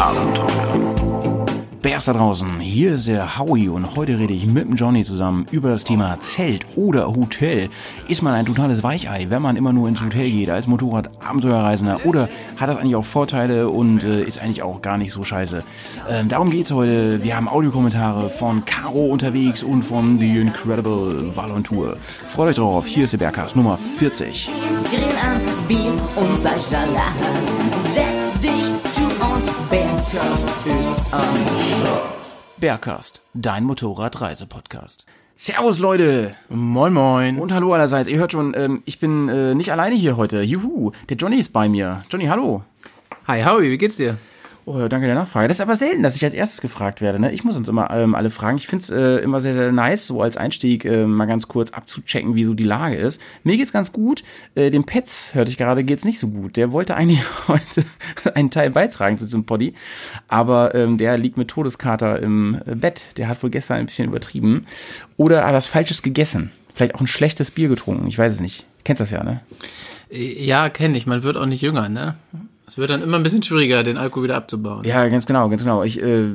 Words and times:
Abenteuer. 0.00 0.70
Bärs 1.82 2.06
da 2.06 2.12
draußen, 2.12 2.60
hier 2.60 2.94
ist 2.94 3.06
der 3.06 3.38
Howie 3.38 3.68
und 3.68 3.96
heute 3.96 4.18
rede 4.18 4.32
ich 4.32 4.46
mit 4.46 4.64
dem 4.64 4.76
Johnny 4.76 5.04
zusammen 5.04 5.46
über 5.50 5.70
das 5.70 5.84
Thema 5.84 6.18
Zelt 6.20 6.66
oder 6.74 7.06
Hotel. 7.08 7.68
Ist 8.08 8.22
man 8.22 8.34
ein 8.34 8.46
totales 8.46 8.82
Weichei, 8.82 9.26
wenn 9.28 9.42
man 9.42 9.56
immer 9.56 9.72
nur 9.72 9.88
ins 9.88 10.02
Hotel 10.02 10.30
geht 10.30 10.50
als 10.50 10.66
Motorrad-Abenteuerreisender 10.66 12.04
oder 12.04 12.28
hat 12.56 12.68
das 12.68 12.76
eigentlich 12.76 12.96
auch 12.96 13.04
Vorteile 13.04 13.68
und 13.68 14.04
äh, 14.04 14.22
ist 14.22 14.40
eigentlich 14.40 14.62
auch 14.62 14.82
gar 14.82 14.98
nicht 14.98 15.12
so 15.12 15.22
scheiße? 15.22 15.62
Ähm, 16.08 16.28
darum 16.28 16.50
geht's 16.50 16.70
heute. 16.70 17.22
Wir 17.22 17.36
haben 17.36 17.48
Audiokommentare 17.48 18.30
von 18.30 18.64
Caro 18.64 19.06
unterwegs 19.06 19.62
und 19.62 19.82
von 19.82 20.18
The 20.18 20.38
Incredible 20.38 21.34
Valontour. 21.34 21.96
Freut 21.98 22.48
euch 22.48 22.56
drauf, 22.56 22.86
hier 22.86 23.04
ist 23.04 23.12
der 23.14 23.18
Bergcast 23.18 23.56
Nummer 23.56 23.78
40. 23.78 24.50
Grill 24.90 25.02
an, 25.22 25.40
Bier 25.66 25.92
und 26.16 26.38
Fleischsalat. 26.40 27.12
Setz 27.92 28.38
dich 28.40 28.69
Bergkast 30.12 30.48
ist 30.66 30.90
am 31.12 31.34
Bergcast, 32.56 33.22
dein 33.32 33.62
Motorradreisepodcast. 33.62 35.06
Servus 35.36 35.78
Leute! 35.78 36.34
Moin 36.48 36.92
Moin. 36.92 37.38
Und 37.38 37.52
hallo 37.52 37.74
allerseits. 37.74 38.08
Ihr 38.08 38.18
hört 38.18 38.32
schon, 38.32 38.52
ähm, 38.56 38.82
ich 38.86 38.98
bin 38.98 39.28
äh, 39.28 39.54
nicht 39.54 39.70
alleine 39.70 39.94
hier 39.94 40.16
heute. 40.16 40.42
Juhu, 40.42 40.90
der 41.08 41.16
Johnny 41.16 41.36
ist 41.36 41.52
bei 41.52 41.68
mir. 41.68 42.02
Johnny, 42.10 42.26
hallo. 42.26 42.64
Hi 43.28 43.44
Howie, 43.44 43.70
wie 43.70 43.78
geht's 43.78 43.98
dir? 43.98 44.18
Oh, 44.72 44.86
danke 44.86 45.06
der 45.06 45.16
Nachfrage. 45.16 45.48
Das 45.48 45.56
ist 45.56 45.62
aber 45.62 45.74
selten, 45.74 46.04
dass 46.04 46.14
ich 46.14 46.24
als 46.24 46.32
erstes 46.32 46.60
gefragt 46.60 47.00
werde. 47.00 47.18
Ne? 47.18 47.32
Ich 47.32 47.42
muss 47.42 47.56
uns 47.56 47.68
immer 47.68 47.90
ähm, 47.90 48.14
alle 48.14 48.30
fragen. 48.30 48.56
Ich 48.56 48.68
find's 48.68 48.88
äh, 48.88 49.16
immer 49.16 49.40
sehr, 49.40 49.54
sehr 49.54 49.72
nice, 49.72 50.06
so 50.06 50.22
als 50.22 50.36
Einstieg 50.36 50.84
äh, 50.84 51.06
mal 51.06 51.26
ganz 51.26 51.48
kurz 51.48 51.72
abzuchecken, 51.72 52.36
wie 52.36 52.44
so 52.44 52.54
die 52.54 52.62
Lage 52.62 52.94
ist. 52.94 53.20
Mir 53.42 53.56
geht's 53.56 53.72
ganz 53.72 53.90
gut. 53.90 54.22
Äh, 54.54 54.70
dem 54.70 54.84
Pets, 54.84 55.34
hörte 55.34 55.50
ich 55.50 55.56
gerade, 55.56 55.82
geht's 55.82 56.04
nicht 56.04 56.20
so 56.20 56.28
gut. 56.28 56.56
Der 56.56 56.70
wollte 56.70 56.94
eigentlich 56.94 57.20
heute 57.48 57.82
einen 58.34 58.52
Teil 58.52 58.70
beitragen 58.70 59.18
zu 59.18 59.24
diesem 59.24 59.44
Poddy, 59.44 59.74
aber 60.28 60.72
ähm, 60.76 60.98
der 60.98 61.18
liegt 61.18 61.36
mit 61.36 61.48
Todeskater 61.48 62.20
im 62.20 62.60
äh, 62.64 62.76
Bett. 62.76 63.06
Der 63.16 63.26
hat 63.26 63.42
wohl 63.42 63.50
gestern 63.50 63.78
ein 63.78 63.86
bisschen 63.86 64.06
übertrieben. 64.06 64.66
Oder 65.16 65.44
hat 65.44 65.54
was 65.54 65.66
Falsches 65.66 66.00
gegessen. 66.00 66.52
Vielleicht 66.74 66.94
auch 66.94 67.00
ein 67.00 67.08
schlechtes 67.08 67.50
Bier 67.50 67.68
getrunken. 67.68 68.06
Ich 68.06 68.16
weiß 68.16 68.34
es 68.34 68.40
nicht. 68.40 68.66
Kennst 68.84 69.00
das 69.00 69.10
ja, 69.10 69.24
ne? 69.24 69.40
Ja, 70.10 70.68
kenne 70.68 70.96
ich. 70.96 71.08
Man 71.08 71.24
wird 71.24 71.36
auch 71.36 71.46
nicht 71.46 71.60
jünger, 71.60 71.88
ne? 71.88 72.14
Es 72.70 72.78
wird 72.78 72.88
dann 72.88 73.02
immer 73.02 73.16
ein 73.16 73.24
bisschen 73.24 73.42
schwieriger, 73.42 73.82
den 73.82 73.96
Alkohol 73.96 74.22
wieder 74.22 74.36
abzubauen. 74.36 74.84
Ja, 74.84 75.08
ganz 75.08 75.26
genau, 75.26 75.48
ganz 75.48 75.64
genau. 75.64 75.82
Ich 75.82 76.00
äh, 76.00 76.28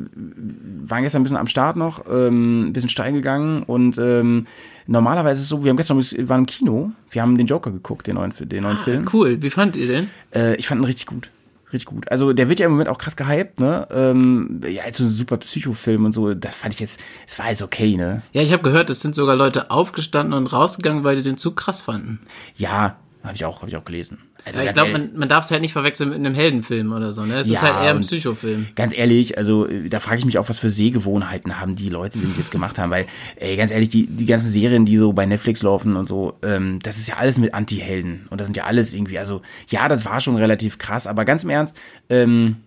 war 0.86 1.00
gestern 1.00 1.22
ein 1.22 1.23
bisschen 1.23 1.38
am 1.38 1.47
Start 1.47 1.78
noch, 1.78 2.03
ähm, 2.11 2.66
ein 2.67 2.73
bisschen 2.73 2.89
steil 2.89 3.14
gegangen 3.14 3.64
und 3.64 3.97
ähm, 3.97 4.45
normalerweise 4.86 5.39
ist 5.39 5.44
es 5.44 5.50
so, 5.50 5.63
wir 5.63 5.69
haben 5.69 5.78
gestern 5.78 5.97
wir 5.97 6.28
waren 6.28 6.41
im 6.41 6.45
Kino, 6.45 6.91
wir 7.09 7.22
haben 7.22 7.38
den 7.38 7.47
Joker 7.47 7.72
geguckt, 7.72 8.08
den 8.08 8.16
neuen, 8.16 8.33
den 8.38 8.63
neuen 8.63 8.78
Film. 8.78 9.08
Cool. 9.13 9.41
Wie 9.41 9.50
fandet 9.50 9.78
ihr 9.78 9.88
den? 9.88 10.09
Äh, 10.31 10.58
ich 10.58 10.67
fand 10.67 10.81
ihn 10.81 10.86
richtig 10.86 11.06
gut. 11.06 11.30
Richtig 11.72 11.86
gut. 11.86 12.11
Also 12.11 12.33
der 12.33 12.50
wird 12.50 12.59
ja 12.59 12.66
im 12.66 12.73
Moment 12.73 12.89
auch 12.89 12.97
krass 12.97 13.16
gehypt, 13.16 13.61
ne? 13.61 13.88
Ähm, 13.89 14.59
ja, 14.69 14.83
als 14.83 14.97
so 14.97 15.06
ein 15.06 15.09
super 15.09 15.38
Psychofilm 15.38 16.03
und 16.03 16.11
so, 16.11 16.33
das 16.33 16.53
fand 16.53 16.73
ich 16.73 16.81
jetzt, 16.81 17.00
es 17.30 17.39
war 17.39 17.47
jetzt 17.47 17.61
okay, 17.61 17.95
ne? 17.95 18.23
Ja, 18.33 18.41
ich 18.41 18.52
habe 18.52 18.61
gehört, 18.61 18.89
es 18.89 19.00
sind 19.00 19.16
sogar 19.16 19.38
Leute 19.38 19.72
aufgestanden 19.72 20.33
und 20.33 20.47
rausgegangen, 20.47 21.06
weil 21.06 21.16
die 21.16 21.22
den 21.22 21.38
zu 21.38 21.52
krass 21.52 21.80
fanden. 21.80 22.19
Ja, 22.58 22.97
habe 23.23 23.36
ich 23.36 23.45
auch, 23.45 23.61
habe 23.61 23.69
ich 23.69 23.78
auch 23.78 23.86
gelesen. 23.86 24.17
Also 24.45 24.59
ich 24.59 24.73
glaube, 24.73 24.91
man, 24.91 25.11
man 25.15 25.27
darf 25.27 25.45
es 25.45 25.51
halt 25.51 25.61
nicht 25.61 25.73
verwechseln 25.73 26.09
mit 26.09 26.19
einem 26.19 26.35
Heldenfilm 26.35 26.93
oder 26.93 27.13
so, 27.13 27.25
ne? 27.25 27.39
Es 27.39 27.47
Ja, 27.47 27.55
ist 27.55 27.61
halt 27.63 27.83
eher 27.83 27.95
ein 27.95 28.01
Psychofilm. 28.01 28.67
Ganz 28.75 28.95
ehrlich, 28.95 29.39
also 29.39 29.67
äh, 29.67 29.89
da 29.89 29.99
frage 29.99 30.19
ich 30.19 30.25
mich 30.25 30.38
auch, 30.38 30.47
was 30.49 30.59
für 30.59 30.69
Sehgewohnheiten 30.69 31.59
haben 31.59 31.75
die 31.75 31.89
Leute, 31.89 32.19
die 32.19 32.31
das 32.38 32.51
gemacht 32.51 32.77
haben, 32.77 32.91
weil, 32.91 33.07
ey, 33.38 33.57
ganz 33.57 33.71
ehrlich, 33.71 33.89
die, 33.89 34.05
die 34.05 34.25
ganzen 34.27 34.49
Serien, 34.51 34.85
die 34.85 34.97
so 34.97 35.13
bei 35.13 35.25
Netflix 35.25 35.63
laufen 35.63 35.95
und 35.95 36.07
so, 36.07 36.38
ähm, 36.43 36.79
das 36.83 36.97
ist 36.97 37.07
ja 37.07 37.16
alles 37.16 37.39
mit 37.39 37.55
Anti-Helden 37.55 38.27
und 38.29 38.39
das 38.39 38.47
sind 38.47 38.55
ja 38.55 38.66
alles 38.66 38.93
irgendwie, 38.93 39.17
also 39.17 39.41
ja, 39.67 39.88
das 39.88 40.05
war 40.05 40.21
schon 40.21 40.35
relativ 40.35 40.77
krass, 40.77 41.07
aber 41.07 41.25
ganz 41.25 41.43
im 41.43 41.49
Ernst, 41.49 41.75
ähm, 42.09 42.57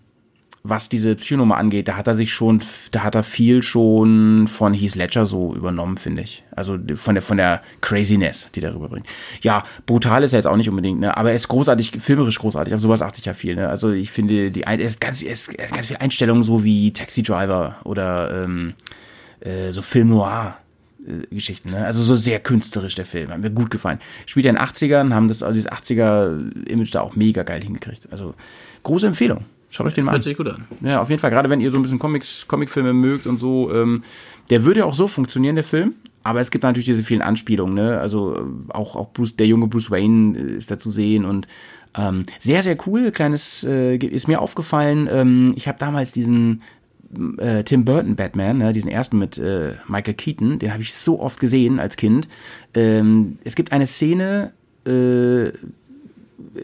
was 0.62 0.88
diese 0.88 1.14
Psychonummer 1.14 1.56
angeht, 1.56 1.88
da 1.88 1.96
hat 1.96 2.06
er 2.06 2.14
sich 2.14 2.32
schon, 2.32 2.60
da 2.90 3.02
hat 3.04 3.14
er 3.14 3.22
viel 3.22 3.62
schon 3.62 4.48
von 4.48 4.74
Heath 4.74 4.96
Ledger 4.96 5.24
so 5.24 5.54
übernommen, 5.54 5.96
finde 5.98 6.22
ich. 6.22 6.42
Also 6.54 6.78
von 6.96 7.14
der, 7.14 7.22
von 7.22 7.36
der 7.36 7.62
Craziness, 7.80 8.50
die 8.54 8.60
der 8.60 8.74
rüberbringt. 8.74 9.06
Ja, 9.40 9.64
brutal 9.86 10.24
ist 10.24 10.32
er 10.32 10.40
jetzt 10.40 10.46
auch 10.46 10.56
nicht 10.56 10.68
unbedingt, 10.68 11.00
ne, 11.00 11.16
aber 11.16 11.30
er 11.30 11.36
ist 11.36 11.48
großartig, 11.48 11.92
filmerisch 12.00 12.38
großartig, 12.38 12.74
auf 12.74 12.80
sowas 12.80 13.02
achte 13.02 13.20
ich 13.20 13.26
ja 13.26 13.34
viel, 13.34 13.54
ne. 13.54 13.68
Also 13.68 13.92
ich 13.92 14.10
finde, 14.10 14.50
die, 14.50 14.62
er 14.62 14.78
ist 14.78 15.00
ganz, 15.00 15.22
er 15.22 15.32
ist 15.32 15.54
er 15.54 15.68
ganz 15.68 15.86
viele 15.86 16.00
Einstellungen, 16.00 16.42
so 16.42 16.64
wie 16.64 16.92
Taxi 16.92 17.22
Driver 17.22 17.76
oder, 17.84 18.44
ähm, 18.44 18.74
äh, 19.40 19.70
so 19.70 19.82
Film 19.82 20.08
Noir. 20.08 20.58
äh, 21.06 21.34
Geschichten, 21.34 21.70
ne? 21.70 21.84
Also 21.84 22.02
so 22.02 22.16
sehr 22.16 22.40
künstlerisch 22.40 22.96
der 22.96 23.06
Film, 23.06 23.30
hat 23.30 23.38
mir 23.38 23.50
gut 23.50 23.70
gefallen. 23.70 24.00
Spielt 24.26 24.46
ja 24.46 24.50
in 24.50 24.56
den 24.56 24.64
80ern, 24.64 25.14
haben 25.14 25.28
das, 25.28 25.42
also 25.42 25.54
dieses 25.54 25.70
80er-Image 25.70 26.90
da 26.92 27.00
auch 27.00 27.14
mega 27.14 27.44
geil 27.44 27.62
hingekriegt. 27.62 28.08
Also 28.10 28.34
große 28.82 29.06
Empfehlung. 29.06 29.44
Schaut 29.70 29.86
euch 29.86 29.94
den 29.94 30.04
mal 30.04 30.12
an. 30.12 30.16
Hört 30.16 30.24
sich 30.24 30.36
gut 30.36 30.48
an. 30.48 30.66
Ja, 30.80 31.00
auf 31.00 31.10
jeden 31.10 31.20
Fall, 31.20 31.30
gerade 31.30 31.50
wenn 31.50 31.60
ihr 31.60 31.70
so 31.70 31.78
ein 31.78 31.82
bisschen 31.82 31.98
Comics, 31.98 32.46
Comicfilme 32.48 32.92
mögt 32.92 33.26
und 33.26 33.38
so, 33.38 33.72
ähm, 33.72 34.02
der 34.50 34.64
würde 34.64 34.80
ja 34.80 34.86
auch 34.86 34.94
so 34.94 35.08
funktionieren, 35.08 35.56
der 35.56 35.64
Film. 35.64 35.94
Aber 36.22 36.40
es 36.40 36.50
gibt 36.50 36.64
natürlich 36.64 36.86
diese 36.86 37.04
vielen 37.04 37.22
Anspielungen, 37.22 37.74
ne? 37.74 38.00
Also 38.00 38.36
äh, 38.36 38.72
auch, 38.72 38.96
auch 38.96 39.12
Bruce, 39.12 39.36
der 39.36 39.46
junge 39.46 39.66
Bruce 39.66 39.90
Wayne 39.90 40.38
äh, 40.38 40.56
ist 40.56 40.70
da 40.70 40.78
zu 40.78 40.90
sehen 40.90 41.24
und 41.24 41.46
ähm, 41.96 42.24
sehr, 42.38 42.62
sehr 42.62 42.76
cool. 42.86 43.10
Kleines 43.12 43.64
äh, 43.64 43.96
ist 43.96 44.28
mir 44.28 44.40
aufgefallen. 44.40 45.08
Ähm, 45.10 45.52
ich 45.56 45.68
habe 45.68 45.78
damals 45.78 46.12
diesen 46.12 46.62
äh, 47.38 47.64
Tim 47.64 47.84
Burton 47.84 48.16
Batman, 48.16 48.58
ne, 48.58 48.72
diesen 48.72 48.90
ersten 48.90 49.18
mit 49.18 49.38
äh, 49.38 49.72
Michael 49.86 50.14
Keaton, 50.14 50.58
den 50.58 50.72
habe 50.72 50.82
ich 50.82 50.94
so 50.94 51.20
oft 51.20 51.40
gesehen 51.40 51.80
als 51.80 51.96
Kind. 51.96 52.28
Ähm, 52.74 53.38
es 53.44 53.54
gibt 53.54 53.72
eine 53.72 53.86
Szene, 53.86 54.52
äh, 54.86 55.50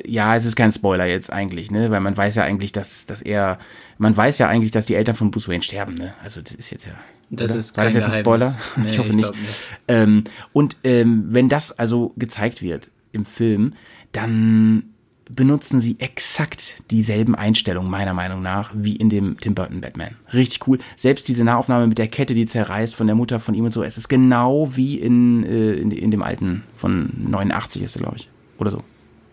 ja, 0.05 0.37
es 0.37 0.45
ist 0.45 0.57
kein 0.57 0.73
Spoiler 0.73 1.07
jetzt 1.07 1.33
eigentlich, 1.33 1.71
ne, 1.71 1.91
weil 1.91 2.01
man 2.01 2.17
weiß 2.17 2.37
ja 2.37 2.45
eigentlich, 2.45 2.73
dass, 2.73 3.07
dass 3.07 3.23
er, 3.23 3.59
man 3.99 4.17
weiß 4.17 4.39
ja 4.39 4.49
eigentlich, 4.49 4.71
dass 4.71 4.87
die 4.87 4.95
Eltern 4.95 5.15
von 5.15 5.31
Bruce 5.31 5.49
Wayne 5.49 5.63
sterben, 5.63 5.95
ne. 5.95 6.15
Also 6.23 6.41
das 6.41 6.53
ist 6.53 6.71
jetzt 6.71 6.87
ja. 6.87 6.93
Das 7.31 7.51
oder? 7.51 7.61
ist 7.61 7.77
War 7.77 7.85
das 7.85 7.95
kein 7.95 8.03
jetzt 8.03 8.13
ein 8.15 8.21
Spoiler? 8.21 8.55
Geheimnis. 8.75 8.77
ich 8.77 8.93
Nee, 8.93 8.99
hoffe 8.99 9.11
ich 9.11 9.17
nicht. 9.17 9.31
nicht. 9.31 9.55
Ähm, 9.89 10.25
und 10.53 10.77
ähm, 10.85 11.25
wenn 11.29 11.49
das 11.49 11.73
also 11.79 12.13
gezeigt 12.17 12.63
wird 12.63 12.91
im 13.13 13.25
Film, 13.25 13.75
dann 14.13 14.85
benutzen 15.29 15.81
sie 15.81 15.97
exakt 16.01 16.83
dieselben 16.91 17.35
Einstellungen, 17.35 17.91
meiner 17.91 18.15
Meinung 18.15 18.43
nach, 18.43 18.73
wie 18.75 18.97
in 18.97 19.09
dem 19.09 19.39
Tim 19.41 19.55
Burton 19.55 19.81
Batman. 19.81 20.17
Richtig 20.33 20.67
cool. 20.69 20.79
Selbst 20.97 21.27
diese 21.29 21.45
Nahaufnahme 21.45 21.87
mit 21.87 21.99
der 21.99 22.09
Kette, 22.09 22.35
die 22.35 22.47
zerreißt 22.47 22.95
von 22.95 23.07
der 23.07 23.17
Mutter 23.17 23.41
von 23.41 23.55
ihm 23.55 23.65
und 23.65 23.73
so, 23.73 23.83
es 23.83 23.97
ist 23.97 24.09
genau 24.09 24.77
wie 24.77 24.99
in, 24.99 25.45
äh, 25.45 25.73
in, 25.73 25.91
in 25.91 26.11
dem 26.11 26.23
alten 26.23 26.63
von 26.77 27.11
89 27.31 27.83
ist 27.83 27.97
er, 27.97 28.03
glaube 28.03 28.17
ich. 28.17 28.29
Oder 28.59 28.71
so. 28.71 28.85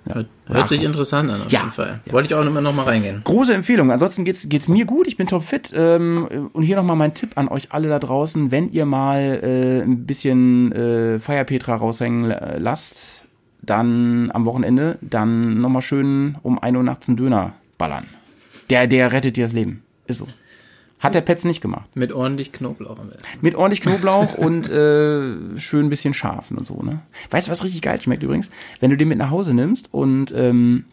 Hört, 0.05 0.27
hört 0.47 0.69
sich 0.69 0.79
88. 0.79 0.83
interessant 0.85 1.29
an, 1.31 1.41
auf 1.43 1.51
Ja. 1.51 1.59
jeden 1.59 1.71
Fall. 1.71 1.99
Wollte 2.09 2.27
ich 2.27 2.33
auch 2.35 2.43
immer 2.45 2.59
noch 2.61 2.73
mal 2.75 2.83
reingehen. 2.83 3.21
Große 3.23 3.53
Empfehlung. 3.53 3.91
Ansonsten 3.91 4.25
geht's 4.25 4.49
geht's 4.49 4.67
mir 4.67 4.85
gut. 4.85 5.05
Ich 5.07 5.15
bin 5.17 5.27
topfit. 5.27 5.71
Ähm, 5.75 6.49
und 6.53 6.63
hier 6.63 6.75
nochmal 6.75 6.95
mein 6.95 7.13
Tipp 7.13 7.31
an 7.35 7.47
euch 7.47 7.71
alle 7.71 7.87
da 7.87 7.99
draußen. 7.99 8.49
Wenn 8.51 8.71
ihr 8.71 8.85
mal 8.85 9.39
äh, 9.43 9.81
ein 9.83 10.05
bisschen 10.07 10.71
äh, 10.71 11.19
Feierpetra 11.19 11.75
raushängen 11.75 12.21
la- 12.29 12.57
lasst, 12.57 13.25
dann 13.61 14.31
am 14.33 14.45
Wochenende, 14.45 14.97
dann 15.01 15.61
nochmal 15.61 15.83
schön 15.83 16.35
um 16.41 16.57
1 16.57 16.75
Uhr 16.77 16.83
nachts 16.83 17.07
einen 17.07 17.17
Döner 17.17 17.53
ballern. 17.77 18.07
Der, 18.71 18.87
der 18.87 19.11
rettet 19.13 19.37
dir 19.37 19.45
das 19.45 19.53
Leben. 19.53 19.83
Ist 20.07 20.17
so. 20.17 20.27
Hat 21.01 21.15
der 21.15 21.21
Petz 21.21 21.43
nicht 21.43 21.59
gemacht. 21.61 21.89
Mit 21.95 22.13
ordentlich 22.13 22.51
Knoblauch 22.53 22.97
am 22.99 23.09
besten. 23.09 23.25
Mit 23.41 23.55
ordentlich 23.55 23.81
Knoblauch 23.81 24.35
und 24.35 24.69
äh, 24.69 25.57
schön 25.59 25.87
ein 25.87 25.89
bisschen 25.89 26.13
scharfen 26.13 26.57
und 26.57 26.65
so, 26.67 26.81
ne? 26.81 27.01
Weißt 27.31 27.47
du, 27.47 27.51
was 27.51 27.63
richtig 27.63 27.81
geil 27.81 27.99
schmeckt 27.99 28.23
übrigens? 28.23 28.49
Wenn 28.79 28.91
du 28.91 28.97
den 28.97 29.07
mit 29.07 29.17
nach 29.17 29.31
Hause 29.31 29.53
nimmst 29.53 29.89
und 29.93 30.31
ähm, 30.35 30.85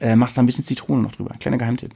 äh, 0.00 0.14
machst 0.16 0.36
da 0.36 0.42
ein 0.42 0.46
bisschen 0.46 0.64
Zitrone 0.64 1.02
noch 1.02 1.12
drüber. 1.12 1.34
Kleiner 1.40 1.56
Geheimtipp. 1.58 1.92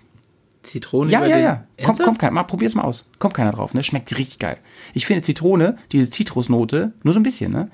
Zitrone 0.63 1.11
Ja, 1.11 1.19
über 1.19 1.29
ja, 1.29 1.37
den- 1.37 1.45
ja. 1.45 1.65
Komm, 1.85 1.97
komm, 1.99 2.19
kein, 2.19 2.33
mal, 2.33 2.45
probier's 2.45 2.75
mal 2.75 2.85
aus. 2.85 3.11
Kommt 3.19 3.35
keiner 3.35 3.53
drauf, 3.53 3.75
ne? 3.75 3.83
Schmeckt 3.83 4.17
richtig 4.17 4.39
geil. 4.39 4.57
Ich 4.95 5.07
finde 5.07 5.23
Zitrone, 5.23 5.77
diese 5.93 6.09
Zitrusnote, 6.09 6.93
nur 7.03 7.13
so 7.13 7.21
ein 7.21 7.25
bisschen, 7.25 7.53
ne? 7.53 7.69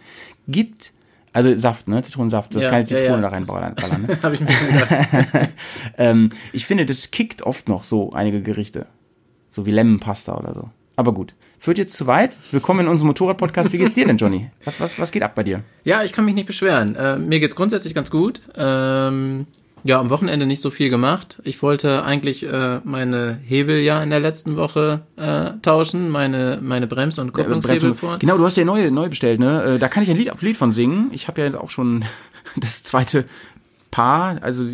Gibt, 0.48 0.92
also 1.32 1.56
Saft, 1.58 1.86
ne? 1.86 2.02
Zitronensaft. 2.02 2.52
Du 2.52 2.56
hast 2.56 2.64
Ja, 2.64 2.70
keine 2.70 2.82
ja, 2.82 2.88
Zitrone 2.88 3.10
ja. 3.16 3.20
da 3.20 3.28
reinballern. 3.28 3.74
ballern, 3.74 4.02
Ne? 4.08 4.18
Habe 4.22 4.34
ich 4.34 4.40
mir 4.40 4.46
gedacht. 4.48 5.50
ähm, 5.98 6.30
ich 6.52 6.64
finde, 6.66 6.84
das 6.86 7.10
kickt 7.10 7.42
oft 7.42 7.68
noch 7.68 7.84
so 7.84 8.10
einige 8.12 8.42
Gerichte. 8.42 8.86
So 9.50 9.66
wie 9.66 9.70
Lemmenpasta 9.70 10.36
oder 10.36 10.54
so. 10.54 10.68
Aber 10.96 11.12
gut. 11.12 11.34
Führt 11.60 11.78
jetzt 11.78 11.96
zu 11.96 12.06
weit. 12.06 12.38
Willkommen 12.52 12.80
in 12.80 12.88
unserem 12.88 13.08
Motorrad-Podcast. 13.08 13.72
Wie 13.72 13.78
geht's 13.78 13.94
dir 13.94 14.06
denn, 14.06 14.16
Johnny? 14.16 14.50
Was, 14.64 14.80
was, 14.80 14.98
was 14.98 15.10
geht 15.10 15.22
ab 15.22 15.34
bei 15.34 15.42
dir? 15.42 15.62
Ja, 15.84 16.02
ich 16.02 16.12
kann 16.12 16.24
mich 16.24 16.34
nicht 16.34 16.46
beschweren. 16.46 16.94
Äh, 16.96 17.18
mir 17.18 17.40
geht's 17.40 17.56
grundsätzlich 17.56 17.94
ganz 17.94 18.10
gut. 18.10 18.40
Ähm, 18.56 19.46
ja, 19.84 19.98
am 20.00 20.10
Wochenende 20.10 20.44
nicht 20.44 20.60
so 20.60 20.70
viel 20.70 20.90
gemacht. 20.90 21.40
Ich 21.44 21.62
wollte 21.62 22.04
eigentlich 22.04 22.44
äh, 22.44 22.80
meine 22.84 23.38
Hebel 23.44 23.78
ja 23.80 24.02
in 24.02 24.10
der 24.10 24.20
letzten 24.20 24.56
Woche 24.56 25.02
äh, 25.16 25.50
tauschen, 25.62 26.10
meine 26.10 26.58
meine 26.60 26.86
Brems- 26.88 27.18
und 27.18 27.32
Kupplungshebel 27.32 27.94
vor. 27.94 28.18
Genau, 28.18 28.36
du 28.36 28.44
hast 28.44 28.56
ja 28.56 28.64
neue, 28.64 28.90
neu 28.90 29.08
bestellt, 29.08 29.38
ne? 29.40 29.62
Äh, 29.62 29.78
Da 29.78 29.88
kann 29.88 30.02
ich 30.02 30.10
ein 30.10 30.16
Lied, 30.16 30.32
Lied 30.40 30.56
von 30.56 30.72
singen. 30.72 31.10
Ich 31.12 31.28
habe 31.28 31.40
ja 31.40 31.46
jetzt 31.46 31.56
auch 31.56 31.70
schon 31.70 32.04
das 32.56 32.82
zweite 32.82 33.24
Paar, 33.90 34.42
also 34.42 34.66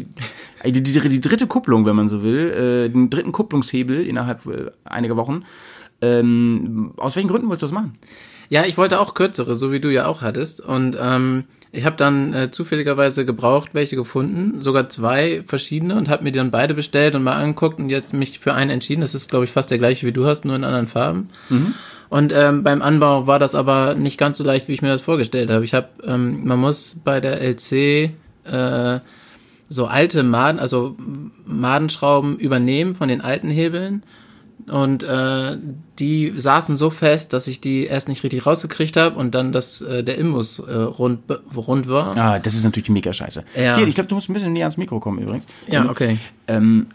die, 0.65 0.83
die, 0.83 0.93
die, 0.93 1.09
die 1.09 1.21
dritte 1.21 1.47
Kupplung, 1.47 1.87
wenn 1.87 1.97
man 1.97 2.09
so 2.09 2.23
will, 2.23 2.51
äh, 2.51 2.89
den 2.91 3.11
dritten 3.11 3.33
Kupplungshebel 3.33 4.07
innerhalb 4.07 4.47
äh, 4.47 4.71
einiger 4.85 5.17
Wochen. 5.17 5.45
Ähm, 6.01 6.93
aus 6.97 7.17
welchen 7.17 7.29
Gründen 7.29 7.49
wolltest 7.49 7.63
du 7.63 7.67
das 7.67 7.73
machen? 7.73 7.95
Ja, 8.51 8.65
ich 8.65 8.77
wollte 8.77 9.01
auch 9.01 9.15
kürzere, 9.15 9.57
so 9.57 9.73
wie 9.73 9.81
du 9.81 9.89
ja 9.89 10.07
auch 10.07 10.23
hattest. 10.23 10.61
Und 10.61 10.97
ähm, 11.01 11.45
ich 11.73 11.85
habe 11.85 11.97
dann 11.97 12.33
äh, 12.35 12.51
zufälligerweise 12.51 13.25
gebraucht 13.25 13.71
welche 13.73 13.97
gefunden, 13.97 14.61
sogar 14.61 14.89
zwei 14.89 15.43
verschiedene 15.47 15.97
und 15.97 16.09
habe 16.09 16.25
mir 16.25 16.31
die 16.31 16.39
dann 16.39 16.51
beide 16.51 16.75
bestellt 16.75 17.17
und 17.17 17.23
mal 17.23 17.37
angeguckt 17.37 17.79
und 17.79 17.89
jetzt 17.89 18.13
mich 18.13 18.39
für 18.39 18.55
einen 18.55 18.71
entschieden. 18.71 19.01
Das 19.01 19.15
ist, 19.15 19.31
glaube 19.31 19.45
ich, 19.45 19.51
fast 19.51 19.71
der 19.71 19.79
gleiche 19.79 20.07
wie 20.07 20.13
du 20.13 20.27
hast, 20.27 20.45
nur 20.45 20.57
in 20.57 20.65
anderen 20.65 20.89
Farben. 20.89 21.31
Und 22.11 22.33
ähm, 22.33 22.63
beim 22.63 22.83
Anbau 22.83 23.27
war 23.27 23.39
das 23.39 23.55
aber 23.55 23.95
nicht 23.95 24.19
ganz 24.19 24.39
so 24.39 24.45
leicht, 24.45 24.69
wie 24.69 24.75
ich 24.75 24.83
mir 24.83 24.89
das 24.89 25.01
vorgestellt 25.03 25.51
habe. 25.51 25.65
Ich 25.65 25.75
habe, 25.75 25.89
ähm, 26.05 26.47
man 26.47 26.61
muss 26.61 26.97
bei 27.03 27.21
der 27.21 27.41
LC 27.41 27.73
äh, 28.45 29.01
so 29.69 29.87
alte 29.87 30.23
Maden, 30.23 30.59
also 30.59 30.97
Madenschrauben 31.47 32.39
übernehmen 32.39 32.95
von 32.95 33.09
den 33.09 33.21
alten 33.21 33.51
Hebeln. 33.51 34.03
Und 34.67 35.03
äh, 35.03 35.59
die 35.99 36.33
saßen 36.37 36.77
so 36.77 36.89
fest, 36.89 37.33
dass 37.35 37.49
ich 37.49 37.61
die 37.61 37.85
erst 37.85 38.09
nicht 38.09 38.23
richtig 38.25 38.47
rausgekriegt 38.47 38.97
habe 38.97 39.17
und 39.17 39.35
dann, 39.35 39.53
dass 39.53 39.83
äh, 39.83 40.03
der 40.03 40.17
Imbus 40.17 40.59
äh, 40.59 40.73
rund, 40.73 41.21
rund 41.55 41.89
war. 41.89 42.17
Ah, 42.17 42.39
das 42.39 42.55
ist 42.55 42.65
natürlich 42.65 42.89
mega 42.89 43.13
scheiße. 43.13 43.45
Ja. 43.57 43.77
Hier, 43.77 43.87
ich 43.87 43.95
glaube, 43.95 44.09
du 44.09 44.15
musst 44.15 44.31
ein 44.31 44.33
bisschen 44.33 44.55
näher 44.55 44.65
ans 44.65 44.79
Mikro 44.79 45.01
kommen 45.01 45.19
übrigens. 45.19 45.45
Ja, 45.67 45.83
Und, 45.83 45.91
okay. 45.91 46.19
Ähm, 46.49 46.87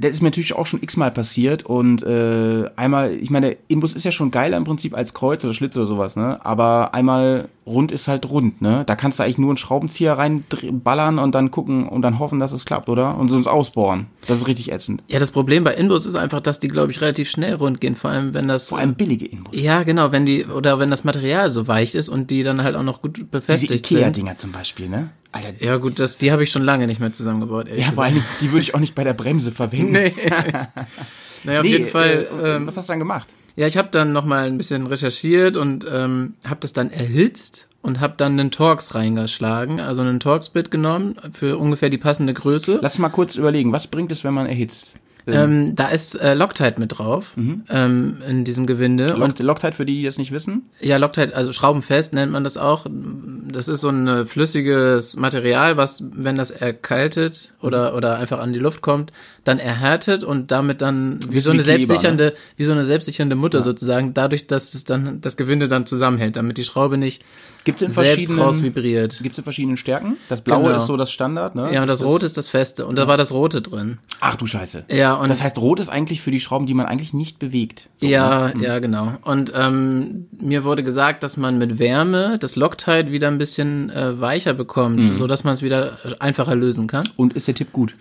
das 0.00 0.12
ist 0.12 0.22
mir 0.22 0.28
natürlich 0.28 0.54
auch 0.54 0.66
schon 0.66 0.82
x-mal 0.82 1.10
passiert 1.10 1.64
und 1.64 2.02
äh, 2.02 2.70
einmal, 2.76 3.12
ich 3.14 3.30
meine, 3.30 3.48
der 3.48 3.56
Inbus 3.68 3.94
ist 3.94 4.04
ja 4.04 4.12
schon 4.12 4.30
geiler 4.30 4.56
im 4.56 4.64
Prinzip 4.64 4.94
als 4.96 5.14
Kreuz 5.14 5.44
oder 5.44 5.54
Schlitz 5.54 5.76
oder 5.76 5.86
sowas, 5.86 6.16
ne? 6.16 6.38
Aber 6.44 6.94
einmal 6.94 7.48
rund 7.66 7.92
ist 7.92 8.08
halt 8.08 8.30
rund, 8.30 8.62
ne? 8.62 8.84
Da 8.86 8.96
kannst 8.96 9.18
du 9.18 9.24
eigentlich 9.24 9.38
nur 9.38 9.50
einen 9.50 9.56
Schraubenzieher 9.56 10.14
reinballern 10.14 11.18
und 11.18 11.34
dann 11.34 11.50
gucken 11.50 11.88
und 11.88 12.02
dann 12.02 12.18
hoffen, 12.18 12.38
dass 12.38 12.52
es 12.52 12.64
klappt, 12.64 12.88
oder? 12.88 13.18
Und 13.18 13.28
sonst 13.28 13.46
ausbohren. 13.46 14.06
Das 14.26 14.38
ist 14.38 14.46
richtig 14.46 14.72
ätzend. 14.72 15.02
Ja, 15.08 15.18
das 15.18 15.30
Problem 15.30 15.64
bei 15.64 15.74
Inbus 15.74 16.06
ist 16.06 16.14
einfach, 16.14 16.40
dass 16.40 16.60
die, 16.60 16.68
glaube 16.68 16.92
ich, 16.92 17.00
relativ 17.00 17.28
schnell 17.28 17.54
rund 17.54 17.80
gehen, 17.80 17.96
vor 17.96 18.10
allem 18.10 18.34
wenn 18.34 18.48
das. 18.48 18.68
Vor 18.68 18.78
allem 18.78 18.94
billige 18.94 19.26
Inbus. 19.26 19.58
Ja, 19.58 19.82
genau, 19.82 20.12
wenn 20.12 20.26
die, 20.26 20.44
oder 20.44 20.78
wenn 20.78 20.90
das 20.90 21.04
Material 21.04 21.50
so 21.50 21.66
weich 21.66 21.94
ist 21.94 22.08
und 22.08 22.30
die 22.30 22.42
dann 22.42 22.62
halt 22.62 22.76
auch 22.76 22.82
noch 22.82 23.02
gut 23.02 23.16
Diese 23.16 23.26
befestigt 23.26 23.86
sind. 23.86 23.98
Ikea-Dinger 23.98 24.38
zum 24.38 24.52
Beispiel, 24.52 24.88
ne? 24.88 25.10
Alter, 25.32 25.52
Ja, 25.62 25.76
gut, 25.76 25.98
das, 25.98 26.18
die 26.18 26.32
habe 26.32 26.42
ich 26.42 26.50
schon 26.50 26.62
lange 26.62 26.86
nicht 26.86 27.00
mehr 27.00 27.12
zusammengebaut, 27.12 27.68
ehrlich 27.68 27.84
ja, 27.86 27.92
vor 27.92 28.04
allem, 28.04 28.22
die 28.40 28.50
würde 28.50 28.62
ich 28.62 28.74
auch 28.74 28.80
nicht 28.80 28.94
bei 28.94 29.04
der 29.04 29.12
Bremse 29.14 29.52
verwenden. 29.52 29.92
Nee. 29.92 30.12
naja, 31.44 31.60
auf 31.60 31.64
Nee, 31.64 31.70
jeden 31.70 31.86
Fall. 31.86 32.26
äh, 32.42 32.56
ähm, 32.56 32.66
was 32.66 32.76
hast 32.76 32.88
du 32.88 32.92
dann 32.92 32.98
gemacht? 32.98 33.28
Ja, 33.56 33.66
ich 33.66 33.76
habe 33.76 33.88
dann 33.90 34.12
noch 34.12 34.24
mal 34.24 34.46
ein 34.46 34.56
bisschen 34.56 34.86
recherchiert 34.86 35.56
und 35.56 35.84
ähm, 35.90 36.34
habe 36.44 36.60
das 36.60 36.72
dann 36.72 36.90
erhitzt 36.90 37.68
und 37.82 38.00
habe 38.00 38.14
dann 38.16 38.32
einen 38.38 38.50
Torx 38.50 38.94
reingeschlagen, 38.94 39.80
also 39.80 40.00
einen 40.02 40.20
Torx-Bit 40.20 40.70
genommen 40.70 41.16
für 41.32 41.58
ungefähr 41.58 41.90
die 41.90 41.98
passende 41.98 42.34
Größe. 42.34 42.78
Lass 42.80 42.98
mal 42.98 43.08
kurz 43.08 43.36
überlegen, 43.36 43.72
was 43.72 43.86
bringt 43.88 44.12
es, 44.12 44.24
wenn 44.24 44.34
man 44.34 44.46
erhitzt? 44.46 44.94
Ähm, 45.34 45.76
da 45.76 45.88
ist 45.88 46.14
äh, 46.20 46.34
Loctite 46.34 46.80
mit 46.80 46.98
drauf 46.98 47.32
ähm, 47.68 48.22
in 48.26 48.44
diesem 48.44 48.66
Gewinde 48.66 49.14
und 49.14 49.38
Lock 49.38 49.58
Loctite 49.58 49.72
für 49.76 49.86
die, 49.86 49.96
die 49.98 50.04
das 50.04 50.18
nicht 50.18 50.32
wissen? 50.32 50.68
ja 50.80 50.96
Loctite, 50.96 51.34
also 51.34 51.52
schraubenfest 51.52 52.12
nennt 52.14 52.32
man 52.32 52.44
das 52.44 52.56
auch. 52.56 52.86
Das 52.90 53.68
ist 53.68 53.80
so 53.80 53.88
ein 53.88 54.06
äh, 54.08 54.24
flüssiges 54.26 55.16
Material, 55.16 55.76
was 55.76 56.02
wenn 56.12 56.36
das 56.36 56.50
erkaltet 56.50 57.52
oder 57.60 57.94
oder 57.94 58.16
einfach 58.18 58.40
an 58.40 58.52
die 58.52 58.58
Luft 58.58 58.82
kommt, 58.82 59.12
dann 59.44 59.58
erhärtet 59.58 60.24
und 60.24 60.50
damit 60.50 60.82
dann 60.82 61.20
wie 61.30 61.40
so 61.40 61.50
wie 61.50 61.54
eine 61.54 61.62
Kleber, 61.62 61.78
ne? 61.78 61.86
selbstsichernde 61.86 62.34
wie 62.56 62.64
so 62.64 62.72
eine 62.72 62.84
selbstsichernde 62.84 63.36
Mutter 63.36 63.62
sozusagen, 63.62 64.14
dadurch, 64.14 64.46
dass 64.46 64.74
es 64.74 64.84
dann 64.84 65.20
das 65.20 65.36
Gewinde 65.36 65.68
dann 65.68 65.86
zusammenhält, 65.86 66.36
damit 66.36 66.58
die 66.58 66.64
Schraube 66.64 66.98
nicht 66.98 67.22
Gibt's 67.64 67.82
in 67.82 67.88
selbst 67.90 68.12
verschiedenen, 68.12 68.40
raus 68.40 68.62
vibriert. 68.62 69.18
gibt's 69.22 69.36
in 69.38 69.44
verschiedenen 69.44 69.76
Stärken? 69.76 70.16
Das 70.28 70.42
Blaue 70.42 70.64
Genau. 70.64 70.76
ist 70.76 70.86
so 70.86 70.96
das 70.96 71.10
Standard, 71.10 71.54
ne? 71.54 71.72
Ja, 71.72 71.82
und 71.82 71.88
das 71.88 72.00
ist 72.00 72.06
Rote 72.06 72.26
ist 72.26 72.36
das 72.36 72.48
Feste 72.48 72.86
und 72.86 72.96
da 72.96 73.06
war 73.08 73.16
das 73.16 73.32
Rote 73.32 73.60
drin. 73.60 73.98
Ach 74.20 74.36
du 74.36 74.46
Scheiße. 74.46 74.84
Ja, 74.90 75.14
und 75.20 75.28
Das 75.28 75.42
heißt, 75.42 75.58
Rot 75.58 75.80
ist 75.80 75.88
eigentlich 75.88 76.20
für 76.22 76.30
die 76.30 76.40
Schrauben, 76.40 76.66
die 76.66 76.74
man 76.74 76.86
eigentlich 76.86 77.12
nicht 77.12 77.38
bewegt. 77.38 77.88
So, 77.98 78.06
Ja, 78.06 78.52
ne? 78.54 78.64
ja, 78.64 78.78
genau. 78.78 79.12
Und 79.22 79.52
ähm, 79.54 80.26
mir 80.38 80.64
wurde 80.64 80.82
gesagt, 80.82 81.22
dass 81.22 81.36
man 81.36 81.58
mit 81.58 81.78
Wärme 81.78 82.38
das 82.38 82.56
Loctite 82.56 83.10
wieder 83.12 83.28
ein 83.28 83.38
bisschen 83.38 83.90
äh, 83.90 84.20
weicher 84.20 84.54
bekommt, 84.54 84.98
Mhm. 84.98 85.16
so 85.16 85.26
dass 85.26 85.44
man 85.44 85.54
es 85.54 85.62
wieder 85.62 85.96
einfacher 86.20 86.54
lösen 86.56 86.86
kann. 86.86 87.08
Und 87.16 87.32
ist 87.34 87.48
der 87.48 87.54
Tipp 87.54 87.72
gut? 87.72 87.94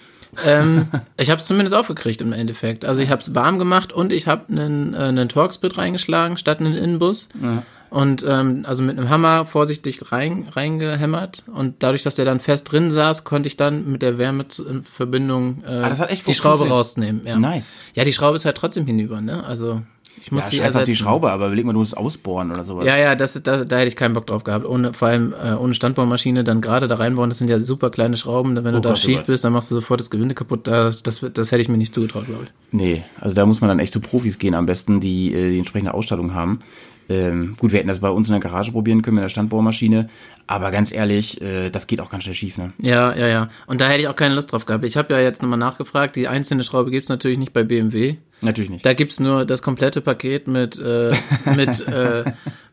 ähm, 0.45 0.85
ich 1.17 1.29
habe 1.29 1.39
es 1.41 1.47
zumindest 1.47 1.73
aufgekriegt 1.75 2.21
im 2.21 2.33
Endeffekt. 2.33 2.85
Also 2.85 3.01
ich 3.01 3.09
habe 3.09 3.21
es 3.21 3.33
warm 3.33 3.57
gemacht 3.59 3.91
und 3.91 4.11
ich 4.11 4.27
habe 4.27 4.43
einen, 4.49 4.93
äh, 4.93 4.97
einen 4.97 5.29
Torx-Bit 5.29 5.77
reingeschlagen 5.77 6.37
statt 6.37 6.59
einen 6.59 6.75
Inbus. 6.75 7.29
Und 7.89 8.23
ähm, 8.27 8.65
also 8.67 8.83
mit 8.83 8.97
einem 8.97 9.09
Hammer 9.09 9.45
vorsichtig 9.45 10.11
rein, 10.11 10.47
reingehämmert. 10.51 11.43
Und 11.53 11.75
dadurch, 11.79 12.03
dass 12.03 12.15
der 12.15 12.25
dann 12.25 12.39
fest 12.39 12.71
drin 12.71 12.91
saß, 12.91 13.23
konnte 13.23 13.47
ich 13.47 13.57
dann 13.57 13.91
mit 13.91 14.01
der 14.01 14.17
Wärme 14.17 14.47
zu, 14.47 14.67
in 14.67 14.83
Verbindung 14.83 15.63
äh, 15.67 15.75
Ah, 15.75 15.89
das 15.89 16.05
die 16.25 16.33
Schraube 16.33 16.67
rausnehmen. 16.67 17.21
Ja. 17.25 17.37
Nice. 17.37 17.77
Ja, 17.93 18.03
die 18.03 18.13
Schraube 18.13 18.35
ist 18.35 18.45
halt 18.45 18.57
trotzdem 18.57 18.85
hinüber, 18.85 19.21
ne? 19.21 19.43
Also 19.43 19.81
ich 20.21 20.31
muss 20.31 20.45
Ja, 20.45 20.49
die 20.49 20.57
scheiß 20.57 20.75
auf 20.75 20.83
die. 20.83 20.95
Schraube, 20.95 21.31
aber 21.31 21.47
überleg 21.47 21.63
mal, 21.65 21.71
du 21.73 21.79
musst 21.79 21.95
ausbohren 21.95 22.51
oder 22.51 22.63
sowas. 22.65 22.85
Ja, 22.85 22.97
ja, 22.97 23.15
das, 23.15 23.41
da, 23.43 23.63
da 23.63 23.77
hätte 23.77 23.87
ich 23.87 23.95
keinen 23.95 24.13
Bock 24.13 24.27
drauf 24.27 24.43
gehabt. 24.43 24.65
Ohne, 24.65 24.91
vor 24.93 25.07
allem 25.07 25.33
äh, 25.33 25.53
ohne 25.53 25.73
Standbohrmaschine 25.73 26.43
dann 26.43 26.59
gerade 26.59 26.87
da 26.87 26.95
reinbauen, 26.95 27.29
das 27.29 27.37
sind 27.37 27.49
ja 27.49 27.59
super 27.59 27.91
kleine 27.91 28.17
Schrauben. 28.17 28.55
Wenn 28.55 28.73
du 28.73 28.79
Oh 28.79 28.81
da 28.81 28.89
Gott, 28.89 28.97
oh 28.97 29.01
schief 29.01 29.23
bist, 29.23 29.43
dann 29.45 29.53
machst 29.53 29.71
du 29.71 29.75
sofort 29.75 29.99
das 30.01 30.09
Gewinde 30.09 30.35
kaputt. 30.35 30.67
Das, 30.67 31.03
das, 31.03 31.23
das 31.33 31.51
hätte 31.51 31.61
ich 31.61 31.69
mir 31.69 31.77
nicht 31.77 31.93
zugetraut, 31.93 32.25
glaube 32.25 32.45
ich. 32.45 32.49
Nee, 32.73 33.03
also 33.21 33.35
da 33.35 33.45
muss 33.45 33.61
man 33.61 33.69
dann 33.69 33.79
echt 33.79 33.93
zu 33.93 34.01
Profis 34.01 34.37
gehen 34.39 34.55
am 34.55 34.65
besten, 34.65 34.99
die 34.99 35.33
äh, 35.33 35.51
die 35.51 35.59
entsprechende 35.59 35.93
Ausstattung 35.93 36.33
haben. 36.33 36.59
Ähm, 37.09 37.55
gut, 37.57 37.71
wir 37.71 37.79
hätten 37.79 37.87
das 37.87 37.99
bei 37.99 38.09
uns 38.09 38.27
in 38.27 38.33
der 38.33 38.41
Garage 38.41 38.71
probieren 38.71 39.01
können 39.01 39.15
mit 39.15 39.23
der 39.23 39.29
Standbohrmaschine, 39.29 40.09
aber 40.47 40.71
ganz 40.71 40.91
ehrlich, 40.91 41.41
äh, 41.41 41.69
das 41.69 41.87
geht 41.87 42.01
auch 42.01 42.09
ganz 42.09 42.23
schnell 42.23 42.35
schief, 42.35 42.57
ne? 42.57 42.73
Ja, 42.79 43.13
ja, 43.15 43.27
ja. 43.27 43.49
Und 43.67 43.81
da 43.81 43.87
hätte 43.89 44.01
ich 44.01 44.07
auch 44.07 44.15
keine 44.15 44.35
Lust 44.35 44.51
drauf 44.51 44.65
gehabt. 44.65 44.85
Ich 44.85 44.97
habe 44.97 45.13
ja 45.13 45.19
jetzt 45.19 45.41
nochmal 45.41 45.59
nachgefragt, 45.59 46.15
die 46.15 46.27
einzelne 46.27 46.63
Schraube 46.63 46.89
gibt's 46.91 47.09
natürlich 47.09 47.37
nicht 47.37 47.53
bei 47.53 47.63
BMW. 47.63 48.15
Natürlich 48.39 48.69
nicht. 48.69 48.85
Da 48.85 48.93
gibt's 48.93 49.19
nur 49.19 49.45
das 49.45 49.63
komplette 49.63 49.99
Paket 49.99 50.47
mit, 50.47 50.77
äh, 50.77 51.11
mit, 51.55 51.87
äh, 51.87 52.23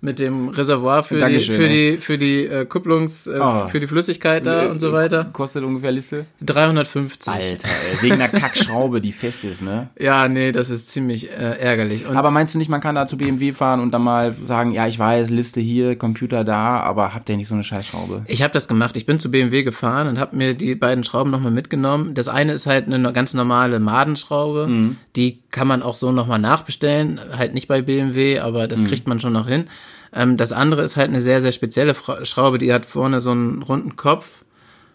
mit 0.03 0.19
dem 0.19 0.51
Reservoir 0.51 1.03
für 1.03 1.17
die, 1.17 1.41
für 1.41 1.67
ey. 1.67 1.93
die, 1.93 1.97
für 2.03 2.19
die 2.19 2.45
äh, 2.45 2.67
Kupplungs, 2.67 3.27
äh, 3.27 3.39
Oh. 3.41 3.67
für 3.69 3.81
die 3.81 3.87
Flüssigkeit 3.87 4.45
da 4.45 4.71
und 4.71 4.79
so 4.79 4.93
weiter. 4.93 5.25
Kostet 5.33 5.65
ungefähr 5.65 5.91
Liste? 5.91 6.27
350. 6.43 7.33
Alter, 7.33 7.69
ey, 7.69 8.03
wegen 8.03 8.15
einer 8.21 8.29
Kackschraube, 8.29 9.01
die 9.01 9.13
fest 9.13 9.43
ist, 9.45 9.63
ne? 9.63 9.89
Ja, 9.99 10.29
nee, 10.29 10.53
das 10.53 10.69
ist 10.69 10.91
ziemlich 10.91 11.31
äh, 11.31 11.59
ärgerlich. 11.59 12.07
Und 12.07 12.15
Aber 12.15 12.31
meinst 12.31 12.55
du 12.55 12.59
nicht, 12.59 12.69
man 12.69 12.83
kann 12.83 12.95
da 12.95 13.07
zu 13.07 13.17
BMW 13.17 13.53
fahren 13.55 13.81
und 13.81 13.91
dann 13.93 14.03
mal 14.03 14.35
sagen, 14.45 14.73
ja, 14.73 14.87
ich 14.87 14.99
weiß, 14.99 15.31
Liste 15.31 15.63
hier, 15.63 15.97
Computer 15.97 16.45
da, 16.45 16.81
aber 16.81 17.15
habt 17.15 17.31
ihr 17.31 17.39
nicht 17.39 17.49
so 17.49 17.55
eine 17.55 17.64
Scheißschraube? 17.65 18.25
Ich 18.29 18.43
habe 18.43 18.53
das 18.53 18.69
gemacht. 18.69 18.97
Ich 18.97 19.07
bin 19.07 19.19
zu 19.19 19.31
BMW 19.31 19.63
gefahren 19.63 20.09
und 20.09 20.19
habe 20.19 20.37
mir 20.37 20.55
die 20.55 20.75
beiden 20.75 21.05
Schrauben 21.05 21.31
nochmal 21.31 21.53
mitgenommen. 21.53 22.15
Das 22.15 22.29
eine 22.29 22.53
ist 22.53 22.67
halt 22.67 22.87
eine 22.87 23.13
ganz 23.13 23.35
normale 23.35 23.81
Madenschraube. 23.81 24.95
Die 25.17 25.41
kann 25.51 25.67
man 25.67 25.83
auch 25.83 25.97
so 25.97 26.13
nochmal 26.13 26.39
nachbestellen. 26.39 27.21
Halt 27.37 27.55
nicht 27.55 27.69
bei 27.69 27.83
BMW, 27.83 28.39
aber 28.39 28.69
das 28.69 28.85
kriegt 28.85 29.09
man 29.09 29.21
schon 29.21 29.33
noch 29.33 29.49
hin. 29.49 29.69
Ähm, 30.15 30.37
das 30.37 30.53
andere 30.53 30.83
ist 30.83 30.97
halt 30.97 31.11
eine 31.11 31.21
sehr, 31.21 31.41
sehr 31.41 31.53
spezielle 31.53 31.95
Schraube. 32.23 32.59
Die 32.59 32.73
hat 32.73 32.87
vorne 32.87 33.21
so 33.21 33.33
einen 33.33 33.63
runden 33.63 33.97
Kopf. 33.97 34.45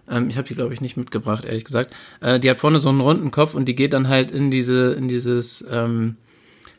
Ähm, 0.10 0.30
ich 0.30 0.38
habe 0.38 0.48
die, 0.48 0.56
glaube 0.56 0.74
ich, 0.74 0.82
nicht 0.82 0.98
mitgebracht, 0.98 1.46
ehrlich 1.46 1.66
gesagt. 1.66 1.94
Äh, 2.22 2.40
die 2.40 2.50
hat 2.50 2.58
vorne 2.58 2.80
so 2.80 2.90
einen 2.90 3.02
runden 3.02 3.32
Kopf 3.32 3.54
und 3.54 3.66
die 3.66 3.76
geht 3.76 3.94
dann 3.94 4.08
halt 4.08 4.32
in 4.32 4.52
diese, 4.52 4.94
in 4.94 5.08
dieses... 5.08 5.66
Ähm, 5.70 6.16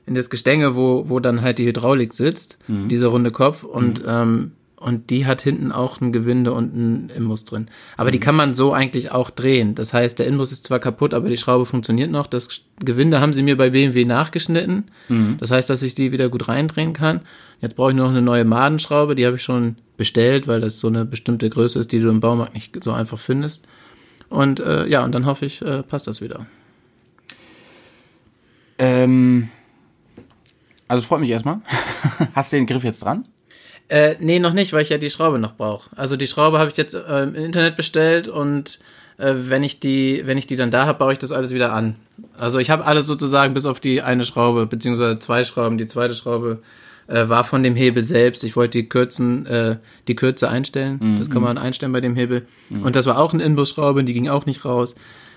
in 0.07 0.17
das 0.17 0.31
Gestänge, 0.31 0.75
wo, 0.75 1.09
wo 1.09 1.21
dann 1.21 1.43
halt 1.43 1.59
die 1.59 1.67
Hydraulik 1.67 2.15
sitzt, 2.15 2.59
dieser 2.67 3.09
runde 3.09 3.31
Kopf 3.31 3.63
und, 3.63 4.03
ähm, 4.05 4.53
und 4.81 5.11
die 5.11 5.27
hat 5.27 5.43
hinten 5.43 5.73
auch 5.73 6.01
ein 6.01 6.11
Gewinde 6.11 6.55
und 6.55 6.75
ein 6.75 7.11
Imbus 7.11 7.45
drin. 7.45 7.67
Aber 7.99 8.11
die 8.11 8.19
kann 8.19 8.35
man 8.35 8.55
so 8.55 8.73
eigentlich 8.73 9.13
auch 9.13 9.29
drehen. 9.29 9.75
Das 9.75 9.93
heißt, 9.93 10.19
der 10.19 10.27
Imbus 10.27 10.53
ist 10.53 10.67
zwar 10.67 10.79
kaputt, 10.79 11.13
aber 11.13 11.29
die 11.29 11.37
Schraube 11.37 11.67
funktioniert 11.67 12.11
noch. 12.11 12.27
Das 12.27 12.63
Gewinde 12.79 13.21
haben 13.21 13.35
sie 13.35 13.43
mir 13.43 13.59
bei 13.59 13.69
BMW 13.69 14.07
nachgeschnitten. 14.07 14.91
Das 15.39 15.51
heißt, 15.51 15.69
dass 15.69 15.83
ich 15.83 15.95
die 15.95 16.13
wieder 16.13 16.31
gut 16.31 16.49
reindrehen 16.49 16.95
kann. 16.95 17.21
Jetzt 17.61 17.77
brauche 17.77 17.91
ich 17.91 17.97
nur 17.97 18.07
noch 18.07 18.13
eine 18.13 18.23
neue 18.23 18.47
Madenschraube, 18.47 19.15
die 19.15 19.27
habe 19.27 19.37
ich 19.37 19.43
schon 19.43 19.77
bestellt, 19.99 20.49
weil 20.49 20.63
das 20.63 20.81
so 20.81 20.89
eine 20.89 21.05
bestimmte 21.05 21.51
Größe 21.51 21.79
ist, 21.79 21.93
die 21.93 22.01
du 22.01 22.09
im 22.09 22.21
Baumarkt 22.21 22.55
nicht 22.55 22.83
so 22.83 22.91
einfach 22.91 23.19
findest. 23.19 23.67
Und 24.31 24.61
äh, 24.61 24.87
ja, 24.87 25.05
und 25.05 25.15
dann 25.15 25.27
hoffe 25.27 25.45
ich, 25.45 25.61
äh, 25.61 25.83
passt 25.83 26.07
das 26.07 26.23
wieder. 26.23 26.47
Ähm, 28.79 29.51
also 30.89 31.03
es 31.03 31.07
freut 31.07 31.21
mich 31.21 31.29
erstmal. 31.29 31.61
Hast 32.35 32.51
du 32.51 32.57
den 32.57 32.65
Griff 32.65 32.83
jetzt 32.83 33.05
dran? 33.05 33.27
Äh, 33.91 34.15
nee, 34.21 34.39
noch 34.39 34.53
nicht, 34.53 34.73
weil 34.73 34.83
ich 34.83 34.89
ja 34.89 34.99
die 34.99 35.11
Schraube 35.11 35.39
noch 35.39 35.57
brauche. 35.57 35.91
Also 35.97 36.17
die 36.17 36.29
Schraube 36.29 36.59
habe 36.59 36.71
ich 36.71 36.77
jetzt 36.77 36.95
äh, 36.95 37.23
im 37.25 37.35
Internet 37.35 37.77
bestellt 37.77 38.29
und 38.29 38.79
äh, 39.19 39.35
wenn 39.35 39.65
ich 39.65 39.81
die, 39.81 40.23
wenn 40.27 40.39
ich 40.39 40.47
die 40.47 40.57
dann 40.57 40.71
da 40.71 40.87
habe, 40.87 40.99
baue 40.99 41.13
ich 41.13 41.19
das 41.19 41.33
alles 41.33 41.53
wieder 41.53 41.73
an. 41.73 41.97
Also 42.39 42.59
ich 42.59 42.71
habe 42.71 42.85
alles 42.85 43.07
sozusagen 43.07 43.53
bis 43.53 43.67
auf 43.67 43.81
die 43.81 44.01
eine 44.01 44.25
Schraube, 44.25 44.67
beziehungsweise 44.67 45.19
zwei 45.19 45.43
Schrauben. 45.45 45.77
Die 45.77 45.89
zweite 45.89 46.15
Schraube 46.15 46.63
äh, 47.09 47.29
war 47.29 47.43
von 47.43 47.65
dem 47.65 47.75
Hebel 47.75 48.05
selbst. 48.05 48.45
Ich 48.45 48.55
wollte 48.55 48.79
die 48.79 48.89
Kürzen, 48.89 49.45
äh, 49.47 49.77
die 50.07 50.15
Kürze 50.15 50.49
einstellen. 50.49 51.17
Das 51.19 51.29
kann 51.29 51.43
man 51.43 51.59
einstellen 51.59 51.93
bei 51.93 52.01
dem 52.01 52.15
Hebel. 52.15 52.47
Und 52.85 52.95
das 52.95 53.07
war 53.07 53.19
auch 53.19 53.33
eine 53.33 53.43
Inbusschraube, 53.43 54.05
die 54.05 54.13
ging 54.13 54.29
auch 54.29 54.47
nicht 54.47 54.65
raus. 54.65 54.95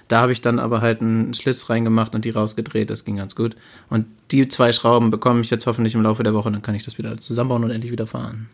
Da 0.08 0.22
habe 0.22 0.32
ich 0.32 0.42
dann 0.42 0.60
aber 0.60 0.82
halt 0.82 1.02
einen 1.02 1.34
Schlitz 1.34 1.70
reingemacht 1.70 2.14
und 2.14 2.26
die 2.26 2.30
rausgedreht. 2.30 2.90
Das 2.90 3.06
ging 3.06 3.16
ganz 3.18 3.36
gut. 3.36 3.56
Und 3.90 4.06
die 4.32 4.48
zwei 4.48 4.72
Schrauben 4.74 5.12
bekomme 5.12 5.42
ich 5.42 5.50
jetzt 5.50 5.66
hoffentlich 5.66 5.96
im 5.96 6.02
Laufe 6.04 6.24
der 6.24 6.34
Woche. 6.34 6.52
Dann 6.52 6.62
kann 6.62 6.76
ich 6.76 6.84
das 6.84 6.98
wieder 6.98 7.18
zusammenbauen 7.18 7.64
und 7.64 7.72
endlich 7.72 7.92
wieder 7.92 8.06
fahren. 8.08 8.50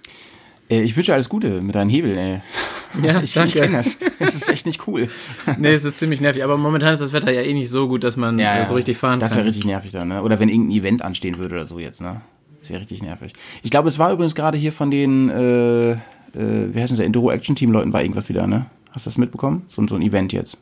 Äh, 0.69 0.81
ich 0.83 0.95
wünsche 0.95 1.13
alles 1.13 1.27
Gute 1.29 1.61
mit 1.61 1.75
deinen 1.75 1.89
Hebeln, 1.89 2.17
ey. 2.17 2.41
Ja, 3.03 3.19
Ich, 3.23 3.35
ich 3.35 3.53
kenne 3.53 3.77
das. 3.77 3.99
Das 4.19 4.35
ist 4.35 4.49
echt 4.49 4.65
nicht 4.65 4.87
cool. 4.87 5.09
Nee, 5.57 5.73
es 5.73 5.85
ist 5.85 5.99
ziemlich 5.99 6.21
nervig. 6.21 6.43
Aber 6.43 6.57
momentan 6.57 6.93
ist 6.93 7.01
das 7.01 7.13
Wetter 7.13 7.31
ja 7.31 7.41
eh 7.41 7.53
nicht 7.53 7.69
so 7.69 7.87
gut, 7.87 8.03
dass 8.03 8.15
man 8.17 8.39
äh, 8.39 8.63
so 8.65 8.73
richtig 8.75 8.97
fahren 8.97 9.19
Das 9.19 9.31
kann. 9.31 9.37
wäre 9.39 9.47
richtig 9.47 9.65
nervig 9.65 9.91
dann, 9.91 10.07
ne? 10.07 10.21
Oder 10.23 10.39
wenn 10.39 10.49
irgendein 10.49 10.77
Event 10.77 11.01
anstehen 11.03 11.37
würde 11.37 11.55
oder 11.55 11.65
so 11.65 11.79
jetzt, 11.79 12.01
ne? 12.01 12.21
Das 12.61 12.69
wäre 12.69 12.81
richtig 12.81 13.01
nervig. 13.01 13.33
Ich 13.63 13.71
glaube, 13.71 13.87
es 13.87 13.97
war 13.99 14.11
übrigens 14.11 14.35
gerade 14.35 14.57
hier 14.57 14.71
von 14.71 14.91
den, 14.91 15.29
äh, 15.29 15.91
äh, 15.91 15.97
wie 16.33 16.79
heißt 16.81 16.91
das, 16.91 16.99
Enduro 16.99 17.31
Action 17.31 17.55
Team 17.55 17.71
Leuten 17.71 17.91
war 17.93 18.01
irgendwas 18.01 18.29
wieder, 18.29 18.45
ne? 18.47 18.65
Hast 18.91 19.05
du 19.05 19.09
das 19.09 19.17
mitbekommen? 19.17 19.63
So, 19.67 19.85
so 19.87 19.95
ein 19.95 20.01
Event 20.01 20.33
jetzt. 20.33 20.57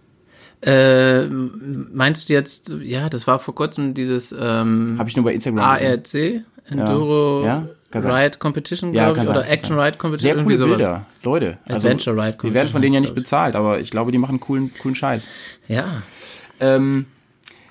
Äh, 0.61 1.25
meinst 1.27 2.29
du 2.29 2.33
jetzt, 2.33 2.73
ja, 2.81 3.09
das 3.09 3.27
war 3.27 3.39
vor 3.39 3.53
kurzem 3.55 3.93
dieses 3.93 4.31
ähm, 4.31 4.95
Habe 4.97 5.07
ich 5.09 5.15
nur 5.15 5.25
bei 5.25 5.33
Instagram 5.33 5.73
gesehen. 5.79 6.43
ARC, 6.65 6.71
Enduro 6.71 7.43
Ja, 7.45 7.67
sein. 7.93 8.11
Ride 8.11 8.37
Competition, 8.39 8.93
Ja, 8.93 9.11
glaube 9.11 9.23
ich, 9.23 9.29
oder 9.29 9.47
Action 9.47 9.75
sein. 9.75 9.79
Ride 9.85 9.97
Competition, 9.97 10.35
Sehr 10.35 10.43
coole 10.43 10.57
sowas. 10.57 10.77
Bilder, 10.77 11.05
Leute. 11.23 11.57
Also, 11.65 11.87
Adventure 11.87 12.15
Ride 12.25 12.37
Wir 12.41 12.53
werden 12.55 12.69
von 12.69 12.81
denen 12.81 12.95
ja 12.95 12.99
nicht 13.01 13.09
Competition, 13.09 13.39
bezahlt, 13.43 13.55
aber 13.55 13.79
ich 13.79 13.91
glaube, 13.91 14.11
die 14.11 14.17
machen 14.17 14.39
coolen, 14.39 14.71
coolen 14.81 14.95
Scheiß. 14.95 15.27
Ja, 15.67 16.01
Ähm, 16.59 17.05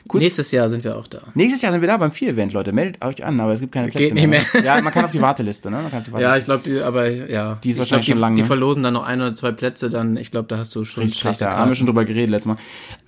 kurz, 0.08 0.22
nächstes 0.22 0.50
Jahr 0.52 0.68
sind 0.68 0.84
wir 0.84 0.96
auch 0.96 1.06
da. 1.06 1.20
nächstes 1.34 1.62
Jahr 1.62 1.72
sind 1.72 1.80
wir 1.80 1.88
da 1.88 1.96
beim 1.96 2.12
Vier-Event, 2.12 2.52
Leute. 2.52 2.72
Meldet 2.72 3.04
euch 3.04 3.24
an, 3.24 3.38
aber 3.40 3.52
es 3.54 3.60
gibt 3.60 3.72
keine 3.72 3.88
Plätze 3.88 4.12
Geht 4.12 4.14
nicht 4.14 4.26
mehr. 4.26 4.42
Ja, 4.64 4.80
man 4.80 4.92
kann 4.92 5.04
auf 5.04 5.10
die 5.10 5.20
Warteliste, 5.20 5.70
ne? 5.70 5.78
Die 5.90 5.94
Ja, 5.94 6.12
Warteliste. 6.12 6.38
ich 6.38 6.44
glaube, 6.44 6.62
die, 6.64 6.80
aber 6.80 7.08
ja. 7.08 7.58
Die 7.62 7.70
ist 7.70 7.74
Ich 7.74 7.78
wahrscheinlich 7.78 8.06
glaub, 8.06 8.14
schon 8.16 8.20
lang, 8.20 8.36
Die 8.36 8.42
ne? 8.42 8.46
verlosen 8.46 8.82
dann 8.82 8.94
noch 8.94 9.04
ein 9.04 9.20
oder 9.20 9.34
zwei 9.34 9.52
Plätze, 9.52 9.90
dann, 9.90 10.16
ich 10.16 10.30
glaube, 10.30 10.48
da 10.48 10.58
hast 10.58 10.74
du 10.74 10.84
schon 10.84 11.02
Richtig 11.02 11.20
krass, 11.22 11.36
schlechte 11.38 11.44
ja, 11.52 11.58
haben 11.58 11.70
wir 11.70 11.74
schon 11.74 11.86
drüber 11.86 12.04
geredet 12.04 12.30
letztes 12.30 12.46
Mal. 12.48 12.56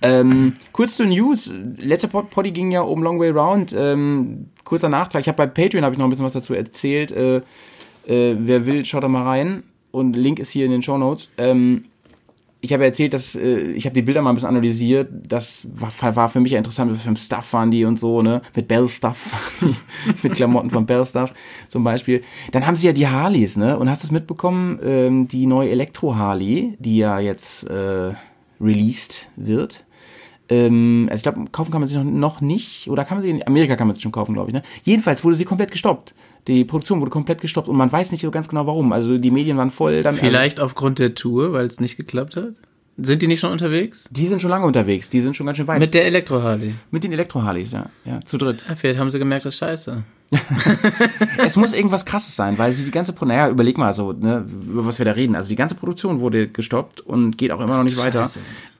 Ähm, 0.01 0.55
kurz 0.71 0.95
zu 0.95 1.05
News. 1.05 1.53
Letzter 1.77 2.07
Pod 2.07 2.29
Poddy 2.29 2.51
ging 2.51 2.71
ja 2.71 2.81
um 2.81 3.03
Long 3.03 3.19
Way 3.19 3.31
Round. 3.31 3.75
Ähm, 3.77 4.47
kurzer 4.63 4.89
Nachtrag. 4.89 5.21
Ich 5.21 5.27
habe 5.27 5.37
bei 5.37 5.47
Patreon 5.47 5.83
habe 5.83 5.93
ich 5.93 5.99
noch 5.99 6.05
ein 6.05 6.09
bisschen 6.09 6.25
was 6.25 6.33
dazu 6.33 6.53
erzählt. 6.53 7.11
Äh, 7.11 7.37
äh, 8.07 8.35
wer 8.39 8.65
will, 8.65 8.85
schaut 8.85 9.03
da 9.03 9.07
mal 9.07 9.23
rein. 9.23 9.63
Und 9.91 10.15
Link 10.15 10.39
ist 10.39 10.51
hier 10.51 10.65
in 10.65 10.71
den 10.71 10.81
Show 10.83 10.97
Notes. 10.97 11.31
Ähm, 11.37 11.85
ich 12.61 12.73
habe 12.73 12.83
erzählt, 12.83 13.13
dass 13.13 13.35
äh, 13.35 13.71
ich 13.71 13.85
habe 13.85 13.93
die 13.93 14.01
Bilder 14.01 14.21
mal 14.21 14.31
ein 14.31 14.35
bisschen 14.35 14.49
analysiert. 14.49 15.09
Das 15.27 15.65
war, 15.73 16.15
war 16.15 16.29
für 16.29 16.39
mich 16.39 16.51
ja 16.51 16.57
interessant, 16.57 16.91
was 16.91 17.03
für 17.03 17.09
ein 17.09 17.17
Stuff 17.17 17.53
waren 17.53 17.71
die 17.71 17.85
und 17.85 17.97
so, 17.97 18.21
ne? 18.21 18.41
Mit 18.55 18.67
Bell 18.67 18.87
Stuff, 18.87 19.33
mit 20.23 20.33
Klamotten 20.33 20.69
von 20.69 20.85
Bell 20.85 21.05
Stuff 21.05 21.33
zum 21.69 21.83
Beispiel. 21.83 22.21
Dann 22.51 22.67
haben 22.67 22.75
sie 22.75 22.87
ja 22.87 22.93
die 22.93 23.07
Harleys, 23.07 23.55
ne? 23.55 23.77
Und 23.77 23.89
hast 23.89 24.03
du 24.03 24.07
es 24.07 24.11
mitbekommen? 24.11 24.79
Ähm, 24.83 25.27
die 25.29 25.45
neue 25.45 25.69
Elektro 25.69 26.15
Harley, 26.15 26.75
die 26.79 26.97
ja 26.97 27.19
jetzt 27.19 27.63
äh, 27.63 28.13
released 28.59 29.29
wird. 29.37 29.85
Ähm, 30.49 31.07
also 31.09 31.17
ich 31.17 31.23
glaube, 31.23 31.49
kaufen 31.51 31.71
kann 31.71 31.79
man 31.79 31.87
sie 31.87 31.97
noch, 31.97 32.03
noch 32.03 32.41
nicht. 32.41 32.89
Oder 32.89 33.05
kann 33.05 33.17
man 33.17 33.21
sie 33.21 33.29
in 33.29 33.47
Amerika 33.47 33.77
kann 33.77 33.87
man 33.87 33.95
sie 33.95 34.01
schon 34.01 34.11
kaufen, 34.11 34.33
glaube 34.33 34.49
ich. 34.49 34.53
Ne? 34.53 34.63
Jedenfalls 34.83 35.23
wurde 35.23 35.35
sie 35.35 35.45
komplett 35.45 35.71
gestoppt. 35.71 36.13
Die 36.47 36.65
Produktion 36.65 36.99
wurde 36.99 37.11
komplett 37.11 37.41
gestoppt 37.41 37.67
und 37.67 37.75
man 37.75 37.91
weiß 37.91 38.11
nicht 38.11 38.21
so 38.21 38.31
ganz 38.31 38.49
genau 38.49 38.65
warum. 38.65 38.91
Also 38.91 39.17
die 39.17 39.31
Medien 39.31 39.57
waren 39.57 39.71
voll. 39.71 40.01
Dann, 40.01 40.15
also, 40.15 40.25
Vielleicht 40.25 40.59
aufgrund 40.59 40.99
der 40.99 41.15
Tour, 41.15 41.53
weil 41.53 41.65
es 41.65 41.79
nicht 41.79 41.97
geklappt 41.97 42.35
hat? 42.35 42.53
Sind 43.01 43.21
die 43.21 43.27
nicht 43.27 43.39
schon 43.39 43.51
unterwegs? 43.51 44.05
die 44.09 44.25
sind 44.25 44.41
schon 44.41 44.49
lange 44.49 44.65
unterwegs. 44.65 45.09
Die 45.09 45.21
sind 45.21 45.37
schon 45.37 45.45
ganz 45.45 45.57
schön 45.57 45.67
weit. 45.67 45.79
Mit 45.79 45.93
der 45.93 46.05
Elektro-Harley. 46.05 46.73
Mit 46.91 47.03
den 47.03 47.13
Elektro-Harleys, 47.13 47.71
ja. 47.71 47.85
Ja, 48.03 48.19
zu 48.25 48.37
dritt. 48.37 48.65
Ja, 48.67 48.75
vielleicht 48.75 48.99
haben 48.99 49.09
sie 49.09 49.19
gemerkt, 49.19 49.45
das 49.45 49.53
ist 49.53 49.59
scheiße. 49.59 50.03
es 51.43 51.55
muss 51.55 51.73
irgendwas 51.73 52.05
krasses 52.05 52.35
sein, 52.35 52.57
weil 52.57 52.71
sie 52.73 52.83
die 52.83 52.91
ganze, 52.91 53.13
Pro 53.13 53.25
naja, 53.25 53.49
überleg 53.49 53.77
mal 53.77 53.93
so, 53.93 54.13
ne, 54.13 54.45
über 54.69 54.85
was 54.85 54.99
wir 54.99 55.05
da 55.05 55.11
reden. 55.11 55.35
Also 55.35 55.49
die 55.49 55.55
ganze 55.55 55.75
Produktion 55.75 56.19
wurde 56.19 56.47
gestoppt 56.47 57.01
und 57.01 57.37
geht 57.37 57.51
auch 57.51 57.59
immer 57.59 57.77
noch 57.77 57.83
nicht 57.83 57.97
weiter. 57.97 58.29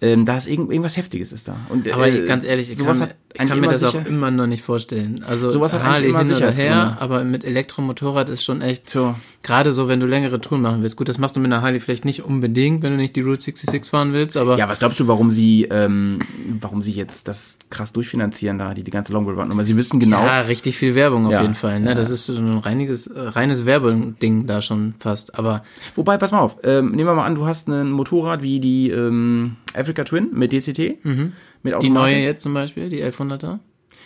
Ähm, 0.02 0.26
da 0.26 0.38
ist 0.38 0.48
irgend, 0.48 0.72
irgendwas 0.72 0.96
Heftiges 0.96 1.34
ist 1.34 1.48
da. 1.50 1.58
Und, 1.70 1.92
Aber 1.92 2.08
äh, 2.08 2.26
ganz 2.26 2.46
ehrlich, 2.46 2.72
ich 2.72 2.78
sowas 2.78 3.00
kann, 3.00 3.10
hat 3.10 3.16
ich 3.34 3.48
kann 3.50 3.60
mir 3.60 3.68
das 3.68 3.82
sicher- 3.82 4.00
auch 4.00 4.06
immer 4.06 4.32
noch 4.32 4.48
nicht 4.48 4.64
vorstellen. 4.64 5.24
Also 5.28 5.50
Sowas 5.50 5.74
hat 5.74 5.84
Harley 5.84 6.10
immer 6.10 6.24
hin 6.24 6.34
oder 6.36 6.52
her, 6.52 6.98
aber 7.02 7.24
mit 7.26 7.44
Elektromotorrad 7.44 8.30
ist 8.30 8.44
schon 8.44 8.62
echt, 8.62 8.88
Tja. 8.88 9.16
gerade 9.44 9.74
so, 9.74 9.90
wenn 9.90 10.00
du 10.00 10.06
längere 10.06 10.40
Touren 10.40 10.62
machen 10.62 10.82
willst. 10.84 10.96
Gut, 10.96 11.10
das 11.10 11.18
machst 11.18 11.36
du 11.36 11.42
mit 11.42 11.52
einer 11.52 11.62
Harley 11.62 11.82
vielleicht 11.82 12.06
nicht 12.06 12.24
unbedingt, 12.24 12.82
wenn 12.82 12.92
du 12.92 12.98
nicht 12.98 13.16
die 13.18 13.22
Route 13.22 13.42
66 13.42 13.92
fahren 13.92 14.14
willst, 14.14 14.38
aber 14.38 14.58
Ja, 14.58 14.70
was 14.70 14.80
glaubst 14.80 15.00
du, 15.02 15.08
warum 15.10 15.32
sie, 15.32 15.66
ähm, 15.70 16.20
warum 16.62 16.82
sie 16.82 16.94
jetzt 16.94 17.28
das 17.28 17.60
krass 17.70 17.92
durchfinanzieren 17.92 18.58
da, 18.58 18.74
die, 18.74 18.84
die 18.84 18.92
ganze 18.92 19.12
Longboard 19.12 19.38
Run? 19.38 19.52
Aber 19.52 19.66
sie 19.66 19.76
wissen 19.76 20.00
genau, 20.00 20.24
Ja, 20.26 20.42
richtig 20.42 20.78
viel 20.78 20.96
Werbung 20.96 21.26
auf 21.26 21.34
Ja, 21.34 21.39
jeden 21.42 21.56
Fall. 21.56 21.80
Ne? 21.80 21.90
ja. 21.90 21.96
Das 21.96 22.10
ist 22.10 22.26
so 22.26 22.36
ein 22.36 22.58
reiniges, 22.60 23.08
äh, 23.08 23.20
reines 23.20 23.66
Werbeding 23.66 24.48
da 24.48 24.62
schon 24.62 24.94
fast. 25.00 25.38
Aber 25.38 25.64
Wobei, 25.96 26.18
pass 26.18 26.32
mal 26.32 26.40
auf, 26.40 26.58
ähm, 26.64 26.92
nehmen 26.92 27.08
wir 27.10 27.14
mal 27.16 27.26
an, 27.26 27.36
du 27.36 27.46
hast 27.46 27.68
ein 27.68 27.92
Motorrad 27.92 28.42
wie 28.42 28.60
die 28.60 28.90
ähm, 28.92 29.56
Africa 29.76 30.04
Twin 30.04 30.30
mit 30.34 30.52
DCT. 30.52 30.80
Mit 30.80 31.06
Mhm. 31.06 31.34
die 31.64 31.74
Automatik. 31.74 31.92
neue 31.94 32.18
jetzt 32.24 32.44
zum 32.44 32.54
Beispiel, 32.54 32.90
die 32.90 33.04
1100er. 33.04 33.60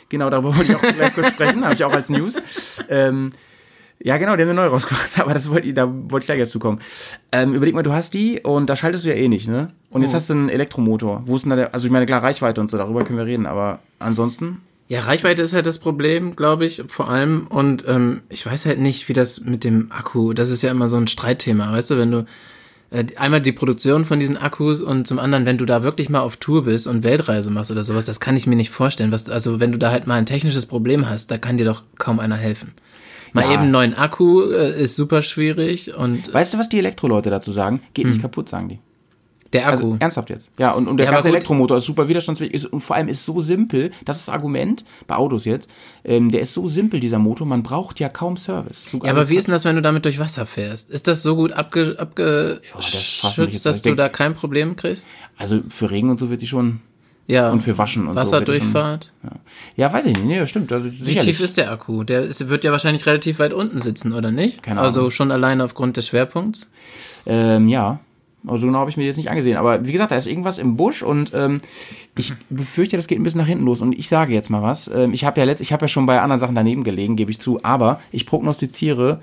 Genau, 0.09 0.29
darüber 0.29 0.55
wollte 0.55 0.71
ich 0.71 0.75
auch 0.77 0.81
gleich 0.81 1.13
kurz 1.15 1.29
sprechen, 1.29 1.63
habe 1.63 1.73
ich 1.73 1.83
auch 1.83 1.93
als 1.93 2.09
News. 2.09 2.41
Ähm, 2.89 3.31
ja, 4.05 4.17
genau, 4.17 4.35
die 4.35 4.41
haben 4.43 4.49
eine 4.49 4.59
neue 4.59 4.69
rausgebracht, 4.69 5.11
aber 5.19 5.33
das 5.33 5.49
wollte 5.49 5.67
ich, 5.69 5.73
da 5.75 5.87
wollte 5.89 6.23
ich 6.23 6.25
gleich 6.27 6.39
erst 6.39 6.51
zukommen. 6.51 6.79
Ähm, 7.31 7.53
überleg 7.53 7.73
mal, 7.73 7.83
du 7.83 7.93
hast 7.93 8.13
die 8.13 8.41
und 8.41 8.69
da 8.69 8.75
schaltest 8.75 9.05
du 9.05 9.09
ja 9.09 9.15
eh 9.15 9.27
nicht, 9.29 9.47
ne? 9.47 9.69
Und 9.89 10.01
Oh. 10.01 10.03
jetzt 10.03 10.13
hast 10.13 10.29
du 10.29 10.33
einen 10.33 10.49
Elektromotor. 10.49 11.23
Wo 11.25 11.35
ist 11.35 11.43
denn 11.43 11.51
da 11.51 11.55
der, 11.55 11.73
also 11.73 11.87
ich 11.87 11.91
meine, 11.91 12.05
klar, 12.05 12.21
Reichweite 12.21 12.59
und 12.59 12.69
so, 12.69 12.77
darüber 12.77 13.03
können 13.05 13.17
wir 13.17 13.25
reden, 13.25 13.45
aber 13.45 13.79
ansonsten, 13.99 14.59
Ja, 14.93 15.01
Reichweite 15.01 15.41
ist 15.41 15.53
halt 15.53 15.65
das 15.65 15.79
Problem, 15.79 16.35
glaube 16.35 16.65
ich, 16.65 16.83
vor 16.87 17.09
allem. 17.09 17.47
Und 17.47 17.83
ähm, 17.87 18.21
ich 18.29 18.45
weiß 18.45 18.67
halt 18.67 18.77
nicht, 18.77 19.09
wie 19.09 19.13
das 19.13 19.41
mit 19.41 19.63
dem 19.63 19.91
Akku, 19.91 20.33
das 20.33 20.51
ist 20.51 20.61
ja 20.61 20.69
immer 20.69 20.87
so 20.87 20.97
ein 20.97 21.07
Streitthema, 21.07 21.71
weißt 21.71 21.89
du, 21.89 21.97
wenn 21.97 22.11
du 22.11 22.25
äh, 22.91 23.03
einmal 23.15 23.41
die 23.41 23.53
Produktion 23.53 24.05
von 24.05 24.19
diesen 24.19 24.37
Akkus 24.37 24.83
und 24.83 25.07
zum 25.07 25.17
anderen, 25.17 25.47
wenn 25.47 25.57
du 25.57 25.65
da 25.65 25.81
wirklich 25.81 26.09
mal 26.09 26.19
auf 26.19 26.37
Tour 26.37 26.65
bist 26.65 26.85
und 26.85 27.03
Weltreise 27.03 27.49
machst 27.49 27.71
oder 27.71 27.81
sowas, 27.81 28.05
das 28.05 28.19
kann 28.19 28.37
ich 28.37 28.45
mir 28.45 28.55
nicht 28.55 28.69
vorstellen. 28.69 29.11
Was, 29.11 29.27
also 29.31 29.59
wenn 29.59 29.71
du 29.71 29.79
da 29.79 29.89
halt 29.89 30.05
mal 30.05 30.13
ein 30.13 30.27
technisches 30.27 30.67
Problem 30.67 31.09
hast, 31.09 31.31
da 31.31 31.39
kann 31.39 31.57
dir 31.57 31.65
doch 31.65 31.81
kaum 31.97 32.19
einer 32.19 32.37
helfen. 32.37 32.73
Mal 33.31 33.45
Ja. 33.45 33.53
eben 33.53 33.63
einen 33.63 33.71
neuen 33.71 33.93
Akku 33.95 34.43
äh, 34.51 34.79
ist 34.79 34.95
super 34.95 35.23
schwierig 35.23 35.95
und 35.95 36.31
weißt 36.31 36.53
du, 36.53 36.59
was 36.59 36.69
die 36.69 36.77
Elektroleute 36.77 37.31
dazu 37.31 37.51
sagen? 37.51 37.81
Geht 37.95 38.05
nicht 38.05 38.21
kaputt, 38.21 38.47
sagen 38.47 38.69
die. 38.69 38.79
Der 39.53 39.67
Akku. 39.67 39.71
Also 39.91 39.97
ernsthaft 39.99 40.29
jetzt. 40.29 40.49
Ja, 40.57 40.71
und, 40.71 40.87
und 40.87 40.97
der 40.97 41.05
Ja, 41.05 41.11
ganze. 41.11 41.29
Elektromotor 41.29 41.77
ist 41.77 41.85
super 41.85 42.07
widerstandsfähig 42.07 42.53
ist, 42.53 42.65
und 42.65 42.81
vor 42.81 42.95
allem 42.95 43.07
ist 43.07 43.23
so 43.25 43.39
simpel, 43.39 43.91
das 44.05 44.19
ist 44.19 44.27
das 44.27 44.33
Argument 44.33 44.83
bei 45.07 45.15
Autos 45.15 45.45
jetzt, 45.45 45.69
ähm, 46.03 46.31
der 46.31 46.41
ist 46.41 46.53
so 46.53 46.67
simpel, 46.67 46.99
dieser 46.99 47.19
Motor, 47.19 47.47
man 47.47 47.63
braucht 47.63 47.99
ja 47.99 48.09
kaum 48.09 48.37
Service. 48.37 48.89
So, 48.91 48.97
ja, 49.03 49.11
aber 49.11 49.29
wie 49.29 49.35
ist 49.35 49.47
denn 49.47 49.53
das, 49.53 49.63
wenn 49.65 49.75
du 49.75 49.81
damit 49.81 50.05
durch 50.05 50.19
Wasser 50.19 50.45
fährst? 50.45 50.89
Ist 50.89 51.07
das 51.07 51.21
so 51.23 51.35
gut 51.35 51.53
abge, 51.53 51.95
fragt 51.95 52.19
mich 52.19 52.93
jetzt, 52.93 53.23
abgeschützt, 53.23 53.65
dass 53.65 53.81
du 53.81 53.95
da 53.95 54.09
kein 54.09 54.33
Problem 54.35 54.75
kriegst? 54.75 55.07
Also 55.37 55.61
für 55.69 55.91
Regen 55.91 56.09
und 56.09 56.17
so 56.19 56.29
wird 56.29 56.41
die 56.41 56.47
schon, 56.47 56.81
Ja. 57.27 57.49
und 57.51 57.61
für 57.61 57.77
Waschen 57.77 58.07
und 58.07 58.15
so. 58.15 58.19
die 58.19 58.25
schon- 58.25 58.31
Wasserdurchfahrt? 58.33 59.11
Ja, 59.77 59.91
weiß 59.93 60.05
ich 60.07 60.15
nicht, 60.17 60.25
nee, 60.25 60.39
das 60.39 60.49
stimmt. 60.49 60.71
Also, 60.71 60.89
Wie 60.91 61.15
tief 61.17 61.39
ist 61.39 61.57
der 61.57 61.71
Akku? 61.71 62.03
Der 62.03 62.23
ist, 62.23 62.49
wird 62.49 62.63
ja 62.63 62.71
wahrscheinlich 62.71 63.05
relativ 63.05 63.39
weit 63.39 63.53
unten 63.53 63.79
sitzen, 63.81 64.13
oder 64.13 64.31
nicht? 64.31 64.61
Keine 64.63 64.81
Also 64.81 65.01
Ahnung. 65.01 65.11
schon 65.11 65.31
alleine 65.31 65.63
aufgrund 65.63 65.95
des 65.97 66.07
Schwerpunkts. 66.07 66.67
Ähm, 67.25 67.69
ja. 67.69 67.99
Also 68.45 68.67
genau 68.67 68.79
habe 68.79 68.89
ich 68.89 68.97
mir 68.97 69.05
jetzt 69.05 69.17
nicht 69.17 69.29
angesehen. 69.29 69.57
Aber 69.57 69.85
wie 69.85 69.91
gesagt, 69.91 70.11
da 70.11 70.15
ist 70.15 70.27
irgendwas 70.27 70.57
im 70.57 70.75
Busch 70.75 71.01
und 71.01 71.31
ähm, 71.33 71.59
ich 72.17 72.33
befürchte, 72.49 72.97
das 72.97 73.07
geht 73.07 73.19
ein 73.19 73.23
bisschen 73.23 73.39
nach 73.39 73.47
hinten 73.47 73.65
los. 73.65 73.81
Und 73.81 73.97
ich 73.97 74.09
sage 74.09 74.33
jetzt 74.33 74.49
mal 74.49 74.61
was. 74.61 74.89
Ähm, 74.89 75.13
ich 75.13 75.23
habe 75.23 75.39
ja 75.39 75.45
letzt, 75.45 75.61
ich 75.61 75.71
habe 75.71 75.85
ja 75.85 75.87
schon 75.87 76.05
bei 76.05 76.19
anderen 76.19 76.39
Sachen 76.39 76.55
daneben 76.55 76.83
gelegen, 76.83 77.15
gebe 77.15 77.31
ich 77.31 77.39
zu. 77.39 77.63
Aber 77.63 78.01
ich 78.11 78.25
prognostiziere, 78.25 79.21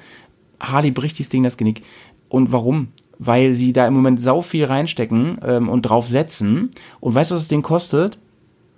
Harley 0.58 0.90
bricht 0.90 1.18
dieses 1.18 1.30
Ding 1.30 1.42
das 1.42 1.56
Genick. 1.56 1.82
Und 2.28 2.52
warum? 2.52 2.88
Weil 3.18 3.52
sie 3.52 3.74
da 3.74 3.86
im 3.86 3.94
Moment 3.94 4.22
sau 4.22 4.40
viel 4.40 4.64
reinstecken 4.64 5.38
ähm, 5.44 5.68
und 5.68 5.82
drauf 5.82 6.08
setzen. 6.08 6.70
Und 7.00 7.14
weißt 7.14 7.30
du, 7.30 7.34
was 7.34 7.42
das 7.42 7.48
Ding 7.48 7.62
kostet? 7.62 8.16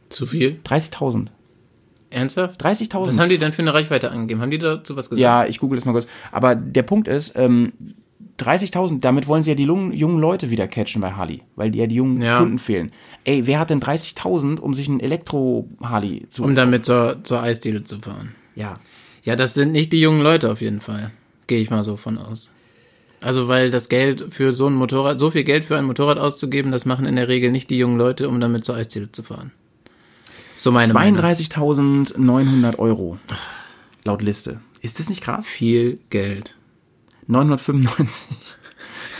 Zu 0.09 0.27
viel? 0.27 0.59
30.000. 0.65 1.27
Ernsthaft? 2.11 2.63
30.000. 2.63 3.07
Was 3.07 3.19
haben 3.19 3.31
die 3.31 3.39
denn 3.39 3.53
für 3.53 3.63
eine 3.63 3.73
Reichweite 3.73 4.11
angegeben? 4.11 4.41
Haben 4.41 4.51
die 4.51 4.59
dazu 4.59 4.97
was 4.97 5.09
gesagt? 5.09 5.21
Ja, 5.21 5.47
ich 5.47 5.59
google 5.59 5.77
das 5.79 5.85
mal 5.85 5.93
kurz. 5.93 6.07
Aber 6.31 6.55
der 6.55 6.83
Punkt 6.83 7.09
ist, 7.09 7.35
ähm, 7.37 7.69
30.000, 8.41 9.01
damit 9.01 9.27
wollen 9.29 9.43
sie 9.43 9.51
ja 9.51 9.55
die 9.55 9.65
jungen, 9.65 9.93
jungen 9.93 10.19
Leute 10.21 10.51
wieder 10.51 10.67
catchen 10.69 11.01
bei 11.01 11.13
Harley, 11.13 11.43
weil 11.57 11.71
die 11.71 11.79
ja 11.79 11.87
die 11.87 11.95
jungen 11.97 12.21
Ja. 12.21 12.39
Kunden 12.39 12.59
fehlen. 12.59 12.91
Ey, 13.25 13.47
wer 13.47 13.59
hat 13.59 13.71
denn 13.71 13.81
30.000, 13.81 14.59
um 14.59 14.75
sich 14.75 14.89
ein 14.89 15.01
Elektro-Harley 15.01 16.27
zu... 16.29 16.43
Um 16.43 16.55
damit 16.55 16.85
zur, 16.85 17.23
zur 17.25 17.43
Eisdiele 17.43 17.85
zu 17.85 17.99
fahren. 18.01 18.35
ja. 18.55 18.79
Ja, 19.25 19.37
das 19.37 19.55
sind 19.55 19.71
nicht 19.71 19.93
die 19.93 20.01
jungen 20.01 20.21
Leute 20.21 20.51
auf 20.51 20.61
jeden 20.61 20.81
Fall. 20.81 21.13
Gehe 21.47 21.61
ich 21.61 21.71
mal 21.71 21.85
so 21.85 21.97
von 21.97 22.19
aus. 22.19 22.51
Also, 23.21 23.47
weil 23.47 23.71
das 23.71 23.89
Geld 23.89 24.25
für 24.31 24.53
so 24.53 24.67
ein 24.67 24.75
Motorrad, 24.75 25.21
so 25.21 25.31
viel 25.31 25.45
Geld 25.45 25.65
für 25.65 25.79
ein 25.79 25.85
Motorrad 25.85 26.19
auszugeben, 26.19 26.73
das 26.73 26.87
machen 26.87 27.07
in 27.07 27.15
der 27.15 27.29
Regel 27.29 27.53
nicht 27.53 27.71
die 27.71 27.79
jungen 27.79 27.99
Leute, 27.99 28.29
um 28.29 28.41
damit 28.41 28.65
zur 28.65 28.75
Eisdiele 28.75 29.13
zu 29.13 29.23
fahren. 29.23 29.53
So 30.57 30.73
meine 30.73 30.93
Meinung. 30.93 31.21
32.900 31.21 32.79
Euro. 32.81 33.17
Laut 34.03 34.23
Liste. 34.23 34.61
Ist 34.81 34.99
das 34.99 35.09
nicht 35.09 35.21
krass? 35.21 35.47
Viel 35.47 36.01
Geld. 36.11 36.57
995. 37.27 38.27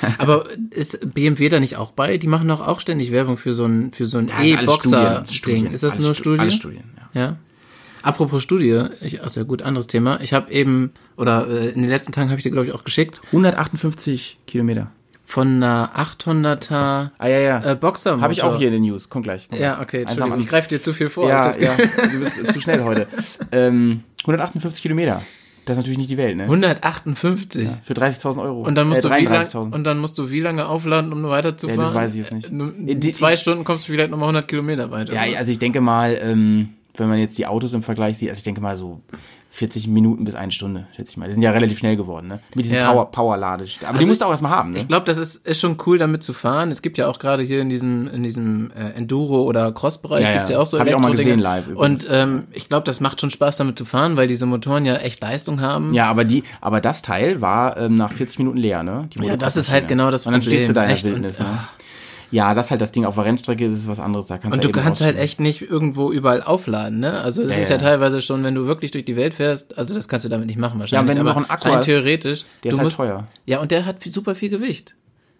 Aber 0.19 0.47
ist 0.71 1.15
BMW 1.15 1.49
da 1.49 1.61
nicht 1.61 1.77
auch 1.77 1.93
bei? 1.93 2.19
Die 2.19 2.27
machen 2.27 2.49
doch 2.49 2.67
auch 2.67 2.81
ständig 2.81 3.13
Werbung 3.13 3.37
für 3.37 3.55
so 3.55 3.65
ein, 3.65 3.93
für 3.93 4.05
so 4.07 4.19
ein 4.19 4.31
E-Boxer-Ding. 4.43 5.71
Ist 5.71 5.85
das 5.85 5.95
alles 5.95 6.05
nur 6.05 6.15
Stu- 6.15 6.23
Studien? 6.23 6.41
Alles 6.41 6.55
Studien, 6.57 6.85
ja. 7.15 7.21
Ja. 7.21 7.37
Apropos 8.03 8.43
Studie, 8.43 8.83
ich, 9.01 9.23
ach 9.23 9.29
sehr 9.29 9.45
gut, 9.45 9.63
anderes 9.63 9.87
Thema. 9.87 10.21
Ich 10.21 10.33
habe 10.33 10.51
eben, 10.51 10.91
oder 11.17 11.47
äh, 11.49 11.69
in 11.69 11.83
den 11.83 11.89
letzten 11.89 12.11
Tagen 12.11 12.31
habe 12.31 12.39
ich 12.39 12.43
dir, 12.43 12.51
glaube 12.51 12.67
ich, 12.67 12.73
auch 12.73 12.83
geschickt, 12.83 13.21
158 13.27 14.39
Kilometer. 14.49 14.91
von 15.25 15.63
einer 15.63 15.93
800er 15.97 17.11
Ah, 17.19 17.29
ja, 17.29 17.39
ja. 17.39 17.65
äh, 17.65 17.77
Boxer. 17.77 18.21
Habe 18.21 18.33
ich 18.33 18.43
auch 18.43 18.59
hier 18.59 18.67
in 18.69 18.73
den 18.73 18.83
News. 18.83 19.09
Komm 19.09 19.23
gleich. 19.23 19.47
Komm 19.49 19.61
Ja, 19.61 19.81
okay, 19.81 20.03
Entschuldigung, 20.03 20.41
ich 20.41 20.49
greife 20.49 20.69
dir 20.69 20.83
zu 20.83 20.93
viel 20.93 21.11
vor. 21.11 21.29
Ja, 21.29 21.57
ja, 21.57 21.77
du 21.77 22.19
bist 22.19 22.53
zu 22.53 22.61
schnell 22.61 22.83
heute. 22.83 23.07
Ähm, 23.53 24.03
158 24.23 24.83
Kilometer. 24.83 25.23
Das 25.65 25.75
ist 25.75 25.79
natürlich 25.79 25.99
nicht 25.99 26.11
die 26.11 26.17
Welt, 26.17 26.37
ne? 26.37 26.45
158. 26.45 27.69
Für 27.85 27.95
30.000 27.95 28.43
Euro. 28.43 28.63
Und 28.63 28.75
dann 28.75 28.89
musst 28.89 29.05
äh, 29.05 29.09
du 29.09 29.15
wie 29.17 29.25
lang, 29.25 29.43
33.000. 29.47 29.73
und 29.75 29.85
dann 29.85 29.99
musst 29.99 30.19
du 30.19 30.31
wie 30.31 30.41
lange 30.41 30.67
aufladen, 30.67 31.13
um 31.13 31.23
weiterzufahren? 31.25 31.81
Ja, 31.81 31.87
das 31.87 31.95
weiß 31.95 32.11
ich 32.13 32.19
jetzt 32.19 32.33
nicht. 32.33 32.51
Äh, 32.51 32.55
Äh, 32.55 32.91
In 32.93 33.01
die- 33.01 33.13
zwei 33.13 33.35
ich- 33.35 33.41
Stunden 33.41 33.65
kommst 33.65 33.87
du 33.89 33.93
vielleicht 33.93 34.11
nochmal 34.11 34.27
100 34.29 34.49
Kilometer 34.49 34.91
weiter. 34.91 35.13
Ja, 35.15 35.23
oder? 35.29 35.39
also 35.39 35.53
ich 35.53 35.59
denke 35.59 35.81
mal, 35.81 36.19
ähm, 36.21 36.71
wenn 36.97 37.09
man 37.09 37.19
jetzt 37.19 37.39
die 37.39 37.47
Autos 37.47 37.75
im 37.75 37.83
Vergleich 37.83 38.19
sieht, 38.19 38.29
also 38.31 38.39
ich 38.41 38.45
denke 38.45 38.61
mal 38.61 38.77
so 38.77 39.01
40 39.55 39.87
Minuten 39.87 40.25
bis 40.25 40.35
eine 40.35 40.51
Stunde, 40.51 40.87
schätze 40.97 41.11
ich 41.11 41.17
mal. 41.19 41.27
Die 41.27 41.35
sind 41.35 41.43
ja 41.43 41.51
relativ 41.51 41.79
schnell 41.79 41.95
geworden, 41.95 42.27
ne? 42.27 42.41
Mit 42.55 42.65
diesen 42.65 42.79
Ja. 42.79 42.91
Power, 42.91 43.11
Power-Lade. 43.11 43.65
Aber 43.83 43.93
die 43.93 43.99
Also 43.99 44.07
musst 44.09 44.23
du 44.23 44.25
auch 44.25 44.31
erstmal 44.31 44.51
haben, 44.53 44.73
ne? 44.73 44.79
Ich 44.79 44.89
glaube, 44.89 45.05
das 45.05 45.19
ist, 45.19 45.47
ist 45.47 45.61
schon 45.61 45.77
cool, 45.85 45.99
damit 45.99 46.23
zu 46.23 46.33
fahren. 46.33 46.71
Es 46.71 46.81
gibt 46.81 46.97
ja 46.97 47.07
auch 47.07 47.19
gerade 47.19 47.43
hier 47.43 47.61
in 47.61 47.69
diesem, 47.69 48.09
in 48.09 48.23
diesem 48.23 48.71
äh, 48.71 48.99
Enduro- 48.99 49.43
oder 49.45 49.71
Cross-Bereich 49.71 50.23
Ja, 50.25 50.33
gibt's 50.33 50.49
ja 50.49 50.59
auch 50.59 50.67
so 50.67 50.79
Hab 50.81 50.87
ich 50.87 50.95
auch 50.95 51.01
mal 51.01 51.11
gesehen 51.13 51.39
live 51.39 51.69
übrigens. 51.69 52.07
Und 52.07 52.11
ähm, 52.11 52.47
ich 52.53 52.67
glaube, 52.71 52.85
das 52.85 53.01
macht 53.01 53.21
schon 53.21 53.31
Spaß, 53.31 53.59
damit 53.59 53.77
zu 53.77 53.85
fahren, 53.85 54.17
weil 54.17 54.27
diese 54.27 54.47
Motoren 54.47 54.87
ja 54.87 54.97
echt 54.97 55.21
Leistung 55.21 55.61
haben. 55.61 55.93
Ja, 55.93 56.09
aber 56.09 56.25
die, 56.25 56.45
aber 56.63 56.81
das 56.81 57.03
Teil 57.03 57.43
war 57.43 57.77
ähm, 57.77 57.97
nach 57.97 58.11
40 58.11 58.39
Minuten 58.39 58.57
leer, 58.57 58.83
ne? 58.83 59.07
Die 59.15 59.23
Ja, 59.23 59.37
das 59.37 59.57
ist 59.59 59.71
halt 59.71 59.87
genau 59.87 60.11
das 60.11 60.25
Und 60.25 60.33
dann 60.33 60.41
Problem. 60.41 60.59
stehst 60.61 60.71
du 60.71 60.73
da 60.73 60.83
in 60.85 60.89
der 60.89 60.97
Echt, 60.97 61.05
und- 61.05 61.11
Wildnis, 61.13 61.39
ne? 61.39 61.59
Ja, 62.33 62.55
das 62.55 62.67
ist 62.67 62.71
halt 62.73 62.81
das 62.81 62.91
Ding 62.93 63.05
auf 63.05 63.15
der 63.15 63.25
Rennstrecke, 63.27 63.69
das 63.69 63.79
ist 63.79 63.89
was 63.89 64.01
anderes. 64.01 64.27
Da 64.27 64.39
kannst 64.39 64.57
Und 64.57 64.65
du 64.65 64.73
du 64.73 64.81
kannst 64.81 65.01
halt 65.03 65.17
echt 65.19 65.39
nicht 65.39 65.63
irgendwo 65.63 66.11
überall 66.11 66.43
aufladen, 66.43 66.99
ne? 66.99 67.21
Also 67.21 67.43
es 67.43 67.51
Ja, 67.51 67.57
ist 67.59 67.69
ja, 67.69 67.77
ja. 67.77 67.79
teilweise 67.79 68.21
schon, 68.23 68.43
wenn 68.43 68.55
du 68.55 68.67
wirklich 68.67 68.91
durch 68.91 69.05
die 69.05 69.17
Welt 69.17 69.35
fährst, 69.35 69.79
also 69.79 69.95
das 69.95 70.09
kannst 70.09 70.25
du 70.25 70.29
damit 70.31 70.47
nicht 70.47 70.59
machen 70.59 70.81
wahrscheinlich. 70.81 71.11
wenn 71.11 71.19
du 71.19 71.25
noch 71.25 71.37
einen 71.37 71.49
Akku 71.51 71.69
hast, 71.69 71.85
theoretisch, 71.85 72.45
der 72.65 72.73
ist 72.73 72.79
halt 72.79 72.85
musst, 72.87 72.97
teuer. 72.97 73.29
Ja, 73.47 73.61
und 73.61 73.71
der 73.71 73.85
hat 73.87 74.03
super 74.03 74.35
viel 74.35 74.49
Gewicht. 74.49 74.95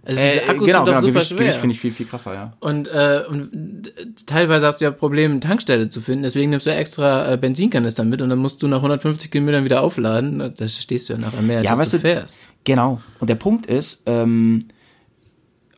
Also 0.05 0.19
Äh, 0.21 0.33
diese 0.33 0.49
Akkus 0.51 0.67
genau, 0.67 0.79
sind 0.85 0.87
doch 0.89 0.93
genau. 0.95 1.01
super 1.01 1.13
Gewicht, 1.13 1.29
schwer. 1.29 1.39
Gewicht 1.39 1.59
finde 1.59 1.75
ich 1.75 1.81
viel, 1.81 1.91
viel 1.93 2.07
krasser, 2.07 2.35
ja. 2.35 2.53
Und, 2.61 2.89
äh, 2.89 3.23
und 3.29 3.87
äh, 3.87 4.07
teilweise 4.27 4.67
hast 4.67 4.81
du 4.81 4.85
ja 4.85 4.91
Probleme, 4.91 5.31
eine 5.33 5.41
Tankstelle 5.41 5.89
zu 5.91 6.01
finden, 6.01 6.25
deswegen 6.25 6.51
nimmst 6.51 6.67
du 6.67 6.75
extra 6.75 7.33
äh, 7.33 7.37
Benzinkanister 7.37 8.05
mit 8.05 8.21
und 8.21 8.29
dann 8.29 8.41
musst 8.41 8.63
du 8.63 8.69
nach 8.69 8.79
150 8.79 9.31
Kilometern 9.31 9.65
wieder 9.65 9.81
aufladen. 9.83 10.53
Da 10.57 10.69
stehst 10.69 11.09
du 11.09 11.13
ja 11.15 11.19
nachher 11.21 11.41
mehr, 11.41 11.59
als 11.59 11.69
Ja, 11.69 11.77
du 11.77 11.89
du, 11.91 11.99
fährst. 12.01 12.41
Genau. 12.65 13.01
Und 13.21 13.31
der 13.31 13.37
Punkt 13.37 13.67
ist, 13.67 14.03
ähm, 14.07 14.67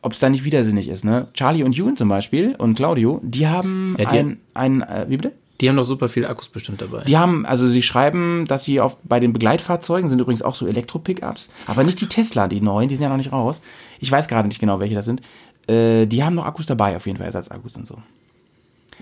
ob 0.05 0.13
es 0.13 0.19
da 0.19 0.29
nicht 0.29 0.43
widersinnig 0.43 0.87
ist, 0.87 1.03
ne? 1.03 1.27
Charlie 1.33 1.63
und 1.63 1.77
Ewan 1.77 1.97
zum 1.97 2.07
Beispiel 2.09 2.55
und 2.57 2.75
Claudio, 2.75 3.19
die 3.23 3.47
haben 3.47 3.95
Ja, 3.99 4.09
die- 4.11 4.17
ein, 4.19 4.37
ein 4.53 4.81
äh, 4.83 5.05
wie 5.09 5.17
bitte? 5.17 5.31
Die 5.61 5.69
haben 5.69 5.77
doch 5.77 5.83
super 5.85 6.09
viel 6.09 6.25
Akkus 6.25 6.49
bestimmt 6.49 6.81
dabei. 6.81 7.03
Die 7.05 7.17
haben, 7.17 7.45
also 7.45 7.65
sie 7.67 7.81
schreiben, 7.81 8.43
dass 8.45 8.65
sie 8.65 8.81
auf, 8.81 8.97
bei 9.03 9.21
den 9.21 9.31
Begleitfahrzeugen 9.31 10.09
sind 10.09 10.19
übrigens 10.19 10.41
auch 10.41 10.53
so 10.53 10.67
Elektro-Pickups, 10.67 11.49
aber 11.67 11.83
nicht 11.85 12.01
die 12.01 12.07
Tesla, 12.07 12.47
die 12.49 12.59
neuen, 12.59 12.89
die 12.89 12.95
sind 12.95 13.03
ja 13.03 13.09
noch 13.09 13.15
nicht 13.17 13.31
raus. 13.31 13.61
Ich 14.01 14.11
weiß 14.11 14.27
gerade 14.27 14.47
nicht 14.49 14.59
genau, 14.59 14.79
welche 14.81 14.95
das 14.95 15.05
sind. 15.05 15.21
Äh, 15.67 16.07
die 16.07 16.23
haben 16.25 16.35
noch 16.35 16.45
Akkus 16.45 16.65
dabei, 16.65 16.95
auf 16.97 17.05
jeden 17.05 17.17
Fall, 17.17 17.27
Ersatzakkus 17.27 17.77
und 17.77 17.87
so. 17.87 17.97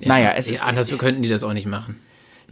naja, 0.06 0.32
es 0.36 0.48
ist, 0.48 0.58
ja, 0.58 0.62
anders 0.64 0.96
könnten 0.98 1.24
die 1.24 1.30
das 1.30 1.44
auch 1.44 1.54
nicht 1.54 1.68
machen. 1.68 1.96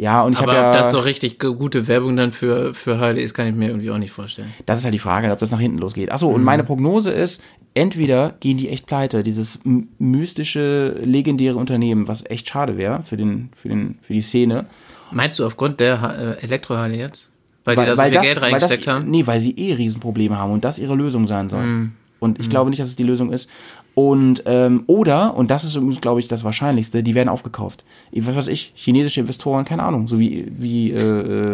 Ja, 0.02 0.24
und 0.24 0.34
ich 0.34 0.42
habe 0.42 0.52
Aber 0.52 0.62
ja, 0.62 0.68
ob 0.70 0.74
das 0.74 0.90
so 0.90 1.00
richtig 1.00 1.38
gute 1.38 1.88
Werbung 1.88 2.18
dann 2.18 2.32
für, 2.32 2.74
für 2.74 3.00
Harley 3.00 3.22
ist, 3.22 3.36
kann 3.36 3.46
ich 3.46 3.54
mir 3.54 3.68
irgendwie 3.68 3.92
auch 3.92 4.00
nicht 4.00 4.10
vorstellen. 4.10 4.52
das 4.66 4.80
ist 4.80 4.84
halt 4.84 4.96
die 4.96 5.00
Frage, 5.00 5.32
ob 5.32 5.38
das 5.38 5.52
nach 5.52 5.60
hinten 5.60 5.78
losgeht. 5.78 6.12
Achso, 6.12 6.28
und 6.28 6.44
meine 6.44 6.64
Prognose 6.64 7.12
ist, 7.12 7.40
entweder 7.76 8.34
gehen 8.40 8.58
die 8.58 8.70
echt 8.70 8.88
pleite, 8.88 9.22
dieses 9.22 9.60
mystische, 10.00 10.96
legendäre 11.04 11.56
Unternehmen, 11.56 12.08
was 12.08 12.26
echt 12.28 12.50
schade 12.50 12.80
wäre 12.80 13.04
für 13.04 13.16
den, 13.16 13.52
für 13.56 13.70
den, 13.70 14.00
für 14.02 14.14
die 14.14 14.22
Szene. 14.22 14.66
Meinst 15.12 15.38
du 15.38 15.46
aufgrund 15.46 15.80
der 15.80 16.38
äh, 16.42 16.44
Elektro-Harley 16.46 16.98
jetzt? 16.98 17.30
Weil, 17.64 17.76
die 17.76 17.86
da 17.86 17.96
so 17.96 18.02
viel 18.02 18.12
das, 18.12 18.24
Geld 18.24 18.42
weil 18.42 18.52
das, 18.54 18.62
reingesteckt 18.62 18.88
haben? 18.88 19.12
Nee, 19.12 19.28
weil 19.28 19.40
sie 19.40 19.56
eh 19.56 19.76
Riesenprobleme 19.76 20.36
haben 20.36 20.52
und 20.52 20.66
das 20.66 20.80
ihre 20.80 20.96
Lösung 20.96 21.28
sein 21.28 21.48
soll. 21.48 21.64
Mhm. 21.64 21.92
Und 22.20 22.40
ich 22.40 22.50
glaube 22.50 22.72
nicht, 22.72 22.80
dass 22.80 22.88
es 22.88 22.96
die 22.96 23.04
Lösung 23.04 23.32
ist. 23.32 23.50
Und 23.94 24.44
ähm, 24.46 24.84
oder, 24.88 25.36
und 25.36 25.52
das 25.52 25.66
ist, 25.66 25.78
glaube 26.00 26.22
ich, 26.22 26.28
das 26.30 26.44
Wahrscheinlichste, 26.46 27.04
die 27.04 27.14
werden 27.14 27.28
aufgekauft. 27.28 27.84
Was 28.16 28.36
weiß 28.36 28.48
ich, 28.48 28.72
chinesische 28.76 29.20
Investoren, 29.20 29.66
keine 29.66 29.84
Ahnung, 29.84 30.08
so 30.08 30.18
wie, 30.18 30.50
wie 30.58 30.92
äh, 30.92 30.98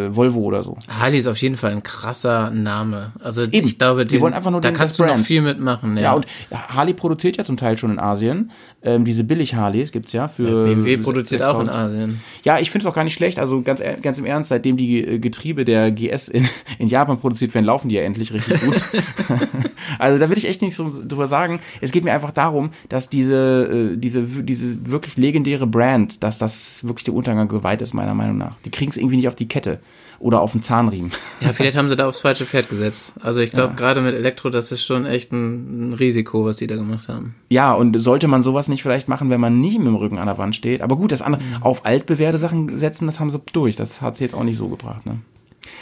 äh, 0.08 0.16
Volvo 0.16 0.42
oder 0.42 0.62
so. 0.62 0.78
Harley 0.88 1.18
ist 1.20 1.28
auf 1.28 1.38
jeden 1.38 1.58
Fall 1.58 1.72
ein 1.72 1.82
krasser 1.82 2.52
Name. 2.52 3.12
Also 3.20 3.44
Eben. 3.44 3.68
ich 3.68 3.80
glaube, 3.80 4.06
Die 4.06 4.22
wollen 4.22 4.36
einfach 4.36 4.52
nur 4.52 4.62
da 4.62 4.70
den- 4.70 4.76
kannst 4.78 5.00
du 5.00 5.04
noch 5.04 5.14
Brand. 5.14 5.26
viel 5.26 5.42
mitmachen. 5.42 5.96
Ja, 5.98 6.04
Ja, 6.04 6.14
und 6.14 6.28
Harley 6.52 6.94
produziert 6.94 7.38
ja 7.38 7.44
zum 7.44 7.58
Teil 7.58 7.76
schon 7.78 7.92
in 7.92 8.00
Asien. 8.00 8.52
Ähm, 8.84 9.04
diese 9.04 9.24
Billig-Harleys 9.24 9.92
gibt's 9.92 10.14
ja 10.14 10.28
für. 10.28 10.66
BMW 10.66 10.98
produziert 10.98 11.42
auch 11.42 11.60
in 11.60 11.66
6000. 11.66 11.72
Asien. 11.98 12.22
Ja, 12.44 12.60
ich 12.60 12.70
finde 12.70 12.86
es 12.86 12.92
auch 12.92 12.96
gar 12.96 13.04
nicht 13.04 13.16
schlecht. 13.16 13.40
Also 13.40 13.62
ganz, 13.64 13.82
e- 13.82 13.98
ganz 14.02 14.20
im 14.20 14.26
Ernst, 14.26 14.50
seitdem 14.50 14.78
die 14.78 15.04
äh, 15.04 15.18
Getriebe 15.20 15.66
der 15.66 15.92
GS 15.92 16.28
in, 16.28 16.48
in 16.78 16.88
Japan 16.88 17.20
produziert 17.20 17.54
werden, 17.56 17.66
laufen 17.66 17.90
die 17.90 17.96
ja 17.96 18.04
endlich 18.04 18.32
richtig 18.32 18.62
gut. 18.62 18.76
also 20.00 20.20
da 20.20 20.30
will 20.30 20.38
ich 20.38 20.48
echt 20.48 20.62
nichts 20.62 20.78
so 20.78 20.90
drüber 21.06 21.28
sagen. 21.28 21.60
Es 21.82 21.92
geht 21.92 22.04
mir 22.04 22.14
einfach 22.14 22.27
darum, 22.32 22.72
dass 22.90 23.10
diese, 23.10 23.94
äh, 23.94 23.98
diese, 23.98 24.24
diese 24.24 24.90
wirklich 24.90 25.18
legendäre 25.18 25.68
Brand, 25.68 26.24
dass 26.24 26.38
das 26.38 26.84
wirklich 26.88 27.06
der 27.06 27.14
Untergang 27.14 27.48
geweiht 27.48 27.82
ist, 27.82 27.94
meiner 27.94 28.14
Meinung 28.14 28.38
nach. 28.38 28.56
Die 28.66 28.72
kriegen 28.72 28.92
es 28.92 28.98
irgendwie 28.98 29.18
nicht 29.18 29.28
auf 29.28 29.36
die 29.36 29.48
Kette 29.48 29.80
oder 30.20 30.42
auf 30.42 30.52
den 30.52 30.64
Zahnriemen. 30.64 31.12
Ja, 31.40 31.54
vielleicht 31.54 31.78
haben 31.78 31.88
sie 31.88 31.96
da 31.96 32.08
aufs 32.08 32.22
falsche 32.22 32.46
Pferd 32.46 32.68
gesetzt. 32.68 33.14
Also 33.22 33.42
ich 33.42 33.52
glaube, 33.52 33.76
gerade 33.76 34.02
mit 34.02 34.16
Elektro, 34.16 34.50
das 34.50 34.72
ist 34.72 34.84
schon 34.84 35.06
echt 35.06 35.32
ein, 35.32 35.94
Risiko, 35.94 36.46
was 36.46 36.58
die 36.58 36.66
da 36.66 36.76
gemacht 36.76 37.08
haben. 37.08 37.36
Ja, 37.50 37.74
und 37.74 37.98
sollte 38.00 38.28
man 38.28 38.42
sowas 38.42 38.68
nicht 38.68 38.82
vielleicht 38.82 39.08
machen, 39.08 39.30
wenn 39.30 39.40
man 39.40 39.62
nie 39.62 39.78
mit 39.78 39.88
dem 39.88 39.96
Rücken 39.96 40.18
an 40.18 40.26
der 40.26 40.38
Wand 40.40 40.56
steht? 40.56 40.82
Aber 40.82 40.96
gut, 40.96 41.12
das 41.12 41.22
andere, 41.22 41.44
auf 41.62 41.86
altbewährte 41.86 42.40
Sachen 42.40 42.78
setzen, 42.78 43.06
das 43.06 43.20
haben 43.20 43.30
sie 43.30 43.40
durch. 43.54 43.76
Das 43.76 44.02
hat 44.02 44.18
sie 44.18 44.24
jetzt 44.24 44.34
auch 44.34 44.44
nicht 44.44 44.58
so 44.58 44.68
gebracht, 44.68 45.06
ne? 45.06 45.20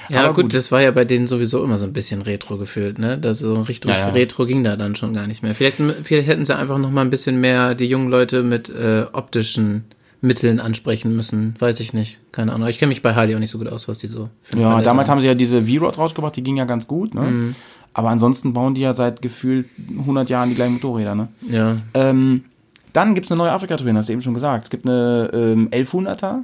Ja, 0.09 0.27
gut, 0.27 0.35
gut. 0.43 0.53
das 0.53 0.71
war 0.71 0.81
ja 0.81 0.91
bei 0.91 1.05
denen 1.05 1.27
sowieso 1.27 1.63
immer 1.63 1.77
so 1.77 1.85
ein 1.85 1.93
bisschen 1.93 2.21
retro 2.21 2.57
gefühlt, 2.57 2.99
ne? 2.99 3.17
Das 3.17 3.39
so 3.39 3.61
richtig 3.61 3.91
Ja, 3.91 3.97
ja. 3.97 4.07
retro 4.09 4.45
ging 4.45 4.63
da 4.63 4.75
dann 4.75 4.95
schon 4.95 5.13
gar 5.13 5.27
nicht 5.27 5.43
mehr. 5.43 5.55
Vielleicht, 5.55 5.77
vielleicht 6.03 6.27
hätten 6.27 6.45
sie 6.45 6.55
einfach 6.55 6.77
noch 6.77 6.91
mal 6.91 7.01
ein 7.01 7.09
bisschen 7.09 7.39
mehr 7.39 7.75
die 7.75 7.85
jungen 7.85 8.09
Leute 8.09 8.43
mit 8.43 8.69
äh, 8.69 9.05
optischen 9.13 9.85
Mitteln 10.21 10.59
ansprechen 10.59 11.15
müssen. 11.15 11.55
Weiß 11.59 11.79
ich 11.79 11.93
nicht. 11.93 12.19
Keine 12.31 12.53
Ahnung. 12.53 12.67
Ich 12.67 12.79
kenne 12.79 12.89
mich 12.89 13.01
bei 13.01 13.13
Harley 13.13 13.35
auch 13.35 13.39
nicht 13.39 13.51
so 13.51 13.57
gut 13.57 13.67
aus, 13.67 13.87
was 13.87 13.99
die 13.99 14.07
so 14.07 14.29
eine 14.51 14.61
Ja, 14.61 14.81
damals 14.81 15.09
haben 15.09 15.21
sie 15.21 15.27
ja 15.27 15.35
diese 15.35 15.63
V-Rod 15.63 15.97
rausgebracht, 15.97 16.35
die 16.35 16.43
ging 16.43 16.57
ja 16.57 16.65
ganz 16.65 16.87
gut, 16.87 17.13
ne? 17.13 17.21
Mhm. 17.21 17.55
Aber 17.93 18.09
ansonsten 18.09 18.51
bauen 18.53 18.73
die 18.73 18.81
ja 18.81 18.91
seit 18.91 19.21
gefühlt 19.21 19.67
100 19.97 20.29
Jahren 20.29 20.49
die 20.49 20.55
gleichen 20.55 20.73
Motorräder, 20.73 21.15
ne? 21.15 21.29
Ja. 21.49 21.77
Ähm, 21.93 22.43
dann 22.91 23.13
gibt's 23.15 23.31
eine 23.31 23.37
neue 23.37 23.51
Afrika-Tourin, 23.51 23.97
hast 23.97 24.09
du 24.09 24.13
eben 24.13 24.21
schon 24.21 24.33
gesagt. 24.33 24.65
Es 24.65 24.69
gibt 24.69 24.85
eine 24.87 25.29
ähm, 25.33 25.69
1100er. 25.71 26.39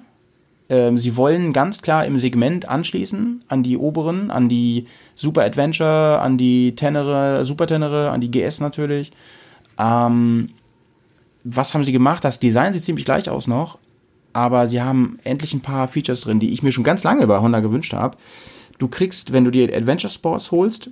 Ähm, 0.71 0.97
sie 0.97 1.17
wollen 1.17 1.51
ganz 1.51 1.81
klar 1.81 2.05
im 2.05 2.17
Segment 2.17 2.65
anschließen 2.69 3.43
an 3.49 3.61
die 3.61 3.75
oberen, 3.75 4.31
an 4.31 4.47
die 4.47 4.85
Super 5.15 5.43
Adventure, 5.43 6.21
an 6.21 6.37
die 6.37 6.77
Tenere, 6.77 7.43
Super 7.43 7.67
Tenere, 7.67 8.09
an 8.09 8.21
die 8.21 8.31
GS 8.31 8.61
natürlich. 8.61 9.11
Ähm, 9.77 10.47
was 11.43 11.73
haben 11.73 11.83
sie 11.83 11.91
gemacht? 11.91 12.23
Das 12.23 12.39
Design 12.39 12.71
sieht 12.71 12.85
ziemlich 12.85 13.03
gleich 13.03 13.29
aus 13.29 13.47
noch, 13.47 13.79
aber 14.31 14.69
sie 14.69 14.81
haben 14.81 15.19
endlich 15.25 15.53
ein 15.53 15.59
paar 15.59 15.89
Features 15.89 16.21
drin, 16.21 16.39
die 16.39 16.53
ich 16.53 16.63
mir 16.63 16.71
schon 16.71 16.85
ganz 16.85 17.03
lange 17.03 17.27
bei 17.27 17.39
Honda 17.39 17.59
gewünscht 17.59 17.91
habe. 17.91 18.15
Du 18.79 18.87
kriegst, 18.87 19.33
wenn 19.33 19.43
du 19.43 19.51
dir 19.51 19.75
Adventure 19.75 20.11
Sports 20.11 20.51
holst, 20.51 20.89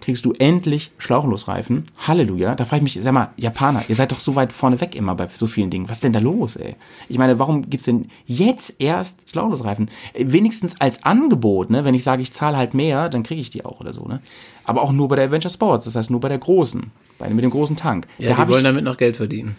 kriegst 0.00 0.24
du 0.24 0.32
endlich 0.38 0.90
Schlauchlosreifen. 0.98 1.86
Halleluja. 2.06 2.54
Da 2.54 2.64
frage 2.64 2.84
ich 2.86 2.94
mich, 2.94 3.02
sag 3.04 3.12
mal, 3.12 3.30
Japaner, 3.36 3.82
ihr 3.88 3.94
seid 3.94 4.12
doch 4.12 4.20
so 4.20 4.36
weit 4.36 4.52
vorne 4.52 4.80
weg 4.80 4.94
immer 4.94 5.14
bei 5.14 5.26
so 5.28 5.46
vielen 5.46 5.70
Dingen. 5.70 5.88
Was 5.88 5.98
ist 5.98 6.04
denn 6.04 6.12
da 6.12 6.18
los, 6.20 6.56
ey? 6.56 6.76
Ich 7.08 7.18
meine, 7.18 7.38
warum 7.38 7.68
gibt's 7.68 7.86
denn 7.86 8.06
jetzt 8.26 8.74
erst 8.78 9.30
Schlauchlosreifen? 9.30 9.90
Äh, 10.14 10.24
Wenigstens 10.28 10.80
als 10.80 11.02
Angebot, 11.04 11.70
ne? 11.70 11.84
Wenn 11.84 11.94
ich 11.94 12.04
sage, 12.04 12.22
ich 12.22 12.32
zahle 12.32 12.56
halt 12.56 12.74
mehr, 12.74 13.08
dann 13.08 13.22
kriege 13.22 13.40
ich 13.40 13.50
die 13.50 13.64
auch 13.64 13.80
oder 13.80 13.92
so, 13.92 14.04
ne? 14.06 14.20
Aber 14.64 14.82
auch 14.82 14.92
nur 14.92 15.08
bei 15.08 15.16
der 15.16 15.24
Adventure 15.26 15.52
Sports, 15.52 15.86
das 15.86 15.96
heißt 15.96 16.10
nur 16.10 16.20
bei 16.20 16.28
der 16.28 16.38
großen, 16.38 16.90
bei, 17.18 17.28
mit 17.30 17.42
dem 17.42 17.50
großen 17.50 17.76
Tank. 17.76 18.06
Ja, 18.18 18.34
da 18.36 18.44
die 18.44 18.50
wollen 18.52 18.64
damit 18.64 18.84
noch 18.84 18.96
Geld 18.98 19.16
verdienen. 19.16 19.56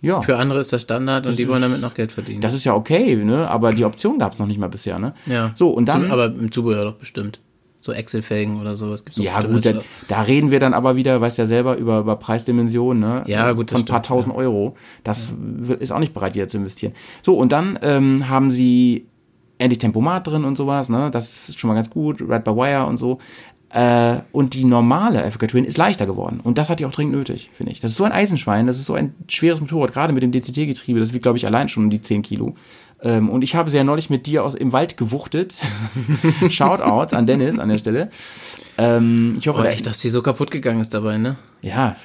ja, 0.00 0.22
Für 0.22 0.38
andere 0.38 0.60
ist 0.60 0.72
das 0.72 0.82
Standard 0.82 1.26
und 1.26 1.38
die 1.38 1.46
wollen 1.48 1.62
damit 1.62 1.80
noch 1.80 1.94
Geld 1.94 2.12
verdienen. 2.12 2.40
das 2.40 2.54
ist 2.54 2.64
ja 2.64 2.74
okay, 2.74 3.16
ne? 3.16 3.48
Aber 3.50 3.72
die 3.72 3.84
Option 3.84 4.18
gab's 4.18 4.38
noch 4.38 4.46
nicht 4.46 4.58
mal 4.58 4.68
bisher, 4.68 4.98
ne? 4.98 5.12
ja. 5.26 5.52
So, 5.54 5.68
und 5.70 5.86
dann. 5.86 6.02
Zum, 6.02 6.10
aber 6.10 6.26
im 6.26 6.50
Zubehör 6.50 6.84
doch 6.84 6.94
bestimmt. 6.94 7.40
So 7.86 7.92
Excel-Felgen 7.92 8.60
oder 8.60 8.76
sowas 8.76 9.04
gibt's 9.04 9.18
Ja, 9.18 9.40
gut, 9.40 9.64
da, 9.64 9.80
da 10.08 10.22
reden 10.22 10.50
wir 10.50 10.60
dann 10.60 10.74
aber 10.74 10.96
wieder, 10.96 11.20
weißt 11.20 11.38
ja 11.38 11.46
selber, 11.46 11.76
über, 11.76 12.00
über 12.00 12.16
Preisdimensionen, 12.16 13.00
ne? 13.00 13.24
Ja, 13.26 13.52
gut, 13.52 13.70
Von 13.70 13.80
ein 13.82 13.84
paar 13.86 14.02
tausend 14.02 14.34
Euro. 14.34 14.76
Das 15.04 15.32
will- 15.38 15.78
ist 15.78 15.92
auch 15.92 15.98
nicht 16.00 16.12
bereit, 16.12 16.34
wieder 16.34 16.48
zu 16.48 16.58
investieren. 16.58 16.92
So, 17.22 17.34
und 17.38 17.52
dann 17.52 17.78
ähm, 17.82 18.28
haben 18.28 18.50
sie 18.50 19.06
endlich 19.58 19.78
Tempomat 19.78 20.26
drin 20.26 20.44
und 20.44 20.56
sowas, 20.56 20.88
ne? 20.88 21.10
Das 21.10 21.48
ist 21.48 21.58
schon 21.58 21.68
mal 21.68 21.74
ganz 21.74 21.88
gut, 21.88 22.20
Red 22.20 22.44
by 22.44 22.50
Wire 22.50 22.84
und 22.86 22.98
so. 22.98 23.18
Äh, 23.70 24.18
und 24.32 24.54
die 24.54 24.64
normale 24.64 25.24
Africa 25.24 25.46
Twin 25.48 25.64
ist 25.64 25.76
leichter 25.76 26.06
geworden. 26.06 26.40
Und 26.42 26.56
das 26.58 26.68
hat 26.68 26.78
die 26.80 26.86
auch 26.86 26.92
dringend 26.92 27.14
nötig, 27.14 27.50
finde 27.52 27.72
ich. 27.72 27.80
Das 27.80 27.90
ist 27.92 27.96
so 27.98 28.04
ein 28.04 28.12
Eisenschwein, 28.12 28.66
das 28.66 28.78
ist 28.78 28.86
so 28.86 28.94
ein 28.94 29.14
schweres 29.28 29.60
Motorrad, 29.60 29.92
gerade 29.92 30.12
mit 30.12 30.22
dem 30.22 30.30
DCT-Getriebe, 30.32 31.00
das 31.00 31.12
wiegt, 31.12 31.22
glaube 31.22 31.38
ich, 31.38 31.46
allein 31.46 31.68
schon 31.68 31.84
um 31.84 31.90
die 31.90 32.00
10 32.02 32.22
Kilo. 32.22 32.54
Ähm, 33.02 33.28
und 33.28 33.42
ich 33.42 33.54
habe 33.54 33.68
sie 33.70 33.76
ja 33.76 33.84
neulich 33.84 34.08
mit 34.10 34.26
dir 34.26 34.42
aus 34.44 34.54
im 34.54 34.72
Wald 34.72 34.96
gewuchtet. 34.96 35.60
Shoutouts 36.48 37.12
an 37.14 37.26
Dennis 37.26 37.58
an 37.58 37.68
der 37.68 37.78
Stelle. 37.78 38.10
Ähm, 38.78 39.36
ich 39.38 39.48
hoffe, 39.48 39.62
der- 39.62 39.72
echt, 39.72 39.86
dass 39.86 40.00
die 40.00 40.08
so 40.10 40.22
kaputt 40.22 40.50
gegangen 40.50 40.80
ist 40.80 40.94
dabei, 40.94 41.18
ne? 41.18 41.36
ja, 41.62 41.96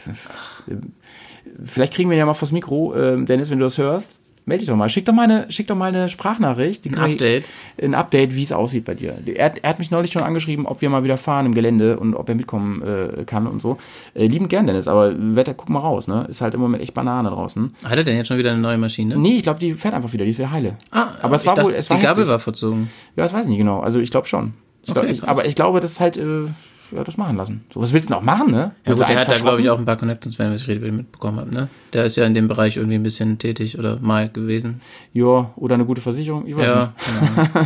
vielleicht 1.64 1.94
kriegen 1.94 2.10
wir 2.10 2.18
ja 2.18 2.26
mal 2.26 2.34
vors 2.34 2.52
Mikro, 2.52 2.96
ähm, 2.96 3.26
Dennis, 3.26 3.50
wenn 3.50 3.60
du 3.60 3.66
das 3.66 3.78
hörst. 3.78 4.20
Meld 4.52 4.60
dich 4.60 4.68
doch 4.68 4.76
mal. 4.76 4.90
Schick 4.90 5.06
doch 5.06 5.14
mal 5.14 5.24
eine, 5.24 5.50
schick 5.50 5.68
doch 5.68 5.78
mal 5.78 5.86
eine 5.96 6.10
Sprachnachricht. 6.10 6.86
Ein 6.86 6.92
kann 6.92 7.06
ich- 7.12 7.14
Update. 7.14 7.50
Ein 7.82 7.96
Update, 7.96 8.36
wie 8.36 8.44
es 8.44 8.52
aussieht 8.52 8.84
bei 8.84 8.96
dir. 8.96 9.16
Er, 9.26 9.46
hat- 9.46 9.60
er 9.60 9.70
hat 9.70 9.80
mich 9.80 9.92
neulich 9.92 10.12
schon 10.12 10.24
angeschrieben, 10.24 10.66
ob 10.66 10.82
wir 10.82 10.90
mal 10.90 11.06
wieder 11.06 11.16
fahren 11.16 11.46
im 11.46 11.54
Gelände 11.56 11.98
und 11.98 12.16
ob 12.16 12.28
er 12.28 12.36
mitkommen 12.36 12.82
äh, 12.82 13.24
kann 13.24 13.48
und 13.48 13.62
so. 13.62 13.78
Äh, 14.14 14.28
lieben 14.28 14.50
gern, 14.50 14.68
Dennis, 14.68 14.90
aber 14.90 15.14
Wetter, 15.38 15.54
guck 15.54 15.70
mal 15.70 15.80
raus, 15.80 16.10
ne? 16.10 16.26
Ist 16.30 16.42
halt 16.42 16.54
im 16.54 16.60
Moment 16.60 16.84
echt 16.84 16.94
Banane 16.94 17.30
draußen. 17.30 17.74
Hat 17.86 17.98
er 17.98 18.04
denn 18.04 18.18
jetzt 18.18 18.28
schon 18.28 18.38
wieder 18.38 18.52
eine 18.52 18.60
neue 18.60 18.78
Maschine? 18.78 19.16
Nee, 19.18 19.38
ich 19.38 19.44
glaube, 19.44 19.60
die 19.62 19.72
fährt 19.74 19.94
einfach 19.94 20.12
wieder, 20.12 20.26
die 20.26 20.32
ist 20.32 20.38
wieder 20.38 20.52
heile. 20.52 20.76
Ah, 20.92 21.14
aber 21.22 21.38
es 21.38 21.46
war 21.46 21.56
dachte, 21.56 21.68
wohl, 21.70 21.74
es 21.76 21.90
war 21.90 21.96
Die 21.98 22.04
Gabel 22.04 22.24
heftig. 22.24 22.32
war 22.34 22.40
verzogen. 22.40 22.90
Ja, 23.16 23.24
das 23.24 23.32
weiß 23.34 23.44
ich 23.44 23.50
nicht 23.50 23.58
genau. 23.60 23.80
Also 23.80 24.02
ich 24.02 24.12
glaube 24.12 24.28
schon. 24.28 24.54
Ich 24.84 24.94
glaub, 24.94 25.06
Okay, 25.06 25.14
ich, 25.14 25.24
aber 25.24 25.46
ich 25.46 25.56
glaube, 25.56 25.80
das 25.80 25.92
ist 25.94 26.00
halt, 26.02 26.18
äh, 26.18 26.48
ja, 26.92 27.04
das 27.04 27.18
machen 27.18 27.38
lassen. 27.38 27.64
So, 27.74 27.82
was 27.82 27.94
willst 27.94 28.10
du 28.10 28.16
auch 28.16 28.22
machen, 28.22 28.52
ne? 28.52 28.72
Ja 28.86 28.94
gut, 28.94 29.08
der 29.08 29.20
hat 29.20 29.28
da, 29.28 29.38
glaube 29.38 29.62
ich, 29.62 29.70
auch 29.70 29.80
ein 29.80 29.86
paar 29.86 29.98
Connections, 29.98 30.38
wenn 30.40 30.54
ich 30.54 30.68
richtig 30.68 30.92
mitbekommen 30.92 31.40
habe, 31.40 31.54
ne? 31.54 31.70
Der 31.94 32.06
ist 32.06 32.18
ja 32.18 32.26
in 32.26 32.34
dem 32.34 32.48
Bereich 32.48 32.78
irgendwie 32.78 32.96
ein 32.96 33.04
bisschen 33.04 33.38
tätig 33.38 33.78
oder 33.78 33.98
mal 34.00 34.30
gewesen. 34.30 34.82
Ja, 35.14 35.52
oder 35.56 35.76
eine 35.76 35.86
gute 35.86 36.02
Versicherung, 36.02 36.48
ich 36.48 36.56
weiß 36.56 36.76
nicht. 36.76 36.76
Ja, 36.76 36.94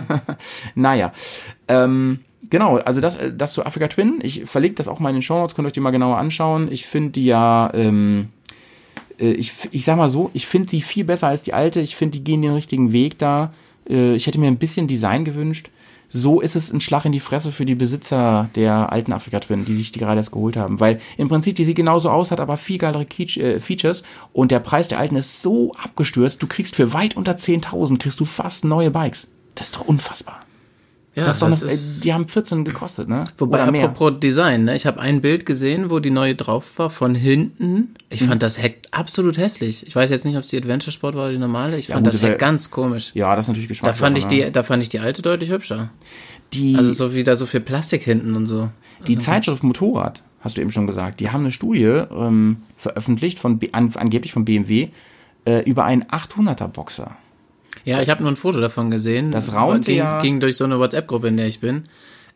genau. 0.08 0.20
Naja, 0.76 1.12
ähm, 1.68 2.20
genau, 2.50 2.78
also 2.78 3.02
das, 3.02 3.18
das 3.36 3.54
zu 3.54 3.66
Africa 3.66 3.88
Twin. 3.88 4.20
Ich 4.22 4.46
verlinke 4.46 4.76
das 4.76 4.88
auch 4.88 5.00
mal 5.00 5.10
in 5.10 5.16
den 5.16 5.22
Show 5.22 5.38
Notes, 5.38 5.56
könnt 5.56 5.66
ihr 5.66 5.68
euch 5.68 5.74
die 5.74 5.80
mal 5.80 5.92
genauer 5.92 6.18
anschauen. 6.18 6.72
Ich 6.72 6.86
finde 6.86 7.12
die 7.12 7.26
ja, 7.26 7.72
ähm, 7.74 8.30
äh, 9.20 9.32
ich, 9.32 9.54
ich 9.72 9.86
sag 9.86 9.98
mal 9.98 10.10
so, 10.10 10.30
ich 10.34 10.48
finde 10.48 10.70
die 10.70 10.82
viel 10.82 11.06
besser 11.06 11.28
als 11.28 11.44
die 11.44 11.54
alte. 11.54 11.82
Ich 11.82 11.96
finde, 11.96 12.18
die 12.18 12.24
gehen 12.24 12.42
den 12.42 12.54
richtigen 12.54 12.92
Weg 12.92 13.18
da. 13.18 13.54
Äh, 13.90 14.16
ich 14.16 14.28
hätte 14.28 14.40
mir 14.40 14.48
ein 14.48 14.58
bisschen 14.58 14.88
Design 14.88 15.26
gewünscht. 15.26 15.70
So 16.10 16.42
ist 16.42 16.56
es 16.56 16.72
ein 16.72 16.82
Schlag 16.82 17.06
in 17.06 17.12
die 17.12 17.20
Fresse 17.20 17.52
für 17.52 17.66
die 17.66 17.76
Besitzer 17.76 18.50
der 18.56 18.92
alten 18.92 19.14
Africa 19.14 19.40
Twin, 19.40 19.66
die 19.66 19.76
sich 19.76 19.92
die 19.92 20.00
gerade 20.00 20.20
erst 20.20 20.32
geholt 20.32 20.58
haben. 20.58 20.80
Weil 20.80 21.00
im 21.18 21.30
Prinzip 21.30 21.56
die 21.56 21.66
sieht 21.66 21.76
genauso 21.76 22.10
aus, 22.10 22.32
hat 22.32 22.40
aber 22.40 22.58
viel 22.58 22.78
geilere 22.78 23.06
äh, 23.06 23.60
Features 23.60 24.04
und 24.34 24.52
der 24.52 24.60
Preis 24.60 24.88
der 24.88 25.00
alten 25.00 25.16
ist 25.16 25.42
so 25.42 25.74
abgestürzt, 25.74 26.42
du 26.42 26.48
kriegst 26.48 26.76
für 26.76 26.94
weit 26.94 27.18
unter 27.18 27.34
10.000 27.34 27.98
kriegst 27.98 28.20
du 28.20 28.26
fast 28.26 28.66
neue 28.66 28.92
Bikes. 28.92 29.28
Das 29.56 29.68
ist 29.68 29.76
doch 29.76 29.86
unfassbar. 29.86 30.42
Ja 31.16 31.26
Das 31.26 31.36
ist 31.36 31.42
doch 31.42 31.50
noch, 31.50 31.62
ist- 31.62 32.04
die 32.04 32.14
haben 32.14 32.28
14 32.28 32.66
gekostet, 32.66 33.08
ne? 33.10 33.26
Wobei, 33.38 33.64
Oder 33.64 33.72
mehr. 33.72 33.86
apropos 33.86 34.20
Design, 34.20 34.66
ne? 34.66 34.76
ich 34.76 34.86
habe 34.86 35.00
ein 35.00 35.22
Bild 35.22 35.46
gesehen, 35.46 35.90
wo 35.90 36.00
die 36.00 36.12
neue 36.12 36.36
drauf 36.36 36.72
war, 36.78 36.90
von 36.90 37.16
hinten. 37.16 37.96
Ich 38.10 38.22
Mhm. 38.22 38.28
fand 38.28 38.44
das 38.44 38.62
Heck 38.62 38.82
absolut 38.92 39.38
hässlich. 39.38 39.88
Ich 39.88 39.96
weiß 39.96 40.10
jetzt 40.10 40.26
nicht, 40.26 40.36
ob 40.38 40.44
es 40.44 40.50
die 40.50 40.58
Adventure 40.58 40.92
Sport 40.92 41.16
war 41.16 41.24
oder 41.24 41.32
die 41.34 41.38
normale. 41.40 41.78
Ich 41.78 41.88
Ja, 41.88 41.96
fand 41.96 42.06
gut, 42.08 42.14
das 42.16 42.22
Heck 42.24 42.38
ganz 42.40 42.70
komisch. 42.70 43.12
Ja, 43.16 43.36
das 43.36 43.46
ist 43.46 43.50
natürlich 43.50 43.68
Da 43.68 43.72
Geschmackssache. 43.72 44.06
fand, 44.06 44.18
ich 44.18 44.26
ne? 44.30 44.46
die, 44.46 44.52
da 44.52 44.64
fand 44.64 44.84
ich 44.84 44.90
die 44.90 45.00
alte 45.00 45.22
deutlich 45.22 45.50
hübscher. 45.50 45.90
die, 46.54 46.76
Also 46.76 46.92
so 46.94 47.14
wie 47.14 47.24
da 47.24 47.36
so 47.36 47.46
viel 47.46 47.60
Plastik 47.62 48.04
hinten 48.04 48.36
und 48.36 48.48
so. 48.48 48.70
die 49.08 49.18
Zeitschrift 49.18 49.64
Motorrad, 49.64 50.22
hast 50.42 50.58
du 50.58 50.62
eben 50.62 50.72
schon 50.72 50.86
gesagt, 50.88 51.20
die 51.20 51.32
haben 51.32 51.42
eine 51.42 51.52
Studie 51.52 51.84
ähm, 51.84 52.58
veröffentlicht, 52.78 53.40
von, 53.40 53.60
an, 53.72 53.92
angeblich 53.96 54.32
von 54.32 54.46
BMW, 54.46 54.90
äh, 55.46 55.64
über 55.64 55.86
einen 55.86 56.04
800er 56.04 56.68
Boxer. 56.68 57.18
Ja, 57.86 58.02
ich 58.02 58.10
habe 58.10 58.22
nur 58.24 58.32
ein 58.32 58.36
Foto 58.36 58.60
davon 58.60 58.92
gesehen. 58.92 59.32
Das 59.32 59.54
raunte 59.54 59.92
ging, 59.92 59.98
ja- 60.00 60.20
ging 60.22 60.40
durch 60.40 60.58
so 60.58 60.64
eine 60.64 60.80
WhatsApp-Gruppe, 60.80 61.28
in 61.28 61.38
der 61.38 61.48
ich 61.48 61.60
bin. 61.60 61.84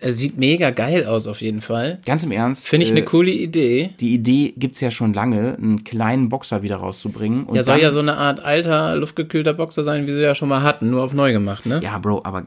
Es 0.01 0.17
sieht 0.17 0.38
mega 0.38 0.69
geil 0.69 1.05
aus 1.05 1.27
auf 1.27 1.41
jeden 1.41 1.59
Fall. 1.59 1.99
Ganz 2.05 2.23
im 2.23 2.31
Ernst. 2.31 2.69
Finde 2.69 2.85
ich 2.85 2.91
äh, 2.93 2.95
eine 2.95 3.03
coole 3.03 3.31
Idee. 3.31 3.89
Die 3.99 4.13
Idee 4.13 4.53
gibt's 4.55 4.79
ja 4.79 4.91
schon 4.91 5.13
lange, 5.13 5.55
einen 5.57 5.83
kleinen 5.83 6.29
Boxer 6.29 6.62
wieder 6.63 6.77
rauszubringen. 6.77 7.43
Und 7.43 7.57
Ja, 7.57 7.63
soll 7.63 7.81
ja 7.81 7.91
so 7.91 7.99
eine 7.99 8.15
Art 8.15 8.39
alter, 8.39 8.95
luftgekühlter 8.95 9.53
Boxer 9.53 9.83
sein, 9.83 10.07
wie 10.07 10.13
sie 10.13 10.21
ja 10.21 10.35
schon 10.35 10.47
mal 10.47 10.63
hatten, 10.63 10.89
nur 10.89 11.03
auf 11.03 11.13
neu 11.13 11.33
gemacht, 11.33 11.65
ne? 11.65 11.81
Ja, 11.83 11.97
Bro, 11.97 12.21
aber 12.23 12.45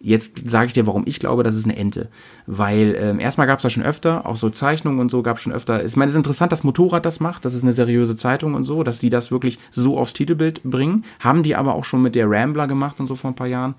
jetzt 0.00 0.48
sage 0.48 0.66
ich 0.68 0.72
dir, 0.72 0.86
warum 0.86 1.02
ich 1.06 1.18
glaube, 1.20 1.42
das 1.42 1.54
ist 1.56 1.64
eine 1.64 1.76
Ente. 1.76 2.08
Weil 2.46 2.96
ähm, 2.98 3.20
erstmal 3.20 3.46
gab 3.46 3.58
es 3.58 3.62
da 3.64 3.70
schon 3.70 3.82
öfter, 3.82 4.26
auch 4.26 4.36
so 4.36 4.48
Zeichnungen 4.50 5.00
und 5.00 5.10
so 5.10 5.22
gab 5.22 5.36
es 5.38 5.42
schon 5.42 5.52
öfter. 5.52 5.84
Ich 5.84 5.96
meine, 5.96 6.08
es 6.08 6.14
ist 6.14 6.18
interessant, 6.18 6.52
dass 6.52 6.64
Motorrad 6.64 7.04
das 7.04 7.20
macht, 7.20 7.44
das 7.44 7.54
ist 7.54 7.62
eine 7.62 7.72
seriöse 7.72 8.16
Zeitung 8.16 8.54
und 8.54 8.64
so, 8.64 8.82
dass 8.82 8.98
die 9.00 9.10
das 9.10 9.30
wirklich 9.30 9.58
so 9.70 9.98
aufs 9.98 10.12
Titelbild 10.12 10.62
bringen. 10.62 11.04
Haben 11.20 11.42
die 11.42 11.56
aber 11.56 11.74
auch 11.74 11.84
schon 11.84 12.02
mit 12.02 12.14
der 12.14 12.30
Rambler 12.30 12.66
gemacht 12.66 13.00
und 13.00 13.06
so 13.06 13.16
vor 13.16 13.30
ein 13.30 13.36
paar 13.36 13.46
Jahren. 13.48 13.74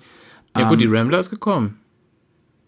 Ja 0.56 0.68
gut, 0.68 0.80
die 0.80 0.86
Rambler 0.86 1.20
ist 1.20 1.30
gekommen. 1.30 1.78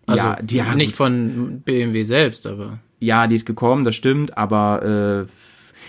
Also 0.06 0.24
Ja, 0.24 0.36
die 0.42 0.62
haben- 0.62 0.76
nicht 0.78 0.96
von 0.96 1.62
BMW 1.64 2.04
selbst, 2.04 2.46
aber. 2.46 2.78
Ja, 3.00 3.26
die 3.26 3.36
ist 3.36 3.46
gekommen, 3.46 3.84
das 3.84 3.96
stimmt, 3.96 4.36
aber 4.38 5.26
äh, 5.26 5.32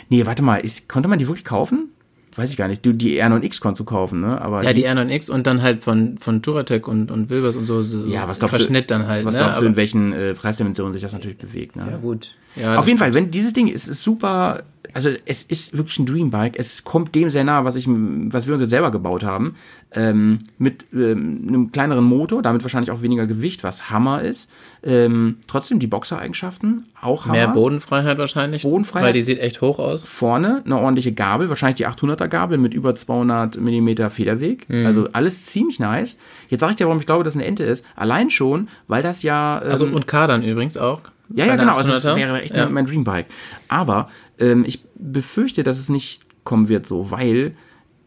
nee, 0.09 0.25
warte 0.25 0.41
mal, 0.43 0.57
ist, 0.57 0.89
konnte 0.89 1.07
man 1.07 1.19
die 1.19 1.27
wirklich 1.27 1.45
kaufen? 1.45 1.89
Weiß 2.35 2.49
ich 2.49 2.57
gar 2.57 2.67
nicht. 2.67 2.85
Du, 2.85 2.93
die 2.93 3.21
R9X 3.21 3.61
konntest 3.61 3.81
du 3.81 3.83
kaufen, 3.83 4.21
ne? 4.21 4.41
Aber 4.41 4.63
Ja, 4.63 4.73
die 4.73 4.87
R9X 4.87 5.29
und 5.29 5.45
dann 5.45 5.61
halt 5.61 5.83
von, 5.83 6.17
von 6.17 6.41
Touratec 6.41 6.87
und, 6.87 7.11
und 7.11 7.29
Wilbers 7.29 7.55
und 7.55 7.65
so, 7.65 7.81
so 7.81 8.05
ja, 8.07 8.27
was 8.27 8.39
glaubst 8.39 8.55
Verschnitt 8.55 8.89
du, 8.89 8.95
dann 8.95 9.07
halt. 9.07 9.25
Was 9.25 9.33
ne? 9.33 9.39
glaubst 9.39 9.61
du, 9.61 9.65
in 9.65 9.75
welchen 9.75 10.13
äh, 10.13 10.33
Preisdimensionen 10.33 10.93
sich 10.93 11.01
das 11.01 11.13
natürlich 11.13 11.37
bewegt? 11.37 11.75
Ne? 11.75 11.87
Ja, 11.91 11.97
gut. 11.97 12.35
Ja, 12.55 12.77
Auf 12.77 12.87
jeden 12.87 12.99
Fall, 12.99 13.13
wenn 13.13 13.31
dieses 13.31 13.53
Ding 13.53 13.67
ist, 13.67 13.87
ist 13.87 14.03
super, 14.03 14.63
also 14.93 15.09
es 15.25 15.43
ist 15.43 15.77
wirklich 15.77 15.99
ein 15.99 16.05
Dreambike. 16.05 16.57
Es 16.57 16.83
kommt 16.83 17.15
dem 17.15 17.29
sehr 17.29 17.43
nah, 17.43 17.65
was 17.65 17.75
ich, 17.75 17.87
was 17.87 18.47
wir 18.47 18.53
uns 18.53 18.61
jetzt 18.61 18.69
selber 18.69 18.91
gebaut 18.91 19.23
haben, 19.23 19.55
ähm, 19.95 20.39
mit 20.57 20.85
ähm, 20.93 21.45
einem 21.47 21.71
kleineren 21.71 22.03
Motor, 22.03 22.41
damit 22.41 22.63
wahrscheinlich 22.63 22.91
auch 22.91 23.01
weniger 23.01 23.27
Gewicht, 23.27 23.63
was 23.63 23.89
Hammer 23.89 24.21
ist. 24.21 24.49
Ähm, 24.83 25.37
trotzdem 25.47 25.79
die 25.79 25.87
Boxereigenschaften, 25.87 26.85
auch 27.01 27.25
Hammer. 27.25 27.33
Mehr 27.33 27.47
Bodenfreiheit 27.49 28.17
wahrscheinlich. 28.17 28.63
Bodenfreiheit. 28.63 29.07
Weil 29.07 29.13
die 29.13 29.21
sieht 29.21 29.39
echt 29.39 29.61
hoch 29.61 29.79
aus. 29.79 30.05
Vorne 30.05 30.61
eine 30.65 30.77
ordentliche 30.77 31.11
Gabel, 31.11 31.49
wahrscheinlich 31.49 31.77
die 31.77 31.87
800er 31.87 32.27
Gabel 32.27 32.57
mit 32.57 32.73
über 32.73 32.95
200 32.95 33.57
Millimeter 33.59 34.09
Federweg. 34.09 34.69
Mhm. 34.69 34.85
Also 34.85 35.09
alles 35.13 35.45
ziemlich 35.45 35.79
nice. 35.79 36.17
Jetzt 36.49 36.61
sage 36.61 36.71
ich 36.71 36.75
dir, 36.77 36.85
warum 36.85 36.99
ich 36.99 37.05
glaube, 37.05 37.23
dass 37.23 37.35
eine 37.35 37.45
Ente 37.45 37.63
ist. 37.63 37.85
Allein 37.95 38.29
schon, 38.29 38.67
weil 38.87 39.03
das 39.03 39.23
ja 39.23 39.61
ähm, 39.63 39.71
Also 39.71 39.85
und 39.85 40.07
Kadern 40.07 40.43
übrigens 40.43 40.77
auch. 40.77 41.01
ja, 41.33 41.45
ja, 41.45 41.55
genau. 41.55 41.75
Also 41.75 41.91
das 41.91 42.05
800er. 42.05 42.15
wäre 42.15 42.41
echt 42.41 42.55
ja. 42.55 42.67
mein 42.67 42.85
Dreambike. 42.85 43.27
Aber 43.67 44.09
ähm, 44.39 44.63
ich 44.65 44.83
befürchte, 44.95 45.63
dass 45.63 45.77
es 45.79 45.89
nicht 45.89 46.23
kommen 46.43 46.67
wird 46.69 46.87
so, 46.87 47.11
weil 47.11 47.55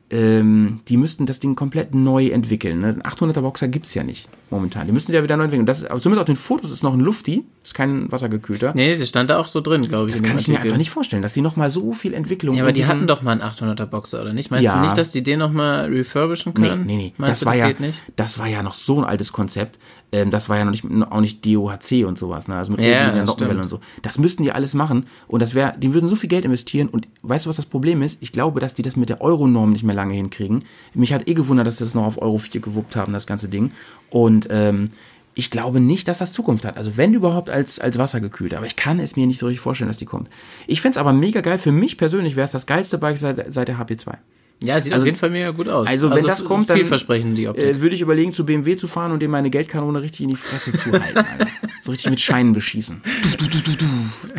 ähm, 0.08 0.80
die 0.88 0.96
müssten 0.96 1.26
das 1.26 1.40
Ding 1.40 1.56
komplett 1.56 1.92
neu 1.92 2.28
entwickeln. 2.28 2.80
Ne? 2.80 2.88
Ein 2.88 3.02
800er 3.02 3.40
Boxer 3.40 3.66
gibt's 3.66 3.92
ja 3.94 4.04
nicht 4.04 4.28
momentan. 4.50 4.86
Die 4.86 4.92
müssen 4.92 5.08
sie 5.08 5.14
ja 5.14 5.24
wieder 5.24 5.36
neu 5.36 5.42
entwickeln. 5.44 5.66
Das 5.66 5.78
ist, 5.78 5.90
aber 5.90 6.00
zumindest 6.00 6.20
auf 6.20 6.26
den 6.26 6.36
Fotos 6.36 6.70
ist 6.70 6.84
noch 6.84 6.94
ein 6.94 7.00
Lufti, 7.00 7.42
ist 7.64 7.74
kein 7.74 8.12
wassergekühlter. 8.12 8.72
Nee, 8.76 8.94
das 8.96 9.08
stand 9.08 9.30
da 9.30 9.38
auch 9.40 9.48
so 9.48 9.60
drin, 9.60 9.82
glaube 9.88 10.06
ich. 10.08 10.12
das 10.14 10.22
kann 10.22 10.38
ich 10.38 10.46
mir 10.46 10.60
einfach 10.60 10.76
nicht 10.76 10.90
vorstellen, 10.90 11.22
dass 11.22 11.32
die 11.32 11.40
noch 11.40 11.56
mal 11.56 11.72
so 11.72 11.92
viel 11.92 12.14
Entwicklung 12.14 12.54
Ja, 12.54 12.62
aber 12.62 12.70
die 12.72 12.86
hatten 12.86 13.08
doch 13.08 13.22
mal 13.22 13.32
einen 13.32 13.40
800er 13.42 13.86
Boxer, 13.86 14.22
oder 14.22 14.32
nicht? 14.32 14.52
Meinst 14.52 14.64
Ja. 14.66 14.76
du 14.76 14.82
nicht, 14.82 14.96
dass 14.96 15.10
die 15.10 15.24
den 15.24 15.40
noch 15.40 15.50
mal 15.50 15.86
refurbischen 15.86 16.52
Nee, 16.56 16.68
können? 16.68 16.86
nee, 16.86 16.96
nee. 16.96 17.12
Meinst 17.18 17.32
das 17.32 17.40
du, 17.40 17.46
war 17.46 17.54
das 17.54 17.60
ja, 17.60 17.66
geht 17.68 17.80
nicht? 17.80 18.02
das 18.14 18.38
war 18.38 18.46
ja 18.46 18.62
noch 18.62 18.74
so 18.74 18.98
ein 19.00 19.04
altes 19.04 19.32
Konzept. 19.32 19.80
Ähm, 20.16 20.30
das 20.30 20.48
war 20.48 20.56
ja 20.56 20.64
noch 20.64 20.72
nicht, 20.72 20.84
auch 21.10 21.20
nicht 21.20 21.44
DOHC 21.44 22.06
und 22.06 22.16
sowas, 22.16 22.48
ne? 22.48 22.56
Also 22.56 22.72
mit 22.72 22.80
Ja, 22.80 23.08
Regeln, 23.08 23.16
das 23.16 23.26
Nockenwelle 23.26 23.60
und 23.60 23.68
so. 23.68 23.80
Das 24.00 24.16
müssten 24.18 24.44
die 24.44 24.52
alles 24.52 24.72
machen. 24.72 25.06
Und 25.28 25.40
das 25.42 25.54
wäre, 25.54 25.74
die 25.76 25.92
würden 25.92 26.08
so 26.08 26.16
viel 26.16 26.30
Geld 26.30 26.46
investieren. 26.46 26.88
Und 26.88 27.06
weißt 27.20 27.44
du, 27.44 27.50
was 27.50 27.56
das 27.56 27.66
Problem 27.66 28.00
ist? 28.00 28.22
Ich 28.22 28.32
glaube, 28.32 28.60
dass 28.60 28.74
die 28.74 28.82
das 28.82 28.96
mit 28.96 29.10
der 29.10 29.20
Euro-Norm 29.20 29.72
nicht 29.72 29.84
mehr 29.84 29.94
lange 29.94 30.14
hinkriegen. 30.14 30.64
Mich 30.94 31.12
hat 31.12 31.28
eh 31.28 31.34
gewundert, 31.34 31.66
dass 31.66 31.78
sie 31.78 31.84
das 31.84 31.94
noch 31.94 32.04
auf 32.04 32.20
Euro 32.22 32.38
4 32.38 32.62
gewuppt 32.62 32.96
haben, 32.96 33.12
das 33.12 33.26
ganze 33.26 33.48
Ding. 33.48 33.72
Und 34.08 34.48
ähm, 34.50 34.86
ich 35.34 35.50
glaube 35.50 35.80
nicht, 35.80 36.08
dass 36.08 36.18
das 36.18 36.32
Zukunft 36.32 36.64
hat. 36.64 36.78
Also 36.78 36.96
wenn 36.96 37.12
überhaupt 37.12 37.50
als, 37.50 37.78
als 37.78 37.98
wassergekühlt. 37.98 38.54
Aber 38.54 38.64
ich 38.64 38.76
kann 38.76 38.98
es 38.98 39.16
mir 39.16 39.26
nicht 39.26 39.38
so 39.38 39.46
richtig 39.46 39.60
vorstellen, 39.60 39.88
dass 39.88 39.98
die 39.98 40.06
kommt. 40.06 40.30
Ich 40.66 40.80
find's 40.80 40.96
aber 40.96 41.12
mega 41.12 41.42
geil. 41.42 41.58
Für 41.58 41.72
mich 41.72 41.98
persönlich 41.98 42.36
wäre 42.36 42.46
es 42.46 42.52
das 42.52 42.64
geilste 42.64 42.96
Bike 42.96 43.18
seit, 43.18 43.52
seit 43.52 43.68
der 43.68 43.78
HP2. 43.78 44.14
Ja, 44.62 44.80
sieht 44.80 44.94
auf 44.94 45.04
jeden 45.04 45.16
Fall 45.18 45.30
mega 45.30 45.50
gut 45.50 45.68
aus. 45.68 45.86
Also, 45.86 46.08
wenn 46.10 46.24
das 46.24 46.40
f- 46.40 46.46
kommt, 46.46 46.70
dann 46.70 46.78
äh, 46.78 47.80
würde 47.80 47.94
ich 47.94 48.00
überlegen, 48.00 48.32
zu 48.32 48.46
BMW 48.46 48.76
zu 48.76 48.88
fahren 48.88 49.12
und 49.12 49.20
dem 49.20 49.30
meine 49.30 49.50
Geldkanone 49.50 50.00
richtig 50.02 50.22
in 50.22 50.30
die 50.30 50.36
Fresse 50.36 50.72
zu 50.72 50.92
halten. 50.92 51.18
Alter. 51.18 51.46
So 51.82 51.92
richtig 51.92 52.10
mit 52.10 52.20
Scheinen 52.20 52.52
beschießen. 52.52 53.00
Du, 53.22 53.28
du, 53.36 53.46
du, 53.48 53.60
du, 53.60 53.76
du. 53.76 53.84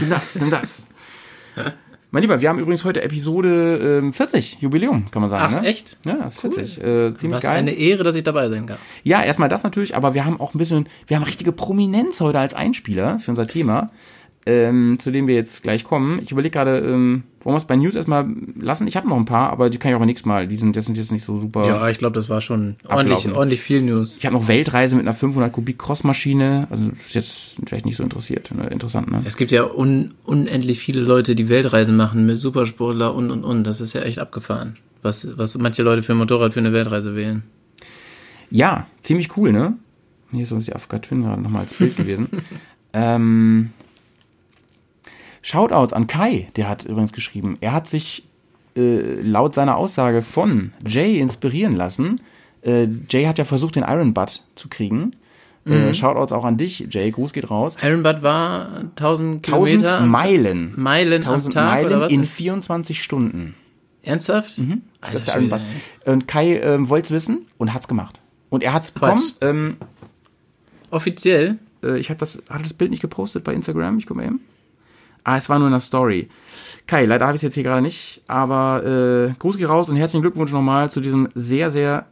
Nimm 0.01 0.09
das, 0.09 0.35
nimm 0.41 0.49
das. 0.51 0.85
Mein 2.11 2.21
Lieber, 2.21 2.41
wir 2.41 2.49
haben 2.49 2.59
übrigens 2.59 2.83
heute 2.83 3.01
Episode 3.01 3.99
ähm, 4.03 4.11
40, 4.13 4.57
Jubiläum, 4.59 5.09
kann 5.11 5.21
man 5.21 5.29
sagen. 5.29 5.55
Ach, 5.57 5.61
ne? 5.61 5.67
echt? 5.67 5.97
Ja, 6.05 6.15
das 6.23 6.33
ist 6.35 6.39
40. 6.41 6.77
Äh, 6.83 7.15
ziemlich 7.15 7.37
Was 7.37 7.43
geil. 7.43 7.57
eine 7.59 7.71
Ehre, 7.71 8.03
dass 8.03 8.15
ich 8.15 8.23
dabei 8.23 8.49
sein 8.49 8.65
kann. 8.65 8.77
Ja, 9.03 9.23
erstmal 9.23 9.47
das 9.49 9.63
natürlich, 9.63 9.95
aber 9.95 10.13
wir 10.13 10.25
haben 10.25 10.39
auch 10.41 10.53
ein 10.53 10.57
bisschen, 10.57 10.89
wir 11.07 11.15
haben 11.17 11.23
richtige 11.23 11.51
Prominenz 11.53 12.19
heute 12.19 12.39
als 12.39 12.53
Einspieler 12.53 13.19
für 13.19 13.31
unser 13.31 13.47
Thema, 13.47 13.91
ähm, 14.45 14.97
zu 14.99 15.11
dem 15.11 15.27
wir 15.27 15.35
jetzt 15.35 15.63
gleich 15.63 15.83
kommen. 15.85 16.21
Ich 16.23 16.31
überlege 16.31 16.51
gerade, 16.53 16.79
ähm, 16.79 17.23
wollen 17.47 17.55
wir 17.55 17.59
es 17.59 17.65
bei 17.65 17.77
News 17.77 17.95
erstmal 17.95 18.27
lassen? 18.59 18.87
Ich 18.87 18.97
habe 18.97 19.07
noch 19.07 19.15
ein 19.15 19.23
paar, 19.23 19.51
aber 19.51 19.69
die 19.69 19.77
kann 19.77 19.89
ich 19.89 19.95
auch 19.95 19.99
beim 19.99 20.07
nächsten 20.07 20.27
Mal. 20.27 20.49
Die 20.49 20.57
sind, 20.57 20.75
das 20.75 20.85
sind 20.85 20.97
jetzt 20.97 21.13
nicht 21.13 21.23
so 21.23 21.39
super. 21.39 21.65
Ja, 21.65 21.87
ich 21.87 21.97
glaube, 21.97 22.13
das 22.13 22.27
war 22.27 22.41
schon 22.41 22.75
ordentlich, 22.85 23.31
ordentlich 23.31 23.61
viel 23.61 23.81
News. 23.81 24.17
Ich 24.17 24.25
habe 24.25 24.35
noch 24.35 24.49
Weltreise 24.49 24.97
mit 24.97 25.05
einer 25.05 25.13
500 25.13 25.53
Kubik 25.53 25.79
Crossmaschine. 25.79 26.67
Also 26.69 26.91
ist 27.05 27.15
jetzt 27.15 27.55
vielleicht 27.65 27.85
nicht 27.85 27.95
so 27.95 28.03
interessiert, 28.03 28.53
ne? 28.53 28.67
interessant, 28.67 29.09
ne? 29.09 29.21
Es 29.23 29.37
gibt 29.37 29.51
ja 29.51 29.63
un 29.63 30.13
unendlich 30.25 30.79
viele 30.79 30.99
Leute, 30.99 31.35
die 31.35 31.47
Weltreisen 31.47 31.95
machen 31.95 32.25
mit 32.25 32.37
Supersportler 32.37 33.15
und 33.15 33.31
und 33.31 33.45
und. 33.45 33.63
Das 33.63 33.79
ist 33.79 33.93
ja 33.93 34.01
echt 34.01 34.19
abgefahren. 34.19 34.75
Was, 35.01 35.25
was 35.37 35.57
manche 35.57 35.83
Leute 35.83 36.03
für 36.03 36.11
ein 36.11 36.17
Motorrad 36.17 36.51
für 36.51 36.59
eine 36.59 36.73
Weltreise 36.73 37.15
wählen. 37.15 37.43
Ja, 38.51 38.87
ziemlich 39.03 39.37
cool, 39.37 39.53
ne? 39.53 39.77
Hier 40.33 40.43
ist 40.43 40.51
uns 40.51 40.65
die 40.65 40.75
Afrika 40.75 40.99
Twin 40.99 41.23
gerade 41.23 41.41
nochmal 41.41 41.61
als 41.61 41.75
Bild 41.75 41.95
gewesen. 41.95 42.27
ähm, 42.91 43.69
Shoutouts 45.47 45.93
an 45.93 46.07
Kai, 46.07 46.49
der 46.57 46.67
hat 46.67 46.83
übrigens 46.83 47.13
geschrieben, 47.13 47.57
er 47.61 47.71
hat 47.71 47.87
sich 47.87 48.23
äh, 48.75 49.21
laut 49.21 49.55
seiner 49.55 49.77
Aussage 49.77 50.21
von 50.21 50.73
Jay 50.85 51.19
inspirieren 51.19 51.73
lassen. 51.73 52.19
Äh, 52.63 52.87
Jay 53.09 53.23
hat 53.25 53.37
ja 53.37 53.45
versucht, 53.45 53.77
den 53.77 53.83
Iron 53.83 54.13
Butt 54.13 54.43
zu 54.55 54.67
kriegen. 54.67 55.11
Äh, 55.65 55.93
Shoutouts 55.93 56.33
auch 56.33 56.43
an 56.43 56.57
dich, 56.57 56.87
Jay. 56.91 57.11
Gruß 57.11 57.31
geht 57.31 57.49
raus. 57.49 57.77
Iron 57.81 58.03
Butt 58.03 58.23
war 58.23 58.67
1000 58.95 58.95
1000 58.95 59.41
Kilometer. 59.43 59.97
am- 59.99 60.09
Meilen. 60.09 60.73
Meilen 60.75 61.23
am 61.25 61.31
1000 61.33 61.53
Tag 61.53 61.65
Meilen 61.65 61.87
oder 61.87 62.01
was? 62.01 62.11
in 62.11 62.23
24 62.25 63.01
Stunden. 63.01 63.55
Ernsthaft? 64.03 64.57
Das 64.57 64.65
Alter 65.01 65.17
ist 65.17 65.27
der 65.27 65.35
Iron 65.37 65.49
Butt. 65.49 65.61
Und 66.05 66.27
Kai 66.27 66.57
ähm, 66.59 66.89
wollte 66.89 67.05
es 67.07 67.11
wissen 67.11 67.45
und 67.57 67.73
hat's 67.73 67.87
gemacht. 67.87 68.19
Und 68.49 68.63
er 68.63 68.73
hat's 68.73 68.91
bekommen. 68.91 69.21
Ähm, 69.41 69.77
Offiziell? 70.91 71.57
äh, 71.83 71.97
ich 71.99 72.09
habe 72.09 72.17
das, 72.19 72.41
hatte 72.49 72.63
das 72.63 72.73
Bild 72.73 72.91
nicht 72.91 73.01
gepostet 73.01 73.43
bei 73.43 73.53
Instagram. 73.53 73.97
Ich 73.97 74.09
mal 74.09 74.25
eben. 74.25 74.41
Ah, 75.27 75.35
es 75.35 75.49
war 75.49 75.59
nur 75.59 75.67
in 75.67 75.73
der 75.73 75.81
Story. 75.81 76.29
Kai, 76.87 77.03
leider 77.03 77.27
habe 77.27 77.35
ich 77.35 77.39
es 77.39 77.43
jetzt 77.43 77.55
hier 77.55 77.63
gerade 77.63 77.81
nicht, 77.81 78.21
aber 78.29 79.27
äh, 79.29 79.33
Gruß 79.37 79.57
geht 79.57 79.67
raus 79.67 79.89
und 79.89 79.97
herzlichen 79.97 80.21
Glückwunsch 80.21 80.53
nochmal 80.53 80.89
zu 80.89 81.01
diesem 81.01 81.27
sehr, 81.35 81.69
sehr 81.69 82.05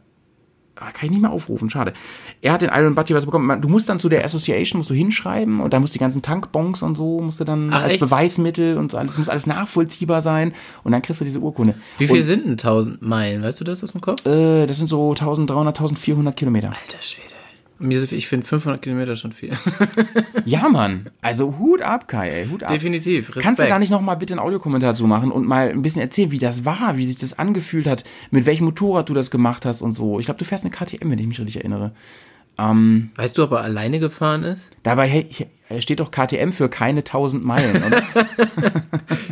ah, 0.74 0.90
kann 0.92 1.06
ich 1.06 1.12
nicht 1.12 1.22
mehr 1.22 1.30
aufrufen, 1.30 1.70
schade. 1.70 1.94
Er 2.42 2.52
hat 2.52 2.60
den 2.60 2.68
Iron 2.68 2.94
Buddy 2.94 3.14
was 3.14 3.24
bekommen. 3.24 3.62
Du 3.62 3.70
musst 3.70 3.88
dann 3.88 3.98
zu 3.98 4.10
der 4.10 4.22
Association 4.22 4.80
musst 4.80 4.90
du 4.90 4.94
hinschreiben 4.94 5.60
und 5.60 5.72
da 5.72 5.80
musst 5.80 5.94
die 5.94 5.98
ganzen 5.98 6.20
Tankbons 6.20 6.82
und 6.82 6.94
so 6.94 7.22
musst 7.22 7.40
du 7.40 7.44
dann 7.44 7.70
Ach, 7.72 7.84
als 7.84 7.92
echt? 7.92 8.00
Beweismittel 8.00 8.76
und 8.76 8.92
so 8.92 8.98
alles 8.98 9.16
muss 9.16 9.30
alles 9.30 9.46
nachvollziehbar 9.46 10.20
sein 10.20 10.52
und 10.84 10.92
dann 10.92 11.00
kriegst 11.00 11.22
du 11.22 11.24
diese 11.24 11.38
Urkunde. 11.38 11.74
Wie 11.96 12.08
viel 12.08 12.20
und, 12.20 12.26
sind 12.26 12.44
denn 12.44 12.52
1000 12.52 13.00
Meilen? 13.00 13.42
Weißt 13.42 13.58
du 13.58 13.64
das 13.64 13.82
aus 13.82 13.92
dem 13.92 14.02
Kopf? 14.02 14.26
äh, 14.26 14.66
das 14.66 14.76
sind 14.76 14.90
so 14.90 15.08
1300, 15.12 15.74
1400 15.74 16.36
Kilometer. 16.36 16.68
Alter 16.68 17.00
Schwede. 17.00 17.35
Ich 17.78 18.28
finde 18.28 18.46
500 18.46 18.80
Kilometer 18.80 19.16
schon 19.16 19.32
viel. 19.32 19.52
Ja, 20.44 20.68
Mann. 20.68 21.06
Also 21.20 21.58
Hut 21.58 21.82
ab, 21.82 22.06
Kai, 22.06 22.30
ey, 22.30 22.46
Hut 22.48 22.62
ab. 22.62 22.70
Definitiv. 22.70 23.28
Respekt. 23.28 23.44
Kannst 23.44 23.62
du 23.62 23.66
da 23.66 23.78
nicht 23.78 23.90
noch 23.90 24.00
mal 24.00 24.14
bitte 24.14 24.34
einen 24.34 24.40
Audiokommentar 24.40 24.94
zu 24.94 25.06
machen 25.06 25.32
und 25.32 25.46
mal 25.46 25.70
ein 25.70 25.82
bisschen 25.82 26.00
erzählen, 26.00 26.30
wie 26.30 26.38
das 26.38 26.64
war, 26.64 26.96
wie 26.96 27.04
sich 27.04 27.16
das 27.16 27.38
angefühlt 27.38 27.86
hat, 27.86 28.04
mit 28.30 28.46
welchem 28.46 28.64
Motorrad 28.64 29.08
du 29.08 29.14
das 29.14 29.30
gemacht 29.30 29.66
hast 29.66 29.82
und 29.82 29.92
so. 29.92 30.20
Ich 30.20 30.26
glaube, 30.26 30.38
du 30.38 30.44
fährst 30.44 30.64
eine 30.64 30.70
KTM, 30.70 31.10
wenn 31.10 31.18
ich 31.18 31.26
mich 31.26 31.38
richtig 31.40 31.56
erinnere. 31.56 31.92
Weißt 32.56 33.36
du, 33.36 33.44
ob 33.44 33.52
er 33.52 33.60
alleine 33.60 34.00
gefahren 34.00 34.42
ist? 34.42 34.68
Dabei 34.82 35.08
hey, 35.08 35.28
steht 35.80 36.00
doch 36.00 36.10
KTM 36.10 36.52
für 36.52 36.68
keine 36.68 37.00
1000 37.00 37.44
Meilen. 37.44 37.82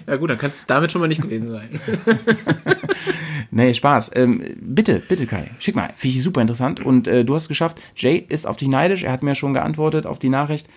Ja 0.07 0.17
gut, 0.17 0.31
dann 0.31 0.39
kann 0.39 0.49
es 0.49 0.67
damit 0.67 0.93
schon 0.93 1.01
mal 1.01 1.09
nicht 1.09 1.23
gewesen 1.23 1.51
sein. 1.51 1.69
nee, 3.51 3.73
Spaß. 3.73 4.11
Ähm, 4.15 4.43
bitte, 4.61 5.01
bitte 5.01 5.27
Kai, 5.27 5.51
schick 5.59 5.75
mal. 5.75 5.93
Finde 5.97 6.17
ich 6.17 6.23
super 6.23 6.41
interessant. 6.43 6.81
Und 6.81 7.09
äh, 7.09 7.25
du 7.25 7.35
hast 7.35 7.45
es 7.45 7.49
geschafft. 7.49 7.81
Jay 7.97 8.25
ist 8.29 8.47
auf 8.47 8.57
dich 8.57 8.69
neidisch. 8.69 9.03
Er 9.03 9.13
hat 9.13 9.23
mir 9.23 9.35
schon 9.35 9.55
geantwortet 9.55 10.07
auf 10.07 10.19
die 10.19 10.29
Nachricht. 10.29 10.69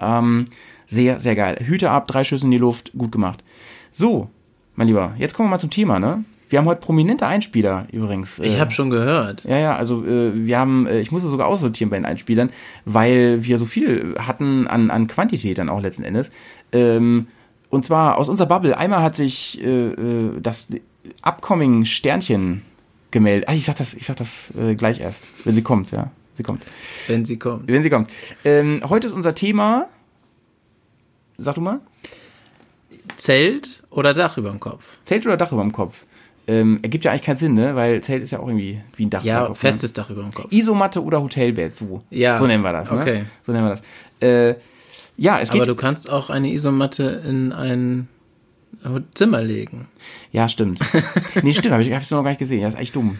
Ähm, 0.00 0.44
sehr, 0.86 1.20
sehr 1.20 1.34
geil. 1.34 1.58
Hüte 1.64 1.90
ab, 1.90 2.06
drei 2.06 2.22
Schüsse 2.22 2.44
in 2.44 2.52
die 2.52 2.58
Luft. 2.58 2.92
Gut 2.96 3.10
gemacht. 3.10 3.42
So, 3.90 4.30
mein 4.76 4.86
Lieber, 4.86 5.14
jetzt 5.18 5.34
kommen 5.34 5.48
wir 5.48 5.52
mal 5.52 5.58
zum 5.58 5.70
Thema, 5.70 5.98
ne? 5.98 6.24
Wir 6.48 6.58
haben 6.58 6.66
heute 6.66 6.80
prominente 6.80 7.26
Einspieler 7.26 7.86
übrigens. 7.90 8.38
Ich 8.38 8.54
äh, 8.54 8.60
habe 8.60 8.70
schon 8.70 8.90
gehört. 8.90 9.44
Ja, 9.44 9.58
ja, 9.58 9.76
also 9.76 10.04
äh, 10.04 10.32
wir 10.34 10.58
haben, 10.58 10.86
äh, 10.86 11.00
ich 11.00 11.10
musste 11.10 11.28
sogar 11.28 11.48
aussortieren 11.48 11.90
bei 11.90 11.96
den 11.96 12.04
Einspielern, 12.04 12.50
weil 12.84 13.44
wir 13.44 13.58
so 13.58 13.64
viel 13.64 14.14
hatten 14.18 14.68
an, 14.68 14.90
an 14.90 15.06
Quantität 15.08 15.58
dann 15.58 15.68
auch 15.68 15.80
letzten 15.80 16.04
Endes. 16.04 16.30
Ähm, 16.72 17.26
und 17.68 17.84
zwar 17.84 18.16
aus 18.16 18.28
unserer 18.28 18.46
Bubble, 18.46 18.78
einmal 18.78 19.02
hat 19.02 19.16
sich 19.16 19.60
das 20.40 20.68
Upcoming 21.20 21.84
Sternchen 21.84 22.62
gemeldet. 23.10 23.48
Ah, 23.48 23.54
ich 23.54 23.64
sag 23.64 23.76
das, 23.76 23.92
ich 23.92 24.06
sag 24.06 24.16
das 24.16 24.52
gleich 24.76 25.00
erst, 25.00 25.24
wenn 25.44 25.54
sie 25.56 25.62
kommt, 25.62 25.90
ja. 25.90 26.12
Sie 26.32 26.44
kommt. 26.44 26.64
Wenn 27.08 27.24
sie 27.24 27.38
kommt. 27.38 27.66
Wenn 27.66 27.82
sie 27.82 27.90
kommt. 27.90 28.08
Ähm, 28.44 28.82
heute 28.88 29.08
ist 29.08 29.14
unser 29.14 29.34
Thema. 29.34 29.88
Sag 31.38 31.56
du 31.56 31.60
mal. 31.60 31.80
Zelt 33.16 33.82
oder 33.90 34.14
Dach 34.14 34.38
über 34.38 34.50
dem 34.50 34.60
Kopf? 34.60 34.98
Zelt 35.04 35.26
oder 35.26 35.36
Dach 35.36 35.50
über 35.50 35.62
dem 35.62 35.72
Kopf? 35.72 36.06
Ähm, 36.48 36.78
ergibt 36.82 37.04
ja 37.04 37.10
eigentlich 37.10 37.22
keinen 37.22 37.36
Sinn, 37.36 37.54
ne? 37.54 37.74
Weil 37.74 38.00
Zelt 38.02 38.22
ist 38.22 38.30
ja 38.30 38.38
auch 38.38 38.46
irgendwie 38.46 38.80
wie 38.96 39.06
ein 39.06 39.10
Dach. 39.10 39.22
über 39.22 39.28
Ja, 39.28 39.48
ne? 39.48 39.54
festes 39.54 39.92
Dach 39.92 40.10
über 40.10 40.22
dem 40.22 40.32
Kopf. 40.32 40.52
Isomatte 40.52 41.02
oder 41.02 41.20
Hotelbett, 41.20 41.76
so. 41.76 42.02
Ja. 42.10 42.38
So 42.38 42.46
nennen 42.46 42.62
wir 42.62 42.72
das, 42.72 42.90
ne? 42.92 43.00
Okay. 43.00 43.24
So 43.42 43.52
nennen 43.52 43.64
wir 43.66 43.70
das. 43.70 43.82
Äh, 44.20 44.54
ja, 45.16 45.38
es 45.40 45.50
geht. 45.50 45.60
Aber 45.60 45.66
du 45.66 45.74
kannst 45.74 46.08
auch 46.10 46.30
eine 46.30 46.52
Isomatte 46.52 47.22
in 47.26 47.52
ein 47.52 48.08
Zimmer 49.14 49.42
legen. 49.42 49.88
ja, 50.30 50.48
stimmt. 50.48 50.78
nee, 51.42 51.52
stimmt, 51.52 51.72
habe 51.72 51.82
ich 51.82 51.92
hab's 51.92 52.10
noch 52.10 52.22
gar 52.22 52.30
nicht 52.30 52.38
gesehen. 52.38 52.60
Ja, 52.60 52.68
ist 52.68 52.78
echt 52.78 52.94
dumm. 52.94 53.18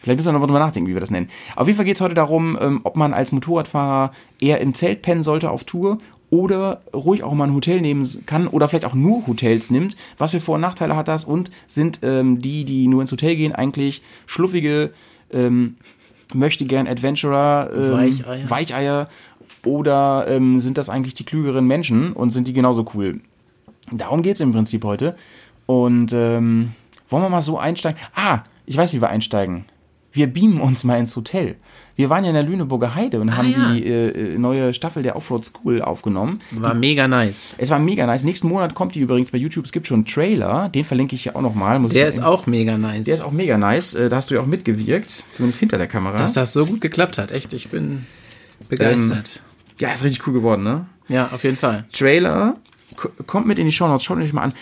Vielleicht 0.00 0.18
müssen 0.18 0.28
wir 0.28 0.38
noch 0.38 0.46
drüber 0.46 0.58
nachdenken, 0.58 0.88
wie 0.88 0.94
wir 0.94 1.00
das 1.00 1.10
nennen. 1.10 1.28
Auf 1.56 1.66
jeden 1.66 1.76
Fall 1.76 1.84
geht 1.84 1.96
es 1.96 2.00
heute 2.00 2.14
darum, 2.14 2.56
ähm, 2.60 2.80
ob 2.84 2.96
man 2.96 3.12
als 3.12 3.32
Motorradfahrer 3.32 4.12
eher 4.40 4.60
im 4.60 4.74
Zelt 4.74 5.02
pennen 5.02 5.22
sollte 5.22 5.50
auf 5.50 5.64
Tour 5.64 5.98
oder 6.34 6.82
ruhig 6.92 7.22
auch 7.22 7.32
mal 7.32 7.44
ein 7.44 7.54
Hotel 7.54 7.80
nehmen 7.80 8.08
kann 8.26 8.48
oder 8.48 8.66
vielleicht 8.66 8.86
auch 8.86 8.94
nur 8.94 9.24
Hotels 9.28 9.70
nimmt. 9.70 9.94
Was 10.18 10.32
für 10.32 10.40
Vor- 10.40 10.56
und 10.56 10.62
Nachteile 10.62 10.96
hat 10.96 11.06
das? 11.06 11.22
Und 11.22 11.52
sind 11.68 12.00
ähm, 12.02 12.40
die, 12.40 12.64
die 12.64 12.88
nur 12.88 13.02
ins 13.02 13.12
Hotel 13.12 13.36
gehen, 13.36 13.54
eigentlich 13.54 14.02
schluffige, 14.26 14.90
ähm, 15.32 15.76
möchte 16.34 16.64
gern 16.64 16.88
Adventurer, 16.88 17.70
ähm, 17.72 17.92
Weicheier. 17.92 18.50
Weicheier 18.50 19.08
oder 19.64 20.26
ähm, 20.28 20.58
sind 20.58 20.76
das 20.76 20.88
eigentlich 20.88 21.14
die 21.14 21.24
klügeren 21.24 21.68
Menschen 21.68 22.12
und 22.12 22.32
sind 22.32 22.48
die 22.48 22.52
genauso 22.52 22.84
cool? 22.94 23.20
Darum 23.92 24.22
geht's 24.22 24.40
im 24.40 24.52
Prinzip 24.52 24.84
heute. 24.84 25.14
Und 25.66 26.12
ähm, 26.12 26.72
wollen 27.10 27.22
wir 27.22 27.28
mal 27.28 27.42
so 27.42 27.58
einsteigen? 27.58 28.00
Ah, 28.16 28.40
ich 28.66 28.76
weiß, 28.76 28.92
wie 28.92 29.00
wir 29.00 29.08
einsteigen. 29.08 29.66
Wir 30.10 30.26
beamen 30.26 30.60
uns 30.60 30.82
mal 30.82 30.98
ins 30.98 31.14
Hotel. 31.14 31.54
Wir 31.96 32.10
waren 32.10 32.24
ja 32.24 32.30
in 32.30 32.34
der 32.34 32.42
Lüneburger 32.42 32.94
Heide 32.94 33.20
und 33.20 33.36
haben 33.36 33.52
ja. 33.52 33.72
die 33.72 33.86
äh, 33.86 34.36
neue 34.38 34.74
Staffel 34.74 35.02
der 35.02 35.14
Offroad 35.16 35.44
School 35.44 35.80
aufgenommen. 35.80 36.40
War 36.50 36.74
mega 36.74 37.06
nice. 37.06 37.54
Es 37.58 37.70
war 37.70 37.78
mega 37.78 38.04
nice. 38.06 38.24
Nächsten 38.24 38.48
Monat 38.48 38.74
kommt 38.74 38.94
die 38.96 39.00
übrigens 39.00 39.30
bei 39.30 39.38
YouTube. 39.38 39.64
Es 39.64 39.72
gibt 39.72 39.86
schon 39.86 39.98
einen 39.98 40.06
Trailer. 40.06 40.68
Den 40.70 40.84
verlinke 40.84 41.14
ich 41.14 41.26
ja 41.26 41.36
auch 41.36 41.40
nochmal. 41.40 41.80
Der 41.88 42.08
ist 42.08 42.22
auch 42.22 42.46
mega 42.46 42.76
nice. 42.76 43.04
der 43.04 43.14
ist 43.14 43.22
auch 43.22 43.30
mega 43.32 43.56
nice. 43.56 43.94
Äh, 43.94 44.08
Da 44.08 44.16
hast 44.16 44.30
du 44.30 44.34
ja 44.34 44.40
auch 44.40 44.46
mitgewirkt. 44.46 45.24
Zumindest 45.34 45.60
hinter 45.60 45.78
der 45.78 45.86
Kamera. 45.86 46.16
Dass 46.16 46.32
das 46.32 46.52
so 46.52 46.66
gut 46.66 46.80
geklappt 46.80 47.18
hat. 47.18 47.30
Echt, 47.30 47.52
ich 47.52 47.68
bin 47.68 48.06
begeistert. 48.68 49.42
ja, 49.78 49.92
ist 49.92 50.02
richtig 50.04 50.26
cool 50.26 50.34
geworden, 50.34 50.62
ne? 50.64 50.86
ja, 51.08 51.28
auf 51.32 51.44
jeden 51.44 51.56
Fall. 51.56 51.84
Trailer. 51.92 52.56
Kommt 53.26 53.46
mit 53.46 53.58
in 53.58 53.66
die 53.66 53.72
Show 53.72 53.88
Notes, 53.88 54.04
schaut 54.04 54.18
euch 54.18 54.32
mal 54.32 54.42
an. 54.42 54.52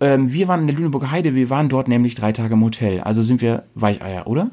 Ähm, 0.00 0.32
wir 0.32 0.48
waren 0.48 0.60
in 0.62 0.66
der 0.66 0.76
Lüneburger 0.76 1.10
Heide, 1.10 1.34
wir 1.34 1.48
waren 1.50 1.68
dort 1.68 1.88
nämlich 1.88 2.14
drei 2.14 2.32
Tage 2.32 2.54
im 2.54 2.62
Hotel. 2.64 3.00
Also 3.00 3.22
sind 3.22 3.40
wir 3.40 3.64
Weicheier, 3.74 4.26
oder? 4.26 4.50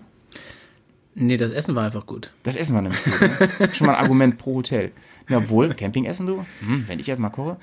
Nee, 1.15 1.37
das 1.37 1.51
Essen 1.51 1.75
war 1.75 1.85
einfach 1.85 2.05
gut. 2.05 2.31
Das 2.43 2.55
essen 2.55 2.75
wir 2.75 2.81
nämlich. 2.81 3.03
Gut, 3.03 3.21
ne? 3.21 3.69
Schon 3.73 3.87
mal 3.87 3.95
ein 3.95 4.03
Argument 4.03 4.37
pro 4.37 4.55
Hotel. 4.55 4.91
Ja, 5.29 5.37
obwohl, 5.37 5.73
Campingessen 5.73 6.27
du? 6.27 6.45
Hm, 6.59 6.83
wenn 6.87 6.99
ich 6.99 7.07
jetzt 7.07 7.19
mal 7.19 7.29
koche. 7.29 7.57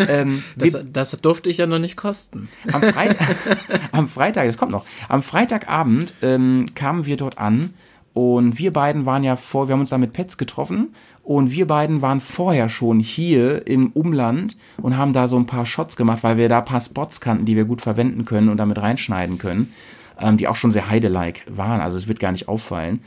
Ähm, 0.00 0.42
Das, 0.56 0.72
wir, 0.72 0.84
das 0.84 1.10
durfte 1.12 1.48
ich 1.48 1.58
ja 1.58 1.66
noch 1.66 1.78
nicht 1.78 1.96
kosten. 1.96 2.48
am, 2.72 2.82
Freitag, 2.82 3.36
am 3.92 4.08
Freitag, 4.08 4.46
das 4.46 4.58
kommt 4.58 4.72
noch, 4.72 4.84
am 5.08 5.22
Freitagabend 5.22 6.14
ähm, 6.22 6.66
kamen 6.74 7.06
wir 7.06 7.16
dort 7.16 7.38
an 7.38 7.72
und 8.12 8.58
wir 8.58 8.72
beiden 8.72 9.06
waren 9.06 9.24
ja 9.24 9.36
vor, 9.36 9.68
wir 9.68 9.74
haben 9.74 9.80
uns 9.80 9.90
da 9.90 9.98
mit 9.98 10.12
Pets 10.12 10.36
getroffen 10.36 10.94
und 11.22 11.50
wir 11.50 11.66
beiden 11.66 12.02
waren 12.02 12.20
vorher 12.20 12.68
schon 12.68 12.98
hier 12.98 13.66
im 13.66 13.92
Umland 13.92 14.56
und 14.82 14.96
haben 14.96 15.12
da 15.12 15.28
so 15.28 15.38
ein 15.38 15.46
paar 15.46 15.66
Shots 15.66 15.96
gemacht, 15.96 16.22
weil 16.22 16.36
wir 16.36 16.48
da 16.48 16.58
ein 16.58 16.64
paar 16.64 16.80
Spots 16.80 17.20
kannten, 17.20 17.44
die 17.44 17.54
wir 17.54 17.64
gut 17.64 17.80
verwenden 17.80 18.24
können 18.24 18.48
und 18.48 18.56
damit 18.56 18.78
reinschneiden 18.78 19.38
können, 19.38 19.72
ähm, 20.20 20.36
die 20.36 20.48
auch 20.48 20.56
schon 20.56 20.72
sehr 20.72 20.88
heidelike 20.88 21.42
waren, 21.48 21.80
also 21.80 21.96
es 21.96 22.08
wird 22.08 22.20
gar 22.20 22.32
nicht 22.32 22.48
auffallen. 22.48 23.00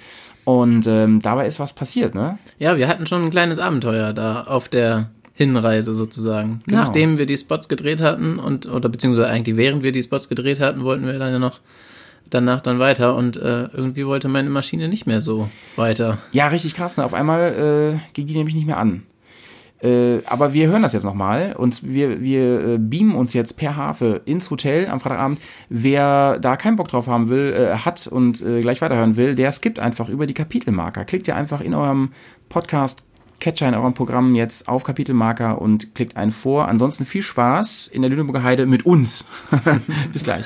Und 0.44 0.88
ähm, 0.88 1.22
dabei 1.22 1.46
ist 1.46 1.60
was 1.60 1.74
passiert, 1.74 2.16
ne? 2.16 2.40
Ja, 2.58 2.76
wir 2.76 2.88
hatten 2.88 3.06
schon 3.06 3.24
ein 3.24 3.30
kleines 3.30 3.60
Abenteuer 3.60 4.12
da 4.12 4.42
auf 4.42 4.70
der 4.70 5.10
Hinreise 5.34 5.94
sozusagen. 5.94 6.62
Genau. 6.66 6.84
Nachdem 6.84 7.18
wir 7.18 7.26
die 7.26 7.38
Spots 7.38 7.70
gedreht 7.70 8.02
hatten 8.02 8.40
und 8.40 8.66
oder 8.66 8.90
beziehungsweise 8.90 9.28
eigentlich 9.28 9.56
während 9.56 9.84
wir 9.84 9.92
die 9.92 10.04
Spots 10.04 10.30
gedreht 10.30 10.60
hatten, 10.60 10.84
wollten 10.84 11.06
wir 11.06 11.18
dann 11.20 11.32
ja 11.32 11.40
noch 11.40 11.60
danach 12.30 12.62
dann 12.62 12.80
weiter 12.80 13.16
und 13.16 13.38
äh, 13.38 13.64
irgendwie 13.74 14.06
wollte 14.06 14.28
meine 14.28 14.50
Maschine 14.50 14.88
nicht 14.88 15.06
mehr 15.06 15.22
so 15.22 15.50
weiter. 15.76 16.18
Ja, 16.32 16.48
richtig 16.48 16.74
krass. 16.74 16.98
Ne? 16.98 17.06
Auf 17.06 17.14
einmal 17.14 18.00
äh, 18.00 18.14
ging 18.14 18.28
die 18.28 18.36
nämlich 18.36 18.56
nicht 18.56 18.68
mehr 18.68 18.78
an. 18.78 19.04
Äh, 19.82 20.20
aber 20.26 20.54
wir 20.54 20.68
hören 20.68 20.84
das 20.84 20.94
jetzt 20.94 21.04
nochmal 21.04 21.56
und 21.58 21.84
wir, 21.84 22.22
wir 22.22 22.60
äh, 22.62 22.78
beamen 22.78 23.16
uns 23.16 23.34
jetzt 23.34 23.58
per 23.58 23.76
Hafe 23.76 24.22
ins 24.26 24.50
Hotel 24.52 24.88
am 24.88 25.00
Freitagabend. 25.00 25.40
Wer 25.70 26.40
da 26.40 26.56
keinen 26.56 26.76
Bock 26.76 26.88
drauf 26.88 27.08
haben 27.08 27.30
will, 27.30 27.54
äh, 27.54 27.78
hat 27.78 28.08
und 28.08 28.42
äh, 28.42 28.62
gleich 28.62 28.82
weiterhören 28.82 29.16
will, 29.16 29.36
der 29.36 29.52
skippt 29.52 29.80
einfach 29.80 30.10
über 30.10 30.28
die 30.28 30.34
Kapitelmarker. 30.34 31.06
Klickt 31.06 31.28
ihr 31.28 31.36
einfach 31.36 31.62
in 31.62 31.74
eurem 31.74 32.10
Podcast 32.50 33.04
Catcher 33.42 33.68
in 33.68 33.74
eurem 33.74 33.94
Programm 33.94 34.36
jetzt 34.36 34.70
auf 34.70 34.84
Kapitelmarker 34.84 35.60
und 35.62 35.96
klickt 35.96 36.16
einen 36.16 36.32
vor. 36.32 36.68
Ansonsten 36.68 37.06
viel 37.06 37.24
Spaß 37.24 37.88
in 37.88 38.04
der 38.04 38.12
Lüneburger 38.12 38.44
Heide 38.44 38.66
mit 38.66 38.86
uns. 38.86 39.26
Bis 40.14 40.24
gleich. 40.24 40.46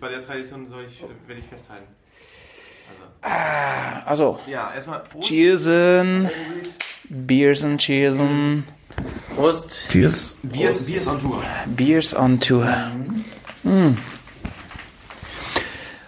Bei 0.00 0.08
der 0.08 0.24
Tradition 0.24 0.66
soll 0.66 0.84
ich, 0.86 1.02
werde 1.26 1.40
ich 1.40 1.46
festhalten. 1.46 1.86
Also, 4.04 4.38
Ja, 4.46 4.72
erstmal 4.74 5.00
Prost. 5.00 5.28
Cheersen. 5.28 6.30
Beersen, 7.08 7.78
Cheersen. 7.78 8.64
Prost. 9.34 9.88
Cheers. 9.90 10.36
Bier 10.42 10.68
ist 10.70 11.06
on 11.08 11.20
Tour. 11.20 11.42
Beers 11.66 12.14
on 12.14 12.40
Tour. 12.40 12.90
Mm. 13.64 13.94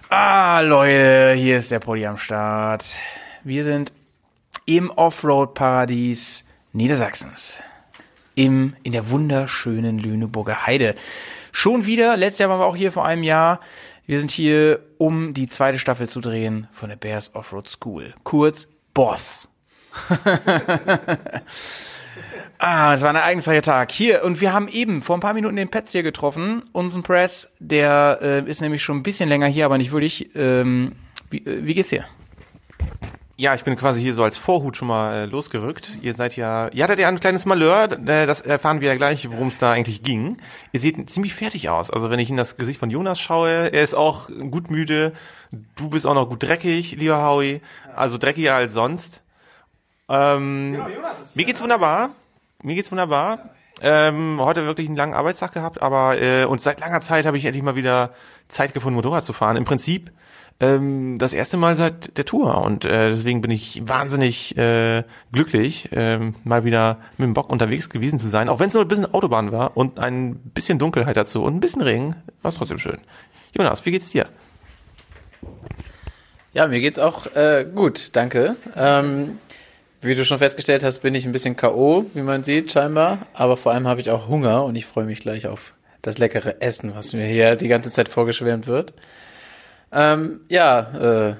Ah, 0.09 0.59
Leute, 0.61 1.33
hier 1.37 1.57
ist 1.59 1.71
der 1.71 1.79
Podi 1.79 2.05
am 2.05 2.17
Start. 2.17 2.83
Wir 3.43 3.63
sind 3.63 3.93
im 4.65 4.89
Offroad-Paradies 4.91 6.43
Niedersachsens. 6.73 7.55
Im, 8.35 8.75
in 8.83 8.91
der 8.91 9.09
wunderschönen 9.09 9.99
Lüneburger 9.99 10.65
Heide. 10.65 10.95
Schon 11.51 11.85
wieder, 11.85 12.17
letztes 12.17 12.39
Jahr 12.39 12.49
waren 12.49 12.59
wir 12.59 12.65
auch 12.65 12.75
hier 12.75 12.91
vor 12.91 13.05
einem 13.05 13.23
Jahr. 13.23 13.59
Wir 14.05 14.19
sind 14.19 14.31
hier, 14.31 14.79
um 14.97 15.33
die 15.33 15.47
zweite 15.47 15.79
Staffel 15.79 16.09
zu 16.09 16.21
drehen 16.21 16.67
von 16.71 16.89
der 16.89 16.95
Bears 16.95 17.35
Offroad 17.35 17.69
School. 17.69 18.13
Kurz 18.23 18.67
Boss. 18.93 19.47
Ah, 22.63 22.93
es 22.93 23.01
war 23.01 23.09
ein 23.09 23.15
ereignisreicher 23.15 23.63
Tag. 23.63 23.91
Hier, 23.91 24.23
und 24.23 24.39
wir 24.39 24.53
haben 24.53 24.67
eben 24.67 25.01
vor 25.01 25.17
ein 25.17 25.19
paar 25.19 25.33
Minuten 25.33 25.55
den 25.55 25.69
Pets 25.69 25.93
hier 25.93 26.03
getroffen. 26.03 26.61
Unseren 26.73 27.01
Press, 27.01 27.49
der 27.57 28.19
äh, 28.21 28.47
ist 28.47 28.61
nämlich 28.61 28.83
schon 28.83 28.97
ein 28.97 29.03
bisschen 29.03 29.29
länger 29.29 29.47
hier, 29.47 29.65
aber 29.65 29.79
nicht 29.79 29.91
wirklich. 29.91 30.35
Ähm, 30.35 30.91
wie, 31.31 31.39
äh, 31.39 31.65
wie 31.65 31.73
geht's 31.73 31.89
dir? 31.89 32.05
Ja, 33.41 33.55
ich 33.55 33.63
bin 33.63 33.75
quasi 33.75 33.99
hier 33.99 34.13
so 34.13 34.23
als 34.23 34.37
Vorhut 34.37 34.77
schon 34.77 34.87
mal 34.87 35.13
äh, 35.15 35.25
losgerückt. 35.25 35.97
Ihr 36.03 36.13
seid 36.13 36.35
ja, 36.35 36.67
ihr 36.67 36.83
hattet 36.83 36.99
ja 36.99 37.07
ein 37.07 37.19
kleines 37.19 37.47
Malheur, 37.47 37.91
äh, 37.91 38.27
das 38.27 38.41
erfahren 38.41 38.81
wir 38.81 38.89
ja 38.89 38.95
gleich, 38.95 39.31
worum 39.31 39.47
es 39.47 39.57
da 39.57 39.71
eigentlich 39.71 40.03
ging. 40.03 40.37
Ihr 40.73 40.79
seht 40.79 41.09
ziemlich 41.09 41.33
fertig 41.33 41.67
aus. 41.67 41.89
Also 41.89 42.11
wenn 42.11 42.19
ich 42.19 42.29
in 42.29 42.37
das 42.37 42.55
Gesicht 42.55 42.79
von 42.79 42.91
Jonas 42.91 43.19
schaue, 43.19 43.71
er 43.73 43.81
ist 43.81 43.95
auch 43.95 44.29
gut 44.51 44.69
müde. 44.69 45.13
Du 45.75 45.89
bist 45.89 46.05
auch 46.05 46.13
noch 46.13 46.29
gut 46.29 46.43
dreckig, 46.43 46.91
lieber 46.91 47.23
Howie. 47.23 47.61
Also 47.95 48.19
dreckiger 48.19 48.53
als 48.53 48.73
sonst. 48.73 49.23
Ähm, 50.07 50.77
mir 51.33 51.45
geht's 51.45 51.63
wunderbar. 51.63 52.11
Mir 52.61 52.75
geht's 52.75 52.91
wunderbar. 52.91 53.49
Ähm, 53.81 54.39
heute 54.39 54.65
wirklich 54.65 54.87
einen 54.87 54.97
langen 54.97 55.15
Arbeitstag 55.15 55.51
gehabt, 55.51 55.81
aber 55.81 56.21
äh, 56.21 56.45
und 56.45 56.61
seit 56.61 56.79
langer 56.79 57.01
Zeit 57.01 57.25
habe 57.25 57.37
ich 57.37 57.45
endlich 57.45 57.63
mal 57.63 57.75
wieder 57.75 58.11
Zeit 58.49 58.75
gefunden, 58.75 58.97
Motorrad 58.97 59.23
zu 59.23 59.33
fahren. 59.33 59.57
Im 59.57 59.65
Prinzip 59.65 60.11
ähm, 60.61 61.17
das 61.17 61.33
erste 61.33 61.57
Mal 61.57 61.75
seit 61.75 62.17
der 62.17 62.25
Tour 62.25 62.63
und 62.63 62.85
äh, 62.85 63.09
deswegen 63.09 63.41
bin 63.41 63.51
ich 63.51 63.81
wahnsinnig 63.85 64.55
äh, 64.57 65.03
glücklich, 65.33 65.89
ähm, 65.91 66.35
mal 66.43 66.63
wieder 66.63 66.99
mit 67.17 67.25
dem 67.25 67.33
Bock 67.33 67.51
unterwegs 67.51 67.89
gewesen 67.89 68.19
zu 68.19 68.27
sein, 68.27 68.47
auch 68.47 68.59
wenn 68.59 68.67
es 68.67 68.73
nur 68.73 68.83
ein 68.83 68.87
bisschen 68.87 69.13
Autobahn 69.13 69.51
war 69.51 69.75
und 69.75 69.99
ein 69.99 70.35
bisschen 70.35 70.79
Dunkelheit 70.79 71.17
dazu 71.17 71.43
und 71.43 71.55
ein 71.55 71.59
bisschen 71.59 71.81
Regen, 71.81 72.15
war 72.41 72.49
es 72.49 72.57
trotzdem 72.57 72.77
schön. 72.77 72.99
Jonas, 73.53 73.85
wie 73.85 73.91
geht's 73.91 74.11
dir? 74.11 74.27
Ja, 76.53 76.67
mir 76.67 76.79
geht's 76.79 76.99
auch 76.99 77.33
äh, 77.35 77.65
gut, 77.65 78.15
danke. 78.15 78.55
Ähm, 78.75 79.39
wie 80.01 80.15
du 80.15 80.25
schon 80.25 80.37
festgestellt 80.39 80.83
hast, 80.83 80.99
bin 80.99 81.15
ich 81.15 81.25
ein 81.25 81.31
bisschen 81.31 81.55
K.O., 81.55 82.05
wie 82.13 82.21
man 82.21 82.43
sieht, 82.43 82.71
scheinbar. 82.71 83.19
Aber 83.33 83.55
vor 83.55 83.71
allem 83.71 83.87
habe 83.87 84.01
ich 84.01 84.09
auch 84.09 84.27
Hunger 84.27 84.63
und 84.63 84.75
ich 84.75 84.85
freue 84.85 85.05
mich 85.05 85.19
gleich 85.19 85.47
auf 85.47 85.73
das 86.01 86.17
leckere 86.17 86.61
Essen, 86.61 86.95
was 86.95 87.13
mir 87.13 87.27
hier 87.27 87.55
die 87.55 87.67
ganze 87.67 87.91
Zeit 87.91 88.09
vorgeschwärmt 88.09 88.67
wird. 88.67 88.93
Ähm, 89.91 90.41
ja, 90.49 91.29
äh, 91.29 91.35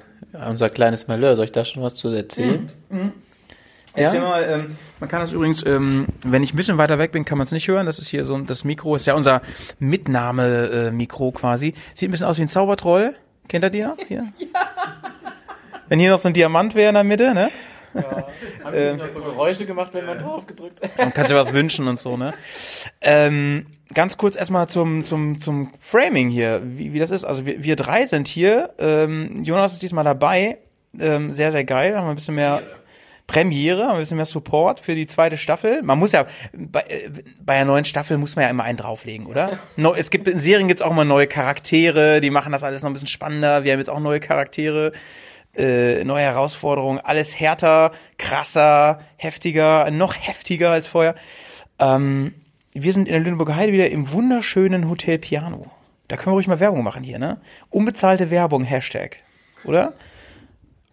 unser 0.49 0.69
kleines 0.69 1.07
Malheur, 1.07 1.35
soll 1.35 1.45
ich 1.45 1.51
da 1.51 1.63
schon 1.65 1.83
was 1.83 1.95
zu 1.95 2.09
erzählen? 2.09 2.69
Erzähl 3.93 4.21
Ja? 4.21 4.27
mal, 4.27 4.43
ähm, 4.43 4.75
man 4.99 5.09
kann 5.09 5.19
das 5.21 5.33
übrigens, 5.33 5.65
ähm, 5.65 6.07
wenn 6.25 6.43
ich 6.43 6.53
ein 6.53 6.57
bisschen 6.57 6.77
weiter 6.77 6.97
weg 6.99 7.11
bin, 7.11 7.25
kann 7.25 7.37
man 7.37 7.45
es 7.45 7.51
nicht 7.51 7.67
hören. 7.67 7.85
Das 7.85 7.99
ist 7.99 8.07
hier 8.07 8.23
so, 8.23 8.37
das 8.39 8.63
Mikro 8.63 8.95
ist 8.95 9.05
ja 9.05 9.13
unser 9.15 9.41
Mitnahme-Mikro 9.79 11.31
quasi. 11.31 11.73
Sieht 11.95 12.09
ein 12.09 12.11
bisschen 12.11 12.27
aus 12.27 12.37
wie 12.37 12.43
ein 12.43 12.47
Zaubertroll. 12.47 13.15
Kennt 13.47 13.65
ihr 13.65 13.69
die 13.69 13.81
noch? 13.83 13.97
Hier? 14.07 14.27
Ja. 14.37 14.47
Wenn 15.89 15.99
hier 15.99 16.11
noch 16.11 16.19
so 16.19 16.29
ein 16.29 16.33
Diamant 16.33 16.73
wäre 16.73 16.89
in 16.89 16.95
der 16.95 17.03
Mitte, 17.03 17.33
ne? 17.33 17.49
Haben 18.63 18.75
ähm, 18.75 18.97
noch 18.97 19.09
so 19.09 19.21
Geräusche 19.21 19.65
gemacht, 19.65 19.93
wenn 19.93 20.05
man 20.05 20.17
drauf 20.17 20.47
gedrückt 20.47 20.81
hat? 20.81 20.97
Man 20.97 21.13
kann 21.13 21.25
sich 21.27 21.35
was 21.35 21.53
wünschen 21.53 21.87
und 21.87 21.99
so, 21.99 22.17
ne? 22.17 22.33
Ähm, 23.01 23.65
ganz 23.93 24.17
kurz 24.17 24.35
erstmal 24.35 24.67
zum, 24.67 25.03
zum, 25.03 25.39
zum 25.39 25.73
Framing 25.79 26.29
hier, 26.29 26.61
wie, 26.63 26.93
wie 26.93 26.99
das 26.99 27.11
ist. 27.11 27.25
Also 27.25 27.45
wir, 27.45 27.63
wir 27.63 27.75
drei 27.75 28.05
sind 28.05 28.27
hier. 28.27 28.71
Ähm, 28.79 29.43
Jonas 29.43 29.73
ist 29.73 29.81
diesmal 29.81 30.03
dabei. 30.03 30.57
Ähm, 30.99 31.33
sehr, 31.33 31.51
sehr 31.51 31.63
geil. 31.63 31.97
Haben 31.97 32.05
wir 32.05 32.11
ein 32.11 32.15
bisschen 32.15 32.35
mehr 32.35 32.61
Premiere, 33.31 33.83
haben 33.83 33.91
wir 33.91 33.93
ein 33.95 33.99
bisschen 33.99 34.17
mehr 34.17 34.25
Support 34.25 34.81
für 34.81 34.93
die 34.93 35.07
zweite 35.07 35.37
Staffel. 35.37 35.81
Man 35.83 35.97
muss 35.97 36.11
ja, 36.11 36.25
bei, 36.53 36.81
äh, 36.81 37.09
bei 37.39 37.55
einer 37.55 37.65
neuen 37.65 37.85
Staffel 37.85 38.17
muss 38.17 38.35
man 38.35 38.43
ja 38.43 38.49
immer 38.49 38.63
einen 38.63 38.77
drauflegen, 38.77 39.25
oder? 39.25 39.59
No, 39.77 39.95
es 39.95 40.11
gibt, 40.11 40.27
in 40.27 40.37
Serien 40.37 40.67
gibt's 40.67 40.81
auch 40.81 40.91
immer 40.91 41.05
neue 41.05 41.27
Charaktere, 41.27 42.19
die 42.19 42.29
machen 42.29 42.51
das 42.51 42.63
alles 42.63 42.83
noch 42.83 42.89
ein 42.89 42.93
bisschen 42.93 43.07
spannender. 43.07 43.63
Wir 43.63 43.71
haben 43.71 43.79
jetzt 43.79 43.89
auch 43.89 44.01
neue 44.01 44.19
Charaktere 44.19 44.91
äh, 45.55 46.03
neue 46.03 46.23
Herausforderungen, 46.23 46.99
alles 46.99 47.39
härter, 47.39 47.91
krasser, 48.17 48.99
heftiger, 49.17 49.91
noch 49.91 50.15
heftiger 50.15 50.71
als 50.71 50.87
vorher. 50.87 51.15
Ähm, 51.79 52.35
wir 52.73 52.93
sind 52.93 53.07
in 53.07 53.13
der 53.13 53.21
Lüneburger 53.21 53.55
Heide 53.55 53.73
wieder 53.73 53.89
im 53.89 54.11
wunderschönen 54.11 54.89
Hotel 54.89 55.17
Piano. 55.17 55.69
Da 56.07 56.17
können 56.17 56.27
wir 56.27 56.37
ruhig 56.37 56.47
mal 56.47 56.59
Werbung 56.59 56.83
machen 56.83 57.03
hier, 57.03 57.19
ne? 57.19 57.39
Unbezahlte 57.69 58.29
Werbung, 58.29 58.63
Hashtag. 58.63 59.23
Oder? 59.63 59.93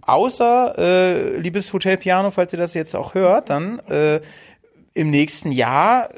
Außer, 0.03 0.75
äh, 0.79 1.37
liebes 1.37 1.73
Hotel 1.73 1.97
Piano, 1.97 2.31
falls 2.31 2.53
ihr 2.53 2.59
das 2.59 2.75
jetzt 2.75 2.97
auch 2.97 3.15
hört, 3.15 3.51
dann 3.51 3.79
äh, 3.89 4.21
im 4.95 5.11
nächsten 5.11 5.53
Jahr 5.53 6.11
äh, 6.11 6.15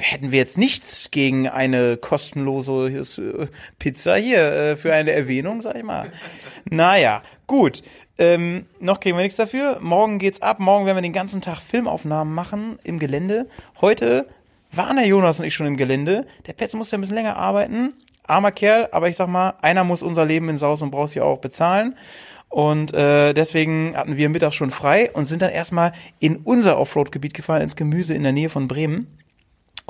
hätten 0.00 0.32
wir 0.32 0.38
jetzt 0.38 0.58
nichts 0.58 1.10
gegen 1.10 1.48
eine 1.48 1.96
kostenlose 1.96 2.88
äh, 2.88 3.46
Pizza 3.78 4.16
hier 4.16 4.52
äh, 4.52 4.76
für 4.76 4.92
eine 4.92 5.12
Erwähnung, 5.12 5.62
sag 5.62 5.76
ich 5.76 5.82
mal. 5.82 6.10
Naja, 6.68 7.22
gut. 7.46 7.82
Ähm, 8.18 8.66
noch 8.80 9.00
kriegen 9.00 9.16
wir 9.16 9.22
nichts 9.22 9.36
dafür. 9.36 9.78
Morgen 9.80 10.18
geht's 10.18 10.42
ab. 10.42 10.60
Morgen 10.60 10.86
werden 10.86 10.96
wir 10.96 11.02
den 11.02 11.12
ganzen 11.12 11.40
Tag 11.40 11.58
Filmaufnahmen 11.60 12.34
machen 12.34 12.78
im 12.84 12.98
Gelände. 12.98 13.48
Heute 13.80 14.26
waren 14.72 14.96
der 14.96 15.06
Jonas 15.06 15.40
und 15.40 15.46
ich 15.46 15.54
schon 15.54 15.66
im 15.66 15.76
Gelände. 15.76 16.26
Der 16.46 16.52
Petz 16.52 16.74
muss 16.74 16.90
ja 16.90 16.98
ein 16.98 17.00
bisschen 17.00 17.16
länger 17.16 17.36
arbeiten. 17.36 17.94
Armer 18.24 18.52
Kerl, 18.52 18.88
aber 18.92 19.08
ich 19.08 19.16
sag 19.16 19.28
mal, 19.28 19.54
einer 19.60 19.84
muss 19.84 20.02
unser 20.02 20.24
Leben 20.24 20.48
in 20.48 20.56
Saus 20.56 20.82
und 20.82 20.90
Braus 20.90 21.12
hier 21.12 21.24
auch 21.24 21.38
bezahlen. 21.38 21.96
Und 22.48 22.92
äh, 22.94 23.32
deswegen 23.32 23.96
hatten 23.96 24.16
wir 24.16 24.28
Mittag 24.28 24.52
schon 24.52 24.70
frei 24.70 25.10
und 25.12 25.26
sind 25.26 25.40
dann 25.40 25.50
erstmal 25.50 25.92
in 26.18 26.36
unser 26.36 26.78
Offroad-Gebiet 26.78 27.32
gefahren, 27.32 27.62
ins 27.62 27.76
Gemüse 27.76 28.14
in 28.14 28.22
der 28.22 28.32
Nähe 28.32 28.48
von 28.48 28.68
Bremen. 28.68 29.06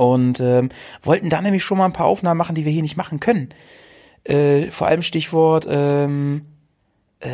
Und 0.00 0.40
ähm, 0.40 0.70
wollten 1.02 1.28
da 1.28 1.42
nämlich 1.42 1.62
schon 1.62 1.76
mal 1.76 1.84
ein 1.84 1.92
paar 1.92 2.06
Aufnahmen 2.06 2.38
machen, 2.38 2.54
die 2.54 2.64
wir 2.64 2.72
hier 2.72 2.80
nicht 2.80 2.96
machen 2.96 3.20
können. 3.20 3.50
Äh, 4.24 4.70
vor 4.70 4.86
allem 4.86 5.02
Stichwort 5.02 5.66
ähm, 5.68 6.46
äh, 7.20 7.28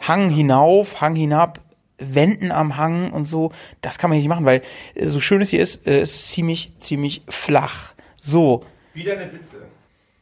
Hang 0.00 0.28
hinauf, 0.30 1.00
Hang 1.00 1.14
hinab, 1.14 1.60
Wenden 1.98 2.50
am 2.50 2.76
Hang 2.76 3.12
und 3.12 3.24
so. 3.24 3.52
Das 3.82 3.98
kann 3.98 4.10
man 4.10 4.16
hier 4.16 4.22
nicht 4.24 4.28
machen, 4.28 4.44
weil 4.44 4.62
äh, 4.96 5.06
so 5.06 5.20
schön 5.20 5.40
es 5.40 5.50
hier 5.50 5.60
ist, 5.62 5.86
äh, 5.86 6.00
es 6.00 6.12
ist 6.14 6.30
ziemlich, 6.30 6.72
ziemlich 6.80 7.22
flach. 7.28 7.92
So, 8.20 8.64
Wieder 8.92 9.12
eine 9.12 9.32
Witze. 9.32 9.56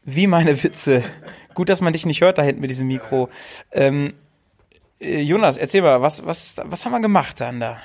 wie 0.04 0.26
meine 0.26 0.62
Witze. 0.62 1.02
Gut, 1.54 1.70
dass 1.70 1.80
man 1.80 1.94
dich 1.94 2.04
nicht 2.04 2.20
hört 2.20 2.36
da 2.36 2.42
hinten 2.42 2.60
mit 2.60 2.68
diesem 2.68 2.88
Mikro. 2.88 3.30
Ähm, 3.72 4.12
äh, 5.00 5.22
Jonas, 5.22 5.56
erzähl 5.56 5.80
mal, 5.80 6.02
was, 6.02 6.26
was, 6.26 6.56
was 6.62 6.84
haben 6.84 6.92
wir 6.92 7.00
gemacht 7.00 7.40
dann 7.40 7.58
da? 7.60 7.78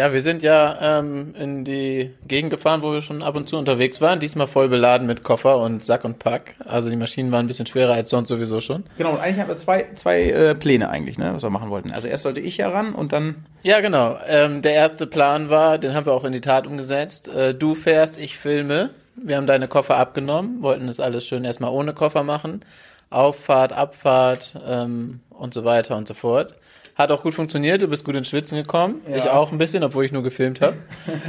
Ja, 0.00 0.14
wir 0.14 0.22
sind 0.22 0.42
ja 0.42 0.98
ähm, 0.98 1.34
in 1.38 1.62
die 1.62 2.08
Gegend 2.26 2.48
gefahren, 2.48 2.82
wo 2.82 2.90
wir 2.90 3.02
schon 3.02 3.22
ab 3.22 3.36
und 3.36 3.50
zu 3.50 3.58
unterwegs 3.58 4.00
waren. 4.00 4.18
Diesmal 4.18 4.46
voll 4.46 4.70
beladen 4.70 5.06
mit 5.06 5.24
Koffer 5.24 5.58
und 5.58 5.84
Sack 5.84 6.06
und 6.06 6.18
Pack. 6.18 6.54
Also 6.64 6.88
die 6.88 6.96
Maschinen 6.96 7.30
waren 7.32 7.44
ein 7.44 7.46
bisschen 7.46 7.66
schwerer 7.66 7.92
als 7.92 8.08
sonst 8.08 8.30
sowieso 8.30 8.62
schon. 8.62 8.84
Genau, 8.96 9.10
und 9.10 9.20
eigentlich 9.20 9.40
haben 9.40 9.48
wir 9.48 9.58
zwei, 9.58 9.88
zwei 9.96 10.22
äh, 10.22 10.54
Pläne 10.54 10.88
eigentlich, 10.88 11.18
ne, 11.18 11.32
was 11.34 11.42
wir 11.42 11.50
machen 11.50 11.68
wollten. 11.68 11.92
Also 11.92 12.08
erst 12.08 12.22
sollte 12.22 12.40
ich 12.40 12.56
ja 12.56 12.70
ran 12.70 12.94
und 12.94 13.12
dann. 13.12 13.44
Ja, 13.62 13.80
genau. 13.80 14.16
Ähm, 14.26 14.62
der 14.62 14.72
erste 14.72 15.06
Plan 15.06 15.50
war, 15.50 15.76
den 15.76 15.92
haben 15.92 16.06
wir 16.06 16.14
auch 16.14 16.24
in 16.24 16.32
die 16.32 16.40
Tat 16.40 16.66
umgesetzt. 16.66 17.28
Äh, 17.28 17.54
du 17.54 17.74
fährst, 17.74 18.18
ich 18.18 18.38
filme. 18.38 18.88
Wir 19.16 19.36
haben 19.36 19.46
deine 19.46 19.68
Koffer 19.68 19.98
abgenommen, 19.98 20.62
wollten 20.62 20.86
das 20.86 20.98
alles 20.98 21.26
schön 21.26 21.44
erstmal 21.44 21.72
ohne 21.72 21.92
Koffer 21.92 22.22
machen. 22.22 22.64
Auffahrt, 23.10 23.74
Abfahrt 23.74 24.54
ähm, 24.66 25.20
und 25.28 25.52
so 25.52 25.66
weiter 25.66 25.98
und 25.98 26.08
so 26.08 26.14
fort. 26.14 26.54
Hat 27.00 27.10
auch 27.12 27.22
gut 27.22 27.32
funktioniert, 27.32 27.80
du 27.80 27.88
bist 27.88 28.04
gut 28.04 28.14
ins 28.14 28.28
Schwitzen 28.28 28.58
gekommen. 28.58 29.00
Ja. 29.08 29.16
Ich 29.16 29.30
auch 29.30 29.52
ein 29.52 29.56
bisschen, 29.56 29.82
obwohl 29.82 30.04
ich 30.04 30.12
nur 30.12 30.22
gefilmt 30.22 30.60
habe. 30.60 30.76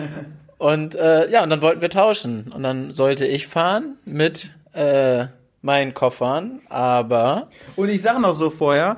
und 0.57 0.95
äh, 0.95 1.31
ja, 1.31 1.43
und 1.43 1.49
dann 1.49 1.61
wollten 1.61 1.79
wir 1.79 1.89
tauschen. 1.89 2.51
Und 2.53 2.63
dann 2.63 2.91
sollte 2.91 3.25
ich 3.25 3.47
fahren 3.47 3.95
mit 4.03 4.51
äh, 4.73 5.27
meinen 5.61 5.93
Koffern, 5.93 6.59
aber 6.67 7.47
Und 7.77 7.87
ich 7.87 8.01
sag 8.01 8.19
noch 8.19 8.33
so 8.33 8.49
vorher, 8.49 8.97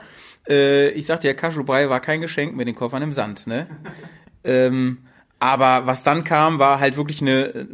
äh, 0.49 0.89
ich 0.89 1.05
sagte 1.05 1.27
ja, 1.27 1.35
Kaschubrei 1.35 1.91
war 1.91 1.99
kein 1.99 2.21
Geschenk 2.21 2.55
mit 2.55 2.67
den 2.67 2.73
Koffern 2.73 3.03
im 3.03 3.13
Sand, 3.13 3.45
ne? 3.45 3.67
ähm, 4.43 4.97
aber 5.37 5.85
was 5.85 6.01
dann 6.01 6.23
kam, 6.23 6.57
war 6.57 6.79
halt 6.79 6.97
wirklich 6.97 7.21
eine 7.21 7.67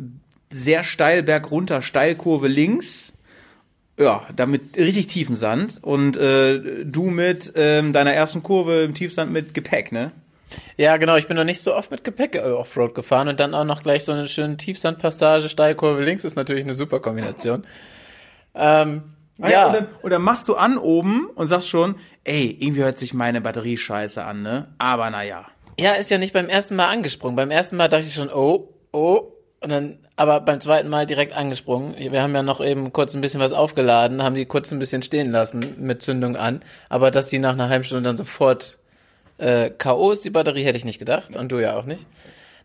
sehr 0.51 0.83
steil 0.83 1.23
bergunter 1.23 1.81
Steilkurve 1.81 2.49
links. 2.49 3.13
Ja, 3.99 4.25
damit 4.35 4.77
richtig 4.77 5.07
tiefen 5.07 5.35
Sand. 5.35 5.79
Und 5.81 6.15
äh, 6.17 6.85
du 6.85 7.03
mit 7.09 7.51
ähm, 7.55 7.91
deiner 7.93 8.13
ersten 8.13 8.41
Kurve 8.41 8.81
im 8.83 8.93
Tiefsand 8.93 9.31
mit 9.31 9.53
Gepäck, 9.53 9.91
ne? 9.91 10.11
Ja, 10.77 10.97
genau. 10.97 11.17
Ich 11.17 11.27
bin 11.27 11.35
noch 11.37 11.43
nicht 11.43 11.61
so 11.61 11.75
oft 11.75 11.91
mit 11.91 12.03
Gepäck 12.03 12.35
äh, 12.35 12.39
Offroad 12.39 12.95
gefahren 12.95 13.27
und 13.27 13.39
dann 13.39 13.53
auch 13.53 13.65
noch 13.65 13.83
gleich 13.83 14.05
so 14.05 14.13
eine 14.13 14.27
schöne 14.27 14.57
Tiefsandpassage, 14.57 15.49
Steilkurve 15.49 16.01
links 16.01 16.23
ist 16.23 16.35
natürlich 16.35 16.63
eine 16.63 16.73
super 16.73 16.99
Kombination. 17.01 17.65
Ähm, 18.55 19.03
Ja. 19.37 19.49
ja, 19.49 19.67
Und, 19.67 19.73
dann, 19.73 19.87
und 20.01 20.09
dann 20.11 20.21
machst 20.21 20.47
du 20.47 20.55
an 20.55 20.77
oben 20.77 21.27
und 21.35 21.47
sagst 21.47 21.69
schon, 21.69 21.95
ey, 22.23 22.57
irgendwie 22.59 22.81
hört 22.83 22.97
sich 22.97 23.13
meine 23.13 23.41
Batterie 23.41 23.77
scheiße 23.77 24.23
an, 24.23 24.41
ne? 24.41 24.69
Aber 24.79 25.09
naja. 25.09 25.45
ja, 25.79 25.93
ist 25.93 26.09
ja 26.09 26.17
nicht 26.17 26.33
beim 26.33 26.49
ersten 26.49 26.75
Mal 26.75 26.87
angesprungen. 26.87 27.35
Beim 27.35 27.51
ersten 27.51 27.77
Mal 27.77 27.87
dachte 27.89 28.07
ich 28.07 28.13
schon, 28.13 28.29
oh, 28.29 28.69
oh, 28.91 29.31
und 29.61 29.71
dann, 29.71 29.99
aber 30.15 30.39
beim 30.41 30.61
zweiten 30.61 30.89
Mal 30.89 31.05
direkt 31.05 31.33
angesprungen. 31.33 31.95
Wir 31.97 32.21
haben 32.21 32.33
ja 32.33 32.43
noch 32.43 32.61
eben 32.61 32.93
kurz 32.93 33.13
ein 33.13 33.21
bisschen 33.21 33.39
was 33.39 33.51
aufgeladen, 33.51 34.23
haben 34.23 34.35
die 34.35 34.45
kurz 34.45 34.71
ein 34.71 34.79
bisschen 34.79 35.03
stehen 35.03 35.31
lassen 35.31 35.75
mit 35.77 36.01
Zündung 36.01 36.35
an, 36.35 36.61
aber 36.87 37.11
dass 37.11 37.27
die 37.27 37.39
nach 37.39 37.53
einer 37.53 37.69
halben 37.69 37.83
Stunde 37.83 38.03
dann 38.03 38.17
sofort 38.17 38.77
äh, 39.37 39.69
K.O. 39.69 40.11
ist 40.11 40.23
die 40.23 40.29
Batterie, 40.29 40.63
hätte 40.63 40.77
ich 40.77 40.85
nicht 40.85 40.99
gedacht 40.99 41.35
und 41.35 41.51
du 41.51 41.59
ja 41.59 41.77
auch 41.77 41.85
nicht. 41.85 42.07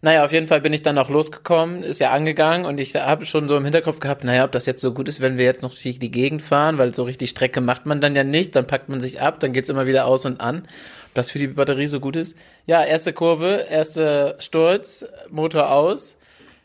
Naja, 0.03 0.23
auf 0.23 0.33
jeden 0.33 0.49
Fall 0.49 0.61
bin 0.61 0.75
ich 0.75 0.83
dann 0.83 0.99
auch 0.99 1.09
losgekommen, 1.09 1.83
ist 1.83 1.99
ja 1.99 2.11
angegangen 2.11 2.67
und 2.67 2.79
ich 2.79 2.95
habe 2.95 3.25
schon 3.25 3.49
so 3.49 3.57
im 3.57 3.65
Hinterkopf 3.65 4.01
gehabt, 4.01 4.23
naja, 4.23 4.45
ob 4.45 4.53
das 4.53 4.67
jetzt 4.67 4.83
so 4.83 4.93
gut 4.93 5.09
ist, 5.09 5.23
wenn 5.23 5.39
wir 5.39 5.47
jetzt 5.47 5.63
noch 5.63 5.73
durch 5.73 5.99
die 5.99 6.11
Gegend 6.11 6.43
fahren, 6.43 6.77
weil 6.77 6.95
so 6.95 7.05
richtig 7.05 7.31
Strecke 7.31 7.63
macht 7.63 7.87
man 7.87 8.03
dann 8.03 8.15
ja 8.15 8.23
nicht, 8.23 8.55
dann 8.55 8.67
packt 8.67 8.91
man 8.91 9.01
sich 9.01 9.23
ab, 9.23 9.41
dann 9.41 9.55
geht's 9.55 9.71
immer 9.71 9.87
wieder 9.87 10.05
aus 10.05 10.27
und 10.27 10.43
an. 10.43 10.69
Ob 11.07 11.15
das 11.15 11.31
für 11.31 11.39
die 11.39 11.47
Batterie 11.47 11.87
so 11.87 12.01
gut 12.01 12.17
ist? 12.17 12.37
Ja, 12.67 12.85
erste 12.85 13.15
Kurve, 13.15 13.65
erster 13.71 14.35
Sturz, 14.41 15.07
Motor 15.31 15.73
aus, 15.73 16.19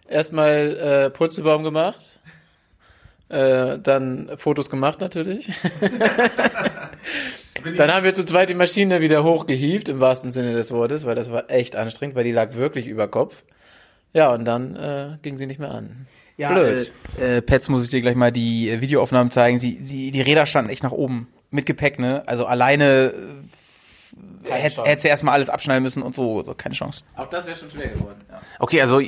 erstmal 0.10 0.78
äh, 0.78 1.10
Purzelbaum 1.10 1.64
gemacht, 1.64 2.20
äh, 3.30 3.78
dann 3.80 4.32
Fotos 4.38 4.70
gemacht 4.70 5.02
natürlich. 5.02 5.52
Dann 7.78 7.94
haben 7.94 8.06
wir 8.06 8.14
zu 8.14 8.24
zweit 8.24 8.50
die 8.50 8.56
Maschine 8.56 9.02
wieder 9.02 9.24
hochgehievt, 9.24 9.90
im 9.90 10.00
wahrsten 10.00 10.32
Sinne 10.32 10.54
des 10.54 10.72
Wortes, 10.72 11.06
weil 11.06 11.16
das 11.16 11.30
war 11.32 11.50
echt 11.50 11.76
anstrengend, 11.76 12.16
weil 12.16 12.24
die 12.24 12.32
lag 12.32 12.54
wirklich 12.54 12.88
über 12.88 13.10
Kopf. 13.10 13.44
Ja, 14.14 14.34
und 14.34 14.46
dann 14.46 14.76
äh, 14.76 15.18
ging 15.22 15.38
sie 15.38 15.46
nicht 15.46 15.60
mehr 15.60 15.72
an. 15.72 16.08
Ja, 16.38 16.54
Blöd. 16.54 16.92
Äh, 17.20 17.38
äh, 17.38 17.42
Pets 17.42 17.68
muss 17.70 17.84
ich 17.84 17.90
dir 17.90 18.02
gleich 18.02 18.16
mal 18.16 18.32
die 18.32 18.70
äh, 18.70 18.82
Videoaufnahmen 18.82 19.32
zeigen. 19.32 19.60
Die, 19.60 19.78
die, 19.78 20.12
die 20.12 20.22
Räder 20.22 20.46
standen 20.46 20.72
echt 20.72 20.84
nach 20.84 20.92
oben. 20.92 21.28
Mit 21.52 21.66
Gepäck, 21.66 22.00
ne? 22.00 22.24
Also 22.28 22.46
alleine 22.46 23.14
äh, 24.46 24.52
hättest 24.52 25.04
du 25.04 25.10
erstmal 25.10 25.34
alles 25.34 25.50
abschneiden 25.50 25.84
müssen 25.84 26.02
und 26.02 26.16
so. 26.16 26.42
so 26.44 26.54
keine 26.54 26.76
Chance. 26.76 27.04
Auch 27.16 27.28
das 27.28 27.46
wäre 27.46 27.58
schon 27.58 27.70
schwer 27.70 27.90
geworden. 27.90 28.20
Ja. 28.30 28.40
Okay, 28.60 28.82
also 28.82 29.02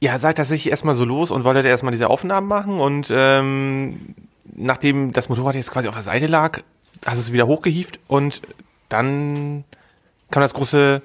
ihr 0.00 0.18
seid 0.18 0.36
tatsächlich 0.36 0.70
erstmal 0.70 0.94
so 0.94 1.04
los 1.04 1.30
und 1.30 1.44
wolltet 1.44 1.64
erstmal 1.64 1.92
diese 1.92 2.08
Aufnahmen 2.10 2.46
machen 2.46 2.80
und 2.80 3.08
ähm, 3.10 4.14
nachdem 4.54 5.12
das 5.12 5.28
Motorrad 5.28 5.54
jetzt 5.54 5.70
quasi 5.70 5.88
auf 5.88 5.94
der 5.94 6.02
Seite 6.02 6.26
lag, 6.26 6.60
hast 7.04 7.18
es 7.18 7.32
wieder 7.32 7.46
hochgehievt 7.46 8.00
und 8.06 8.42
dann 8.88 9.64
kam 10.30 10.42
das 10.42 10.54
große 10.54 11.02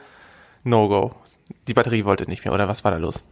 No-Go. 0.64 1.14
Die 1.68 1.74
Batterie 1.74 2.06
wollte 2.06 2.30
nicht 2.30 2.46
mehr, 2.46 2.54
oder 2.54 2.68
was 2.68 2.84
war 2.84 2.92
da 2.92 2.98
los? 2.98 3.24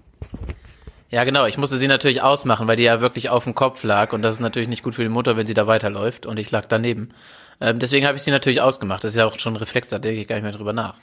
Ja, 1.09 1.23
genau. 1.23 1.45
Ich 1.45 1.57
musste 1.57 1.77
sie 1.77 1.87
natürlich 1.87 2.21
ausmachen, 2.21 2.67
weil 2.67 2.75
die 2.75 2.83
ja 2.83 2.99
wirklich 2.99 3.29
auf 3.29 3.45
dem 3.45 3.55
Kopf 3.55 3.83
lag 3.83 4.11
und 4.11 4.21
das 4.21 4.35
ist 4.35 4.41
natürlich 4.41 4.67
nicht 4.67 4.83
gut 4.83 4.95
für 4.95 5.03
den 5.03 5.11
Motor, 5.11 5.37
wenn 5.37 5.47
sie 5.47 5.53
da 5.53 5.67
weiterläuft 5.67 6.25
und 6.25 6.37
ich 6.37 6.51
lag 6.51 6.65
daneben. 6.65 7.09
Ähm, 7.61 7.79
deswegen 7.79 8.05
habe 8.05 8.17
ich 8.17 8.23
sie 8.23 8.31
natürlich 8.31 8.61
ausgemacht. 8.61 9.03
Das 9.03 9.11
ist 9.11 9.17
ja 9.17 9.25
auch 9.25 9.39
schon 9.39 9.53
ein 9.53 9.57
Reflex, 9.57 9.87
da 9.89 9.99
denke 9.99 10.21
ich 10.21 10.27
gar 10.27 10.35
nicht 10.35 10.43
mehr 10.43 10.51
drüber 10.51 10.73
nach. 10.73 10.95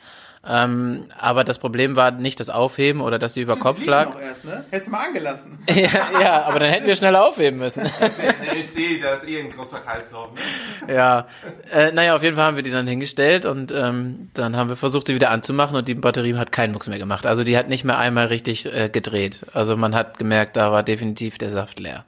Ähm, 0.47 1.07
aber 1.19 1.43
das 1.43 1.59
Problem 1.59 1.97
war 1.97 2.11
nicht 2.11 2.39
das 2.39 2.51
Aufheben 2.51 3.01
oder 3.01 3.19
dass 3.19 3.35
sie 3.35 3.41
über 3.41 3.57
Kopf 3.57 3.85
lag. 3.87 4.21
erst, 4.21 4.45
ne? 4.45 4.65
Hättest 4.71 4.89
du 4.89 4.93
mal 4.93 5.07
angelassen. 5.07 5.59
ja, 5.69 6.21
ja, 6.21 6.43
aber 6.43 6.59
dann 6.59 6.71
hätten 6.71 6.87
wir 6.87 6.95
schneller 6.97 7.27
aufheben 7.27 7.59
müssen. 7.59 7.85
LC, 7.87 9.01
da 9.03 9.15
ist 9.15 9.27
eh 9.27 9.41
ein 9.41 9.51
großer 9.51 9.81
Kreislauf. 9.81 10.31
Ne? 10.35 10.95
ja, 10.95 11.27
äh, 11.73 11.93
naja, 11.93 12.15
auf 12.15 12.23
jeden 12.23 12.37
Fall 12.37 12.45
haben 12.45 12.57
wir 12.57 12.63
die 12.63 12.71
dann 12.71 12.87
hingestellt 12.87 13.47
und 13.47 13.73
ähm, 13.73 14.31
dann 14.35 14.57
haben 14.57 14.69
wir 14.69 14.77
versucht, 14.77 15.07
sie 15.07 15.15
wieder 15.15 15.31
anzumachen 15.31 15.77
und 15.77 15.89
die 15.89 15.95
Batterie 15.95 16.35
hat 16.35 16.53
keinen 16.53 16.73
Mucks 16.73 16.89
mehr 16.89 16.99
gemacht. 16.99 17.25
Also 17.25 17.43
die 17.43 17.57
hat 17.57 17.71
nicht 17.71 17.85
mehr 17.85 17.99
einmal 17.99 18.27
richtig 18.27 18.67
äh, 18.67 18.91
gedreht. 18.91 19.47
Also 19.55 19.79
man 19.79 19.95
hat 19.95 20.19
gemerkt, 20.19 20.59
da 20.59 20.71
war 20.73 20.83
definitiv 20.83 21.39
der 21.39 21.53
Saft 21.53 21.81
leer. 21.81 22.05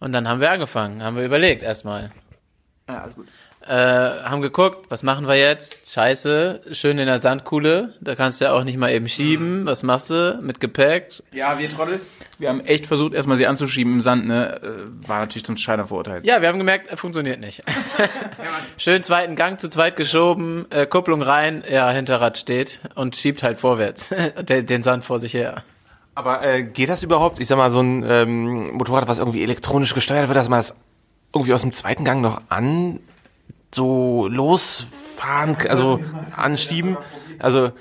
Und 0.00 0.12
dann 0.12 0.26
haben 0.26 0.40
wir 0.40 0.50
angefangen, 0.50 1.02
haben 1.02 1.16
wir 1.16 1.24
überlegt 1.24 1.62
erstmal. 1.62 2.12
Ja, 2.88 3.02
alles 3.02 3.14
gut. 3.14 3.26
Äh, 3.68 4.24
haben 4.24 4.40
geguckt, 4.40 4.86
was 4.88 5.02
machen 5.02 5.28
wir 5.28 5.34
jetzt? 5.36 5.92
Scheiße, 5.92 6.62
schön 6.72 6.98
in 6.98 7.06
der 7.06 7.18
Sandkuhle, 7.18 7.92
da 8.00 8.14
kannst 8.14 8.40
du 8.40 8.46
ja 8.46 8.52
auch 8.52 8.64
nicht 8.64 8.78
mal 8.78 8.90
eben 8.90 9.08
schieben. 9.08 9.66
Was 9.66 9.82
machst 9.82 10.08
du 10.08 10.38
mit 10.40 10.58
Gepäck? 10.58 11.22
Ja, 11.32 11.58
wir 11.58 11.68
Trottel. 11.68 12.00
Wir 12.38 12.48
haben 12.48 12.60
echt 12.60 12.86
versucht, 12.86 13.12
erstmal 13.12 13.36
sie 13.36 13.46
anzuschieben 13.46 13.92
im 13.94 14.02
Sand, 14.02 14.26
ne? 14.26 14.60
Äh, 14.62 15.08
War 15.08 15.18
natürlich 15.18 15.44
zum 15.44 15.58
Scheitern 15.58 15.86
verurteilt. 15.86 16.24
Ja, 16.24 16.40
wir 16.40 16.48
haben 16.48 16.56
gemerkt, 16.56 16.90
äh, 16.90 16.96
funktioniert 16.96 17.40
nicht. 17.40 17.62
Schön 18.78 19.02
zweiten 19.02 19.36
Gang 19.36 19.60
zu 19.60 19.68
zweit 19.68 19.96
geschoben, 19.96 20.64
äh, 20.70 20.86
Kupplung 20.86 21.20
rein, 21.20 21.62
ja, 21.70 21.90
Hinterrad 21.90 22.38
steht 22.38 22.80
und 22.94 23.16
schiebt 23.16 23.42
halt 23.42 23.58
vorwärts 23.58 24.14
den, 24.48 24.64
den 24.64 24.82
Sand 24.82 25.04
vor 25.04 25.18
sich 25.18 25.34
her. 25.34 25.62
Aber 26.14 26.42
äh, 26.42 26.62
geht 26.62 26.88
das 26.88 27.02
überhaupt? 27.02 27.38
Ich 27.38 27.48
sag 27.48 27.58
mal, 27.58 27.70
so 27.70 27.80
ein 27.80 28.02
ähm, 28.08 28.72
Motorrad, 28.72 29.08
was 29.08 29.18
irgendwie 29.18 29.42
elektronisch 29.42 29.92
gesteuert 29.92 30.28
wird, 30.28 30.36
dass 30.36 30.48
man 30.48 30.60
das 30.60 30.74
irgendwie 31.34 31.52
aus 31.52 31.60
dem 31.60 31.72
zweiten 31.72 32.04
Gang 32.04 32.22
noch 32.22 32.40
an 32.48 33.00
so 33.74 34.28
losfahren, 34.28 35.56
also 35.68 36.00
anschieben. 36.36 36.96
Also 37.38 37.72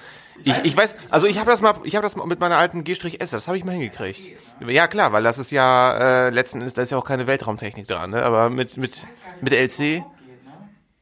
ich, 0.43 0.55
ich 0.63 0.77
weiß, 0.77 0.95
also 1.09 1.27
ich 1.27 1.39
habe 1.39 1.49
das 1.49 1.61
mal, 1.61 1.75
ich 1.83 1.95
habe 1.95 2.03
das 2.03 2.15
mal 2.15 2.25
mit 2.25 2.39
meiner 2.39 2.57
alten 2.57 2.83
G-S, 2.83 3.29
das 3.31 3.47
habe 3.47 3.57
ich 3.57 3.65
mal 3.65 3.73
hingekriegt. 3.73 4.21
Ja 4.65 4.87
klar, 4.87 5.11
weil 5.11 5.23
das 5.23 5.37
ist 5.37 5.51
ja 5.51 6.27
äh, 6.27 6.29
letzten 6.29 6.59
Endes, 6.59 6.73
da 6.73 6.81
ist 6.81 6.91
ja 6.91 6.97
auch 6.97 7.05
keine 7.05 7.27
Weltraumtechnik 7.27 7.87
dran, 7.87 8.11
ne? 8.11 8.23
Aber 8.23 8.49
mit 8.49 8.77
mit 8.77 9.05
mit 9.41 9.53
LC. 9.53 10.03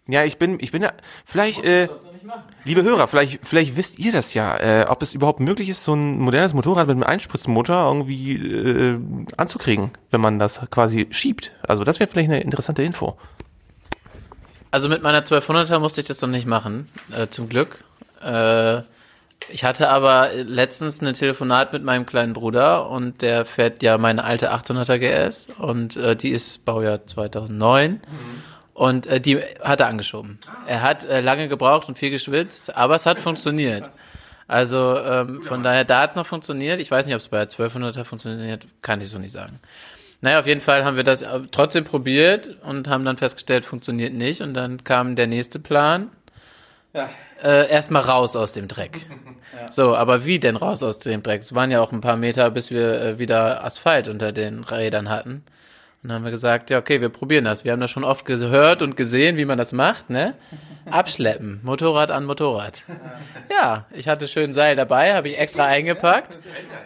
Ja, 0.07 0.23
ich 0.23 0.37
bin, 0.37 0.57
ich 0.59 0.71
bin 0.71 0.83
ja, 0.83 0.93
vielleicht, 1.25 1.63
äh, 1.63 1.87
liebe 2.63 2.83
Hörer, 2.83 3.07
vielleicht, 3.07 3.39
vielleicht 3.43 3.75
wisst 3.75 3.97
ihr 3.97 4.11
das 4.11 4.35
ja, 4.35 4.55
äh, 4.55 4.85
ob 4.87 5.01
es 5.01 5.15
überhaupt 5.15 5.39
möglich 5.39 5.67
ist, 5.67 5.83
so 5.83 5.95
ein 5.95 6.19
modernes 6.19 6.53
Motorrad 6.53 6.85
mit 6.85 6.93
einem 6.93 7.03
Einspritzmotor 7.03 7.87
irgendwie 7.87 8.35
äh, 8.35 8.99
anzukriegen, 9.35 9.89
wenn 10.11 10.21
man 10.21 10.37
das 10.37 10.61
quasi 10.69 11.07
schiebt. 11.09 11.53
Also 11.67 11.83
das 11.83 11.99
wäre 11.99 12.07
vielleicht 12.07 12.29
eine 12.29 12.41
interessante 12.41 12.83
Info. 12.83 13.17
Also 14.71 14.89
mit 14.89 15.03
meiner 15.03 15.21
1200er 15.21 15.79
musste 15.79 16.01
ich 16.01 16.07
das 16.07 16.21
noch 16.21 16.29
nicht 16.29 16.47
machen, 16.47 16.89
äh, 17.15 17.27
zum 17.27 17.47
Glück. 17.47 17.83
Äh, 18.21 18.81
ich 19.49 19.63
hatte 19.63 19.89
aber 19.89 20.29
letztens 20.33 21.01
ein 21.01 21.13
Telefonat 21.13 21.71
mit 21.71 21.83
meinem 21.83 22.05
kleinen 22.05 22.33
Bruder 22.33 22.89
und 22.89 23.21
der 23.21 23.45
fährt 23.45 23.83
ja 23.83 23.97
meine 23.97 24.23
alte 24.23 24.51
800er 24.51 24.97
GS 24.97 25.49
und 25.57 25.95
äh, 25.97 26.15
die 26.15 26.29
ist 26.29 26.65
Baujahr 26.65 27.05
2009 27.05 28.01
und 28.73 29.07
äh, 29.07 29.21
die 29.21 29.37
hat 29.61 29.81
er 29.81 29.87
angeschoben. 29.87 30.39
Er 30.65 30.81
hat 30.81 31.03
äh, 31.03 31.21
lange 31.21 31.47
gebraucht 31.47 31.87
und 31.87 31.97
viel 31.97 32.09
geschwitzt, 32.09 32.75
aber 32.75 32.95
es 32.95 33.05
hat 33.05 33.19
funktioniert. 33.19 33.89
Also 34.47 34.97
ähm, 34.99 35.41
von 35.41 35.63
daher, 35.63 35.85
da 35.85 36.01
hat 36.01 36.11
es 36.11 36.15
noch 36.15 36.25
funktioniert. 36.25 36.79
Ich 36.79 36.91
weiß 36.91 37.05
nicht, 37.05 37.15
ob 37.15 37.21
es 37.21 37.27
bei 37.27 37.43
der 37.43 37.49
1200er 37.49 38.03
funktioniert, 38.03 38.67
kann 38.81 39.01
ich 39.01 39.09
so 39.09 39.17
nicht 39.17 39.31
sagen. 39.31 39.59
Naja, 40.21 40.39
auf 40.39 40.47
jeden 40.47 40.61
Fall 40.61 40.85
haben 40.85 40.97
wir 40.97 41.03
das 41.03 41.21
äh, 41.21 41.41
trotzdem 41.51 41.83
probiert 41.83 42.57
und 42.63 42.87
haben 42.87 43.05
dann 43.05 43.17
festgestellt, 43.17 43.65
funktioniert 43.65 44.13
nicht. 44.13 44.41
Und 44.41 44.53
dann 44.53 44.83
kam 44.83 45.15
der 45.15 45.27
nächste 45.27 45.59
Plan. 45.59 46.09
Ja. 46.93 47.09
Äh, 47.43 47.69
Erstmal 47.69 48.03
raus 48.03 48.35
aus 48.35 48.51
dem 48.51 48.67
Dreck. 48.67 49.05
So, 49.71 49.95
aber 49.95 50.25
wie 50.25 50.39
denn 50.39 50.57
raus 50.57 50.83
aus 50.83 50.99
dem 50.99 51.23
Dreck? 51.23 51.41
Es 51.41 51.55
waren 51.55 51.71
ja 51.71 51.79
auch 51.79 51.93
ein 51.93 52.01
paar 52.01 52.17
Meter, 52.17 52.51
bis 52.51 52.71
wir 52.71 53.01
äh, 53.01 53.19
wieder 53.19 53.63
Asphalt 53.63 54.09
unter 54.09 54.33
den 54.33 54.65
Rädern 54.65 55.07
hatten. 55.09 55.43
Und 56.03 56.09
dann 56.09 56.17
haben 56.17 56.23
wir 56.25 56.31
gesagt, 56.31 56.69
ja, 56.69 56.77
okay, 56.77 56.99
wir 56.99 57.07
probieren 57.09 57.45
das. 57.45 57.63
Wir 57.63 57.71
haben 57.71 57.79
das 57.79 57.89
schon 57.89 58.03
oft 58.03 58.25
gehört 58.25 58.81
und 58.81 58.97
gesehen, 58.97 59.37
wie 59.37 59.45
man 59.45 59.57
das 59.57 59.71
macht, 59.71 60.09
ne? 60.09 60.33
Abschleppen, 60.89 61.59
Motorrad 61.63 62.11
an 62.11 62.25
Motorrad. 62.25 62.83
Ja, 63.49 63.85
ich 63.91 64.07
hatte 64.07 64.27
schön 64.27 64.53
Seil 64.53 64.75
dabei, 64.75 65.13
habe 65.13 65.29
ich 65.29 65.39
extra 65.39 65.65
eingepackt. 65.65 66.37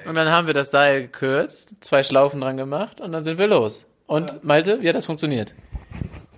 Und 0.06 0.16
dann 0.16 0.30
haben 0.30 0.47
wir 0.47 0.54
das 0.54 0.72
Seil 0.72 1.04
gekürzt, 1.04 1.76
zwei 1.82 2.04
Schlaufen 2.04 2.41
dran 2.41 2.58
gemacht 2.58 3.02
und 3.02 3.12
dann 3.12 3.24
sind 3.24 3.38
wir 3.38 3.47
los. 3.47 3.86
Und 4.08 4.43
Malte, 4.43 4.82
wie 4.82 4.89
hat 4.89 4.95
das 4.95 5.06
funktioniert? 5.06 5.54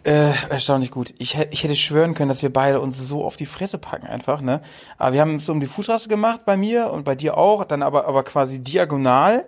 Äh, 0.03 0.34
erstaunlich 0.49 0.89
gut. 0.89 1.14
Ich, 1.20 1.38
ich 1.51 1.64
hätte 1.64 1.76
schwören 1.76 2.16
können, 2.16 2.30
dass 2.30 2.41
wir 2.41 2.51
beide 2.51 2.82
uns 2.82 2.97
so 2.97 3.24
auf 3.24 3.36
die 3.36 3.45
Fresse 3.45 3.78
packen 3.78 4.07
einfach, 4.07 4.41
ne? 4.41 4.62
Aber 4.97 5.14
wir 5.14 5.22
haben 5.22 5.36
es 5.36 5.47
um 5.47 5.59
die 5.59 5.68
Fußraste 5.68 6.09
gemacht 6.09 6.41
bei 6.43 6.57
mir 6.57 6.89
und 6.89 7.03
bei 7.03 7.14
dir 7.14 7.38
auch, 7.38 7.64
dann 7.66 7.84
aber, 7.84 8.07
aber 8.07 8.24
quasi 8.24 8.59
diagonal. 8.59 9.45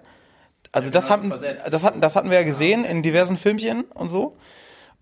Also 0.71 0.91
das 0.91 1.09
hatten, 1.09 1.33
das 1.69 1.83
hatten, 1.83 2.01
das 2.01 2.15
hatten 2.15 2.29
wir 2.29 2.37
ja 2.37 2.45
gesehen 2.45 2.85
in 2.85 3.01
diversen 3.01 3.37
Filmchen 3.37 3.83
und 3.93 4.11
so. 4.11 4.37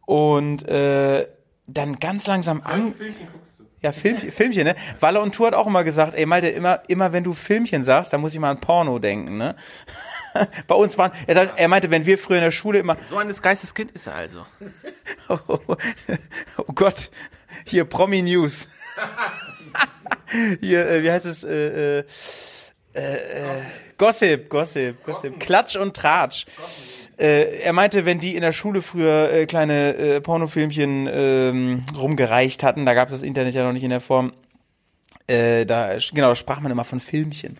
Und 0.05 0.67
äh, 0.67 1.25
dann 1.73 1.99
ganz 1.99 2.27
langsam 2.27 2.61
an. 2.63 2.93
Ja, 3.81 3.91
Film, 3.91 4.17
Filmchen, 4.31 4.63
ne? 4.63 4.75
Walle 4.99 5.21
und 5.21 5.33
Tour 5.33 5.47
hat 5.47 5.55
auch 5.55 5.67
immer 5.67 5.83
gesagt, 5.83 6.13
ey 6.15 6.25
Malte, 6.25 6.49
immer, 6.49 6.81
immer 6.87 7.13
wenn 7.13 7.23
du 7.23 7.33
Filmchen 7.33 7.83
sagst, 7.83 8.13
dann 8.13 8.21
muss 8.21 8.33
ich 8.33 8.39
mal 8.39 8.51
an 8.51 8.59
Porno 8.61 8.99
denken, 8.99 9.37
ne? 9.37 9.55
Bei 10.67 10.75
uns 10.75 10.97
waren, 10.97 11.11
er, 11.27 11.35
sagt, 11.35 11.59
er 11.59 11.67
meinte, 11.67 11.89
wenn 11.89 12.05
wir 12.05 12.17
früher 12.17 12.37
in 12.37 12.43
der 12.43 12.51
Schule 12.51 12.79
immer, 12.79 12.95
So 13.09 13.17
eines 13.17 13.41
Geisteskind 13.41 13.91
ist 13.91 14.07
er 14.07 14.15
also. 14.15 14.45
Oh, 15.29 15.39
oh 16.57 16.73
Gott, 16.73 17.09
hier 17.65 17.85
Promi 17.85 18.21
News. 18.21 18.67
hier, 20.61 20.87
äh, 20.87 21.03
wie 21.03 21.11
heißt 21.11 21.25
es? 21.25 21.43
Äh, 21.43 21.99
äh, 21.99 22.03
äh, 22.93 23.15
äh, 23.15 23.61
Gossip, 23.97 24.49
Gossip, 24.49 25.03
Gossip. 25.05 25.39
Klatsch 25.39 25.75
und 25.75 25.95
Tratsch. 25.95 26.45
Äh, 27.21 27.61
er 27.61 27.73
meinte, 27.73 28.05
wenn 28.05 28.19
die 28.19 28.35
in 28.35 28.41
der 28.41 28.51
Schule 28.51 28.81
früher 28.81 29.31
äh, 29.31 29.45
kleine 29.45 29.95
äh, 29.95 30.21
Pornofilmchen 30.21 31.07
ähm, 31.11 31.83
rumgereicht 31.95 32.63
hatten, 32.63 32.83
da 32.83 32.95
gab 32.95 33.09
es 33.09 33.13
das 33.13 33.21
Internet 33.21 33.53
ja 33.53 33.63
noch 33.63 33.73
nicht 33.73 33.83
in 33.83 33.91
der 33.91 34.01
Form, 34.01 34.33
äh, 35.27 35.67
da 35.67 35.97
genau, 36.11 36.29
da 36.29 36.35
sprach 36.35 36.61
man 36.61 36.71
immer 36.71 36.83
von 36.83 36.99
Filmchen. 36.99 37.59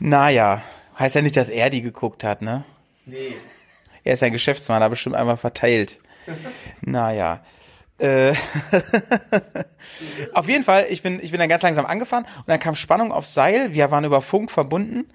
Naja, 0.00 0.62
heißt 0.98 1.14
ja 1.14 1.22
nicht, 1.22 1.36
dass 1.36 1.48
er 1.48 1.70
die 1.70 1.80
geguckt 1.80 2.24
hat, 2.24 2.42
ne? 2.42 2.64
Nee. 3.06 3.36
Er 4.02 4.14
ist 4.14 4.22
ein 4.24 4.32
Geschäftsmann, 4.32 4.82
hat 4.82 4.90
bestimmt 4.90 5.14
einmal 5.14 5.36
verteilt. 5.36 5.98
Naja. 6.80 7.44
Äh, 7.98 8.34
auf 10.34 10.48
jeden 10.48 10.64
Fall, 10.64 10.86
ich 10.88 11.02
bin, 11.02 11.20
ich 11.22 11.30
bin 11.30 11.40
dann 11.40 11.48
ganz 11.48 11.62
langsam 11.62 11.86
angefahren 11.86 12.24
und 12.24 12.48
dann 12.48 12.60
kam 12.60 12.74
Spannung 12.74 13.12
aufs 13.12 13.32
Seil. 13.32 13.72
Wir 13.74 13.90
waren 13.90 14.04
über 14.04 14.20
Funk 14.20 14.50
verbunden. 14.50 15.06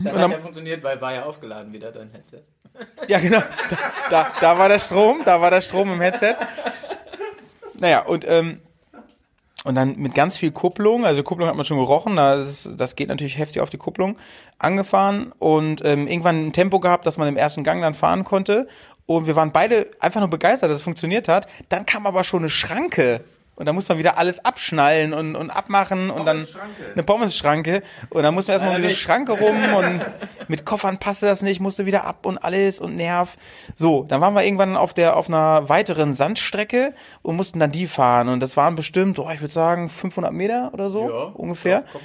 Das 0.00 0.16
hat 0.16 0.30
ja 0.30 0.38
funktioniert, 0.38 0.82
weil 0.82 1.00
war 1.00 1.14
ja 1.14 1.24
aufgeladen 1.24 1.72
wieder 1.72 1.92
dein 1.92 2.10
Headset. 2.10 2.42
Ja, 3.06 3.20
genau. 3.20 3.42
Da, 3.70 3.76
da, 4.10 4.32
da 4.40 4.58
war 4.58 4.68
der 4.68 4.80
Strom, 4.80 5.22
da 5.24 5.40
war 5.40 5.50
der 5.50 5.60
Strom 5.60 5.92
im 5.92 6.00
Headset. 6.00 6.34
Naja, 7.78 8.00
und, 8.00 8.24
ähm, 8.26 8.60
und 9.64 9.74
dann 9.74 9.96
mit 9.96 10.14
ganz 10.14 10.36
viel 10.36 10.50
Kupplung, 10.50 11.04
also 11.04 11.22
Kupplung 11.22 11.48
hat 11.48 11.56
man 11.56 11.64
schon 11.64 11.78
gerochen, 11.78 12.16
das, 12.16 12.68
das 12.76 12.96
geht 12.96 13.08
natürlich 13.08 13.38
heftig 13.38 13.62
auf 13.62 13.70
die 13.70 13.78
Kupplung, 13.78 14.16
angefahren 14.58 15.32
und 15.38 15.84
ähm, 15.84 16.06
irgendwann 16.06 16.48
ein 16.48 16.52
Tempo 16.52 16.80
gehabt, 16.80 17.06
dass 17.06 17.16
man 17.16 17.28
im 17.28 17.36
ersten 17.36 17.64
Gang 17.64 17.80
dann 17.80 17.94
fahren 17.94 18.24
konnte. 18.24 18.68
Und 19.06 19.26
wir 19.26 19.36
waren 19.36 19.52
beide 19.52 19.90
einfach 20.00 20.20
nur 20.20 20.30
begeistert, 20.30 20.70
dass 20.70 20.78
es 20.78 20.82
funktioniert 20.82 21.28
hat. 21.28 21.46
Dann 21.68 21.84
kam 21.84 22.06
aber 22.06 22.24
schon 22.24 22.40
eine 22.40 22.50
Schranke 22.50 23.22
Und 23.56 23.66
dann 23.66 23.74
muss 23.74 23.88
man 23.88 23.98
wieder 23.98 24.18
alles 24.18 24.44
abschnallen 24.44 25.12
und, 25.12 25.36
und 25.36 25.50
abmachen 25.50 26.10
und 26.10 26.26
dann 26.26 26.46
eine 26.92 27.02
Pommesschranke. 27.02 27.82
Und 28.10 28.22
dann 28.24 28.34
mussten 28.34 28.48
wir 28.48 28.54
erstmal 28.54 28.76
um 28.76 28.82
diese 28.82 28.94
Schranke 28.94 29.32
rum 29.32 29.56
und 29.76 30.00
mit 30.48 30.64
Koffern 30.66 30.98
passte 30.98 31.26
das 31.26 31.42
nicht, 31.42 31.60
musste 31.60 31.86
wieder 31.86 32.04
ab 32.04 32.26
und 32.26 32.38
alles 32.38 32.80
und 32.80 32.96
Nerv. 32.96 33.36
So, 33.74 34.02
dann 34.04 34.20
waren 34.20 34.34
wir 34.34 34.42
irgendwann 34.44 34.76
auf 34.76 34.92
der, 34.92 35.16
auf 35.16 35.28
einer 35.28 35.68
weiteren 35.68 36.14
Sandstrecke 36.14 36.94
und 37.22 37.36
mussten 37.36 37.60
dann 37.60 37.70
die 37.72 37.86
fahren. 37.86 38.28
Und 38.28 38.40
das 38.40 38.56
waren 38.56 38.74
bestimmt, 38.74 39.18
oh, 39.18 39.30
ich 39.32 39.40
würde 39.40 39.52
sagen, 39.52 39.88
500 39.88 40.32
Meter 40.32 40.70
oder 40.72 40.90
so, 40.90 41.08
Ja, 41.08 41.22
ungefähr. 41.34 41.84
ja, 41.94 42.00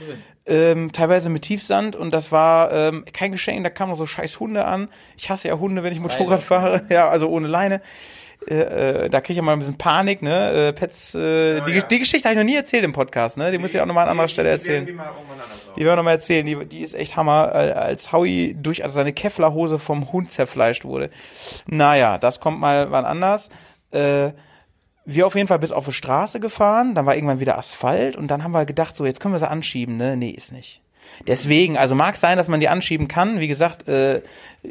ähm, 0.46 0.92
teilweise 0.92 1.30
mit 1.30 1.44
Tiefsand 1.44 1.96
und 1.96 2.12
das 2.12 2.32
war 2.32 2.72
ähm, 2.72 3.06
kein 3.14 3.32
Geschenk, 3.32 3.64
da 3.64 3.70
kamen 3.70 3.92
noch 3.92 3.98
so 3.98 4.08
scheiß 4.08 4.40
Hunde 4.40 4.66
an. 4.66 4.90
Ich 5.18 5.30
hasse 5.30 5.48
ja 5.48 5.58
Hunde, 5.60 5.84
wenn 5.84 5.94
ich 5.94 6.00
Motorrad 6.00 6.42
fahre, 6.42 6.82
ja, 6.90 7.08
also 7.10 7.30
ohne 7.30 7.48
Leine. 7.48 7.82
Äh, 8.48 9.06
äh, 9.06 9.10
da 9.10 9.20
kriege 9.20 9.34
ich 9.34 9.38
ja 9.38 9.44
mal 9.44 9.54
ein 9.54 9.60
bisschen 9.60 9.78
Panik, 9.78 10.22
ne? 10.22 10.70
Äh, 10.70 10.74
Pets, 10.74 11.14
äh, 11.14 11.62
die, 11.62 11.74
ja. 11.74 11.82
die 11.82 12.00
Geschichte 12.00 12.30
habe 12.30 12.40
ich 12.40 12.46
noch 12.46 12.50
nie 12.50 12.56
erzählt 12.56 12.84
im 12.84 12.94
Podcast, 12.94 13.38
ne? 13.38 13.52
Die 13.52 13.58
muss 13.58 13.74
ich 13.74 13.82
auch 13.82 13.86
nochmal 13.86 14.06
an 14.06 14.12
anderer 14.12 14.30
Stelle 14.30 14.50
erzählen. 14.50 14.86
Die 14.86 14.96
werden 14.96 15.16
wir 15.76 15.96
nochmal 15.96 16.16
erzählen, 16.16 16.46
die, 16.46 16.66
die 16.66 16.80
ist 16.80 16.96
echt 16.96 17.18
Hammer, 17.18 17.52
äh, 17.54 17.72
als 17.72 18.12
Howie 18.12 18.56
durch 18.58 18.84
also 18.84 18.96
seine 18.96 19.12
Kevlarhose 19.12 19.78
vom 19.78 20.12
Hund 20.12 20.32
zerfleischt 20.32 20.86
wurde. 20.86 21.10
Naja, 21.68 22.18
das 22.18 22.40
kommt 22.40 22.60
mal 22.60 22.92
wann 22.92 23.06
anders. 23.06 23.50
Äh, 23.92 24.32
wir 25.06 25.28
auf 25.28 25.36
jeden 25.36 25.48
Fall 25.48 25.60
bis 25.60 25.72
auf 25.72 25.86
die 25.86 25.94
Straße 25.94 26.40
gefahren, 26.40 26.94
dann 26.96 27.06
war 27.06 27.16
irgendwann 27.16 27.40
wieder 27.40 27.58
Asphalt 27.58 28.16
und 28.16 28.30
dann 28.30 28.44
haben 28.44 28.52
wir 28.52 28.66
gedacht, 28.66 28.96
so 28.96 29.06
jetzt 29.06 29.20
können 29.20 29.34
wir 29.34 29.40
sie 29.40 29.50
anschieben, 29.50 29.98
ne? 29.98 30.16
Nee, 30.16 30.30
ist 30.30 30.52
nicht. 30.52 30.82
Deswegen, 31.28 31.78
also 31.78 31.96
mag 31.96 32.18
sein, 32.18 32.38
dass 32.38 32.48
man 32.48 32.60
die 32.60 32.70
anschieben 32.70 33.08
kann. 33.08 33.40
Wie 33.40 33.48
gesagt, 33.48 33.88
äh, 33.88 34.22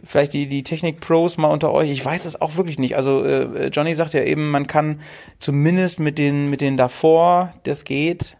vielleicht 0.04 0.32
die, 0.32 0.46
die 0.46 0.62
Technik-Pros 0.62 1.38
mal 1.38 1.48
unter 1.48 1.72
euch. 1.72 1.90
Ich 1.90 2.04
weiß 2.04 2.24
es 2.24 2.40
auch 2.40 2.56
wirklich 2.56 2.78
nicht. 2.78 2.96
Also 2.96 3.24
äh, 3.24 3.68
Johnny 3.68 3.94
sagt 3.94 4.14
ja 4.14 4.22
eben, 4.22 4.50
man 4.50 4.66
kann 4.66 5.00
zumindest 5.38 6.00
mit 6.00 6.18
den, 6.18 6.50
mit 6.50 6.60
den 6.60 6.76
davor, 6.76 7.54
das 7.64 7.84
geht. 7.84 8.36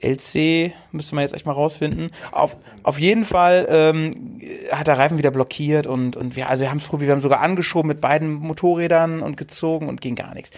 LC 0.00 0.72
müsste 0.92 1.16
man 1.16 1.22
jetzt 1.22 1.34
echt 1.34 1.44
mal 1.44 1.52
rausfinden. 1.52 2.10
Auf, 2.30 2.56
auf 2.84 3.00
jeden 3.00 3.24
Fall 3.24 3.66
ähm, 3.68 4.40
hat 4.70 4.86
der 4.86 4.96
Reifen 4.96 5.18
wieder 5.18 5.32
blockiert 5.32 5.88
und, 5.88 6.16
und 6.16 6.36
wir, 6.36 6.48
also 6.48 6.62
wir 6.62 6.70
haben 6.70 6.78
es 6.78 6.86
probiert, 6.86 7.08
wir 7.08 7.14
haben 7.14 7.20
sogar 7.20 7.40
angeschoben 7.40 7.88
mit 7.88 8.00
beiden 8.00 8.32
Motorrädern 8.32 9.22
und 9.22 9.36
gezogen 9.36 9.88
und 9.88 10.00
ging 10.00 10.14
gar 10.14 10.34
nichts. 10.34 10.50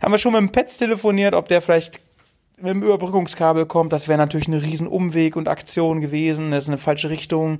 Haben 0.00 0.12
wir 0.12 0.18
schon 0.18 0.32
mit 0.32 0.40
dem 0.40 0.50
Petz 0.50 0.78
telefoniert, 0.78 1.34
ob 1.34 1.48
der 1.48 1.60
vielleicht 1.60 2.00
mit 2.56 2.66
dem 2.66 2.82
Überbrückungskabel 2.82 3.66
kommt. 3.66 3.92
Das 3.92 4.08
wäre 4.08 4.18
natürlich 4.18 4.48
eine 4.48 4.62
riesen 4.62 4.86
Umweg 4.86 5.36
und 5.36 5.48
Aktion 5.48 6.00
gewesen. 6.00 6.50
Das 6.50 6.64
ist 6.64 6.70
eine 6.70 6.78
falsche 6.78 7.10
Richtung 7.10 7.58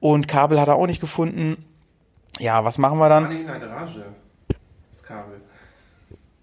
und 0.00 0.28
Kabel 0.28 0.60
hat 0.60 0.68
er 0.68 0.76
auch 0.76 0.86
nicht 0.86 1.00
gefunden. 1.00 1.64
Ja, 2.38 2.64
was 2.64 2.78
machen 2.78 2.98
wir 2.98 3.08
dann? 3.08 3.30
in 3.30 3.46
der 3.46 3.58
Garage. 3.58 4.04
Das 4.90 5.02
Kabel. 5.02 5.40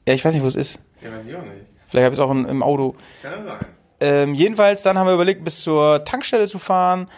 Ja, 0.08 0.14
ich 0.14 0.24
weiß 0.24 0.34
nicht, 0.34 0.44
wo 0.44 0.48
es 0.48 0.56
ist. 0.56 0.80
Ja, 1.02 1.12
weiß 1.12 1.26
ich 1.28 1.36
auch 1.36 1.42
nicht. 1.42 1.66
Vielleicht 1.88 2.06
habe 2.06 2.14
ich 2.14 2.20
es 2.20 2.26
auch 2.26 2.32
im 2.32 2.64
Auto. 2.64 2.96
Kann 3.22 3.32
das 3.32 3.46
sein? 3.46 3.66
Ähm, 4.02 4.34
jedenfalls, 4.34 4.84
dann 4.84 5.00
haben 5.00 5.08
wir 5.08 5.14
überlegt, 5.14 5.44
bis 5.44 5.62
zur 5.62 6.04
Tankstelle 6.04 6.48
zu 6.48 6.60
fahren. 6.60 7.10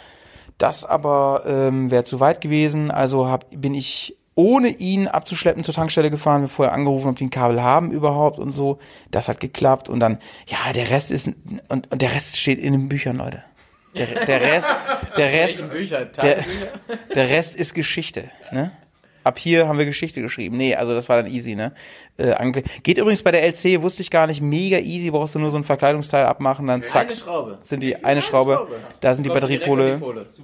Das 0.57 0.85
aber 0.85 1.43
ähm, 1.45 1.91
wäre 1.91 2.03
zu 2.03 2.19
weit 2.19 2.41
gewesen. 2.41 2.91
Also 2.91 3.27
hab, 3.27 3.45
bin 3.51 3.73
ich 3.73 4.17
ohne 4.37 4.69
ihn 4.69 5.07
abzuschleppen 5.07 5.63
zur 5.63 5.73
Tankstelle 5.73 6.11
gefahren. 6.11 6.41
Wir 6.41 6.47
vorher 6.47 6.73
angerufen, 6.73 7.09
ob 7.09 7.15
die 7.15 7.25
ein 7.25 7.31
Kabel 7.31 7.61
haben 7.61 7.91
überhaupt 7.91 8.37
und 8.37 8.51
so. 8.51 8.77
Das 9.09 9.27
hat 9.27 9.39
geklappt. 9.39 9.89
Und 9.89 9.99
dann, 9.99 10.19
ja, 10.45 10.71
der 10.73 10.91
Rest 10.91 11.11
ist 11.11 11.31
und, 11.67 11.91
und 11.91 12.01
der 12.01 12.13
Rest 12.13 12.37
steht 12.37 12.59
in 12.59 12.71
den 12.71 12.87
Büchern, 12.87 13.17
Leute. 13.17 13.43
Der, 13.95 14.05
der 14.25 14.41
Rest, 14.41 14.67
der 15.17 15.33
Rest, 15.33 15.71
der, 16.21 16.45
der 17.15 17.29
Rest 17.29 17.55
ist 17.55 17.73
Geschichte. 17.73 18.25
Ne? 18.51 18.71
Ab 19.23 19.39
hier 19.39 19.67
haben 19.67 19.79
wir 19.79 19.85
Geschichte 19.85 20.21
geschrieben. 20.21 20.55
Nee, 20.55 20.75
also 20.75 20.93
das 20.93 21.09
war 21.09 21.17
dann 21.17 21.31
easy, 21.31 21.55
ne? 21.55 21.73
Äh, 22.17 22.35
Geht 22.83 22.99
übrigens 22.99 23.23
bei 23.23 23.31
der 23.31 23.43
LC, 23.43 23.81
wusste 23.81 24.03
ich 24.03 24.11
gar 24.11 24.27
nicht, 24.27 24.39
mega 24.39 24.77
easy, 24.77 25.09
brauchst 25.09 25.33
du 25.33 25.39
nur 25.39 25.49
so 25.49 25.57
ein 25.57 25.63
Verkleidungsteil 25.63 26.25
abmachen, 26.25 26.67
dann 26.67 26.83
zack. 26.83 27.07
Eine 27.07 27.15
Schraube. 27.15 27.57
Sind 27.63 27.81
die 27.81 28.03
eine 28.05 28.21
Schraube, 28.21 28.67
da 28.99 29.15
sind 29.15 29.25
die 29.25 29.29
Batteriepole. 29.31 29.95
die 29.95 30.43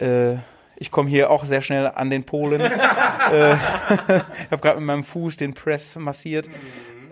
Pole. 0.00 0.32
Äh, 0.32 0.38
ich 0.76 0.90
komme 0.90 1.08
hier 1.08 1.30
auch 1.30 1.44
sehr 1.44 1.62
schnell 1.62 1.86
an 1.86 2.10
den 2.10 2.24
Polen. 2.24 2.60
äh, 2.60 2.66
ich 3.54 4.50
habe 4.50 4.58
gerade 4.60 4.78
mit 4.78 4.86
meinem 4.86 5.04
Fuß 5.04 5.36
den 5.36 5.54
Press 5.54 5.96
massiert. 5.96 6.48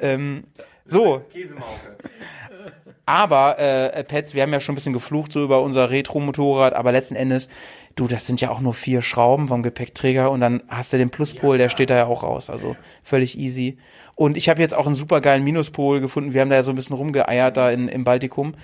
Ähm, 0.01 0.45
so, 0.85 1.23
Käsemauke. 1.33 1.97
aber 3.07 3.59
äh, 3.59 4.05
Pets, 4.05 4.35
wir 4.35 4.43
haben 4.43 4.53
ja 4.53 4.61
schon 4.61 4.73
ein 4.73 4.77
bisschen 4.77 4.93
geflucht 4.93 5.33
so 5.33 5.43
über 5.43 5.63
unser 5.63 5.91
Retro-Motorrad, 5.91 6.75
aber 6.75 6.93
letzten 6.93 7.17
Endes, 7.17 7.49
du, 7.97 8.09
das 8.09 8.27
sind 8.27 8.41
ja 8.41 8.51
auch 8.51 8.61
nur 8.61 8.75
vier 8.75 9.03
Schrauben 9.03 9.49
vom 9.49 9.63
Gepäckträger 9.63 10.31
und 10.31 10.41
dann 10.41 10.63
hast 10.69 10.93
du 10.93 10.99
den 10.99 11.11
Pluspol, 11.11 11.59
der 11.59 11.69
steht 11.69 11.91
da 11.91 11.97
ja 11.97 12.07
auch 12.07 12.23
raus, 12.23 12.51
also 12.51 12.77
völlig 13.03 13.39
easy. 13.39 13.79
Und 14.15 14.37
ich 14.37 14.49
habe 14.49 14.61
jetzt 14.61 14.75
auch 14.75 14.87
einen 14.87 14.95
supergeilen 14.95 15.43
Minuspol 15.43 16.01
gefunden. 16.01 16.33
Wir 16.33 16.43
haben 16.43 16.51
da 16.51 16.57
ja 16.57 16.63
so 16.63 16.71
ein 16.71 16.77
bisschen 16.77 16.97
rumgeeiert 16.97 17.57
da 17.57 17.71
in, 17.71 17.89
im 17.89 18.05
Baltikum, 18.05 18.55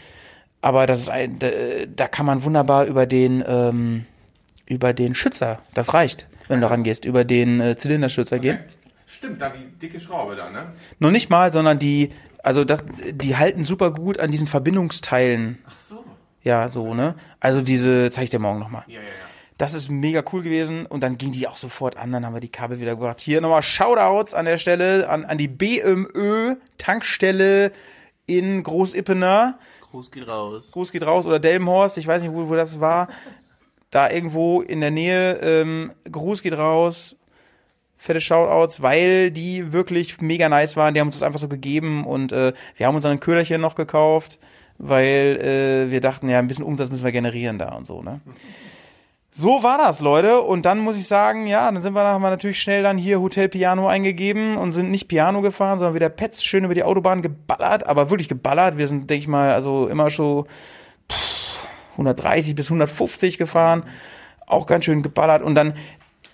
aber 0.61 0.87
das 0.87 1.01
ist 1.01 1.09
ein, 1.09 1.39
da, 1.39 1.49
da 1.95 2.09
kann 2.09 2.27
man 2.27 2.45
wunderbar 2.45 2.87
über 2.87 3.07
den 3.07 3.45
ähm, 3.47 4.07
über 4.69 4.93
den 4.93 5.15
Schützer, 5.15 5.61
das 5.75 5.95
reicht, 5.95 6.29
wenn 6.49 6.61
du 6.61 6.67
da 6.67 6.73
rangehst, 6.73 7.05
über 7.05 7.25
den 7.25 7.61
äh, 7.61 7.77
Zylinderschützer 7.77 8.39
gehen. 8.39 8.59
Stimmt, 9.07 9.41
da 9.41 9.49
die 9.51 9.67
dicke 9.79 10.01
Schraube 10.01 10.37
da, 10.37 10.51
ne? 10.51 10.73
Noch 10.99 11.11
nicht 11.11 11.31
mal, 11.31 11.53
sondern 11.53 11.79
die, 11.79 12.11
also 12.43 12.65
das, 12.65 12.85
die 13.11 13.37
halten 13.37 13.65
super 13.65 13.93
gut 13.93 14.21
an 14.21 14.31
diesen 14.31 14.47
Verbindungsteilen. 14.47 15.59
Ach 15.67 15.77
so. 15.79 16.05
Ja, 16.43 16.69
so, 16.69 16.95
ne? 16.95 17.15
Also 17.41 17.63
diese, 17.63 18.11
zeig 18.11 18.25
ich 18.25 18.31
dir 18.31 18.39
morgen 18.39 18.59
nochmal. 18.59 18.85
Ja, 18.87 18.97
ja, 18.97 19.01
ja. 19.01 19.09
Das 19.57 19.75
ist 19.75 19.89
mega 19.89 20.23
cool 20.33 20.43
gewesen 20.43 20.87
und 20.87 21.03
dann 21.03 21.19
ging 21.19 21.33
die 21.33 21.49
auch 21.49 21.57
sofort 21.57 21.97
an, 21.97 22.13
dann 22.13 22.25
haben 22.25 22.35
wir 22.35 22.41
die 22.41 22.49
Kabel 22.49 22.79
wieder 22.79 22.95
gebracht. 22.95 23.21
Hier 23.21 23.41
nochmal 23.41 23.63
Shoutouts 23.63 24.33
an 24.33 24.45
der 24.45 24.57
Stelle, 24.57 25.09
an, 25.09 25.25
an 25.25 25.37
die 25.37 25.49
BMÖ 25.49 26.55
Tankstelle 26.79 27.73
in 28.27 28.63
Großippener. 28.63 29.59
Gruß 29.91 30.13
geht 30.13 30.29
raus. 30.29 30.71
Gruß 30.71 30.93
geht 30.93 31.05
raus 31.05 31.27
oder 31.27 31.41
Delmenhorst, 31.41 31.99
ich 31.99 32.07
weiß 32.07 32.23
nicht, 32.23 32.33
wo, 32.33 32.49
wo 32.49 32.55
das 32.55 32.79
war. 32.79 33.09
Da 33.91 34.11
irgendwo 34.11 34.61
in 34.61 34.81
der 34.81 34.91
Nähe, 34.91 35.39
ähm, 35.43 35.93
Gruß 36.11 36.43
geht 36.43 36.57
raus, 36.57 37.17
fette 37.97 38.21
Shoutouts, 38.21 38.83
weil 38.83 39.31
die 39.31 39.73
wirklich 39.73 40.21
mega 40.21 40.49
nice 40.49 40.77
waren. 40.77 40.95
Die 40.95 41.01
haben 41.01 41.09
uns 41.09 41.17
das 41.17 41.23
einfach 41.23 41.41
so 41.41 41.49
gegeben 41.49 42.05
und 42.05 42.33
äh, 42.33 42.53
wir 42.77 42.87
haben 42.87 42.97
uns 42.97 43.05
ein 43.07 43.21
Köderchen 43.21 43.61
noch 43.61 43.75
gekauft, 43.75 44.39
weil 44.79 45.41
äh, 45.41 45.91
wir 45.91 46.01
dachten, 46.01 46.29
ja, 46.29 46.39
ein 46.39 46.47
bisschen 46.47 46.65
Umsatz 46.65 46.91
müssen 46.91 47.05
wir 47.05 47.13
generieren 47.13 47.59
da 47.59 47.75
und 47.75 47.87
so, 47.87 48.03
ne? 48.03 48.21
So 49.31 49.63
war 49.63 49.79
das, 49.79 50.01
Leute. 50.01 50.41
Und 50.41 50.67
dann 50.67 50.81
muss 50.81 50.97
ich 50.97 51.07
sagen, 51.07 51.47
ja, 51.47 51.71
dann 51.71 51.81
sind 51.81 51.93
wir, 51.93 52.03
haben 52.03 52.23
wir 52.23 52.31
natürlich 52.31 52.61
schnell 52.61 52.83
dann 52.83 52.99
hier 52.99 53.21
Hotel 53.21 53.49
Piano 53.49 53.87
eingegeben 53.87 54.57
und 54.57 54.73
sind 54.73 54.91
nicht 54.91 55.07
Piano 55.07 55.43
gefahren, 55.43 55.79
sondern 55.79 55.95
wieder 55.95 56.09
Pets 56.09 56.43
schön 56.43 56.65
über 56.65 56.75
die 56.75 56.83
Autobahn 56.83 57.23
geballert, 57.23 57.87
aber 57.87 58.11
wirklich 58.11 58.29
geballert. 58.29 58.79
Wir 58.79 58.89
sind, 58.89 59.09
denke 59.09 59.23
ich 59.23 59.29
mal, 59.29 59.53
also 59.53 59.87
immer 59.87 60.11
schon 60.11 60.47
pff, 61.13 61.38
130 61.99 62.55
bis 62.55 62.67
150 62.67 63.39
gefahren, 63.39 63.83
auch 64.47 64.67
ganz 64.67 64.85
schön 64.85 65.03
geballert. 65.03 65.43
Und 65.43 65.55
dann, 65.55 65.75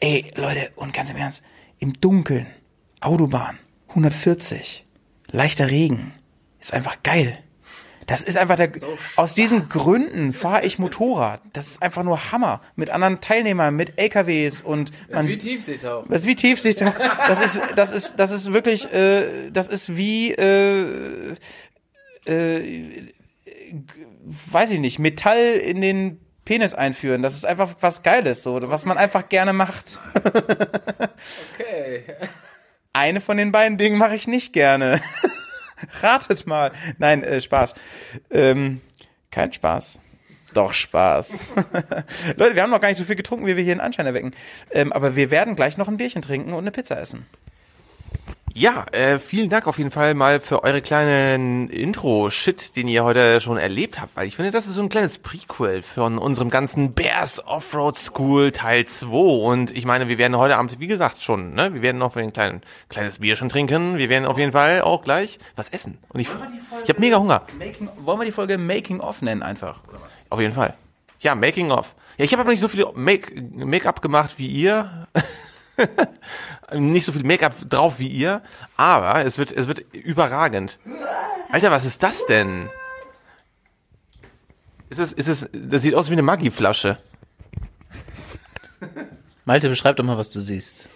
ey, 0.00 0.30
Leute, 0.36 0.70
und 0.76 0.92
ganz 0.92 1.10
im 1.10 1.16
Ernst, 1.16 1.42
im 1.78 1.94
Dunkeln, 2.00 2.46
Autobahn, 3.00 3.58
140, 3.88 4.84
leichter 5.32 5.70
Regen, 5.70 6.12
ist 6.60 6.72
einfach 6.72 7.02
geil. 7.02 7.38
Das 8.06 8.22
ist 8.22 8.36
einfach 8.36 8.56
der, 8.56 8.70
aus 9.16 9.32
diesen 9.32 9.68
Gründen 9.70 10.34
fahre 10.34 10.66
ich 10.66 10.78
Motorrad. 10.78 11.40
Das 11.54 11.68
ist 11.68 11.82
einfach 11.82 12.02
nur 12.02 12.32
Hammer. 12.32 12.60
Mit 12.76 12.90
anderen 12.90 13.22
Teilnehmern, 13.22 13.74
mit 13.74 13.98
LKWs 13.98 14.60
und 14.60 14.92
man, 15.10 15.26
Wie 15.26 15.38
Tiefseetauchen. 15.38 16.10
das 16.10 16.20
ist 16.22 16.26
wie 16.26 16.34
Tiefsicht. 16.34 16.82
Das 16.82 17.40
ist, 17.40 17.60
das 17.76 17.90
ist, 17.90 18.14
das 18.18 18.30
ist 18.30 18.52
wirklich, 18.52 18.92
äh, 18.92 19.50
das 19.50 19.68
ist 19.68 19.96
wie, 19.96 20.32
äh, 20.32 21.34
äh, 22.26 23.08
weiß 24.24 24.70
ich 24.70 24.80
nicht, 24.80 24.98
Metall 24.98 25.54
in 25.54 25.80
den 25.80 26.20
Penis 26.44 26.74
einführen. 26.74 27.22
Das 27.22 27.34
ist 27.34 27.46
einfach 27.46 27.74
was 27.80 28.02
Geiles, 28.02 28.42
so, 28.42 28.58
was 28.62 28.84
man 28.84 28.98
einfach 28.98 29.28
gerne 29.28 29.52
macht. 29.52 29.98
Okay. 31.54 32.04
Eine 32.92 33.20
von 33.20 33.36
den 33.36 33.50
beiden 33.50 33.78
Dingen 33.78 33.98
mache 33.98 34.14
ich 34.14 34.26
nicht 34.26 34.52
gerne. 34.52 35.00
Ratet 36.00 36.46
mal. 36.46 36.72
Nein, 36.98 37.22
äh, 37.24 37.40
Spaß. 37.40 37.74
Ähm, 38.30 38.80
kein 39.30 39.52
Spaß. 39.52 40.00
Doch 40.52 40.72
Spaß. 40.72 41.52
Leute, 42.36 42.54
wir 42.54 42.62
haben 42.62 42.70
noch 42.70 42.80
gar 42.80 42.88
nicht 42.88 42.98
so 42.98 43.04
viel 43.04 43.16
getrunken, 43.16 43.46
wie 43.46 43.56
wir 43.56 43.64
hier 43.64 43.72
einen 43.72 43.80
Anschein 43.80 44.06
erwecken. 44.06 44.32
Ähm, 44.70 44.92
aber 44.92 45.16
wir 45.16 45.30
werden 45.30 45.56
gleich 45.56 45.76
noch 45.76 45.88
ein 45.88 45.96
Bierchen 45.96 46.22
trinken 46.22 46.52
und 46.52 46.60
eine 46.60 46.70
Pizza 46.70 47.00
essen. 47.00 47.26
Ja, 48.56 48.86
äh, 48.92 49.18
vielen 49.18 49.50
Dank 49.50 49.66
auf 49.66 49.78
jeden 49.78 49.90
Fall 49.90 50.14
mal 50.14 50.38
für 50.38 50.62
eure 50.62 50.80
kleinen 50.80 51.68
Intro-Shit, 51.70 52.76
den 52.76 52.86
ihr 52.86 53.02
heute 53.02 53.40
schon 53.40 53.56
erlebt 53.56 54.00
habt, 54.00 54.14
weil 54.14 54.28
ich 54.28 54.36
finde, 54.36 54.52
das 54.52 54.68
ist 54.68 54.74
so 54.74 54.80
ein 54.82 54.88
kleines 54.88 55.18
Prequel 55.18 55.82
von 55.82 56.18
unserem 56.18 56.50
ganzen 56.50 56.92
Bears 56.94 57.44
Offroad 57.48 57.96
School 57.96 58.52
Teil 58.52 58.84
2 58.84 59.08
und 59.08 59.76
ich 59.76 59.84
meine, 59.86 60.06
wir 60.06 60.18
werden 60.18 60.36
heute 60.38 60.56
Abend, 60.56 60.78
wie 60.78 60.86
gesagt, 60.86 61.20
schon, 61.20 61.54
ne, 61.54 61.74
wir 61.74 61.82
werden 61.82 61.98
noch 61.98 62.14
ein 62.14 62.32
klein, 62.32 62.62
kleines 62.88 63.18
Bierchen 63.18 63.48
trinken, 63.48 63.98
wir 63.98 64.08
werden 64.08 64.24
auf 64.24 64.38
jeden 64.38 64.52
Fall 64.52 64.82
auch 64.82 65.02
gleich 65.02 65.40
was 65.56 65.68
essen 65.70 65.98
und 66.10 66.20
ich, 66.20 66.28
ich 66.84 66.88
habe 66.88 67.00
mega 67.00 67.18
Hunger, 67.18 67.42
Making, 67.58 67.88
wollen 68.04 68.20
wir 68.20 68.24
die 68.26 68.30
Folge 68.32 68.56
Making 68.56 69.00
Off 69.00 69.20
nennen 69.20 69.42
einfach? 69.42 69.80
auf 70.30 70.40
jeden 70.40 70.54
Fall. 70.54 70.74
Ja, 71.18 71.34
Making 71.34 71.72
of. 71.72 71.96
Ja, 72.18 72.24
ich 72.24 72.32
habe 72.32 72.42
aber 72.42 72.50
nicht 72.52 72.60
so 72.60 72.68
viel 72.68 72.86
Make- 72.94 73.34
Make-up 73.52 74.00
gemacht 74.00 74.34
wie 74.36 74.46
ihr. 74.46 75.08
Nicht 76.72 77.04
so 77.04 77.12
viel 77.12 77.24
Make-up 77.24 77.54
drauf 77.68 77.98
wie 77.98 78.08
ihr, 78.08 78.42
aber 78.76 79.24
es 79.24 79.38
wird, 79.38 79.52
es 79.52 79.68
wird 79.68 79.80
überragend. 79.94 80.78
Alter, 81.50 81.70
was 81.70 81.84
ist 81.84 82.02
das 82.02 82.26
denn? 82.26 82.68
Ist 84.90 84.98
es, 84.98 85.12
ist 85.12 85.28
es, 85.28 85.48
das 85.52 85.82
sieht 85.82 85.94
aus 85.94 86.08
wie 86.08 86.12
eine 86.12 86.22
Maggi-Flasche. 86.22 86.98
Malte, 89.44 89.68
beschreib 89.68 89.96
doch 89.96 90.04
mal, 90.04 90.18
was 90.18 90.30
du 90.30 90.40
siehst. 90.40 90.88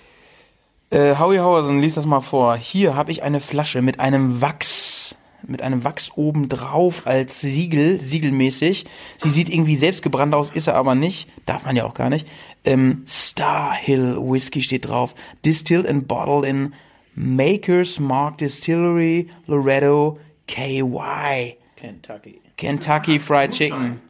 Äh, 0.91 1.17
Howie 1.17 1.39
Hauersen, 1.39 1.81
lies 1.81 1.95
das 1.95 2.07
mal 2.07 2.21
vor. 2.21 2.57
Hier 2.57 2.95
habe 2.95 3.11
ich 3.11 3.23
eine 3.23 3.41
Flasche 3.41 3.83
mit 3.83 4.01
einem 4.01 4.41
Wachs, 4.41 5.17
mit 5.47 5.61
einem 5.61 5.85
Wachs 5.85 6.13
oben 6.15 6.49
drauf 6.49 7.03
als 7.07 7.41
Siegel, 7.41 8.01
siegelmäßig. 8.01 8.87
Sie 9.19 9.31
sieht 9.31 9.51
irgendwie 9.51 9.77
selbst 9.77 10.03
gebrannt 10.03 10.35
aus, 10.35 10.51
ist 10.51 10.67
er 10.67 10.77
aber 10.77 10.95
nicht. 10.95 11.29
Darf 11.45 11.67
man 11.67 11.77
ja 11.77 11.85
auch 11.85 11.95
gar 11.95 12.09
nicht. 12.09 12.27
Ähm, 12.65 13.05
Star 13.09 13.75
Hill 13.75 14.17
Whiskey 14.19 14.63
steht 14.63 14.89
drauf. 14.89 15.15
Distilled 15.45 15.87
and 15.87 16.07
bottled 16.09 16.45
in 16.45 16.75
Maker's 17.15 17.99
Mark 17.99 18.39
Distillery, 18.39 19.29
Loretto, 19.47 20.19
KY. 20.47 21.57
Kentucky. 21.77 22.41
Kentucky 22.57 23.19
Fried 23.19 23.53
Chicken. 23.53 24.01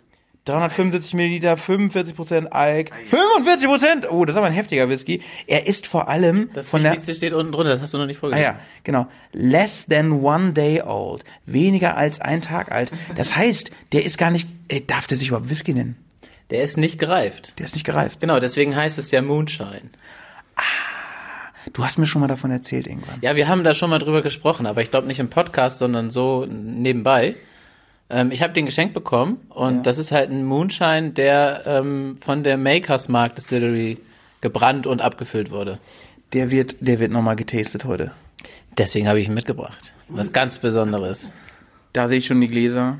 375 0.48 1.12
Milliliter, 1.12 1.54
45% 1.54 2.46
Alk. 2.46 2.90
45%! 3.10 4.08
Oh, 4.08 4.24
das 4.24 4.34
ist 4.34 4.38
aber 4.38 4.46
ein 4.46 4.54
heftiger 4.54 4.88
Whisky. 4.88 5.20
Er 5.46 5.66
ist 5.66 5.86
vor 5.86 6.08
allem 6.08 6.48
Das 6.54 6.70
von 6.70 6.80
der... 6.82 6.92
Wichtigste 6.92 7.14
steht 7.14 7.34
unten 7.34 7.52
drunter, 7.52 7.70
das 7.72 7.82
hast 7.82 7.92
du 7.92 7.98
noch 7.98 8.06
nicht 8.06 8.16
Ah 8.16 8.20
vorgelesen. 8.20 8.44
ja, 8.44 8.58
genau. 8.82 9.06
Less 9.32 9.86
than 9.86 10.22
one 10.24 10.52
day 10.54 10.80
old. 10.80 11.22
Weniger 11.44 11.98
als 11.98 12.20
ein 12.20 12.40
Tag 12.40 12.72
alt. 12.72 12.92
Das 13.14 13.36
heißt, 13.36 13.72
der 13.92 14.04
ist 14.06 14.16
gar 14.16 14.30
nicht... 14.30 14.48
Ey, 14.68 14.86
darf 14.86 15.06
der 15.06 15.18
sich 15.18 15.28
überhaupt 15.28 15.50
Whisky 15.50 15.74
nennen? 15.74 15.96
Der 16.50 16.62
ist 16.62 16.76
nicht 16.76 16.98
gereift. 16.98 17.58
Der 17.58 17.66
ist 17.66 17.74
nicht 17.74 17.84
gereift. 17.84 18.20
Genau, 18.20 18.40
deswegen 18.40 18.74
heißt 18.74 18.98
es 18.98 19.10
ja 19.10 19.20
Moonshine. 19.22 19.90
Du 21.72 21.84
hast 21.84 21.98
mir 21.98 22.06
schon 22.06 22.20
mal 22.22 22.28
davon 22.28 22.50
erzählt 22.50 22.86
irgendwann. 22.86 23.18
Ja, 23.20 23.36
wir 23.36 23.48
haben 23.48 23.62
da 23.64 23.74
schon 23.74 23.90
mal 23.90 23.98
drüber 23.98 24.22
gesprochen, 24.22 24.64
aber 24.66 24.80
ich 24.80 24.90
glaube 24.90 25.06
nicht 25.06 25.20
im 25.20 25.28
Podcast, 25.28 25.78
sondern 25.78 26.10
so 26.10 26.46
nebenbei. 26.48 27.36
Ähm, 28.08 28.30
ich 28.30 28.42
habe 28.42 28.54
den 28.54 28.64
geschenkt 28.64 28.94
bekommen 28.94 29.38
und 29.50 29.76
Ja. 29.76 29.82
das 29.82 29.98
ist 29.98 30.10
halt 30.12 30.30
ein 30.30 30.44
Moonshine, 30.44 31.10
der 31.10 31.62
ähm, 31.66 32.16
von 32.20 32.42
der 32.42 32.56
Makers 32.56 33.08
Mark 33.08 33.34
Distillery 33.36 33.98
gebrannt 34.40 34.86
und 34.86 35.02
abgefüllt 35.02 35.50
wurde. 35.50 35.78
Der 36.32 36.50
wird, 36.50 36.76
der 36.80 36.98
wird 37.00 37.12
nochmal 37.12 37.36
getastet 37.36 37.84
heute. 37.84 38.12
Deswegen 38.78 39.06
habe 39.08 39.20
ich 39.20 39.26
ihn 39.28 39.34
mitgebracht. 39.34 39.92
Was 40.08 40.32
ganz 40.32 40.58
Besonderes. 40.58 41.32
Da 41.92 42.08
sehe 42.08 42.18
ich 42.18 42.26
schon 42.26 42.40
die 42.40 42.46
Gläser. 42.46 42.98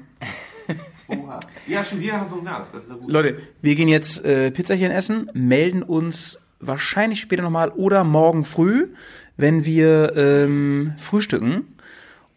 Ja, 1.66 1.84
schon 1.84 2.00
wieder 2.00 2.26
so 2.28 2.36
ein 2.36 2.42
Glas. 2.42 2.70
Das 2.72 2.84
ist 2.84 2.90
ja 2.90 2.96
gut. 2.96 3.11
Leute, 3.11 3.38
wir 3.62 3.74
gehen 3.74 3.88
jetzt 3.88 4.24
äh, 4.24 4.50
Pizzachen 4.50 4.90
essen, 4.90 5.30
melden 5.34 5.82
uns 5.82 6.38
wahrscheinlich 6.61 7.20
später 7.20 7.42
nochmal 7.42 7.70
oder 7.70 8.04
morgen 8.04 8.44
früh, 8.44 8.88
wenn 9.36 9.64
wir 9.64 10.14
ähm, 10.16 10.94
frühstücken. 10.98 11.74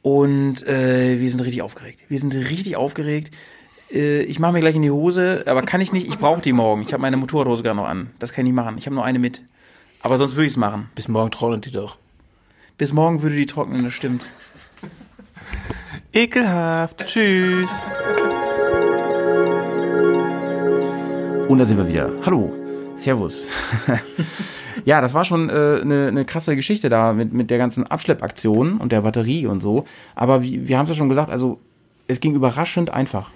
Und 0.02 0.66
äh, 0.68 1.20
wir 1.20 1.30
sind 1.30 1.42
richtig 1.42 1.62
aufgeregt. 1.62 2.00
Wir 2.08 2.20
sind 2.20 2.34
richtig 2.34 2.76
aufgeregt. 2.76 3.32
Äh, 3.92 4.24
ich 4.24 4.40
mache 4.40 4.54
mir 4.54 4.60
gleich 4.62 4.76
in 4.76 4.82
die 4.82 4.92
Hose, 4.92 5.44
aber 5.46 5.62
kann 5.62 5.82
ich 5.82 5.92
nicht. 5.92 6.08
Ich 6.08 6.18
brauche 6.18 6.42
die 6.42 6.54
morgen. 6.54 6.82
Ich 6.82 6.94
habe 6.94 7.02
meine 7.02 7.18
Motorradhose 7.18 7.64
gerade 7.64 7.76
noch 7.76 7.88
an. 7.88 8.10
Das 8.20 8.32
kann 8.32 8.46
ich 8.46 8.52
nicht 8.52 8.56
machen. 8.56 8.78
Ich 8.78 8.86
habe 8.86 8.96
nur 8.96 9.06
eine 9.06 9.20
mit. 9.20 9.44
Aber 10.02 10.18
sonst 10.18 10.36
würde 10.36 10.46
ich 10.46 10.54
es 10.54 10.58
machen. 10.58 10.90
Bis 10.96 11.08
morgen 11.08 11.30
trocknet 11.30 11.66
die 11.66 11.72
doch. 11.72 11.98
Bis 12.78 12.94
morgen 12.94 13.22
würde 13.22 13.36
die 13.36 13.46
trocknen, 13.46 13.84
das 13.84 13.94
stimmt. 13.94 14.28
Ekelhaft. 16.14 17.06
Tschüss. 17.06 17.70
Und 21.52 21.58
da 21.58 21.66
sind 21.66 21.78
wir 21.78 21.86
wieder. 21.86 22.10
Hallo. 22.26 22.50
Servus. 22.96 23.50
ja, 24.86 25.02
das 25.02 25.14
war 25.14 25.26
schon 25.26 25.50
eine 25.50 25.80
äh, 25.82 25.84
ne- 25.84 26.12
ne 26.14 26.24
krasse 26.24 26.56
Geschichte 26.56 26.88
da 26.88 27.12
mit, 27.12 27.34
mit 27.34 27.50
der 27.50 27.58
ganzen 27.58 27.86
Abschleppaktion 27.86 28.78
und 28.78 28.94
der 28.94 29.02
Batterie 29.02 29.48
und 29.48 29.60
so. 29.60 29.84
Aber 30.16 30.44
wie, 30.44 30.70
wir 30.70 30.78
haben 30.78 30.86
es 30.86 30.92
ja 30.92 30.96
schon 30.96 31.10
gesagt, 31.10 31.30
also 31.30 31.60
es 32.08 32.22
ging 32.22 32.36
überraschend 32.36 32.92
einfach. 32.92 33.32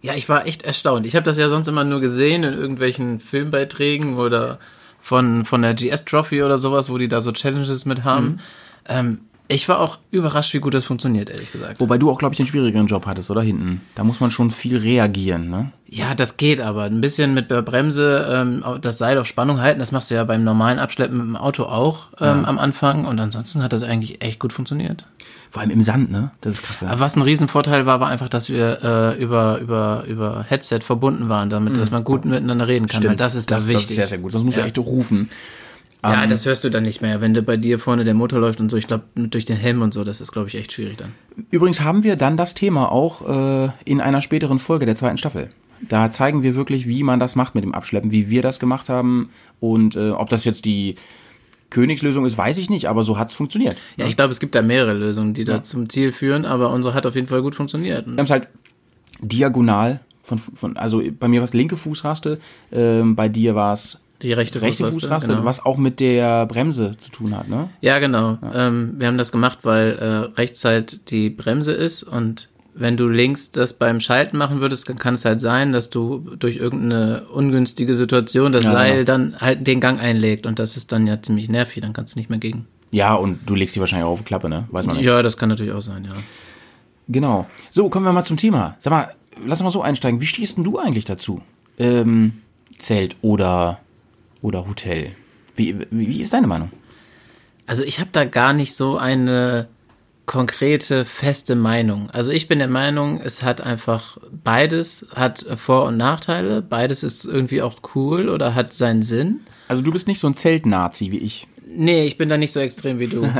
Ja, 0.00 0.14
ich 0.14 0.26
war 0.30 0.46
echt 0.46 0.62
erstaunt. 0.62 1.04
Ich 1.04 1.14
habe 1.14 1.24
das 1.24 1.36
ja 1.36 1.50
sonst 1.50 1.68
immer 1.68 1.84
nur 1.84 2.00
gesehen 2.00 2.44
in 2.44 2.54
irgendwelchen 2.54 3.20
Filmbeiträgen 3.20 4.14
oder 4.14 4.58
von, 4.98 5.44
von 5.44 5.60
der 5.60 5.74
GS 5.74 6.06
Trophy 6.06 6.42
oder 6.42 6.56
sowas, 6.56 6.90
wo 6.90 6.96
die 6.96 7.08
da 7.08 7.20
so 7.20 7.30
Challenges 7.30 7.84
mit 7.84 8.04
haben. 8.04 8.40
Ähm, 8.88 9.18
ich 9.50 9.68
war 9.68 9.80
auch 9.80 9.98
überrascht, 10.10 10.54
wie 10.54 10.60
gut 10.60 10.74
das 10.74 10.84
funktioniert, 10.84 11.28
ehrlich 11.28 11.50
gesagt. 11.52 11.80
Wobei 11.80 11.98
du 11.98 12.10
auch, 12.10 12.18
glaube 12.18 12.32
ich, 12.32 12.36
den 12.36 12.46
schwierigeren 12.46 12.86
Job 12.86 13.06
hattest, 13.06 13.30
oder? 13.30 13.42
Hinten. 13.42 13.80
Da 13.94 14.04
muss 14.04 14.20
man 14.20 14.30
schon 14.30 14.50
viel 14.50 14.76
reagieren, 14.76 15.50
ne? 15.50 15.72
Ja, 15.86 16.14
das 16.14 16.36
geht 16.36 16.60
aber. 16.60 16.84
Ein 16.84 17.00
bisschen 17.00 17.34
mit 17.34 17.50
der 17.50 17.62
Bremse 17.62 18.28
ähm, 18.32 18.64
das 18.80 18.98
Seil 18.98 19.18
auf 19.18 19.26
Spannung 19.26 19.60
halten, 19.60 19.80
das 19.80 19.90
machst 19.90 20.10
du 20.10 20.14
ja 20.14 20.22
beim 20.24 20.44
normalen 20.44 20.78
Abschleppen 20.78 21.18
mit 21.18 21.26
dem 21.26 21.36
Auto 21.36 21.64
auch 21.64 22.08
ähm, 22.20 22.44
am 22.44 22.58
Anfang. 22.58 23.04
Und 23.06 23.18
ansonsten 23.18 23.62
hat 23.62 23.72
das 23.72 23.82
eigentlich 23.82 24.22
echt 24.22 24.38
gut 24.38 24.52
funktioniert. 24.52 25.06
Vor 25.50 25.62
allem 25.62 25.70
im 25.72 25.82
Sand, 25.82 26.12
ne? 26.12 26.30
Das 26.42 26.54
ist 26.54 26.62
krass. 26.62 26.84
Aber 26.84 27.00
was 27.00 27.16
ein 27.16 27.22
Riesenvorteil 27.22 27.84
war, 27.84 27.98
war 27.98 28.08
einfach, 28.08 28.28
dass 28.28 28.48
wir 28.48 28.78
äh, 28.84 29.20
über, 29.20 29.58
über, 29.58 30.04
über 30.06 30.44
Headset 30.48 30.78
verbunden 30.82 31.28
waren, 31.28 31.50
damit 31.50 31.76
dass 31.76 31.90
man 31.90 32.04
gut 32.04 32.24
miteinander 32.24 32.68
reden 32.68 32.86
kann. 32.86 33.02
Weil 33.02 33.16
das 33.16 33.34
ist 33.34 33.50
da 33.50 33.56
das, 33.56 33.66
wichtig. 33.66 33.82
Das 33.82 33.90
ist 33.90 33.96
sehr, 33.96 34.06
sehr 34.06 34.18
gut. 34.18 34.30
Sonst 34.30 34.44
musst 34.44 34.58
Ja. 34.58 34.64
echt 34.64 34.78
rufen. 34.78 35.28
Ja, 36.02 36.26
das 36.26 36.46
hörst 36.46 36.64
du 36.64 36.70
dann 36.70 36.82
nicht 36.82 37.02
mehr, 37.02 37.20
wenn 37.20 37.34
du 37.34 37.42
bei 37.42 37.56
dir 37.56 37.78
vorne 37.78 38.04
der 38.04 38.14
Motor 38.14 38.40
läuft 38.40 38.60
und 38.60 38.70
so. 38.70 38.76
Ich 38.76 38.86
glaube, 38.86 39.04
durch 39.14 39.44
den 39.44 39.56
Helm 39.56 39.82
und 39.82 39.92
so, 39.92 40.02
das 40.04 40.20
ist, 40.20 40.32
glaube 40.32 40.48
ich, 40.48 40.54
echt 40.54 40.72
schwierig 40.72 40.96
dann. 40.96 41.12
Übrigens 41.50 41.82
haben 41.82 42.04
wir 42.04 42.16
dann 42.16 42.36
das 42.36 42.54
Thema 42.54 42.90
auch 42.90 43.66
äh, 43.66 43.70
in 43.84 44.00
einer 44.00 44.22
späteren 44.22 44.58
Folge 44.58 44.86
der 44.86 44.96
zweiten 44.96 45.18
Staffel. 45.18 45.50
Da 45.88 46.12
zeigen 46.12 46.42
wir 46.42 46.56
wirklich, 46.56 46.86
wie 46.86 47.02
man 47.02 47.20
das 47.20 47.36
macht 47.36 47.54
mit 47.54 47.64
dem 47.64 47.74
Abschleppen, 47.74 48.12
wie 48.12 48.30
wir 48.30 48.42
das 48.42 48.60
gemacht 48.60 48.88
haben 48.88 49.30
und 49.60 49.96
äh, 49.96 50.10
ob 50.10 50.28
das 50.28 50.44
jetzt 50.44 50.64
die 50.64 50.96
Königslösung 51.70 52.26
ist, 52.26 52.36
weiß 52.36 52.58
ich 52.58 52.68
nicht, 52.68 52.88
aber 52.88 53.04
so 53.04 53.16
hat's 53.16 53.34
funktioniert. 53.34 53.76
Ja, 53.96 54.06
ich 54.06 54.16
glaube, 54.16 54.32
es 54.32 54.40
gibt 54.40 54.54
da 54.54 54.62
mehrere 54.62 54.92
Lösungen, 54.92 55.34
die 55.34 55.44
da 55.44 55.62
zum 55.62 55.88
Ziel 55.88 56.12
führen, 56.12 56.44
aber 56.44 56.70
unsere 56.70 56.94
hat 56.94 57.06
auf 57.06 57.14
jeden 57.14 57.28
Fall 57.28 57.42
gut 57.42 57.54
funktioniert. 57.54 58.06
Wir 58.06 58.16
haben 58.16 58.24
es 58.24 58.30
halt 58.30 58.48
diagonal 59.20 60.00
von, 60.22 60.38
von 60.38 60.76
also 60.76 61.02
bei 61.18 61.28
mir 61.28 61.40
war 61.40 61.44
es 61.44 61.54
linke 61.54 61.76
Fußraste, 61.76 62.38
ähm, 62.72 63.16
bei 63.16 63.28
dir 63.28 63.54
war 63.54 63.72
es 63.72 64.00
Die 64.22 64.32
rechte, 64.32 64.60
rechte 64.60 64.84
Fußraste, 64.84 65.00
Fußraste, 65.00 65.32
genau. 65.34 65.44
was 65.44 65.64
auch 65.64 65.76
mit 65.76 66.00
der 66.00 66.46
Bremse 66.46 66.96
zu 66.98 67.10
tun 67.10 67.36
hat, 67.36 67.48
ne? 67.48 67.70
Ja, 67.80 67.98
genau. 67.98 68.38
Ähm, 68.54 68.94
wir 68.98 69.06
haben 69.06 69.18
das 69.18 69.32
gemacht, 69.32 69.60
weil 69.62 69.98
äh, 69.98 70.38
rechts 70.38 70.64
halt 70.64 71.10
die 71.10 71.30
Bremse 71.30 71.72
ist 71.72 72.02
und 72.02 72.48
wenn 72.74 72.96
du 72.96 73.08
links 73.08 73.50
das 73.50 73.72
beim 73.72 74.00
Schalten 74.00 74.36
machen 74.38 74.60
würdest, 74.60 74.88
dann 74.88 74.96
kann 74.98 75.14
es 75.14 75.24
halt 75.24 75.40
sein, 75.40 75.72
dass 75.72 75.90
du 75.90 76.18
durch 76.38 76.56
irgendeine 76.56 77.24
ungünstige 77.32 77.94
Situation 77.96 78.52
das 78.52 78.64
Ja, 78.64 78.72
Seil 78.72 78.92
genau. 78.92 79.04
dann 79.04 79.40
halt 79.40 79.66
den 79.66 79.80
Gang 79.80 80.00
einlegt 80.00 80.46
und 80.46 80.58
das 80.58 80.76
ist 80.76 80.92
dann 80.92 81.06
ja 81.06 81.20
ziemlich 81.20 81.48
nervig, 81.48 81.82
dann 81.82 81.92
kannst 81.92 82.14
du 82.14 82.18
nicht 82.18 82.30
mehr 82.30 82.38
gegen. 82.38 82.66
Ja, 82.92 83.14
und 83.14 83.40
du 83.46 83.54
legst 83.54 83.76
die 83.76 83.80
wahrscheinlich 83.80 84.06
auch 84.06 84.12
auf 84.12 84.18
die 84.20 84.24
Klappe, 84.24 84.48
ne? 84.48 84.66
Weiß 84.70 84.86
man 84.86 84.96
nicht. 84.96 85.06
Ja, 85.06 85.22
das 85.22 85.36
kann 85.36 85.48
natürlich 85.48 85.72
auch 85.72 85.80
sein, 85.80 86.04
ja. 86.04 86.12
Genau. 87.08 87.46
So, 87.70 87.88
kommen 87.88 88.06
wir 88.06 88.12
mal 88.12 88.24
zum 88.24 88.36
Thema. 88.36 88.76
Sag 88.80 88.90
mal, 88.92 89.10
lass 89.44 89.60
uns 89.60 89.64
mal 89.64 89.70
so 89.70 89.82
einsteigen. 89.82 90.20
Wie 90.20 90.26
stehst 90.26 90.56
denn 90.56 90.64
du 90.64 90.78
eigentlich 90.78 91.04
dazu? 91.04 91.42
Ähm, 91.78 92.34
Zelt 92.78 93.16
oder, 93.20 93.80
oder 94.42 94.66
Hotel? 94.66 95.12
Wie, 95.56 95.76
wie, 95.90 96.20
ist 96.20 96.32
deine 96.32 96.46
Meinung? 96.46 96.70
Also 97.66 97.82
ich 97.82 98.00
habe 98.00 98.10
da 98.12 98.24
gar 98.24 98.52
nicht 98.52 98.74
so 98.74 98.98
eine 98.98 99.68
konkrete, 100.26 101.04
feste 101.04 101.56
Meinung. 101.56 102.08
Also 102.10 102.30
ich 102.30 102.48
bin 102.48 102.58
der 102.60 102.68
Meinung, 102.68 103.20
es 103.20 103.42
hat 103.42 103.60
einfach 103.60 104.16
beides, 104.44 105.06
hat 105.14 105.44
Vor- 105.56 105.86
und 105.86 105.96
Nachteile. 105.96 106.62
Beides 106.62 107.02
ist 107.02 107.24
irgendwie 107.24 107.62
auch 107.62 107.78
cool 107.94 108.28
oder 108.28 108.54
hat 108.54 108.72
seinen 108.72 109.02
Sinn. 109.02 109.40
Also 109.68 109.82
du 109.82 109.92
bist 109.92 110.06
nicht 110.06 110.20
so 110.20 110.28
ein 110.28 110.36
Zeltnazi 110.36 111.10
wie 111.10 111.18
ich. 111.18 111.46
Nee, 111.66 112.04
ich 112.04 112.16
bin 112.16 112.28
da 112.28 112.36
nicht 112.36 112.52
so 112.52 112.60
extrem 112.60 112.98
wie 112.98 113.06
du. 113.06 113.22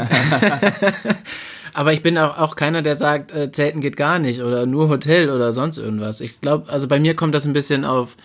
Aber 1.72 1.92
ich 1.92 2.02
bin 2.02 2.18
auch, 2.18 2.38
auch 2.38 2.56
keiner, 2.56 2.82
der 2.82 2.96
sagt, 2.96 3.32
äh, 3.32 3.52
Zelten 3.52 3.80
geht 3.80 3.96
gar 3.96 4.18
nicht 4.18 4.42
oder 4.42 4.66
nur 4.66 4.88
Hotel 4.88 5.30
oder 5.30 5.52
sonst 5.52 5.78
irgendwas. 5.78 6.20
Ich 6.20 6.40
glaube, 6.40 6.68
also 6.70 6.88
bei 6.88 6.98
mir 6.98 7.14
kommt 7.14 7.34
das 7.34 7.46
ein 7.46 7.52
bisschen 7.52 7.84
auf 7.84 8.16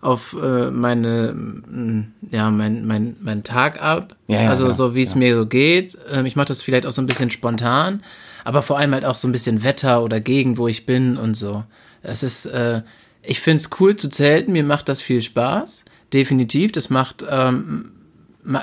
auf 0.00 0.36
äh, 0.40 0.70
meine 0.70 1.32
mm, 1.34 2.12
ja 2.30 2.50
mein 2.50 2.86
mein 2.86 3.16
mein 3.20 3.42
Tag 3.42 3.82
ab. 3.82 4.16
Ja, 4.28 4.42
ja, 4.42 4.50
also 4.50 4.64
genau, 4.64 4.76
so 4.76 4.94
wie 4.94 5.02
es 5.02 5.12
ja. 5.12 5.18
mir 5.18 5.36
so 5.36 5.46
geht. 5.46 5.98
Ähm, 6.10 6.26
ich 6.26 6.36
mache 6.36 6.46
das 6.46 6.62
vielleicht 6.62 6.86
auch 6.86 6.92
so 6.92 7.02
ein 7.02 7.06
bisschen 7.06 7.30
spontan, 7.30 8.02
aber 8.44 8.62
vor 8.62 8.78
allem 8.78 8.92
halt 8.92 9.04
auch 9.04 9.16
so 9.16 9.28
ein 9.28 9.32
bisschen 9.32 9.62
Wetter 9.62 10.02
oder 10.02 10.20
Gegend, 10.20 10.58
wo 10.58 10.68
ich 10.68 10.86
bin 10.86 11.16
und 11.16 11.36
so. 11.36 11.64
Es 12.02 12.22
ist 12.22 12.46
äh, 12.46 12.82
ich 13.22 13.40
find's 13.40 13.68
cool 13.78 13.96
zu 13.96 14.08
zelten, 14.08 14.52
mir 14.52 14.64
macht 14.64 14.88
das 14.88 15.00
viel 15.00 15.20
Spaß. 15.20 15.84
Definitiv, 16.12 16.72
das 16.72 16.90
macht 16.90 17.24
ähm, 17.28 17.92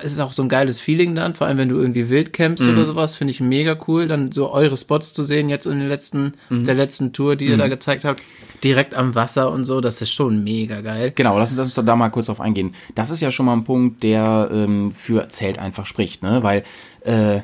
es 0.03 0.11
ist 0.11 0.19
auch 0.19 0.33
so 0.33 0.41
ein 0.41 0.49
geiles 0.49 0.79
Feeling 0.79 1.13
dann, 1.15 1.35
vor 1.35 1.45
allem 1.47 1.57
wenn 1.59 1.69
du 1.69 1.77
irgendwie 1.77 2.09
wild 2.09 2.33
campst 2.33 2.63
Mhm. 2.63 2.73
oder 2.73 2.85
sowas, 2.85 3.15
finde 3.15 3.31
ich 3.31 3.39
mega 3.41 3.77
cool, 3.87 4.07
dann 4.07 4.31
so 4.31 4.51
eure 4.51 4.75
Spots 4.75 5.13
zu 5.13 5.21
sehen 5.23 5.49
jetzt 5.49 5.65
in 5.67 5.77
den 5.79 5.87
letzten, 5.87 6.33
Mhm. 6.49 6.63
der 6.65 6.73
letzten 6.75 7.13
Tour, 7.13 7.35
die 7.35 7.45
ihr 7.45 7.57
da 7.57 7.67
gezeigt 7.67 8.03
habt, 8.03 8.23
direkt 8.63 8.95
am 8.95 9.13
Wasser 9.13 9.51
und 9.51 9.65
so, 9.65 9.79
das 9.81 10.01
ist 10.01 10.11
schon 10.11 10.43
mega 10.43 10.81
geil. 10.81 11.11
Genau, 11.13 11.37
lass 11.37 11.49
uns, 11.51 11.57
lass 11.59 11.67
uns 11.67 11.75
doch 11.75 11.85
da 11.85 11.95
mal 11.95 12.09
kurz 12.09 12.25
drauf 12.25 12.41
eingehen. 12.41 12.73
Das 12.95 13.11
ist 13.11 13.21
ja 13.21 13.29
schon 13.29 13.45
mal 13.45 13.53
ein 13.53 13.63
Punkt, 13.65 14.01
der 14.03 14.49
ähm, 14.51 14.93
für 14.95 15.29
Zelt 15.29 15.59
einfach 15.59 15.85
spricht, 15.85 16.23
ne? 16.23 16.41
Weil 16.41 16.63
äh, 17.05 17.41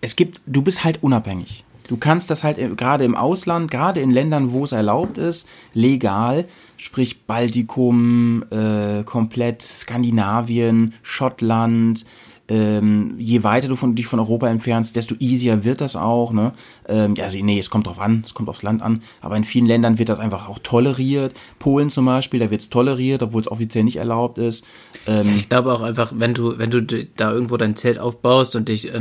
es 0.00 0.16
gibt, 0.16 0.40
du 0.46 0.62
bist 0.62 0.82
halt 0.84 1.02
unabhängig. 1.02 1.64
Du 1.88 1.96
kannst 1.96 2.30
das 2.30 2.44
halt 2.44 2.58
gerade 2.76 3.04
im 3.04 3.14
Ausland, 3.14 3.70
gerade 3.70 4.00
in 4.00 4.10
Ländern, 4.10 4.52
wo 4.52 4.62
es 4.64 4.72
erlaubt 4.72 5.16
ist, 5.18 5.48
legal, 5.72 6.46
sprich 6.78 7.24
Baltikum, 7.26 8.44
äh, 8.50 9.02
komplett 9.04 9.60
Skandinavien, 9.62 10.94
Schottland, 11.02 12.06
ähm, 12.50 13.16
je 13.18 13.42
weiter 13.42 13.68
du 13.68 13.76
von, 13.76 13.94
dich 13.94 14.06
von 14.06 14.18
Europa 14.20 14.48
entfernst, 14.48 14.96
desto 14.96 15.14
easier 15.18 15.64
wird 15.64 15.82
das 15.82 15.96
auch. 15.96 16.32
Ne? 16.32 16.52
Ähm, 16.88 17.14
ja, 17.14 17.24
also, 17.24 17.36
nee, 17.44 17.58
es 17.58 17.68
kommt 17.68 17.86
drauf 17.86 18.00
an, 18.00 18.22
es 18.24 18.32
kommt 18.32 18.48
aufs 18.48 18.62
Land 18.62 18.80
an, 18.80 19.02
aber 19.20 19.36
in 19.36 19.44
vielen 19.44 19.66
Ländern 19.66 19.98
wird 19.98 20.08
das 20.08 20.18
einfach 20.18 20.48
auch 20.48 20.58
toleriert. 20.60 21.34
Polen 21.58 21.90
zum 21.90 22.06
Beispiel, 22.06 22.40
da 22.40 22.50
wird 22.50 22.62
es 22.62 22.70
toleriert, 22.70 23.22
obwohl 23.22 23.42
es 23.42 23.50
offiziell 23.52 23.84
nicht 23.84 23.96
erlaubt 23.96 24.38
ist. 24.38 24.64
Ähm, 25.06 25.34
Ich 25.36 25.50
glaube 25.50 25.74
auch 25.74 25.82
einfach, 25.82 26.12
wenn 26.16 26.32
du, 26.32 26.56
wenn 26.58 26.70
du 26.70 26.80
da 26.82 27.32
irgendwo 27.32 27.58
dein 27.58 27.76
Zelt 27.76 27.98
aufbaust 27.98 28.56
und 28.56 28.70
dich 28.70 28.94
äh, 28.94 29.00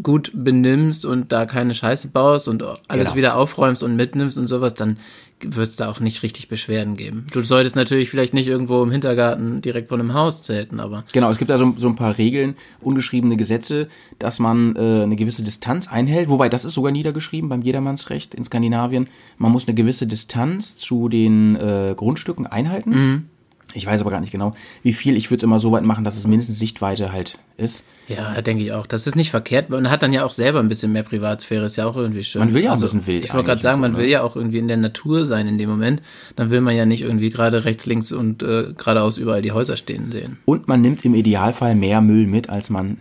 gut 0.00 0.30
benimmst 0.32 1.04
und 1.04 1.32
da 1.32 1.44
keine 1.46 1.74
Scheiße 1.74 2.08
baust 2.08 2.46
und 2.46 2.62
alles 2.62 3.06
Genau. 3.06 3.16
wieder 3.16 3.36
aufräumst 3.36 3.82
und 3.82 3.96
mitnimmst 3.96 4.38
und 4.38 4.46
sowas, 4.46 4.74
dann 4.74 4.98
wird 5.40 5.68
es 5.68 5.76
da 5.76 5.90
auch 5.90 6.00
nicht 6.00 6.22
richtig 6.22 6.48
Beschwerden 6.48 6.96
geben. 6.96 7.26
Du 7.32 7.42
solltest 7.42 7.76
natürlich 7.76 8.10
vielleicht 8.10 8.32
nicht 8.34 8.46
irgendwo 8.46 8.82
im 8.82 8.90
Hintergarten 8.90 9.60
direkt 9.60 9.88
vor 9.88 9.98
einem 9.98 10.14
Haus 10.14 10.42
zelten, 10.42 10.80
aber 10.80 11.04
Genau, 11.12 11.30
es 11.30 11.38
gibt 11.38 11.50
da 11.50 11.58
so, 11.58 11.74
so 11.76 11.88
ein 11.88 11.96
paar 11.96 12.16
Regeln, 12.16 12.56
ungeschriebene 12.80 13.36
Gesetze, 13.36 13.88
dass 14.18 14.38
man 14.38 14.74
äh, 14.76 15.02
eine 15.02 15.16
gewisse 15.16 15.42
Distanz 15.42 15.88
einhält. 15.88 16.28
Wobei, 16.28 16.48
das 16.48 16.64
ist 16.64 16.74
sogar 16.74 16.92
niedergeschrieben 16.92 17.50
beim 17.50 17.62
Jedermannsrecht 17.62 18.34
in 18.34 18.44
Skandinavien. 18.44 19.08
Man 19.36 19.52
muss 19.52 19.66
eine 19.66 19.74
gewisse 19.74 20.06
Distanz 20.06 20.76
zu 20.76 21.08
den 21.08 21.56
äh, 21.56 21.94
Grundstücken 21.96 22.46
einhalten. 22.46 23.28
Ich 23.74 23.86
weiß 23.86 24.00
aber 24.00 24.10
gar 24.10 24.20
nicht 24.20 24.32
genau, 24.32 24.52
wie 24.82 24.94
viel. 24.94 25.16
Ich 25.16 25.30
würde 25.30 25.38
es 25.38 25.42
immer 25.42 25.60
so 25.60 25.72
weit 25.72 25.84
machen, 25.84 26.04
dass 26.04 26.16
es 26.16 26.26
mindestens 26.26 26.58
Sichtweite 26.58 27.12
halt 27.12 27.38
ist. 27.56 27.84
Ja, 28.08 28.40
denke 28.40 28.62
ich 28.62 28.72
auch. 28.72 28.86
Das 28.86 29.06
ist 29.06 29.16
nicht 29.16 29.30
verkehrt. 29.30 29.70
Man 29.70 29.90
hat 29.90 30.02
dann 30.02 30.12
ja 30.12 30.24
auch 30.24 30.32
selber 30.32 30.60
ein 30.60 30.68
bisschen 30.68 30.92
mehr 30.92 31.02
Privatsphäre, 31.02 31.64
ist 31.66 31.76
ja 31.76 31.86
auch 31.86 31.96
irgendwie 31.96 32.22
schön. 32.22 32.40
Also, 32.42 32.52
Man 32.52 32.54
will 32.54 32.64
ja 32.64 32.70
auch 32.70 32.76
ein 32.76 32.80
bisschen 32.80 33.06
wild 33.06 33.24
Ich 33.24 33.34
wollte 33.34 33.46
gerade 33.48 33.62
sagen, 33.62 33.76
und 33.76 33.82
so, 33.82 33.88
man 33.88 33.92
ne? 33.92 33.98
will 33.98 34.08
ja 34.08 34.22
auch 34.22 34.36
irgendwie 34.36 34.58
in 34.58 34.68
der 34.68 34.76
Natur 34.76 35.26
sein 35.26 35.48
in 35.48 35.58
dem 35.58 35.68
Moment. 35.68 36.02
Dann 36.36 36.50
will 36.50 36.60
man 36.60 36.76
ja 36.76 36.86
nicht 36.86 37.02
irgendwie 37.02 37.30
gerade 37.30 37.64
rechts, 37.64 37.86
links 37.86 38.12
und 38.12 38.42
äh, 38.42 38.72
geradeaus 38.76 39.18
überall 39.18 39.42
die 39.42 39.52
Häuser 39.52 39.76
stehen 39.76 40.12
sehen. 40.12 40.38
Und 40.44 40.68
man 40.68 40.80
nimmt 40.80 41.04
im 41.04 41.14
Idealfall 41.14 41.74
mehr 41.74 42.00
Müll 42.00 42.26
mit, 42.26 42.48
als 42.48 42.70
man 42.70 43.00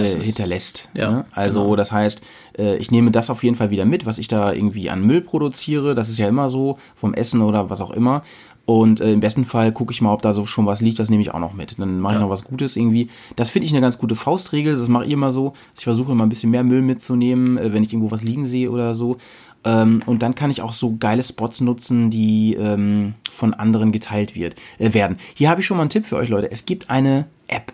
Das 0.00 0.14
äh, 0.14 0.22
hinterlässt. 0.22 0.88
ja, 0.94 1.10
ne? 1.10 1.24
Also 1.32 1.62
genau. 1.64 1.76
das 1.76 1.92
heißt, 1.92 2.20
äh, 2.58 2.76
ich 2.76 2.90
nehme 2.90 3.10
das 3.10 3.30
auf 3.30 3.42
jeden 3.44 3.56
Fall 3.56 3.70
wieder 3.70 3.84
mit, 3.84 4.06
was 4.06 4.18
ich 4.18 4.28
da 4.28 4.52
irgendwie 4.52 4.90
an 4.90 5.04
Müll 5.06 5.20
produziere. 5.20 5.94
Das 5.94 6.08
ist 6.08 6.18
ja 6.18 6.28
immer 6.28 6.48
so, 6.48 6.78
vom 6.94 7.14
Essen 7.14 7.42
oder 7.42 7.70
was 7.70 7.80
auch 7.80 7.90
immer. 7.90 8.22
Und 8.64 9.00
äh, 9.00 9.12
im 9.12 9.20
besten 9.20 9.44
Fall 9.44 9.70
gucke 9.70 9.92
ich 9.92 10.00
mal, 10.02 10.12
ob 10.12 10.22
da 10.22 10.34
so 10.34 10.44
schon 10.44 10.66
was 10.66 10.80
liegt, 10.80 10.98
das 10.98 11.08
nehme 11.08 11.22
ich 11.22 11.32
auch 11.32 11.38
noch 11.38 11.54
mit. 11.54 11.78
Dann 11.78 12.00
mache 12.00 12.14
ich 12.14 12.18
Ja. 12.18 12.24
noch 12.24 12.30
was 12.30 12.42
Gutes 12.42 12.74
irgendwie. 12.76 13.08
Das 13.36 13.48
finde 13.48 13.66
ich 13.66 13.72
eine 13.72 13.80
ganz 13.80 13.96
gute 13.96 14.16
Faustregel, 14.16 14.76
das 14.76 14.88
mache 14.88 15.04
ich 15.04 15.12
immer 15.12 15.30
so. 15.32 15.52
Ich 15.78 15.84
versuche 15.84 16.10
immer 16.10 16.26
ein 16.26 16.28
bisschen 16.28 16.50
mehr 16.50 16.64
Müll 16.64 16.82
mitzunehmen, 16.82 17.58
äh, 17.58 17.72
wenn 17.72 17.84
ich 17.84 17.92
irgendwo 17.92 18.10
was 18.10 18.24
liegen 18.24 18.46
sehe 18.46 18.70
oder 18.70 18.96
so. 18.96 19.18
Ähm, 19.64 20.02
und 20.06 20.22
dann 20.22 20.34
kann 20.34 20.50
ich 20.50 20.62
auch 20.62 20.72
so 20.72 20.96
geile 20.98 21.22
Spots 21.22 21.60
nutzen, 21.60 22.10
die 22.10 22.54
ähm, 22.54 23.14
von 23.30 23.54
anderen 23.54 23.92
geteilt 23.92 24.34
wird, 24.34 24.56
äh, 24.78 24.94
werden. 24.94 25.16
Hier 25.34 25.48
habe 25.48 25.60
ich 25.60 25.66
schon 25.66 25.76
mal 25.76 25.84
einen 25.84 25.90
Tipp 25.90 26.04
für 26.06 26.16
euch, 26.16 26.28
Leute. 26.28 26.50
Es 26.50 26.66
gibt 26.66 26.90
eine 26.90 27.26
App 27.46 27.72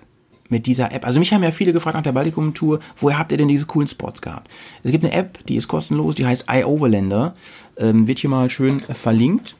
mit 0.52 0.66
dieser 0.66 0.92
App. 0.92 1.06
Also 1.06 1.18
mich 1.18 1.32
haben 1.32 1.42
ja 1.42 1.50
viele 1.50 1.72
gefragt 1.72 1.96
nach 1.96 2.02
der 2.02 2.12
Baltikum-Tour, 2.12 2.78
woher 2.98 3.18
habt 3.18 3.32
ihr 3.32 3.38
denn 3.38 3.48
diese 3.48 3.64
coolen 3.66 3.88
Spots 3.88 4.20
gehabt? 4.20 4.48
Es 4.84 4.92
gibt 4.92 5.02
eine 5.02 5.14
App, 5.14 5.44
die 5.46 5.56
ist 5.56 5.66
kostenlos, 5.66 6.14
die 6.14 6.26
heißt 6.26 6.44
iOverlander. 6.48 7.34
Ähm, 7.78 8.06
wird 8.06 8.18
hier 8.18 8.30
mal 8.30 8.50
schön 8.50 8.80
verlinkt. 8.80 9.56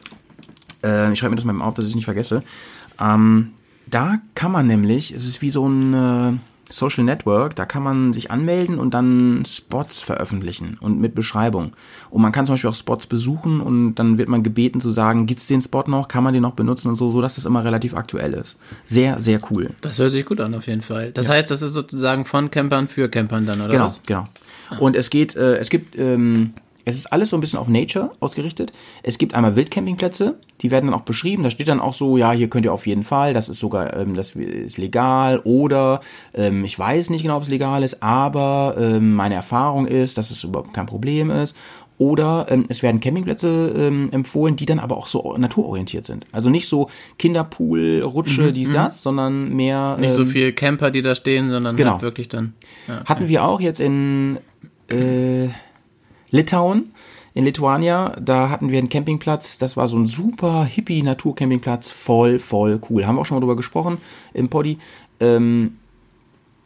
Äh, 0.85 1.11
ich 1.13 1.19
schreibe 1.19 1.31
mir 1.31 1.37
das 1.37 1.47
mal 1.47 1.61
auf, 1.63 1.75
dass 1.75 1.87
ich 1.87 1.93
es 1.93 1.97
nicht 1.97 2.05
vergesse. 2.05 2.43
Ähm, 3.01 3.53
da 3.87 4.19
kann 4.35 4.53
man 4.53 4.67
nämlich, 4.67 5.13
es 5.13 5.27
ist 5.27 5.41
wie 5.41 5.51
so 5.51 5.67
ein 5.67 5.95
äh, 5.95 6.33
Social 6.73 7.05
Network, 7.05 7.55
da 7.57 7.65
kann 7.65 7.83
man 7.83 8.13
sich 8.13 8.31
anmelden 8.31 8.79
und 8.79 8.95
dann 8.95 9.45
Spots 9.47 10.03
veröffentlichen 10.03 10.79
und 10.81 11.01
mit 11.01 11.15
Beschreibung. 11.15 11.73
Und 12.11 12.23
man 12.23 12.33
kann 12.33 12.47
zum 12.47 12.55
Beispiel 12.55 12.71
auch 12.71 12.75
Spots 12.75 13.07
besuchen 13.07 13.61
und 13.61 13.95
dann 13.97 14.19
wird 14.19 14.29
man 14.29 14.43
gebeten 14.43 14.81
zu 14.81 14.91
sagen, 14.91 15.27
gibt's 15.27 15.47
den 15.47 15.61
Spot 15.61 15.85
noch, 15.87 16.09
kann 16.09 16.25
man 16.25 16.33
den 16.35 16.43
noch 16.43 16.55
benutzen 16.55 16.89
und 16.89 16.97
so, 16.97 17.11
so 17.11 17.21
dass 17.21 17.35
das 17.37 17.45
immer 17.45 17.65
relativ 17.65 17.95
aktuell 17.95 18.35
ist. 18.35 18.57
Sehr, 18.87 19.21
sehr 19.21 19.41
cool. 19.51 19.71
Das 19.81 19.99
hört 19.99 20.13
sich 20.13 20.25
gut 20.27 20.41
an, 20.41 20.55
auf 20.55 20.67
jeden 20.67 20.83
Fall. 20.83 21.13
Das 21.13 21.29
heißt, 21.29 21.51
das 21.51 21.63
ist 21.63 21.73
sozusagen 21.73 22.25
von 22.25 22.51
Campern 22.51 22.89
für 22.89 23.09
Campern 23.09 23.47
dann, 23.47 23.61
oder 23.61 23.71
Genau, 23.71 23.85
was? 23.85 24.03
genau. 24.05 24.29
Und 24.81 24.97
es 24.97 25.11
geht, 25.11 25.37
äh, 25.37 25.57
es 25.59 25.69
gibt, 25.69 25.97
ähm, 25.99 26.55
es 26.85 26.97
ist 26.97 27.07
alles 27.07 27.31
so 27.31 27.37
ein 27.37 27.41
bisschen 27.41 27.59
auf 27.59 27.69
Nature 27.69 28.11
ausgerichtet. 28.21 28.73
Es 29.03 29.19
gibt 29.19 29.35
einmal 29.35 29.57
Wildcampingplätze, 29.57 30.37
die 30.61 30.71
werden 30.71 30.87
dann 30.87 30.95
auch 30.95 31.05
beschrieben. 31.05 31.43
Da 31.43 31.51
steht 31.51 31.69
dann 31.69 31.81
auch 31.81 31.93
so, 31.93 32.17
ja, 32.17 32.33
hier 32.33 32.49
könnt 32.49 32.65
ihr 32.65 32.73
auf 32.73 32.87
jeden 32.87 33.05
Fall, 33.05 33.35
das 33.35 33.49
ist 33.49 33.61
sogar, 33.61 33.97
ähm, 33.97 34.15
das 34.15 34.33
ist 34.33 34.79
legal 34.79 35.41
oder 35.45 36.01
ähm, 36.35 36.65
ich 36.65 36.79
weiß 36.79 37.11
nicht 37.11 37.23
genau, 37.23 37.37
ob 37.37 37.45
es 37.45 37.49
legal 37.49 37.83
ist, 37.83 38.03
aber 38.03 38.77
ähm, 38.79 39.15
meine 39.15 39.35
Erfahrung 39.35 39.87
ist, 39.87 40.19
dass 40.19 40.31
es 40.31 40.45
überhaupt 40.45 40.75
kein 40.75 40.87
Problem 40.87 41.31
ist. 41.31 41.57
Oder 41.99 42.47
ähm, 42.49 42.65
es 42.69 42.83
werden 42.83 43.01
Campingplätze 43.01 43.73
ähm, 43.77 44.09
empfohlen, 44.11 44.57
die 44.57 44.67
dann 44.67 44.81
aber 44.81 44.97
auch 44.97 45.07
so 45.07 45.37
naturorientiert 45.37 46.05
sind. 46.05 46.25
Also 46.33 46.51
nicht 46.51 46.67
so 46.67 46.89
Kinderpool, 47.17 48.03
Rutsche, 48.03 48.51
dies, 48.53 48.73
das, 48.73 49.05
sondern 49.05 49.55
mehr. 49.55 49.95
Mhm, 49.97 50.01
Nicht 50.01 50.15
so 50.15 50.23
ähm, 50.23 50.29
viel 50.29 50.53
Camper, 50.53 50.91
die 50.91 51.03
da 51.03 51.15
stehen, 51.15 51.51
sondern 51.51 51.77
genau. 51.77 51.93
halt 51.93 52.03
wirklich 52.03 52.29
dann. 52.29 52.55
Ja. 52.89 53.05
hatten 53.05 53.29
wir 53.29 53.45
auch 53.45 53.61
jetzt 53.61 53.79
in 53.79 54.39
äh, 54.89 55.49
Litauen, 56.33 56.93
in 57.35 57.45
Lituania, 57.45 58.17
da 58.21 58.51
hatten 58.51 58.71
wir 58.71 58.79
einen 58.79 58.89
Campingplatz, 58.89 59.59
das 59.59 59.77
war 59.77 59.89
so 59.89 59.97
ein 59.97 60.07
super 60.07 60.65
hippie 60.65 61.03
Naturcampingplatz, 61.03 61.91
voll, 61.91 62.39
voll 62.39 62.81
cool. 62.91 63.07
Haben 63.07 63.17
wir 63.17 63.21
auch 63.21 63.27
schon 63.27 63.37
mal 63.37 63.41
drüber 63.41 63.57
gesprochen 63.57 63.99
im 64.35 64.49
Poddy. 64.49 64.79
Ähm, 65.21 65.77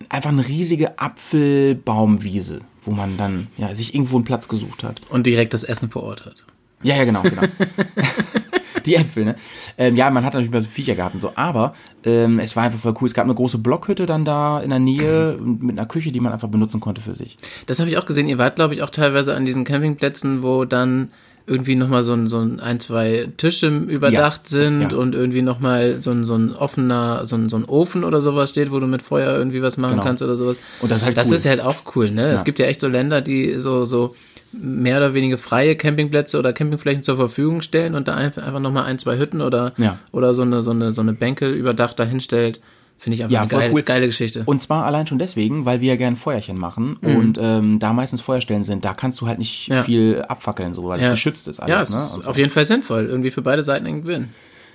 einfach 0.08 0.30
eine 0.30 0.46
riesige 0.46 0.98
Apfelbaumwiese, 0.98 2.60
wo 2.84 2.90
man 2.90 3.16
dann 3.16 3.48
ja, 3.58 3.74
sich 3.74 3.94
irgendwo 3.94 4.16
einen 4.16 4.24
Platz 4.24 4.48
gesucht 4.48 4.82
hat. 4.82 5.00
Und 5.08 5.26
direkt 5.26 5.54
das 5.54 5.62
Essen 5.62 5.90
vor 5.90 6.02
Ort 6.02 6.24
hat. 6.24 6.44
Ja, 6.82 6.96
ja, 6.96 7.04
genau, 7.04 7.22
genau. 7.22 7.42
Die 8.86 8.94
Äpfel, 8.94 9.24
ne? 9.24 9.34
Ähm, 9.76 9.96
ja, 9.96 10.08
man 10.10 10.24
hat 10.24 10.32
natürlich 10.34 10.52
mal 10.52 10.60
so 10.62 10.68
Viecher 10.68 10.94
gehabt 10.94 11.14
und 11.14 11.20
so, 11.20 11.32
aber 11.34 11.74
ähm, 12.04 12.38
es 12.38 12.56
war 12.56 12.62
einfach 12.64 12.78
voll 12.78 12.94
cool. 13.00 13.06
Es 13.06 13.14
gab 13.14 13.24
eine 13.24 13.34
große 13.34 13.58
Blockhütte 13.58 14.06
dann 14.06 14.24
da 14.24 14.60
in 14.60 14.70
der 14.70 14.78
Nähe 14.78 15.36
mit 15.42 15.76
einer 15.78 15.86
Küche, 15.86 16.12
die 16.12 16.20
man 16.20 16.32
einfach 16.32 16.48
benutzen 16.48 16.80
konnte 16.80 17.00
für 17.00 17.14
sich. 17.14 17.36
Das 17.66 17.80
habe 17.80 17.90
ich 17.90 17.98
auch 17.98 18.06
gesehen. 18.06 18.28
Ihr 18.28 18.38
wart, 18.38 18.56
glaube 18.56 18.74
ich, 18.74 18.82
auch 18.82 18.90
teilweise 18.90 19.34
an 19.34 19.44
diesen 19.44 19.64
Campingplätzen, 19.64 20.42
wo 20.42 20.64
dann 20.64 21.10
irgendwie 21.48 21.76
nochmal 21.76 22.02
so 22.02 22.12
ein, 22.12 22.26
so 22.26 22.40
ein, 22.40 22.58
ein, 22.58 22.80
zwei 22.80 23.28
Tische 23.36 23.68
überdacht 23.68 24.50
Ja, 24.50 24.58
sind 24.58 24.92
ja. 24.92 24.98
und 24.98 25.14
irgendwie 25.14 25.42
nochmal 25.42 26.02
so 26.02 26.10
ein, 26.10 26.24
so 26.24 26.34
ein 26.34 26.52
offener, 26.56 27.24
so 27.24 27.36
ein, 27.36 27.48
so 27.48 27.56
ein 27.56 27.64
Ofen 27.64 28.02
oder 28.02 28.20
sowas 28.20 28.50
steht, 28.50 28.72
wo 28.72 28.80
du 28.80 28.88
mit 28.88 29.00
Feuer 29.00 29.36
irgendwie 29.38 29.62
was 29.62 29.76
machen 29.76 29.92
Genau. 29.92 30.02
kannst 30.02 30.24
oder 30.24 30.34
sowas. 30.34 30.56
Und 30.80 30.90
das 30.90 30.98
ist 31.02 31.04
halt 31.06 31.16
Das 31.16 31.28
cool. 31.28 31.34
ist 31.34 31.46
halt 31.46 31.60
auch 31.60 31.76
cool, 31.94 32.10
ne? 32.10 32.28
Es 32.30 32.42
gibt 32.42 32.58
ja 32.58 32.66
echt 32.66 32.80
so 32.80 32.88
Länder, 32.88 33.20
die 33.20 33.60
so, 33.60 33.84
so 33.84 34.16
mehr 34.60 34.96
oder 34.98 35.14
weniger 35.14 35.38
freie 35.38 35.76
Campingplätze 35.76 36.38
oder 36.38 36.52
Campingflächen 36.52 37.02
zur 37.02 37.16
Verfügung 37.16 37.62
stellen 37.62 37.94
und 37.94 38.08
da 38.08 38.14
einfach, 38.14 38.42
einfach 38.42 38.60
nochmal 38.60 38.84
ein, 38.84 38.98
zwei 38.98 39.18
Hütten 39.18 39.40
oder, 39.40 39.72
Ja. 39.76 39.98
oder 40.12 40.34
so 40.34 40.42
eine, 40.42 40.62
so 40.62 40.70
eine, 40.70 40.92
so 40.92 41.00
eine 41.02 41.12
Bänke 41.12 41.50
überdacht 41.50 41.98
dahinstellt. 41.98 42.60
Finde 42.98 43.16
ich 43.16 43.22
einfach 43.24 43.32
Ja, 43.34 43.40
eine 43.42 43.48
geile, 43.50 43.72
cool. 43.74 43.82
geile 43.82 44.06
Geschichte. 44.06 44.42
Und 44.46 44.62
zwar 44.62 44.86
allein 44.86 45.06
schon 45.06 45.18
deswegen, 45.18 45.66
weil 45.66 45.82
wir 45.82 45.88
ja 45.92 45.96
gerne 45.96 46.16
Feuerchen 46.16 46.56
machen 46.56 46.96
Mhm. 47.02 47.16
und 47.16 47.38
ähm, 47.40 47.78
da 47.78 47.92
meistens 47.92 48.22
Feuerstellen 48.22 48.64
sind, 48.64 48.86
da 48.86 48.94
kannst 48.94 49.20
du 49.20 49.26
halt 49.26 49.38
nicht 49.38 49.68
Ja. 49.68 49.82
viel 49.82 50.22
abfackeln, 50.26 50.72
so, 50.72 50.84
weil 50.88 51.00
es 51.00 51.10
geschützt 51.10 51.46
ist 51.48 51.60
alles. 51.60 51.70
ja, 51.74 51.82
es 51.82 51.90
ne? 51.90 51.96
ist 51.98 52.24
so. 52.24 52.30
auf 52.30 52.38
jeden 52.38 52.48
Fall 52.50 52.64
sinnvoll. 52.64 53.04
Irgendwie 53.04 53.30
für 53.30 53.42
beide 53.42 53.62
Seiten 53.62 53.84
ein 53.86 54.00
Gewinn. 54.02 54.28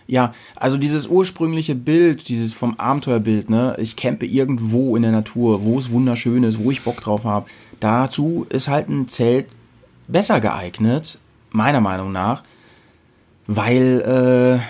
Ja, 0.05 0.33
also 0.55 0.77
dieses 0.77 1.07
ursprüngliche 1.07 1.73
Bild, 1.73 2.27
dieses 2.27 2.53
vom 2.53 2.79
Abenteuerbild, 2.79 3.49
ne, 3.49 3.75
ich 3.79 3.95
campe 3.95 4.25
irgendwo 4.27 4.95
in 4.95 5.01
der 5.01 5.11
Natur, 5.11 5.63
wo 5.63 5.79
es 5.79 5.89
wunderschön 5.91 6.43
ist, 6.43 6.59
wo 6.63 6.69
ich 6.69 6.81
Bock 6.83 7.01
drauf 7.01 7.23
habe. 7.23 7.47
Dazu 7.79 8.45
ist 8.49 8.67
halt 8.67 8.87
ein 8.89 9.07
Zelt 9.07 9.47
besser 10.11 10.39
geeignet, 10.39 11.19
meiner 11.51 11.81
Meinung 11.81 12.11
nach, 12.11 12.43
weil 13.47 14.59
äh, 14.61 14.65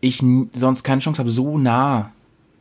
ich 0.00 0.22
sonst 0.54 0.84
keine 0.84 1.00
Chance 1.00 1.18
habe, 1.18 1.30
so 1.30 1.58
nah 1.58 2.12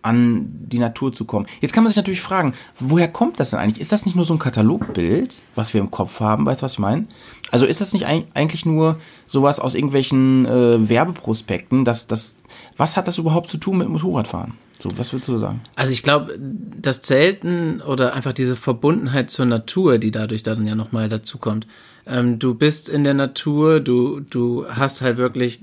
an 0.02 0.48
die 0.50 0.80
Natur 0.80 1.12
zu 1.12 1.26
kommen. 1.26 1.48
Jetzt 1.60 1.74
kann 1.74 1.84
man 1.84 1.90
sich 1.92 1.98
natürlich 1.98 2.22
fragen, 2.22 2.54
woher 2.80 3.10
kommt 3.10 3.40
das 3.40 3.50
denn 3.50 3.60
eigentlich? 3.60 3.82
Ist 3.82 3.92
das 3.92 4.06
nicht 4.06 4.16
nur 4.16 4.24
so 4.24 4.34
ein 4.34 4.40
Katalogbild, 4.40 5.38
was 5.56 5.74
wir 5.74 5.82
im 5.82 5.92
Kopf 5.92 6.22
haben? 6.22 6.46
Weißt 6.46 6.62
du, 6.62 6.66
was 6.66 6.74
ich 6.74 6.80
meine? 6.80 7.06
Also 7.52 7.66
ist 7.66 7.82
das 7.82 7.92
nicht 7.94 8.08
eig- 8.08 8.26
eigentlich 8.34 8.66
nur 8.66 9.00
sowas 9.26 9.60
aus 9.60 9.74
irgendwelchen 9.74 10.46
äh, 10.46 10.88
Werbeprospekten? 10.88 11.84
Das, 11.84 12.08
das, 12.08 12.38
was 12.76 12.98
hat 12.98 13.08
das 13.08 13.18
überhaupt 13.18 13.50
zu 13.50 13.58
tun 13.58 13.78
mit 13.80 13.90
Motorradfahren? 13.90 14.54
So, 14.80 14.96
was 14.98 15.12
willst 15.12 15.28
du 15.28 15.38
sagen? 15.38 15.62
Also 15.76 15.92
ich 15.92 16.04
glaube, 16.04 16.38
das 16.40 17.02
Zelten 17.02 17.82
oder 17.82 18.14
einfach 18.14 18.34
diese 18.34 18.56
Verbundenheit 18.56 19.32
zur 19.32 19.46
Natur, 19.48 19.98
die 19.98 20.12
dadurch 20.12 20.44
dann 20.44 20.68
ja 20.68 20.76
nochmal 20.76 21.10
dazukommt. 21.10 21.66
Ähm, 22.06 22.38
du 22.40 22.54
bist 22.54 22.88
in 22.88 23.04
der 23.04 23.16
Natur, 23.16 23.80
du, 23.80 24.20
du 24.20 24.66
hast 24.70 25.02
halt 25.02 25.18
wirklich, 25.18 25.60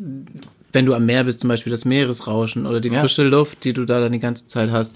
wenn 0.73 0.85
du 0.85 0.95
am 0.95 1.07
Meer 1.07 1.25
bist, 1.25 1.41
zum 1.41 1.49
Beispiel 1.49 1.71
das 1.71 1.85
Meeresrauschen 1.85 2.67
oder 2.67 2.81
die 2.81 2.89
Ja. 2.89 3.01
frische 3.01 3.23
Luft, 3.23 3.63
die 3.65 3.73
du 3.73 3.85
da 3.85 4.01
dann 4.01 4.13
die 4.13 4.19
ganze 4.19 4.49
Zeit 4.49 4.71
hast. 4.73 4.93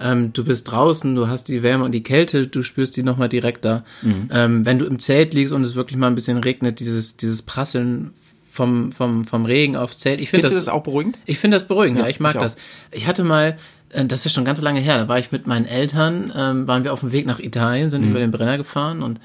Ähm, 0.00 0.32
du 0.32 0.44
bist 0.44 0.70
draußen, 0.70 1.14
du 1.14 1.28
hast 1.28 1.48
die 1.48 1.62
Wärme 1.62 1.84
und 1.84 1.92
die 1.92 2.02
Kälte, 2.02 2.46
du 2.46 2.62
spürst 2.62 2.96
die 2.96 3.02
nochmal 3.02 3.28
direkt 3.28 3.64
da. 3.64 3.84
Ähm, 4.30 4.64
wenn 4.64 4.78
du 4.78 4.86
im 4.86 4.98
Zelt 4.98 5.34
liegst 5.34 5.52
und 5.52 5.62
es 5.62 5.74
wirklich 5.74 5.98
mal 5.98 6.06
ein 6.06 6.14
bisschen 6.14 6.38
regnet, 6.38 6.80
dieses, 6.80 7.16
dieses 7.16 7.42
Prasseln 7.42 8.12
vom, 8.58 8.92
vom, 8.92 9.24
vom 9.24 9.44
Regen 9.46 9.76
aufs 9.76 9.98
Zelt. 9.98 10.20
Ich 10.20 10.30
finde 10.30 10.48
Findest 10.48 10.52
du 10.52 10.56
das, 10.56 10.64
das 10.66 10.74
auch 10.74 10.82
beruhigend? 10.82 11.18
ich 11.26 11.38
finde 11.38 11.54
das 11.56 11.66
beruhigend, 11.68 11.98
ja, 11.98 12.04
Ja, 12.04 12.10
ich 12.10 12.18
mag 12.20 12.34
ich 12.34 12.40
das. 12.40 12.56
Ich 12.90 13.06
hatte 13.06 13.22
mal, 13.24 13.56
äh, 13.90 14.04
das 14.04 14.26
ist 14.26 14.32
schon 14.34 14.44
ganz 14.44 14.60
lange 14.60 14.80
her, 14.80 14.98
da 14.98 15.06
war 15.08 15.18
ich 15.18 15.30
mit 15.32 15.46
meinen 15.46 15.64
Eltern, 15.66 16.32
ähm, 16.36 16.66
waren 16.68 16.82
wir 16.84 16.92
auf 16.92 17.00
dem 17.00 17.12
Weg 17.12 17.24
nach 17.26 17.38
Italien, 17.38 17.86
Mhm. 17.86 17.90
sind 17.90 18.02
über 18.10 18.18
den 18.18 18.30
Brenner 18.32 18.58
gefahren 18.58 19.02
und 19.02 19.18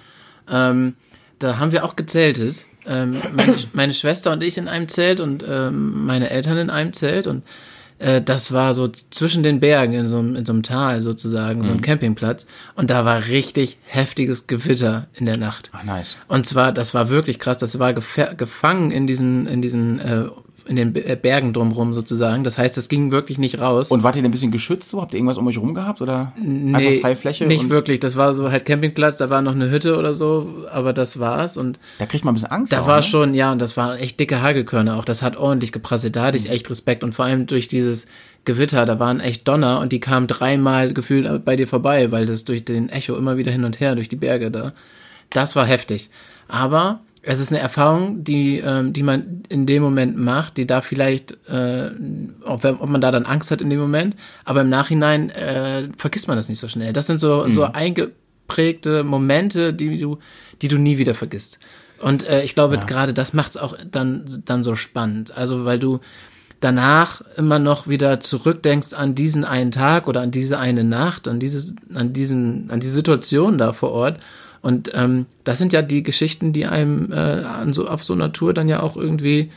Ähm, 0.51 0.95
da 1.39 1.57
haben 1.57 1.71
wir 1.71 1.83
auch 1.85 1.95
gezeltet. 1.95 2.65
Ähm, 2.85 3.15
meine, 3.33 3.55
meine 3.71 3.93
Schwester 3.93 4.31
und 4.33 4.43
ich 4.43 4.57
in 4.57 4.67
einem 4.67 4.87
Zelt 4.89 5.19
und 5.21 5.43
ähm, 5.47 6.05
meine 6.05 6.29
Eltern 6.29 6.57
in 6.57 6.69
einem 6.69 6.91
Zelt 6.93 7.27
und 7.27 7.43
äh, 7.99 8.21
das 8.21 8.51
war 8.51 8.73
so 8.73 8.87
zwischen 9.11 9.43
den 9.43 9.59
Bergen 9.59 9.93
in 9.93 10.07
so, 10.07 10.17
einem- 10.19 10.35
in 10.35 10.45
so 10.45 10.53
einem 10.53 10.63
Tal 10.63 11.01
sozusagen, 11.01 11.63
so 11.63 11.71
ein 11.71 11.81
Campingplatz 11.81 12.45
und 12.75 12.89
da 12.89 13.05
war 13.05 13.27
richtig 13.27 13.77
heftiges 13.85 14.47
Gewitter 14.47 15.07
in 15.13 15.25
der 15.25 15.37
Nacht. 15.37 15.69
Ach, 15.73 15.83
nice. 15.83 16.17
Und 16.27 16.45
zwar, 16.45 16.71
das 16.71 16.93
war 16.93 17.09
wirklich 17.09 17.39
krass, 17.39 17.57
das 17.57 17.79
war 17.79 17.91
gefa- 17.91 18.35
gefangen 18.35 18.91
in 18.91 19.07
diesen, 19.07 19.47
in 19.47 19.61
diesen, 19.61 19.99
äh, 19.99 20.25
in 20.67 20.75
den 20.75 20.95
äh, 20.95 21.17
Bergen 21.21 21.51
drumrum 21.53 21.93
sozusagen. 21.93 22.43
Das 22.43 22.57
heißt, 22.57 22.77
es 22.77 22.89
ging 22.89 23.11
wirklich 23.11 23.37
nicht 23.37 23.59
raus. 23.59 23.91
Und 23.91 24.03
wart 24.03 24.15
ihr 24.15 24.21
denn 24.21 24.29
ein 24.29 24.31
bisschen 24.31 24.51
geschützt 24.51 24.89
so? 24.89 25.01
Habt 25.01 25.13
ihr 25.13 25.17
irgendwas 25.17 25.37
um 25.37 25.45
euch 25.47 25.57
rum 25.57 25.73
gehabt 25.73 26.01
oder 26.01 26.33
einfach 26.37 27.01
freie 27.01 27.15
Fläche? 27.15 27.45
nicht 27.45 27.69
wirklich. 27.69 27.99
Das 27.99 28.15
war 28.15 28.33
so 28.33 28.49
halt 28.51 28.65
Campingplatz, 28.65 29.17
da 29.17 29.29
war 29.29 29.41
noch 29.41 29.53
eine 29.55 29.69
Hütte 29.69 29.97
oder 29.97 30.13
so, 30.13 30.65
aber 30.71 30.93
das 30.93 31.19
war's. 31.19 31.57
Und 31.57 31.79
Da 31.99 32.05
kriegt 32.05 32.23
man 32.25 32.33
ein 32.33 32.35
bisschen 32.35 32.51
Angst. 32.51 32.71
da 32.73 32.81
auch, 32.81 32.87
war 32.87 32.97
ne? 32.97 33.03
schon, 33.03 33.33
ja, 33.33 33.51
und 33.51 33.59
das 33.59 33.75
waren 33.77 33.97
echt 33.97 34.19
dicke 34.19 34.41
Hagelkörner 34.41 34.95
auch. 34.97 35.05
Das 35.05 35.21
hat 35.21 35.37
ordentlich 35.37 35.71
geprasselt. 35.71 36.15
Da 36.15 36.23
hatte 36.25 36.37
Mhm. 36.39 36.45
ich 36.45 36.51
echt 36.51 36.69
Respekt. 36.69 37.03
Und 37.03 37.13
vor 37.13 37.25
allem 37.25 37.45
durch 37.47 37.67
dieses 37.67 38.07
Gewitter, 38.45 38.85
da 38.85 38.99
waren 38.99 39.19
echt 39.21 39.47
Donner 39.47 39.79
und 39.79 39.91
die 39.93 39.99
kamen 39.99 40.27
dreimal 40.27 40.93
gefühlt 40.93 41.45
bei 41.45 41.55
dir 41.55 41.67
vorbei, 41.67 42.11
weil 42.11 42.25
das 42.25 42.43
durch 42.45 42.65
den 42.65 42.89
Echo 42.89 43.15
immer 43.15 43.37
wieder 43.37 43.51
hin 43.51 43.63
und 43.63 43.79
her 43.79 43.95
durch 43.95 44.09
die 44.09 44.15
Berge 44.17 44.51
da. 44.51 44.73
Das 45.29 45.55
war 45.55 45.65
heftig. 45.65 46.09
Aber 46.47 46.99
es 47.25 47.39
ist 47.39 47.51
eine 47.51 47.61
Erfahrung, 47.61 48.23
die, 48.23 48.59
ähm, 48.59 48.91
die 48.91 49.01
man 49.01 49.43
in 49.47 49.65
dem 49.65 49.81
Moment 49.81 50.17
macht, 50.17 50.57
die 50.57 50.67
da 50.67 50.81
vielleicht, 50.81 51.31
äh, 51.47 51.89
ob, 52.43 52.65
ob 52.65 52.89
man 52.89 52.99
da 52.99 53.11
dann 53.11 53.25
Angst 53.25 53.49
hat 53.49 53.61
in 53.61 53.69
dem 53.69 53.79
Moment, 53.79 54.15
aber 54.43 54.61
im 54.61 54.69
Nachhinein 54.69 55.29
äh, 55.29 55.87
vergisst 55.97 56.27
man 56.27 56.35
das 56.35 56.49
nicht 56.49 56.59
so 56.59 56.67
schnell. 56.67 56.91
Das 56.91 57.07
sind 57.07 57.19
so, 57.19 57.47
so 57.47 57.63
eingeprägte 57.63 59.03
Momente, 59.03 59.73
die 59.73 59.97
du, 59.99 60.19
die 60.61 60.67
du 60.67 60.77
nie 60.77 60.97
wieder 60.97 61.15
vergisst. 61.15 61.59
Und 61.99 62.27
äh, 62.27 62.43
ich 62.43 62.53
glaube, 62.53 62.77
gerade 62.77 63.13
das 63.13 63.33
macht's 63.33 63.55
auch 63.55 63.77
dann, 63.89 64.25
dann 64.43 64.63
so 64.63 64.75
spannend. 64.75 65.35
Also, 65.35 65.63
weil 65.63 65.79
du 65.79 66.01
danach 66.59 67.21
immer 67.37 67.59
noch 67.59 67.87
wieder 67.87 68.19
zurückdenkst 68.19 68.93
an 68.93 69.15
diesen 69.15 69.45
einen 69.45 69.71
Tag 69.71 70.07
oder 70.07 70.21
an 70.21 70.31
diese 70.31 70.59
eine 70.59 70.83
Nacht, 70.83 71.29
an 71.29 71.39
dieses, 71.39 71.73
an 71.93 72.11
diesen, 72.11 72.69
an 72.69 72.81
die 72.81 72.87
Situation 72.87 73.57
da 73.57 73.71
vor 73.71 73.91
Ort. 73.91 74.19
Und 74.63 74.91
ähm, 74.95 75.25
das 75.43 75.57
sind 75.57 75.73
ja 75.73 75.81
die 75.81 76.03
Geschichten, 76.03 76.53
die 76.53 76.65
einem 76.65 77.11
äh, 77.11 77.15
an 77.15 77.73
so, 77.73 77.85
auf 77.85 78.03
so 78.03 78.13
einer 78.13 78.31
Tour 78.31 78.53
dann 78.53 78.69
ja 78.69 78.81
auch 78.81 78.95
irgendwie, 78.95 79.51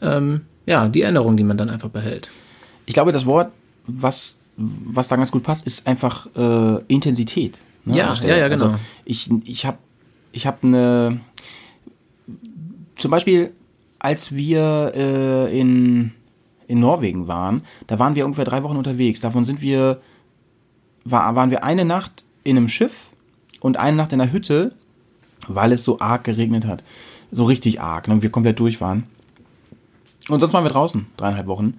ähm, 0.00 0.46
ja, 0.64 0.88
die 0.88 1.02
Erinnerung, 1.02 1.36
die 1.36 1.44
man 1.44 1.58
dann 1.58 1.68
einfach 1.68 1.90
behält. 1.90 2.30
Ich 2.86 2.94
glaube, 2.94 3.12
das 3.12 3.26
Wort, 3.26 3.52
was, 3.86 4.38
was 4.56 5.08
da 5.08 5.16
ganz 5.16 5.30
gut 5.30 5.42
passt, 5.42 5.66
ist 5.66 5.86
einfach 5.86 6.26
äh, 6.34 6.82
Intensität. 6.88 7.58
ne, 7.84 7.98
Ja, 7.98 8.14
ja, 8.14 8.36
ja, 8.36 8.48
genau. 8.48 8.64
Also 8.64 8.78
ich 9.04 9.28
ich 9.44 9.66
habe 9.66 9.76
ich 10.32 10.46
hab 10.46 10.64
eine. 10.64 11.20
Zum 12.96 13.10
Beispiel, 13.10 13.52
als 13.98 14.34
wir 14.34 14.92
äh, 14.96 15.60
in, 15.60 16.12
in 16.66 16.80
Norwegen 16.80 17.28
waren, 17.28 17.62
da 17.88 17.98
waren 17.98 18.14
wir 18.14 18.24
ungefähr 18.24 18.46
drei 18.46 18.62
Wochen 18.62 18.78
unterwegs. 18.78 19.20
Davon 19.20 19.44
sind 19.44 19.60
wir, 19.60 20.00
war, 21.04 21.34
waren 21.34 21.50
wir 21.50 21.62
eine 21.62 21.84
Nacht 21.84 22.24
in 22.42 22.56
einem 22.56 22.68
Schiff 22.68 23.10
und 23.66 23.76
eine 23.76 23.96
Nacht 23.96 24.12
in 24.12 24.20
einer 24.20 24.32
Hütte, 24.32 24.72
weil 25.48 25.72
es 25.72 25.84
so 25.84 25.98
arg 26.00 26.24
geregnet 26.24 26.66
hat. 26.66 26.82
So 27.32 27.44
richtig 27.44 27.80
arg, 27.80 28.08
ne, 28.08 28.14
und 28.14 28.22
wir 28.22 28.30
komplett 28.30 28.60
durch 28.60 28.80
waren. 28.80 29.04
Und 30.28 30.40
sonst 30.40 30.52
waren 30.52 30.64
wir 30.64 30.70
draußen, 30.70 31.06
dreieinhalb 31.16 31.46
Wochen. 31.46 31.74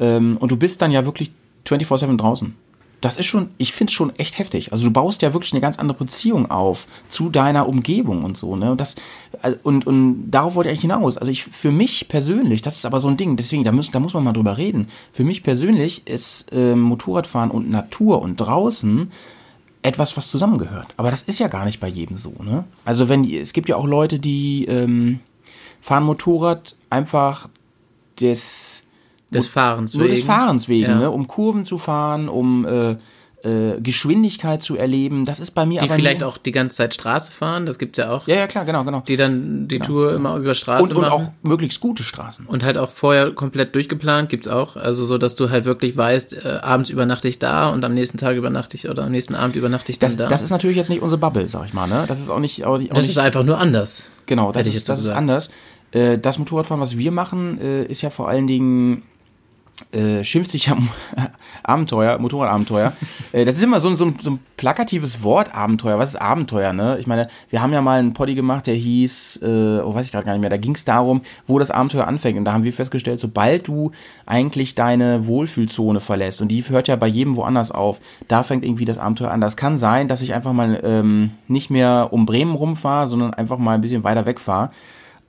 Ähm, 0.00 0.36
und 0.38 0.50
du 0.50 0.56
bist 0.56 0.80
dann 0.82 0.92
ja 0.92 1.04
wirklich 1.04 1.30
24-7 1.66 2.16
draußen. 2.16 2.54
Das 3.00 3.16
ist 3.16 3.26
schon, 3.26 3.48
ich 3.58 3.72
finde 3.72 3.90
es 3.90 3.94
schon 3.94 4.14
echt 4.16 4.38
heftig. 4.38 4.72
Also 4.72 4.84
du 4.84 4.92
baust 4.92 5.22
ja 5.22 5.32
wirklich 5.32 5.52
eine 5.52 5.60
ganz 5.60 5.80
andere 5.80 5.98
Beziehung 5.98 6.48
auf 6.52 6.86
zu 7.08 7.30
deiner 7.30 7.68
Umgebung 7.68 8.22
und 8.22 8.38
so, 8.38 8.54
ne? 8.54 8.70
Und 8.70 8.80
das, 8.80 8.94
äh, 9.42 9.54
und, 9.64 9.88
und 9.88 10.30
darauf 10.30 10.54
wollte 10.54 10.68
ich 10.68 10.74
eigentlich 10.74 10.92
hinaus. 10.92 11.18
Also 11.18 11.32
ich, 11.32 11.42
für 11.42 11.72
mich 11.72 12.06
persönlich, 12.06 12.62
das 12.62 12.76
ist 12.76 12.86
aber 12.86 13.00
so 13.00 13.08
ein 13.08 13.16
Ding, 13.16 13.36
deswegen, 13.36 13.64
da 13.64 13.72
muss, 13.72 13.90
da 13.90 13.98
muss 13.98 14.14
man 14.14 14.22
mal 14.22 14.32
drüber 14.32 14.56
reden. 14.56 14.88
Für 15.12 15.24
mich 15.24 15.42
persönlich 15.42 16.06
ist 16.06 16.46
ähm, 16.52 16.80
Motorradfahren 16.80 17.50
und 17.50 17.68
Natur 17.68 18.22
und 18.22 18.36
draußen 18.36 19.10
etwas, 19.82 20.16
was 20.16 20.30
zusammengehört. 20.30 20.94
Aber 20.96 21.10
das 21.10 21.22
ist 21.22 21.38
ja 21.40 21.48
gar 21.48 21.64
nicht 21.64 21.80
bei 21.80 21.88
jedem 21.88 22.16
so, 22.16 22.34
ne? 22.42 22.64
Also 22.84 23.08
wenn, 23.08 23.24
es 23.28 23.52
gibt 23.52 23.68
ja 23.68 23.76
auch 23.76 23.86
Leute, 23.86 24.18
die 24.18 24.64
ähm, 24.66 25.18
fahren 25.80 26.04
Motorrad 26.04 26.76
einfach 26.90 27.48
des, 28.20 28.82
Des 29.30 29.48
Fahrens 29.48 29.94
nur 29.94 30.06
des 30.08 30.18
wegen. 30.18 30.26
Fahrens 30.26 30.68
wegen, 30.68 30.84
Ja. 30.90 30.98
ne? 30.98 31.10
um 31.10 31.26
Kurven 31.26 31.64
zu 31.64 31.78
fahren, 31.78 32.28
um 32.28 32.64
äh, 32.64 32.96
äh, 33.44 33.80
Geschwindigkeit 33.80 34.62
zu 34.62 34.76
erleben. 34.76 35.24
Das 35.24 35.40
ist 35.40 35.50
bei 35.52 35.66
mir 35.66 35.80
Die 35.80 35.86
aber 35.86 35.94
vielleicht 35.96 36.22
auch 36.22 36.38
die 36.38 36.52
ganze 36.52 36.76
Zeit 36.76 36.94
Straße 36.94 37.32
fahren, 37.32 37.66
das 37.66 37.78
gibt's 37.78 37.98
ja 37.98 38.10
auch. 38.10 38.28
Ja, 38.28 38.36
ja, 38.36 38.46
klar, 38.46 38.64
genau, 38.64 38.84
genau. 38.84 39.02
Die 39.06 39.16
dann 39.16 39.68
die 39.68 39.78
Tour 39.78 40.14
immer 40.14 40.36
über 40.36 40.54
Straße 40.54 40.84
Und, 40.84 40.92
und 40.92 41.00
machen. 41.02 41.12
auch 41.12 41.32
möglichst 41.42 41.80
gute 41.80 42.04
Straßen. 42.04 42.46
Und 42.46 42.62
halt 42.64 42.78
auch 42.78 42.90
vorher 42.90 43.32
komplett 43.32 43.74
durchgeplant 43.74 44.28
gibt's 44.28 44.48
auch. 44.48 44.76
Also 44.76 45.04
so, 45.04 45.18
dass 45.18 45.36
du 45.36 45.50
halt 45.50 45.64
wirklich 45.64 45.96
weißt, 45.96 46.44
äh, 46.44 46.58
abends 46.62 46.90
übernachte 46.90 47.28
ich 47.28 47.38
da 47.38 47.68
und 47.68 47.84
am 47.84 47.94
nächsten 47.94 48.18
Tag 48.18 48.36
übernachte 48.36 48.76
ich 48.76 48.88
oder 48.88 49.04
am 49.04 49.10
nächsten 49.12 49.34
Abend 49.34 49.56
übernachte 49.56 49.90
ich 49.90 49.98
dann 49.98 50.10
Das, 50.10 50.16
da. 50.16 50.28
das 50.28 50.42
ist 50.42 50.50
natürlich 50.50 50.76
jetzt 50.76 50.90
nicht 50.90 51.02
unsere 51.02 51.18
Bubble, 51.18 51.48
sag 51.48 51.66
ich 51.66 51.74
mal, 51.74 51.88
ne? 51.88 52.04
Das 52.06 52.20
ist 52.20 52.30
auch 52.30 52.38
nicht, 52.38 52.64
auch, 52.64 52.78
auch 52.80 52.88
das 52.88 52.98
nicht 52.98 53.10
ist 53.10 53.18
einfach 53.18 53.42
nur 53.42 53.58
anders. 53.58 54.04
Genau, 54.26 54.52
das 54.52 54.66
ist, 54.66 54.88
das 54.88 55.00
ist 55.00 55.10
anders. 55.10 55.50
Äh, 55.90 56.18
das 56.18 56.38
Motorradfahren, 56.38 56.80
was 56.80 56.96
wir 56.96 57.12
machen, 57.12 57.60
äh, 57.60 57.84
ist 57.84 58.02
ja 58.02 58.10
vor 58.10 58.28
allen 58.28 58.46
Dingen, 58.46 59.02
äh, 59.92 60.22
schimpft 60.24 60.50
sich 60.50 60.66
ja 60.66 60.76
Abenteuer, 61.62 62.18
Motorradabenteuer. 62.18 62.92
äh, 63.32 63.44
das 63.44 63.56
ist 63.56 63.62
immer 63.62 63.80
so, 63.80 63.88
ein- 63.88 63.96
so, 63.96 64.12
so 64.20 64.32
ein 64.32 64.38
plakatives 64.56 65.22
Wort, 65.22 65.54
Abenteuer. 65.54 65.98
Was 65.98 66.10
ist 66.10 66.16
Abenteuer, 66.20 66.72
ne? 66.72 66.96
Ich 67.00 67.06
meine, 67.06 67.28
wir 67.50 67.60
haben 67.62 67.72
ja 67.72 67.80
mal 67.82 67.98
einen 67.98 68.12
Poddy 68.14 68.34
gemacht, 68.34 68.66
der 68.66 68.74
hieß, 68.74 69.40
äh, 69.42 69.80
oh, 69.84 69.94
weiß 69.94 70.06
ich 70.06 70.12
gerade 70.12 70.24
gar 70.24 70.32
nicht 70.32 70.40
mehr, 70.40 70.50
da 70.50 70.56
ging 70.56 70.74
es 70.74 70.84
darum, 70.84 71.22
wo 71.46 71.58
das 71.58 71.70
Abenteuer 71.70 72.06
anfängt. 72.06 72.38
Und 72.38 72.44
da 72.44 72.52
haben 72.52 72.64
wir 72.64 72.72
festgestellt, 72.72 73.20
sobald 73.20 73.68
du 73.68 73.92
eigentlich 74.26 74.74
deine 74.74 75.26
Wohlfühlzone 75.26 76.00
verlässt, 76.00 76.40
und 76.40 76.48
die 76.48 76.62
hört 76.68 76.88
ja 76.88 76.96
bei 76.96 77.06
jedem 77.08 77.36
woanders 77.36 77.70
auf, 77.70 78.00
da 78.28 78.42
fängt 78.42 78.64
irgendwie 78.64 78.84
das 78.84 78.98
Abenteuer 78.98 79.30
an. 79.30 79.40
Das 79.40 79.56
kann 79.56 79.78
sein, 79.78 80.08
dass 80.08 80.22
ich 80.22 80.34
einfach 80.34 80.52
mal 80.52 80.80
ähm, 80.84 81.30
nicht 81.48 81.70
mehr 81.70 82.08
um 82.10 82.26
Bremen 82.26 82.54
rumfahre, 82.54 83.08
sondern 83.08 83.34
einfach 83.34 83.58
mal 83.58 83.74
ein 83.74 83.80
bisschen 83.80 84.04
weiter 84.04 84.26
wegfahre. 84.26 84.70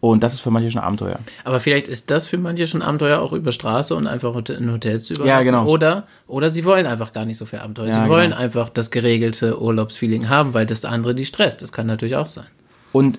Und 0.03 0.21
das 0.21 0.33
ist 0.33 0.41
für 0.41 0.51
manche 0.51 0.69
schon 0.69 0.81
Abenteuer. 0.81 1.17
Aber 1.45 1.61
vielleicht 1.61 1.87
ist 1.87 2.11
das 2.11 2.27
für 2.27 2.37
manche 2.37 2.67
schon 2.67 2.81
Abenteuer 2.81 3.21
auch 3.21 3.31
über 3.31 3.53
Straße 3.53 3.95
und 3.95 4.05
einfach 4.05 4.35
in 4.35 4.69
Hotels 4.69 5.05
zu 5.05 5.13
übernachten. 5.13 5.29
Ja, 5.29 5.43
genau. 5.43 5.65
Oder, 5.65 6.07
oder 6.27 6.49
sie 6.49 6.65
wollen 6.65 6.87
einfach 6.87 7.13
gar 7.13 7.23
nicht 7.23 7.37
so 7.37 7.45
viel 7.45 7.59
Abenteuer. 7.59 7.87
Ja, 7.87 8.03
sie 8.03 8.09
wollen 8.09 8.31
genau. 8.31 8.41
einfach 8.41 8.67
das 8.67 8.91
geregelte 8.91 9.61
Urlaubsfeeling 9.61 10.27
haben, 10.27 10.53
weil 10.53 10.65
das 10.65 10.83
andere 10.83 11.15
die 11.15 11.25
stresst. 11.25 11.61
Das 11.61 11.71
kann 11.71 11.87
natürlich 11.87 12.17
auch 12.17 12.27
sein. 12.27 12.47
Und 12.91 13.17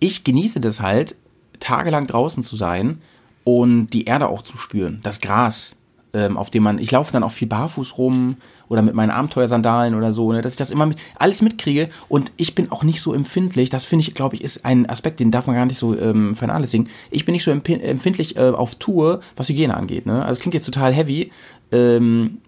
ich 0.00 0.22
genieße 0.22 0.60
das 0.60 0.82
halt, 0.82 1.16
tagelang 1.60 2.06
draußen 2.06 2.44
zu 2.44 2.56
sein 2.56 3.00
und 3.44 3.86
die 3.94 4.04
Erde 4.04 4.28
auch 4.28 4.42
zu 4.42 4.58
spüren, 4.58 5.00
das 5.02 5.22
Gras, 5.22 5.76
ähm, 6.12 6.36
auf 6.36 6.50
dem 6.50 6.62
man, 6.62 6.78
ich 6.78 6.90
laufe 6.90 7.10
dann 7.10 7.22
auch 7.22 7.32
viel 7.32 7.48
barfuß 7.48 7.96
rum 7.96 8.36
oder 8.68 8.82
mit 8.82 8.94
meinen 8.94 9.10
Abenteuersandalen 9.10 9.94
oder 9.94 10.12
so, 10.12 10.32
ne, 10.32 10.42
dass 10.42 10.52
ich 10.52 10.58
das 10.58 10.70
immer 10.70 10.86
mit, 10.86 10.98
alles 11.18 11.42
mitkriege 11.42 11.88
und 12.08 12.32
ich 12.36 12.54
bin 12.54 12.70
auch 12.70 12.82
nicht 12.82 13.00
so 13.00 13.14
empfindlich, 13.14 13.70
das 13.70 13.84
finde 13.84 14.02
ich, 14.02 14.14
glaube 14.14 14.36
ich, 14.36 14.42
ist 14.42 14.64
ein 14.64 14.88
Aspekt, 14.88 15.20
den 15.20 15.30
darf 15.30 15.46
man 15.46 15.56
gar 15.56 15.66
nicht 15.66 15.78
so 15.78 15.98
ähm, 15.98 16.36
vernachlässigen. 16.36 16.88
Ich 17.10 17.24
bin 17.24 17.32
nicht 17.32 17.44
so 17.44 17.50
empfindlich 17.50 18.36
äh, 18.36 18.50
auf 18.50 18.76
Tour, 18.76 19.20
was 19.36 19.48
Hygiene 19.48 19.76
angeht, 19.76 20.06
ne, 20.06 20.22
also 20.22 20.32
es 20.32 20.40
klingt 20.40 20.54
jetzt 20.54 20.66
total 20.66 20.92
heavy, 20.92 21.30
ähm, 21.72 22.38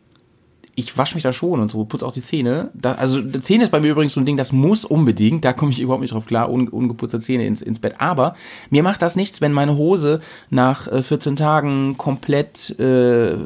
ich 0.81 0.97
wasche 0.97 1.15
mich 1.15 1.23
da 1.23 1.33
schon 1.33 1.61
und 1.61 1.71
so, 1.71 1.85
putze 1.85 2.07
auch 2.07 2.13
die 2.13 2.23
Zähne. 2.23 2.71
Da, 2.75 2.93
also 2.93 3.23
Zähne 3.41 3.65
ist 3.65 3.71
bei 3.71 3.81
mir 3.81 3.91
übrigens 3.91 4.15
so 4.15 4.21
ein 4.21 4.27
Ding, 4.27 4.37
das 4.37 4.53
muss 4.53 4.85
unbedingt, 4.85 5.45
da 5.45 5.53
komme 5.53 5.73
ich 5.73 5.81
überhaupt 5.81 6.01
nicht 6.01 6.15
drauf 6.15 6.27
klar, 6.27 6.51
un, 6.51 6.69
ungeputzte 6.69 7.21
Zähne 7.21 7.47
ins, 7.47 7.63
ins 7.63 7.79
Bett. 7.79 7.95
Aber 7.99 8.35
mir 8.71 8.83
macht 8.83 9.03
das 9.03 9.17
nichts, 9.17 9.41
wenn 9.41 9.53
meine 9.53 9.77
Hose 9.77 10.21
nach 10.49 10.89
äh, 10.89 11.03
14 11.03 11.37
Tagen 11.37 11.97
komplett 11.99 12.79
äh, 12.79 13.37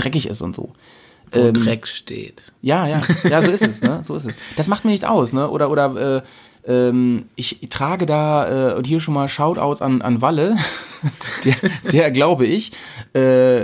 dreckig 0.00 0.26
ist 0.26 0.42
und 0.42 0.54
so. 0.54 0.72
Wo 1.32 1.40
Ähm, 1.40 1.54
Dreck 1.54 1.86
steht. 1.86 2.42
Ja, 2.60 2.86
ja, 2.86 3.02
ja, 3.28 3.42
so 3.42 3.50
ist 3.50 3.62
es, 3.62 3.82
ne? 3.82 4.00
So 4.02 4.16
ist 4.16 4.24
es. 4.26 4.36
Das 4.56 4.68
macht 4.68 4.84
mir 4.84 4.90
nichts 4.90 5.04
aus, 5.04 5.32
ne? 5.32 5.48
Oder 5.48 5.70
oder 5.70 6.16
äh, 6.16 6.22
ähm, 6.70 7.24
ich 7.36 7.58
trage 7.70 8.04
da 8.04 8.72
äh, 8.72 8.74
und 8.74 8.86
hier 8.86 9.00
schon 9.00 9.14
mal 9.14 9.28
Shoutouts 9.28 9.80
an 9.80 10.02
an 10.02 10.20
Walle, 10.20 10.56
der, 11.44 11.54
der 11.90 12.10
glaube 12.10 12.46
ich 12.46 12.72
äh, 13.14 13.60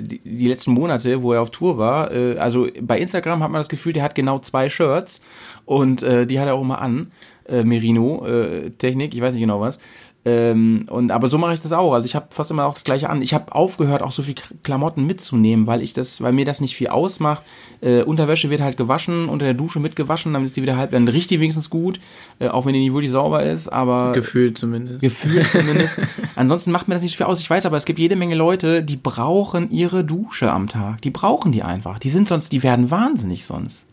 die, 0.00 0.20
die 0.24 0.48
letzten 0.48 0.72
Monate, 0.72 1.22
wo 1.22 1.32
er 1.32 1.42
auf 1.42 1.50
Tour 1.50 1.78
war, 1.78 2.10
äh, 2.10 2.38
also 2.38 2.66
bei 2.80 2.98
Instagram 2.98 3.42
hat 3.42 3.50
man 3.50 3.60
das 3.60 3.68
Gefühl, 3.68 3.92
der 3.92 4.02
hat 4.02 4.14
genau 4.14 4.38
zwei 4.38 4.68
Shirts 4.68 5.20
und 5.64 6.02
äh, 6.02 6.26
die 6.26 6.40
hat 6.40 6.48
er 6.48 6.54
auch 6.54 6.62
immer 6.62 6.80
an, 6.80 7.12
äh, 7.48 7.62
Merino 7.62 8.26
äh, 8.26 8.70
Technik, 8.70 9.14
ich 9.14 9.20
weiß 9.20 9.32
nicht 9.32 9.42
genau 9.42 9.60
was. 9.60 9.78
Ähm, 10.26 10.86
und 10.88 11.10
aber 11.10 11.28
so 11.28 11.36
mache 11.36 11.52
ich 11.52 11.60
das 11.60 11.72
auch. 11.72 11.92
Also 11.92 12.06
ich 12.06 12.14
habe 12.14 12.26
fast 12.30 12.50
immer 12.50 12.64
auch 12.64 12.74
das 12.74 12.84
gleiche 12.84 13.10
an. 13.10 13.20
Ich 13.20 13.34
habe 13.34 13.54
aufgehört, 13.54 14.02
auch 14.02 14.10
so 14.10 14.22
viel 14.22 14.34
Klamotten 14.62 15.06
mitzunehmen, 15.06 15.66
weil 15.66 15.82
ich 15.82 15.92
das, 15.92 16.22
weil 16.22 16.32
mir 16.32 16.46
das 16.46 16.60
nicht 16.60 16.76
viel 16.76 16.88
ausmacht. 16.88 17.42
Äh, 17.82 18.02
Unterwäsche 18.02 18.48
wird 18.48 18.62
halt 18.62 18.78
gewaschen, 18.78 19.28
unter 19.28 19.44
der 19.44 19.54
Dusche 19.54 19.80
mitgewaschen, 19.80 20.32
dann 20.32 20.44
ist 20.44 20.56
die 20.56 20.62
wieder 20.62 20.78
halb, 20.78 20.92
dann 20.92 21.06
riecht 21.06 21.30
die 21.30 21.40
wenigstens 21.40 21.68
gut, 21.68 22.00
äh, 22.38 22.48
auch 22.48 22.64
wenn 22.64 22.72
die 22.72 22.80
nicht 22.80 22.94
wirklich 22.94 23.10
sauber 23.10 23.42
ist, 23.42 23.68
aber 23.68 24.12
Gefühlt 24.12 24.56
zumindest. 24.56 25.00
Gefühl 25.00 25.44
zumindest. 25.46 25.98
Ansonsten 26.36 26.72
macht 26.72 26.88
mir 26.88 26.94
das 26.94 27.02
nicht 27.02 27.12
so 27.12 27.18
viel 27.18 27.26
aus. 27.26 27.40
Ich 27.40 27.50
weiß 27.50 27.66
aber, 27.66 27.76
es 27.76 27.84
gibt 27.84 27.98
jede 27.98 28.16
Menge 28.16 28.34
Leute, 28.34 28.82
die 28.82 28.96
brauchen 28.96 29.70
ihre 29.70 30.04
Dusche 30.04 30.50
am 30.50 30.68
Tag. 30.68 31.02
Die 31.02 31.10
brauchen 31.10 31.52
die 31.52 31.62
einfach. 31.62 31.98
Die 31.98 32.10
sind 32.10 32.28
sonst, 32.28 32.52
die 32.52 32.62
werden 32.62 32.90
wahnsinnig 32.90 33.44
sonst. 33.44 33.83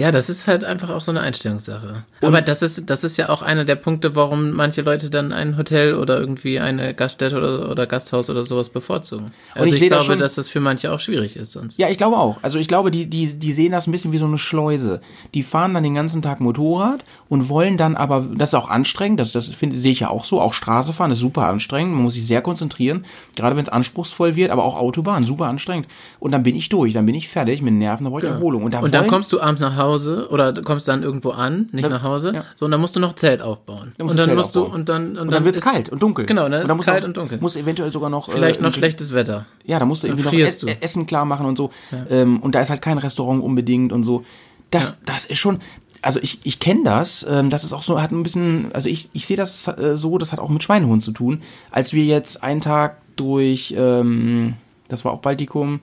Ja, 0.00 0.10
das 0.12 0.30
ist 0.30 0.46
halt 0.46 0.64
einfach 0.64 0.88
auch 0.88 1.02
so 1.02 1.10
eine 1.10 1.20
Einstellungssache. 1.20 2.04
Aber 2.22 2.40
das 2.40 2.62
ist, 2.62 2.88
das 2.88 3.04
ist 3.04 3.18
ja 3.18 3.28
auch 3.28 3.42
einer 3.42 3.66
der 3.66 3.74
Punkte, 3.74 4.16
warum 4.16 4.52
manche 4.52 4.80
Leute 4.80 5.10
dann 5.10 5.30
ein 5.32 5.58
Hotel 5.58 5.94
oder 5.94 6.18
irgendwie 6.18 6.58
eine 6.58 6.94
Gaststätte 6.94 7.36
oder, 7.36 7.70
oder 7.70 7.86
Gasthaus 7.86 8.30
oder 8.30 8.46
sowas 8.46 8.70
bevorzugen. 8.70 9.32
Also 9.54 9.66
ich 9.66 9.74
ich, 9.74 9.80
das 9.80 9.98
glaube, 9.98 10.04
schon- 10.04 10.18
dass 10.18 10.36
das 10.36 10.48
für 10.48 10.60
manche 10.60 10.90
auch 10.90 11.00
schwierig 11.00 11.36
ist 11.36 11.52
sonst. 11.52 11.78
Ja, 11.78 11.90
ich 11.90 11.98
glaube 11.98 12.16
auch. 12.16 12.38
Also 12.40 12.58
ich 12.58 12.66
glaube, 12.66 12.90
die, 12.90 13.04
die, 13.10 13.26
die 13.34 13.52
sehen 13.52 13.72
das 13.72 13.86
ein 13.86 13.92
bisschen 13.92 14.12
wie 14.12 14.16
so 14.18 14.24
eine 14.24 14.38
Schleuse. 14.38 15.02
Die 15.34 15.42
fahren 15.42 15.74
dann 15.74 15.82
den 15.82 15.94
ganzen 15.94 16.22
Tag 16.22 16.40
Motorrad 16.40 17.04
und 17.28 17.50
wollen 17.50 17.76
dann 17.76 17.94
aber, 17.94 18.26
das 18.34 18.50
ist 18.50 18.54
auch 18.54 18.70
anstrengend, 18.70 19.20
das, 19.20 19.32
das 19.32 19.48
finde, 19.48 19.76
sehe 19.76 19.92
ich 19.92 20.00
ja 20.00 20.08
auch 20.08 20.24
so, 20.24 20.40
auch 20.40 20.54
Straße 20.54 20.94
fahren 20.94 21.10
ist 21.10 21.18
super 21.18 21.46
anstrengend, 21.46 21.92
man 21.94 22.04
muss 22.04 22.14
sich 22.14 22.26
sehr 22.26 22.40
konzentrieren, 22.40 23.04
gerade 23.36 23.54
wenn 23.54 23.62
es 23.64 23.68
anspruchsvoll 23.68 24.34
wird, 24.34 24.50
aber 24.50 24.64
auch 24.64 24.76
Autobahn, 24.78 25.24
super 25.24 25.44
anstrengend. 25.44 25.88
Und 26.20 26.30
dann 26.32 26.42
bin 26.42 26.56
ich 26.56 26.70
durch, 26.70 26.94
dann 26.94 27.04
bin 27.04 27.14
ich 27.14 27.28
fertig 27.28 27.60
mit 27.60 27.74
Nerven, 27.74 28.04
da 28.04 28.10
brauche 28.10 28.22
ich 28.22 28.28
Erholung. 28.28 28.64
Und, 28.64 28.72
da 28.72 28.80
Und 28.80 28.94
dann 28.94 29.06
kommst 29.06 29.30
du 29.34 29.40
abends 29.42 29.60
nach 29.60 29.76
Hause 29.76 29.89
oder 29.98 30.52
du 30.52 30.62
kommst 30.62 30.86
dann 30.88 31.02
irgendwo 31.02 31.30
an, 31.30 31.68
nicht 31.72 31.88
nach 31.88 32.02
Hause, 32.02 32.32
ja. 32.34 32.44
so 32.54 32.64
und 32.64 32.70
dann 32.70 32.80
musst 32.80 32.96
du 32.96 33.00
noch 33.00 33.14
Zelt 33.14 33.42
aufbauen. 33.42 33.92
Dann 33.98 34.08
und 34.08 34.12
du 34.12 34.16
dann 34.18 34.26
Zelt 34.26 34.36
musst 34.36 34.56
du 34.56 34.60
aufbauen. 34.62 34.80
und 34.80 34.88
dann 34.88 35.10
und, 35.12 35.18
und 35.18 35.30
dann 35.32 35.44
wird 35.44 35.56
es 35.56 35.64
kalt 35.64 35.88
und 35.88 36.02
dunkel. 36.02 36.26
Genau, 36.26 36.42
dann 36.48 36.52
und 36.54 36.60
ist 36.62 36.68
dann 36.68 36.78
es 36.78 36.86
kalt 36.86 36.98
du 36.98 37.04
auch, 37.04 37.08
und 37.08 37.16
dunkel. 37.16 37.38
Musst 37.40 37.56
eventuell 37.56 37.90
sogar 37.92 38.10
noch 38.10 38.30
Vielleicht 38.30 38.60
äh, 38.60 38.62
noch 38.62 38.72
schlechtes 38.72 39.12
Wetter. 39.14 39.46
Ja, 39.64 39.78
da 39.78 39.84
musst 39.84 40.02
du 40.02 40.06
irgendwie 40.08 40.24
noch 40.24 40.32
Ess, 40.32 40.58
du. 40.58 40.66
Essen 40.66 41.06
klar 41.06 41.24
machen 41.24 41.46
und 41.46 41.56
so. 41.56 41.70
Ähm, 42.10 42.40
und 42.40 42.54
da 42.54 42.60
ist 42.60 42.70
halt 42.70 42.82
kein 42.82 42.98
Restaurant 42.98 43.42
unbedingt 43.42 43.92
und 43.92 44.02
so. 44.04 44.24
Das, 44.70 44.90
Ja. 44.90 44.96
das 45.06 45.24
ist 45.24 45.38
schon. 45.38 45.58
Also 46.02 46.18
ich, 46.22 46.38
ich 46.44 46.60
kenne 46.60 46.84
das. 46.84 47.26
Ähm, 47.28 47.50
das 47.50 47.62
ist 47.64 47.72
auch 47.72 47.82
so, 47.82 48.00
hat 48.00 48.10
ein 48.10 48.22
bisschen. 48.22 48.70
Also 48.72 48.88
ich, 48.88 49.10
ich 49.12 49.26
sehe 49.26 49.36
das 49.36 49.68
äh, 49.68 49.96
so, 49.96 50.16
das 50.16 50.32
hat 50.32 50.38
auch 50.38 50.48
mit 50.48 50.62
Schweinehund 50.62 51.02
zu 51.04 51.12
tun. 51.12 51.42
Als 51.70 51.92
wir 51.92 52.04
jetzt 52.04 52.42
einen 52.42 52.60
Tag 52.60 52.96
durch, 53.16 53.74
ähm, 53.76 54.54
das 54.88 55.04
war 55.04 55.12
auch 55.12 55.20
Baltikum, 55.20 55.80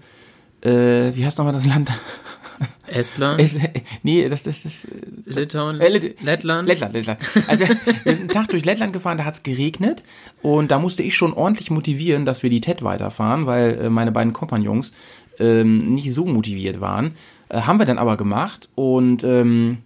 äh, 0.61 1.13
wie 1.13 1.23
heißt 1.23 1.37
nochmal 1.37 1.53
das 1.53 1.65
Land? 1.67 1.91
Estland, 2.87 3.39
Es, 3.41 3.55
nee, 4.03 4.27
das, 4.29 4.43
das, 4.43 4.63
das 4.63 4.87
Litauen, 5.25 5.79
äh, 5.81 5.89
Lit- 5.89 6.21
Lettland. 6.21 6.67
Lettland, 6.67 6.93
Lettland. 6.93 7.19
Also 7.47 7.65
wir 8.03 8.15
sind 8.15 8.21
einen 8.21 8.29
Tag 8.29 8.49
durch 8.49 8.65
Lettland 8.65 8.93
gefahren, 8.93 9.17
da 9.17 9.25
hat's 9.25 9.43
geregnet 9.43 10.03
und 10.41 10.71
da 10.71 10.79
musste 10.79 11.03
ich 11.03 11.15
schon 11.15 11.33
ordentlich 11.33 11.69
motivieren, 11.71 12.25
dass 12.25 12.43
wir 12.43 12.49
die 12.49 12.61
TED 12.61 12.83
weiterfahren, 12.83 13.45
weil 13.45 13.77
äh, 13.83 13.89
meine 13.89 14.11
beiden 14.11 14.33
Kompagnons 14.33 14.93
ähm, 15.39 15.93
nicht 15.93 16.13
so 16.13 16.25
motiviert 16.25 16.81
waren. 16.81 17.13
Äh, 17.49 17.61
haben 17.61 17.79
wir 17.79 17.85
dann 17.85 17.97
aber 17.99 18.17
gemacht 18.17 18.69
und 18.75 19.23
ähm, 19.23 19.79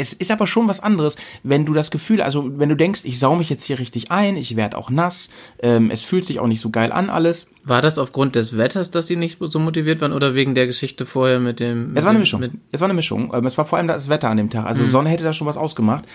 es 0.00 0.14
ist 0.14 0.30
aber 0.30 0.46
schon 0.46 0.66
was 0.66 0.80
anderes, 0.80 1.16
wenn 1.42 1.66
du 1.66 1.74
das 1.74 1.90
Gefühl, 1.90 2.22
also 2.22 2.58
wenn 2.58 2.70
du 2.70 2.74
denkst, 2.74 3.02
ich 3.04 3.18
sau 3.18 3.34
mich 3.34 3.50
jetzt 3.50 3.64
hier 3.64 3.78
richtig 3.78 4.10
ein, 4.10 4.36
ich 4.36 4.56
werde 4.56 4.78
auch 4.78 4.88
nass, 4.88 5.28
ähm, 5.62 5.90
es 5.90 6.00
fühlt 6.00 6.24
sich 6.24 6.40
auch 6.40 6.46
nicht 6.46 6.60
so 6.62 6.70
geil 6.70 6.90
an 6.90 7.10
alles. 7.10 7.46
War 7.64 7.82
das 7.82 7.98
aufgrund 7.98 8.34
des 8.36 8.56
Wetters, 8.56 8.90
dass 8.90 9.06
sie 9.06 9.16
nicht 9.16 9.36
so 9.38 9.58
motiviert 9.58 10.00
waren 10.00 10.14
oder 10.14 10.34
wegen 10.34 10.54
der 10.54 10.66
Geschichte 10.66 11.04
vorher 11.04 11.38
mit 11.38 11.60
dem. 11.60 11.94
Es 11.94 12.04
war 12.04 12.10
eine 12.10 12.18
mit, 12.18 12.22
Mischung. 12.22 12.40
Mit, 12.40 12.52
es 12.72 12.80
war 12.80 12.86
eine 12.86 12.94
Mischung. 12.94 13.30
Ähm, 13.34 13.44
Es 13.44 13.58
war 13.58 13.66
vor 13.66 13.76
allem 13.76 13.88
das 13.88 14.08
Wetter 14.08 14.30
an 14.30 14.38
dem 14.38 14.48
Tag. 14.48 14.64
Also 14.64 14.86
Sonne 14.86 15.10
hätte 15.10 15.24
da 15.24 15.34
schon 15.34 15.46
was 15.46 15.58
ausgemacht. 15.58 16.06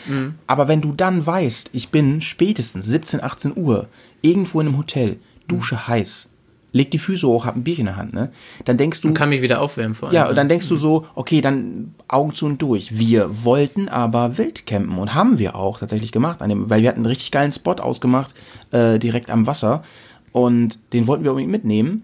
Aber 0.48 0.68
wenn 0.68 0.82
du 0.82 0.94
dann 0.94 1.24
weißt, 1.26 1.70
ich 1.74 1.90
bin 1.90 2.22
spätestens 2.22 2.88
17, 2.88 3.22
18 3.24 3.54
Uhr 3.56 3.88
irgendwo 4.24 4.60
in 4.60 4.68
einem 4.68 4.78
Hotel, 4.78 5.18
Dusche 5.48 5.88
heiß, 5.88 6.28
leg 6.76 6.92
die 6.92 7.00
Füße 7.00 7.26
hoch, 7.26 7.46
hab 7.46 7.56
ein 7.56 7.64
Bierchen 7.64 7.84
in 7.84 7.94
der 7.94 7.96
Hand, 7.96 8.14
ne? 8.14 8.32
Dann 8.66 8.76
denkst 8.76 9.00
du, 9.00 9.14
kann 9.14 9.30
mich 9.30 9.42
wieder 9.42 9.62
aufwärmen 9.62 9.96
vor 9.96 10.10
allem. 10.10 10.16
ja, 10.16 10.28
und 10.28 10.36
dann 10.36 10.50
denkst 10.50 10.68
du 10.68 10.76
so, 10.76 11.06
okay, 11.16 11.40
dann 11.40 11.96
Augen 12.10 12.36
zu 12.36 12.46
und 12.48 12.62
durch. 12.62 12.98
Wir 12.98 13.46
wollten 13.46 13.88
aber 13.88 14.38
wild 14.38 14.66
campen 14.66 14.98
und 14.98 15.14
haben 15.14 15.40
wir 15.40 15.56
auch 15.56 15.80
tatsächlich 15.80 16.12
gemacht, 16.12 16.42
an 16.42 16.50
dem, 16.50 16.70
weil 16.70 16.82
wir 16.82 16.90
hatten 16.90 17.00
einen 17.00 17.06
richtig 17.06 17.32
geilen 17.32 17.54
Spot 17.54 17.76
ausgemacht, 17.76 18.36
äh, 18.72 19.00
direkt 19.00 19.30
am 19.30 19.48
Wasser. 19.48 19.84
Und 20.34 20.92
den 20.92 21.08
wollten 21.08 21.24
wir 21.24 21.32
unbedingt 21.32 21.54
mitnehmen. 21.54 22.04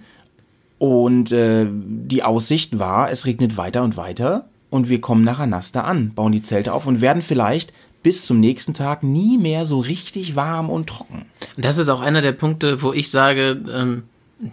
Und 0.79 1.33
äh, 1.33 1.67
die 1.69 2.23
Aussicht 2.23 2.79
war, 2.79 3.11
es 3.11 3.25
regnet 3.25 3.57
weiter 3.57 3.83
und 3.83 3.97
weiter 3.97 4.45
und 4.69 4.87
wir 4.87 5.01
kommen 5.01 5.25
nachher 5.25 5.47
nass 5.47 5.73
da 5.73 5.81
an, 5.81 6.13
bauen 6.15 6.31
die 6.31 6.41
Zelte 6.41 6.73
auf 6.73 6.87
und 6.87 7.01
werden 7.01 7.21
vielleicht 7.21 7.73
bis 8.03 8.25
zum 8.25 8.39
nächsten 8.39 8.73
Tag 8.73 9.03
nie 9.03 9.37
mehr 9.37 9.65
so 9.65 9.79
richtig 9.79 10.37
warm 10.37 10.69
und 10.69 10.87
trocken. 10.87 11.25
Das 11.57 11.77
ist 11.77 11.89
auch 11.89 12.01
einer 12.01 12.21
der 12.21 12.31
Punkte, 12.31 12.81
wo 12.81 12.93
ich 12.93 13.11
sage, 13.11 13.61
ähm, 13.71 14.03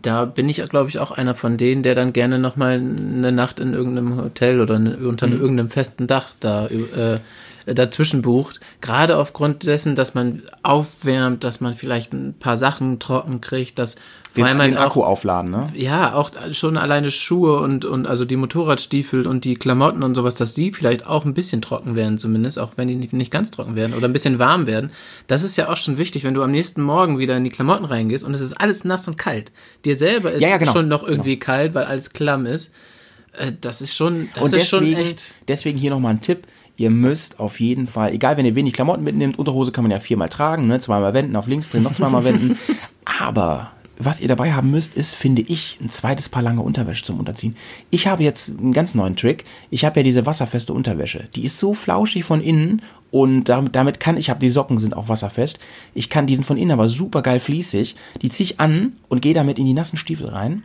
da 0.02 0.24
bin 0.26 0.48
ich, 0.48 0.56
glaube 0.68 0.90
ich, 0.90 0.98
auch 0.98 1.10
einer 1.10 1.34
von 1.34 1.56
denen, 1.56 1.82
der 1.82 1.94
dann 1.94 2.12
gerne 2.12 2.38
nochmal 2.38 2.74
eine 2.74 3.32
Nacht 3.32 3.58
in 3.60 3.72
irgendeinem 3.72 4.16
Hotel 4.16 4.60
oder 4.60 4.74
eine, 4.76 4.96
unter 4.98 5.26
Mhm. 5.26 5.40
irgendeinem 5.40 5.70
festen 5.70 6.06
Dach 6.06 6.28
da 6.40 6.66
äh, 6.66 7.20
dazwischen 7.66 8.22
bucht. 8.22 8.60
Gerade 8.80 9.16
aufgrund 9.16 9.64
dessen, 9.64 9.94
dass 9.94 10.14
man 10.14 10.42
aufwärmt, 10.62 11.44
dass 11.44 11.60
man 11.60 11.74
vielleicht 11.74 12.12
ein 12.12 12.34
paar 12.38 12.56
Sachen 12.58 12.98
trocken 12.98 13.40
kriegt, 13.40 13.78
dass 13.78 13.96
vor 14.32 14.46
den 14.46 14.76
auch 14.76 14.82
Akku 14.86 15.02
aufladen, 15.02 15.50
ne? 15.50 15.68
ja, 15.74 16.14
auch 16.14 16.30
schon 16.52 16.76
alleine 16.76 17.10
Schuhe 17.10 17.60
und, 17.60 17.84
und 17.84 18.06
also 18.06 18.24
die 18.24 18.36
Motorradstiefel 18.36 19.26
und 19.26 19.44
die 19.44 19.54
Klamotten 19.54 20.02
und 20.02 20.14
sowas, 20.14 20.34
dass 20.34 20.54
die 20.54 20.72
vielleicht 20.72 21.06
auch 21.06 21.24
ein 21.24 21.34
bisschen 21.34 21.62
trocken 21.62 21.94
werden, 21.96 22.18
zumindest, 22.18 22.58
auch 22.58 22.72
wenn 22.76 22.88
die 22.88 22.94
nicht, 22.94 23.12
nicht 23.12 23.30
ganz 23.30 23.50
trocken 23.50 23.74
werden 23.74 23.94
oder 23.94 24.06
ein 24.06 24.12
bisschen 24.12 24.38
warm 24.38 24.66
werden. 24.66 24.90
Das 25.26 25.42
ist 25.44 25.56
ja 25.56 25.68
auch 25.70 25.76
schon 25.76 25.98
wichtig, 25.98 26.24
wenn 26.24 26.34
du 26.34 26.42
am 26.42 26.50
nächsten 26.50 26.82
Morgen 26.82 27.18
wieder 27.18 27.36
in 27.36 27.44
die 27.44 27.50
Klamotten 27.50 27.84
reingehst 27.84 28.24
und 28.24 28.34
es 28.34 28.40
ist 28.40 28.52
alles 28.60 28.84
nass 28.84 29.08
und 29.08 29.16
kalt. 29.18 29.50
Dir 29.84 29.96
selber 29.96 30.32
ist 30.32 30.42
Ja, 30.42 30.50
ja, 30.50 30.56
genau. 30.58 30.72
schon 30.72 30.88
noch 30.88 31.02
irgendwie 31.06 31.38
kalt, 31.38 31.74
weil 31.74 31.84
alles 31.84 32.12
klamm 32.12 32.46
ist. 32.46 32.70
Äh, 33.38 33.52
Das 33.60 33.80
ist 33.82 33.94
schon, 33.96 34.28
das 34.34 34.44
und 34.44 34.54
ist 34.54 34.68
schon 34.68 34.84
deswegen, 34.84 35.00
echt. 35.00 35.34
deswegen 35.48 35.78
hier 35.78 35.90
nochmal 35.90 36.14
ein 36.14 36.20
Tipp. 36.20 36.46
Ihr 36.76 36.90
müsst 36.90 37.40
auf 37.40 37.58
jeden 37.58 37.88
Fall, 37.88 38.12
egal 38.12 38.36
wenn 38.36 38.46
ihr 38.46 38.54
wenig 38.54 38.72
Klamotten 38.72 39.02
mitnehmt, 39.02 39.36
Unterhose 39.36 39.72
kann 39.72 39.82
man 39.82 39.90
ja 39.90 39.98
viermal 39.98 40.28
tragen, 40.28 40.68
ne? 40.68 40.78
zweimal 40.78 41.12
wenden, 41.12 41.34
auf 41.34 41.48
links 41.48 41.70
drehen, 41.70 41.82
noch 41.82 41.94
zweimal 41.94 42.22
wenden. 42.22 42.56
Aber 43.20 43.72
was 43.98 44.20
ihr 44.20 44.28
dabei 44.28 44.52
haben 44.52 44.70
müsst, 44.70 44.94
ist, 44.94 45.14
finde 45.14 45.42
ich, 45.42 45.78
ein 45.82 45.90
zweites 45.90 46.28
Paar 46.28 46.42
lange 46.42 46.62
Unterwäsche 46.62 47.04
zum 47.04 47.18
Unterziehen. 47.18 47.56
Ich 47.90 48.06
habe 48.06 48.22
jetzt 48.22 48.58
einen 48.58 48.72
ganz 48.72 48.94
neuen 48.94 49.16
Trick. 49.16 49.44
Ich 49.70 49.84
habe 49.84 50.00
ja 50.00 50.04
diese 50.04 50.24
wasserfeste 50.24 50.72
Unterwäsche. 50.72 51.28
Die 51.34 51.44
ist 51.44 51.58
so 51.58 51.74
flauschig 51.74 52.24
von 52.24 52.40
innen 52.40 52.82
und 53.10 53.44
damit, 53.44 53.74
damit 53.74 54.00
kann 54.00 54.16
ich, 54.16 54.30
habe 54.30 54.40
die 54.40 54.50
Socken 54.50 54.78
sind 54.78 54.96
auch 54.96 55.08
wasserfest. 55.08 55.58
Ich 55.94 56.10
kann, 56.10 56.26
die 56.26 56.34
sind 56.34 56.44
von 56.44 56.56
innen 56.56 56.70
aber 56.70 56.88
super 56.88 57.22
geil 57.22 57.40
fließig. 57.40 57.96
Die 58.22 58.30
ziehe 58.30 58.44
ich 58.44 58.60
an 58.60 58.92
und 59.08 59.20
gehe 59.22 59.34
damit 59.34 59.58
in 59.58 59.66
die 59.66 59.74
nassen 59.74 59.96
Stiefel 59.96 60.28
rein. 60.28 60.62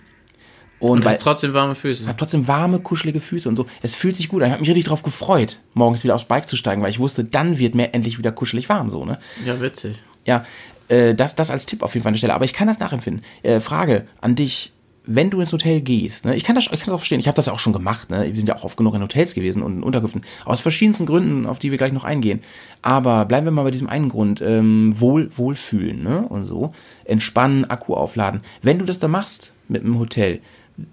Und, 0.80 0.90
Und 0.90 1.06
weil, 1.06 1.14
hast 1.14 1.22
trotzdem 1.22 1.54
warme 1.54 1.76
Füße. 1.76 2.06
hab 2.08 2.18
trotzdem 2.18 2.46
warme, 2.48 2.80
kuschelige 2.80 3.22
Füße 3.22 3.48
und 3.48 3.56
so. 3.56 3.66
Es 3.82 3.96
fühlt 3.96 4.18
sich 4.18 4.28
gut 4.28 4.42
an. 4.42 4.48
Ich 4.48 4.52
habe 4.52 4.62
mich 4.62 4.70
richtig 4.70 4.86
drauf 4.86 5.02
gefreut, 5.02 5.60
morgens 5.74 6.04
wieder 6.04 6.14
aufs 6.14 6.26
Bike 6.26 6.50
zu 6.50 6.58
steigen, 6.58 6.82
weil 6.82 6.90
ich 6.90 7.00
wusste, 7.00 7.24
dann 7.24 7.58
wird 7.58 7.74
mir 7.74 7.94
endlich 7.94 8.18
wieder 8.18 8.34
kuschelig 8.34 8.68
warm, 8.68 8.90
so, 8.90 9.06
ne? 9.06 9.18
Ja, 9.46 9.62
witzig. 9.62 10.04
Ja, 10.26 10.46
äh, 10.94 11.16
das, 11.16 11.36
das 11.36 11.52
als 11.52 11.66
Tipp 11.66 11.82
auf 11.82 11.94
jeden 11.94 12.04
Fall 12.04 12.10
an 12.10 12.14
der 12.14 12.20
Stelle. 12.20 12.34
Aber 12.34 12.46
ich 12.46 12.54
kann 12.54 12.68
das 12.68 12.80
nachempfinden. 12.80 13.24
Äh, 13.42 13.60
Frage 13.60 14.08
an 14.22 14.36
dich. 14.36 14.72
Wenn 15.06 15.30
du 15.30 15.42
ins 15.42 15.52
Hotel 15.52 15.82
gehst, 15.82 16.24
ne, 16.24 16.34
ich 16.34 16.46
kann 16.46 16.56
das, 16.56 16.64
ich 16.64 16.70
kann 16.72 16.86
das 16.86 16.94
auch 16.94 17.00
verstehen, 17.00 17.20
ich 17.20 17.28
habe 17.28 17.36
das 17.36 17.48
ja 17.48 17.52
auch 17.52 17.60
schon 17.60 17.74
gemacht, 17.74 18.10
ne, 18.10 18.26
wir 18.26 18.36
sind 18.36 18.48
ja 18.48 18.56
auch 18.56 18.64
oft 18.64 18.78
genug 18.78 18.96
in 18.96 19.02
Hotels 19.02 19.34
gewesen 19.34 19.62
und 19.62 19.74
in 19.74 19.84
Unterkünften, 19.84 20.22
aus 20.46 20.62
verschiedensten 20.62 21.06
Gründen, 21.06 21.46
auf 21.46 21.60
die 21.60 21.72
wir 21.72 21.78
gleich 21.78 21.92
noch 21.92 22.06
eingehen. 22.06 22.40
Aber 22.82 23.26
bleiben 23.26 23.46
wir 23.46 23.52
mal 23.52 23.64
bei 23.64 23.72
diesem 23.72 23.90
einen 23.90 24.08
Grund, 24.08 24.42
ähm, 24.42 24.98
wohl, 24.98 25.30
wohlfühlen, 25.36 26.04
ne, 26.04 26.26
und 26.30 26.46
so, 26.46 26.72
entspannen, 27.04 27.66
Akku 27.66 27.96
aufladen. 27.96 28.44
Wenn 28.62 28.80
du 28.80 28.86
das 28.86 28.98
da 28.98 29.10
machst 29.10 29.52
mit 29.68 29.84
einem 29.84 30.00
Hotel, 30.00 30.40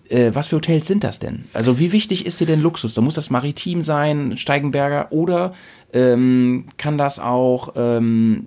äh, 0.08 0.32
was 0.34 0.48
für 0.48 0.56
Hotels 0.56 0.88
sind 0.88 1.04
das 1.04 1.20
denn? 1.20 1.44
Also 1.52 1.78
wie 1.78 1.92
wichtig 1.92 2.26
ist 2.26 2.40
dir 2.40 2.46
denn 2.46 2.60
Luxus? 2.60 2.94
Da 2.94 3.02
muss 3.02 3.14
das 3.14 3.30
maritim 3.30 3.82
sein, 3.82 4.36
Steigenberger, 4.36 5.12
oder 5.12 5.54
ähm, 5.92 6.66
kann 6.78 6.98
das 6.98 7.20
auch, 7.20 7.74
ähm, 7.76 8.44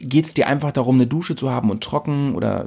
geht 0.00 0.26
es 0.26 0.34
dir 0.34 0.46
einfach 0.46 0.72
darum, 0.72 0.96
eine 0.96 1.06
Dusche 1.06 1.34
zu 1.34 1.50
haben 1.50 1.70
und 1.70 1.82
trocken 1.82 2.34
oder 2.34 2.66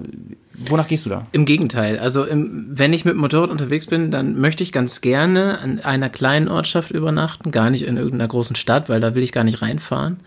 wonach 0.68 0.88
gehst 0.88 1.06
du 1.06 1.10
da? 1.10 1.28
Im 1.32 1.46
Gegenteil. 1.46 1.98
Also 1.98 2.26
im, 2.26 2.68
wenn 2.70 2.94
ich 2.94 3.06
mit 3.06 3.16
Motorrad 3.16 3.50
unterwegs 3.50 3.88
bin, 3.88 4.12
dann 4.12 4.40
möchte 4.40 4.64
ich 4.64 4.72
ganz 4.72 5.02
gerne 5.02 5.60
an 5.60 5.80
einer 5.80 6.10
kleinen 6.10 6.50
Ortschaft 6.50 6.92
übernachten, 6.92 7.52
gar 7.52 7.70
nicht 7.70 7.84
in 7.84 7.98
irgendeiner 7.98 8.28
großen 8.28 8.56
Stadt, 8.56 8.90
weil 8.90 9.00
da 9.00 9.16
will 9.16 9.24
ich 9.24 9.32
gar 9.32 9.44
nicht 9.44 9.62
reinfahren. 9.62 10.20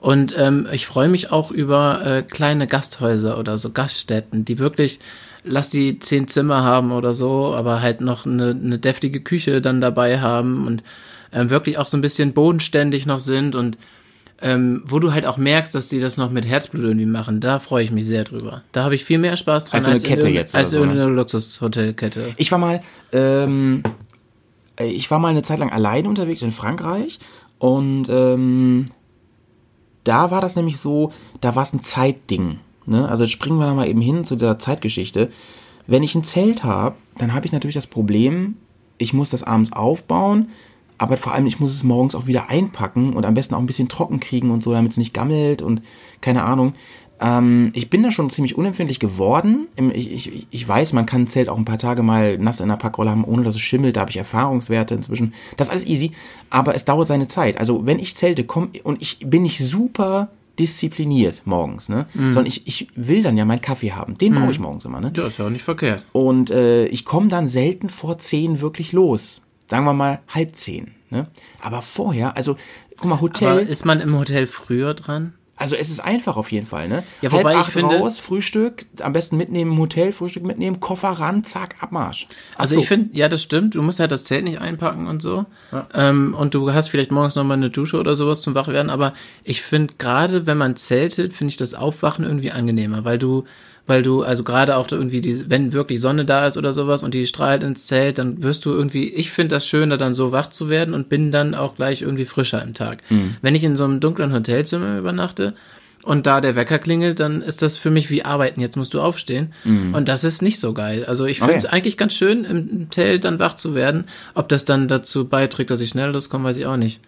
Und 0.00 0.34
ähm, 0.38 0.68
ich 0.72 0.86
freue 0.86 1.08
mich 1.08 1.32
auch 1.32 1.50
über 1.50 2.04
äh, 2.04 2.22
kleine 2.22 2.66
Gasthäuser 2.66 3.38
oder 3.38 3.58
so 3.58 3.70
Gaststätten, 3.70 4.44
die 4.44 4.58
wirklich, 4.58 5.00
lass 5.44 5.70
die 5.70 5.98
zehn 5.98 6.28
Zimmer 6.28 6.62
haben 6.62 6.92
oder 6.92 7.14
so, 7.14 7.54
aber 7.54 7.82
halt 7.82 8.00
noch 8.00 8.26
eine, 8.26 8.50
eine 8.50 8.78
deftige 8.78 9.20
Küche 9.20 9.60
dann 9.60 9.80
dabei 9.80 10.20
haben 10.20 10.66
und 10.66 10.82
ähm, 11.32 11.50
wirklich 11.50 11.78
auch 11.78 11.88
so 11.88 11.96
ein 11.96 12.02
bisschen 12.02 12.32
bodenständig 12.32 13.06
noch 13.06 13.18
sind 13.18 13.54
und 13.56 13.76
ähm, 14.46 14.84
wo 14.86 14.98
du 15.00 15.12
halt 15.12 15.24
auch 15.26 15.38
merkst, 15.38 15.74
dass 15.74 15.88
sie 15.88 15.98
das 16.00 16.16
noch 16.18 16.30
mit 16.30 16.44
Herzblut 16.46 16.84
irgendwie 16.84 17.06
machen, 17.06 17.40
da 17.40 17.58
freue 17.58 17.82
ich 17.82 17.90
mich 17.90 18.04
sehr 18.04 18.24
drüber. 18.24 18.62
Da 18.72 18.84
habe 18.84 18.94
ich 18.94 19.02
viel 19.04 19.18
mehr 19.18 19.36
Spaß 19.36 19.64
dran 19.64 19.78
Als 19.78 19.86
so 19.86 19.90
eine 19.90 19.98
in 20.00 20.04
Kette 20.06 20.20
irgende- 20.26 20.38
jetzt 20.40 20.54
als 20.54 20.70
so, 20.70 20.78
ne? 20.80 20.84
irgendeine 20.84 21.12
Luxushotelkette. 21.14 22.34
Ich 22.36 22.52
war 22.52 22.58
mal, 22.58 22.82
ähm, 23.12 23.82
äh, 24.78 24.86
ich 24.86 25.10
war 25.10 25.18
mal 25.18 25.28
eine 25.28 25.42
Zeit 25.42 25.58
lang 25.60 25.70
alleine 25.72 26.08
unterwegs 26.08 26.42
in 26.42 26.52
Frankreich 26.52 27.18
und 27.58 28.08
ähm, 28.10 28.90
da 30.04 30.30
war 30.30 30.40
das 30.42 30.56
nämlich 30.56 30.76
so, 30.78 31.12
da 31.40 31.54
war 31.56 31.62
es 31.62 31.72
ein 31.72 31.82
Zeitding. 31.82 32.58
Ne? 32.86 33.08
Also 33.08 33.26
springen 33.26 33.58
wir 33.58 33.72
mal 33.72 33.88
eben 33.88 34.02
hin 34.02 34.24
zu 34.26 34.36
der 34.36 34.58
Zeitgeschichte. 34.58 35.30
Wenn 35.86 36.02
ich 36.02 36.14
ein 36.14 36.24
Zelt 36.24 36.64
habe, 36.64 36.96
dann 37.16 37.32
habe 37.32 37.46
ich 37.46 37.52
natürlich 37.52 37.74
das 37.76 37.86
Problem, 37.86 38.56
ich 38.98 39.14
muss 39.14 39.30
das 39.30 39.42
abends 39.42 39.72
aufbauen, 39.72 40.50
aber 40.98 41.16
vor 41.16 41.32
allem 41.32 41.46
ich 41.46 41.60
muss 41.60 41.74
es 41.74 41.84
morgens 41.84 42.14
auch 42.14 42.26
wieder 42.26 42.48
einpacken 42.48 43.12
und 43.12 43.24
am 43.24 43.34
besten 43.34 43.54
auch 43.54 43.58
ein 43.58 43.66
bisschen 43.66 43.88
trocken 43.88 44.20
kriegen 44.20 44.50
und 44.50 44.62
so, 44.62 44.72
damit 44.72 44.92
es 44.92 44.98
nicht 44.98 45.14
gammelt 45.14 45.62
und 45.62 45.82
keine 46.20 46.44
Ahnung. 46.44 46.74
Ähm, 47.20 47.70
ich 47.74 47.90
bin 47.90 48.02
da 48.02 48.10
schon 48.10 48.30
ziemlich 48.30 48.56
unempfindlich 48.56 49.00
geworden. 49.00 49.68
Ich, 49.92 50.10
ich, 50.10 50.46
ich 50.50 50.68
weiß, 50.68 50.92
man 50.92 51.06
kann 51.06 51.22
ein 51.22 51.28
Zelt 51.28 51.48
auch 51.48 51.58
ein 51.58 51.64
paar 51.64 51.78
Tage 51.78 52.02
mal 52.02 52.38
nass 52.38 52.60
in 52.60 52.68
der 52.68 52.76
Packrolle 52.76 53.10
haben, 53.10 53.24
ohne 53.24 53.44
dass 53.44 53.54
es 53.54 53.60
schimmelt. 53.60 53.96
Da 53.96 54.00
habe 54.00 54.10
ich 54.10 54.16
Erfahrungswerte 54.16 54.94
inzwischen. 54.94 55.32
Das 55.56 55.68
ist 55.68 55.72
alles 55.72 55.86
easy, 55.86 56.12
aber 56.50 56.74
es 56.74 56.84
dauert 56.84 57.06
seine 57.06 57.28
Zeit. 57.28 57.58
Also 57.58 57.86
wenn 57.86 57.98
ich 57.98 58.16
zelte, 58.16 58.44
komm 58.44 58.70
und 58.82 59.00
ich 59.00 59.18
bin 59.20 59.42
nicht 59.42 59.64
super 59.64 60.30
diszipliniert 60.58 61.42
morgens, 61.46 61.88
ne? 61.88 62.06
Sondern 62.14 62.46
ich, 62.46 62.66
ich 62.66 62.88
will 62.94 63.22
dann 63.22 63.36
ja 63.36 63.44
meinen 63.44 63.60
Kaffee 63.60 63.92
haben. 63.92 64.16
Den 64.18 64.34
brauche 64.34 64.52
ich 64.52 64.60
morgens 64.60 64.84
immer, 64.84 65.00
ne? 65.00 65.12
Ja, 65.16 65.26
ist 65.26 65.38
ja 65.38 65.46
auch 65.46 65.50
nicht 65.50 65.64
verkehrt. 65.64 66.04
Und 66.12 66.50
äh, 66.50 66.86
ich 66.86 67.04
komme 67.04 67.28
dann 67.28 67.48
selten 67.48 67.88
vor 67.88 68.18
zehn 68.18 68.60
wirklich 68.60 68.92
los. 68.92 69.42
Sagen 69.68 69.84
wir 69.84 69.92
mal 69.92 70.20
halb 70.28 70.56
zehn. 70.56 70.94
Ne? 71.10 71.26
Aber 71.60 71.82
vorher, 71.82 72.36
also 72.36 72.56
guck 72.96 73.08
mal, 73.08 73.20
Hotel. 73.20 73.48
Aber 73.48 73.62
ist 73.62 73.84
man 73.84 74.00
im 74.00 74.18
Hotel 74.18 74.46
früher 74.46 74.94
dran? 74.94 75.34
Also 75.56 75.76
es 75.76 75.88
ist 75.88 76.00
einfach 76.00 76.36
auf 76.36 76.50
jeden 76.50 76.66
Fall, 76.66 76.88
ne? 76.88 77.04
Ja, 77.22 77.30
Halb 77.30 77.42
wobei 77.44 77.52
ich 77.52 77.58
acht 77.60 77.72
finde- 77.72 78.00
raus, 78.00 78.18
Frühstück, 78.18 78.86
am 79.00 79.12
besten 79.12 79.36
mitnehmen 79.36 79.70
im 79.70 79.78
Hotel, 79.78 80.10
Frühstück 80.10 80.44
mitnehmen, 80.44 80.80
Koffer 80.80 81.10
ran, 81.10 81.44
zack, 81.44 81.76
Abmarsch. 81.78 82.26
Ach 82.54 82.58
Also 82.60 82.74
so. 82.74 82.80
ich 82.80 82.88
finde, 82.88 83.16
ja, 83.16 83.28
das 83.28 83.40
stimmt. 83.44 83.76
Du 83.76 83.82
musst 83.82 84.00
halt 84.00 84.10
das 84.10 84.24
Zelt 84.24 84.42
nicht 84.42 84.60
einpacken 84.60 85.06
und 85.06 85.22
so. 85.22 85.46
Ähm, 85.94 86.34
und 86.36 86.54
du 86.54 86.72
hast 86.72 86.88
vielleicht 86.88 87.12
morgens 87.12 87.36
noch 87.36 87.44
mal 87.44 87.54
eine 87.54 87.70
Dusche 87.70 88.00
oder 88.00 88.16
sowas 88.16 88.40
zum 88.40 88.56
Wachwerden. 88.56 88.90
Aber 88.90 89.14
ich 89.44 89.62
finde 89.62 89.94
gerade, 89.96 90.46
wenn 90.46 90.58
man 90.58 90.74
zeltet, 90.74 91.32
finde 91.32 91.52
ich 91.52 91.56
das 91.56 91.72
Aufwachen 91.74 92.24
irgendwie 92.24 92.50
angenehmer, 92.50 93.04
weil 93.04 93.20
du, 93.20 93.44
weil 93.86 94.02
du, 94.02 94.22
also 94.22 94.44
gerade 94.44 94.76
auch 94.76 94.90
irgendwie, 94.90 95.20
die, 95.20 95.50
wenn 95.50 95.72
wirklich 95.72 96.00
Sonne 96.00 96.24
da 96.24 96.46
ist 96.46 96.56
oder 96.56 96.72
sowas 96.72 97.02
und 97.02 97.14
die 97.14 97.26
strahlt 97.26 97.62
ins 97.62 97.86
Zelt, 97.86 98.18
dann 98.18 98.42
wirst 98.42 98.64
du 98.64 98.70
irgendwie, 98.70 99.08
ich 99.08 99.30
finde 99.30 99.56
das 99.56 99.66
schöner, 99.66 99.96
dann 99.96 100.14
so 100.14 100.32
wach 100.32 100.50
zu 100.50 100.68
werden 100.68 100.94
und 100.94 101.08
bin 101.08 101.30
dann 101.30 101.54
auch 101.54 101.76
gleich 101.76 102.02
irgendwie 102.02 102.24
frischer 102.24 102.62
im 102.62 102.74
Tag. 102.74 103.02
Mhm. 103.10 103.36
Wenn 103.42 103.54
ich 103.54 103.64
in 103.64 103.76
so 103.76 103.84
einem 103.84 104.00
dunklen 104.00 104.32
Hotelzimmer 104.32 104.98
übernachte, 104.98 105.54
und 106.04 106.26
da 106.26 106.40
der 106.40 106.54
Wecker 106.54 106.78
klingelt, 106.78 107.18
dann 107.18 107.40
ist 107.40 107.62
das 107.62 107.78
für 107.78 107.90
mich 107.90 108.10
wie 108.10 108.24
arbeiten. 108.24 108.60
Jetzt 108.60 108.76
musst 108.76 108.92
du 108.92 109.00
aufstehen. 109.00 109.54
Und 109.94 110.08
das 110.08 110.22
ist 110.22 110.42
nicht 110.42 110.60
so 110.60 110.74
geil. 110.74 111.04
Also 111.06 111.24
ich 111.24 111.38
finde 111.38 111.54
es. 111.54 111.64
Okay. 111.64 111.74
eigentlich 111.74 111.96
ganz 111.96 112.12
schön, 112.12 112.44
im 112.44 112.90
Zelt 112.90 113.24
dann 113.24 113.38
wach 113.38 113.56
zu 113.56 113.74
werden. 113.74 114.04
Ob 114.34 114.48
das 114.50 114.64
dann 114.64 114.86
dazu 114.86 115.26
beiträgt, 115.26 115.70
dass 115.70 115.80
ich 115.80 115.88
schnell 115.88 116.10
loskomme, 116.10 116.44
weiß 116.44 116.58
ich 116.58 116.66
auch 116.66 116.76
nicht. 116.76 117.00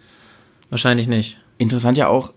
Wahrscheinlich 0.71 1.07
nicht. 1.07 1.37
Interessant 1.59 1.97
ja 1.97 2.07
auch, 2.07 2.33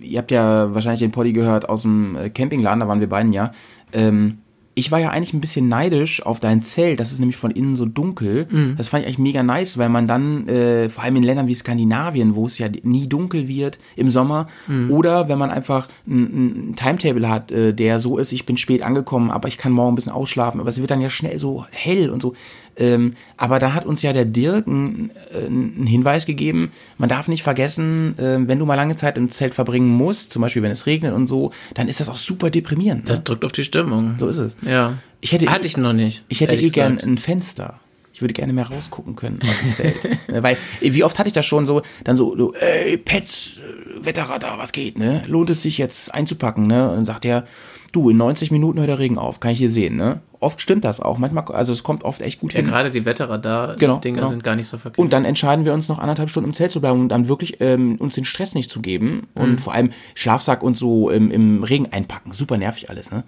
ihr 0.00 0.18
habt 0.18 0.30
ja 0.30 0.74
wahrscheinlich 0.74 1.00
den 1.00 1.10
Poddy 1.10 1.32
gehört 1.32 1.68
aus 1.68 1.82
dem 1.82 2.16
äh, 2.16 2.30
Campingladen, 2.30 2.80
da 2.80 2.88
waren 2.88 3.00
wir 3.00 3.08
beiden 3.08 3.32
ja. 3.32 3.52
Ähm, 3.92 4.38
ich 4.74 4.92
war 4.92 5.00
ja 5.00 5.10
eigentlich 5.10 5.32
ein 5.34 5.40
bisschen 5.40 5.68
neidisch 5.68 6.24
auf 6.24 6.38
dein 6.38 6.62
Zelt, 6.62 7.00
das 7.00 7.10
ist 7.10 7.18
nämlich 7.18 7.36
von 7.36 7.50
innen 7.50 7.74
so 7.74 7.84
dunkel. 7.84 8.46
Mhm. 8.48 8.74
Das 8.76 8.86
fand 8.88 9.02
ich 9.02 9.08
eigentlich 9.08 9.18
mega 9.18 9.42
nice, 9.42 9.76
weil 9.76 9.88
man 9.88 10.06
dann, 10.06 10.46
äh, 10.46 10.88
vor 10.88 11.02
allem 11.02 11.16
in 11.16 11.24
Ländern 11.24 11.48
wie 11.48 11.54
Skandinavien, 11.54 12.36
wo 12.36 12.46
es 12.46 12.58
ja 12.58 12.68
nie 12.84 13.08
dunkel 13.08 13.48
wird 13.48 13.80
im 13.96 14.08
Sommer, 14.08 14.46
Mhm. 14.68 14.92
oder 14.92 15.28
wenn 15.28 15.36
man 15.36 15.50
einfach 15.50 15.88
ein, 16.06 16.70
ein 16.70 16.76
Timetable 16.76 17.28
hat, 17.28 17.50
äh, 17.50 17.74
der 17.74 17.98
so 17.98 18.18
ist, 18.18 18.30
ich 18.32 18.46
bin 18.46 18.56
spät 18.56 18.82
angekommen, 18.82 19.32
aber 19.32 19.48
ich 19.48 19.58
kann 19.58 19.72
morgen 19.72 19.92
ein 19.92 19.96
bisschen 19.96 20.12
ausschlafen, 20.12 20.60
aber 20.60 20.68
es 20.68 20.80
wird 20.80 20.92
dann 20.92 21.00
ja 21.00 21.10
schnell 21.10 21.40
so 21.40 21.66
hell 21.72 22.08
und 22.10 22.22
so. 22.22 22.34
Ähm, 22.78 23.14
aber 23.36 23.58
da 23.58 23.74
hat 23.74 23.86
uns 23.86 24.02
ja 24.02 24.12
der 24.12 24.24
Dirk 24.24 24.66
einen 24.68 25.10
einen 25.34 25.86
Hinweis 25.86 26.26
gegeben, 26.26 26.70
man 26.96 27.08
darf 27.08 27.26
nicht 27.28 27.42
vergessen, 27.42 28.16
äh, 28.18 28.38
wenn 28.46 28.58
du 28.58 28.66
mal 28.66 28.76
lange 28.76 28.94
Zeit 28.96 29.18
im 29.18 29.30
Zelt 29.32 29.54
verbringen 29.54 29.88
musst, 29.88 30.32
zum 30.32 30.42
Beispiel 30.42 30.62
wenn 30.62 30.70
es 30.70 30.86
regnet 30.86 31.12
und 31.12 31.26
so, 31.26 31.50
dann 31.74 31.88
ist 31.88 31.98
das 32.00 32.08
auch 32.08 32.16
super 32.16 32.50
deprimierend. 32.50 33.08
Das 33.08 33.18
Ne? 33.18 33.24
drückt 33.24 33.44
auf 33.44 33.52
die 33.52 33.64
Stimmung. 33.64 34.14
So 34.18 34.28
ist 34.28 34.38
es. 34.38 34.56
Ja. 34.62 34.98
Ich 35.20 35.32
hätte- 35.32 35.50
Hatte 35.50 35.66
ich 35.66 35.76
noch 35.76 35.92
nicht. 35.92 36.24
Ich 36.28 36.40
hätte 36.40 36.54
eh 36.56 36.70
gern 36.70 36.98
ein 37.00 37.18
Fenster. 37.18 37.80
Ich 38.12 38.20
würde 38.22 38.34
gerne 38.34 38.52
mehr 38.52 38.66
rausgucken 38.66 39.14
können 39.16 39.40
aus 39.42 39.48
dem 39.62 39.72
Zelt. 39.72 39.96
Ne, 40.28 40.42
Weil, 40.42 40.56
äh, 40.80 40.92
wie 40.92 41.04
oft 41.04 41.18
hatte 41.18 41.28
ich 41.28 41.32
das 41.34 41.46
schon 41.46 41.66
so, 41.66 41.82
dann 42.04 42.16
so, 42.16 42.36
so 42.36 42.52
ey, 42.54 42.96
Pets, 42.96 43.58
äh, 43.58 44.04
Wetterradar, 44.04 44.58
was 44.58 44.72
geht, 44.72 44.98
ne? 44.98 45.22
Lohnt 45.26 45.50
es 45.50 45.62
sich 45.62 45.78
jetzt 45.78 46.12
einzupacken, 46.14 46.66
ne? 46.66 46.88
Und 46.90 46.96
dann 46.96 47.04
sagt 47.04 47.24
er, 47.24 47.46
du, 47.92 48.10
in 48.10 48.16
90 48.16 48.50
Minuten 48.50 48.78
hört 48.78 48.88
der 48.88 48.98
Regen 48.98 49.18
auf, 49.18 49.40
kann 49.40 49.52
ich 49.52 49.58
hier 49.58 49.70
sehen, 49.70 49.96
ne? 49.96 50.20
Oft 50.40 50.60
stimmt 50.60 50.84
das 50.84 51.00
auch. 51.00 51.18
Manchmal, 51.18 51.44
also 51.48 51.72
es 51.72 51.82
kommt 51.82 52.04
oft 52.04 52.22
echt 52.22 52.40
gut 52.40 52.52
Ja, 52.52 52.60
hin. 52.60 52.68
gerade 52.68 52.90
die 52.92 53.04
Wetterradar-Dinger 53.04 53.76
Genau, 53.78 53.98
genau. 54.00 54.28
sind 54.28 54.44
gar 54.44 54.54
nicht 54.56 54.68
so 54.68 54.78
verkehrt. 54.78 54.98
Und 54.98 55.12
dann 55.12 55.24
entscheiden 55.24 55.64
wir 55.64 55.72
uns 55.72 55.88
noch 55.88 55.98
anderthalb 55.98 56.30
Stunden 56.30 56.50
im 56.50 56.54
Zelt 56.54 56.70
zu 56.70 56.80
bleiben 56.80 57.00
und 57.00 57.08
dann 57.08 57.26
wirklich 57.28 57.60
ähm, 57.60 57.96
uns 57.96 58.14
den 58.14 58.24
Stress 58.24 58.54
nicht 58.54 58.70
zu 58.70 58.80
geben 58.80 59.26
und 59.34 59.60
vor 59.60 59.72
allem 59.74 59.90
Schlafsack 60.14 60.62
und 60.62 60.76
so 60.76 61.10
im, 61.10 61.30
im 61.32 61.64
Regen 61.64 61.86
einpacken. 61.90 62.32
Super 62.32 62.56
nervig 62.56 62.88
alles, 62.90 63.10
ne? 63.10 63.24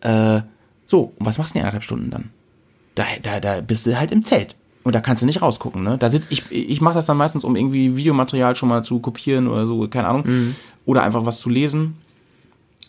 Äh, 0.00 0.42
so, 0.86 1.12
und 1.18 1.26
was 1.26 1.38
machst 1.38 1.54
du 1.54 1.58
in 1.58 1.62
anderthalb 1.64 1.84
Stunden 1.84 2.10
dann? 2.10 2.30
Da, 2.96 3.04
da, 3.22 3.40
da 3.40 3.60
bist 3.62 3.86
du 3.86 3.98
halt 3.98 4.10
im 4.12 4.24
Zelt. 4.24 4.54
Und 4.82 4.94
da 4.94 5.00
kannst 5.00 5.22
du 5.22 5.26
nicht 5.26 5.40
rausgucken, 5.42 5.82
ne? 5.82 5.96
Da 5.98 6.10
sitz, 6.10 6.26
ich 6.30 6.50
ich 6.50 6.80
mache 6.80 6.94
das 6.94 7.06
dann 7.06 7.16
meistens, 7.18 7.44
um 7.44 7.54
irgendwie 7.54 7.96
Videomaterial 7.96 8.56
schon 8.56 8.68
mal 8.70 8.82
zu 8.82 8.98
kopieren 8.98 9.46
oder 9.46 9.66
so, 9.66 9.86
keine 9.88 10.08
Ahnung. 10.08 10.54
Oder 10.86 11.02
einfach 11.02 11.24
was 11.26 11.38
zu 11.38 11.48
lesen. 11.50 11.96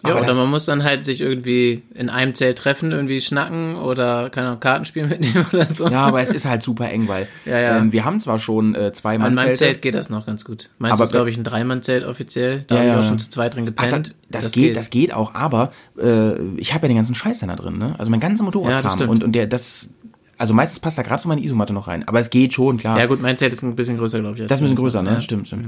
Ja, 0.09 0.15
oder 0.17 0.25
das- 0.25 0.37
man 0.37 0.49
muss 0.49 0.65
dann 0.65 0.83
halt 0.83 1.05
sich 1.05 1.21
irgendwie 1.21 1.83
in 1.93 2.09
einem 2.09 2.33
Zelt 2.33 2.57
treffen, 2.57 2.91
irgendwie 2.91 3.21
schnacken 3.21 3.75
oder, 3.75 4.29
keine 4.29 4.47
Ahnung, 4.47 4.59
Kartenspiel 4.59 5.05
mitnehmen 5.07 5.45
oder 5.53 5.65
so. 5.65 5.87
Ja, 5.87 6.07
aber 6.07 6.21
es 6.21 6.31
ist 6.31 6.45
halt 6.45 6.63
super 6.63 6.89
eng, 6.89 7.07
weil 7.07 7.27
Ja, 7.45 7.59
ja. 7.59 7.77
Ähm, 7.77 7.91
wir 7.91 8.03
haben 8.05 8.19
zwar 8.19 8.39
schon 8.39 8.73
äh, 8.75 8.93
zwei 8.93 9.17
Mann 9.17 9.27
An 9.27 9.35
meinem. 9.35 9.55
Zelt 9.55 9.81
geht 9.81 9.95
das 9.95 10.09
noch 10.09 10.25
ganz 10.25 10.43
gut. 10.45 10.69
Meins 10.79 10.93
Aber 10.93 11.03
ist, 11.05 11.11
glaube 11.11 11.29
ich, 11.29 11.37
ein 11.37 11.43
Dreimann-Zelt 11.43 12.05
offiziell. 12.05 12.63
Da 12.67 12.75
Ja, 12.75 12.81
habe 12.81 12.89
ich 12.89 12.93
ja. 12.95 12.99
auch 12.99 13.07
schon 13.09 13.19
zu 13.19 13.29
zweit 13.29 13.55
drin 13.55 13.63
Ach, 13.75 13.83
gepennt. 13.83 14.15
das, 14.29 14.43
das, 14.45 14.51
geht, 14.53 14.75
das 14.75 14.89
geht 14.89 15.13
auch, 15.13 15.33
aber 15.35 15.71
äh, 16.01 16.33
ich 16.57 16.73
habe 16.73 16.83
ja 16.85 16.87
den 16.89 16.97
ganzen 16.97 17.15
Scheiß 17.15 17.39
dann 17.39 17.49
da 17.49 17.55
drin, 17.55 17.77
ne? 17.77 17.95
Also 17.97 18.09
mein 18.11 18.19
das 18.19 18.41
Motorradkram 18.41 18.91
stimmt. 18.93 19.09
und 19.09 19.23
und 19.23 19.31
der 19.33 19.47
das 19.47 19.93
also 20.37 20.55
meistens 20.55 20.79
passt 20.79 20.97
da 20.97 21.03
gerade 21.03 21.21
so 21.21 21.29
meine 21.29 21.43
Isomatte 21.43 21.71
noch 21.71 21.87
rein, 21.87 22.07
aber 22.07 22.19
es 22.19 22.31
geht 22.31 22.55
schon, 22.55 22.77
klar. 22.77 22.97
Ja 22.97 23.05
gut, 23.05 23.21
mein 23.21 23.37
Zelt 23.37 23.53
ist 23.53 23.61
ein 23.61 23.75
bisschen 23.75 23.97
größer, 23.99 24.19
glaube 24.21 24.39
ich. 24.39 24.47
das 24.47 24.57
ist 24.57 24.61
ein 24.61 24.63
bisschen 24.63 24.77
größer, 24.77 25.03
ne? 25.03 25.11
Ja. 25.11 25.21
Stimmt, 25.21 25.45
stimmt. 25.45 25.67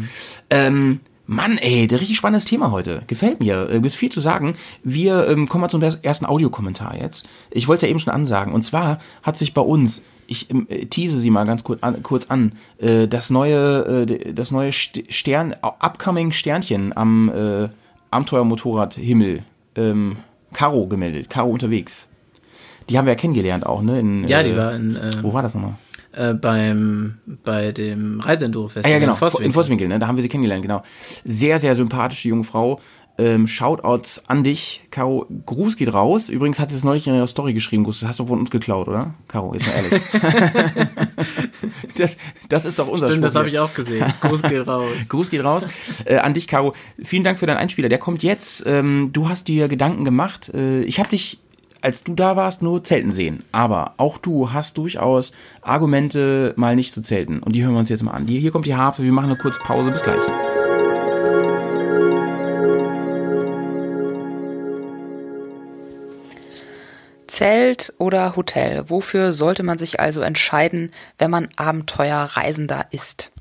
Ähm, 0.49 0.99
Mann, 1.25 1.57
ey, 1.57 1.87
der 1.87 2.01
richtig 2.01 2.17
spannendes 2.17 2.45
Thema 2.45 2.71
heute. 2.71 3.03
Gefällt 3.07 3.39
mir. 3.39 3.69
Äh, 3.69 3.79
Gibt 3.79 3.95
viel 3.95 4.11
zu 4.11 4.19
sagen. 4.19 4.55
Wir 4.83 5.27
ähm, 5.27 5.47
kommen 5.47 5.61
mal 5.61 5.69
zum 5.69 5.81
ersten 5.81 6.25
Audiokommentar 6.25 6.97
jetzt. 6.99 7.25
Ich 7.49 7.67
wollte 7.67 7.77
es 7.77 7.81
ja 7.83 7.87
eben 7.89 7.99
schon 7.99 8.13
ansagen. 8.13 8.53
Und 8.53 8.63
zwar 8.63 8.99
hat 9.21 9.37
sich 9.37 9.53
bei 9.53 9.61
uns, 9.61 10.01
ich 10.27 10.49
ähm, 10.49 10.67
äh, 10.69 10.85
tease 10.85 11.17
sie 11.19 11.29
mal 11.29 11.45
ganz 11.45 11.63
kurz 11.63 11.81
an, 11.81 12.03
kurz 12.03 12.25
an, 12.29 12.53
äh, 12.77 13.07
das 13.07 13.29
neue, 13.29 14.05
äh, 14.09 14.33
das 14.33 14.51
neue 14.51 14.71
St- 14.71 15.05
Stern, 15.13 15.55
upcoming 15.61 16.33
Sternchen 16.33 16.95
am 16.95 17.29
äh, 17.29 17.69
Abenteuermotorradhimmel, 18.11 19.43
ähm, 19.75 20.17
Caro 20.53 20.87
gemeldet. 20.87 21.29
Caro 21.29 21.49
unterwegs. 21.49 22.07
Die 22.89 22.97
haben 22.97 23.05
wir 23.05 23.13
ja 23.13 23.19
kennengelernt 23.19 23.65
auch, 23.65 23.81
ne? 23.81 23.99
In, 23.99 24.27
Ja, 24.27 24.41
äh, 24.41 24.43
die 24.51 24.57
war 24.57 24.73
in, 24.75 24.95
äh, 24.97 25.23
Wo 25.23 25.31
war 25.33 25.41
das 25.41 25.53
nochmal? 25.55 25.75
Äh, 26.13 26.33
beim, 26.33 27.19
bei 27.43 27.71
dem 27.71 28.19
Reiseenduro-Festival. 28.19 28.89
Ah 28.89 28.93
ja, 28.93 28.99
genau, 28.99 29.13
in 29.13 29.17
Vosswinkel. 29.17 29.45
in 29.45 29.53
Vosswinkel, 29.53 29.87
ne? 29.87 29.99
da 29.99 30.07
haben 30.07 30.15
wir 30.15 30.21
sie 30.21 30.29
kennengelernt, 30.29 30.61
genau. 30.61 30.83
Sehr, 31.25 31.59
sehr 31.59 31.75
sympathische 31.75 32.29
junge 32.29 32.43
Frau. 32.43 32.79
Ähm, 33.15 33.45
Shoutouts 33.45 34.23
an 34.27 34.43
dich, 34.43 34.81
Caro. 34.89 35.27
Gruß 35.45 35.77
geht 35.77 35.93
raus. 35.93 36.29
Übrigens 36.29 36.59
hat 36.59 36.71
sie 36.71 36.75
es 36.75 36.83
neulich 36.83 37.05
in 37.05 37.13
ihrer 37.13 37.27
Story 37.27 37.53
geschrieben. 37.53 37.83
Gruß, 37.83 37.99
das 37.99 38.09
hast 38.09 38.19
du 38.19 38.25
von 38.25 38.39
uns 38.39 38.49
geklaut, 38.49 38.87
oder? 38.87 39.13
Caro, 39.27 39.53
jetzt 39.53 39.67
mal 39.67 39.73
ehrlich. 39.73 40.01
das, 41.95 42.17
das 42.49 42.65
ist 42.65 42.79
doch 42.79 42.87
unser 42.87 43.09
Stimmt, 43.09 43.23
das 43.23 43.33
Spruch 43.33 43.41
habe 43.41 43.49
hier. 43.49 43.59
ich 43.59 43.65
auch 43.65 43.73
gesehen. 43.75 44.11
Gruß 44.19 44.41
geht 44.41 44.67
raus. 44.67 44.87
Gruß 45.09 45.29
geht 45.29 45.43
raus. 45.43 45.67
Äh, 46.05 46.17
an 46.17 46.33
dich, 46.33 46.47
Caro. 46.47 46.73
Vielen 47.03 47.23
Dank 47.23 47.37
für 47.37 47.45
deinen 47.45 47.57
Einspieler. 47.57 47.87
Der 47.87 47.99
kommt 47.99 48.23
jetzt. 48.23 48.63
Ähm, 48.65 49.11
du 49.13 49.29
hast 49.29 49.47
dir 49.47 49.67
Gedanken 49.67 50.05
gemacht. 50.05 50.49
Äh, 50.51 50.81
ich 50.81 50.97
habe 50.97 51.09
dich, 51.09 51.39
als 51.83 52.03
du 52.03 52.13
da 52.13 52.37
warst, 52.37 52.61
nur 52.61 52.83
zelten 52.83 53.11
sehen. 53.11 53.43
Aber 53.51 53.95
auch 53.97 54.17
du 54.17 54.53
hast 54.53 54.77
durchaus 54.77 55.33
Argumente, 55.61 56.53
mal 56.55 56.77
nicht 56.77 56.93
zu 56.93 57.01
zelten. 57.01 57.39
Und 57.39 57.53
die 57.53 57.61
hören 57.61 57.73
wir 57.73 57.79
uns 57.79 57.89
jetzt 57.89 58.03
mal 58.03 58.11
an. 58.11 58.25
Hier, 58.25 58.51
kommt 58.51 58.65
die 58.65 58.75
Harfe. 58.75 59.03
Wir 59.03 59.11
machen 59.11 59.25
eine 59.25 59.37
kurze 59.37 59.59
Pause. 59.59 59.91
Bis 59.91 60.01
gleich. 60.01 60.19
Zelt 67.27 67.93
oder 67.97 68.37
Hotel? 68.37 68.89
Wofür 68.89 69.33
sollte 69.33 69.63
man 69.63 69.77
sich 69.77 69.99
also 69.99 70.21
entscheiden, 70.21 70.91
wenn 71.17 71.31
man 71.31 71.49
Abenteuerreisender 71.57 72.87
ist? 72.91 73.33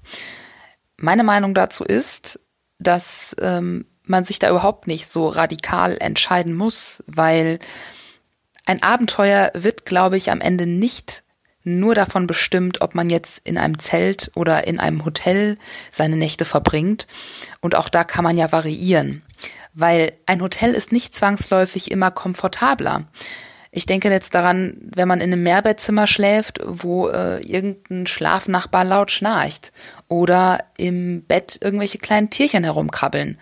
Meine 0.97 1.23
Meinung 1.23 1.55
dazu 1.55 1.85
ist, 1.85 2.41
dass 2.81 3.37
ähm, 3.41 3.87
man 4.05 4.25
sich 4.25 4.41
da 4.41 4.51
überhaupt 4.51 4.89
nicht 4.89 5.13
so 5.13 5.29
radikal 5.29 5.97
entscheiden 6.01 6.55
muss, 6.55 7.05
weil 7.07 7.61
ein 8.67 8.83
Abenteuer 8.83 9.51
wird, 9.55 9.85
glaube 9.85 10.17
ich, 10.17 10.31
am 10.31 10.41
Ende 10.41 10.67
nicht 10.67 11.23
nur 11.65 11.95
davon 11.95 12.27
bestimmt, 12.27 12.81
ob 12.81 12.95
man 12.95 13.11
jetzt 13.11 13.41
in 13.45 13.57
einem 13.57 13.79
Zelt 13.79 14.31
oder 14.35 14.67
in 14.67 14.81
einem 14.81 15.05
Hotel 15.05 15.59
seine 15.93 16.17
Nächte 16.17 16.45
verbringt. 16.45 17.07
Und 17.61 17.77
auch 17.77 17.89
da 17.89 18.05
kann 18.05 18.25
man 18.25 18.37
ja 18.37 18.51
variieren, 18.53 19.23
weil 19.73 20.13
ein 20.27 20.43
Hotel 20.43 20.75
ist 20.75 20.93
nicht 20.93 21.15
zwangsläufig 21.15 21.91
immer 21.91 22.11
komfortabler. 22.11 23.07
Ich 23.71 23.87
denke 23.87 24.11
jetzt 24.11 24.35
daran, 24.35 24.77
wenn 24.95 25.09
man 25.09 25.23
in 25.23 25.33
einem 25.33 25.45
Mehrbettzimmer 25.45 26.07
schläft, 26.07 26.61
wo 26.63 27.09
äh, 27.09 27.41
irgendein 27.41 28.07
Schlafnachbar 28.07 28.85
laut 28.85 29.11
schnarcht 29.11 29.73
oder 30.09 30.59
im 30.77 31.23
Bett 31.23 31.59
irgendwelche 31.63 31.99
kleinen 31.99 32.29
Tierchen 32.29 32.65
herumkrabbeln. 32.65 33.39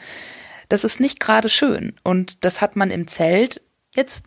Das 0.69 0.85
ist 0.85 1.01
nicht 1.01 1.19
gerade 1.19 1.49
schön 1.49 1.95
und 2.05 2.45
das 2.45 2.61
hat 2.61 2.77
man 2.77 2.93
im 2.93 3.09
Zelt 3.09 3.61
jetzt 3.97 4.25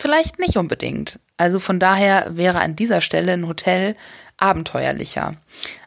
vielleicht 0.00 0.38
nicht 0.38 0.56
unbedingt. 0.56 1.20
Also 1.36 1.60
von 1.60 1.78
daher 1.78 2.36
wäre 2.36 2.60
an 2.60 2.76
dieser 2.76 3.00
Stelle 3.00 3.32
ein 3.32 3.46
Hotel 3.46 3.96
abenteuerlicher. 4.36 5.36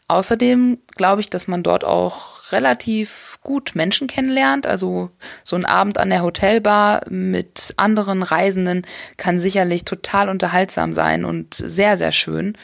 Außerdem 0.07 0.79
glaube 0.95 1.21
ich, 1.21 1.29
dass 1.29 1.47
man 1.47 1.63
dort 1.63 1.83
auch 1.83 2.51
relativ 2.51 3.39
gut 3.41 3.71
Menschen 3.73 4.07
kennenlernt. 4.07 4.67
Also 4.67 5.09
so 5.43 5.55
ein 5.55 5.65
Abend 5.65 5.97
an 5.97 6.09
der 6.09 6.23
Hotelbar 6.23 7.03
mit 7.09 7.73
anderen 7.77 8.21
Reisenden 8.21 8.85
kann 9.17 9.39
sicherlich 9.39 9.85
total 9.85 10.29
unterhaltsam 10.29 10.93
sein 10.93 11.25
und 11.25 11.53
sehr, 11.55 11.97
sehr 11.97 12.11
schön. 12.11 12.57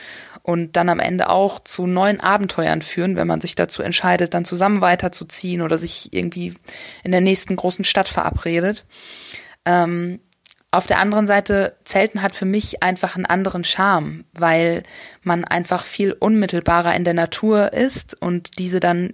Und 0.44 0.76
dann 0.78 0.90
am 0.90 1.00
Ende 1.00 1.30
auch 1.30 1.60
zu 1.60 1.86
neuen 1.86 2.20
Abenteuern 2.20 2.82
führen, 2.82 3.16
wenn 3.16 3.28
man 3.28 3.42
sich 3.42 3.56
dazu 3.56 3.82
entscheidet, 3.82 4.34
dann 4.34 4.46
zusammen 4.46 4.82
weiterzuziehen 4.82 5.62
oder 5.62 5.78
sich 5.78 6.14
irgendwie 6.14 6.54
in 7.04 7.12
der 7.12 7.22
nächsten 7.22 7.56
großen 7.56 7.86
Stadt 7.86 8.08
verabredet. 8.08 8.86
Ähm, 9.66 10.20
auf 10.72 10.86
der 10.86 11.00
anderen 11.00 11.26
Seite, 11.26 11.76
Zelten 11.84 12.22
hat 12.22 12.36
für 12.36 12.46
mich 12.46 12.84
einfach 12.84 13.16
einen 13.16 13.26
anderen 13.26 13.64
Charme, 13.64 14.26
weil 14.34 14.84
man 15.24 15.44
einfach 15.44 15.84
viel 15.84 16.14
unmittelbarer 16.14 16.96
in 16.96 17.04
der 17.04 17.16
Natur 17.16 17.74
ist 17.74 18.16
und 18.22 18.60
diese 18.60 18.80
dann 18.80 19.14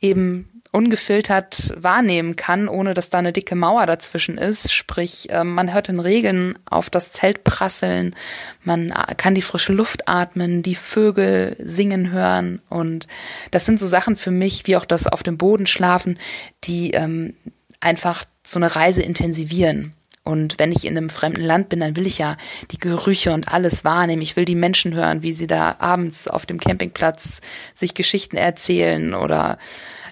eben 0.00 0.48
ungefiltert 0.72 1.72
wahrnehmen 1.76 2.34
kann, 2.34 2.66
ohne 2.66 2.94
dass 2.94 3.08
da 3.08 3.18
eine 3.18 3.32
dicke 3.32 3.54
Mauer 3.54 3.86
dazwischen 3.86 4.36
ist. 4.36 4.72
Sprich, 4.72 5.28
ähm, 5.30 5.54
man 5.54 5.72
hört 5.72 5.86
den 5.86 6.00
Regen 6.00 6.58
auf 6.68 6.90
das 6.90 7.12
Zelt 7.12 7.44
prasseln, 7.44 8.16
man 8.64 8.90
äh, 8.90 9.14
kann 9.14 9.36
die 9.36 9.42
frische 9.42 9.72
Luft 9.72 10.08
atmen, 10.08 10.64
die 10.64 10.74
Vögel 10.74 11.56
singen 11.60 12.10
hören 12.10 12.60
und 12.68 13.06
das 13.52 13.64
sind 13.66 13.78
so 13.78 13.86
Sachen 13.86 14.16
für 14.16 14.32
mich, 14.32 14.66
wie 14.66 14.76
auch 14.76 14.84
das 14.84 15.06
auf 15.06 15.22
dem 15.22 15.38
Boden 15.38 15.66
schlafen, 15.66 16.18
die 16.64 16.90
ähm, 16.90 17.36
einfach 17.78 18.24
so 18.42 18.58
eine 18.58 18.74
Reise 18.74 19.02
intensivieren. 19.02 19.94
Und 20.24 20.58
wenn 20.58 20.72
ich 20.72 20.86
in 20.86 20.96
einem 20.96 21.10
fremden 21.10 21.42
Land 21.42 21.68
bin, 21.68 21.80
dann 21.80 21.96
will 21.96 22.06
ich 22.06 22.16
ja 22.16 22.36
die 22.70 22.78
Gerüche 22.78 23.32
und 23.32 23.52
alles 23.52 23.84
wahrnehmen. 23.84 24.22
Ich 24.22 24.36
will 24.36 24.46
die 24.46 24.54
Menschen 24.54 24.94
hören, 24.94 25.22
wie 25.22 25.34
sie 25.34 25.46
da 25.46 25.76
abends 25.78 26.28
auf 26.28 26.46
dem 26.46 26.58
Campingplatz 26.58 27.40
sich 27.74 27.92
Geschichten 27.92 28.38
erzählen 28.38 29.14
oder 29.14 29.58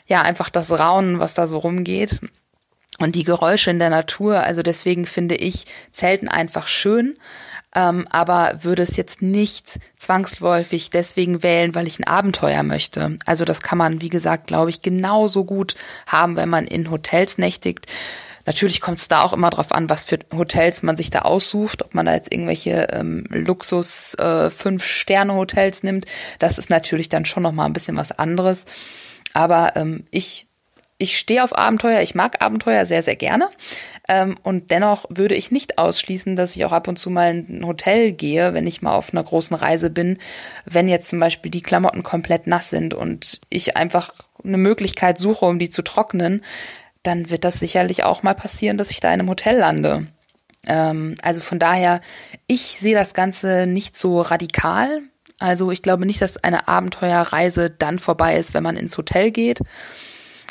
ja, 0.06 0.20
einfach 0.20 0.50
das 0.50 0.70
Raunen, 0.70 1.18
was 1.18 1.32
da 1.32 1.46
so 1.46 1.58
rumgeht. 1.58 2.20
Und 2.98 3.14
die 3.14 3.24
Geräusche 3.24 3.70
in 3.70 3.78
der 3.78 3.88
Natur. 3.88 4.40
Also 4.40 4.62
deswegen 4.62 5.06
finde 5.06 5.34
ich 5.34 5.64
Zelten 5.90 6.28
einfach 6.28 6.68
schön. 6.68 7.16
Ähm, 7.74 8.06
aber 8.10 8.58
würde 8.60 8.82
es 8.82 8.96
jetzt 8.98 9.22
nicht 9.22 9.78
zwangsläufig 9.96 10.90
deswegen 10.90 11.42
wählen, 11.42 11.74
weil 11.74 11.86
ich 11.86 11.98
ein 11.98 12.06
Abenteuer 12.06 12.62
möchte. 12.62 13.16
Also 13.24 13.46
das 13.46 13.62
kann 13.62 13.78
man, 13.78 14.02
wie 14.02 14.10
gesagt, 14.10 14.46
glaube 14.46 14.68
ich, 14.68 14.82
genauso 14.82 15.44
gut 15.44 15.74
haben, 16.06 16.36
wenn 16.36 16.50
man 16.50 16.66
in 16.66 16.90
Hotels 16.90 17.38
nächtigt. 17.38 17.86
Natürlich 18.44 18.80
kommt 18.80 18.98
es 18.98 19.08
da 19.08 19.22
auch 19.22 19.32
immer 19.32 19.50
drauf 19.50 19.72
an, 19.72 19.88
was 19.88 20.04
für 20.04 20.18
Hotels 20.34 20.82
man 20.82 20.96
sich 20.96 21.10
da 21.10 21.20
aussucht, 21.20 21.82
ob 21.84 21.94
man 21.94 22.06
da 22.06 22.14
jetzt 22.14 22.32
irgendwelche 22.32 22.88
ähm, 22.92 23.24
Luxus 23.30 24.14
äh, 24.14 24.50
fünf 24.50 24.84
Sterne 24.84 25.34
Hotels 25.34 25.82
nimmt. 25.82 26.06
Das 26.38 26.58
ist 26.58 26.70
natürlich 26.70 27.08
dann 27.08 27.24
schon 27.24 27.42
noch 27.42 27.52
mal 27.52 27.66
ein 27.66 27.72
bisschen 27.72 27.96
was 27.96 28.12
anderes. 28.12 28.64
Aber 29.32 29.76
ähm, 29.76 30.04
ich 30.10 30.46
ich 30.98 31.18
stehe 31.18 31.42
auf 31.42 31.58
Abenteuer, 31.58 32.00
ich 32.00 32.14
mag 32.14 32.44
Abenteuer 32.44 32.86
sehr 32.86 33.02
sehr 33.02 33.16
gerne. 33.16 33.48
Ähm, 34.08 34.36
und 34.42 34.70
dennoch 34.70 35.06
würde 35.08 35.34
ich 35.34 35.50
nicht 35.50 35.78
ausschließen, 35.78 36.36
dass 36.36 36.54
ich 36.56 36.64
auch 36.64 36.72
ab 36.72 36.88
und 36.88 36.98
zu 36.98 37.10
mal 37.10 37.30
in 37.30 37.60
ein 37.60 37.66
Hotel 37.66 38.12
gehe, 38.12 38.54
wenn 38.54 38.66
ich 38.66 38.82
mal 38.82 38.94
auf 38.94 39.12
einer 39.12 39.22
großen 39.22 39.56
Reise 39.56 39.90
bin, 39.90 40.18
wenn 40.64 40.88
jetzt 40.88 41.08
zum 41.08 41.20
Beispiel 41.20 41.50
die 41.50 41.62
Klamotten 41.62 42.02
komplett 42.02 42.46
nass 42.46 42.70
sind 42.70 42.94
und 42.94 43.40
ich 43.48 43.76
einfach 43.76 44.12
eine 44.44 44.58
Möglichkeit 44.58 45.18
suche, 45.18 45.46
um 45.46 45.58
die 45.58 45.70
zu 45.70 45.82
trocknen, 45.82 46.42
dann 47.02 47.30
wird 47.30 47.44
das 47.44 47.58
sicherlich 47.58 48.04
auch 48.04 48.22
mal 48.22 48.34
passieren, 48.34 48.78
dass 48.78 48.90
ich 48.90 49.00
da 49.00 49.08
in 49.08 49.20
einem 49.20 49.28
Hotel 49.28 49.58
lande. 49.58 50.06
Ähm, 50.66 51.16
also 51.22 51.40
von 51.40 51.58
daher, 51.58 52.00
ich 52.46 52.78
sehe 52.78 52.94
das 52.94 53.14
Ganze 53.14 53.66
nicht 53.66 53.96
so 53.96 54.20
radikal. 54.20 55.02
Also 55.38 55.70
ich 55.70 55.82
glaube 55.82 56.06
nicht, 56.06 56.22
dass 56.22 56.42
eine 56.42 56.68
Abenteuerreise 56.68 57.70
dann 57.70 57.98
vorbei 57.98 58.36
ist, 58.36 58.54
wenn 58.54 58.62
man 58.62 58.76
ins 58.76 58.96
Hotel 58.96 59.30
geht. 59.32 59.60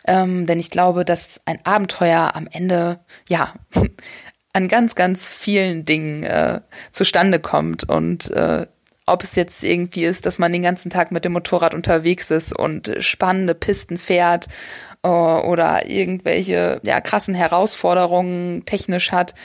Ähm, 0.06 0.48
denn 0.48 0.60
ich 0.60 0.72
glaube, 0.72 1.06
dass 1.06 1.40
ein 1.46 1.60
Abenteuer 1.64 2.32
am 2.34 2.48
Ende, 2.52 3.00
ja, 3.30 3.54
an 4.54 4.68
ganz, 4.68 4.96
ganz 4.96 5.32
vielen 5.32 5.86
Dingen 5.86 6.24
äh, 6.24 6.60
zustande 6.92 7.40
kommt. 7.40 7.88
Und 7.88 8.32
äh, 8.32 8.68
ob 9.06 9.24
es 9.24 9.36
jetzt 9.36 9.64
irgendwie 9.64 10.04
ist, 10.04 10.26
dass 10.26 10.40
man 10.40 10.52
den 10.52 10.62
ganzen 10.62 10.90
Tag 10.90 11.12
mit 11.12 11.24
dem 11.24 11.34
Motorrad 11.34 11.74
unterwegs 11.74 12.32
ist 12.32 12.58
und 12.58 12.92
spannende 13.00 13.56
Pisten 13.56 13.98
fährt 13.98 14.48
äh, 15.04 15.08
oder 15.08 15.88
irgendwelche 15.90 16.80
ja, 16.84 17.02
krassen 17.02 17.34
Herausforderungen 17.34 18.66
technisch 18.66 19.12
hat. 19.12 19.36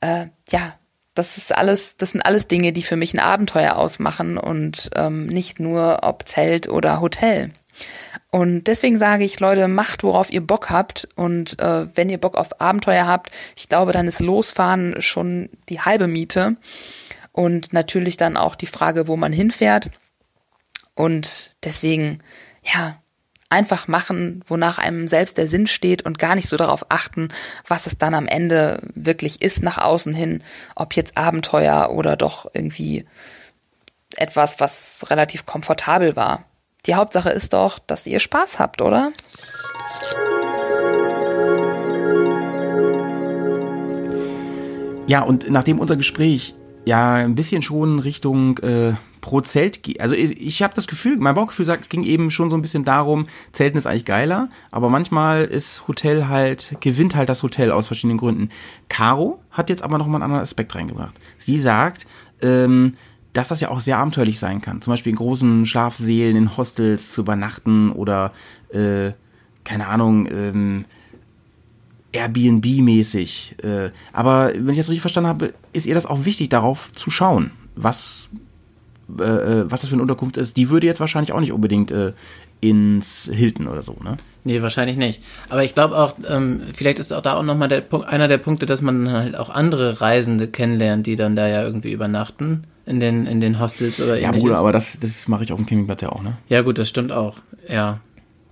Äh, 0.00 0.26
ja, 0.50 0.74
das 1.14 1.38
ist 1.38 1.56
alles, 1.56 1.96
das 1.96 2.10
sind 2.10 2.20
alles 2.20 2.46
Dinge, 2.46 2.72
die 2.72 2.82
für 2.82 2.96
mich 2.96 3.14
ein 3.14 3.20
Abenteuer 3.20 3.76
ausmachen 3.76 4.36
und 4.36 4.90
ähm, 4.96 5.26
nicht 5.26 5.58
nur 5.58 6.00
ob 6.02 6.28
Zelt 6.28 6.68
oder 6.68 7.00
Hotel. 7.00 7.52
Und 8.30 8.64
deswegen 8.64 8.98
sage 8.98 9.24
ich, 9.24 9.40
Leute, 9.40 9.66
macht, 9.66 10.02
worauf 10.02 10.30
ihr 10.30 10.46
Bock 10.46 10.68
habt. 10.68 11.08
Und 11.14 11.58
äh, 11.58 11.86
wenn 11.96 12.10
ihr 12.10 12.18
Bock 12.18 12.36
auf 12.36 12.60
Abenteuer 12.60 13.06
habt, 13.06 13.30
ich 13.56 13.68
glaube, 13.68 13.92
dann 13.92 14.08
ist 14.08 14.20
Losfahren 14.20 15.00
schon 15.00 15.48
die 15.68 15.80
halbe 15.80 16.06
Miete. 16.06 16.56
Und 17.32 17.72
natürlich 17.72 18.16
dann 18.16 18.36
auch 18.36 18.54
die 18.54 18.66
Frage, 18.66 19.08
wo 19.08 19.16
man 19.16 19.32
hinfährt. 19.32 19.90
Und 20.94 21.54
deswegen, 21.64 22.20
ja, 22.62 22.98
einfach 23.48 23.88
machen, 23.88 24.42
wonach 24.46 24.78
einem 24.78 25.08
selbst 25.08 25.38
der 25.38 25.48
Sinn 25.48 25.66
steht 25.66 26.02
und 26.02 26.18
gar 26.18 26.34
nicht 26.34 26.48
so 26.48 26.56
darauf 26.56 26.86
achten, 26.88 27.28
was 27.66 27.86
es 27.86 27.98
dann 27.98 28.14
am 28.14 28.26
Ende 28.26 28.80
wirklich 28.94 29.42
ist 29.42 29.62
nach 29.62 29.78
außen 29.78 30.14
hin, 30.14 30.42
ob 30.74 30.94
jetzt 30.94 31.16
Abenteuer 31.16 31.90
oder 31.90 32.16
doch 32.16 32.50
irgendwie 32.52 33.06
etwas, 34.16 34.60
was 34.60 35.06
relativ 35.10 35.46
komfortabel 35.46 36.16
war. 36.16 36.44
Die 36.86 36.94
Hauptsache 36.94 37.30
ist 37.30 37.52
doch, 37.52 37.78
dass 37.78 38.06
ihr 38.06 38.20
Spaß 38.20 38.58
habt, 38.58 38.80
oder? 38.80 39.12
Ja, 45.08 45.22
und 45.22 45.50
nachdem 45.50 45.78
unser 45.78 45.96
Gespräch 45.96 46.54
ja 46.84 47.14
ein 47.14 47.34
bisschen 47.34 47.62
schon 47.62 47.98
Richtung 48.00 48.58
äh, 48.58 48.94
pro 49.26 49.40
Zelt. 49.40 49.80
Also 50.00 50.14
ich, 50.14 50.40
ich 50.40 50.62
habe 50.62 50.72
das 50.72 50.86
Gefühl, 50.86 51.16
mein 51.16 51.34
Bauchgefühl 51.34 51.66
sagt, 51.66 51.82
es 51.82 51.88
ging 51.88 52.04
eben 52.04 52.30
schon 52.30 52.48
so 52.48 52.56
ein 52.56 52.62
bisschen 52.62 52.84
darum, 52.84 53.26
Zelten 53.52 53.76
ist 53.76 53.84
eigentlich 53.84 54.04
geiler, 54.04 54.48
aber 54.70 54.88
manchmal 54.88 55.42
ist 55.42 55.88
Hotel 55.88 56.28
halt, 56.28 56.76
gewinnt 56.78 57.16
halt 57.16 57.28
das 57.28 57.42
Hotel 57.42 57.72
aus 57.72 57.88
verschiedenen 57.88 58.18
Gründen. 58.18 58.50
Caro 58.88 59.42
hat 59.50 59.68
jetzt 59.68 59.82
aber 59.82 59.98
noch 59.98 60.06
mal 60.06 60.18
einen 60.18 60.22
anderen 60.22 60.42
Aspekt 60.42 60.76
reingebracht. 60.76 61.16
Sie 61.38 61.58
sagt, 61.58 62.06
ähm, 62.40 62.94
dass 63.32 63.48
das 63.48 63.60
ja 63.60 63.70
auch 63.70 63.80
sehr 63.80 63.98
abenteuerlich 63.98 64.38
sein 64.38 64.60
kann. 64.60 64.80
Zum 64.80 64.92
Beispiel 64.92 65.10
in 65.10 65.16
großen 65.16 65.66
Schlafsälen, 65.66 66.36
in 66.36 66.56
Hostels 66.56 67.10
zu 67.10 67.22
übernachten 67.22 67.90
oder, 67.90 68.32
äh, 68.72 69.10
keine 69.64 69.88
Ahnung, 69.88 70.28
ähm, 70.30 70.84
Airbnb-mäßig. 72.12 73.64
Äh, 73.64 73.90
aber 74.12 74.52
wenn 74.54 74.68
ich 74.68 74.76
das 74.76 74.88
richtig 74.88 75.00
verstanden 75.00 75.28
habe, 75.28 75.52
ist 75.72 75.86
ihr 75.86 75.96
das 75.96 76.06
auch 76.06 76.24
wichtig, 76.24 76.48
darauf 76.48 76.92
zu 76.92 77.10
schauen, 77.10 77.50
was, 77.74 78.30
äh, 79.18 79.22
äh, 79.22 79.64
was 79.70 79.82
das 79.82 79.90
für 79.90 79.94
eine 79.94 80.02
Unterkunft 80.02 80.36
ist. 80.36 80.56
Die 80.56 80.70
würde 80.70 80.86
jetzt 80.86 81.00
wahrscheinlich 81.00 81.32
auch 81.32 81.40
nicht 81.40 81.52
unbedingt 81.52 81.90
äh, 81.90 82.12
ins 82.60 83.30
Hilton 83.32 83.68
oder 83.68 83.82
so, 83.82 83.96
ne? 84.02 84.16
Nee, 84.44 84.62
wahrscheinlich 84.62 84.96
nicht. 84.96 85.22
Aber 85.48 85.64
ich 85.64 85.74
glaube 85.74 85.96
auch, 85.96 86.14
ähm, 86.28 86.62
vielleicht 86.74 86.98
ist 86.98 87.12
auch 87.12 87.20
da 87.20 87.34
auch 87.34 87.42
nochmal 87.42 87.68
der 87.68 87.80
Punkt, 87.80 88.08
einer 88.08 88.28
der 88.28 88.38
Punkte, 88.38 88.64
dass 88.66 88.80
man 88.80 89.10
halt 89.10 89.36
auch 89.36 89.50
andere 89.50 90.00
Reisende 90.00 90.48
kennenlernt, 90.48 91.06
die 91.06 91.16
dann 91.16 91.36
da 91.36 91.48
ja 91.48 91.62
irgendwie 91.62 91.92
übernachten 91.92 92.64
in 92.86 93.00
den, 93.00 93.26
in 93.26 93.40
den 93.40 93.60
Hostels 93.60 94.00
oder 94.00 94.14
ähnliches. 94.14 94.34
Ja, 94.34 94.40
Bruder, 94.40 94.58
aber 94.58 94.72
das, 94.72 94.98
das 95.00 95.28
mache 95.28 95.44
ich 95.44 95.52
auf 95.52 95.58
dem 95.58 95.66
Campingplatz 95.66 96.02
ja 96.02 96.10
auch, 96.10 96.22
ne? 96.22 96.38
Ja, 96.48 96.62
gut, 96.62 96.78
das 96.78 96.88
stimmt 96.88 97.12
auch. 97.12 97.38
Ja. 97.68 98.00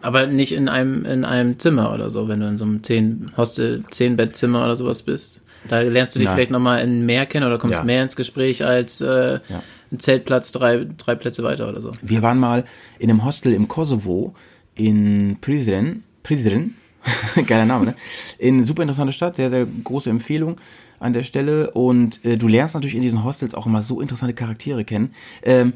Aber 0.02 0.26
nicht 0.26 0.52
in 0.52 0.68
einem, 0.68 1.06
in 1.06 1.24
einem 1.24 1.58
Zimmer 1.58 1.94
oder 1.94 2.10
so, 2.10 2.28
wenn 2.28 2.40
du 2.40 2.48
in 2.48 2.58
so 2.58 2.64
einem 2.64 2.82
10 2.82 3.32
Hostel, 3.36 3.84
10 3.90 4.16
Bettzimmer 4.16 4.64
oder 4.64 4.76
sowas 4.76 5.02
bist. 5.02 5.40
Da 5.68 5.80
lernst 5.80 6.14
du 6.14 6.18
dich 6.18 6.26
Nein. 6.26 6.36
vielleicht 6.36 6.50
nochmal 6.50 6.82
in 6.82 7.06
mehr 7.06 7.24
kennen 7.24 7.46
oder 7.46 7.58
kommst 7.58 7.78
ja. 7.78 7.84
mehr 7.84 8.02
ins 8.02 8.16
Gespräch 8.16 8.64
als 8.64 9.00
äh, 9.00 9.34
ja. 9.48 9.62
Ein 9.94 10.00
Zeltplatz 10.00 10.52
drei, 10.52 10.86
drei 10.96 11.14
Plätze 11.14 11.42
weiter 11.42 11.68
oder 11.68 11.80
so. 11.80 11.90
Wir 12.02 12.22
waren 12.22 12.38
mal 12.38 12.64
in 12.98 13.10
einem 13.10 13.24
Hostel 13.24 13.54
im 13.54 13.68
Kosovo 13.68 14.34
in 14.74 15.38
Prizren. 15.40 16.04
Prizren? 16.22 16.76
Geiler 17.46 17.66
Name, 17.66 17.86
ne? 17.86 17.94
In 18.38 18.64
super 18.64 18.82
interessante 18.82 19.12
Stadt, 19.12 19.36
sehr, 19.36 19.50
sehr 19.50 19.66
große 19.66 20.08
Empfehlung 20.10 20.56
an 20.98 21.12
der 21.12 21.22
Stelle. 21.22 21.70
Und 21.70 22.24
äh, 22.24 22.36
du 22.36 22.48
lernst 22.48 22.74
natürlich 22.74 22.96
in 22.96 23.02
diesen 23.02 23.24
Hostels 23.24 23.54
auch 23.54 23.66
immer 23.66 23.82
so 23.82 24.00
interessante 24.00 24.34
Charaktere 24.34 24.84
kennen. 24.84 25.14
Ähm, 25.42 25.74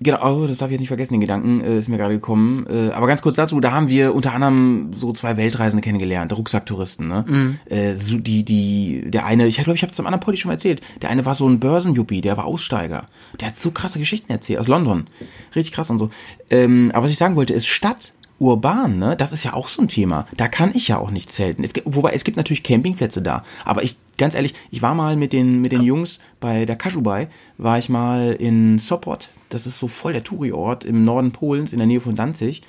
Genau, 0.00 0.42
oh, 0.42 0.46
das 0.46 0.58
darf 0.58 0.68
ich 0.68 0.72
jetzt 0.72 0.80
nicht 0.80 0.88
vergessen, 0.88 1.14
den 1.14 1.20
Gedanken, 1.20 1.60
äh, 1.60 1.78
ist 1.78 1.88
mir 1.88 1.96
gerade 1.96 2.14
gekommen. 2.14 2.66
Äh, 2.68 2.90
aber 2.90 3.06
ganz 3.06 3.22
kurz 3.22 3.36
dazu, 3.36 3.60
da 3.60 3.72
haben 3.72 3.88
wir 3.88 4.14
unter 4.14 4.32
anderem 4.32 4.90
so 4.96 5.12
zwei 5.12 5.36
Weltreisende 5.36 5.82
kennengelernt, 5.82 6.36
Rucksacktouristen, 6.36 7.06
ne? 7.06 7.24
Mhm. 7.26 7.58
Äh, 7.66 7.94
so 7.94 8.18
die, 8.18 8.44
die, 8.44 9.04
der 9.06 9.26
eine, 9.26 9.46
ich 9.46 9.56
glaube, 9.56 9.74
ich 9.74 9.82
habe 9.82 9.90
das 9.90 10.00
am 10.00 10.06
anderen 10.06 10.20
Podi 10.20 10.38
schon 10.38 10.48
mal 10.48 10.54
erzählt, 10.54 10.80
der 11.02 11.10
eine 11.10 11.24
war 11.24 11.34
so 11.34 11.48
ein 11.48 11.60
Börsenjuppie, 11.60 12.20
der 12.20 12.36
war 12.36 12.46
Aussteiger. 12.46 13.06
Der 13.40 13.48
hat 13.48 13.58
so 13.58 13.70
krasse 13.70 13.98
Geschichten 14.00 14.32
erzählt, 14.32 14.58
aus 14.58 14.66
London. 14.66 15.06
Richtig 15.54 15.72
krass 15.72 15.90
und 15.90 15.98
so. 15.98 16.10
Ähm, 16.50 16.90
aber 16.94 17.04
was 17.04 17.12
ich 17.12 17.18
sagen 17.18 17.36
wollte, 17.36 17.54
ist 17.54 17.66
Stadt, 17.66 18.12
urban, 18.40 18.98
ne? 18.98 19.16
Das 19.16 19.32
ist 19.32 19.44
ja 19.44 19.54
auch 19.54 19.68
so 19.68 19.82
ein 19.82 19.88
Thema. 19.88 20.26
Da 20.36 20.48
kann 20.48 20.72
ich 20.74 20.88
ja 20.88 20.98
auch 20.98 21.12
nicht 21.12 21.30
zelten. 21.30 21.62
Es 21.62 21.72
wobei 21.84 22.12
es 22.12 22.24
gibt 22.24 22.36
natürlich 22.36 22.64
Campingplätze 22.64 23.22
da. 23.22 23.44
Aber 23.64 23.84
ich, 23.84 23.96
ganz 24.18 24.34
ehrlich, 24.34 24.54
ich 24.70 24.82
war 24.82 24.94
mal 24.94 25.16
mit 25.16 25.32
den, 25.32 25.60
mit 25.60 25.70
den 25.70 25.82
Jungs 25.82 26.18
bei 26.40 26.64
der 26.64 26.76
Kashubai, 26.76 27.28
war 27.56 27.78
ich 27.78 27.88
mal 27.88 28.32
in 28.32 28.80
Sopot 28.80 29.28
Das 29.54 29.66
ist 29.66 29.78
so 29.78 29.88
voll 29.88 30.12
der 30.12 30.24
Touri-Ort 30.24 30.84
im 30.84 31.04
Norden 31.04 31.32
Polens, 31.32 31.72
in 31.72 31.78
der 31.78 31.86
Nähe 31.86 32.00
von 32.00 32.16
Danzig. 32.16 32.62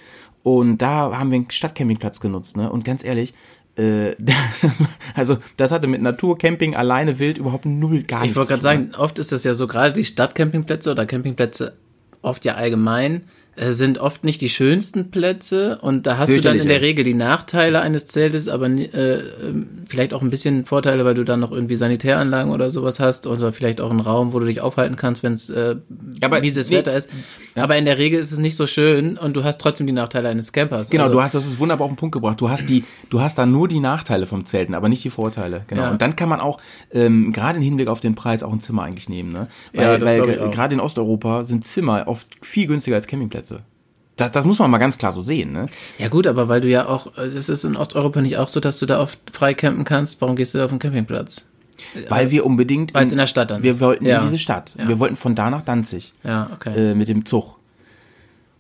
Und 0.44 0.80
da 0.80 1.18
haben 1.18 1.32
wir 1.32 1.38
einen 1.38 1.50
Stadtcampingplatz 1.50 2.20
genutzt, 2.20 2.58
ne? 2.58 2.72
Und 2.72 2.84
ganz 2.84 3.04
ehrlich, 3.04 3.34
äh, 3.76 4.16
das, 4.20 4.84
also 5.16 5.38
das 5.58 5.72
hatte 5.72 5.88
mit 5.88 6.02
Naturcamping 6.02 6.76
alleine 6.76 7.20
wild 7.20 7.38
überhaupt 7.38 7.66
null 7.66 8.04
gar 8.04 8.20
Ich 8.20 8.36
nichts 8.36 8.38
wollte 8.38 8.48
zu 8.48 8.54
gerade 8.54 8.62
sagen, 8.62 8.92
oft 8.98 9.20
ist 9.20 9.32
das 9.32 9.44
ja 9.44 9.54
so, 9.54 9.68
gerade 9.68 9.94
die 9.94 10.06
Stadtcampingplätze 10.06 10.92
oder 10.92 11.06
Campingplätze 11.06 11.78
oft 12.22 12.46
ja 12.46 12.56
allgemein, 12.56 13.24
sind 13.56 14.00
oft 14.00 14.24
nicht 14.24 14.42
die 14.42 14.50
schönsten 14.50 15.12
Plätze 15.12 15.78
und 15.80 16.08
da 16.08 16.18
hast 16.18 16.30
du 16.30 16.42
dann 16.42 16.60
in 16.60 16.68
der. 16.68 16.82
Regel 16.82 17.04
die 17.04 17.14
Nachteile 17.14 17.82
eines 17.82 18.08
Zeltes, 18.08 18.48
aber 18.48 18.66
äh, 18.68 19.20
ähm, 19.46 19.84
vielleicht 19.88 20.14
auch 20.14 20.22
ein 20.24 20.32
bisschen 20.32 20.66
Vorteile, 20.66 21.06
weil 21.06 21.14
du 21.14 21.24
dann 21.24 21.40
noch 21.40 21.52
irgendwie 21.52 21.76
Sanitäranlagen 21.76 22.52
oder 22.52 22.72
sowas 22.72 23.00
hast 23.00 23.28
oder 23.28 23.54
vielleicht 23.54 23.80
auch 23.80 23.92
einen 23.92 24.00
Raum, 24.00 24.34
wo 24.34 24.40
du 24.40 24.46
dich 24.48 24.62
aufhalten 24.62 24.96
kannst, 24.96 25.22
wenn 25.22 25.34
es 25.34 25.50
äh, 25.50 25.76
mieses 26.42 26.72
Wetter 26.72 26.96
ist. 26.96 27.10
Aber 27.56 27.78
in 27.78 27.86
der 27.86 27.98
Regel 28.00 28.20
ist 28.20 28.32
es 28.32 28.40
nicht 28.40 28.56
so 28.56 28.66
schön 28.68 29.18
und 29.18 29.36
du 29.36 29.44
hast 29.44 29.60
trotzdem 29.62 29.86
die 29.88 29.94
Nachteile 29.94 30.30
eines 30.30 30.52
Campers. 30.52 30.90
Genau, 30.90 31.04
Also- 31.04 31.14
du 31.16 31.22
hast 31.22 31.36
das 31.36 31.46
ist 31.46 31.60
wunderbar 31.60 31.86
auf 31.86 31.92
den 31.92 31.98
Punkt 31.98 32.14
gebracht. 32.14 32.42
Du 32.42 32.50
hast 32.50 32.68
die, 32.70 32.84
du 33.10 33.22
hast 33.22 33.38
da 33.38 33.46
nur 33.46 33.68
die 33.68 33.80
Nachteile 33.80 34.26
vom 34.26 34.46
Zelten, 34.46 34.74
aber 34.74 34.90
nicht 34.90 35.04
die 35.04 35.10
Vorteile. 35.10 35.64
Genau. 35.68 35.84
Ja. 35.84 35.92
Und 35.92 36.02
dann 36.02 36.16
kann 36.16 36.30
man 36.30 36.40
auch 36.40 36.60
ähm, 36.92 37.32
gerade 37.34 37.58
im 37.58 37.64
Hinblick 37.64 37.88
auf 37.88 38.00
den 38.00 38.16
Preis 38.16 38.44
auch 38.44 38.52
ein 38.54 38.62
Zimmer 38.62 38.84
eigentlich 38.84 39.10
nehmen, 39.10 39.32
ne? 39.32 39.48
Weil, 39.74 40.00
Ja, 40.00 40.02
weil 40.06 40.50
gerade 40.50 40.74
in 40.74 40.80
Osteuropa 40.80 41.44
sind 41.44 41.66
Zimmer 41.66 42.04
oft 42.08 42.28
viel 42.42 42.68
günstiger 42.68 42.96
als 42.96 43.08
Campingplätze. 43.08 43.62
Das, 44.16 44.32
das 44.32 44.46
muss 44.46 44.60
man 44.60 44.70
mal 44.70 44.78
ganz 44.78 44.98
klar 45.00 45.12
so 45.12 45.22
sehen, 45.22 45.52
ne? 45.54 45.66
Ja 45.98 46.08
gut, 46.08 46.28
aber 46.28 46.48
weil 46.48 46.62
du 46.62 46.68
ja 46.68 46.88
auch, 46.88 47.18
es 47.18 47.50
ist 47.50 47.64
in 47.64 47.76
Osteuropa 47.76 48.22
nicht 48.22 48.38
auch 48.38 48.48
so, 48.48 48.60
dass 48.60 48.78
du 48.80 48.86
da 48.86 49.00
oft 49.02 49.20
frei 49.32 49.54
campen 49.56 49.86
kannst, 49.86 50.22
warum 50.22 50.36
gehst 50.36 50.54
du 50.54 50.60
da 50.60 50.66
auf 50.66 50.72
den 50.72 50.80
Campingplatz? 50.80 51.48
Weil 52.10 52.32
wir 52.32 52.46
unbedingt 52.46 52.94
Weil's 52.94 53.12
in 53.12 53.18
der 53.18 53.28
Stadt 53.28 53.52
dann 53.52 53.64
wir 53.64 53.72
ist. 53.72 53.82
wollten 53.82 54.06
Ja. 54.06 54.18
in 54.18 54.24
diese 54.24 54.38
Stadt. 54.38 54.76
Ja. 54.78 54.88
Wir 54.88 55.00
wollten 55.00 55.16
von 55.16 55.36
da 55.36 55.50
nach 55.50 55.64
Danzig. 55.64 56.14
Ja, 56.24 56.50
okay. 56.54 56.92
äh, 56.92 56.96
mit 56.96 57.08
dem 57.10 57.26
Zug. 57.26 57.58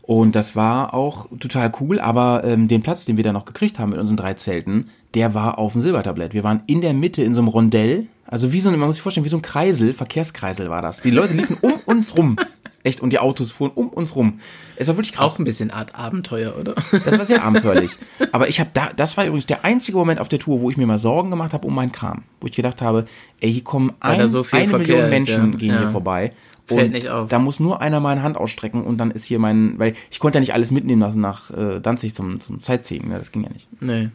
Und 0.02 0.36
das 0.36 0.56
war 0.56 0.94
auch 0.94 1.28
total 1.40 1.72
cool, 1.80 2.00
aber 2.00 2.44
ähm, 2.44 2.68
den 2.68 2.84
Platz, 2.84 3.06
den 3.06 3.16
wir 3.16 3.24
da 3.24 3.32
noch 3.32 3.46
gekriegt 3.46 3.80
haben 3.80 3.92
mit 3.92 4.00
unseren 4.00 4.18
drei 4.18 4.34
Zelten, 4.34 4.90
der 5.14 5.34
war 5.34 5.58
auf 5.60 5.72
dem 5.74 5.82
Silbertablett. 5.82 6.34
Wir 6.34 6.44
waren 6.44 6.62
in 6.68 6.82
der 6.82 6.94
Mitte 6.94 7.24
in 7.24 7.34
so 7.34 7.40
einem 7.42 7.48
Rondell, 7.48 8.08
also 8.26 8.52
wie 8.52 8.60
so 8.60 8.70
ein, 8.70 8.78
man 8.78 8.88
muss 8.88 8.96
sich 8.98 9.02
vorstellen, 9.02 9.26
wie 9.26 9.30
so 9.30 9.38
ein 9.38 9.42
Kreisel, 9.42 9.94
Verkehrskreisel 9.94 10.70
war 10.70 10.82
das. 10.82 11.02
Die 11.02 11.12
Leute 11.12 11.34
liefen 11.36 11.58
um 11.62 11.74
uns 11.86 12.18
rum. 12.18 12.36
Echt, 12.84 13.00
und 13.02 13.12
die 13.12 13.20
Autos 13.20 13.52
fuhren 13.52 13.72
um 13.76 13.88
uns 13.90 14.16
rum. 14.16 14.40
Es 14.76 14.88
war 14.90 14.98
wirklich 14.98 15.14
krass. 15.14 15.34
auch 15.34 15.40
ein 15.40 15.46
bisschen 15.46 15.72
Art 15.72 15.96
Abenteuer, 15.96 16.58
oder? 16.60 16.76
Das 16.92 17.18
war 17.18 17.26
sehr 17.26 17.44
abenteuerlich. 17.46 17.92
Aber 18.34 18.50
ich 18.50 18.60
habe 18.60 18.72
da, 18.74 18.90
das 18.94 19.16
war 19.16 19.26
übrigens 19.26 19.46
der 19.46 19.64
einzige 19.64 19.98
Moment 19.98 20.20
auf 20.20 20.28
der 20.28 20.40
Tour, 20.40 20.60
wo 20.60 20.70
ich 20.70 20.76
mir 20.76 20.86
mal 20.86 20.98
Sorgen 20.98 21.30
gemacht 21.30 21.54
habe 21.54 21.66
um 21.66 21.74
meinen 21.74 21.94
Kram. 21.94 22.24
Wo 22.42 22.48
ich 22.48 22.54
gedacht 22.54 22.82
habe, 22.82 23.06
ey, 23.40 23.54
hier 23.54 23.64
kommen 23.64 23.94
ein, 24.02 24.28
so 24.28 24.40
eine 24.52 24.68
Verkehr 24.68 24.78
Million 24.80 25.04
ist, 25.04 25.10
Menschen 25.10 25.52
ja. 25.54 25.58
gehen 25.58 25.70
Ja. 25.72 25.80
hier 25.80 25.90
vorbei. 25.90 26.34
Fällt 26.66 26.88
und 26.88 26.92
nicht 26.92 27.10
auf. 27.10 27.30
Da 27.30 27.40
muss 27.40 27.60
nur 27.60 27.82
einer 27.82 28.00
meine 28.00 28.24
Hand 28.24 28.38
ausstrecken 28.38 28.84
und 28.84 28.98
dann 28.98 29.12
ist 29.12 29.26
hier 29.26 29.40
mein, 29.40 29.80
weil 29.80 29.94
ich 30.12 30.20
konnte 30.20 30.38
ja 30.38 30.40
nicht 30.42 30.54
alles 30.54 30.72
mitnehmen 30.72 31.02
lassen 31.02 31.20
nach 31.22 31.52
äh, 31.52 31.80
Danzig 31.82 32.16
zum, 32.16 32.40
zum 32.40 32.60
Sightseeing, 32.60 33.08
ne? 33.10 33.18
das 33.18 33.32
ging 33.32 33.44
ja 33.44 33.50
nicht. 33.50 33.68
Nee. 33.82 34.10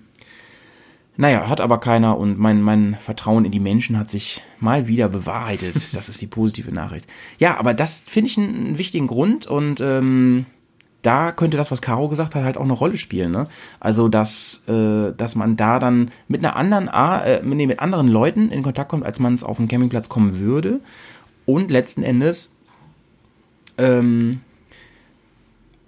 Naja, 1.20 1.48
hat 1.48 1.60
aber 1.60 1.80
keiner 1.80 2.16
und 2.16 2.38
mein, 2.38 2.62
mein 2.62 2.94
Vertrauen 2.94 3.44
in 3.44 3.50
die 3.50 3.58
Menschen 3.58 3.98
hat 3.98 4.08
sich 4.08 4.40
mal 4.60 4.86
wieder 4.86 5.08
bewahrheitet. 5.08 5.74
Das 5.92 6.08
ist 6.08 6.20
die 6.20 6.28
positive 6.28 6.72
Nachricht. 6.72 7.06
Ja, 7.38 7.58
aber 7.58 7.74
das 7.74 8.04
finde 8.06 8.30
ich 8.30 8.38
einen, 8.38 8.78
wichtigen 8.78 9.08
Grund 9.08 9.44
und 9.48 9.80
ähm, 9.80 10.46
da 11.02 11.32
könnte 11.32 11.56
das, 11.56 11.72
was 11.72 11.82
Caro 11.82 12.08
gesagt 12.08 12.36
hat, 12.36 12.44
halt 12.44 12.56
auch 12.56 12.62
eine 12.62 12.72
Rolle 12.72 12.96
spielen. 12.96 13.32
Ne? 13.32 13.48
Also, 13.80 14.08
dass, 14.08 14.62
äh, 14.68 15.12
dass 15.16 15.34
man 15.34 15.56
da 15.56 15.80
dann 15.80 16.12
mit 16.28 16.44
einer 16.44 16.54
anderen, 16.54 16.86
äh, 16.86 17.42
nee, 17.42 17.66
mit 17.66 17.80
anderen 17.80 18.06
Leuten 18.06 18.50
in 18.52 18.62
Kontakt 18.62 18.88
kommt, 18.88 19.04
als 19.04 19.18
man 19.18 19.34
es 19.34 19.42
auf 19.42 19.56
dem 19.56 19.66
Campingplatz 19.66 20.08
kommen 20.08 20.38
würde. 20.38 20.78
Und 21.46 21.72
letzten 21.72 22.04
Endes 22.04 22.52
ähm, 23.76 24.40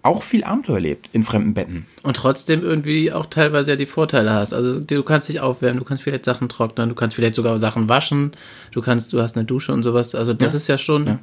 auch 0.03 0.23
viel 0.23 0.45
Abenteuer 0.45 0.81
lebt 0.81 1.11
in 1.13 1.25
fremden 1.25 1.53
Betten. 1.53 1.87
Und 2.03 2.17
trotzdem 2.17 2.63
irgendwie 2.63 3.13
auch 3.13 3.27
teilweise 3.27 3.71
ja 3.71 3.77
die 3.77 3.87
Vorteile 3.87 4.33
hast. 4.33 4.53
Also 4.55 4.81
du 4.81 5.03
kannst 5.03 5.29
dich 5.29 5.41
aufwärmen, 5.41 5.79
du 5.79 5.85
kannst 5.85 6.03
vielleicht 6.03 6.25
Sachen 6.25 6.49
trocknen, 6.49 6.89
du 6.89 6.95
kannst 6.95 7.17
vielleicht 7.17 7.35
sogar 7.35 7.59
Sachen 7.59 7.89
waschen, 7.89 8.33
du 8.73 8.81
kannst, 8.81 9.13
du 9.13 9.21
hast 9.21 9.37
eine 9.37 9.45
Dusche 9.45 9.73
und 9.73 9.83
sowas. 9.83 10.15
Also 10.15 10.33
das 10.33 10.53
Ja. 10.53 10.57
ist 10.57 10.67
ja 10.69 10.79
schon, 10.79 11.19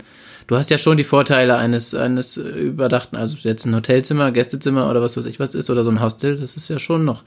du 0.45 0.55
hast 0.55 0.69
ja 0.69 0.77
schon 0.77 0.97
die 0.97 1.03
Vorteile 1.03 1.57
eines, 1.57 1.95
eines 1.95 2.37
überdachten, 2.37 3.15
also 3.15 3.35
jetzt 3.39 3.65
ein 3.65 3.73
Hotelzimmer, 3.75 4.31
Gästezimmer 4.31 4.89
oder 4.89 5.01
was 5.01 5.17
weiß 5.17 5.25
ich 5.25 5.39
was 5.39 5.55
ist 5.55 5.69
oder 5.71 5.83
so 5.83 5.89
ein 5.89 6.01
Hostel, 6.01 6.37
das 6.37 6.55
ist 6.55 6.69
ja 6.69 6.77
schon 6.77 7.03
noch. 7.03 7.23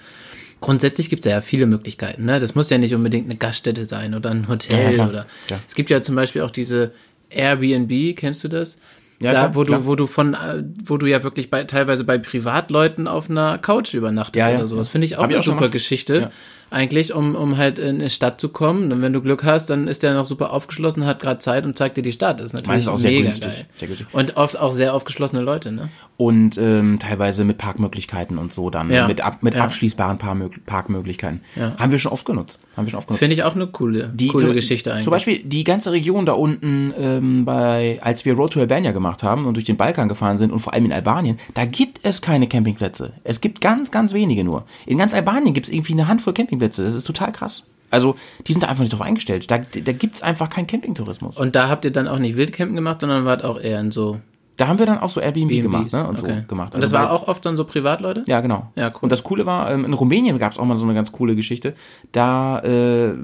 Grundsätzlich 0.61 1.09
gibt 1.11 1.25
es 1.25 1.33
ja 1.33 1.41
viele 1.41 1.67
Möglichkeiten. 1.67 2.27
Ne? 2.27 2.39
Das 2.39 2.55
muss 2.55 2.69
ja 2.71 2.77
nicht 2.79 2.95
unbedingt 2.95 3.25
eine 3.25 3.37
Gaststätte 3.37 3.87
sein 3.87 4.15
oder 4.15 4.31
ein 4.31 4.47
Hotel 4.47 4.95
Ja, 4.97 5.09
oder. 5.09 5.27
Es 5.67 5.75
gibt 5.75 5.91
ja 5.91 6.03
zum 6.03 6.15
Beispiel 6.15 6.43
auch 6.43 6.51
diese 6.51 6.93
Airbnb, 7.31 8.15
kennst 8.17 8.45
du 8.45 8.49
das? 8.49 8.79
Ja, 9.21 9.33
da, 9.33 9.55
wo 9.55 9.63
klar. 9.63 9.81
du, 9.81 9.87
wo 9.87 9.97
du 9.97 10.07
von, 10.07 10.35
äh, 10.35 10.65
wo 10.85 10.97
du 10.97 11.07
ja 11.07 11.23
wirklich 11.23 11.51
bei, 11.51 11.65
teilweise 11.65 12.05
bei 12.05 12.17
Privatleuten 12.17 13.07
auf 13.07 13.29
einer 13.29 13.59
Couch 13.59 13.93
übernachtest 13.93 14.37
Ja, 14.37 14.51
ja, 14.51 14.57
oder 14.59 14.67
sowas. 14.67 14.89
Finde 14.89 15.07
ich 15.07 15.17
auch 15.17 15.23
Hab 15.23 15.31
ich 15.31 15.35
eine 15.35 15.41
auch 15.41 15.45
schon 15.45 15.59
super. 15.59 15.69
Geschichte. 15.69 16.31
Eigentlich, 16.71 17.13
um, 17.15 17.35
um 17.35 17.57
halt 17.57 17.79
in 17.79 17.97
eine 17.97 18.11
Stadt 18.11 18.41
zu 18.41 18.49
kommen. 18.51 18.93
Und 18.93 19.03
wenn 19.03 19.13
du 19.13 19.21
Glück 19.21 19.45
hast, 19.45 19.71
dann 19.71 19.89
ist 19.89 20.03
der 20.03 20.15
noch 20.15 20.25
super 20.25 20.53
aufgeschlossen, 20.53 21.05
hat 21.07 21.21
gerade 21.21 21.39
Zeit 21.41 21.65
und 21.65 21.77
zeigt 21.77 21.97
dir 21.97 22.03
die 22.03 22.13
Stadt. 22.13 22.39
Das 22.39 22.47
ist 22.47 22.53
natürlich 22.53 22.89
auch 22.89 22.97
sehr 22.97 23.11
mega 23.11 23.25
günstig. 23.25 23.49
geil. 23.49 23.67
Sehr 23.75 23.89
günstig. 23.89 24.07
Und 24.13 24.37
oft 24.37 24.59
auch 24.59 24.73
sehr 24.73 24.95
aufgeschlossene 24.95 25.43
Leute, 25.43 25.73
ne? 25.73 25.89
und 26.17 26.59
ähm, 26.59 26.99
teilweise 27.01 27.45
mit 27.45 27.57
Parkmöglichkeiten 27.57 28.37
und 28.37 28.53
so 28.53 28.69
dann 28.69 28.91
Ja. 28.91 29.09
mit 29.09 29.23
ab, 29.23 29.43
mit 29.43 29.55
Ja. 29.55 29.65
abschließbaren 29.65 30.19
Parkmög- 30.19 30.61
Parkmöglichkeiten 30.67 31.41
Ja. 31.57 31.75
haben 31.79 31.93
wir 31.93 31.99
schon 31.99 32.13
oft 32.13 32.27
genutzt 32.27 32.61
haben 32.77 32.85
wir 32.85 32.91
schon 32.91 32.99
oft 32.99 33.09
genutzt 33.09 33.21
Finde 33.21 33.37
ich 33.37 33.43
auch 33.43 33.55
eine 33.55 33.67
coole, 33.69 34.13
die 34.15 34.29
coole 34.29 34.45
zum, 34.49 34.55
Geschichte 34.55 34.93
eigentlich. 34.93 35.05
zum 35.05 35.13
Beispiel 35.13 35.39
die 35.43 35.65
ganze 35.65 35.93
Region 35.93 36.27
da 36.27 36.33
unten 36.33 36.93
ähm, 36.99 37.47
bei 37.47 37.99
als 38.03 38.27
wir 38.27 38.35
Road 38.35 38.53
to 38.53 38.61
Albania 38.61 38.93
gemacht 38.93 39.23
haben 39.23 39.47
und 39.47 39.55
durch 39.55 39.65
den 39.65 39.79
Balkan 39.79 40.11
gefahren 40.11 40.37
sind 40.37 40.53
und 40.53 40.59
vor 40.59 40.75
allem 40.75 40.85
in 40.85 40.93
Albanien 40.93 41.39
da 41.55 41.65
gibt 41.65 42.01
es 42.03 42.21
keine 42.21 42.47
Campingplätze 42.49 43.15
es 43.25 43.41
gibt 43.41 43.63
ganz 43.63 43.91
ganz 43.91 44.13
wenige 44.13 44.45
nur 44.45 44.67
in 44.85 44.99
ganz 44.99 45.15
Albanien 45.15 45.55
gibt 45.55 45.69
es 45.69 45.73
irgendwie 45.73 45.95
eine 45.95 46.07
Handvoll 46.07 46.35
Campingplätze 46.35 46.60
das 46.61 46.79
ist 46.79 47.07
total 47.07 47.33
krass. 47.33 47.65
Also 47.91 48.15
die 48.47 48.53
sind 48.53 48.63
da 48.63 48.69
einfach 48.69 48.83
nicht 48.83 48.93
drauf 48.93 49.01
eingestellt. 49.01 49.51
Da, 49.51 49.59
da 49.59 49.93
gibt's 49.93 50.23
einfach 50.23 50.49
keinen 50.49 50.67
Campingtourismus. 50.67 51.39
Und 51.39 51.57
da 51.57 51.69
habt 51.69 51.85
ihr 51.85 51.91
dann 51.91 52.09
auch 52.09 52.19
nicht 52.19 52.37
Wildcampen 52.37 52.77
gemacht, 52.77 53.01
sondern 53.01 53.25
wart 53.25 53.45
auch 53.45 53.61
eher 53.61 53.81
in 53.81 53.91
so 53.91 54.21
da 54.61 54.69
haben 54.69 54.79
wir 54.79 54.85
dann 54.85 54.99
auch 54.99 55.09
so 55.09 55.21
Airbnb 55.21 55.49
B&Bs. 55.49 55.63
gemacht 55.63 55.93
ne, 55.93 56.07
und 56.07 56.19
Okay. 56.23 56.41
so 56.43 56.47
gemacht 56.47 56.75
Und 56.75 56.83
das 56.83 56.93
Also 56.93 57.03
war 57.03 57.13
auch 57.13 57.29
oft 57.29 57.45
dann 57.47 57.57
so 57.57 57.65
Privatleute? 57.65 58.25
Ja, 58.27 58.41
genau. 58.43 58.71
Ja, 58.77 58.89
cool. 58.89 58.99
Und 59.01 59.13
das 59.13 59.23
Coole 59.25 59.47
war, 59.47 59.71
ähm, 59.71 59.87
in 59.87 59.95
Rumänien 59.95 60.39
gab 60.39 60.53
es 60.53 60.59
auch 60.59 60.67
mal 60.67 60.77
so 60.77 60.85
eine 60.85 60.93
ganz 60.93 61.13
coole 61.13 61.35
Geschichte. 61.35 61.75
Da 62.13 62.59
äh, 62.61 63.15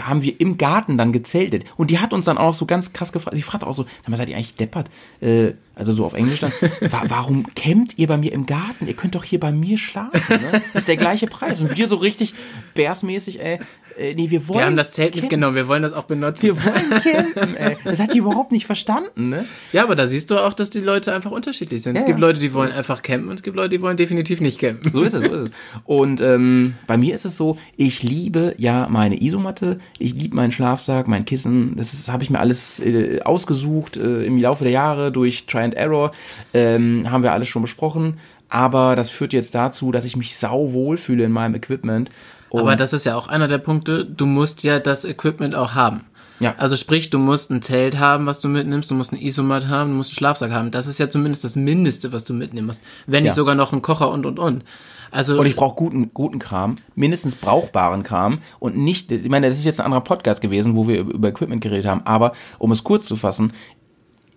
haben 0.00 0.22
wir 0.22 0.40
im 0.40 0.58
Garten 0.58 0.98
dann 0.98 1.12
gezeltet. 1.12 1.64
Und 1.76 1.90
die 1.92 2.00
hat 2.00 2.12
uns 2.12 2.24
dann 2.24 2.38
auch 2.38 2.54
so 2.54 2.66
ganz 2.66 2.92
krass 2.92 3.12
gefragt. 3.12 3.36
Sie 3.36 3.42
fragte 3.42 3.66
auch 3.68 3.74
so, 3.74 3.84
sag 4.02 4.08
mal, 4.08 4.16
seid 4.16 4.28
ihr 4.30 4.36
eigentlich 4.36 4.56
deppert? 4.56 4.90
Äh, 5.20 5.52
also 5.76 5.92
so 5.92 6.04
auf 6.04 6.14
Englisch 6.14 6.40
dann. 6.40 6.52
Wa 6.80 7.02
warum 7.06 7.46
campt 7.54 7.96
ihr 7.96 8.08
bei 8.08 8.16
mir 8.18 8.32
im 8.32 8.46
Garten? 8.46 8.88
Ihr 8.88 8.94
könnt 8.94 9.14
doch 9.14 9.24
hier 9.24 9.38
bei 9.38 9.52
mir 9.52 9.78
schlafen. 9.78 10.40
Ne? 10.40 10.62
Das 10.72 10.82
ist 10.82 10.88
der 10.88 10.96
gleiche 10.96 11.26
Preis. 11.28 11.60
Und 11.60 11.76
wir 11.76 11.86
so 11.86 11.96
richtig 11.96 12.34
bärsmäßig, 12.74 13.40
ey. 13.40 13.60
Äh, 14.00 14.14
nee, 14.14 14.30
wir 14.30 14.48
wollen. 14.48 14.58
Wir 14.58 14.66
haben 14.66 14.76
das 14.76 14.92
Zelt 14.92 15.12
campen. 15.12 15.24
mitgenommen, 15.26 15.56
wir 15.56 15.68
wollen 15.68 15.82
das 15.82 15.92
auch 15.92 16.04
benutzen. 16.04 16.42
Wir 16.42 16.64
wollen 16.64 16.90
campen, 17.02 17.56
ey. 17.56 17.76
Das 17.84 18.00
hat 18.00 18.14
die 18.14 18.18
überhaupt 18.18 18.50
nicht 18.50 18.66
verstanden, 18.66 19.28
ne? 19.28 19.44
Ja, 19.72 19.82
aber 19.82 19.94
da 19.94 20.06
siehst 20.06 20.30
du 20.30 20.38
auch, 20.38 20.54
dass 20.54 20.70
die 20.70 20.80
Leute 20.80 21.12
einfach 21.12 21.30
unterschiedlich 21.30 21.82
sind. 21.82 21.94
Ja, 21.94 22.00
es 22.00 22.06
gibt 22.06 22.18
ja. 22.18 22.26
Leute, 22.26 22.40
die 22.40 22.52
wollen 22.54 22.72
einfach 22.72 23.02
campen 23.02 23.28
und 23.28 23.36
es 23.36 23.42
gibt 23.42 23.56
Leute, 23.56 23.70
die 23.70 23.82
wollen 23.82 23.96
definitiv 23.96 24.40
nicht 24.40 24.58
campen. 24.58 24.90
So 24.92 25.02
ist 25.02 25.12
es, 25.12 25.24
so 25.24 25.32
ist 25.32 25.42
es. 25.42 25.50
Und 25.84 26.20
ähm, 26.20 26.74
bei 26.86 26.96
mir 26.96 27.14
ist 27.14 27.26
es 27.26 27.36
so, 27.36 27.58
ich 27.76 28.02
liebe 28.02 28.54
ja 28.56 28.88
meine 28.88 29.22
Isomatte, 29.22 29.78
ich 29.98 30.14
liebe 30.14 30.34
meinen 30.34 30.52
Schlafsack, 30.52 31.06
mein 31.06 31.24
Kissen, 31.26 31.76
das 31.76 32.08
habe 32.08 32.22
ich 32.22 32.30
mir 32.30 32.40
alles 32.40 32.80
äh, 32.80 33.20
ausgesucht 33.22 33.96
äh, 33.96 34.24
im 34.24 34.38
Laufe 34.38 34.64
der 34.64 34.72
Jahre 34.72 35.12
durch 35.12 35.46
Try 35.46 35.60
and 35.60 35.74
Error, 35.74 36.12
ähm, 36.54 37.10
haben 37.10 37.22
wir 37.22 37.32
alles 37.32 37.48
schon 37.48 37.62
besprochen. 37.62 38.14
Aber 38.48 38.96
das 38.96 39.10
führt 39.10 39.32
jetzt 39.32 39.54
dazu, 39.54 39.92
dass 39.92 40.04
ich 40.04 40.16
mich 40.16 40.36
sau 40.36 40.72
wohl 40.72 40.96
fühle 40.96 41.24
in 41.24 41.30
meinem 41.30 41.54
Equipment. 41.54 42.10
Und 42.50 42.60
Aber 42.60 42.76
das 42.76 42.92
ist 42.92 43.04
ja 43.06 43.16
auch 43.16 43.28
einer 43.28 43.48
der 43.48 43.58
Punkte, 43.58 44.04
du 44.04 44.26
musst 44.26 44.62
ja 44.62 44.78
das 44.78 45.04
Equipment 45.04 45.54
auch 45.54 45.74
haben. 45.74 46.04
Ja. 46.40 46.54
Also 46.56 46.74
sprich, 46.76 47.10
du 47.10 47.18
musst 47.18 47.50
ein 47.50 47.60
Zelt 47.62 47.98
haben, 47.98 48.26
was 48.26 48.40
du 48.40 48.48
mitnimmst, 48.48 48.90
du 48.90 48.94
musst 48.94 49.12
eine 49.12 49.22
Isomat 49.22 49.68
haben, 49.68 49.90
du 49.90 49.96
musst 49.96 50.10
einen 50.10 50.16
Schlafsack 50.16 50.50
haben. 50.52 50.70
Das 50.70 50.86
ist 50.86 50.98
ja 50.98 51.10
zumindest 51.10 51.44
das 51.44 51.54
Mindeste, 51.54 52.12
was 52.14 52.24
du 52.24 52.32
mitnehmen 52.32 52.66
musst. 52.66 52.82
Wenn 53.06 53.22
nicht 53.24 53.30
Ja. 53.32 53.34
sogar 53.34 53.54
noch 53.54 53.72
ein 53.72 53.82
Kocher 53.82 54.10
und 54.10 54.24
und 54.26 54.38
und. 54.38 54.64
Also 55.12 55.38
Und 55.38 55.46
ich 55.46 55.56
brauche 55.56 55.74
guten, 55.76 56.12
guten 56.14 56.38
Kram, 56.38 56.76
mindestens 56.94 57.34
brauchbaren 57.34 58.04
Kram 58.04 58.38
und 58.58 58.76
nicht, 58.76 59.10
ich 59.12 59.28
meine, 59.28 59.48
das 59.48 59.58
ist 59.58 59.64
jetzt 59.64 59.80
ein 59.80 59.86
anderer 59.86 60.02
Podcast 60.02 60.40
gewesen, 60.40 60.76
wo 60.76 60.86
wir 60.86 61.00
über 61.00 61.28
Equipment 61.28 61.60
geredet 61.62 61.86
haben, 61.86 62.02
aber 62.04 62.32
um 62.58 62.70
es 62.72 62.84
kurz 62.84 63.06
zu 63.06 63.16
fassen, 63.16 63.52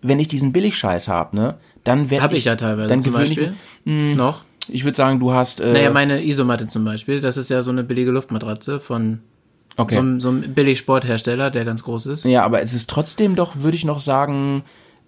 wenn 0.01 0.19
ich 0.19 0.27
diesen 0.27 0.51
Billigscheiß 0.51 1.07
habe, 1.07 1.35
ne, 1.35 1.57
dann 1.83 2.09
werde 2.09 2.23
habe 2.23 2.35
ich 2.35 2.45
ja 2.45 2.55
teilweise 2.55 2.89
dann 2.89 3.01
zum 3.01 3.13
gewöhne 3.13 3.29
ich, 3.31 3.37
Beispiel. 3.37 3.55
mir- 3.85 4.15
noch. 4.15 4.43
Ich 4.69 4.83
würde 4.85 4.95
sagen, 4.95 5.19
du 5.19 5.31
hast, 5.33 5.59
äh, 5.61 5.73
Naja, 5.73 5.91
meine 5.91 6.23
Isomatte 6.23 6.67
zum 6.67 6.85
Beispiel, 6.85 7.19
das 7.21 7.37
ist 7.37 7.49
ja 7.49 7.63
so 7.63 7.71
eine 7.71 7.83
billige 7.83 8.11
Luftmatratze 8.11 8.79
von 8.79 9.19
okay. 9.77 9.95
so, 9.95 9.99
einem- 10.01 10.19
so 10.19 10.29
einem 10.29 10.53
billig 10.53 10.77
Sporthersteller, 10.79 11.51
der 11.51 11.65
ganz 11.65 11.83
groß 11.83 12.05
ist. 12.07 12.25
ja, 12.25 12.43
aber 12.43 12.61
es 12.61 12.73
ist 12.73 12.89
trotzdem 12.89 13.35
doch, 13.35 13.57
würde 13.57 13.75
ich 13.77 13.85
noch 13.85 13.99
sagen, 13.99 14.63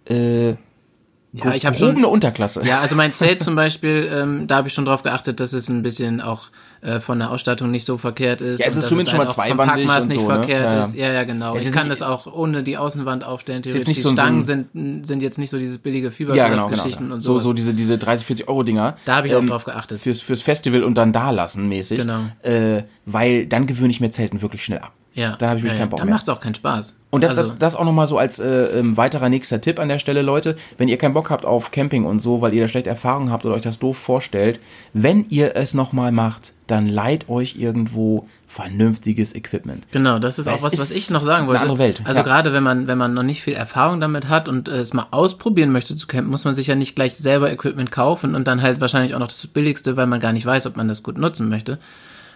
äh, 0.10 0.50
Ja, 0.50 1.54
ich 1.54 1.66
habe 1.66 1.76
schon 1.76 1.88
Gehobene 1.90 2.08
Unterklasse. 2.08 2.62
Ja, 2.66 2.80
also 2.80 2.96
mein 2.96 3.14
Zelt 3.14 3.44
zum 3.44 3.56
Beispiel, 3.56 4.10
ähm, 4.12 4.48
da 4.48 4.56
habe 4.58 4.68
ich 4.70 4.74
schon 4.74 4.86
drauf 4.86 5.04
geachtet, 5.04 5.40
dass 5.40 5.52
es 5.54 5.68
ein 5.70 5.82
bisschen 5.84 6.22
auch 6.22 6.44
äh, 6.86 7.00
von 7.00 7.20
der 7.20 7.32
Ausstattung 7.32 7.72
nicht 7.72 7.84
so 7.86 7.98
verkehrt 7.98 8.42
ist. 8.42 8.60
Ja, 8.60 8.68
es 8.68 8.76
ist 8.76 8.90
zumindest 8.90 9.12
schon 9.12 9.18
mal 9.20 9.26
halt 9.28 9.36
vom 9.36 9.44
zweiwandig 9.46 9.88
Packmaß 9.88 10.04
und 10.04 10.10
nicht 10.10 10.20
so, 10.22 10.28
ne? 10.28 10.34
verkehrt 10.34 10.64
Ja, 10.66 10.74
ja. 10.78 10.82
ist. 10.84 10.94
Ja, 10.96 11.12
ja, 11.14 11.24
genau. 11.24 11.56
Es 11.56 11.66
Ich 11.66 11.72
kann 11.72 11.88
nicht- 11.88 12.02
das 12.02 12.08
auch 12.08 12.28
ohne 12.32 12.64
die 12.64 12.78
Außenwand 12.78 13.24
aufstellen. 13.24 13.64
Theoretisch. 13.64 13.88
nicht 13.88 13.98
Die 13.98 14.02
so 14.02 14.10
so 14.10 14.16
Stangen 14.16 14.40
ein- 14.42 14.46
sind, 14.72 15.08
sind 15.08 15.22
jetzt 15.22 15.38
nicht 15.38 15.50
so 15.50 15.58
dieses 15.58 15.78
billige 15.80 16.08
Ja, 16.08 16.10
genau, 16.10 16.38
genau. 16.38 16.48
Fiberglas-Geschichten 16.68 17.12
und 17.12 17.22
So, 17.22 17.34
sowas. 17.34 17.44
so 17.44 17.54
diese, 17.54 17.74
diese 17.74 17.98
30, 17.98 18.26
40 18.28 18.48
Euro 18.48 18.64
Dinger. 18.64 18.96
Da 19.06 19.16
habe 19.18 19.28
ich 19.28 19.36
auch 19.36 19.44
drauf 19.46 19.64
geachtet. 19.66 20.00
Fürs, 20.00 20.22
fürs 20.22 20.42
Festival 20.42 20.84
und 20.84 20.96
dann 20.96 21.12
da 21.12 21.32
lassen 21.32 21.68
mäßig. 21.70 21.98
Genau. 22.00 22.20
Äh, 22.44 22.84
weil 23.06 23.46
dann 23.48 23.68
gewöhne 23.68 23.90
ich 23.90 24.00
mir 24.00 24.12
Zelten 24.12 24.42
wirklich 24.42 24.64
schnell 24.64 24.80
ab. 24.80 24.94
Ja, 25.16 25.36
Da 25.38 25.48
habe 25.48 25.58
ich 25.58 25.64
wirklich 25.64 25.80
ja, 25.80 25.86
keinen. 25.86 25.90
Bock 25.90 26.00
Dann 26.00 26.08
mehr. 26.08 26.16
macht's 26.16 26.30
auch 26.30 26.40
keinen 26.40 26.56
Spaß. 26.56 26.94
Und 27.10 27.24
das, 27.24 27.38
also, 27.38 27.52
das, 27.52 27.60
das 27.60 27.76
auch 27.78 27.86
nochmal 27.86 28.08
so 28.08 28.18
als 28.18 28.40
äh, 28.40 28.80
ähm, 28.80 28.98
weiterer 28.98 29.30
nächster 29.30 29.62
Tipp 29.62 29.80
an 29.80 29.88
der 29.88 30.00
Stelle, 30.00 30.22
Leute. 30.22 30.58
Wenn 30.78 30.90
ihr 30.90 30.98
keinen 30.98 31.14
Bock 31.14 31.30
habt 31.30 31.46
auf 31.46 31.72
Camping 31.72 32.04
und 32.06 32.20
so, 32.20 32.42
weil 32.42 32.54
ihr 32.54 32.64
da 32.64 32.68
schlechte 32.68 32.90
Erfahrungen 32.90 33.32
habt 33.32 33.46
oder 33.46 33.56
euch 33.56 33.62
das 33.62 33.80
doof 33.80 33.98
vorstellt, 33.98 34.60
wenn 34.92 35.26
ihr 35.30 35.56
es 35.56 35.74
nochmal 35.74 36.12
macht, 36.12 36.52
dann 36.68 36.90
leiht 36.90 37.30
euch 37.30 37.56
irgendwo 37.58 38.28
vernünftiges 38.48 39.34
Equipment. 39.36 39.86
Genau, 39.92 40.20
das 40.20 40.40
ist 40.40 40.46
Weil 40.46 40.56
auch 40.56 40.64
was, 40.64 40.78
was 40.78 40.92
ist 40.92 40.98
ich 40.98 41.10
noch 41.10 41.24
sagen 41.24 41.44
eine 41.44 41.48
wollte. 41.48 41.62
andere 41.62 41.78
Welt, 41.78 42.02
Also 42.04 42.20
ja. 42.20 42.26
gerade 42.26 42.52
wenn 42.54 42.64
man, 42.64 42.88
wenn 42.88 42.98
man 42.98 43.14
noch 43.14 43.24
nicht 43.24 43.42
viel 43.42 43.54
Erfahrung 43.54 44.02
damit 44.02 44.28
hat 44.28 44.50
und 44.50 44.68
äh, 44.68 44.80
es 44.80 44.94
mal 44.94 45.08
ausprobieren 45.12 45.72
möchte 45.72 45.96
zu 45.96 46.08
campen, 46.08 46.32
muss 46.32 46.44
man 46.46 46.56
sich 46.56 46.68
ja 46.68 46.76
nicht 46.76 46.96
gleich 46.96 47.16
selber 47.16 47.52
Equipment 47.52 47.92
kaufen 47.92 48.36
und 48.36 48.48
dann 48.48 48.62
halt 48.62 48.82
wahrscheinlich 48.82 49.16
auch 49.16 49.20
noch 49.20 49.28
das 49.28 49.48
Billigste, 49.48 49.96
weil 49.98 50.08
man 50.08 50.20
gar 50.20 50.34
nicht 50.34 50.46
weiß, 50.46 50.68
ob 50.68 50.76
man 50.78 50.88
das 50.88 51.04
gut 51.04 51.18
nutzen 51.18 51.50
möchte. 51.50 51.80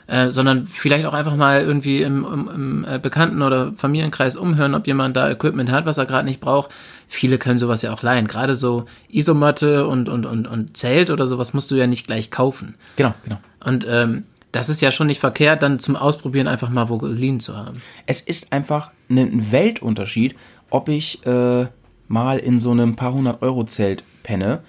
Äh, 0.09 0.31
sondern 0.31 0.65
vielleicht 0.65 1.05
auch 1.05 1.13
einfach 1.13 1.35
mal 1.35 1.61
irgendwie 1.61 2.01
im, 2.01 2.25
im, 2.25 2.49
im 2.49 2.85
äh, 2.89 2.97
Bekannten- 2.97 3.43
oder 3.43 3.73
Familienkreis 3.73 4.35
umhören, 4.35 4.73
ob 4.73 4.87
jemand 4.87 5.15
da 5.15 5.29
Equipment 5.29 5.69
hat, 5.69 5.85
was 5.85 5.99
er 5.99 6.07
gerade 6.07 6.25
nicht 6.25 6.39
braucht. 6.39 6.71
Viele 7.07 7.37
können 7.37 7.59
sowas 7.59 7.83
ja 7.83 7.93
auch 7.93 8.01
leihen. 8.01 8.27
Gerade 8.27 8.55
so 8.55 8.85
Isomatte 9.07 9.85
und, 9.85 10.09
und, 10.09 10.25
und, 10.25 10.47
und 10.47 10.75
Zelt 10.75 11.11
oder 11.11 11.27
sowas 11.27 11.53
musst 11.53 11.69
du 11.69 11.75
ja 11.75 11.85
nicht 11.85 12.07
gleich 12.07 12.31
kaufen. 12.31 12.73
Genau, 12.95 13.13
genau. 13.23 13.37
Und 13.63 13.85
ähm, 13.87 14.23
das 14.51 14.67
ist 14.67 14.81
ja 14.81 14.91
schon 14.91 15.05
nicht 15.05 15.19
verkehrt, 15.19 15.61
dann 15.61 15.77
zum 15.77 15.95
Ausprobieren 15.95 16.47
einfach 16.47 16.69
mal 16.69 16.89
wo 16.89 16.97
geliehen 16.97 17.39
zu 17.39 17.55
haben. 17.55 17.79
Es 18.07 18.19
ist 18.19 18.51
einfach 18.51 18.89
ein 19.11 19.51
Weltunterschied, 19.51 20.35
ob 20.71 20.89
ich 20.89 21.23
äh, 21.27 21.67
mal 22.07 22.39
in 22.39 22.59
so 22.59 22.71
einem 22.71 22.95
paar 22.95 23.13
hundert 23.13 23.43
Euro 23.43 23.63
Zelt 23.63 24.03
penne, 24.23 24.61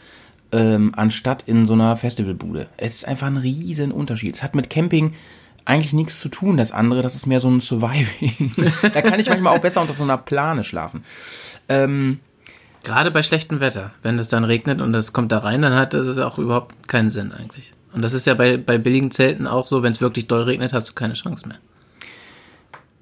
ähm, 0.52 0.92
anstatt 0.96 1.42
in 1.46 1.66
so 1.66 1.74
einer 1.74 1.96
Festivalbude. 1.96 2.68
Es 2.76 2.96
ist 2.96 3.08
einfach 3.08 3.26
ein 3.26 3.36
riesen 3.36 3.92
Unterschied. 3.92 4.36
Es 4.36 4.42
hat 4.42 4.54
mit 4.54 4.70
Camping 4.70 5.14
eigentlich 5.64 5.92
nichts 5.92 6.20
zu 6.20 6.28
tun. 6.28 6.56
Das 6.56 6.72
andere, 6.72 7.02
das 7.02 7.14
ist 7.14 7.26
mehr 7.26 7.40
so 7.40 7.48
ein 7.48 7.60
Surviving. 7.60 8.52
da 8.82 9.02
kann 9.02 9.20
ich 9.20 9.28
manchmal 9.28 9.56
auch 9.56 9.60
besser 9.60 9.80
unter 9.80 9.94
so 9.94 10.04
einer 10.04 10.18
Plane 10.18 10.64
schlafen. 10.64 11.04
Gerade 12.82 13.10
bei 13.10 13.22
schlechtem 13.22 13.60
Wetter, 13.60 13.92
wenn 14.02 14.18
es 14.18 14.28
dann 14.28 14.44
regnet 14.44 14.80
und 14.80 14.94
es 14.96 15.12
kommt 15.12 15.32
da 15.32 15.38
rein, 15.38 15.62
dann 15.62 15.74
hat 15.74 15.92
das 15.92 16.18
auch 16.18 16.38
überhaupt 16.38 16.88
keinen 16.88 17.10
Sinn 17.10 17.32
eigentlich. 17.32 17.74
Und 17.92 18.02
das 18.02 18.14
ist 18.14 18.26
ja 18.26 18.34
bei, 18.34 18.56
bei 18.56 18.78
billigen 18.78 19.10
Zelten 19.10 19.46
auch 19.46 19.66
so, 19.66 19.82
wenn 19.82 19.92
es 19.92 20.00
wirklich 20.00 20.28
doll 20.28 20.42
regnet, 20.42 20.72
hast 20.72 20.88
du 20.88 20.94
keine 20.94 21.14
Chance 21.14 21.46
mehr. 21.46 21.58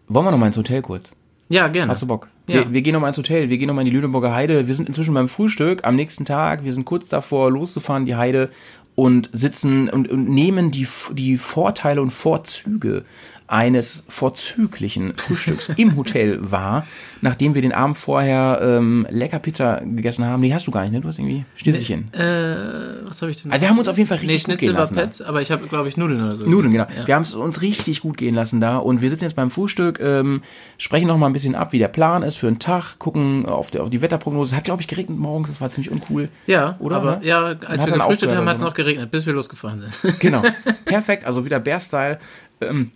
Wollen 0.09 0.27
wir 0.27 0.31
noch 0.33 0.39
mal 0.39 0.47
ins 0.47 0.57
Hotel 0.57 0.83
kurz? 0.83 1.13
Ja, 1.49 1.69
gerne. 1.69 1.91
Hast 1.91 2.03
du 2.03 2.07
Bock? 2.07 2.29
Ja. 2.47 2.57
Wir, 2.57 2.73
wir 2.73 2.83
gehen 2.83 2.93
noch 2.93 3.01
mal 3.01 3.09
ins 3.09 3.19
Hotel, 3.19 3.49
wir 3.49 3.59
gehen 3.59 3.69
noch 3.69 3.75
mal 3.75 3.83
in 3.83 3.87
die 3.87 3.93
Lüneburger 3.93 4.35
Heide. 4.35 4.67
Wir 4.67 4.75
sind 4.75 4.89
inzwischen 4.89 5.15
beim 5.15 5.29
Frühstück 5.29 5.87
am 5.87 5.97
nächsten 5.97 6.25
Tag. 6.25 6.65
Wir 6.65 6.73
sind 6.73 6.85
kurz 6.85 7.09
davor, 7.09 7.51
loszufahren, 7.51 8.05
die 8.05 8.17
Heide, 8.17 8.51
und 8.95 9.31
sitzen 9.33 9.89
und, 9.89 10.09
und 10.11 10.29
nehmen 10.29 10.73
die, 10.73 10.89
die 11.13 11.37
Vorteile 11.37 12.03
und 12.03 12.11
Vorzüge 12.11 13.05
eines 13.49 14.05
vorzüglichen 14.09 15.15
Frühstücks 15.15 15.71
im 15.77 15.97
Hotel 15.97 16.39
wahr, 16.51 16.87
nachdem 17.23 17.55
wir 17.55 17.63
den 17.63 17.73
Abend 17.73 17.97
vorher 17.97 18.61
ähm, 18.63 19.07
lecker 19.11 19.39
Pizza 19.39 19.81
gegessen 19.81 20.25
haben. 20.25 20.41
Nee, 20.41 20.53
hast 20.53 20.67
du 20.67 20.71
gar 20.71 20.83
nicht, 20.83 20.93
ne? 20.93 21.01
Du 21.01 21.09
hast 21.09 21.19
irgendwie 21.19 21.47
Schnitzelchen. 21.57 22.13
Äh, 22.13 23.07
was 23.07 23.23
habe 23.23 23.31
ich 23.31 23.43
denn? 23.43 23.51
Also 23.51 23.63
wir 23.63 23.71
haben 23.71 23.79
uns 23.79 23.89
auf 23.89 23.97
jeden 23.97 24.09
Fall 24.09 24.19
nee, 24.19 24.27
richtig 24.27 24.45
gut 24.45 24.53
Schnitzel 24.53 24.69
gehen 24.69 24.75
war 24.75 24.83
lassen. 24.83 24.95
Pets, 24.95 25.23
aber 25.23 25.41
ich 25.41 25.51
habe, 25.51 25.67
glaube 25.67 25.89
ich, 25.89 25.97
Nudeln 25.97 26.23
oder 26.23 26.37
so. 26.37 26.47
Nudeln, 26.47 26.73
genau. 26.73 26.85
gegessen. 26.85 27.07
Wir 27.07 27.15
haben 27.15 27.23
es 27.23 27.35
uns 27.35 27.63
richtig 27.63 28.03
gut 28.03 28.19
gehen 28.19 28.35
lassen 28.35 28.61
da 28.61 28.77
und 28.77 29.01
wir 29.01 29.09
sitzen 29.09 29.25
jetzt 29.25 29.37
beim 29.37 29.51
Frühstück, 29.51 29.99
ähm, 30.01 30.43
sprechen 30.77 31.09
noch 31.09 31.17
mal 31.17 31.27
ein 31.27 31.33
bisschen 31.33 31.55
ab, 31.55 31.73
wie 31.73 31.79
der 31.79 31.89
Plan 31.89 32.23
ist 32.23 32.37
für 32.37 32.49
einen 32.49 32.59
Tag, 32.59 32.99
gucken 32.99 33.47
auf, 33.47 33.71
der, 33.71 33.83
auf 33.83 33.91
die 33.91 34.03
Wetterprognose. 34.03 34.53
Es 34.53 34.57
hat, 34.57 34.65
glaube 34.65 34.83
ich, 34.83 34.89
geregnet 34.89 35.19
morgens, 35.19 35.49
das 35.49 35.61
war 35.61 35.71
ziemlich 35.71 35.91
uncool. 35.91 36.29
Ja, 36.47 36.77
Oder, 36.81 36.97
aber 36.97 37.17
ne? 37.17 37.27
ja, 37.27 37.45
als 37.45 37.63
hat 37.63 37.87
wir 37.87 37.87
dann 37.87 37.99
gefrühstückt 38.01 38.35
haben, 38.35 38.47
hat 38.47 38.57
es 38.57 38.63
noch 38.63 38.75
geregnet, 38.75 39.11
bis 39.11 39.25
wir 39.25 39.33
losgefahren 39.33 39.81
sind. 39.81 40.21
Genau. 40.21 40.43
Perfekt, 40.85 41.25
also 41.25 41.45
wieder 41.45 41.61
Bear-Style. 41.61 42.19
Ähm, 42.61 42.91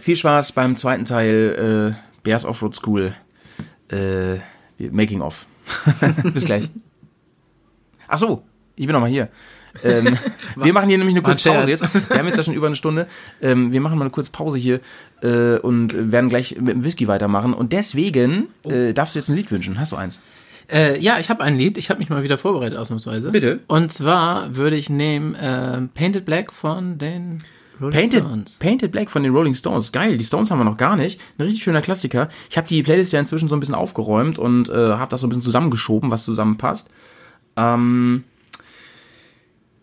viel 0.00 0.16
Spaß 0.16 0.52
beim 0.52 0.76
zweiten 0.76 1.04
Teil 1.04 1.96
äh, 1.96 2.20
Bears 2.22 2.44
Offroad 2.44 2.74
School 2.74 3.14
äh, 3.90 4.36
Making 4.78 5.22
of. 5.22 5.46
Bis 6.34 6.44
gleich. 6.44 6.70
Ach 8.08 8.18
so, 8.18 8.44
ich 8.76 8.86
bin 8.86 8.94
noch 8.94 9.00
mal 9.00 9.10
hier. 9.10 9.28
Ähm, 9.82 10.16
wir 10.56 10.72
machen 10.72 10.88
hier 10.88 10.98
nämlich 10.98 11.14
eine 11.14 11.22
kurze 11.22 11.50
Pause 11.50 11.70
jetzt. 11.70 12.10
Wir 12.10 12.18
haben 12.18 12.26
jetzt 12.26 12.36
ja 12.36 12.42
schon 12.42 12.54
über 12.54 12.66
eine 12.66 12.76
Stunde. 12.76 13.06
Ähm, 13.42 13.72
wir 13.72 13.80
machen 13.80 13.98
mal 13.98 14.04
eine 14.04 14.10
kurze 14.10 14.30
Pause 14.30 14.58
hier 14.58 14.80
äh, 15.22 15.58
und 15.58 16.12
werden 16.12 16.30
gleich 16.30 16.56
mit 16.56 16.68
dem 16.68 16.84
Whisky 16.84 17.08
weitermachen. 17.08 17.54
Und 17.54 17.72
deswegen 17.72 18.48
äh, 18.64 18.92
darfst 18.92 19.14
du 19.14 19.18
jetzt 19.18 19.28
ein 19.28 19.36
Lied 19.36 19.50
wünschen. 19.50 19.78
Hast 19.78 19.92
du 19.92 19.96
eins? 19.96 20.20
Äh, 20.72 20.98
ja, 20.98 21.18
ich 21.18 21.30
habe 21.30 21.42
ein 21.42 21.56
Lied. 21.56 21.78
Ich 21.78 21.90
habe 21.90 22.00
mich 22.00 22.08
mal 22.08 22.22
wieder 22.22 22.38
vorbereitet, 22.38 22.78
ausnahmsweise. 22.78 23.30
Bitte. 23.30 23.60
Und 23.68 23.92
zwar 23.92 24.56
würde 24.56 24.76
ich 24.76 24.90
nehmen 24.90 25.34
äh, 25.34 25.80
Painted 25.94 26.24
Black 26.24 26.52
von 26.52 26.98
den 26.98 27.42
Rolling 27.80 27.92
Painted, 27.92 28.24
Stones. 28.24 28.54
Painted 28.54 28.92
Black 28.92 29.10
von 29.10 29.22
den 29.22 29.32
Rolling 29.34 29.54
Stones. 29.54 29.92
Geil, 29.92 30.16
die 30.18 30.24
Stones 30.24 30.50
haben 30.50 30.58
wir 30.58 30.64
noch 30.64 30.76
gar 30.76 30.96
nicht. 30.96 31.20
Ein 31.38 31.42
richtig 31.42 31.62
schöner 31.62 31.80
Klassiker. 31.80 32.28
Ich 32.50 32.56
habe 32.56 32.66
die 32.68 32.82
Playlist 32.82 33.12
ja 33.12 33.20
inzwischen 33.20 33.48
so 33.48 33.56
ein 33.56 33.60
bisschen 33.60 33.74
aufgeräumt 33.74 34.38
und 34.38 34.68
äh, 34.68 34.72
habe 34.72 35.10
das 35.10 35.20
so 35.20 35.26
ein 35.26 35.30
bisschen 35.30 35.42
zusammengeschoben, 35.42 36.10
was 36.10 36.24
zusammenpasst. 36.24 36.88
Ähm, 37.56 38.24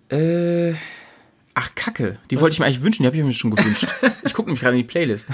äh, 0.09 0.73
ach, 1.55 1.75
Kacke. 1.75 2.17
Die 2.29 2.39
wollte 2.39 2.53
ich 2.53 2.59
mir 2.59 2.65
eigentlich 2.65 2.81
wünschen, 2.81 3.03
die 3.03 3.07
habe 3.07 3.17
ich 3.17 3.23
mir 3.23 3.33
schon 3.33 3.55
gewünscht. 3.55 3.87
ich 4.23 4.33
gucke 4.33 4.49
nämlich 4.49 4.61
gerade 4.61 4.75
in 4.75 4.83
die 4.83 4.87
Playlist. 4.87 5.27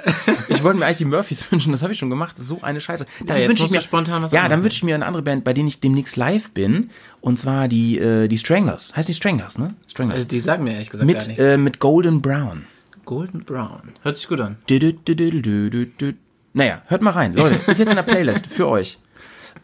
ich 0.48 0.62
wollte 0.62 0.78
mir 0.78 0.86
eigentlich 0.86 0.98
die 0.98 1.04
Murphys 1.04 1.50
wünschen, 1.50 1.72
das 1.72 1.82
habe 1.82 1.92
ich 1.92 1.98
schon 1.98 2.10
gemacht. 2.10 2.36
So 2.38 2.62
eine 2.62 2.80
Scheiße. 2.80 3.06
Dann 3.24 3.38
jetzt 3.38 3.48
wünsche 3.48 3.64
ich 3.64 3.70
mir 3.70 3.80
spontan 3.80 4.22
was 4.22 4.32
Ja, 4.32 4.48
dann 4.48 4.62
wünsche 4.62 4.76
ich 4.76 4.82
mir 4.82 4.94
eine 4.94 5.06
andere 5.06 5.22
Band, 5.22 5.44
bei 5.44 5.52
denen 5.52 5.68
ich 5.68 5.80
demnächst 5.80 6.16
live 6.16 6.50
bin. 6.50 6.90
Und 7.20 7.38
zwar 7.38 7.68
die, 7.68 7.98
äh, 7.98 8.28
die 8.28 8.38
Stranglers. 8.38 8.94
Heißt 8.96 9.08
die 9.08 9.14
Stranglers, 9.14 9.58
ne? 9.58 9.74
Stranglers. 9.88 10.16
Also 10.16 10.28
die 10.28 10.40
sagen 10.40 10.64
mir 10.64 10.72
ehrlich 10.72 10.90
gesagt 10.90 11.08
gar 11.08 11.14
mit, 11.14 11.26
nichts. 11.26 11.42
äh, 11.42 11.56
mit 11.56 11.78
Golden 11.78 12.22
Brown. 12.22 12.66
Golden 13.04 13.44
Brown. 13.44 13.92
Hört 14.02 14.16
sich 14.16 14.28
gut 14.28 14.40
an. 14.40 14.56
Du, 14.66 14.78
du, 14.78 14.90
du. 14.94 16.14
Naja, 16.52 16.82
hört 16.86 17.02
mal 17.02 17.10
rein, 17.10 17.34
Leute. 17.34 17.56
Ist 17.70 17.78
jetzt 17.78 17.90
in 17.90 17.96
der 17.96 18.02
Playlist 18.02 18.46
für 18.46 18.66
euch. 18.66 18.98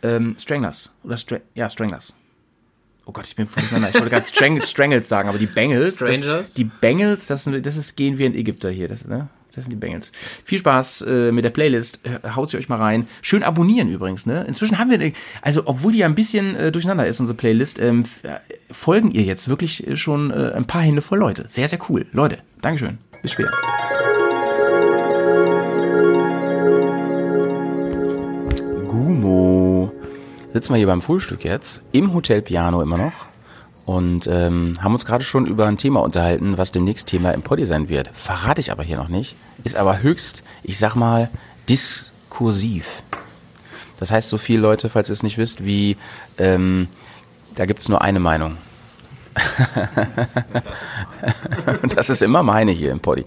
Ähm, 0.02 0.36
Stranglers. 0.38 0.90
Oder 1.04 1.16
Stra 1.16 1.38
ja, 1.54 1.70
Stranglers. 1.70 2.12
Oh 3.04 3.12
Gott, 3.12 3.26
ich 3.26 3.36
bin 3.36 3.48
voll 3.48 3.62
durcheinander. 3.62 3.88
Ich 3.88 3.94
wollte 3.94 4.10
gerade 4.10 4.26
Strang 4.26 4.62
Strangles 4.62 5.08
sagen, 5.08 5.28
aber 5.28 5.38
die 5.38 5.46
Bengals. 5.46 5.96
Das, 5.96 6.16
Strangers? 6.16 6.54
die 6.54 6.64
Bengals, 6.64 7.26
das, 7.26 7.44
sind, 7.44 7.66
das 7.66 7.76
ist 7.76 7.96
gehen 7.96 8.18
wie 8.18 8.26
ein 8.26 8.34
Ägypter 8.34 8.70
hier. 8.70 8.86
Das, 8.88 9.06
ne? 9.06 9.28
das 9.54 9.64
sind 9.64 9.72
die 9.72 9.76
Bengals. 9.76 10.12
Viel 10.44 10.58
Spaß 10.58 11.02
äh, 11.02 11.32
mit 11.32 11.44
der 11.44 11.50
Playlist. 11.50 12.00
Haut 12.34 12.50
sie 12.50 12.56
euch 12.56 12.68
mal 12.68 12.76
rein. 12.78 13.06
Schön 13.20 13.42
abonnieren 13.42 13.88
übrigens. 13.88 14.26
Ne? 14.26 14.44
Inzwischen 14.46 14.78
haben 14.78 14.90
wir, 14.90 15.12
also 15.40 15.62
obwohl 15.66 15.92
die 15.92 15.98
ja 15.98 16.06
ein 16.06 16.14
bisschen 16.14 16.54
äh, 16.56 16.72
durcheinander 16.72 17.06
ist, 17.06 17.20
unsere 17.20 17.36
Playlist, 17.36 17.78
ähm, 17.78 18.04
äh, 18.22 18.36
folgen 18.70 19.10
ihr 19.10 19.22
jetzt 19.22 19.48
wirklich 19.48 19.86
äh, 19.86 19.96
schon 19.96 20.30
äh, 20.30 20.52
ein 20.54 20.66
paar 20.66 20.82
Hände 20.82 21.02
voll 21.02 21.18
Leute. 21.18 21.44
Sehr, 21.48 21.68
sehr 21.68 21.78
cool. 21.88 22.06
Leute, 22.12 22.38
Dankeschön. 22.60 22.98
Bis 23.22 23.32
später. 23.32 23.50
Sitzen 30.52 30.74
wir 30.74 30.76
hier 30.76 30.86
beim 30.86 31.00
Frühstück 31.00 31.44
jetzt, 31.44 31.80
im 31.92 32.12
Hotel 32.12 32.42
Piano 32.42 32.82
immer 32.82 32.98
noch. 32.98 33.12
Und 33.86 34.26
ähm, 34.26 34.78
haben 34.82 34.92
uns 34.92 35.06
gerade 35.06 35.24
schon 35.24 35.46
über 35.46 35.66
ein 35.66 35.78
Thema 35.78 36.00
unterhalten, 36.00 36.58
was 36.58 36.70
demnächst 36.70 37.06
Thema 37.06 37.32
im 37.32 37.42
Poddy 37.42 37.64
sein 37.64 37.88
wird. 37.88 38.10
Verrate 38.12 38.60
ich 38.60 38.70
aber 38.70 38.82
hier 38.82 38.98
noch 38.98 39.08
nicht. 39.08 39.34
Ist 39.64 39.76
aber 39.76 40.02
höchst, 40.02 40.44
ich 40.62 40.78
sag 40.78 40.94
mal, 40.94 41.30
diskursiv. 41.70 43.02
Das 43.98 44.10
heißt 44.10 44.28
so 44.28 44.36
viel, 44.36 44.60
Leute, 44.60 44.90
falls 44.90 45.08
ihr 45.08 45.14
es 45.14 45.22
nicht 45.22 45.38
wisst, 45.38 45.64
wie 45.64 45.96
ähm, 46.36 46.88
da 47.54 47.64
gibt's 47.64 47.88
nur 47.88 48.02
eine 48.02 48.20
Meinung. 48.20 48.58
Und 51.82 51.96
das 51.96 52.10
ist 52.10 52.20
immer 52.20 52.42
meine 52.42 52.72
hier 52.72 52.92
im 52.92 53.00
Poddy. 53.00 53.24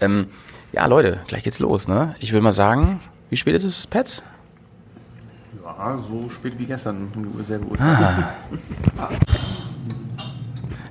Ähm, 0.00 0.28
ja, 0.72 0.86
Leute, 0.86 1.18
gleich 1.26 1.42
geht's 1.42 1.58
los, 1.58 1.88
ne? 1.88 2.14
Ich 2.20 2.32
will 2.32 2.40
mal 2.40 2.52
sagen, 2.52 3.00
wie 3.28 3.36
spät 3.36 3.56
ist 3.56 3.64
es, 3.64 3.88
Pets? 3.88 4.22
Ja, 5.80 5.96
so 5.96 6.28
spät 6.28 6.58
wie 6.58 6.66
gestern. 6.66 7.08
Sehr 7.48 7.58
gut. 7.58 7.78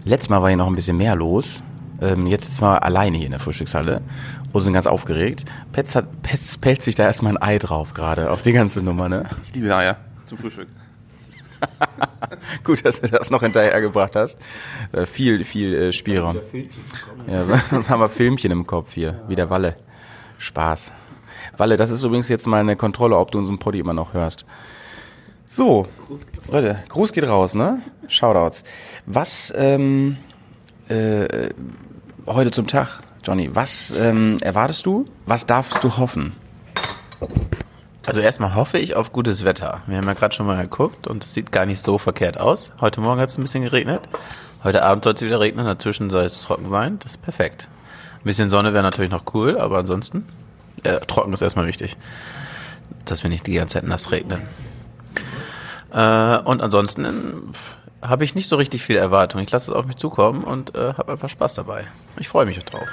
Letztes 0.03 0.29
Mal 0.29 0.41
war 0.41 0.47
hier 0.49 0.57
noch 0.57 0.65
ein 0.65 0.73
bisschen 0.75 0.97
mehr 0.97 1.15
los. 1.15 1.61
Ähm, 2.01 2.25
jetzt 2.25 2.47
ist 2.47 2.59
mal 2.59 2.79
alleine 2.79 3.17
hier 3.17 3.27
in 3.27 3.31
der 3.31 3.39
Frühstückshalle 3.39 4.01
und 4.51 4.61
sind 4.61 4.73
ganz 4.73 4.87
aufgeregt. 4.87 5.45
Pets, 5.73 5.95
hat, 5.95 6.23
Pets 6.23 6.57
pellt 6.57 6.81
sich 6.81 6.95
da 6.95 7.03
erstmal 7.03 7.33
ein 7.37 7.41
Ei 7.43 7.59
drauf 7.59 7.93
gerade 7.93 8.31
auf 8.31 8.41
die 8.41 8.51
ganze 8.53 8.81
Nummer, 8.81 9.09
ne? 9.09 9.25
Ich 9.47 9.53
liebe 9.53 9.75
Eier 9.75 9.97
zum 10.25 10.39
Frühstück. 10.39 10.69
Gut, 12.63 12.83
dass 12.83 12.99
du 13.01 13.07
das 13.09 13.29
noch 13.29 13.41
hinterhergebracht 13.41 14.15
hast. 14.15 14.39
Äh, 14.93 15.05
viel, 15.05 15.43
viel 15.43 15.71
äh, 15.75 15.93
Spielraum. 15.93 16.37
Ja, 17.27 17.45
so- 17.45 17.53
sonst 17.69 17.91
haben 17.91 17.99
wir 17.99 18.09
Filmchen 18.09 18.49
im 18.49 18.65
Kopf 18.65 18.93
hier, 18.95 19.21
wie 19.27 19.35
der 19.35 19.51
Walle. 19.51 19.75
Spaß. 20.39 20.91
Walle, 21.57 21.75
das 21.77 21.91
ist 21.91 22.03
übrigens 22.03 22.29
jetzt 22.29 22.47
mal 22.47 22.61
eine 22.61 22.75
Kontrolle, 22.77 23.17
ob 23.17 23.31
du 23.31 23.37
unseren 23.37 23.59
Poddy 23.59 23.79
immer 23.79 23.93
noch 23.93 24.13
hörst. 24.13 24.45
So, 25.51 25.87
Leute, 26.47 26.83
Gruß 26.89 27.11
geht 27.11 27.27
raus, 27.27 27.55
ne? 27.55 27.81
Shoutouts. 28.07 28.63
Was, 29.07 29.51
ähm, 29.55 30.17
äh, 30.89 31.49
heute 32.27 32.51
zum 32.51 32.67
Tag, 32.67 32.99
Johnny, 33.23 33.49
was 33.55 33.91
ähm, 33.97 34.37
erwartest 34.41 34.85
du? 34.85 35.05
Was 35.25 35.47
darfst 35.47 35.83
du 35.83 35.97
hoffen? 35.97 36.33
Also 38.05 38.19
erstmal 38.19 38.53
hoffe 38.53 38.77
ich 38.77 38.95
auf 38.95 39.11
gutes 39.11 39.43
Wetter. 39.43 39.81
Wir 39.87 39.97
haben 39.97 40.05
ja 40.05 40.13
gerade 40.13 40.35
schon 40.35 40.45
mal 40.45 40.61
geguckt 40.61 41.07
und 41.07 41.23
es 41.23 41.33
sieht 41.33 41.51
gar 41.51 41.65
nicht 41.65 41.81
so 41.81 41.97
verkehrt 41.97 42.39
aus. 42.39 42.71
Heute 42.79 43.01
Morgen 43.01 43.19
hat 43.19 43.29
es 43.29 43.37
ein 43.39 43.41
bisschen 43.41 43.63
geregnet. 43.63 44.01
Heute 44.63 44.83
Abend 44.83 45.03
soll 45.03 45.15
es 45.15 45.21
wieder 45.21 45.39
regnen, 45.39 45.65
dazwischen 45.65 46.11
soll 46.11 46.25
es 46.25 46.41
trocken 46.41 46.69
sein. 46.69 46.99
Das 46.99 47.13
ist 47.13 47.23
perfekt. 47.23 47.67
Ein 48.19 48.23
bisschen 48.25 48.51
Sonne 48.51 48.73
wäre 48.73 48.83
natürlich 48.83 49.11
noch 49.11 49.23
cool, 49.33 49.57
aber 49.57 49.79
ansonsten, 49.79 50.27
äh, 50.83 50.99
trocken 50.99 51.33
ist 51.33 51.41
erstmal 51.41 51.65
wichtig. 51.65 51.97
Dass 53.05 53.23
wir 53.23 53.31
nicht 53.31 53.47
die 53.47 53.53
ganze 53.53 53.73
Zeit 53.73 53.83
nass 53.85 54.11
regnen. 54.11 54.41
Äh, 55.91 56.37
und 56.39 56.61
ansonsten 56.61 57.53
habe 58.01 58.23
ich 58.23 58.35
nicht 58.35 58.47
so 58.47 58.55
richtig 58.55 58.83
viel 58.83 58.95
Erwartung. 58.97 59.41
Ich 59.41 59.51
lasse 59.51 59.71
es 59.71 59.77
auf 59.77 59.85
mich 59.85 59.97
zukommen 59.97 60.43
und 60.43 60.75
äh, 60.75 60.93
habe 60.93 61.11
einfach 61.11 61.29
Spaß 61.29 61.55
dabei. 61.55 61.85
Ich 62.17 62.27
freue 62.29 62.45
mich 62.45 62.57
drauf. 62.59 62.87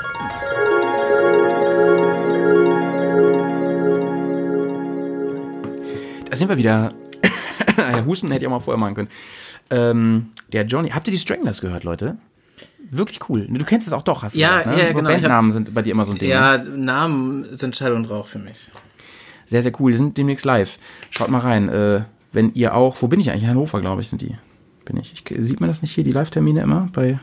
Da 6.28 6.36
sind 6.36 6.48
wir 6.48 6.56
wieder. 6.56 6.92
Herr 7.76 8.04
Husten 8.04 8.30
hätte 8.30 8.44
ich 8.44 8.46
auch 8.48 8.52
mal 8.52 8.60
vorher 8.60 8.80
machen 8.80 8.94
können. 8.94 9.08
Ähm, 9.70 10.30
der 10.52 10.64
Johnny, 10.66 10.90
habt 10.90 11.06
ihr 11.08 11.12
die 11.12 11.18
Stranglers 11.18 11.60
gehört, 11.60 11.84
Leute? 11.84 12.16
Wirklich 12.90 13.18
cool. 13.28 13.46
Du 13.48 13.64
kennst 13.64 13.86
es 13.86 13.92
auch 13.92 14.02
doch, 14.02 14.22
hast 14.22 14.36
du 14.36 14.40
Ja, 14.40 14.58
gesagt, 14.58 14.76
ne? 14.76 14.82
ja, 14.82 14.92
genau. 14.92 15.08
Ich 15.08 15.14
hab- 15.16 15.22
Bandnamen 15.22 15.52
sind 15.52 15.74
bei 15.74 15.82
dir 15.82 15.92
immer 15.92 16.04
so 16.04 16.12
ein 16.12 16.18
Ding. 16.18 16.28
ne? 16.28 16.34
Ja, 16.34 16.58
Namen 16.58 17.46
sind 17.56 17.74
Schall 17.76 17.92
und 17.92 18.04
Rauch 18.06 18.26
für 18.26 18.38
mich. 18.38 18.70
Sehr, 19.46 19.62
sehr 19.62 19.72
cool. 19.80 19.92
Die 19.92 19.98
sind 19.98 20.18
demnächst 20.18 20.44
live. 20.44 20.78
Schaut 21.10 21.28
mal 21.28 21.38
rein. 21.38 21.68
Äh, 21.68 22.02
wenn 22.32 22.52
ihr 22.54 22.74
auch, 22.74 23.00
wo 23.00 23.08
bin 23.08 23.20
ich 23.20 23.30
eigentlich? 23.30 23.44
In 23.44 23.50
Hannover, 23.50 23.80
glaube 23.80 24.02
ich, 24.02 24.08
sind 24.08 24.22
die. 24.22 24.36
Bin 24.84 24.96
ich. 24.96 25.12
ich. 25.12 25.46
Sieht 25.46 25.60
man 25.60 25.68
das 25.68 25.82
nicht 25.82 25.92
hier, 25.92 26.04
die 26.04 26.10
Live-Termine 26.10 26.60
immer? 26.60 26.88
Bei. 26.92 27.18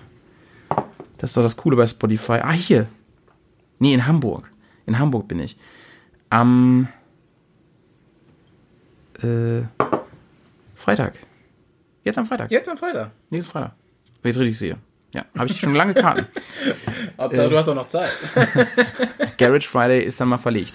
Das 1.17 1.29
ist 1.29 1.37
doch 1.37 1.43
das 1.43 1.57
Coole 1.57 1.75
bei 1.75 1.85
Spotify. 1.85 2.39
Ah, 2.41 2.51
hier. 2.51 2.87
Nee, 3.79 3.93
in 3.93 4.05
Hamburg. 4.05 4.51
In 4.85 4.97
Hamburg 4.99 5.27
bin 5.27 5.39
ich. 5.39 5.57
Am 6.29 6.87
äh, 9.21 9.61
Freitag. 10.75 11.13
Jetzt 12.03 12.17
am 12.17 12.25
Freitag. 12.25 12.51
Jetzt 12.51 12.67
am 12.67 12.77
Freitag. 12.77 13.11
Nächsten 13.29 13.51
Freitag. 13.51 13.73
Wenn 14.21 14.29
ich 14.29 14.35
es 14.35 14.41
richtig 14.41 14.57
sehe. 14.57 14.77
Ja, 15.13 15.25
habe 15.37 15.49
ich 15.49 15.59
schon 15.59 15.75
lange 15.75 15.93
Karten. 15.93 16.25
Hauptsache, 17.17 17.49
du 17.49 17.57
hast 17.57 17.69
auch 17.69 17.75
noch 17.75 17.87
Zeit. 17.87 18.09
Garage 19.37 19.67
Friday 19.67 20.03
ist 20.03 20.19
dann 20.19 20.29
mal 20.29 20.37
verlegt. 20.37 20.73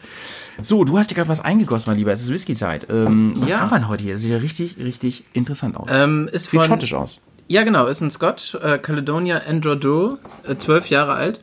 So, 0.63 0.85
du 0.85 0.99
hast 0.99 1.11
dir 1.11 1.15
gerade 1.15 1.29
was 1.29 1.41
eingegossen, 1.41 1.91
mein 1.91 1.99
Lieber. 1.99 2.13
Es 2.13 2.21
ist 2.21 2.33
Whisky-Zeit. 2.33 2.89
Ähm, 2.91 3.35
was 3.37 3.51
Ja. 3.53 3.61
haben 3.61 3.71
wir 3.71 3.79
denn 3.79 3.89
heute 3.89 4.03
hier? 4.05 4.15
Das 4.15 4.23
sieht 4.23 4.31
ja 4.33 4.39
richtig, 4.39 4.77
richtig 4.79 5.25
interessant 5.33 5.77
aus. 5.77 5.89
Ähm, 5.93 6.29
ist 6.33 6.51
Sieht 6.51 6.61
von, 6.61 6.69
schottisch 6.69 6.95
aus. 6.95 7.21
Ja, 7.47 7.63
genau, 7.63 7.87
ist 7.87 8.01
ein 8.01 8.11
Scotch, 8.11 8.55
äh, 8.57 8.79
Caledonia 8.79 9.43
Androduro, 9.49 10.19
äh, 10.47 10.57
zwölf 10.57 10.91
Jahre 10.91 11.13
alt. 11.15 11.43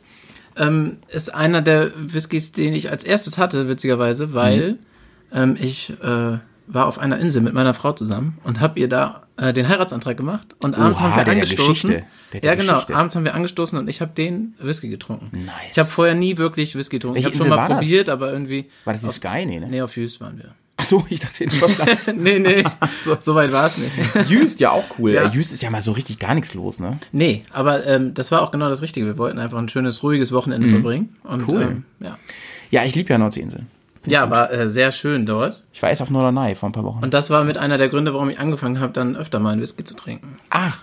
Ähm, 0.56 0.98
ist 1.08 1.34
einer 1.34 1.62
der 1.62 1.90
Whiskys, 1.96 2.52
den 2.52 2.74
ich 2.74 2.90
als 2.90 3.04
erstes 3.04 3.38
hatte, 3.38 3.68
witzigerweise, 3.68 4.32
weil 4.34 4.72
Mhm. 4.72 4.78
ähm, 5.32 5.58
ich 5.60 5.90
äh, 6.02 6.38
war 6.66 6.86
auf 6.86 6.98
einer 6.98 7.18
Insel 7.18 7.42
mit 7.42 7.54
meiner 7.54 7.74
Frau 7.74 7.92
zusammen 7.92 8.38
und 8.44 8.60
habe 8.60 8.78
ihr 8.80 8.88
da 8.88 9.22
äh, 9.36 9.52
den 9.52 9.68
Heiratsantrag 9.68 10.16
gemacht 10.16 10.48
und 10.60 10.74
abends 10.74 10.98
Oha, 11.00 11.04
haben 11.10 11.16
wir 11.16 11.24
der 11.24 11.34
der 11.34 11.42
angestoßen. 11.44 11.90
Geschichte. 11.90 12.06
Der 12.32 12.40
der 12.40 12.50
ja, 12.52 12.56
genau, 12.56 12.72
Geschichte. 12.74 12.96
abends 12.96 13.14
haben 13.16 13.24
wir 13.24 13.34
angestoßen 13.34 13.78
und 13.78 13.88
ich 13.88 14.00
habe 14.00 14.12
den 14.12 14.54
Whisky 14.60 14.88
getrunken. 14.88 15.30
Nice. 15.44 15.52
Ich 15.72 15.78
habe 15.78 15.88
vorher 15.88 16.14
nie 16.14 16.38
wirklich 16.38 16.74
Whisky 16.74 16.96
getrunken. 16.96 17.16
Welche 17.16 17.28
ich 17.28 17.34
habe 17.34 17.44
schon 17.44 17.48
mal 17.50 17.56
war 17.56 17.68
das? 17.68 17.78
probiert, 17.78 18.08
aber 18.08 18.32
irgendwie. 18.32 18.68
War 18.84 18.92
das 18.94 19.02
die 19.02 19.08
Sky? 19.08 19.46
Nee, 19.46 19.60
ne? 19.60 19.68
Nee, 19.68 19.82
auf 19.82 19.96
Jüst 19.96 20.20
waren 20.20 20.38
wir. 20.38 20.50
Achso, 20.78 21.06
ich 21.08 21.20
dachte 21.20 21.44
in 21.44 21.50
Schottland. 21.50 22.16
nee, 22.18 22.38
nee, 22.38 22.62
so 23.18 23.34
weit 23.34 23.50
war 23.50 23.66
es 23.66 23.78
nicht. 23.78 23.96
Jüst, 24.28 24.60
ja 24.60 24.72
auch 24.72 24.84
cool. 24.98 25.12
Ja. 25.12 25.22
Ja. 25.24 25.30
Jüst 25.32 25.52
ist 25.54 25.62
ja 25.62 25.70
mal 25.70 25.80
so 25.80 25.92
richtig 25.92 26.18
gar 26.18 26.34
nichts 26.34 26.52
los, 26.52 26.80
ne? 26.80 26.98
Nee, 27.12 27.44
aber 27.50 27.86
ähm, 27.86 28.12
das 28.12 28.30
war 28.30 28.42
auch 28.42 28.50
genau 28.50 28.68
das 28.68 28.82
Richtige. 28.82 29.06
Wir 29.06 29.16
wollten 29.16 29.38
einfach 29.38 29.56
ein 29.56 29.70
schönes, 29.70 30.02
ruhiges 30.02 30.32
Wochenende 30.32 30.68
verbringen. 30.68 31.16
Und, 31.22 31.42
Mhm. 31.42 31.48
Cool. 31.48 31.62
Ähm, 31.62 31.84
ja, 32.00 32.18
Ja, 32.70 32.84
ich 32.84 32.94
liebe 32.94 33.08
ja 33.08 33.16
Nordseeinseln. 33.16 33.68
Ja 34.06 34.30
war 34.30 34.50
äh, 34.52 34.68
sehr 34.68 34.92
schön 34.92 35.26
dort. 35.26 35.62
Ich 35.72 35.82
war 35.82 35.90
erst 35.90 36.02
auf 36.02 36.10
Norderney 36.10 36.54
vor 36.54 36.68
ein 36.68 36.72
paar 36.72 36.84
Wochen. 36.84 37.02
Und 37.02 37.14
das 37.14 37.30
war 37.30 37.44
mit 37.44 37.58
einer 37.58 37.78
der 37.78 37.88
Gründe, 37.88 38.12
warum 38.14 38.30
ich 38.30 38.38
angefangen 38.40 38.80
habe, 38.80 38.92
dann 38.92 39.16
öfter 39.16 39.38
mal 39.38 39.50
einen 39.52 39.60
Whisky 39.62 39.84
zu 39.84 39.94
trinken. 39.94 40.36
Ach, 40.50 40.78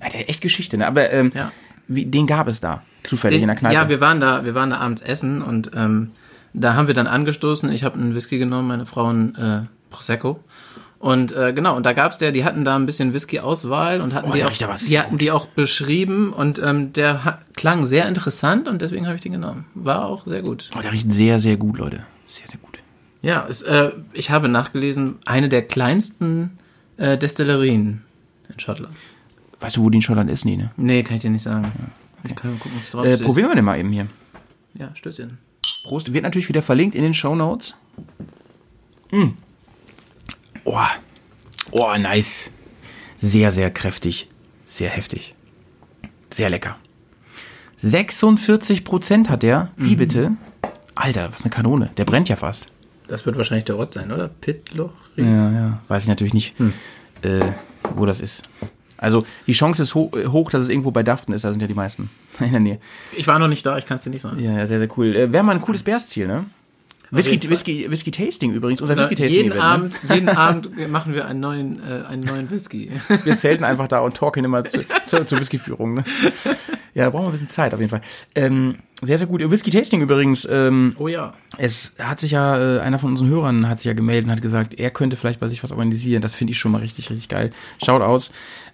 hat 0.00 0.14
ja 0.14 0.20
echt 0.20 0.40
Geschichte, 0.40 0.76
ne? 0.78 0.86
Aber 0.86 1.10
ähm, 1.12 1.30
Ja. 1.34 1.52
wie, 1.88 2.04
den 2.06 2.26
gab 2.26 2.48
es 2.48 2.60
da. 2.60 2.82
Zufällig 3.02 3.36
Den, 3.38 3.42
in 3.42 3.48
der 3.48 3.56
Kneipe. 3.56 3.74
ja, 3.74 3.88
wir 3.88 4.00
waren 4.00 4.20
da, 4.20 4.44
wir 4.44 4.54
waren 4.54 4.70
da 4.70 4.78
abends 4.78 5.02
essen 5.02 5.42
und 5.42 5.70
ähm, 5.74 6.10
da 6.54 6.74
haben 6.74 6.86
wir 6.88 6.94
dann 6.94 7.06
angestoßen. 7.06 7.70
Ich 7.70 7.84
habe 7.84 7.96
einen 7.96 8.14
Whisky 8.14 8.38
genommen, 8.38 8.68
meine 8.68 8.86
Frau 8.86 9.06
einen 9.06 9.34
äh, 9.34 9.60
Prosecco. 9.90 10.40
Und 11.00 11.30
äh, 11.30 11.52
genau, 11.52 11.76
und 11.76 11.86
da 11.86 11.92
gab's 11.92 12.18
der, 12.18 12.32
die 12.32 12.44
hatten 12.44 12.64
da 12.64 12.74
ein 12.74 12.84
bisschen 12.84 13.14
Whisky-Auswahl 13.14 14.00
und 14.00 14.14
hatten 14.14 14.30
Oh, 14.30 14.34
die 14.34 14.42
auch, 14.44 14.50
die 14.50 14.98
hatten 14.98 15.16
die 15.16 15.30
auch 15.30 15.46
beschrieben 15.46 16.32
und 16.32 16.58
ähm, 16.60 16.92
der 16.92 17.38
klang 17.54 17.86
sehr 17.86 18.08
interessant 18.08 18.66
und 18.66 18.82
deswegen 18.82 19.06
habe 19.06 19.14
ich 19.14 19.20
den 19.22 19.30
genommen. 19.32 19.66
War 19.74 20.06
auch 20.06 20.26
sehr 20.26 20.42
gut. 20.42 20.70
oh, 20.76 20.80
der 20.80 20.92
riecht 20.92 21.12
sehr, 21.12 21.38
sehr 21.38 21.56
gut, 21.56 21.78
Leute. 21.78 22.02
Sehr, 22.28 22.46
sehr 22.46 22.60
gut. 22.60 22.78
Ja, 23.22 23.46
es, 23.48 23.62
äh, 23.62 23.90
ich 24.12 24.30
habe 24.30 24.48
nachgelesen, 24.48 25.16
eine 25.26 25.48
der 25.48 25.62
kleinsten 25.66 26.58
äh, 26.98 27.18
Destillerien 27.18 28.04
in 28.52 28.60
Schottland. 28.60 28.94
Weißt 29.60 29.76
du, 29.76 29.82
wo 29.82 29.90
die 29.90 29.98
in 29.98 30.02
Schottland 30.02 30.30
ist? 30.30 30.44
Nee, 30.44 30.56
ne? 30.56 30.70
Nee, 30.76 31.02
kann 31.02 31.16
ich 31.16 31.22
dir 31.22 31.30
nicht 31.30 31.42
sagen. 31.42 31.72
Ich 32.24 32.36
kann 32.36 32.52
mal 32.52 32.58
gucken, 32.58 32.78
es 32.84 32.90
drauf 32.92 33.04
Äh, 33.04 33.14
steht. 33.16 33.26
probieren 33.26 33.48
wir 33.48 33.56
den 33.56 33.64
mal 33.64 33.78
eben 33.78 33.90
hier. 33.90 34.06
Ja, 34.74 34.94
Stößchen. 34.94 35.38
Prost. 35.84 36.12
Wird 36.12 36.22
natürlich 36.22 36.48
wieder 36.48 36.62
verlinkt 36.62 36.94
in 36.94 37.02
den 37.02 37.14
Show 37.14 37.34
Notes. 37.34 37.74
Mm. 39.10 39.28
Oh. 40.64 40.76
oh, 41.72 41.94
nice. 41.98 42.50
Sehr, 43.16 43.50
sehr 43.52 43.70
kräftig. 43.70 44.28
Sehr 44.64 44.90
heftig. 44.90 45.34
Sehr 46.30 46.50
lecker. 46.50 46.76
46 47.78 48.84
Prozent 48.84 49.30
hat 49.30 49.42
der. 49.42 49.70
Wie 49.76 49.96
bitte? 49.96 50.32
Alter, 50.98 51.30
was 51.32 51.42
eine 51.42 51.50
Kanone. 51.50 51.90
Der 51.96 52.04
brennt 52.04 52.28
ja 52.28 52.36
fast. 52.36 52.66
Das 53.06 53.24
wird 53.24 53.36
wahrscheinlich 53.36 53.64
der 53.64 53.78
Ort 53.78 53.94
sein, 53.94 54.12
oder? 54.12 54.28
Pitloch? 54.28 54.92
Ja, 55.16 55.50
ja. 55.50 55.80
Weiß 55.88 56.02
ich 56.02 56.08
natürlich 56.08 56.34
nicht, 56.34 56.54
äh, 57.22 57.40
wo 57.94 58.04
das 58.04 58.20
ist. 58.20 58.50
Also 58.98 59.24
die 59.46 59.52
Chance 59.52 59.82
ist 59.82 59.94
ho 59.94 60.10
hoch, 60.26 60.50
dass 60.50 60.64
es 60.64 60.68
irgendwo 60.68 60.90
bei 60.90 61.02
Daften 61.02 61.32
ist. 61.32 61.44
Da 61.44 61.52
sind 61.52 61.60
ja 61.60 61.68
die 61.68 61.74
meisten 61.74 62.10
in 62.40 62.50
der 62.50 62.60
Nähe. 62.60 62.78
Ich 63.16 63.26
war 63.26 63.38
noch 63.38 63.48
nicht 63.48 63.64
da, 63.64 63.78
ich 63.78 63.86
kann 63.86 63.96
es 63.96 64.02
dir 64.02 64.10
nicht 64.10 64.22
sagen. 64.22 64.40
Ja, 64.40 64.66
sehr, 64.66 64.78
sehr 64.78 64.88
cool. 64.96 65.14
Äh, 65.14 65.32
Wäre 65.32 65.44
mal 65.44 65.54
ein 65.54 65.62
cooles 65.62 65.82
Bärsziel, 65.82 66.26
ne? 66.26 66.46
Whisky. 67.10 67.48
Whisky, 67.48 67.90
Whisky 67.90 68.10
Tasting 68.10 68.52
übrigens, 68.52 68.82
unser 68.82 68.96
Whisky 68.96 69.14
Tasting 69.14 69.44
jeden, 69.44 69.52
Event, 69.52 69.64
Abend, 69.64 69.94
jeden 70.12 70.28
Abend 70.28 70.90
machen 70.90 71.14
wir 71.14 71.26
einen 71.26 71.40
neuen, 71.40 71.80
äh, 71.80 72.04
einen 72.06 72.22
neuen 72.22 72.50
Whisky. 72.50 72.90
Ne? 73.08 73.20
Wir 73.24 73.36
zelten 73.38 73.64
einfach 73.64 73.88
da 73.88 74.00
und 74.00 74.14
talken 74.14 74.44
immer 74.44 74.62
zu, 74.64 74.84
zu, 75.06 75.24
zur 75.24 75.40
Whisky-Führung, 75.40 75.94
ne? 75.94 76.04
Ja, 76.98 77.04
da 77.04 77.10
brauchen 77.10 77.26
wir 77.26 77.28
ein 77.28 77.32
bisschen 77.32 77.48
Zeit 77.48 77.72
auf 77.74 77.78
jeden 77.78 77.90
Fall. 77.90 78.00
Ähm, 78.34 78.78
sehr, 79.00 79.18
sehr 79.18 79.28
gut. 79.28 79.48
Whisky 79.48 79.70
Tasting 79.70 80.00
übrigens, 80.00 80.48
ähm, 80.50 80.96
Oh 80.98 81.06
ja. 81.06 81.32
es 81.56 81.94
hat 82.00 82.18
sich 82.18 82.32
ja, 82.32 82.78
äh, 82.78 82.80
einer 82.80 82.98
von 82.98 83.10
unseren 83.10 83.28
Hörern 83.28 83.68
hat 83.68 83.78
sich 83.78 83.86
ja 83.86 83.92
gemeldet 83.92 84.24
und 84.24 84.32
hat 84.32 84.42
gesagt, 84.42 84.74
er 84.74 84.90
könnte 84.90 85.14
vielleicht 85.14 85.38
bei 85.38 85.46
sich 85.46 85.62
was 85.62 85.70
organisieren. 85.70 86.22
Das 86.22 86.34
finde 86.34 86.50
ich 86.50 86.58
schon 86.58 86.72
mal 86.72 86.78
richtig, 86.78 87.08
richtig 87.08 87.28
geil. 87.28 87.52
Schaut 87.84 88.02
aus. 88.02 88.32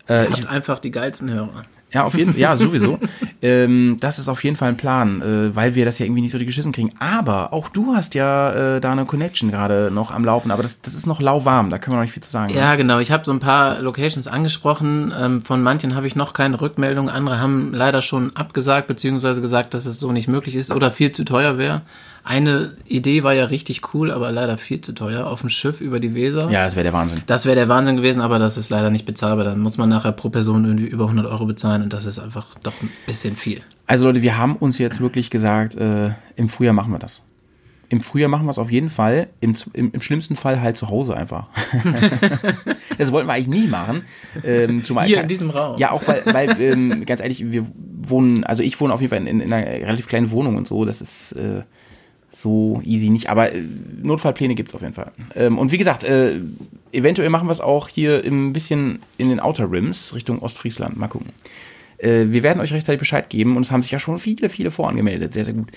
Äh, 0.09 0.31
ich, 0.31 0.49
einfach 0.49 0.79
die 0.79 0.91
geilsten 0.91 1.31
Hörer. 1.31 1.65
Ja, 1.95 2.05
auf 2.05 2.15
jeden 2.15 2.33
Fall, 2.33 2.41
ja, 2.41 2.57
sowieso. 2.57 2.99
ähm, 3.43 3.97
das 4.01 4.19
ist 4.19 4.29
auf 4.29 4.43
jeden 4.43 4.57
Fall 4.57 4.69
ein 4.69 4.77
Plan, 4.77 5.23
äh, 5.23 5.55
weil 5.55 5.77
wir 5.77 5.85
das 5.85 6.01
ja 6.01 6.07
irgendwie 6.07 6.23
nicht 6.23 6.33
so 6.33 6.39
die 6.39 6.47
geschissen 6.47 6.73
kriegen. 6.73 6.93
Aber 6.99 7.53
auch 7.53 7.69
du 7.69 7.95
hast 7.95 8.15
ja 8.15 8.77
äh, 8.77 8.81
da 8.81 8.93
eine 8.93 9.05
Connection 9.05 9.51
gerade 9.51 9.91
noch 9.93 10.11
am 10.11 10.25
Laufen, 10.25 10.51
aber 10.51 10.65
das, 10.65 10.81
das 10.81 10.95
ist 10.95 11.07
noch 11.07 11.21
lauwarm, 11.21 11.71
da 11.71 11.79
können 11.79 11.95
wir 11.95 11.99
noch 11.99 12.05
nicht 12.05 12.13
viel 12.13 12.23
zu 12.23 12.33
sagen. 12.33 12.53
ne? 12.53 12.59
Ja, 12.59 12.75
genau. 12.75 12.99
Ich 12.99 13.13
habe 13.13 13.25
so 13.25 13.33
ein 13.33 13.41
paar 13.41 13.81
Locations 13.81 14.27
angesprochen. 14.27 15.15
Ähm, 15.19 15.43
von 15.43 15.63
manchen 15.63 15.95
habe 15.95 16.07
ich 16.09 16.17
noch 16.17 16.33
keine 16.33 16.61
Rückmeldung. 16.61 17.09
Andere 17.09 17.41
haben 17.41 17.73
leider 17.73 18.03
schon 18.03 18.35
abgesagt, 18.35 18.89
beziehungsweise 18.89 19.41
gesagt, 19.41 19.73
dass 19.73 19.87
es 19.87 20.01
so 20.01 20.11
nicht 20.11 20.27
möglich 20.27 20.57
ist 20.57 20.73
oder 20.73 20.91
viel 20.91 21.13
zu 21.13 21.25
teuer 21.25 21.59
wäre. 21.59 21.83
Eine 22.27 22.73
Idee 22.89 23.23
war 23.23 23.35
ja 23.35 23.45
richtig 23.45 23.93
cool, 23.93 24.11
aber 24.11 24.33
leider 24.33 24.57
viel 24.57 24.81
zu 24.81 24.93
teuer. 24.95 25.27
Auf 25.27 25.43
dem 25.43 25.51
Schiff 25.51 25.83
über 25.83 26.01
die 26.01 26.15
Weser. 26.15 26.51
Ja, 26.51 26.65
das 26.65 26.75
wäre 26.75 26.85
der 26.85 26.95
Wahnsinn. 26.95 27.21
Das 27.27 27.45
wäre 27.45 27.55
der 27.55 27.69
Wahnsinn 27.69 27.97
gewesen, 27.97 28.23
aber 28.23 28.39
das 28.39 28.57
ist 28.57 28.71
leider 28.71 28.89
nicht 28.89 29.05
bezahlbar. 29.05 29.45
Dann 29.45 29.61
muss 29.61 29.77
man 29.77 29.91
nachher 29.91 30.13
pro 30.13 30.31
Person 30.31 30.65
irgendwie 30.65 30.87
über 30.87 31.05
100 31.05 31.27
Euro 31.27 31.45
bezahlen 31.45 31.83
und 31.83 31.93
das 31.93 32.07
ist 32.07 32.19
einfach 32.19 32.59
doch 32.63 32.73
ein 32.81 32.89
bisschen 33.07 33.37
viel. 33.37 33.61
Also 33.87 34.07
Leute, 34.07 34.23
wir 34.23 34.39
haben 34.39 34.57
uns 34.57 34.79
jetzt 34.79 35.03
wirklich 35.03 35.29
gesagt, 35.29 35.75
äh, 35.75 36.13
im 36.37 36.49
Frühjahr 36.49 36.73
machen 36.73 36.93
wir 36.93 36.99
das. 36.99 37.21
Im 37.91 38.01
Frühjahr 38.01 38.31
machen 38.31 38.47
wir 38.47 38.51
es 38.51 38.59
auf 38.59 38.71
jeden 38.71 38.89
Fall. 38.89 39.29
Im, 39.43 39.55
im, 39.75 39.93
im 39.93 40.01
schlimmsten 40.01 40.37
Fall 40.37 40.63
halt 40.63 40.79
zu 40.79 40.89
Hause 40.89 41.15
einfach. 41.15 41.49
das 42.99 43.13
wollten 43.13 43.29
wir 43.29 43.35
eigentlich 43.35 43.49
nie 43.49 43.67
machen. 43.69 44.03
Ähm, 44.43 44.83
zumal 44.83 45.07
Hier 45.07 45.21
in 45.21 45.29
diesem 45.29 45.51
Raum. 45.51 45.79
Ja, 45.79 45.91
auch 45.91 46.09
weil, 46.09 46.23
weil 46.25 46.59
ähm, 46.59 47.05
ganz 47.05 47.21
ehrlich, 47.21 47.53
wir 47.53 47.67
wohnen, 47.75 48.45
also 48.45 48.63
ich 48.63 48.81
wohne 48.81 48.95
auf 48.95 49.03
jeden 49.03 49.11
Fall 49.11 49.27
in, 49.27 49.41
in 49.41 49.53
einer 49.53 49.67
relativ 49.67 50.07
kleinen 50.07 50.31
Wohnung 50.31 50.57
und 50.57 50.67
so. 50.67 50.87
Das 50.87 51.03
ist 51.03 51.33
äh, 51.33 51.65
so 52.35 52.81
easy 52.85 53.11
nicht. 53.11 53.31
Aber 53.31 53.53
äh, 53.53 53.63
Notfallpläne 54.03 54.55
gibt's 54.55 54.75
auf 54.75 54.83
jeden 54.83 54.95
Fall. 54.95 55.13
Ähm, 55.35 55.59
und 55.59 55.73
wie 55.73 55.79
gesagt, 55.79 56.05
äh, 56.05 56.41
eventuell 56.93 57.31
machen 57.31 57.49
wir 57.49 57.53
es 57.53 57.61
auch 57.61 57.89
hier 57.89 58.23
ein 58.25 58.53
bisschen 58.53 59.01
in 59.19 59.29
den 59.29 59.41
Outer 59.41 59.71
Rims 59.71 60.15
Richtung 60.15 60.41
Ostfriesland. 60.41 60.97
Mal 60.97 61.09
gucken. 61.09 61.33
Äh, 61.99 62.27
wir 62.29 62.43
werden 62.43 62.61
euch 62.61 62.73
rechtzeitig 62.73 62.99
Bescheid 62.99 63.31
geben 63.31 63.57
und 63.57 63.63
es 63.63 63.71
haben 63.71 63.83
sich 63.83 63.91
ja 63.91 63.99
schon 63.99 64.19
viele, 64.19 64.49
viele 64.49 64.71
vorangemeldet. 64.71 65.33
Sehr, 65.33 65.45
sehr 65.45 65.55
gut. 65.55 65.71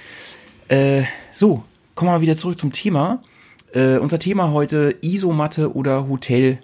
Äh, 0.68 1.04
so, 1.34 1.64
kommen 1.96 2.12
wir 2.12 2.22
wieder 2.22 2.36
zurück 2.36 2.60
zum 2.60 2.72
Thema. 2.72 3.22
Äh, 3.74 3.98
unser 3.98 4.20
Thema 4.20 4.52
heute 4.52 4.96
Isomatte 5.02 5.76
oder 5.76 6.08
Hotel 6.08 6.60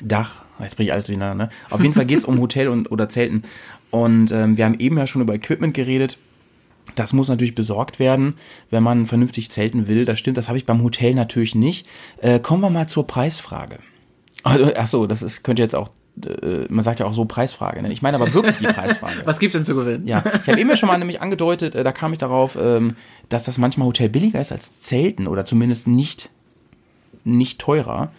Dach, 0.00 0.44
jetzt 0.60 0.76
bringe 0.76 0.88
ich 0.88 0.92
alles 0.92 1.06
durcheinander, 1.06 1.46
ne? 1.46 1.50
Auf 1.70 1.82
jeden 1.82 1.94
Fall 1.94 2.06
geht's 2.06 2.24
um 2.24 2.38
Hotel 2.40 2.68
und 2.68 2.92
oder 2.92 3.08
Zelten. 3.08 3.42
Und 3.90 4.30
ähm, 4.32 4.56
wir 4.56 4.64
haben 4.64 4.78
eben 4.78 4.96
ja 4.98 5.06
schon 5.06 5.22
über 5.22 5.34
Equipment 5.34 5.74
geredet. 5.74 6.18
Das 6.98 7.12
muss 7.12 7.28
natürlich 7.28 7.54
besorgt 7.54 7.98
werden, 7.98 8.34
wenn 8.70 8.82
man 8.82 9.06
vernünftig 9.06 9.50
zelten 9.50 9.86
will. 9.86 10.04
Das 10.04 10.18
stimmt, 10.18 10.36
das 10.36 10.48
habe 10.48 10.58
ich 10.58 10.66
beim 10.66 10.82
Hotel 10.82 11.14
natürlich 11.14 11.54
nicht. 11.54 11.86
Äh, 12.20 12.40
kommen 12.40 12.60
wir 12.60 12.70
mal 12.70 12.88
zur 12.88 13.06
Preisfrage. 13.06 13.78
Also, 14.42 14.72
ach 14.76 14.86
so, 14.88 15.06
das 15.06 15.22
ist, 15.22 15.44
könnte 15.44 15.62
jetzt 15.62 15.76
auch, 15.76 15.90
äh, 16.24 16.64
man 16.68 16.82
sagt 16.82 16.98
ja 16.98 17.06
auch 17.06 17.14
so 17.14 17.24
Preisfrage. 17.24 17.82
Ne? 17.82 17.92
Ich 17.92 18.02
meine 18.02 18.16
aber 18.16 18.34
wirklich 18.34 18.56
die 18.58 18.66
Preisfrage. 18.72 19.14
Was 19.24 19.38
gibt's 19.38 19.52
denn 19.54 19.64
zu 19.64 19.76
gewinnen? 19.76 20.08
Ja, 20.08 20.24
ich 20.26 20.48
habe 20.48 20.58
eben 20.58 20.68
ja 20.68 20.74
schon 20.74 20.88
mal 20.88 20.98
nämlich 20.98 21.20
angedeutet, 21.20 21.76
äh, 21.76 21.84
da 21.84 21.92
kam 21.92 22.12
ich 22.12 22.18
darauf, 22.18 22.58
ähm, 22.60 22.96
dass 23.28 23.44
das 23.44 23.58
manchmal 23.58 23.86
Hotel 23.86 24.08
billiger 24.08 24.40
ist 24.40 24.50
als 24.50 24.80
Zelten 24.80 25.28
oder 25.28 25.44
zumindest 25.44 25.86
nicht, 25.86 26.30
nicht 27.22 27.60
teurer. 27.60 28.10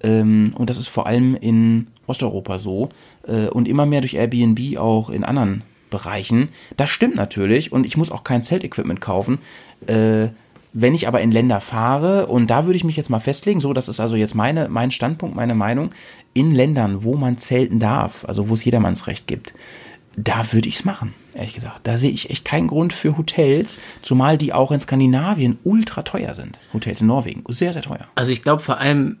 Ähm, 0.00 0.54
und 0.58 0.70
das 0.70 0.78
ist 0.78 0.88
vor 0.88 1.06
allem 1.06 1.36
in 1.36 1.86
Osteuropa 2.08 2.58
so 2.58 2.88
äh, 3.28 3.46
und 3.46 3.68
immer 3.68 3.86
mehr 3.86 4.00
durch 4.00 4.14
Airbnb 4.14 4.76
auch 4.78 5.08
in 5.08 5.22
anderen 5.22 5.62
Bereichen. 5.94 6.48
Das 6.76 6.90
stimmt 6.90 7.14
natürlich 7.14 7.70
und 7.70 7.86
ich 7.86 7.96
muss 7.96 8.10
auch 8.10 8.24
kein 8.24 8.42
Zeltequipment 8.42 9.00
kaufen. 9.00 9.38
Äh, 9.86 10.28
wenn 10.76 10.92
ich 10.92 11.06
aber 11.06 11.20
in 11.20 11.30
Länder 11.30 11.60
fahre, 11.60 12.26
und 12.26 12.48
da 12.48 12.64
würde 12.64 12.76
ich 12.76 12.82
mich 12.82 12.96
jetzt 12.96 13.08
mal 13.08 13.20
festlegen, 13.20 13.60
so, 13.60 13.72
das 13.72 13.88
ist 13.88 14.00
also 14.00 14.16
jetzt 14.16 14.34
meine, 14.34 14.68
mein 14.68 14.90
Standpunkt, 14.90 15.36
meine 15.36 15.54
Meinung, 15.54 15.90
in 16.32 16.50
Ländern, 16.50 17.04
wo 17.04 17.14
man 17.14 17.38
zelten 17.38 17.78
darf, 17.78 18.24
also 18.24 18.48
wo 18.48 18.54
es 18.54 18.64
jedermannsrecht 18.64 19.28
gibt, 19.28 19.54
da 20.16 20.52
würde 20.52 20.68
ich 20.68 20.74
es 20.74 20.84
machen, 20.84 21.14
ehrlich 21.32 21.54
gesagt. 21.54 21.80
Da 21.84 21.96
sehe 21.96 22.10
ich 22.10 22.30
echt 22.30 22.44
keinen 22.44 22.66
Grund 22.66 22.92
für 22.92 23.16
Hotels, 23.16 23.78
zumal 24.02 24.36
die 24.36 24.52
auch 24.52 24.72
in 24.72 24.80
Skandinavien 24.80 25.58
ultra 25.62 26.02
teuer 26.02 26.34
sind. 26.34 26.58
Hotels 26.72 27.00
in 27.00 27.06
Norwegen, 27.06 27.44
sehr, 27.48 27.72
sehr 27.72 27.82
teuer. 27.82 28.08
Also 28.16 28.32
ich 28.32 28.42
glaube 28.42 28.62
vor 28.62 28.78
allem, 28.78 29.18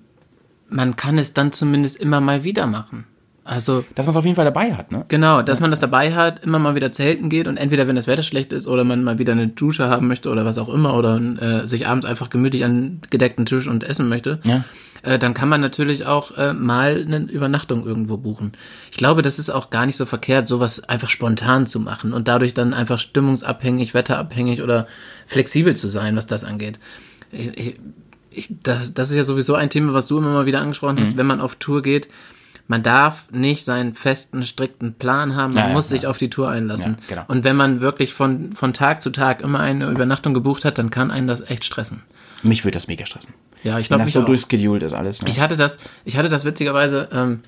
man 0.68 0.96
kann 0.96 1.18
es 1.18 1.34
dann 1.34 1.52
zumindest 1.52 1.98
immer 1.98 2.20
mal 2.20 2.42
wieder 2.42 2.66
machen. 2.66 3.06
Also 3.46 3.84
Dass 3.94 4.06
man 4.06 4.12
es 4.12 4.16
auf 4.16 4.24
jeden 4.24 4.36
Fall 4.36 4.46
dabei 4.46 4.72
hat, 4.74 4.90
ne? 4.90 5.04
Genau, 5.08 5.42
dass 5.42 5.60
man 5.60 5.70
das 5.70 5.78
dabei 5.80 6.14
hat, 6.14 6.42
immer 6.44 6.58
mal 6.58 6.74
wieder 6.74 6.92
zelten 6.92 7.28
geht 7.28 7.46
und 7.46 7.58
entweder 7.58 7.86
wenn 7.86 7.94
das 7.96 8.06
Wetter 8.06 8.22
schlecht 8.22 8.52
ist 8.54 8.66
oder 8.66 8.84
man 8.84 9.04
mal 9.04 9.18
wieder 9.18 9.32
eine 9.32 9.48
Dusche 9.48 9.88
haben 9.90 10.08
möchte 10.08 10.30
oder 10.30 10.46
was 10.46 10.56
auch 10.56 10.68
immer 10.70 10.94
oder 10.96 11.16
äh, 11.20 11.66
sich 11.68 11.86
abends 11.86 12.06
einfach 12.06 12.30
gemütlich 12.30 12.64
an 12.64 13.00
gedeckten 13.10 13.44
Tisch 13.44 13.68
und 13.68 13.84
essen 13.84 14.08
möchte, 14.08 14.40
Ja. 14.44 14.64
äh, 15.02 15.18
dann 15.18 15.34
kann 15.34 15.50
man 15.50 15.60
natürlich 15.60 16.06
auch 16.06 16.38
äh, 16.38 16.54
mal 16.54 17.04
eine 17.06 17.18
Übernachtung 17.18 17.84
irgendwo 17.84 18.16
buchen. 18.16 18.52
Ich 18.90 18.96
glaube, 18.96 19.20
das 19.20 19.38
ist 19.38 19.50
auch 19.50 19.68
gar 19.68 19.84
nicht 19.84 19.96
so 19.96 20.06
verkehrt, 20.06 20.48
sowas 20.48 20.82
einfach 20.88 21.10
spontan 21.10 21.66
zu 21.66 21.80
machen 21.80 22.14
und 22.14 22.28
dadurch 22.28 22.54
dann 22.54 22.72
einfach 22.72 22.98
stimmungsabhängig, 22.98 23.92
wetterabhängig 23.92 24.62
oder 24.62 24.86
flexibel 25.26 25.76
zu 25.76 25.88
sein, 25.88 26.16
was 26.16 26.26
das 26.26 26.44
angeht. 26.44 26.78
Ich, 27.30 27.58
ich, 27.58 27.74
ich, 28.30 28.54
das, 28.62 28.94
das 28.94 29.10
ist 29.10 29.16
ja 29.16 29.22
sowieso 29.24 29.54
ein 29.54 29.68
Thema, 29.68 29.92
was 29.92 30.06
du 30.06 30.16
immer 30.16 30.32
mal 30.32 30.46
wieder 30.46 30.62
angesprochen 30.62 30.96
Mhm. 30.96 31.00
hast, 31.02 31.16
wenn 31.18 31.26
man 31.26 31.42
auf 31.42 31.56
Tour 31.56 31.82
geht. 31.82 32.08
Man 32.66 32.82
darf 32.82 33.24
nicht 33.30 33.64
seinen 33.64 33.94
festen, 33.94 34.42
strikten 34.42 34.94
Plan 34.94 35.36
haben, 35.36 35.52
man 35.52 35.62
Ja, 35.64 35.68
ja, 35.68 35.74
muss 35.74 35.88
sich 35.90 36.02
ja. 36.02 36.08
auf 36.10 36.16
die 36.18 36.30
Tour 36.30 36.48
einlassen. 36.50 36.96
Ja, 37.00 37.06
genau. 37.08 37.24
Und 37.28 37.44
wenn 37.44 37.56
man 37.56 37.80
wirklich 37.82 38.14
von, 38.14 38.52
von 38.54 38.72
Tag 38.72 39.02
zu 39.02 39.10
Tag 39.10 39.42
immer 39.42 39.60
eine 39.60 39.86
Übernachtung 39.90 40.32
gebucht 40.32 40.64
hat, 40.64 40.78
dann 40.78 40.88
kann 40.90 41.10
einen 41.10 41.26
das 41.26 41.42
echt 41.50 41.64
stressen. 41.64 42.02
Mich 42.42 42.64
würde 42.64 42.76
das 42.76 42.86
mega 42.88 43.04
stressen. 43.04 43.34
Ja, 43.62 43.78
ich 43.78 43.88
glaube 43.88 44.04
das 44.04 44.12
so 44.12 44.22
durchscheduled 44.22 44.82
ist 44.82 44.92
alles. 44.94 45.22
Ne? 45.22 45.28
Ich 45.28 45.40
hatte 45.40 45.56
das, 45.56 45.78
ich 46.04 46.16
hatte 46.16 46.28
das 46.28 46.44
witzigerweise, 46.44 47.08
ähm, 47.12 47.40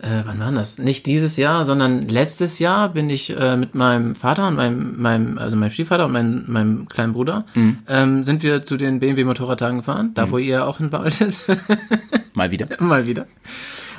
äh, 0.00 0.22
wann 0.24 0.38
war 0.40 0.50
das? 0.52 0.78
Nicht 0.78 1.06
dieses 1.06 1.36
Jahr, 1.36 1.64
sondern 1.64 2.08
letztes 2.08 2.58
Jahr 2.58 2.88
bin 2.88 3.08
ich 3.10 3.36
äh, 3.36 3.56
mit 3.56 3.74
meinem 3.76 4.14
Vater 4.16 4.48
und 4.48 4.54
meinem, 4.56 5.00
meinem, 5.00 5.38
also 5.38 5.56
meinem 5.56 5.70
Stiefvater 5.70 6.06
und 6.06 6.12
meinem, 6.12 6.44
meinem 6.48 6.88
kleinen 6.88 7.12
Bruder, 7.12 7.44
Mhm. 7.54 7.78
ähm, 7.88 8.24
sind 8.24 8.42
wir 8.42 8.64
zu 8.66 8.76
den 8.76 8.98
BMW 9.00 9.24
Motorradtagen 9.24 9.78
gefahren, 9.78 10.10
da 10.14 10.30
wo 10.30 10.38
ihr 10.38 10.66
auch 10.66 10.78
hin 10.78 10.90
wolltet. 10.92 11.44
Mal 12.34 12.50
wieder. 12.50 12.66
Mal 12.80 13.06
wieder. 13.06 13.26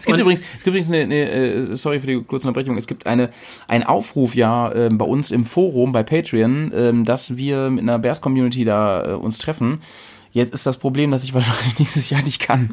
Es 0.06 0.08
gibt 0.08 0.18
Und- 0.18 0.22
übrigens, 0.22 0.42
es 0.42 0.64
gibt 0.64 0.68
übrigens 0.68 0.88
eine, 0.92 1.02
eine 1.04 1.32
äh, 1.32 1.76
sorry 1.76 2.00
für 2.00 2.06
die 2.06 2.22
kurze 2.22 2.48
Unterbrechung, 2.48 2.78
es 2.78 2.86
gibt 2.86 3.08
eine, 3.08 3.32
einen 3.68 3.84
Aufruf 3.84 4.36
ja 4.36 4.72
äh, 4.72 4.90
bei 4.94 5.04
uns 5.06 5.32
im 5.32 5.46
Forum 5.46 5.94
bei 5.94 6.04
Patreon, 6.04 6.72
ähm, 6.76 7.06
dass 7.06 7.38
wir 7.38 7.72
mit 7.72 7.82
einer 7.82 7.98
Bears 7.98 8.22
Community 8.22 8.66
da 8.66 9.04
äh, 9.04 9.14
uns 9.14 9.40
treffen. 9.40 9.82
Jetzt 10.36 10.54
ist 10.54 10.66
das 10.66 10.76
Problem, 10.78 11.12
dass 11.12 11.24
ich 11.24 11.34
wahrscheinlich 11.34 11.80
nächstes 11.80 12.10
Jahr 12.10 12.22
nicht 12.22 12.42
kann, 12.42 12.72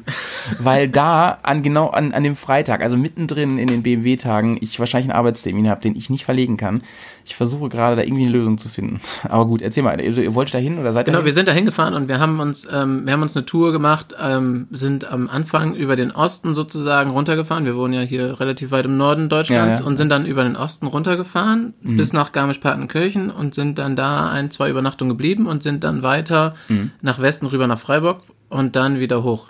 weil 0.59 0.89
da 0.89 1.39
an 1.45 1.63
genau 1.63 1.89
an, 1.91 2.13
an 2.13 2.25
dem 2.25 2.35
Freitag, 2.35 2.83
also 2.83 2.97
mittendrin 2.97 3.57
in 3.57 3.69
den 3.69 3.85
BMW-Tagen, 3.85 4.59
ich 4.61 4.81
wahrscheinlich 4.81 5.11
einen 5.11 5.17
Arbeitstermin 5.19 5.69
habe, 5.69 5.81
den 5.81 5.95
ich 5.95 6.11
nicht 6.11 6.25
verlegen 6.25 6.57
kann. 6.57 6.83
Ich 7.25 7.37
versuche 7.37 7.69
gerade 7.69 7.95
da 7.95 8.03
irgendwie 8.03 8.23
eine 8.25 8.33
Lösung 8.33 8.59
zu 8.59 8.69
finden. 8.69 9.01
Aber 9.29 9.47
gut, 9.47 9.63
erzähl 9.63 9.85
mal, 9.85 10.01
ihr, 10.01 10.19
ihr 10.19 10.35
wollt 10.35 10.53
da 10.53 10.59
hin 10.59 10.79
oder 10.81 10.93
seid 10.93 11.03
ihr 11.03 11.13
Genau, 11.13 11.19
dahin? 11.19 11.27
wir 11.27 11.33
sind 11.33 11.47
da 11.47 11.53
hingefahren 11.53 11.95
und 11.95 12.09
wir 12.09 12.19
haben 12.19 12.41
uns, 12.41 12.67
ähm, 12.71 13.07
wir 13.07 13.13
haben 13.13 13.23
uns 13.23 13.37
eine 13.37 13.47
Tour 13.47 13.71
gemacht, 13.71 14.13
ähm, 14.21 14.67
sind 14.73 15.05
am 15.11 15.29
Anfang 15.31 15.77
über 15.77 15.95
den 15.95 16.11
Osten 16.11 16.55
sozusagen 16.57 17.11
runtergefahren. 17.11 17.65
Wir 17.65 17.77
wohnen 17.77 17.95
ja 17.95 18.01
hier 18.01 18.41
relativ 18.41 18.73
weit 18.73 18.87
im 18.87 18.97
Norden 18.97 19.29
Deutschlands 19.29 19.79
Ja, 19.79 19.85
ja. 19.85 19.89
und 19.89 19.99
sind 19.99 20.09
dann 20.09 20.27
über 20.27 20.43
den 20.43 20.57
Osten 20.57 20.89
runtergefahren 20.89 21.75
Mhm. 21.81 21.97
bis 21.97 22.13
nach 22.13 22.33
Garmisch-Partenkirchen 22.33 23.31
und 23.31 23.55
sind 23.55 23.79
dann 23.79 23.95
da 23.95 24.29
ein, 24.31 24.51
zwei 24.51 24.69
Übernachtungen 24.69 25.11
geblieben 25.11 25.47
und 25.47 25.63
sind 25.63 25.85
dann 25.85 26.03
weiter 26.03 26.55
Mhm. 26.69 26.91
nach 27.03 27.21
Westen 27.21 27.47
rüber 27.53 27.67
nach 27.67 27.79
Freiburg 27.79 28.21
und 28.49 28.77
dann 28.77 28.99
wieder 29.01 29.23
hoch. 29.23 29.49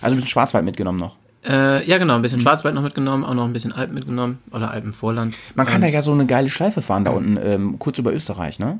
Also 0.00 0.14
ein 0.14 0.16
bisschen 0.16 0.28
Schwarzwald 0.28 0.64
mitgenommen 0.64 0.98
noch. 0.98 1.16
Äh, 1.46 1.86
ja, 1.86 1.98
genau, 1.98 2.14
ein 2.14 2.18
Mhm. 2.18 2.22
bisschen 2.22 2.40
Schwarzwald 2.40 2.74
noch 2.74 2.82
mitgenommen, 2.82 3.24
auch 3.24 3.34
noch 3.34 3.44
ein 3.44 3.52
bisschen 3.52 3.72
Alpen 3.72 3.94
mitgenommen 3.94 4.38
oder 4.50 4.70
Alpenvorland. 4.70 5.34
Man 5.54 5.66
kann 5.66 5.80
da 5.82 5.86
ja 5.88 6.00
so 6.02 6.12
eine 6.12 6.26
geile 6.26 6.48
Schleife 6.48 6.80
fahren 6.82 7.04
da 7.04 7.10
unten, 7.10 7.38
ähm, 7.42 7.78
kurz 7.78 7.98
über 7.98 8.12
Österreich, 8.12 8.58
ne? 8.58 8.78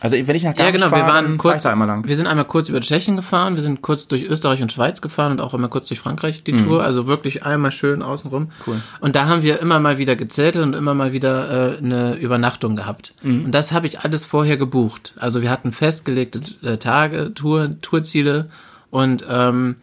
Also 0.00 0.16
wenn 0.16 0.36
ich 0.36 0.44
nach 0.44 0.56
Ja, 0.56 0.64
Garmisch 0.64 0.82
genau, 0.82 0.94
wir 0.94 1.06
waren 1.06 1.38
kurz, 1.38 1.62
da 1.62 1.72
einmal 1.72 1.88
lang. 1.88 2.06
wir 2.06 2.16
sind 2.16 2.26
einmal 2.26 2.44
kurz 2.44 2.68
über 2.68 2.80
Tschechien 2.80 3.16
gefahren, 3.16 3.56
wir 3.56 3.62
sind 3.62 3.80
kurz 3.82 4.06
durch 4.06 4.24
Österreich 4.24 4.60
und 4.60 4.72
Schweiz 4.72 5.00
gefahren 5.00 5.32
und 5.32 5.40
auch 5.40 5.54
einmal 5.54 5.70
kurz 5.70 5.88
durch 5.88 6.00
Frankreich 6.00 6.44
die 6.44 6.52
Tour, 6.56 6.82
also 6.84 7.06
wirklich 7.06 7.44
einmal 7.44 7.72
schön 7.72 8.02
außenrum. 8.02 8.44
Mhm. 8.44 8.48
Cool. 8.66 8.80
Und 9.00 9.16
da 9.16 9.26
haben 9.26 9.42
wir 9.42 9.60
immer 9.60 9.80
mal 9.80 9.98
wieder 9.98 10.16
gezeltet 10.16 10.62
und 10.62 10.74
immer 10.74 10.94
mal 10.94 11.12
wieder 11.12 11.74
äh, 11.74 11.78
eine 11.78 12.14
Übernachtung 12.16 12.76
gehabt. 12.76 13.14
Mhm. 13.22 13.46
Und 13.46 13.52
das 13.52 13.72
habe 13.72 13.86
ich 13.86 14.00
alles 14.00 14.26
vorher 14.26 14.56
gebucht. 14.56 15.14
Also 15.18 15.42
wir 15.42 15.50
hatten 15.50 15.72
festgelegte 15.72 16.40
äh, 16.62 16.76
Tage, 16.76 17.32
Tour, 17.34 17.80
Tourziele 17.80 18.50
und 18.90 19.24
ähm, 19.28 19.76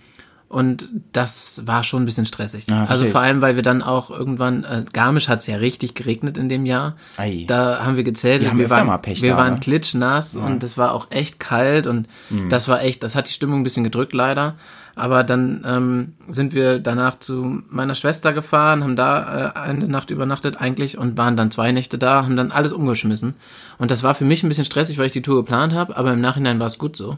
und 0.52 0.90
das 1.14 1.66
war 1.66 1.86
schon 1.86 2.04
ein 2.04 2.06
bisschen 2.06 2.26
stressig. 2.26 2.66
Ja, 2.70 2.86
also 2.86 3.06
vor 3.06 3.22
allem, 3.22 3.40
weil 3.40 3.56
wir 3.56 3.64
dann 3.64 3.82
auch 3.82 4.10
irgendwann, 4.10 4.66
äh, 4.66 4.84
Garmisch 4.92 5.30
hat 5.30 5.40
es 5.40 5.48
ja 5.48 5.56
richtig 5.56 5.94
geregnet 5.94 6.38
in 6.38 6.50
dem 6.50 6.66
Jahr. 6.66 6.98
Ei. 7.16 7.46
Da 7.48 7.86
haben 7.86 7.96
wir. 7.96 8.04
Die 8.42 8.50
haben 8.50 8.60
wir 8.60 8.70
waren, 8.70 8.88
wir 9.06 9.32
da, 9.32 9.38
waren 9.38 9.54
ne? 9.54 9.60
klitschnass 9.62 10.36
und 10.36 10.62
es 10.64 10.78
war 10.78 10.94
auch 10.94 11.08
echt 11.10 11.40
kalt 11.40 11.88
und 11.88 12.08
das 12.50 12.68
war 12.68 12.82
echt, 12.82 13.02
das 13.02 13.16
hat 13.16 13.30
die 13.30 13.34
Stimmung 13.34 13.62
ein 13.62 13.64
bisschen 13.64 13.86
gedrückt 13.86 14.14
leider. 14.14 14.56
Aber 14.96 15.24
dann 15.24 15.64
ähm, 15.66 16.14
sind 16.28 16.54
wir 16.54 16.80
danach 16.80 17.20
zu 17.20 17.64
meiner 17.70 17.96
Schwester 17.96 18.34
gefahren, 18.34 18.84
haben 18.84 18.96
da 18.96 19.54
äh, 19.56 19.60
eine 19.60 19.88
Nacht 19.88 20.12
übernachtet 20.12 20.60
eigentlich 20.60 20.98
und 20.98 21.18
waren 21.18 21.38
dann 21.38 21.52
zwei 21.52 21.72
Nächte 21.72 21.98
da, 21.98 22.24
haben 22.24 22.36
dann 22.36 22.52
alles 22.52 22.74
umgeschmissen. 22.74 23.36
Und 23.78 23.92
das 23.92 24.04
war 24.04 24.16
für 24.16 24.26
mich 24.26 24.44
ein 24.44 24.50
bisschen 24.50 24.66
stressig, 24.66 24.98
weil 24.98 25.06
ich 25.08 25.14
die 25.14 25.22
Tour 25.22 25.38
geplant 25.38 25.74
habe, 25.74 25.96
aber 25.98 26.14
im 26.14 26.22
Nachhinein 26.22 26.60
war 26.60 26.68
es 26.68 26.78
gut 26.78 26.98
so. 26.98 27.18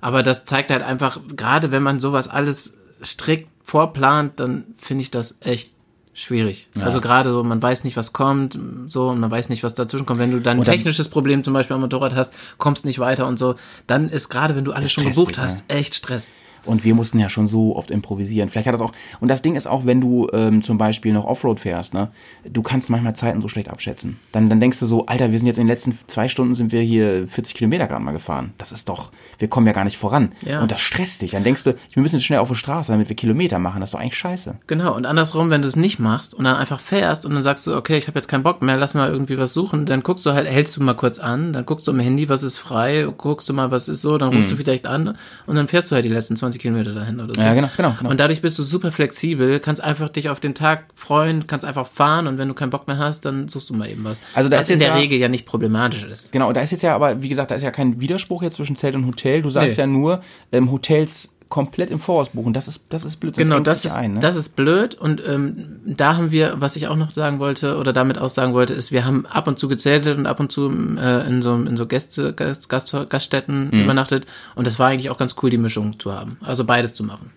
Aber 0.00 0.22
das 0.22 0.44
zeigt 0.44 0.70
halt 0.70 0.82
einfach, 0.82 1.20
gerade 1.36 1.70
wenn 1.70 1.82
man 1.82 2.00
sowas 2.00 2.28
alles 2.28 2.74
strikt 3.02 3.48
vorplant, 3.64 4.38
dann 4.40 4.64
finde 4.78 5.02
ich 5.02 5.10
das 5.10 5.36
echt 5.40 5.70
schwierig. 6.16 6.68
Also 6.80 7.00
gerade 7.00 7.30
so, 7.30 7.44
man 7.44 7.60
weiß 7.60 7.84
nicht, 7.84 7.96
was 7.96 8.12
kommt, 8.12 8.58
so, 8.86 9.10
und 9.10 9.20
man 9.20 9.30
weiß 9.30 9.48
nicht, 9.50 9.62
was 9.62 9.74
dazwischen 9.74 10.06
kommt. 10.06 10.18
Wenn 10.18 10.30
du 10.32 10.40
dann 10.40 10.58
ein 10.58 10.64
technisches 10.64 11.08
Problem 11.08 11.44
zum 11.44 11.52
Beispiel 11.52 11.74
am 11.74 11.82
Motorrad 11.82 12.14
hast, 12.14 12.32
kommst 12.58 12.84
nicht 12.84 12.98
weiter 12.98 13.26
und 13.26 13.38
so, 13.38 13.56
dann 13.86 14.08
ist 14.08 14.28
gerade, 14.28 14.56
wenn 14.56 14.64
du 14.64 14.72
alles 14.72 14.92
schon 14.92 15.04
gebucht 15.04 15.36
dich, 15.36 15.38
hast, 15.38 15.70
echt 15.70 15.94
Stress. 15.94 16.28
Und 16.66 16.84
wir 16.84 16.94
mussten 16.94 17.18
ja 17.18 17.28
schon 17.28 17.48
so 17.48 17.76
oft 17.76 17.90
improvisieren. 17.90 18.50
Vielleicht 18.50 18.66
hat 18.66 18.74
das 18.74 18.80
auch. 18.80 18.92
Und 19.20 19.28
das 19.28 19.42
Ding 19.42 19.56
ist 19.56 19.66
auch, 19.66 19.86
wenn 19.86 20.00
du 20.00 20.28
ähm, 20.32 20.62
zum 20.62 20.78
Beispiel 20.78 21.12
noch 21.12 21.24
Offroad 21.24 21.60
fährst, 21.60 21.94
ne, 21.94 22.08
du 22.44 22.62
kannst 22.62 22.90
manchmal 22.90 23.16
Zeiten 23.16 23.40
so 23.40 23.48
schlecht 23.48 23.70
abschätzen. 23.70 24.18
Dann, 24.32 24.48
dann 24.50 24.60
denkst 24.60 24.80
du 24.80 24.86
so, 24.86 25.06
Alter, 25.06 25.32
wir 25.32 25.38
sind 25.38 25.46
jetzt 25.46 25.58
in 25.58 25.64
den 25.64 25.72
letzten 25.72 25.98
zwei 26.06 26.28
Stunden 26.28 26.54
sind 26.54 26.72
wir 26.72 26.80
hier 26.80 27.26
40 27.28 27.54
Kilometer 27.54 27.86
gerade 27.86 28.02
mal 28.02 28.12
gefahren. 28.12 28.52
Das 28.58 28.72
ist 28.72 28.88
doch, 28.88 29.10
wir 29.38 29.48
kommen 29.48 29.66
ja 29.66 29.72
gar 29.72 29.84
nicht 29.84 29.96
voran. 29.96 30.32
Ja. 30.42 30.60
Und 30.60 30.70
das 30.70 30.80
stresst 30.80 31.22
dich. 31.22 31.32
Dann 31.32 31.44
denkst 31.44 31.64
du, 31.64 31.74
wir 31.92 32.02
müssen 32.02 32.16
jetzt 32.16 32.24
schnell 32.24 32.40
auf 32.40 32.48
die 32.48 32.54
Straße, 32.54 32.92
damit 32.92 33.08
wir 33.08 33.16
Kilometer 33.16 33.58
machen. 33.58 33.80
Das 33.80 33.90
ist 33.90 33.94
doch 33.94 34.00
eigentlich 34.00 34.16
scheiße. 34.16 34.56
Genau, 34.66 34.94
und 34.94 35.06
andersrum, 35.06 35.50
wenn 35.50 35.62
du 35.62 35.68
es 35.68 35.76
nicht 35.76 35.98
machst 35.98 36.34
und 36.34 36.44
dann 36.44 36.56
einfach 36.56 36.80
fährst 36.80 37.24
und 37.24 37.34
dann 37.34 37.42
sagst 37.42 37.66
du, 37.66 37.74
okay, 37.76 37.96
ich 37.96 38.08
habe 38.08 38.18
jetzt 38.18 38.28
keinen 38.28 38.42
Bock 38.42 38.62
mehr, 38.62 38.76
lass 38.76 38.94
mal 38.94 39.08
irgendwie 39.08 39.38
was 39.38 39.52
suchen, 39.52 39.86
dann 39.86 40.02
guckst 40.02 40.26
du 40.26 40.32
halt, 40.32 40.48
hältst 40.48 40.76
du 40.76 40.82
mal 40.82 40.94
kurz 40.94 41.18
an, 41.18 41.52
dann 41.52 41.66
guckst 41.66 41.86
du 41.86 41.92
am 41.92 42.00
Handy, 42.00 42.28
was 42.28 42.42
ist 42.42 42.58
frei, 42.58 43.06
guckst 43.16 43.48
du 43.48 43.52
mal, 43.52 43.70
was 43.70 43.88
ist 43.88 44.02
so, 44.02 44.18
dann 44.18 44.34
rufst 44.34 44.50
du 44.50 44.56
vielleicht 44.56 44.86
an 44.86 45.16
und 45.46 45.56
dann 45.56 45.68
fährst 45.68 45.90
du 45.90 45.94
halt 45.94 46.04
die 46.04 46.10
letzten 46.10 46.36
20 46.36 46.55
Kilometer 46.58 46.92
dahin 46.94 47.20
oder 47.20 47.34
so. 47.34 47.40
Ja, 47.40 47.54
genau, 47.54 47.68
genau, 47.76 47.94
genau. 47.98 48.10
Und 48.10 48.18
dadurch 48.20 48.42
bist 48.42 48.58
du 48.58 48.62
super 48.62 48.92
flexibel, 48.92 49.60
kannst 49.60 49.82
einfach 49.82 50.08
dich 50.08 50.28
auf 50.28 50.40
den 50.40 50.54
Tag 50.54 50.86
freuen, 50.94 51.46
kannst 51.46 51.64
einfach 51.66 51.86
fahren 51.86 52.26
und 52.26 52.38
wenn 52.38 52.48
du 52.48 52.54
keinen 52.54 52.70
Bock 52.70 52.86
mehr 52.88 52.98
hast, 52.98 53.24
dann 53.24 53.48
suchst 53.48 53.70
du 53.70 53.74
mal 53.74 53.88
eben 53.88 54.04
was. 54.04 54.20
Also 54.34 54.48
da 54.48 54.58
was 54.58 54.64
ist 54.64 54.70
in 54.70 54.78
der 54.80 54.88
ja- 54.88 54.94
Regel 54.96 55.18
ja 55.18 55.28
nicht 55.28 55.46
problematisch 55.46 56.04
ist. 56.04 56.32
Genau, 56.32 56.52
da 56.52 56.60
ist 56.60 56.70
jetzt 56.72 56.82
ja 56.82 56.94
aber, 56.94 57.22
wie 57.22 57.28
gesagt, 57.28 57.50
da 57.50 57.54
ist 57.54 57.62
ja 57.62 57.70
kein 57.70 58.00
Widerspruch 58.00 58.42
jetzt 58.42 58.56
zwischen 58.56 58.76
Zelt 58.76 58.94
und 58.94 59.06
Hotel. 59.06 59.42
Du 59.42 59.50
sagst 59.50 59.76
Nee. 59.76 59.82
ja 59.82 59.86
nur, 59.86 60.22
ähm, 60.52 60.70
Hotels 60.72 61.35
komplett 61.48 61.90
im 61.90 62.00
Voraus 62.00 62.30
buchen. 62.30 62.52
Das 62.52 62.66
ist, 62.66 62.84
das 62.88 63.04
ist 63.04 63.18
blöd. 63.18 63.36
Genau, 63.36 63.56
engt 63.56 63.66
das 63.66 63.84
ist, 63.84 63.94
ein, 63.94 64.14
ne? 64.14 64.20
das 64.20 64.34
ist 64.34 64.56
blöd 64.56 64.94
und 64.96 65.22
ähm, 65.26 65.78
da 65.84 66.16
haben 66.16 66.32
wir, 66.32 66.54
was 66.58 66.74
ich 66.76 66.88
auch 66.88 66.96
noch 66.96 67.12
sagen 67.12 67.38
wollte 67.38 67.76
oder 67.78 67.92
damit 67.92 68.18
auch 68.18 68.28
sagen 68.28 68.52
wollte, 68.52 68.74
ist, 68.74 68.90
wir 68.90 69.04
haben 69.04 69.26
ab 69.26 69.46
und 69.46 69.58
zu 69.58 69.68
gezeltet 69.68 70.18
und 70.18 70.26
ab 70.26 70.40
und 70.40 70.50
zu 70.50 70.68
äh, 70.68 71.26
in 71.28 71.42
so, 71.42 71.54
in 71.54 71.76
so 71.76 71.86
Gäste, 71.86 72.32
Gast, 72.32 72.68
Gast, 72.68 72.94
Gaststätten 73.08 73.70
Mhm. 73.72 73.84
übernachtet 73.84 74.26
und 74.56 74.66
das 74.66 74.78
war 74.78 74.88
eigentlich 74.88 75.10
auch 75.10 75.18
ganz 75.18 75.36
cool, 75.42 75.50
die 75.50 75.58
Mischung 75.58 75.98
zu 76.00 76.12
haben, 76.12 76.38
also 76.42 76.64
beides 76.64 76.94
zu 76.94 77.04
machen. 77.04 77.30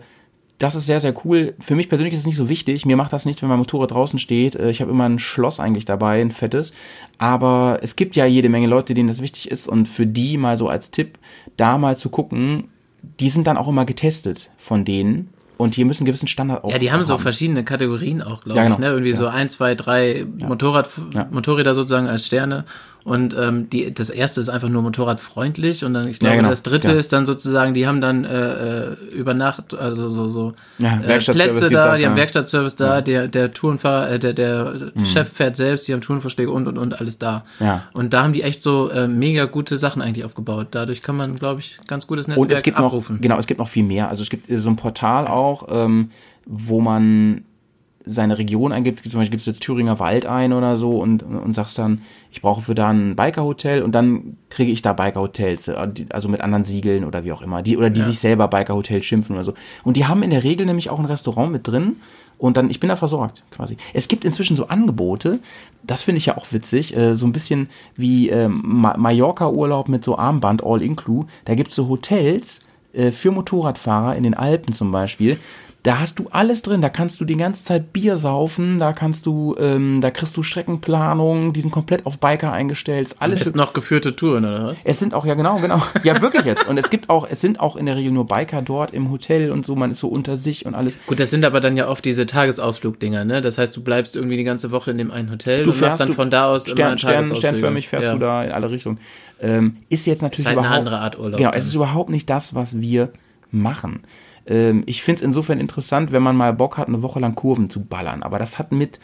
das 0.64 0.74
ist 0.74 0.86
sehr, 0.86 0.98
sehr 1.00 1.14
cool. 1.24 1.54
Für 1.60 1.74
mich 1.76 1.88
persönlich 1.88 2.14
ist 2.14 2.20
es 2.20 2.26
nicht 2.26 2.36
so 2.36 2.48
wichtig. 2.48 2.86
Mir 2.86 2.96
macht 2.96 3.12
das 3.12 3.24
nichts, 3.26 3.42
wenn 3.42 3.48
mein 3.48 3.58
Motorrad 3.58 3.90
draußen 3.92 4.18
steht. 4.18 4.56
Äh, 4.56 4.70
Ich 4.70 4.80
habe 4.80 4.90
immer 4.90 5.04
ein 5.04 5.18
Schloss 5.18 5.60
eigentlich 5.60 5.84
dabei, 5.84 6.20
ein 6.20 6.30
fettes. 6.32 6.72
Aber 7.18 7.78
es 7.82 7.96
gibt 7.96 8.16
ja 8.16 8.26
jede 8.26 8.48
Menge 8.48 8.66
Leute, 8.66 8.94
denen 8.94 9.08
das 9.08 9.20
wichtig 9.22 9.50
ist. 9.50 9.68
Und 9.68 9.86
für 9.88 10.06
die 10.06 10.36
mal 10.36 10.56
so 10.56 10.68
als 10.68 10.90
Tipp, 10.90 11.18
da 11.56 11.78
mal 11.78 11.96
zu 11.96 12.08
gucken, 12.08 12.64
die 13.20 13.28
sind 13.30 13.46
dann 13.46 13.56
auch 13.56 13.68
immer 13.68 13.84
getestet 13.84 14.50
von 14.58 14.84
denen. 14.84 15.28
Und 15.56 15.76
hier 15.76 15.84
müssen 15.86 16.04
gewissen 16.04 16.26
Standard 16.26 16.64
auch 16.64 16.70
Ja, 16.72 16.78
die 16.78 16.90
haben 16.90 17.04
so 17.04 17.14
haben. 17.14 17.22
verschiedene 17.22 17.62
Kategorien 17.64 18.22
auch, 18.22 18.42
glaube 18.42 18.58
Ja, 18.58 18.64
genau. 18.64 18.74
ich. 18.74 18.80
Ne? 18.80 18.88
Irgendwie 18.88 19.10
Ja. 19.12 19.16
so 19.16 19.26
ein, 19.28 19.48
zwei, 19.50 19.74
drei 19.76 20.26
Motorrad, 20.38 20.88
Ja. 21.14 21.28
Motorräder 21.30 21.74
sozusagen 21.74 22.08
als 22.08 22.26
Sterne. 22.26 22.64
Und 23.04 23.36
ähm, 23.38 23.68
die, 23.68 23.92
das 23.92 24.08
erste 24.08 24.40
ist 24.40 24.48
einfach 24.48 24.70
nur 24.70 24.80
motorradfreundlich 24.80 25.84
und 25.84 25.92
dann, 25.92 26.08
ich 26.08 26.18
glaube, 26.20 26.36
genau. 26.36 26.48
das 26.48 26.62
dritte 26.62 26.88
Ja. 26.92 26.94
ist 26.94 27.12
dann 27.12 27.26
sozusagen, 27.26 27.74
die 27.74 27.86
haben 27.86 28.00
dann 28.00 28.24
äh, 28.24 28.92
äh, 28.92 28.96
über 29.12 29.34
Nacht, 29.34 29.74
also 29.74 30.08
so, 30.08 30.28
so 30.28 30.54
Ja, 30.78 31.00
äh, 31.00 31.18
Plätze 31.18 31.68
da, 31.68 31.88
das, 31.90 31.98
die 31.98 32.06
haben 32.06 32.12
ja. 32.12 32.16
Werkstattservice 32.16 32.76
da, 32.76 33.02
der, 33.02 33.28
der 33.28 33.52
Tourenfahrer, 33.52 34.12
äh, 34.12 34.18
der, 34.18 34.32
der 34.32 34.72
Chef 35.04 35.30
fährt 35.30 35.56
selbst, 35.56 35.86
die 35.86 35.92
haben 35.92 36.00
Tourenvorschläge 36.00 36.50
und 36.50 36.66
und 36.66 36.78
und 36.78 36.98
alles 36.98 37.18
da. 37.18 37.44
Ja. 37.60 37.82
Und 37.92 38.14
da 38.14 38.22
haben 38.22 38.32
die 38.32 38.42
echt 38.42 38.62
so 38.62 38.88
äh, 38.88 39.06
mega 39.06 39.44
gute 39.44 39.76
Sachen 39.76 40.00
eigentlich 40.00 40.24
aufgebaut. 40.24 40.68
Dadurch 40.70 41.02
kann 41.02 41.16
man, 41.16 41.38
glaube 41.38 41.60
ich, 41.60 41.78
ganz 41.86 42.06
gutes 42.06 42.26
Netzwerk 42.26 42.42
Und 42.42 42.52
es 42.52 42.62
gibt 42.62 42.78
abrufen. 42.78 43.16
noch, 43.16 43.22
genau, 43.22 43.38
es 43.38 43.46
gibt 43.46 43.60
noch 43.60 43.68
viel 43.68 43.84
mehr. 43.84 44.08
Also 44.08 44.22
es 44.22 44.30
gibt 44.30 44.46
so 44.50 44.70
ein 44.70 44.76
Portal 44.76 45.26
auch, 45.26 45.66
ähm, 45.70 46.10
wo 46.46 46.80
man 46.80 47.44
seine 48.06 48.38
Region 48.38 48.72
eingibt. 48.72 49.02
Zum 49.02 49.20
Beispiel 49.20 49.30
gibst 49.30 49.46
du 49.46 49.52
Thüringer 49.52 49.98
Wald 49.98 50.26
ein 50.26 50.52
oder 50.52 50.76
so 50.76 50.98
und, 50.98 51.22
und 51.22 51.54
sagst 51.54 51.78
dann, 51.78 52.02
ich 52.30 52.42
brauche 52.42 52.62
für 52.62 52.74
da 52.74 52.88
ein 52.88 53.16
Bikerhotel 53.16 53.82
und 53.82 53.92
dann 53.92 54.36
kriege 54.50 54.72
ich 54.72 54.82
da 54.82 54.92
Bikerhotels, 54.92 55.68
äh, 55.68 55.88
also 56.10 56.28
mit 56.28 56.40
anderen 56.40 56.64
Siegeln 56.64 57.04
oder 57.04 57.24
wie 57.24 57.32
auch 57.32 57.42
immer, 57.42 57.62
die 57.62 57.76
oder 57.76 57.90
die 57.90 58.02
sich 58.02 58.18
selber 58.18 58.48
Bikerhotel 58.48 59.02
schimpfen 59.02 59.34
oder 59.36 59.44
so. 59.44 59.54
Und 59.84 59.96
die 59.96 60.06
haben 60.06 60.22
in 60.22 60.30
der 60.30 60.44
Regel 60.44 60.66
nämlich 60.66 60.90
auch 60.90 60.98
ein 60.98 61.04
Restaurant 61.04 61.52
mit 61.52 61.66
drin 61.66 61.96
und 62.38 62.56
dann, 62.56 62.70
ich 62.70 62.80
bin 62.80 62.88
da 62.88 62.96
versorgt 62.96 63.42
quasi. 63.50 63.76
Es 63.92 64.08
gibt 64.08 64.24
inzwischen 64.24 64.56
so 64.56 64.66
Angebote, 64.66 65.38
das 65.82 66.02
finde 66.02 66.18
ich 66.18 66.26
ja 66.26 66.36
auch 66.36 66.52
witzig, 66.52 66.96
äh, 66.96 67.14
so 67.14 67.26
ein 67.26 67.32
bisschen 67.32 67.68
wie 67.96 68.28
ähm, 68.30 68.60
Ma 68.64 68.96
Mallorca-Urlaub 68.96 69.88
mit 69.88 70.04
so 70.04 70.18
Armband 70.18 70.64
All-Inclu. 70.64 71.24
Da 71.44 71.54
gibt's 71.54 71.76
so 71.76 71.88
Hotels 71.88 72.60
äh, 72.92 73.12
für 73.12 73.30
Motorradfahrer 73.30 74.16
in 74.16 74.24
den 74.24 74.34
Alpen 74.34 74.74
zum 74.74 74.90
Beispiel. 74.92 75.38
Da 75.84 76.00
hast 76.00 76.18
du 76.18 76.28
alles 76.30 76.62
drin, 76.62 76.80
da 76.80 76.88
kannst 76.88 77.20
du 77.20 77.26
die 77.26 77.36
ganze 77.36 77.62
Zeit 77.62 77.92
Bier 77.92 78.16
saufen, 78.16 78.78
da 78.78 78.94
kannst 78.94 79.26
du, 79.26 79.54
ähm, 79.58 80.00
da 80.00 80.10
kriegst 80.10 80.34
du 80.34 80.42
Streckenplanung, 80.42 81.52
die 81.52 81.60
sind 81.60 81.72
komplett 81.72 82.06
auf 82.06 82.18
Biker 82.18 82.52
eingestellt, 82.52 83.14
alles. 83.18 83.42
Ist 83.42 83.54
noch 83.54 83.74
geführte 83.74 84.16
Touren, 84.16 84.46
oder 84.46 84.64
was? 84.68 84.78
Es 84.84 84.98
sind 84.98 85.12
auch, 85.12 85.26
ja 85.26 85.34
genau, 85.34 85.58
genau. 85.58 85.82
Ja, 86.02 86.22
wirklich 86.22 86.46
jetzt. 86.46 86.66
Und 86.66 86.78
es 86.78 86.88
gibt 86.88 87.10
auch, 87.10 87.28
es 87.30 87.42
sind 87.42 87.60
auch 87.60 87.76
in 87.76 87.84
der 87.84 87.96
Regel 87.96 88.12
nur 88.12 88.26
Biker 88.26 88.62
dort 88.62 88.94
im 88.94 89.10
Hotel 89.10 89.50
und 89.50 89.66
so, 89.66 89.76
man 89.76 89.90
ist 89.90 90.00
so 90.00 90.08
unter 90.08 90.38
sich 90.38 90.64
und 90.64 90.74
alles. 90.74 90.96
Gut, 91.06 91.20
das 91.20 91.28
sind 91.28 91.44
aber 91.44 91.60
dann 91.60 91.76
ja 91.76 91.86
oft 91.86 92.02
diese 92.02 92.24
Tagesausflugdinger, 92.24 93.26
ne? 93.26 93.42
Das 93.42 93.58
heißt, 93.58 93.76
du 93.76 93.82
bleibst 93.82 94.16
irgendwie 94.16 94.38
die 94.38 94.44
ganze 94.44 94.70
Woche 94.70 94.90
in 94.90 94.96
dem 94.96 95.10
einen 95.10 95.30
Hotel 95.30 95.64
Du 95.64 95.70
und 95.70 95.80
machst 95.80 95.80
fährst 95.80 96.00
dann 96.00 96.14
von 96.14 96.30
da 96.30 96.48
aus 96.48 96.66
immer 96.66 96.76
Stern, 96.76 96.88
einen 96.88 96.98
Stern, 96.98 97.36
sternförmig 97.36 97.88
fährst 97.88 98.08
ja. 98.08 98.14
du 98.14 98.20
da 98.20 98.42
in 98.42 98.52
alle 98.52 98.70
Richtungen. 98.70 99.00
Ähm, 99.38 99.76
ist 99.90 100.06
jetzt 100.06 100.22
natürlich 100.22 100.46
Ist 100.46 100.46
halt 100.46 100.56
eine 100.56 100.66
überhaupt, 100.66 100.78
andere 100.78 100.98
Art 101.00 101.18
Urlaub 101.18 101.36
Genau, 101.36 101.50
es 101.50 101.66
ist 101.66 101.74
überhaupt 101.74 102.08
nicht 102.08 102.30
das, 102.30 102.54
was 102.54 102.80
wir 102.80 103.10
machen. 103.50 104.00
Ähm, 104.46 104.82
ich 104.86 105.02
finde 105.02 105.20
es 105.20 105.22
insofern 105.22 105.60
interessant, 105.60 106.12
wenn 106.12 106.22
man 106.22 106.36
mal 106.36 106.52
Bock 106.52 106.78
hat, 106.78 106.88
eine 106.88 107.02
Woche 107.02 107.20
lang 107.20 107.34
Kurven 107.34 107.70
zu 107.70 107.84
ballern. 107.84 108.22
Aber 108.22 108.38
das 108.38 108.58
hat 108.58 108.72
mit, 108.72 109.00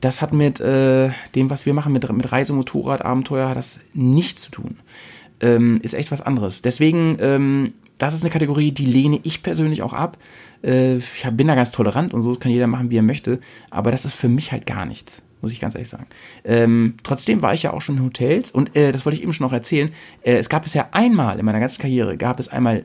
das 0.00 0.22
hat 0.22 0.32
mit 0.32 0.60
äh, 0.60 1.10
dem, 1.34 1.50
was 1.50 1.66
wir 1.66 1.74
machen, 1.74 1.92
mit, 1.92 2.10
mit 2.12 2.32
Reisemotorrad, 2.32 3.04
Abenteuer, 3.04 3.48
hat 3.48 3.56
das 3.56 3.80
nichts 3.92 4.42
zu 4.42 4.50
tun. 4.50 4.78
Ähm, 5.40 5.80
ist 5.82 5.94
echt 5.94 6.12
was 6.12 6.22
anderes. 6.22 6.62
Deswegen, 6.62 7.18
ähm, 7.20 7.74
das 7.98 8.14
ist 8.14 8.22
eine 8.22 8.30
Kategorie, 8.30 8.72
die 8.72 8.86
lehne 8.86 9.20
ich 9.22 9.42
persönlich 9.42 9.82
auch 9.82 9.92
ab. 9.92 10.18
Äh, 10.62 10.96
ich 10.96 11.26
bin 11.32 11.46
da 11.46 11.54
ganz 11.54 11.70
tolerant 11.70 12.14
und 12.14 12.22
so, 12.22 12.30
das 12.30 12.40
kann 12.40 12.52
jeder 12.52 12.66
machen, 12.66 12.90
wie 12.90 12.98
er 12.98 13.02
möchte. 13.02 13.40
Aber 13.70 13.90
das 13.90 14.04
ist 14.04 14.14
für 14.14 14.28
mich 14.28 14.52
halt 14.52 14.66
gar 14.66 14.86
nichts, 14.86 15.22
muss 15.42 15.52
ich 15.52 15.60
ganz 15.60 15.74
ehrlich 15.74 15.88
sagen. 15.88 16.06
Ähm, 16.44 16.94
trotzdem 17.02 17.42
war 17.42 17.54
ich 17.54 17.62
ja 17.62 17.72
auch 17.72 17.82
schon 17.82 17.98
in 17.98 18.04
Hotels 18.04 18.50
und 18.50 18.74
äh, 18.76 18.92
das 18.92 19.04
wollte 19.04 19.16
ich 19.16 19.22
eben 19.22 19.32
schon 19.32 19.46
noch 19.46 19.52
erzählen. 19.52 19.90
Äh, 20.22 20.36
es 20.36 20.48
gab 20.48 20.62
bisher 20.62 20.94
einmal 20.94 21.38
in 21.38 21.44
meiner 21.44 21.60
ganzen 21.60 21.80
Karriere, 21.80 22.16
gab 22.16 22.40
es 22.40 22.48
einmal, 22.48 22.84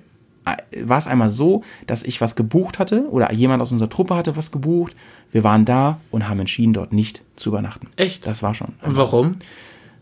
war 0.84 0.98
es 0.98 1.08
einmal 1.08 1.30
so, 1.30 1.64
dass 1.88 2.04
ich 2.04 2.22
was 2.22 2.36
gebucht 2.36 2.80
hatte 2.80 3.08
oder 3.10 3.32
jemand 3.34 3.62
aus 3.62 3.72
unserer 3.72 3.90
Truppe 3.90 4.16
hatte 4.16 4.36
was 4.36 4.52
gebucht. 4.52 4.96
Wir 5.32 5.44
waren 5.44 5.66
da 5.66 6.00
und 6.12 6.28
haben 6.28 6.40
entschieden, 6.40 6.74
dort 6.74 6.94
nicht 6.94 7.22
zu 7.36 7.50
übernachten. 7.50 7.88
Echt? 7.96 8.26
Das 8.26 8.42
war 8.42 8.54
schon 8.54 8.74
Und 8.82 8.96
warum? 8.96 9.34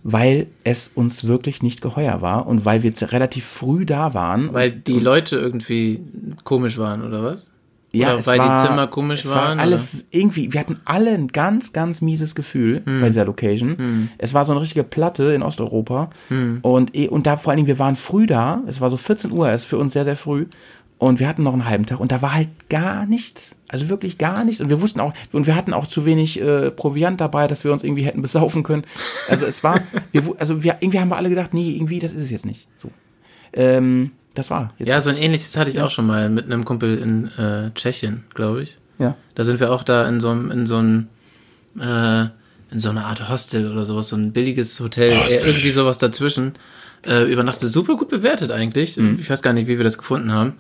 weil 0.04 0.48
es 0.64 0.88
uns 0.88 1.26
wirklich 1.28 1.62
nicht 1.62 1.82
geheuer 1.82 2.22
war 2.22 2.48
und 2.48 2.64
weil 2.64 2.82
wir 2.82 2.94
relativ 3.02 3.46
früh 3.46 3.86
da 3.86 4.14
waren. 4.14 4.54
Weil 4.54 4.72
die 4.72 5.00
Leute 5.00 5.38
irgendwie 5.38 6.00
komisch 6.46 6.78
waren, 6.78 7.04
oder 7.06 7.24
was? 7.24 7.52
Ja, 7.94 8.16
oder 8.16 8.26
weil 8.28 8.40
war, 8.40 8.62
die 8.62 8.68
Zimmer 8.68 8.88
komisch 8.88 9.22
es 9.26 9.30
waren? 9.32 9.58
War 9.58 9.64
alles 9.64 10.08
irgendwie, 10.12 10.52
wir 10.54 10.60
hatten 10.60 10.80
alle 10.86 11.12
ein 11.12 11.28
ganz, 11.30 11.74
ganz 11.74 12.02
mieses 12.02 12.36
Gefühl 12.36 12.82
bei 12.82 13.08
dieser 13.08 13.26
Location. 13.26 14.10
Es 14.18 14.34
war 14.34 14.46
so 14.46 14.54
eine 14.54 14.62
richtige 14.62 14.84
Platte 14.84 15.34
in 15.34 15.42
Osteuropa 15.42 16.10
und, 16.62 16.96
eh- 16.96 17.08
und 17.08 17.28
da 17.28 17.38
vor 17.38 17.52
allen 17.52 17.58
Dingen, 17.58 17.68
wir 17.68 17.80
waren 17.80 17.96
früh 17.96 18.28
da, 18.28 18.62
es 18.68 18.82
war 18.82 18.90
so 18.90 18.98
14 18.98 19.32
Uhr, 19.32 19.50
es 19.50 19.62
ist 19.64 19.70
für 19.70 19.78
uns 19.78 19.94
sehr, 19.94 20.04
sehr 20.06 20.16
früh 20.16 20.46
und 21.00 21.20
wir 21.20 21.28
hatten 21.28 21.44
noch 21.44 21.54
einen 21.54 21.66
halben 21.66 21.86
Tag 21.86 22.00
und 22.00 22.12
da 22.12 22.22
war 22.22 22.34
halt 22.34 22.70
gar 22.70 23.06
nichts. 23.06 23.56
Also 23.68 23.90
wirklich 23.90 24.18
gar 24.18 24.44
nichts. 24.44 24.62
Und 24.62 24.70
wir 24.70 24.82
wussten 24.82 25.00
auch, 25.00 25.14
und 25.32 25.46
wir 25.46 25.56
hatten 25.56 25.74
auch 25.74 25.86
zu 25.86 26.06
wenig 26.06 26.42
äh, 26.42 26.72
Proviant 26.72 27.22
dabei, 27.22 27.48
dass 27.48 27.64
wir 27.64 27.72
uns 27.72 27.84
irgendwie 27.84 28.06
hätten 28.06 28.22
besaufen 28.22 28.64
können. 28.64 28.84
Also 29.30 29.46
es 29.46 29.64
war, 29.64 29.82
wir, 30.12 30.24
also 30.40 30.64
wir, 30.64 30.78
irgendwie 30.80 31.00
haben 31.00 31.10
wir 31.10 31.18
alle 31.18 31.30
gedacht, 31.30 31.54
nee, 31.54 31.70
irgendwie, 31.72 32.00
das 32.00 32.14
ist 32.14 32.24
es 32.24 32.32
jetzt 32.32 32.46
nicht. 32.46 32.68
So. 32.78 32.90
Ähm, 33.54 34.12
das 34.38 34.52
war 34.52 34.74
jetzt. 34.78 34.88
Ja, 34.88 35.02
so 35.02 35.10
ein 35.10 35.18
ähnliches 35.18 35.58
hatte 35.58 35.72
ich 35.72 35.82
auch 35.82 35.90
schon 35.90 36.06
mal 36.06 36.30
mit 36.30 36.46
einem 36.46 36.64
Kumpel 36.64 36.98
in 36.98 37.32
äh, 37.38 37.72
Tschechien, 37.74 38.26
glaube 38.36 38.62
ich. 38.62 38.78
ja. 39.00 39.16
Da 39.36 39.46
sind 39.46 39.60
wir 39.60 39.72
auch 39.72 39.84
da 39.84 40.08
in 40.08 40.20
so 40.20 40.30
einem, 40.30 40.52
in 40.52 40.68
so 40.68 40.78
einem, 40.78 41.08
äh, 41.80 42.26
in 42.72 42.80
so 42.80 42.90
einer 42.90 43.06
Art 43.06 43.30
Hostel 43.30 43.72
oder 43.72 43.86
sowas, 43.86 44.10
so 44.10 44.16
ein 44.16 44.34
billiges 44.34 44.80
Hotel, 44.80 45.14
äh, 45.14 45.46
irgendwie 45.46 45.72
sowas 45.72 45.98
dazwischen. 45.98 46.54
Äh, 47.06 47.32
übernachtet 47.32 47.72
super 47.72 47.96
gut 47.96 48.10
bewertet 48.10 48.52
eigentlich. 48.52 48.98
Mhm. 48.98 49.18
Ich 49.20 49.30
weiß 49.30 49.42
gar 49.42 49.54
nicht, 49.54 49.68
wie 49.68 49.78
wir 49.78 49.84
das 49.84 49.98
gefunden 49.98 50.32
haben. 50.32 50.56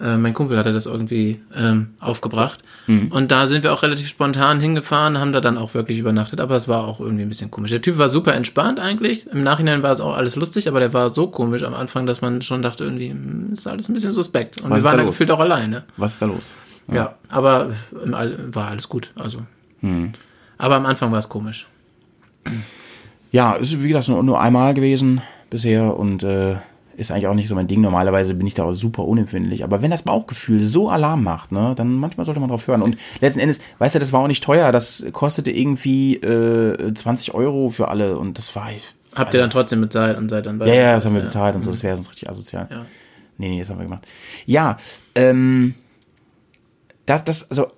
Äh, 0.00 0.16
mein 0.16 0.32
Kumpel 0.34 0.56
hatte 0.56 0.72
das 0.72 0.86
irgendwie 0.86 1.40
ähm, 1.54 1.90
aufgebracht. 2.00 2.60
Mhm. 2.86 3.08
Und 3.08 3.30
da 3.30 3.46
sind 3.46 3.62
wir 3.62 3.72
auch 3.72 3.82
relativ 3.82 4.08
spontan 4.08 4.60
hingefahren, 4.60 5.18
haben 5.18 5.32
da 5.32 5.40
dann 5.40 5.58
auch 5.58 5.74
wirklich 5.74 5.98
übernachtet, 5.98 6.40
aber 6.40 6.56
es 6.56 6.68
war 6.68 6.84
auch 6.84 7.00
irgendwie 7.00 7.22
ein 7.22 7.28
bisschen 7.28 7.50
komisch. 7.50 7.70
Der 7.70 7.82
Typ 7.82 7.98
war 7.98 8.08
super 8.08 8.34
entspannt 8.34 8.80
eigentlich. 8.80 9.26
Im 9.26 9.42
Nachhinein 9.42 9.82
war 9.82 9.92
es 9.92 10.00
auch 10.00 10.16
alles 10.16 10.36
lustig, 10.36 10.68
aber 10.68 10.80
der 10.80 10.94
war 10.94 11.10
so 11.10 11.26
komisch 11.26 11.62
am 11.64 11.74
Anfang, 11.74 12.06
dass 12.06 12.22
man 12.22 12.40
schon 12.40 12.62
dachte, 12.62 12.84
irgendwie, 12.84 13.10
hm, 13.10 13.50
ist 13.52 13.66
alles 13.66 13.88
ein 13.88 13.94
bisschen 13.94 14.12
suspekt. 14.12 14.62
Und 14.62 14.70
Was 14.70 14.78
wir 14.78 14.84
waren 14.84 14.92
da 14.92 14.98
da 14.98 15.04
los? 15.04 15.14
gefühlt 15.14 15.30
auch 15.30 15.40
alleine. 15.40 15.84
Was 15.96 16.14
ist 16.14 16.22
da 16.22 16.26
los? 16.26 16.56
Ja, 16.92 17.14
aber 17.28 17.70
im 18.04 18.14
All 18.14 18.36
war 18.54 18.68
alles 18.68 18.88
gut. 18.88 19.12
Also. 19.14 19.40
Hm. 19.80 20.12
Aber 20.58 20.76
am 20.76 20.86
Anfang 20.86 21.12
war 21.12 21.18
es 21.18 21.28
komisch. 21.28 21.66
Ja, 23.32 23.52
ist 23.52 23.82
wie 23.82 23.88
gesagt 23.88 24.08
nur, 24.08 24.22
nur 24.22 24.40
einmal 24.40 24.74
gewesen 24.74 25.22
bisher 25.50 25.96
und 25.96 26.22
äh, 26.22 26.56
ist 27.00 27.10
eigentlich 27.10 27.26
auch 27.26 27.34
nicht 27.34 27.48
so 27.48 27.54
mein 27.54 27.66
Ding. 27.66 27.80
Normalerweise 27.80 28.34
bin 28.34 28.46
ich 28.46 28.54
da 28.54 28.64
auch 28.64 28.72
super 28.72 29.04
unempfindlich. 29.04 29.64
Aber 29.64 29.80
wenn 29.82 29.90
das 29.90 30.02
Bauchgefühl 30.02 30.60
so 30.60 30.90
Alarm 30.90 31.24
macht, 31.24 31.50
ne, 31.50 31.72
dann 31.74 31.94
manchmal 31.94 32.26
sollte 32.26 32.40
man 32.40 32.50
drauf 32.50 32.66
hören. 32.66 32.82
Und 32.82 32.96
letzten 33.20 33.40
Endes, 33.40 33.60
weißt 33.78 33.94
du, 33.94 33.98
das 33.98 34.12
war 34.12 34.20
auch 34.20 34.26
nicht 34.26 34.44
teuer. 34.44 34.70
Das 34.70 35.04
kostete 35.12 35.50
irgendwie 35.50 36.16
äh, 36.16 36.92
20 36.92 37.34
Euro 37.34 37.70
für 37.70 37.88
alle 37.88 38.18
und 38.18 38.36
das 38.38 38.54
war 38.54 38.70
ich. 38.70 38.86
Habt 39.14 39.34
ihr 39.34 39.40
dann 39.40 39.50
trotzdem 39.50 39.80
bezahlt 39.80 40.16
und 40.16 40.28
seid 40.28 40.46
dann 40.46 40.58
bei 40.58 40.68
Ja, 40.68 40.74
ja, 40.74 40.94
das 40.94 41.06
haben 41.06 41.14
wir 41.14 41.22
bezahlt 41.22 41.56
und 41.56 41.62
so. 41.62 41.70
Das 41.70 41.82
wäre 41.82 41.96
sonst 41.96 42.10
richtig 42.10 42.28
asozial. 42.28 42.68
Ja. 42.70 42.86
Nee, 43.38 43.48
nee, 43.48 43.60
das 43.60 43.70
haben 43.70 43.78
wir 43.78 43.84
gemacht. 43.84 44.06
Ja, 44.44 44.76
ähm, 45.14 45.74
das, 47.06 47.24
das, 47.24 47.50
also, 47.50 47.68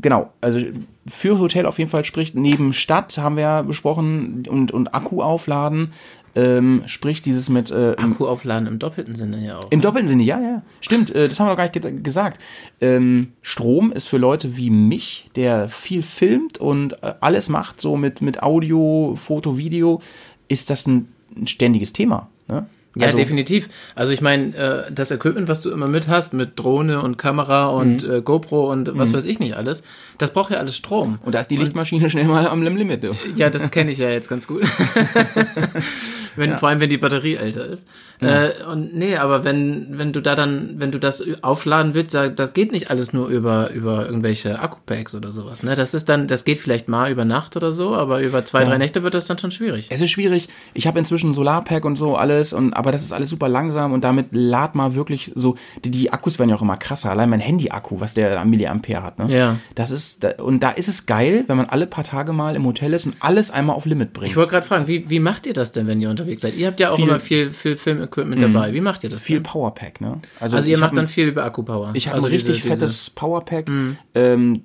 genau, 0.00 0.32
also 0.40 0.58
für 1.06 1.38
Hotel 1.38 1.66
auf 1.66 1.78
jeden 1.78 1.90
Fall 1.90 2.04
spricht, 2.04 2.34
neben 2.34 2.72
Stadt 2.72 3.18
haben 3.18 3.36
wir 3.36 3.42
ja 3.42 3.62
besprochen 3.62 4.46
und, 4.48 4.72
und 4.72 4.94
Akku 4.94 5.22
aufladen, 5.22 5.92
ähm, 6.36 6.82
spricht 6.86 7.26
dieses 7.26 7.48
mit, 7.48 7.70
äh, 7.72 7.94
im, 7.94 8.12
Akku 8.12 8.26
aufladen 8.26 8.68
im 8.68 8.78
doppelten 8.78 9.16
Sinne 9.16 9.44
ja 9.44 9.58
auch. 9.58 9.70
im 9.70 9.80
doppelten 9.80 10.06
Sinne, 10.08 10.22
ja, 10.22 10.38
ja, 10.40 10.62
stimmt, 10.80 11.12
äh, 11.14 11.28
das 11.28 11.40
haben 11.40 11.46
wir 11.46 11.50
noch 11.50 11.56
gar 11.56 11.64
nicht 11.64 11.80
ge 11.82 12.00
gesagt. 12.02 12.40
Ähm, 12.80 13.32
Strom 13.42 13.90
ist 13.90 14.06
für 14.08 14.18
Leute 14.18 14.56
wie 14.56 14.70
mich, 14.70 15.28
der 15.34 15.68
viel 15.68 16.02
filmt 16.02 16.58
und 16.58 17.02
äh, 17.02 17.14
alles 17.20 17.48
macht, 17.48 17.80
so 17.80 17.96
mit, 17.96 18.20
mit 18.22 18.42
Audio, 18.42 19.14
Foto, 19.16 19.56
Video, 19.56 20.00
ist 20.48 20.70
das 20.70 20.86
ein, 20.86 21.08
ein 21.36 21.46
ständiges 21.46 21.92
Thema. 21.92 22.28
Ne? 22.48 22.66
Ja, 22.98 23.06
Also- 23.08 23.18
definitiv. 23.18 23.68
Also 23.94 24.14
ich 24.14 24.22
meine, 24.22 24.54
äh, 24.56 24.92
das 24.92 25.10
Equipment, 25.10 25.48
was 25.48 25.60
du 25.60 25.70
immer 25.70 25.86
mit 25.86 26.08
hast, 26.08 26.32
mit 26.32 26.58
Drohne 26.58 27.02
und 27.02 27.18
Kamera 27.18 27.66
und 27.66 28.02
Mhm. 28.06 28.10
äh, 28.10 28.20
GoPro 28.22 28.72
und 28.72 28.96
was 28.96 29.12
weiß 29.12 29.26
ich 29.26 29.38
nicht 29.38 29.54
alles, 29.54 29.82
das 30.18 30.32
braucht 30.32 30.50
ja 30.50 30.58
alles 30.58 30.76
Strom. 30.76 31.18
Und 31.24 31.34
da 31.34 31.40
ist 31.40 31.50
die 31.50 31.56
Lichtmaschine 31.56 32.08
schnell 32.10 32.24
mal 32.24 32.46
am 32.46 32.62
Limit. 32.62 33.04
Du. 33.04 33.16
Ja, 33.36 33.50
das 33.50 33.70
kenne 33.70 33.90
ich 33.90 33.98
ja 33.98 34.08
jetzt 34.08 34.28
ganz 34.28 34.46
gut. 34.46 34.62
wenn, 36.36 36.56
Vor 36.58 36.68
allem, 36.68 36.80
wenn 36.80 36.88
die 36.88 36.96
Batterie 36.96 37.34
älter 37.34 37.66
ist. 37.66 37.84
Äh, 38.20 38.50
und 38.70 38.94
nee, 38.96 39.16
aber 39.16 39.44
wenn, 39.44 39.98
wenn 39.98 40.12
du 40.12 40.22
da 40.22 40.34
dann, 40.34 40.76
wenn 40.78 40.90
du 40.90 40.98
das 40.98 41.22
aufladen 41.42 41.92
willst, 41.94 42.14
da, 42.14 42.28
das 42.28 42.54
geht 42.54 42.72
nicht 42.72 42.90
alles 42.90 43.12
nur 43.12 43.28
über, 43.28 43.70
über 43.72 44.06
irgendwelche 44.06 44.58
Akkupacks 44.58 45.14
oder 45.14 45.32
sowas. 45.32 45.62
Ne? 45.62 45.74
Das 45.76 45.92
ist 45.92 46.08
dann, 46.08 46.26
das 46.26 46.44
geht 46.44 46.58
vielleicht 46.58 46.88
mal 46.88 47.10
über 47.10 47.26
Nacht 47.26 47.56
oder 47.56 47.72
so, 47.72 47.94
aber 47.94 48.22
über 48.22 48.44
zwei, 48.44 48.64
drei 48.64 48.78
Nächte 48.78 49.02
wird 49.02 49.14
das 49.14 49.26
dann 49.26 49.38
schon 49.38 49.50
schwierig. 49.50 49.88
Es 49.90 50.00
ist 50.00 50.10
schwierig. 50.10 50.48
Ich 50.72 50.86
habe 50.86 50.98
inzwischen 50.98 51.34
Solarpack 51.34 51.84
und 51.84 51.96
so 51.96 52.16
alles, 52.16 52.54
und 52.54 52.72
aber 52.72 52.90
das 52.90 53.02
ist 53.02 53.12
alles 53.12 53.28
super 53.28 53.48
langsam 53.48 53.92
und 53.92 54.02
damit 54.02 54.28
lad 54.30 54.74
mal 54.74 54.94
wirklich 54.94 55.32
so. 55.34 55.56
Die, 55.84 55.90
die 55.90 56.12
Akkus 56.12 56.38
werden 56.38 56.50
ja 56.50 56.56
auch 56.56 56.62
immer 56.62 56.78
krasser. 56.78 57.10
Allein 57.10 57.28
mein 57.28 57.40
Handy-Akku, 57.40 58.00
was 58.00 58.14
der 58.14 58.40
am 58.40 58.48
Milliampere 58.48 59.02
hat, 59.02 59.18
ne? 59.18 59.34
Ja. 59.34 59.58
Das 59.74 59.90
ist 59.90 60.05
da, 60.18 60.30
und 60.42 60.60
da 60.60 60.70
ist 60.70 60.88
es 60.88 61.06
geil, 61.06 61.44
wenn 61.46 61.56
man 61.56 61.66
alle 61.66 61.86
paar 61.86 62.04
Tage 62.04 62.32
mal 62.32 62.56
im 62.56 62.64
Hotel 62.64 62.92
ist 62.94 63.06
und 63.06 63.14
alles 63.20 63.50
einmal 63.50 63.76
auf 63.76 63.86
Limit 63.86 64.12
bringt. 64.12 64.30
Ich 64.30 64.36
wollte 64.36 64.50
gerade 64.52 64.66
fragen, 64.66 64.86
wie, 64.88 65.08
wie 65.10 65.20
macht 65.20 65.46
ihr 65.46 65.52
das 65.54 65.72
denn, 65.72 65.86
wenn 65.86 66.00
ihr 66.00 66.08
unterwegs 66.10 66.40
seid? 66.42 66.56
Ihr 66.56 66.66
habt 66.68 66.80
ja 66.80 66.90
auch 66.90 66.96
Viel- 66.96 67.04
immer 67.08 67.20
viel, 67.20 67.50
viel 67.50 67.76
Filmequipment 67.76 68.40
dabei. 68.40 68.72
Wie 68.72 68.80
macht 68.80 69.04
ihr 69.04 69.10
das 69.10 69.22
viel 69.22 69.36
denn? 69.36 69.42
Powerpack, 69.44 70.00
ne? 70.00 70.20
Also 70.40 70.56
ihr 70.58 70.74
ich 70.74 70.80
macht 70.80 70.96
dann 70.96 71.08
viel 71.08 71.26
über 71.28 71.44
Akkupower. 71.44 71.90
Ich 71.94 72.06
habe 72.08 72.16
also 72.16 72.26
ein 72.28 72.32
richtig 72.32 72.56
diese- 72.56 72.66
Mhm. 72.68 72.72
fettes 72.72 73.10
Powerpack. 73.10 73.66
Ähm, 74.14 74.62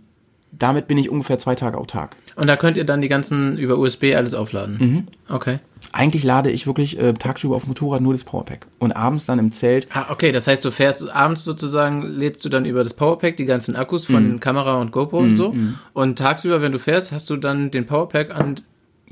damit 0.51 0.87
bin 0.87 0.97
ich 0.97 1.09
ungefähr 1.09 1.39
zwei 1.39 1.55
Tage 1.55 1.77
autark. 1.77 2.15
Und 2.35 2.47
da 2.47 2.55
könnt 2.55 2.77
ihr 2.77 2.83
dann 2.85 3.01
die 3.01 3.07
ganzen 3.09 3.57
über 3.57 3.77
USB 3.77 4.15
alles 4.15 4.33
aufladen. 4.33 4.77
Mhm. 4.79 5.33
Okay. 5.33 5.59
Eigentlich 5.93 6.23
lade 6.23 6.51
ich 6.51 6.67
wirklich 6.67 6.99
äh, 6.99 7.13
tagsüber 7.13 7.55
auf 7.55 7.63
dem 7.63 7.69
Motorrad 7.69 8.01
nur 8.01 8.13
das 8.13 8.23
Powerpack. 8.23 8.67
Und 8.79 8.91
abends 8.93 9.25
dann 9.25 9.39
im 9.39 9.51
Zelt 9.51 9.87
Ah, 9.93 10.05
okay, 10.09 10.31
das 10.31 10.47
heißt, 10.47 10.63
du 10.63 10.71
fährst 10.71 11.09
abends 11.13 11.43
sozusagen, 11.43 12.03
lädst 12.03 12.45
du 12.45 12.49
dann 12.49 12.65
über 12.65 12.83
das 12.83 12.93
Powerpack 12.93 13.35
die 13.37 13.45
ganzen 13.45 13.75
Akkus 13.75 14.05
von 14.05 14.33
Mhm. 14.33 14.39
Kamera 14.39 14.79
und 14.79 14.91
GoPro 14.91 15.17
und 15.19 15.37
so. 15.37 15.55
Und 15.93 16.17
tagsüber, 16.19 16.61
wenn 16.61 16.71
du 16.71 16.79
fährst, 16.79 17.11
hast 17.11 17.29
du 17.29 17.35
dann 17.37 17.71
den 17.71 17.85
Powerpack 17.87 18.33
an, 18.35 18.61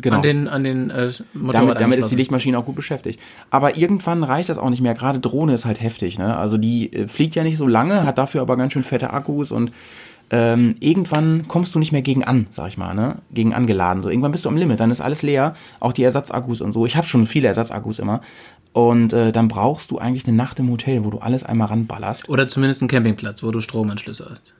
Genau. 0.01 0.15
an 0.17 0.21
den, 0.21 0.47
an 0.47 0.63
den 0.63 0.89
äh, 0.91 1.11
Motorrad 1.33 1.55
damit, 1.67 1.81
damit 1.81 1.99
ist 1.99 2.11
die. 2.11 2.15
Lichtmaschine 2.15 2.57
auch 2.57 2.63
gut 2.65 2.75
beschäftigt. 2.75 3.19
Aber 3.49 3.75
irgendwann 3.75 4.23
reicht 4.23 4.47
das 4.47 4.57
auch 4.57 4.69
nicht 4.69 4.81
mehr. 4.81 4.93
Gerade 4.93 5.19
Drohne 5.19 5.53
ist 5.53 5.65
halt 5.65 5.81
heftig. 5.81 6.17
Ne? 6.17 6.37
Also 6.37 6.57
die 6.57 6.93
äh, 6.93 7.07
fliegt 7.09 7.35
ja 7.35 7.43
nicht 7.43 7.57
so 7.57 7.67
lange, 7.67 8.05
hat 8.05 8.17
dafür 8.17 8.39
aber 8.41 8.55
ganz 8.55 8.71
schön 8.71 8.85
fette 8.85 9.11
Akkus 9.11 9.51
und 9.51 9.73
ähm, 10.31 10.75
irgendwann 10.79 11.47
kommst 11.47 11.73
du 11.73 11.79
nicht 11.79 11.91
mehr 11.91 12.01
gegen 12.01 12.23
an, 12.23 12.47
sag 12.51 12.67
ich 12.67 12.77
mal, 12.77 12.93
ne? 12.93 13.17
Gegen 13.33 13.53
angeladen. 13.53 14.03
So 14.03 14.09
irgendwann 14.09 14.31
bist 14.31 14.45
du 14.45 14.49
am 14.49 14.57
Limit, 14.57 14.79
dann 14.79 14.91
ist 14.91 15.01
alles 15.01 15.23
leer, 15.23 15.55
auch 15.79 15.93
die 15.93 16.03
Ersatzakkus 16.03 16.61
und 16.61 16.71
so. 16.71 16.85
Ich 16.85 16.95
habe 16.95 17.07
schon 17.07 17.25
viele 17.25 17.47
Ersatzakkus 17.47 17.99
immer. 17.99 18.21
Und 18.71 19.13
äh, 19.13 19.31
dann 19.31 19.47
brauchst 19.47 19.89
du 19.89 19.97
eigentlich 19.97 20.27
eine 20.27 20.37
Nacht 20.37 20.59
im 20.59 20.69
Hotel, 20.69 21.03
wo 21.03 21.09
du 21.09 21.17
alles 21.17 21.43
einmal 21.43 21.69
ranballerst. 21.69 22.29
Oder 22.29 22.47
zumindest 22.47 22.81
einen 22.81 22.89
Campingplatz, 22.89 23.41
wo 23.41 23.49
du 23.49 23.61
Stromanschlüsse 23.61 24.27
hast. 24.29 24.53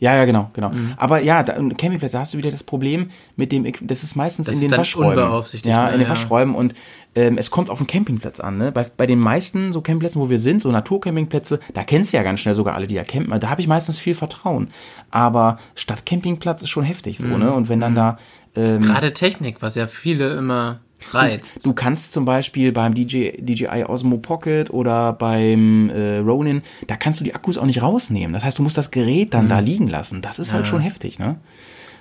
Ja, 0.00 0.14
ja, 0.14 0.24
genau, 0.26 0.50
genau. 0.52 0.70
Mhm. 0.70 0.94
Aber 0.96 1.20
ja, 1.22 1.42
da, 1.42 1.54
im 1.54 1.76
Campingplatz, 1.76 2.12
da 2.12 2.20
hast 2.20 2.34
du 2.34 2.38
wieder 2.38 2.50
das 2.50 2.62
Problem 2.62 3.10
mit 3.36 3.50
dem, 3.50 3.66
das 3.82 4.02
ist 4.04 4.14
meistens 4.14 4.46
Das 4.46 4.54
in 4.54 4.60
ist 4.60 4.64
den 4.66 4.70
dann 4.70 4.78
Waschräumen. 4.80 5.18
Ja, 5.64 5.86
ne, 5.86 5.92
in 5.92 5.98
den 5.98 6.02
ja. 6.02 6.08
Waschräumen 6.08 6.54
und 6.54 6.74
ähm, 7.16 7.36
es 7.36 7.50
kommt 7.50 7.68
auf 7.68 7.78
den 7.78 7.86
Campingplatz 7.86 8.38
an. 8.38 8.58
Ne? 8.58 8.70
Bei, 8.70 8.86
bei 8.96 9.06
den 9.06 9.18
meisten 9.18 9.72
so 9.72 9.80
Campingplätzen, 9.80 10.20
wo 10.20 10.30
wir 10.30 10.38
sind, 10.38 10.62
so 10.62 10.70
Naturcampingplätze, 10.70 11.58
da 11.74 11.82
kennst 11.82 12.12
du 12.12 12.16
ja 12.16 12.22
ganz 12.22 12.40
schnell 12.40 12.54
sogar 12.54 12.74
alle, 12.76 12.86
die 12.86 12.94
da 12.94 13.02
campen. 13.02 13.38
Da 13.40 13.50
habe 13.50 13.60
ich 13.60 13.66
meistens 13.66 13.98
viel 13.98 14.14
Vertrauen. 14.14 14.70
Aber 15.10 15.58
Stadtcampingplatz 15.74 16.62
ist 16.62 16.70
schon 16.70 16.84
heftig 16.84 17.18
so, 17.18 17.26
Mhm. 17.26 17.38
ne? 17.38 17.52
Und 17.52 17.68
wenn 17.68 17.80
dann 17.80 17.94
da 17.94 18.18
ähm, 18.56 18.80
Gerade 18.82 19.12
Technik, 19.12 19.60
was 19.60 19.74
ja 19.74 19.86
viele 19.86 20.32
immer 20.34 20.80
reizt. 21.12 21.64
Du 21.64 21.72
kannst 21.72 22.12
zum 22.12 22.24
Beispiel 22.24 22.72
beim 22.72 22.94
DJ, 22.94 23.30
DJI 23.38 23.84
Osmo 23.86 24.18
Pocket 24.18 24.70
oder 24.70 25.12
beim 25.12 25.90
äh, 25.90 26.18
Ronin, 26.18 26.62
da 26.86 26.96
kannst 26.96 27.20
du 27.20 27.24
die 27.24 27.34
Akkus 27.34 27.58
auch 27.58 27.66
nicht 27.66 27.82
rausnehmen. 27.82 28.32
Das 28.32 28.44
heißt, 28.44 28.58
du 28.58 28.62
musst 28.62 28.78
das 28.78 28.90
Gerät 28.90 29.34
dann 29.34 29.48
da 29.48 29.58
liegen 29.60 29.88
lassen. 29.88 30.22
Das 30.22 30.38
ist 30.38 30.52
halt 30.52 30.66
schon 30.66 30.80
heftig, 30.80 31.18
ne? 31.18 31.36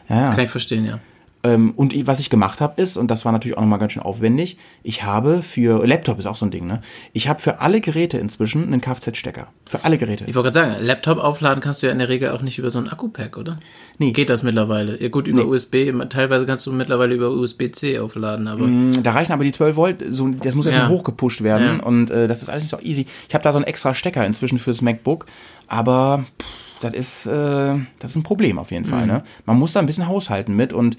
Ja, 0.10 0.22
ja. 0.22 0.30
Kann 0.32 0.46
ich 0.46 0.52
verstehen, 0.52 0.86
ja. 0.86 1.00
Ähm, 1.44 1.74
und 1.76 1.94
was 2.08 2.20
ich 2.20 2.30
gemacht 2.30 2.62
habe 2.62 2.82
ist, 2.82 2.98
und 2.98 3.12
das 3.12 3.24
war 3.24 3.32
natürlich 3.32 3.58
auch 3.58 3.62
nochmal 3.62 3.78
ganz 3.80 3.92
schön 3.94 4.02
aufwendig, 4.02 4.58
ich 4.84 5.04
habe 5.04 5.42
für, 5.44 5.86
Laptop 5.86 6.18
ist 6.18 6.26
auch 6.26 6.36
so 6.36 6.46
ein 6.46 6.52
Ding, 6.52 6.66
ne? 6.66 6.82
Ich 7.14 7.28
habe 7.28 7.40
für 7.40 7.60
alle 7.62 7.80
Geräte 7.80 8.18
inzwischen 8.18 8.64
einen 8.64 8.82
Kfz-Stecker. 8.82 9.48
Für 9.70 9.86
alle 9.86 9.98
Geräte. 9.98 10.24
Ich 10.28 10.36
wollte 10.36 10.52
gerade 10.52 10.72
sagen, 10.74 10.86
Laptop 10.86 11.20
aufladen 11.20 11.62
kannst 11.62 11.82
du 11.84 11.88
ja 11.88 11.92
in 11.94 12.00
der 12.00 12.10
Regel 12.10 12.32
auch 12.32 12.42
nicht 12.42 12.58
über 12.58 12.72
so 12.72 12.80
ein 12.80 12.88
Akku-Pack, 12.90 13.38
oder? 13.38 13.60
Nee. 14.00 14.14
Geht 14.14 14.30
das 14.30 14.42
mittlerweile? 14.42 15.02
Ja, 15.02 15.10
gut, 15.10 15.28
über 15.28 15.44
Nee. 15.44 15.48
USB, 15.50 15.92
teilweise 16.10 16.46
kannst 16.46 16.66
du 16.66 16.72
mittlerweile 16.72 17.14
über 17.14 17.30
USB-C 17.32 18.00
aufladen, 18.00 18.48
aber 18.48 18.68
Da 19.04 19.12
reichen 19.12 19.32
aber 19.34 19.44
die 19.44 19.52
12 19.52 19.76
Volt, 19.76 20.04
so, 20.10 20.28
das 20.30 20.56
muss 20.56 20.66
ja, 20.66 20.72
Ja. 20.72 20.88
hochgepusht 20.90 21.44
werden 21.44 21.78
Ja. 21.80 21.84
und 21.86 22.10
äh, 22.10 22.28
das 22.28 22.42
ist 22.42 22.50
alles 22.50 22.64
nicht 22.64 22.72
so 22.72 22.80
easy. 22.80 23.06
Ich 23.28 23.36
habe 23.36 23.44
da 23.44 23.52
so 23.52 23.58
einen 23.58 23.66
extra 23.66 23.94
Stecker 23.94 24.26
inzwischen 24.26 24.58
fürs 24.60 24.82
MacBook, 24.82 25.26
aber 25.68 26.26
pff, 26.42 26.80
das 26.80 26.94
ist 26.94 27.26
äh, 27.26 27.76
das 28.00 28.12
ist 28.12 28.16
ein 28.16 28.24
Problem 28.24 28.60
auf 28.60 28.72
jeden 28.72 28.86
Fall. 28.86 29.04
Mhm. 29.04 29.08
Ne? 29.08 29.24
Man 29.46 29.60
muss 29.60 29.74
da 29.74 29.80
ein 29.80 29.86
bisschen 29.86 30.08
haushalten 30.08 30.56
mit 30.56 30.74
und 30.74 30.98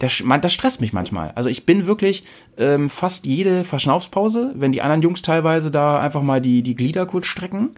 das, 0.00 0.22
das 0.40 0.52
stresst 0.52 0.80
mich 0.80 0.92
manchmal. 0.92 1.30
Also 1.34 1.48
ich 1.48 1.66
bin 1.66 1.86
wirklich 1.86 2.24
ähm, 2.56 2.90
fast 2.90 3.26
jede 3.26 3.64
Verschnaufspause, 3.64 4.52
wenn 4.54 4.72
die 4.72 4.82
anderen 4.82 5.02
Jungs 5.02 5.22
teilweise 5.22 5.70
da 5.70 6.00
einfach 6.00 6.22
mal 6.22 6.40
die, 6.40 6.62
die 6.62 6.74
Glieder 6.74 7.06
kurz 7.06 7.26
strecken, 7.26 7.70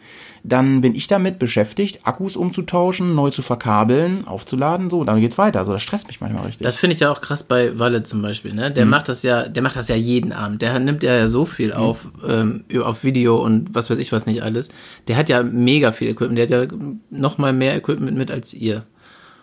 dann 0.45 0.81
bin 0.81 0.95
ich 0.95 1.07
damit 1.09 1.39
beschäftigt, 1.39 2.01
Akkus 2.05 2.37
umzutauschen, 2.37 3.15
neu 3.15 3.31
zu 3.31 3.43
verkabeln, 3.43 4.27
aufzuladen, 4.27 4.89
so, 4.89 5.05
dann 5.05 5.21
geht's 5.21 5.37
weiter. 5.39 5.59
Also 5.61 5.73
das 5.73 5.83
stresst 5.83 6.07
mich 6.09 6.21
manchmal 6.21 6.47
richtig. 6.47 6.65
Das 6.65 6.77
finde 6.77 6.95
ich 6.95 7.01
ja 7.01 7.11
auch 7.11 7.21
krass 7.21 7.43
bei 7.43 7.79
Walle 7.79 8.03
zum 8.03 8.23
Beispiel, 8.23 8.55
ne? 8.55 8.71
Mhm. 8.71 8.75
Der 8.75 8.87
macht 8.87 9.09
das 9.09 9.23
ja, 9.23 9.49
der 9.49 9.63
macht 9.63 9.77
das 9.77 9.89
ja 9.89 9.97
jeden 9.97 10.33
Abend. 10.33 10.63
Der 10.63 10.79
nimmt 10.79 11.03
ja 11.03 11.29
so 11.29 11.45
viel 11.45 11.69
Mhm. 11.69 11.73
auf, 11.75 12.07
ähm, 12.29 12.65
auf 12.83 13.05
Video 13.05 13.43
und 13.43 13.75
was 13.75 13.91
weiß 13.91 13.99
ich 13.99 14.13
was 14.13 14.27
nicht 14.27 14.43
alles. 14.43 14.69
Der 15.09 15.17
hat 15.17 15.29
ja 15.29 15.43
mega 15.43 15.93
viel 15.93 16.09
Equipment. 16.09 16.39
Der 16.39 16.61
hat 16.61 16.71
ja 16.73 16.79
noch 17.11 17.39
mal 17.39 17.53
mehr 17.53 17.77
Equipment 17.77 18.17
mit 18.17 18.31
als 18.31 18.55
ihr. 18.55 18.85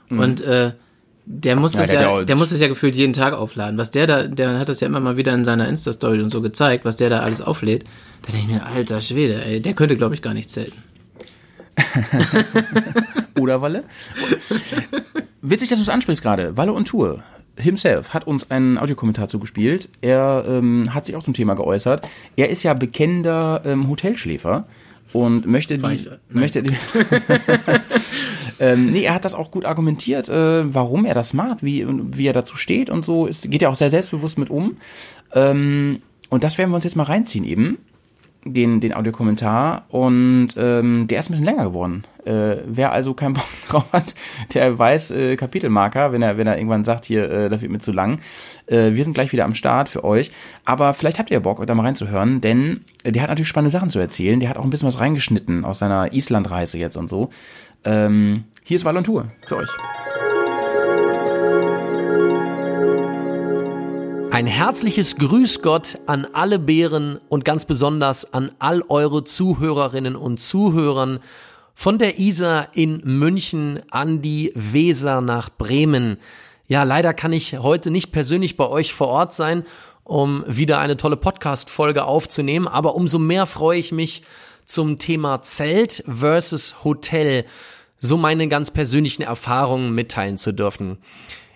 Und 0.09 0.41
äh, 0.41 0.71
der 1.31 1.55
muss. 1.55 1.73
Ja, 1.73 1.81
das 1.81 1.89
der 1.89 2.01
ja, 2.01 2.23
der 2.23 2.35
muss 2.35 2.49
das 2.49 2.59
ja 2.59 2.67
gefühlt 2.67 2.95
jeden 2.95 3.13
Tag 3.13 3.33
aufladen. 3.33 3.77
Was 3.77 3.91
der 3.91 4.07
da, 4.07 4.23
der 4.23 4.57
hat 4.57 4.67
das 4.67 4.79
ja 4.79 4.87
immer 4.87 4.99
mal 4.99 5.15
wieder 5.15 5.33
in 5.33 5.45
seiner 5.45 5.67
Insta-Story 5.67 6.21
und 6.21 6.31
so 6.31 6.41
gezeigt, 6.41 6.85
was 6.85 6.95
der 6.95 7.11
da 7.11 7.19
alles 7.19 7.39
auflädt. 7.39 7.85
Da 8.23 8.31
denke 8.31 8.47
ich 8.47 8.53
mir, 8.53 8.65
alter 8.65 8.99
Schwede, 8.99 9.45
ey, 9.45 9.59
der 9.59 9.73
könnte, 9.73 9.95
glaube 9.95 10.15
ich, 10.15 10.23
gar 10.23 10.33
nicht 10.33 10.49
zelten. 10.49 10.83
Oder 13.39 13.61
Walle? 13.61 13.83
Witzig, 15.41 15.69
dass 15.69 15.77
du 15.79 15.83
es 15.83 15.89
ansprichst 15.89 16.23
gerade. 16.23 16.57
Walle 16.57 16.73
und 16.73 16.87
Tour 16.87 17.23
himself 17.57 18.13
hat 18.13 18.25
uns 18.25 18.49
einen 18.49 18.77
Audiokommentar 18.77 19.27
zugespielt. 19.27 19.89
Er 20.01 20.45
ähm, 20.47 20.93
hat 20.93 21.05
sich 21.05 21.15
auch 21.15 21.23
zum 21.23 21.33
Thema 21.33 21.53
geäußert. 21.55 22.07
Er 22.35 22.49
ist 22.49 22.63
ja 22.63 22.73
bekennender 22.73 23.61
ähm, 23.65 23.87
Hotelschläfer 23.87 24.65
und 25.13 25.45
möchte 25.45 25.77
die, 25.77 25.91
ich? 25.91 26.05
Nein. 26.05 26.17
möchte 26.29 26.63
die, 26.63 26.73
ähm, 28.59 28.91
nee, 28.91 29.03
er 29.03 29.13
hat 29.13 29.25
das 29.25 29.35
auch 29.35 29.51
gut 29.51 29.65
argumentiert, 29.65 30.29
äh, 30.29 30.73
warum 30.73 31.05
er 31.05 31.13
das 31.13 31.33
macht, 31.33 31.63
wie, 31.63 31.85
wie 31.87 32.27
er 32.27 32.33
dazu 32.33 32.57
steht 32.57 32.89
und 32.89 33.05
so. 33.05 33.27
Es 33.27 33.49
geht 33.49 33.61
ja 33.61 33.69
auch 33.69 33.75
sehr 33.75 33.89
selbstbewusst 33.89 34.37
mit 34.37 34.49
um. 34.49 34.75
Ähm, 35.33 36.01
und 36.29 36.43
das 36.43 36.57
werden 36.57 36.71
wir 36.71 36.75
uns 36.75 36.83
jetzt 36.83 36.95
mal 36.95 37.03
reinziehen 37.03 37.45
eben. 37.45 37.77
den, 38.45 38.79
den 38.79 38.93
Audiokommentar 38.93 39.85
und 39.89 40.49
ähm, 40.55 41.07
der 41.07 41.19
ist 41.19 41.29
ein 41.29 41.33
bisschen 41.33 41.45
länger 41.45 41.65
geworden. 41.65 42.03
Äh, 42.25 42.57
wer 42.65 42.91
also 42.91 43.13
keinen 43.13 43.33
Bock 43.35 43.43
drauf 43.67 43.91
hat, 43.91 44.15
der 44.53 44.77
weiß 44.77 45.11
äh, 45.11 45.35
Kapitelmarker, 45.35 46.13
wenn 46.13 46.21
er, 46.21 46.37
wenn 46.37 46.47
er 46.47 46.57
irgendwann 46.57 46.83
sagt, 46.83 47.05
hier, 47.05 47.29
äh, 47.29 47.49
das 47.49 47.61
wird 47.61 47.71
mir 47.71 47.79
zu 47.79 47.91
lang. 47.91 48.21
Äh, 48.67 48.93
wir 48.93 49.03
sind 49.03 49.13
gleich 49.13 49.33
wieder 49.33 49.45
am 49.45 49.55
Start 49.55 49.89
für 49.89 50.03
euch. 50.03 50.31
Aber 50.63 50.93
vielleicht 50.93 51.19
habt 51.19 51.31
ihr 51.31 51.39
Bock, 51.39 51.65
da 51.65 51.75
mal 51.75 51.83
reinzuhören, 51.83 52.39
denn 52.39 52.81
der 53.03 53.21
hat 53.21 53.29
natürlich 53.29 53.49
spannende 53.49 53.71
Sachen 53.71 53.89
zu 53.89 53.99
erzählen. 53.99 54.39
Der 54.39 54.49
hat 54.49 54.57
auch 54.57 54.63
ein 54.63 54.69
bisschen 54.69 54.87
was 54.87 54.99
reingeschnitten 54.99 55.65
aus 55.65 55.79
seiner 55.79 56.13
Islandreise 56.13 56.77
jetzt 56.77 56.95
und 56.95 57.09
so. 57.09 57.29
Ähm, 57.85 58.43
hier 58.63 58.75
ist 58.75 58.85
Wall 58.85 59.01
Tour 59.03 59.27
für 59.47 59.57
euch. 59.57 59.69
Ein 64.31 64.47
herzliches 64.47 65.15
Grüß 65.17 65.61
Gott 65.61 65.97
an 66.05 66.27
alle 66.33 66.59
Bären 66.59 67.19
und 67.29 67.45
ganz 67.45 67.65
besonders 67.65 68.33
an 68.33 68.51
all 68.59 68.83
eure 68.87 69.23
Zuhörerinnen 69.23 70.15
und 70.15 70.39
Zuhörern 70.39 71.19
von 71.73 71.97
der 71.97 72.19
Isar 72.19 72.67
in 72.73 73.01
München 73.03 73.79
an 73.89 74.21
die 74.21 74.51
Weser 74.55 75.21
nach 75.21 75.49
Bremen. 75.49 76.17
Ja, 76.67 76.83
leider 76.83 77.13
kann 77.13 77.33
ich 77.33 77.57
heute 77.57 77.89
nicht 77.89 78.11
persönlich 78.11 78.55
bei 78.55 78.67
euch 78.67 78.93
vor 78.93 79.07
Ort 79.07 79.33
sein, 79.33 79.63
um 80.03 80.43
wieder 80.47 80.79
eine 80.79 80.97
tolle 80.97 81.17
Podcast-Folge 81.17 82.03
aufzunehmen, 82.03 82.67
aber 82.67 82.95
umso 82.95 83.17
mehr 83.17 83.45
freue 83.45 83.79
ich 83.79 83.91
mich 83.91 84.23
zum 84.69 84.99
Thema 84.99 85.41
Zelt 85.41 86.03
versus 86.07 86.83
Hotel, 86.83 87.43
so 87.97 88.17
meine 88.17 88.47
ganz 88.47 88.71
persönlichen 88.71 89.23
Erfahrungen 89.23 89.93
mitteilen 89.93 90.37
zu 90.37 90.53
dürfen. 90.53 90.99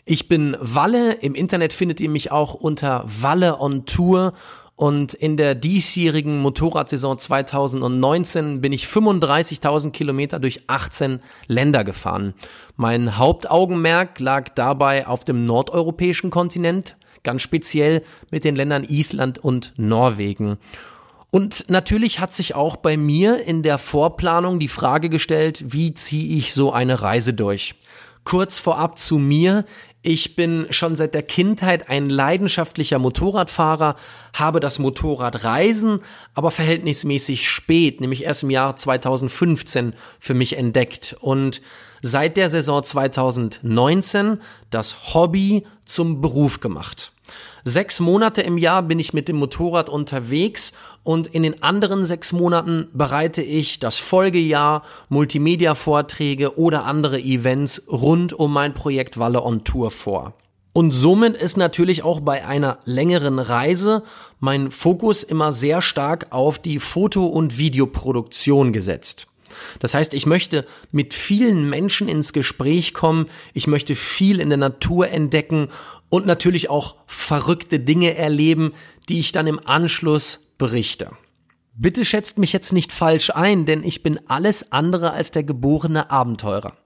Ich 0.04 0.28
bin 0.28 0.58
Walle. 0.60 1.14
Im 1.22 1.36
Internet 1.36 1.72
findet 1.72 2.02
ihr 2.02 2.10
mich 2.10 2.32
auch 2.32 2.56
unter 2.56 3.06
Walle 3.06 3.60
on 3.60 3.86
Tour. 3.86 4.34
Und 4.76 5.14
in 5.14 5.38
der 5.38 5.54
diesjährigen 5.54 6.42
Motorradsaison 6.42 7.20
2019 7.20 8.60
bin 8.60 8.74
ich 8.74 8.86
35.000 8.86 9.92
Kilometer 9.92 10.40
durch 10.40 10.64
18 10.66 11.22
Länder 11.48 11.84
gefahren. 11.84 12.34
Mein 12.76 13.18
Hauptaugenmerk 13.18 14.20
lag 14.20 14.50
dabei 14.50 15.06
auf 15.06 15.24
dem 15.24 15.46
nordeuropäischen 15.46 16.32
Kontinent, 16.32 16.98
ganz 17.22 17.44
speziell 17.44 18.04
mit 18.32 18.44
den 18.44 18.56
Ländern 18.56 18.84
Island 18.84 19.38
und 19.38 19.74
Norwegen. 19.78 20.58
Und 21.34 21.68
natürlich 21.68 22.20
hat 22.20 22.32
sich 22.32 22.54
auch 22.54 22.76
bei 22.76 22.96
mir 22.96 23.44
in 23.44 23.64
der 23.64 23.80
Vorplanung 23.80 24.60
die 24.60 24.68
Frage 24.68 25.10
gestellt, 25.10 25.64
wie 25.74 25.96
ziehe 25.96 26.38
ich 26.38 26.54
so 26.54 26.72
eine 26.72 27.02
Reise 27.02 27.34
durch? 27.34 27.74
Kurz 28.24 28.60
vorab 28.60 29.00
zu 29.00 29.18
mir. 29.18 29.66
Ich 30.04 30.36
bin 30.36 30.68
schon 30.70 30.96
seit 30.96 31.16
der 31.16 31.24
Kindheit 31.24 31.90
ein 31.90 32.08
leidenschaftlicher 32.08 33.00
Motorradfahrer, 33.00 33.96
habe 34.36 34.60
das 34.60 34.78
Motorradreisen 34.78 36.02
aber 36.36 36.52
verhältnismäßig 36.52 37.50
spät, 37.50 38.00
nämlich 38.00 38.26
erst 38.26 38.44
im 38.44 38.52
Jahr 38.52 38.76
2015 38.76 39.96
für 40.20 40.36
mich 40.36 40.56
entdeckt 40.56 41.16
und 41.20 41.64
seit 42.04 42.38
der 42.38 42.50
Saison 42.50 42.84
2019 42.84 44.40
das 44.70 45.16
Hobby 45.16 45.66
zum 45.84 46.22
Beruf 46.22 46.60
gemacht. 46.60 47.12
Sechs 47.66 48.02
Monate 48.02 48.42
im 48.42 48.58
Jahr 48.58 48.84
bin 48.84 49.00
ich 49.00 49.14
mit 49.14 49.30
dem 49.30 49.38
Motorrad 49.38 49.90
unterwegs 49.90 50.74
und 51.04 51.28
in 51.28 51.44
den 51.44 51.64
anderen 51.64 52.04
sechs 52.04 52.34
Monaten 52.34 52.90
bereite 52.92 53.42
ich 53.42 53.80
das 53.80 53.98
Folgejahr, 53.98 54.84
Multimedia-Vorträge 55.08 56.58
oder 56.58 56.84
andere 56.84 57.22
Events 57.22 57.84
rund 57.90 58.34
um 58.34 58.52
mein 58.52 58.74
Projekt 58.74 59.18
Walle 59.18 59.42
on 59.42 59.64
Tour 59.64 59.92
vor. 59.92 60.34
Und 60.74 60.92
somit 60.92 61.38
ist 61.38 61.56
natürlich 61.56 62.04
auch 62.04 62.20
bei 62.20 62.46
einer 62.46 62.80
längeren 62.84 63.40
Reise 63.40 64.04
mein 64.42 64.70
Fokus 64.70 65.24
immer 65.24 65.54
sehr 65.54 65.82
stark 65.82 66.28
auf 66.32 66.60
die 66.60 66.80
Foto- 66.80 67.28
und 67.28 67.58
Videoproduktion 67.58 68.74
gesetzt. 68.74 69.28
Das 69.80 69.94
heißt, 69.94 70.14
ich 70.14 70.26
möchte 70.26 70.66
mit 70.92 71.14
vielen 71.14 71.70
Menschen 71.70 72.10
ins 72.10 72.34
Gespräch 72.34 72.94
kommen, 72.94 73.28
ich 73.54 73.68
möchte 73.68 73.96
viel 73.96 74.40
in 74.40 74.50
der 74.50 74.58
Natur 74.58 75.10
entdecken 75.10 75.68
und 76.14 76.28
natürlich 76.28 76.70
auch 76.70 76.98
verrückte 77.08 77.80
Dinge 77.80 78.16
erleben, 78.16 78.76
die 79.10 79.20
ich 79.20 79.32
dann 79.32 79.48
im 79.48 79.60
Anschluss 79.66 80.52
berichte. 80.60 81.10
Bitte 81.74 82.06
schätzt 82.06 82.38
mich 82.38 82.54
jetzt 82.54 82.72
nicht 82.72 82.92
falsch 82.92 83.32
ein, 83.32 83.66
denn 83.66 83.84
ich 83.84 84.04
bin 84.04 84.20
alles 84.28 84.72
andere 84.72 85.14
als 85.14 85.32
der 85.32 85.44
geborene 85.44 86.12
Abenteurer. 86.12 86.78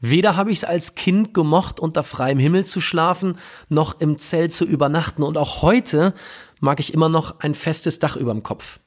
Weder 0.00 0.34
habe 0.34 0.50
ich 0.50 0.58
es 0.58 0.64
als 0.64 0.96
Kind 0.96 1.34
gemocht, 1.34 1.78
unter 1.78 2.02
freiem 2.02 2.40
Himmel 2.40 2.66
zu 2.66 2.80
schlafen, 2.80 3.38
noch 3.68 4.00
im 4.00 4.18
Zelt 4.18 4.50
zu 4.50 4.64
übernachten, 4.64 5.22
und 5.22 5.38
auch 5.38 5.62
heute 5.62 6.12
mag 6.58 6.80
ich 6.80 6.92
immer 6.92 7.08
noch 7.08 7.38
ein 7.38 7.54
festes 7.54 8.00
Dach 8.00 8.16
überm 8.16 8.42
Kopf. 8.42 8.80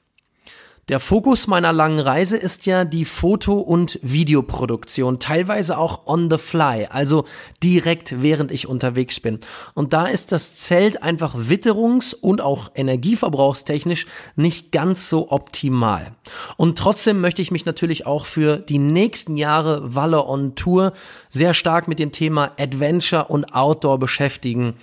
Der 0.89 1.01
Fokus 1.01 1.47
meiner 1.47 1.73
langen 1.73 1.99
Reise 1.99 2.38
ist 2.38 2.65
ja 2.65 2.85
die 2.85 3.03
Foto- 3.03 3.59
und 3.59 3.99
Videoproduktion, 4.03 5.19
teilweise 5.19 5.77
auch 5.77 6.07
on 6.07 6.31
the 6.31 6.38
fly, 6.38 6.88
also 6.89 7.26
direkt 7.61 8.22
während 8.22 8.51
ich 8.51 8.69
unterwegs 8.69 9.19
bin. 9.19 9.41
Und 9.73 9.91
da 9.91 10.07
ist 10.07 10.31
das 10.31 10.55
Zelt 10.55 11.03
einfach 11.03 11.35
witterungs- 11.35 12.15
und 12.15 12.39
auch 12.39 12.72
energieverbrauchstechnisch 12.73 14.05
nicht 14.38 14.72
ganz 14.72 15.09
so 15.09 15.30
optimal. 15.30 16.15
Und 16.55 16.77
trotzdem 16.77 17.19
möchte 17.19 17.41
ich 17.41 17.51
mich 17.51 17.65
natürlich 17.65 18.05
auch 18.05 18.26
für 18.26 18.55
die 18.55 18.80
nächsten 18.80 19.35
Jahre 19.35 19.93
Walle 19.93 20.26
on 20.26 20.55
Tour 20.55 20.93
sehr 21.27 21.53
stark 21.53 21.89
mit 21.89 21.99
dem 21.99 22.14
Thema 22.14 22.53
Adventure 22.57 23.26
und 23.26 23.53
Outdoor 23.53 23.99
beschäftigen. 23.99 24.76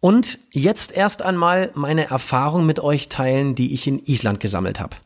Und 0.00 0.40
jetzt 0.50 0.90
erst 0.90 1.22
einmal 1.22 1.70
meine 1.74 2.10
Erfahrung 2.10 2.66
mit 2.66 2.80
euch 2.80 3.08
teilen, 3.08 3.54
die 3.54 3.72
ich 3.74 3.86
in 3.86 4.00
Island 4.04 4.40
gesammelt 4.40 4.80
habe. 4.80 4.96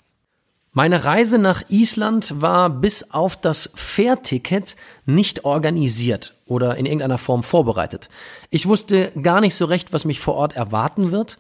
Meine 0.73 1.03
Reise 1.03 1.39
nach 1.39 1.65
Island 1.69 2.41
war 2.43 2.71
bis 2.71 3.11
auf 3.11 3.37
das 3.37 3.71
Fährticket 3.75 4.77
nicht 5.05 5.45
organisiert 5.45 6.35
oder 6.47 6.77
in 6.77 6.87
irgendeiner 6.87 7.19
Form 7.19 7.43
vorbereitet. 7.43 8.09
Ich 8.51 8.69
wusste 8.69 9.11
gar 9.21 9.41
nicht 9.41 9.57
so 9.57 9.65
recht, 9.65 9.93
was 9.93 10.05
mich 10.05 10.21
vor 10.21 10.35
Ort 10.35 10.55
erwarten 10.55 11.11
wird, 11.11 11.39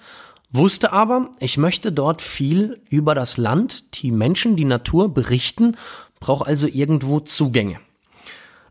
wusste 0.50 0.92
aber, 0.92 1.30
ich 1.38 1.58
möchte 1.58 1.92
dort 1.92 2.22
viel 2.22 2.80
über 2.88 3.14
das 3.14 3.36
Land, 3.36 4.02
die 4.02 4.10
Menschen, 4.10 4.56
die 4.56 4.64
Natur 4.64 5.14
berichten, 5.14 5.76
brauche 6.18 6.44
also 6.44 6.66
irgendwo 6.66 7.20
Zugänge. 7.20 7.78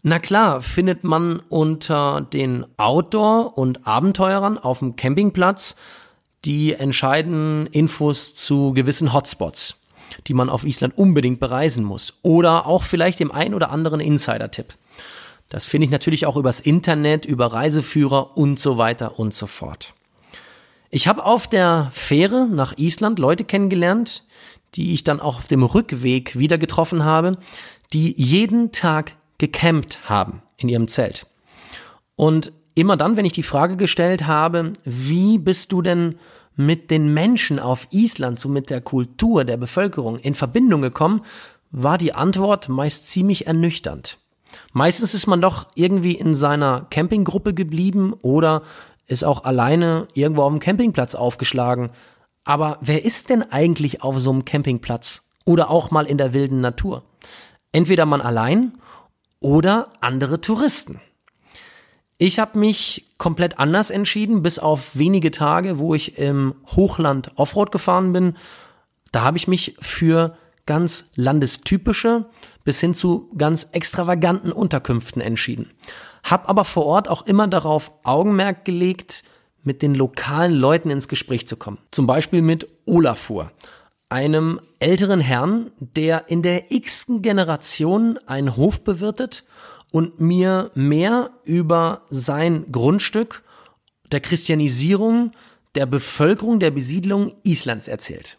Na 0.02 0.20
klar, 0.20 0.62
findet 0.62 1.06
man 1.06 1.42
unter 1.48 2.20
den 2.20 2.66
Outdoor- 2.76 3.58
und 3.58 3.88
Abenteurern 3.88 4.58
auf 4.58 4.80
dem 4.80 4.98
Campingplatz 4.98 5.78
die 6.44 6.74
entscheidenden 6.74 7.66
Infos 7.68 8.36
zu 8.36 8.74
gewissen 8.74 9.14
Hotspots 9.14 9.79
die 10.28 10.34
man 10.34 10.50
auf 10.50 10.66
Island 10.66 10.98
unbedingt 10.98 11.40
bereisen 11.40 11.84
muss. 11.84 12.14
Oder 12.22 12.66
auch 12.66 12.84
vielleicht 12.84 13.20
dem 13.20 13.32
ein 13.32 13.54
oder 13.54 13.72
anderen 13.72 14.00
Insider-Tipp. 14.00 14.74
Das 15.50 15.66
finde 15.66 15.86
ich 15.86 15.92
natürlich 15.92 16.26
auch 16.26 16.38
übers 16.38 16.60
Internet, 16.60 17.26
über 17.26 17.48
Reiseführer 17.48 18.38
und 18.38 18.60
so 18.60 18.78
weiter 18.78 19.20
und 19.20 19.34
so 19.34 19.48
fort. 19.48 19.94
Ich 20.92 21.08
habe 21.08 21.26
auf 21.26 21.48
der 21.48 21.90
Fähre 21.92 22.48
nach 22.48 22.78
Island 22.78 23.20
Leute 23.20 23.44
kennengelernt, 23.44 24.24
die 24.76 24.94
ich 24.94 25.04
dann 25.04 25.20
auch 25.20 25.38
auf 25.38 25.48
dem 25.48 25.64
Rückweg 25.64 26.38
wieder 26.38 26.58
getroffen 26.58 27.04
habe, 27.04 27.38
die 27.94 28.16
jeden 28.22 28.72
Tag 28.72 29.16
gecampt 29.40 30.10
haben 30.10 30.42
in 30.58 30.70
ihrem 30.70 30.88
Zelt. 30.88 31.26
Und 32.16 32.52
immer 32.76 32.98
dann, 32.98 33.18
wenn 33.18 33.26
ich 33.26 33.34
die 33.34 33.44
Frage 33.44 33.78
gestellt 33.78 34.28
habe, 34.28 34.74
wie 34.84 35.38
bist 35.38 35.72
du 35.72 35.82
denn 35.82 36.16
mit 36.60 36.92
den 36.92 37.14
Menschen 37.14 37.58
auf 37.58 37.88
Island, 37.92 38.38
so 38.38 38.50
mit 38.50 38.70
der 38.70 38.82
Kultur 38.82 39.46
der 39.46 39.56
Bevölkerung 39.56 40.20
in 40.20 40.36
Verbindung 40.36 40.82
gekommen, 40.82 41.22
war 41.72 41.98
die 41.98 42.14
Antwort 42.14 42.68
meist 42.68 43.08
ziemlich 43.08 43.48
ernüchternd. 43.48 44.18
Meistens 44.74 45.14
ist 45.14 45.26
man 45.26 45.40
doch 45.40 45.68
irgendwie 45.76 46.16
in 46.16 46.36
seiner 46.36 46.86
Campinggruppe 46.90 47.54
geblieben 47.54 48.14
oder 48.22 48.64
ist 49.08 49.24
auch 49.24 49.46
alleine 49.46 50.10
irgendwo 50.14 50.44
auf 50.44 50.52
dem 50.52 50.60
Campingplatz 50.60 51.16
aufgeschlagen. 51.16 51.92
Aber 52.44 52.78
wer 52.82 53.06
ist 53.06 53.30
denn 53.30 53.42
eigentlich 53.42 54.04
auf 54.04 54.20
so 54.20 54.30
einem 54.30 54.44
Campingplatz 54.44 55.22
oder 55.46 55.70
auch 55.70 55.92
mal 55.92 56.06
in 56.06 56.18
der 56.18 56.34
wilden 56.34 56.60
Natur? 56.60 57.04
Entweder 57.72 58.06
man 58.06 58.20
allein 58.20 58.74
oder 59.40 59.88
andere 60.02 60.42
Touristen. 60.42 61.00
Ich 62.22 62.38
habe 62.38 62.60
mich 62.60 63.06
komplett 63.18 63.60
anders 63.60 63.92
entschieden, 63.92 64.44
bis 64.44 64.60
auf 64.60 64.98
wenige 64.98 65.32
Tage, 65.32 65.80
wo 65.80 65.96
ich 65.96 66.18
im 66.18 66.54
Hochland 66.68 67.32
Offroad 67.36 67.72
gefahren 67.72 68.12
bin. 68.12 68.36
Da 69.14 69.22
habe 69.22 69.38
ich 69.38 69.48
mich 69.48 69.78
für 69.80 70.38
ganz 70.66 71.06
landestypische 71.16 72.26
bis 72.66 72.82
hin 72.82 72.94
zu 72.94 73.30
ganz 73.38 73.70
extravaganten 73.72 74.52
Unterkünften 74.52 75.22
entschieden. 75.22 75.70
Hab 76.22 76.50
aber 76.50 76.66
vor 76.66 76.86
Ort 76.86 77.08
auch 77.08 77.26
immer 77.26 77.48
darauf 77.48 77.94
Augenmerk 78.04 78.66
gelegt, 78.66 79.24
mit 79.64 79.82
den 79.82 79.96
lokalen 79.96 80.54
Leuten 80.54 80.90
ins 80.90 81.08
Gespräch 81.08 81.48
zu 81.48 81.56
kommen. 81.56 81.78
Zum 81.90 82.06
Beispiel 82.06 82.42
mit 82.42 82.68
Olafur, 82.86 83.50
einem 84.10 84.60
älteren 84.80 85.22
Herrn, 85.22 85.72
der 85.80 86.28
in 86.28 86.42
der 86.42 86.70
x-ten 86.70 87.22
Generation 87.22 88.20
einen 88.26 88.58
Hof 88.58 88.84
bewirtet 88.84 89.46
und 89.92 90.20
mir 90.20 90.72
mehr 90.76 91.32
über 91.44 92.02
sein 92.10 92.72
Grundstück 92.72 93.44
der 94.12 94.20
Christianisierung 94.20 95.32
der 95.76 95.86
Bevölkerung 95.86 96.60
der 96.60 96.72
Besiedlung 96.72 97.36
Islands 97.44 97.88
erzählt. 97.88 98.38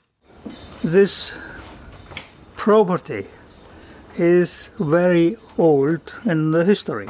This 0.82 1.32
property 2.56 3.26
is 4.18 4.70
very 4.78 5.38
old 5.56 6.14
in 6.24 6.52
the 6.52 6.64
history. 6.64 7.08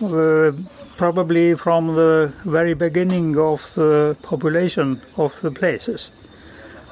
Uh, 0.00 0.52
probably 0.96 1.54
from 1.54 1.94
the 1.94 2.32
very 2.44 2.74
beginning 2.74 3.36
of 3.36 3.74
the 3.74 4.16
population 4.22 5.02
of 5.16 5.40
the 5.42 5.50
places, 5.50 6.10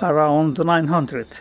around 0.03 0.59
900. 0.59 1.41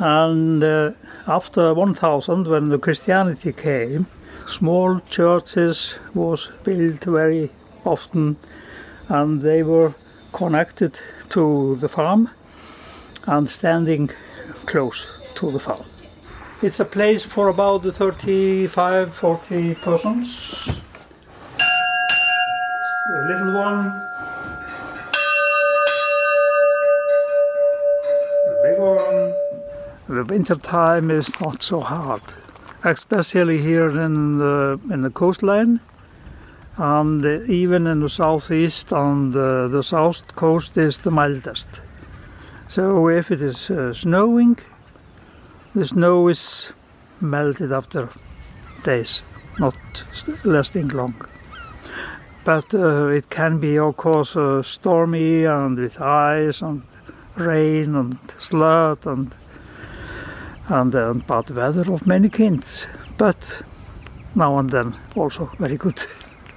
And 0.00 0.64
uh, 0.64 0.92
after 1.26 1.74
1000, 1.74 2.46
when 2.46 2.70
the 2.70 2.78
Christianity 2.78 3.52
came, 3.52 4.06
small 4.48 5.00
churches 5.10 5.96
was 6.14 6.50
built 6.64 7.04
very 7.04 7.50
often, 7.84 8.38
and 9.08 9.42
they 9.42 9.62
were 9.62 9.94
connected 10.32 10.98
to 11.28 11.76
the 11.76 11.88
farm 11.88 12.30
and 13.26 13.50
standing 13.50 14.10
close 14.64 15.06
to 15.34 15.50
the 15.50 15.60
farm. 15.60 15.84
It's 16.62 16.80
a 16.80 16.84
place 16.86 17.22
for 17.22 17.48
about 17.48 17.82
35, 17.82 19.14
40 19.14 19.74
persons. 19.74 20.66
The 23.06 23.26
little 23.28 23.54
one, 23.54 23.84
the 28.46 28.60
big 28.62 28.78
one. 28.78 29.09
The 30.10 30.24
winter 30.24 30.56
time 30.56 31.08
is 31.08 31.40
not 31.40 31.62
so 31.62 31.82
hard, 31.82 32.34
especially 32.82 33.58
here 33.58 33.90
in 33.90 34.38
the 34.38 34.80
in 34.90 35.02
the 35.02 35.10
coastline, 35.10 35.78
and 36.76 37.24
even 37.48 37.86
in 37.86 38.00
the 38.00 38.08
southeast 38.08 38.90
and 38.90 39.32
uh, 39.36 39.68
the 39.68 39.82
south 39.82 40.34
coast 40.34 40.76
is 40.76 40.98
the 40.98 41.12
mildest. 41.12 41.80
So 42.66 43.08
if 43.08 43.30
it 43.30 43.40
is 43.40 43.70
uh, 43.70 43.92
snowing, 43.92 44.58
the 45.76 45.84
snow 45.84 46.26
is 46.26 46.72
melted 47.20 47.70
after 47.70 48.08
days, 48.82 49.22
not 49.60 49.76
lasting 50.44 50.88
long. 50.88 51.14
But 52.44 52.74
uh, 52.74 53.06
it 53.06 53.30
can 53.30 53.60
be, 53.60 53.78
of 53.78 53.96
course, 53.96 54.34
uh, 54.36 54.62
stormy 54.62 55.44
and 55.44 55.78
with 55.78 56.00
ice 56.00 56.62
and 56.62 56.82
rain 57.36 57.94
and 57.94 58.18
slush 58.38 59.06
and 59.06 59.36
and, 60.70 60.94
and 60.94 61.26
bad 61.26 61.54
weather 61.54 61.90
of 61.90 62.06
many 62.06 62.28
kinds. 62.28 62.86
But 63.18 63.64
now 64.34 64.58
and 64.58 64.70
then 64.70 64.94
also 65.16 65.50
very 65.58 65.76
good. 65.76 66.06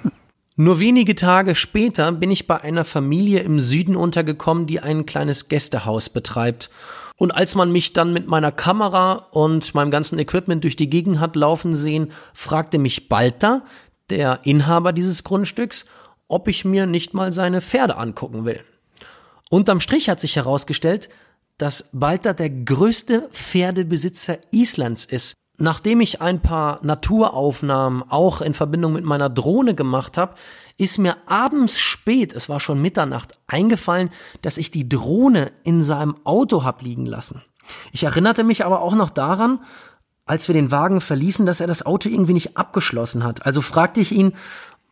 Nur 0.55 0.79
wenige 0.79 1.15
Tage 1.15 1.55
später 1.55 2.11
bin 2.11 2.29
ich 2.29 2.45
bei 2.45 2.61
einer 2.61 2.85
Familie 2.85 3.39
im 3.39 3.59
Süden 3.59 3.95
untergekommen, 3.95 4.67
die 4.67 4.79
ein 4.79 5.05
kleines 5.05 5.49
Gästehaus 5.49 6.09
betreibt. 6.09 6.69
Und 7.17 7.31
als 7.31 7.55
man 7.55 7.71
mich 7.71 7.93
dann 7.93 8.13
mit 8.13 8.27
meiner 8.27 8.51
Kamera 8.51 9.13
und 9.31 9.73
meinem 9.73 9.91
ganzen 9.91 10.19
Equipment 10.19 10.63
durch 10.63 10.75
die 10.75 10.89
Gegend 10.89 11.19
hat 11.19 11.35
laufen 11.35 11.73
sehen, 11.73 12.11
fragte 12.33 12.77
mich 12.77 13.09
Balter, 13.09 13.63
der 14.09 14.41
Inhaber 14.43 14.93
dieses 14.93 15.23
Grundstücks, 15.23 15.85
ob 16.27 16.47
ich 16.47 16.65
mir 16.65 16.85
nicht 16.85 17.13
mal 17.13 17.31
seine 17.31 17.61
Pferde 17.61 17.97
angucken 17.97 18.45
will. 18.45 18.61
Unterm 19.49 19.79
Strich 19.79 20.09
hat 20.09 20.19
sich 20.19 20.35
herausgestellt, 20.35 21.09
dass 21.57 21.89
Balter 21.93 22.33
der 22.33 22.49
größte 22.49 23.29
Pferdebesitzer 23.31 24.37
Islands 24.51 25.05
ist. 25.05 25.33
Nachdem 25.57 26.01
ich 26.01 26.19
ein 26.21 26.41
paar 26.41 26.79
Naturaufnahmen 26.81 28.03
auch 28.09 28.41
in 28.41 28.55
Verbindung 28.55 28.93
mit 28.93 29.05
meiner 29.05 29.29
Drohne 29.29 29.75
gemacht 29.75 30.17
habe, 30.17 30.33
ist 30.77 30.97
mir 30.97 31.15
abends 31.27 31.79
spät, 31.79 32.33
es 32.33 32.49
war 32.49 32.59
schon 32.59 32.81
Mitternacht, 32.81 33.37
eingefallen, 33.47 34.09
dass 34.41 34.57
ich 34.57 34.71
die 34.71 34.89
Drohne 34.89 35.51
in 35.63 35.83
seinem 35.83 36.17
Auto 36.23 36.63
hab 36.63 36.81
liegen 36.81 37.05
lassen. 37.05 37.43
Ich 37.91 38.03
erinnerte 38.03 38.43
mich 38.43 38.65
aber 38.65 38.81
auch 38.81 38.95
noch 38.95 39.11
daran, 39.11 39.59
als 40.25 40.47
wir 40.47 40.53
den 40.53 40.71
Wagen 40.71 41.01
verließen, 41.01 41.45
dass 41.45 41.59
er 41.59 41.67
das 41.67 41.85
Auto 41.85 42.09
irgendwie 42.09 42.33
nicht 42.33 42.57
abgeschlossen 42.57 43.23
hat. 43.23 43.45
Also 43.45 43.61
fragte 43.61 44.01
ich 44.01 44.11
ihn, 44.11 44.33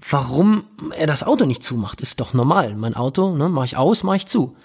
warum 0.10 0.66
er 0.96 1.08
das 1.08 1.24
Auto 1.24 1.46
nicht 1.46 1.64
zumacht. 1.64 2.02
Ist 2.02 2.20
doch 2.20 2.34
normal. 2.34 2.76
Mein 2.76 2.96
Auto, 2.96 3.36
ne, 3.36 3.50
mach 3.50 3.66
ich 3.66 3.78
aus, 3.78 4.04
mach 4.04 4.16
ich 4.16 4.28
zu. 4.28 4.56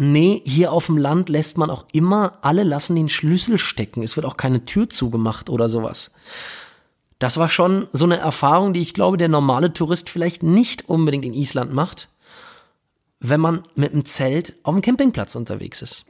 Nee, 0.00 0.42
hier 0.44 0.70
auf 0.70 0.86
dem 0.86 0.96
Land 0.96 1.28
lässt 1.28 1.58
man 1.58 1.70
auch 1.70 1.84
immer, 1.92 2.38
alle 2.42 2.62
lassen 2.62 2.94
den 2.94 3.08
Schlüssel 3.08 3.58
stecken. 3.58 4.04
Es 4.04 4.14
wird 4.14 4.26
auch 4.26 4.36
keine 4.36 4.64
Tür 4.64 4.88
zugemacht 4.88 5.50
oder 5.50 5.68
sowas. 5.68 6.12
Das 7.18 7.36
war 7.36 7.48
schon 7.48 7.88
so 7.92 8.04
eine 8.04 8.18
Erfahrung, 8.18 8.72
die 8.72 8.80
ich 8.80 8.94
glaube, 8.94 9.16
der 9.16 9.28
normale 9.28 9.72
Tourist 9.72 10.08
vielleicht 10.08 10.44
nicht 10.44 10.88
unbedingt 10.88 11.24
in 11.24 11.34
Island 11.34 11.72
macht, 11.72 12.10
wenn 13.18 13.40
man 13.40 13.64
mit 13.74 13.92
einem 13.92 14.04
Zelt 14.04 14.54
auf 14.62 14.72
dem 14.72 14.82
Campingplatz 14.82 15.34
unterwegs 15.34 15.82
ist. 15.82 16.04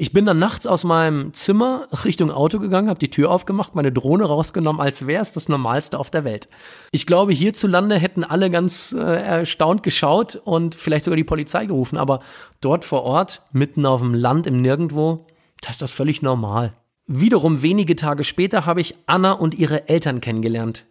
Ich 0.00 0.14
bin 0.14 0.24
dann 0.24 0.38
nachts 0.38 0.66
aus 0.66 0.84
meinem 0.84 1.34
Zimmer 1.34 1.86
Richtung 2.06 2.30
Auto 2.30 2.58
gegangen, 2.58 2.88
habe 2.88 2.98
die 2.98 3.10
Tür 3.10 3.30
aufgemacht, 3.30 3.74
meine 3.74 3.92
Drohne 3.92 4.24
rausgenommen, 4.24 4.80
als 4.80 5.06
wäre 5.06 5.20
es 5.20 5.32
das 5.32 5.50
Normalste 5.50 5.98
auf 5.98 6.08
der 6.08 6.24
Welt. 6.24 6.48
Ich 6.90 7.04
glaube, 7.04 7.34
hierzulande 7.34 7.96
hätten 7.96 8.24
alle 8.24 8.48
ganz 8.48 8.96
äh, 8.98 8.98
erstaunt 8.98 9.82
geschaut 9.82 10.36
und 10.36 10.74
vielleicht 10.74 11.04
sogar 11.04 11.18
die 11.18 11.24
Polizei 11.24 11.66
gerufen, 11.66 11.98
aber 11.98 12.20
dort 12.62 12.86
vor 12.86 13.02
Ort, 13.02 13.42
mitten 13.52 13.84
auf 13.84 14.00
dem 14.00 14.14
Land 14.14 14.46
im 14.46 14.62
Nirgendwo, 14.62 15.26
da 15.60 15.68
ist 15.68 15.82
das 15.82 15.90
völlig 15.90 16.22
normal. 16.22 16.72
Wiederum 17.06 17.60
wenige 17.60 17.94
Tage 17.94 18.24
später 18.24 18.64
habe 18.64 18.80
ich 18.80 18.94
Anna 19.04 19.32
und 19.32 19.54
ihre 19.54 19.90
Eltern 19.90 20.22
kennengelernt. 20.22 20.86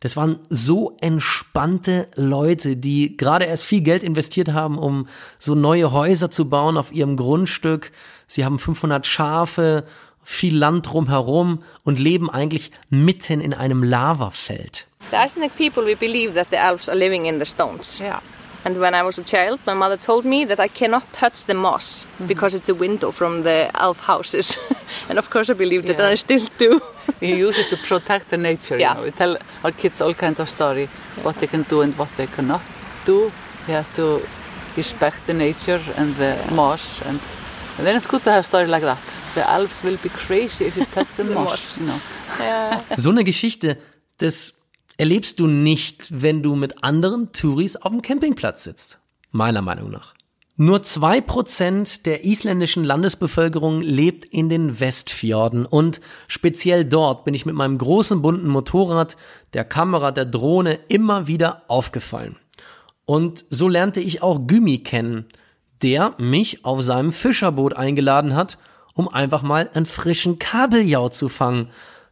Das 0.00 0.16
waren 0.16 0.38
so 0.48 0.96
entspannte 1.00 2.06
Leute, 2.14 2.76
die 2.76 3.16
gerade 3.16 3.46
erst 3.46 3.64
viel 3.64 3.80
Geld 3.80 4.04
investiert 4.04 4.52
haben, 4.52 4.78
um 4.78 5.08
so 5.40 5.56
neue 5.56 5.90
Häuser 5.90 6.30
zu 6.30 6.48
bauen 6.48 6.76
auf 6.76 6.92
ihrem 6.92 7.16
Grundstück. 7.16 7.90
Sie 8.28 8.44
haben 8.44 8.58
500 8.58 9.04
Schafe, 9.06 9.84
viel 10.22 10.56
Land 10.56 10.86
drumherum 10.86 11.62
und 11.84 11.98
leben 11.98 12.30
eigentlich 12.30 12.70
mitten 12.90 13.40
in 13.40 13.54
einem 13.54 13.82
Lavafeld. 13.82 14.86
The 15.10 15.16
Icelandic 15.16 15.56
people, 15.56 15.84
we 15.84 15.96
believe 15.96 16.34
that 16.34 16.50
the 16.50 16.56
elves 16.58 16.88
are 16.88 16.96
living 16.96 17.24
in 17.24 17.38
the 17.38 17.46
stones. 17.46 17.98
Yeah. 17.98 18.20
And 18.64 18.78
when 18.78 18.92
I 18.94 19.02
was 19.02 19.18
a 19.18 19.22
child, 19.24 19.60
my 19.66 19.72
mother 19.74 19.96
told 19.98 20.24
me 20.26 20.44
that 20.44 20.60
I 20.60 20.68
cannot 20.68 21.04
touch 21.12 21.46
the 21.46 21.54
moss 21.54 22.04
because 22.26 22.54
it's 22.54 22.68
a 22.68 22.74
window 22.74 23.10
from 23.12 23.42
the 23.44 23.70
elf 23.74 24.00
houses. 24.06 24.58
and 25.08 25.18
of 25.18 25.30
course 25.30 25.48
I 25.48 25.54
believed 25.54 25.88
it, 25.88 25.98
and 25.98 26.08
I 26.12 26.16
still 26.16 26.46
do. 26.58 26.80
We 27.22 27.28
use 27.32 27.56
it 27.56 27.70
to 27.70 27.76
protect 27.78 28.28
the 28.28 28.36
nature. 28.36 28.74
you 28.76 28.82
Yeah. 28.82 28.94
know. 28.94 29.04
We 29.04 29.12
tell 29.12 29.38
our 29.64 29.72
kids 29.72 30.02
all 30.02 30.12
kinds 30.12 30.38
of 30.40 30.50
story, 30.50 30.88
what 31.22 31.36
they 31.36 31.46
can 31.46 31.62
do 31.70 31.80
and 31.80 31.96
what 31.96 32.10
they 32.18 32.26
cannot 32.26 32.60
do. 33.06 33.32
We 33.66 33.72
have 33.72 33.88
to 33.96 34.20
respect 34.76 35.26
the 35.26 35.32
nature 35.34 35.80
and 35.96 36.14
the 36.16 36.36
moss, 36.52 37.00
and, 37.06 37.18
and 37.78 37.86
then 37.86 37.96
it's 37.96 38.06
good 38.06 38.22
to 38.24 38.30
have 38.30 38.40
a 38.40 38.42
story 38.42 38.66
like 38.66 38.82
that. 38.82 38.98
The 39.34 39.42
elves 39.48 39.82
will 39.82 39.96
be 40.02 40.08
crazy 40.08 40.64
if 40.64 40.76
you 40.76 40.84
touch 40.92 41.08
the, 41.16 41.24
moss. 41.24 41.78
moss. 41.78 41.78
You 41.78 41.86
know. 41.86 42.00
So 42.96 43.10
eine 43.10 43.24
Geschichte, 43.24 43.78
das 44.18 44.62
erlebst 44.96 45.38
du 45.40 45.46
nicht, 45.46 46.22
wenn 46.22 46.42
du 46.42 46.56
mit 46.56 46.82
anderen 46.82 47.32
Touris 47.32 47.76
auf 47.76 47.92
dem 47.92 48.02
Campingplatz 48.02 48.64
sitzt. 48.64 48.98
Meiner 49.30 49.62
Meinung 49.62 49.90
nach. 49.90 50.14
Nur 50.60 50.82
zwei 50.82 51.20
Prozent 51.20 52.04
der 52.04 52.24
isländischen 52.24 52.82
Landesbevölkerung 52.82 53.80
lebt 53.80 54.24
in 54.24 54.48
den 54.48 54.80
Westfjorden 54.80 55.64
und 55.64 56.00
speziell 56.26 56.84
dort 56.84 57.24
bin 57.24 57.32
ich 57.32 57.46
mit 57.46 57.54
meinem 57.54 57.78
großen 57.78 58.20
bunten 58.22 58.48
Motorrad, 58.48 59.16
der 59.54 59.62
Kamera, 59.62 60.10
der 60.10 60.24
Drohne 60.24 60.80
immer 60.88 61.28
wieder 61.28 61.62
aufgefallen. 61.68 62.36
Und 63.04 63.44
so 63.50 63.68
lernte 63.68 64.00
ich 64.00 64.20
auch 64.20 64.48
Gümi 64.48 64.78
kennen, 64.78 65.26
der 65.82 66.12
mich 66.18 66.64
auf 66.64 66.82
seinem 66.82 67.12
Fischerboot 67.12 67.76
eingeladen 67.76 68.34
hat, 68.34 68.58
um 68.94 69.08
einfach 69.08 69.42
mal 69.42 69.70
einen 69.72 69.86
frischen 69.86 70.38
Kabeljau 70.38 71.08
zu 71.08 71.28
fangen. 71.28 71.70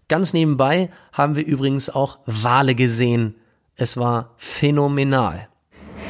Ganz 0.08 0.32
nebenbei 0.32 0.90
haben 1.12 1.34
wir 1.34 1.44
übrigens 1.44 1.90
auch 1.90 2.18
Wale 2.26 2.74
gesehen. 2.74 3.34
Es 3.74 3.96
war 3.96 4.30
phänomenal. 4.36 5.48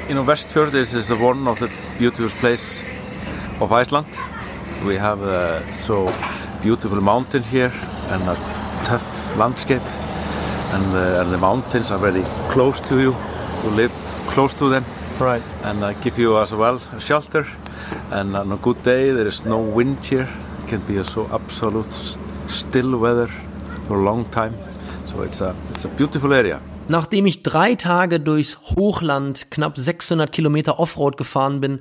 You 0.08 0.14
know, 0.14 0.26
Westfjord 0.26 0.74
is, 0.74 1.10
one 1.10 1.48
of 1.48 1.58
the 1.58 1.68
beautiful 1.98 2.28
places 2.40 2.82
of 3.58 3.72
Iceland. 3.72 4.06
We 4.84 5.00
have 5.00 5.22
a 5.24 5.62
so 5.72 6.10
beautiful 6.62 7.00
mountain 7.00 7.42
here 7.42 7.72
and 8.10 8.28
a 8.28 8.36
tough 8.84 9.02
landscape. 9.36 9.82
And 10.72 10.92
the, 10.92 11.20
and 11.20 11.32
the 11.32 11.38
mountains 11.38 11.90
are 11.90 11.98
very 11.98 12.22
close 12.50 12.80
to 12.82 13.00
you. 13.00 13.16
You 13.64 13.70
live 13.70 13.92
close 14.28 14.54
to 14.58 14.68
them. 14.68 14.84
Right. 15.20 15.42
And 15.64 15.82
uh, 15.82 15.94
give 15.94 16.18
you 16.18 16.38
as 16.38 16.52
well 16.52 16.78
a 16.94 17.00
shelter. 17.00 17.46
And 18.10 18.36
on 18.36 18.52
a 18.52 18.56
good 18.56 18.82
day, 18.82 19.12
there 19.12 19.26
is 19.26 19.46
no 19.46 19.58
wind 19.58 20.04
here. 20.04 20.28
It 20.62 20.68
can 20.68 20.80
be 20.80 20.98
a 20.98 21.04
so 21.04 21.26
absolute 21.32 21.94
still 22.48 22.98
weather 22.98 23.28
for 23.86 23.98
a 23.98 24.02
long 24.02 24.30
time. 24.30 24.54
So 25.04 25.22
it's 25.22 25.40
a, 25.40 25.54
it's 25.70 25.86
a 25.86 25.88
beautiful 25.88 26.32
area. 26.34 26.60
Nachdem 26.88 27.26
ich 27.26 27.42
drei 27.42 27.74
Tage 27.74 28.20
durchs 28.20 28.58
Hochland, 28.76 29.50
knapp 29.50 29.78
600 29.78 30.30
Kilometer 30.30 30.78
Offroad 30.78 31.16
gefahren 31.16 31.60
bin, 31.60 31.80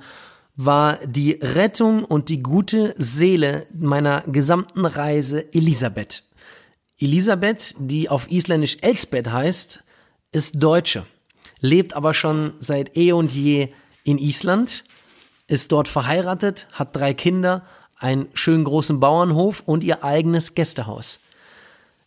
war 0.56 0.98
die 1.06 1.34
Rettung 1.34 2.06
und 2.06 2.30
die 2.30 2.42
gute 2.42 2.96
Seele 2.98 3.68
meiner 3.74 4.22
gesamten 4.22 4.86
Reise 4.86 5.54
Elisabeth. 5.54 6.24
Elisabeth, 6.98 7.76
die 7.78 8.10
auf 8.10 8.32
Isländisch 8.32 8.78
Elsbeth 8.82 9.32
heißt, 9.32 9.84
ist 10.32 10.64
Deutsche, 10.64 11.06
lebt 11.66 11.96
aber 11.96 12.14
schon 12.14 12.54
seit 12.60 12.96
eh 12.96 13.12
und 13.12 13.34
je 13.34 13.70
in 14.04 14.18
Island, 14.18 14.84
ist 15.48 15.72
dort 15.72 15.88
verheiratet, 15.88 16.68
hat 16.72 16.96
drei 16.96 17.14
Kinder, 17.14 17.64
einen 17.98 18.28
schönen 18.34 18.64
großen 18.64 19.00
Bauernhof 19.00 19.64
und 19.66 19.84
ihr 19.84 20.04
eigenes 20.04 20.56
Gästehaus. 20.56 21.22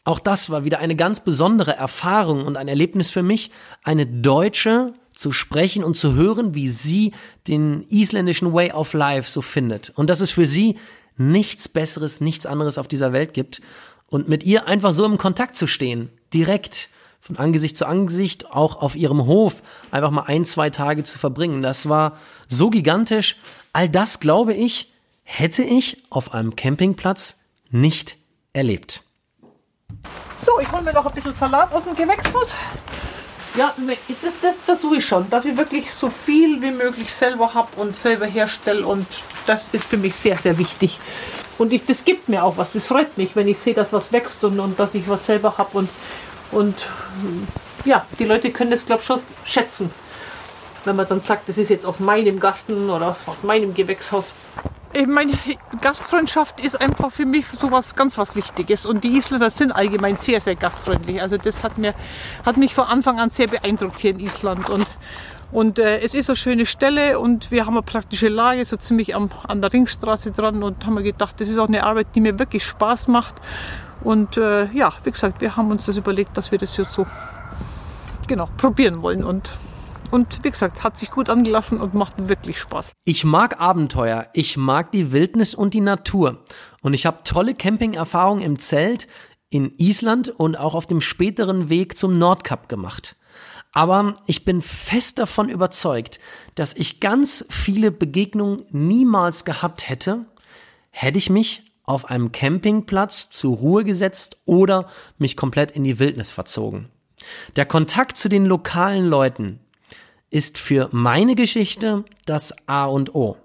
Auch 0.05 0.21
das 0.21 0.51
war 0.51 0.65
wieder 0.65 0.79
eine 0.79 0.97
ganz 0.97 1.21
besondere 1.21 1.77
Erfahrung 1.77 2.45
und 2.45 2.57
ein 2.57 2.69
Erlebnis 2.69 3.11
für 3.11 3.23
mich, 3.23 3.51
eine 3.83 4.07
Deutsche 4.07 4.95
zu 5.15 5.33
sprechen 5.33 5.85
und 5.85 5.97
zu 5.97 6.15
hören, 6.15 6.55
wie 6.55 6.69
sie 6.69 7.13
den 7.47 7.85
isländischen 7.91 8.53
Way 8.53 8.73
of 8.73 8.95
Life 8.95 9.31
so 9.31 9.43
findet. 9.43 9.91
Und 9.97 10.09
dass 10.09 10.21
es 10.21 10.31
für 10.31 10.47
sie 10.47 10.79
nichts 11.17 11.69
Besseres, 11.69 12.21
nichts 12.21 12.47
anderes 12.47 12.79
auf 12.79 12.89
dieser 12.89 13.13
Welt 13.13 13.35
gibt. 13.35 13.61
Und 14.07 14.29
mit 14.29 14.45
ihr 14.45 14.67
einfach 14.67 14.93
so 14.93 15.05
im 15.05 15.19
Kontakt 15.19 15.57
zu 15.57 15.67
stehen, 15.67 16.09
direkt, 16.33 16.89
von 17.21 17.37
Angesicht 17.37 17.77
zu 17.77 17.87
Angesicht, 17.87 18.51
auch 18.51 18.81
auf 18.81 18.97
ihrem 18.97 19.27
Hof, 19.27 19.63
einfach 19.91 20.11
mal 20.11 20.23
ein, 20.23 20.45
zwei 20.45 20.71
Tage 20.71 21.05
zu 21.05 21.19
verbringen. 21.19 21.63
Das 21.63 21.89
war 21.89 22.17
so 22.49 22.71
gigantisch. 22.71 23.37
All 23.73 23.89
das, 23.89 24.21
glaube 24.21 24.55
ich, 24.55 24.93
hätte 25.25 25.63
ich 25.63 26.03
auf 26.11 26.33
einem 26.33 26.57
Campingplatz 26.57 27.41
nicht 27.71 28.17
erlebt. 28.53 29.03
So, 30.43 30.59
ich 30.61 30.71
hole 30.73 30.83
mir 30.83 30.93
noch 30.93 31.07
ein 31.07 31.15
bisschen 31.15 31.35
Salat 31.35 31.73
aus 31.73 31.85
dem 31.85 31.95
Gewächshaus. 31.95 32.55
Ja, 33.57 33.75
das, 34.23 34.35
das 34.41 34.57
versuche 34.57 34.97
ich 34.97 35.07
schon, 35.07 35.29
dass 35.31 35.45
ich 35.45 35.57
wirklich 35.57 35.93
so 35.93 36.11
viel 36.11 36.63
wie 36.63 36.71
möglich 36.71 37.13
selber 37.13 37.55
habe 37.55 37.69
und 37.81 37.97
selber 37.97 38.27
herstelle 38.27 38.87
und 38.87 39.07
das 39.47 39.69
ist 39.73 39.85
für 39.85 39.97
mich 39.97 40.15
sehr, 40.15 40.37
sehr 40.37 40.59
wichtig. 40.59 40.99
Und 41.57 41.73
ich, 41.73 41.85
das 41.85 42.05
gibt 42.05 42.29
mir 42.29 42.45
auch 42.45 42.57
was, 42.57 42.73
das 42.73 42.87
freut 42.87 43.19
mich, 43.19 43.35
wenn 43.35 43.49
ich 43.49 43.59
sehe, 43.59 43.75
dass 43.75 43.93
was 43.93 44.13
wächst 44.13 44.45
und, 44.45 44.61
und 44.61 44.79
dass 44.79 44.95
ich 44.95 45.09
was 45.09 45.27
selber 45.27 45.59
habe 45.59 45.77
und, 45.79 45.89
und 46.51 46.75
ja, 47.85 48.07
die 48.19 48.25
Leute 48.25 48.51
können 48.51 48.71
das, 48.71 48.87
glaube 48.87 49.01
ich, 49.01 49.07
schon 49.07 49.21
schätzen. 49.45 49.91
Wenn 50.85 50.97
man 50.97 51.07
dann 51.07 51.21
sagt, 51.21 51.49
das 51.49 51.59
ist 51.59 51.71
jetzt 51.71 51.85
aus 51.85 52.01
meinem 52.01 52.41
Garten 52.41 52.89
oder 52.89 53.17
aus 53.27 53.43
meinem 53.43 53.75
Gewächshaus. 53.75 54.33
Ich 54.93 55.07
meine, 55.07 55.33
Gastfreundschaft 55.83 56.61
ist 56.61 56.81
einfach 56.81 57.13
für 57.13 57.27
mich 57.27 57.47
sowas 57.61 57.95
ganz 57.95 58.17
was 58.17 58.37
Wichtiges. 58.37 58.87
Und 58.87 59.05
die 59.05 59.19
Isländer 59.19 59.51
sind 59.51 59.73
allgemein 59.73 60.17
sehr, 60.17 60.41
sehr 60.41 60.57
gastfreundlich. 60.57 61.21
Also 61.21 61.37
das 61.37 61.63
hat, 61.63 61.77
mir, 61.77 61.95
hat 62.47 62.57
mich 62.57 62.75
von 62.75 62.85
Anfang 62.85 63.21
an 63.21 63.29
sehr 63.29 63.49
beeindruckt 63.49 63.99
hier 63.99 64.13
in 64.13 64.21
Island. 64.21 64.71
Und, 64.71 64.87
und 65.53 65.79
äh, 65.79 65.99
es 66.01 66.15
ist 66.15 66.31
eine 66.31 66.37
schöne 66.37 66.65
Stelle 66.65 67.19
und 67.19 67.51
wir 67.51 67.67
haben 67.67 67.75
eine 67.75 67.83
praktische 67.83 68.29
Lage, 68.29 68.65
so 68.65 68.77
ziemlich 68.79 69.15
am, 69.15 69.31
an 69.47 69.61
der 69.61 69.73
Ringstraße 69.73 70.31
dran. 70.31 70.63
Und 70.63 70.87
haben 70.87 70.95
mir 70.95 71.03
gedacht, 71.03 71.39
das 71.39 71.51
ist 71.51 71.59
auch 71.59 71.69
eine 71.69 71.85
Arbeit, 71.85 72.07
die 72.15 72.21
mir 72.23 72.39
wirklich 72.39 72.65
Spaß 72.65 73.09
macht. 73.09 73.35
Und 74.03 74.37
äh, 74.37 74.71
ja, 74.73 74.93
wie 75.05 75.11
gesagt, 75.11 75.41
wir 75.41 75.57
haben 75.57 75.71
uns 75.71 75.87
das 75.87 75.97
überlegt, 75.97 76.37
dass 76.37 76.53
wir 76.53 76.59
das 76.59 76.77
jetzt 76.77 76.93
so 76.93 77.07
genau 78.27 78.49
probieren 78.57 79.03
wollen. 79.03 79.25
Und 79.25 79.57
und 80.11 80.43
wie 80.43 80.51
gesagt, 80.51 80.83
hat 80.83 80.99
sich 80.99 81.11
gut 81.11 81.29
angelassen 81.29 81.79
und 81.81 81.93
macht 81.93 82.29
wirklich 82.29 82.59
Spaß. 82.59 82.93
Ich 83.05 83.25
mag 83.25 83.61
Abenteuer, 83.61 84.29
ich 84.33 84.57
mag 84.57 84.91
die 84.93 85.13
Wildnis 85.13 85.55
und 85.55 85.75
die 85.75 85.83
Natur. 85.83 86.39
Und 86.81 86.95
ich 86.95 87.05
habe 87.05 87.19
tolle 87.25 87.55
Camping-Erfahrungen 87.55 88.43
im 88.43 88.59
Zelt 88.59 89.07
in 89.51 89.75
Island 89.79 90.31
und 90.31 90.57
auch 90.57 90.75
auf 90.75 90.87
dem 90.87 91.01
späteren 91.01 91.69
Weg 91.69 91.99
zum 91.99 92.19
Nordkap 92.19 92.69
gemacht. 92.69 93.17
Aber 93.73 94.15
ich 94.27 94.47
bin 94.47 94.63
fest 94.63 95.19
davon 95.19 95.51
überzeugt, 95.51 96.19
dass 96.55 96.75
ich 96.75 97.01
ganz 97.01 97.45
viele 97.51 97.91
Begegnungen 97.91 98.65
niemals 98.71 99.45
gehabt 99.45 99.89
hätte, 99.89 100.25
hätte 100.91 101.19
ich 101.19 101.29
mich 101.29 101.68
auf 101.89 102.11
einem 102.11 102.33
Campingplatz 102.33 103.31
zur 103.31 103.57
Ruhe 103.57 103.85
gesetzt 103.85 104.39
oder 104.45 104.89
mich 105.19 105.37
komplett 105.37 105.73
in 105.73 105.85
die 105.85 105.99
Wildnis 105.99 106.31
verzogen. 106.31 106.89
Der 107.57 107.67
Kontakt 107.67 108.17
zu 108.17 108.29
den 108.29 108.47
lokalen 108.47 109.07
Leuten, 109.07 109.61
ist 110.31 110.59
für 110.59 110.89
meine 110.93 111.35
Geschichte 111.35 112.05
das 112.27 112.55
A 112.69 112.85
und 112.87 113.15
O. 113.15 113.37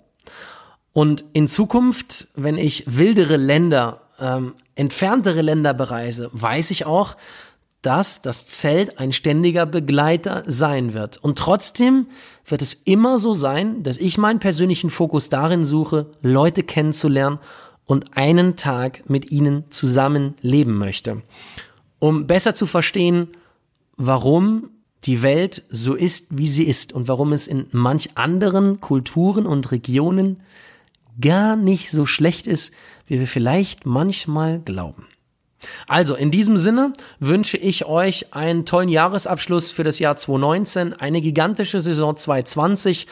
Und 0.91 1.25
in 1.33 1.47
Zukunft, 1.47 2.27
wenn 2.35 2.57
ich 2.57 2.83
wildere 2.85 3.37
Länder, 3.37 4.01
ähm, 4.19 4.53
entferntere 4.75 5.41
Länder 5.41 5.73
bereise, 5.73 6.29
weiß 6.33 6.71
ich 6.71 6.85
auch, 6.85 7.15
dass 7.81 8.21
das 8.21 8.47
Zelt 8.47 8.99
ein 8.99 9.11
ständiger 9.11 9.65
Begleiter 9.65 10.43
sein 10.45 10.93
wird. 10.93 11.17
Und 11.17 11.37
trotzdem 11.37 12.07
wird 12.45 12.61
es 12.61 12.73
immer 12.73 13.17
so 13.19 13.33
sein, 13.33 13.83
dass 13.83 13.97
ich 13.97 14.17
meinen 14.17 14.39
persönlichen 14.39 14.89
Fokus 14.89 15.29
darin 15.29 15.65
suche, 15.65 16.07
Leute 16.21 16.63
kennenzulernen 16.63 17.39
und 17.85 18.17
einen 18.17 18.55
Tag 18.55 19.09
mit 19.09 19.31
ihnen 19.31 19.69
zusammen 19.69 20.35
leben 20.41 20.77
möchte. 20.77 21.21
Um 21.99 22.27
besser 22.27 22.55
zu 22.55 22.65
verstehen, 22.65 23.29
warum 23.97 24.69
die 25.05 25.21
Welt 25.21 25.63
so 25.69 25.95
ist, 25.95 26.37
wie 26.37 26.47
sie 26.47 26.63
ist 26.63 26.93
und 26.93 27.07
warum 27.07 27.33
es 27.33 27.47
in 27.47 27.67
manch 27.71 28.11
anderen 28.15 28.79
Kulturen 28.79 29.45
und 29.45 29.71
Regionen 29.71 30.41
gar 31.19 31.55
nicht 31.55 31.91
so 31.91 32.05
schlecht 32.05 32.47
ist, 32.47 32.73
wie 33.05 33.19
wir 33.19 33.27
vielleicht 33.27 33.85
manchmal 33.85 34.59
glauben. 34.59 35.07
Also 35.87 36.15
in 36.15 36.31
diesem 36.31 36.57
Sinne 36.57 36.93
wünsche 37.19 37.57
ich 37.57 37.85
euch 37.85 38.33
einen 38.33 38.65
tollen 38.65 38.89
Jahresabschluss 38.89 39.71
für 39.71 39.83
das 39.83 39.99
Jahr 39.99 40.17
2019, 40.17 40.93
eine 40.93 41.21
gigantische 41.21 41.79
Saison 41.79 42.17
2020. 42.17 43.07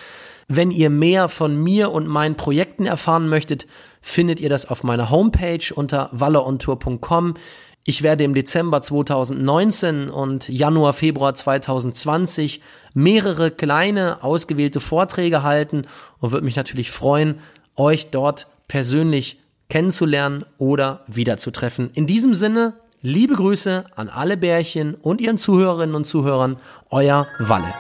Wenn 0.48 0.72
ihr 0.72 0.90
mehr 0.90 1.30
von 1.30 1.56
mir 1.62 1.92
und 1.92 2.08
meinen 2.08 2.36
Projekten 2.36 2.86
erfahren 2.86 3.30
möchtet, 3.30 3.68
findet 4.02 4.40
ihr 4.40 4.50
das 4.50 4.68
auf 4.68 4.84
meiner 4.84 5.10
Homepage 5.10 5.74
unter 5.74 6.10
walleontour.com. 6.12 7.36
Ich 7.84 8.04
werde 8.04 8.24
im 8.24 8.36
Dezember 8.36 8.82
2019 8.82 10.10
und 10.10 10.48
Januar, 10.50 10.94
Februar 10.94 11.34
2020 11.34 12.62
mehrere 12.94 13.50
kleine 13.50 14.24
ausgewählte 14.24 14.80
Vorträge 14.80 15.42
halten 15.42 15.84
und 16.20 16.32
würde 16.32 16.46
mich 16.46 16.56
natürlich 16.56 16.92
freuen, 16.92 17.40
euch 17.76 18.12
dort 18.12 18.48
persönlich 18.68 19.40
kennenzulernen 19.70 20.46
oder 20.58 21.04
wiederzutreffen. 21.08 21.90
In 21.94 22.06
diesem 22.06 22.34
Sinne, 22.34 22.74
liebe 23.02 23.36
Grüße 23.36 23.86
an 23.96 24.10
alle 24.10 24.38
Bärchen 24.38 24.94
und 24.94 25.20
ihren 25.22 25.38
Zuhörerinnen 25.38 25.96
und 25.96 26.06
Zuhörern, 26.06 26.58
euer 26.90 27.26
Walle. 27.40 27.74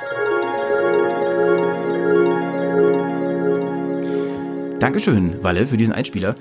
Dankeschön, 4.81 5.43
Walle, 5.43 5.67
für 5.67 5.77
diesen 5.77 5.93
Einspieler. 5.93 6.33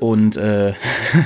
Und 0.00 0.36
äh, 0.36 0.74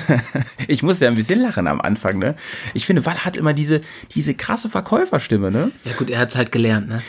ich 0.68 0.84
musste 0.84 1.04
ja 1.04 1.10
ein 1.10 1.16
bisschen 1.16 1.40
lachen 1.42 1.66
am 1.66 1.80
Anfang, 1.80 2.20
ne? 2.20 2.36
Ich 2.74 2.86
finde, 2.86 3.04
Walle 3.04 3.24
hat 3.24 3.36
immer 3.36 3.52
diese, 3.52 3.80
diese 4.14 4.34
krasse 4.34 4.68
Verkäuferstimme, 4.68 5.50
ne? 5.50 5.72
Ja 5.84 5.94
gut, 5.94 6.10
er 6.10 6.20
hat's 6.20 6.36
halt 6.36 6.52
gelernt, 6.52 6.88
ne? 6.88 7.02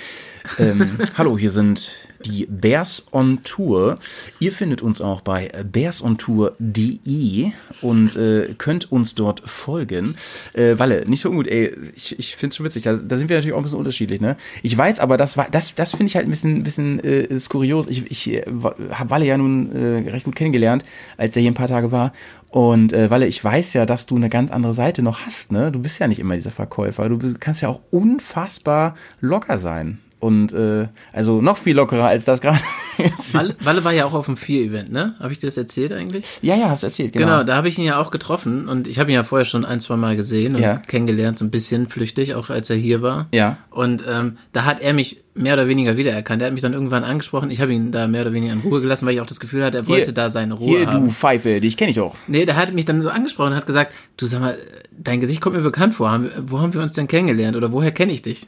ähm, 0.58 0.98
hallo, 1.16 1.38
hier 1.38 1.52
sind 1.52 2.01
die 2.26 2.48
Bears 2.50 3.06
on 3.12 3.44
Tour. 3.44 3.98
Ihr 4.40 4.52
findet 4.52 4.82
uns 4.82 5.02
auch 5.02 5.22
bei 5.22 5.52
bearsontour.de 5.72 7.52
und 7.82 8.16
äh, 8.16 8.54
könnt 8.58 8.92
uns 8.92 9.16
dort 9.16 9.42
folgen. 9.50 10.16
Äh, 10.54 10.80
Walle, 10.80 11.04
nicht 11.08 11.22
so 11.22 11.30
ungut, 11.30 11.48
ey, 11.48 11.76
ich, 11.96 12.18
ich 12.18 12.36
finde 12.36 12.52
es 12.52 12.58
schon 12.58 12.66
witzig, 12.66 12.84
da, 12.84 12.96
da 12.96 13.16
sind 13.16 13.30
wir 13.30 13.38
natürlich 13.38 13.54
auch 13.54 13.60
ein 13.60 13.64
bisschen 13.64 13.80
unterschiedlich, 13.80 14.22
ne? 14.22 14.38
Ich 14.64 14.78
weiß 14.78 15.00
aber, 15.00 15.18
das 15.18 15.38
das, 15.52 15.76
das 15.76 15.92
finde 15.92 16.06
ich 16.06 16.16
halt 16.16 16.28
ein 16.28 16.32
bisschen, 16.32 16.64
bisschen 16.64 17.00
äh, 17.04 17.40
skurios. 17.40 17.88
Ich, 17.88 18.10
ich 18.10 18.30
äh, 18.32 18.46
habe 18.92 19.10
Walle 19.10 19.26
ja 19.26 19.38
nun 19.38 19.72
äh, 19.72 20.10
recht 20.10 20.26
gut 20.26 20.36
kennengelernt, 20.36 20.84
als 21.18 21.36
er 21.36 21.42
hier 21.42 21.52
ein 21.52 21.56
paar 21.56 21.68
Tage 21.68 21.92
war. 21.92 22.12
Und 22.50 22.94
äh, 22.94 23.10
Walle, 23.10 23.28
ich 23.28 23.44
weiß 23.44 23.74
ja, 23.74 23.86
dass 23.86 24.06
du 24.06 24.16
eine 24.16 24.30
ganz 24.30 24.52
andere 24.52 24.74
Seite 24.74 25.02
noch 25.02 25.26
hast, 25.26 25.52
ne? 25.52 25.72
Du 25.72 25.80
bist 25.80 26.00
ja 26.00 26.08
nicht 26.08 26.20
immer 26.20 26.36
dieser 26.36 26.52
Verkäufer. 26.52 27.10
Du 27.10 27.20
kannst 27.40 27.62
ja 27.62 27.70
auch 27.70 27.80
unfassbar 27.92 28.96
locker 29.20 29.58
sein 29.58 30.00
und 30.22 30.54
äh, 30.54 30.88
also 31.12 31.42
noch 31.42 31.58
viel 31.58 31.76
lockerer 31.76 32.06
als 32.08 32.24
das 32.26 32.40
gerade. 32.40 32.60
Walle, 33.34 33.56
Walle 33.64 33.84
war 33.84 33.92
ja 33.92 34.06
auch 34.06 34.14
auf 34.14 34.28
dem 34.28 34.38
Vier-Event, 34.38 34.92
ne? 34.92 35.16
Habe 35.20 35.34
ich 35.34 35.40
dir 35.40 35.48
das 35.48 35.58
erzählt 35.58 35.92
eigentlich? 35.92 36.26
Ja, 36.42 36.56
ja, 36.56 36.70
hast 36.70 36.84
du 36.84 36.88
erzählt, 36.88 37.14
genau. 37.14 37.26
Genau, 37.26 37.44
da 37.44 37.56
habe 37.56 37.68
ich 37.68 37.78
ihn 37.78 37.84
ja 37.84 38.00
auch 38.00 38.12
getroffen 38.12 38.68
und 38.70 38.88
ich 38.88 39.00
habe 39.00 39.12
ihn 39.12 39.16
ja 39.16 39.24
vorher 39.24 39.46
schon 39.46 39.66
ein, 39.66 39.82
zwei 39.82 39.96
Mal 39.98 40.16
gesehen 40.16 40.56
und 40.56 40.62
Ja. 40.62 40.78
kennengelernt, 40.78 41.40
so 41.40 41.46
ein 41.46 41.52
bisschen 41.52 41.90
flüchtig, 41.90 42.36
auch 42.36 42.50
als 42.50 42.70
er 42.70 42.76
hier 42.78 43.02
war. 43.02 43.28
Ja. 43.34 43.58
Und 43.72 44.04
ähm, 44.08 44.38
da 44.54 44.66
hat 44.66 44.80
er 44.82 44.94
mich 44.94 45.21
mehr 45.34 45.54
oder 45.54 45.68
weniger 45.68 45.98
wiedererkannt. 45.98 46.42
Er 46.42 46.48
hat 46.48 46.54
mich 46.54 46.62
dann 46.62 46.74
irgendwann 46.74 47.04
angesprochen. 47.04 47.52
Ich 47.52 47.62
habe 47.62 47.74
ihn 47.74 47.92
da 47.92 48.08
mehr 48.08 48.22
oder 48.22 48.34
weniger 48.34 48.54
in 48.54 48.60
Ruhe 48.60 48.82
gelassen, 48.82 49.06
weil 49.06 49.14
ich 49.14 49.22
auch 49.22 49.26
das 49.26 49.40
Gefühl 49.40 49.64
hatte, 49.64 49.80
er 49.80 49.88
wollte 49.88 50.14
da 50.14 50.30
seine 50.30 50.56
Ruhe 50.56 50.80
Hier, 50.80 50.88
haben. 50.88 51.06
du 51.06 51.12
Pfeife, 51.12 51.62
dich 51.62 51.78
kenne 51.78 51.92
ich 51.92 52.00
auch. 52.00 52.16
Nee, 52.28 52.46
der 52.46 52.56
hat 52.58 52.74
mich 52.74 52.86
dann 52.86 53.02
so 53.02 53.10
angesprochen 53.10 53.52
und 53.52 53.56
hat 53.56 53.66
gesagt, 53.66 53.94
du 54.18 54.28
sag 54.28 54.42
mal, 54.42 54.58
dein 54.92 55.22
Gesicht 55.22 55.42
kommt 55.42 55.56
mir 55.56 55.62
bekannt 55.62 55.94
vor. 55.94 56.12
Haben 56.12 56.30
Wo 56.38 56.60
haben 56.60 56.74
wir 56.74 56.82
uns 56.82 56.94
denn 56.94 57.08
kennengelernt 57.08 57.56
oder 57.56 57.72
woher 57.72 57.92
kenne 57.92 58.12
ich 58.12 58.22
dich? 58.22 58.48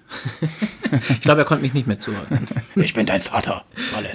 ich 1.09 1.21
glaube, 1.21 1.41
er 1.41 1.45
konnte 1.45 1.63
mich 1.63 1.73
nicht 1.73 1.87
mehr 1.87 1.99
zuordnen. 1.99 2.45
Ich 2.75 2.93
bin 2.93 3.05
dein 3.05 3.21
Vater, 3.21 3.63
Walle. 3.93 4.09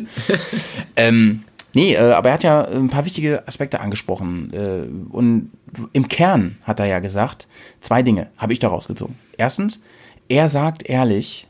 ähm, 0.97 1.45
nee, 1.73 1.95
äh, 1.95 2.12
aber 2.12 2.28
er 2.28 2.35
hat 2.35 2.43
ja 2.43 2.66
ein 2.66 2.90
paar 2.90 3.07
wichtige 3.07 3.47
Aspekte 3.49 3.81
angesprochen. 3.81 4.53
Äh, 4.53 5.11
und 5.11 5.51
im 5.93 6.09
Kern 6.09 6.59
hat 6.65 6.81
er 6.81 6.86
ja 6.86 6.99
gesagt, 6.99 7.47
zwei 7.81 8.03
Dinge 8.03 8.28
habe 8.36 8.53
ich 8.53 8.59
daraus 8.59 8.89
gezogen. 8.89 9.16
Erstens, 9.39 9.81
er 10.28 10.49
sagt 10.51 10.89
ehrlich, 10.89 11.47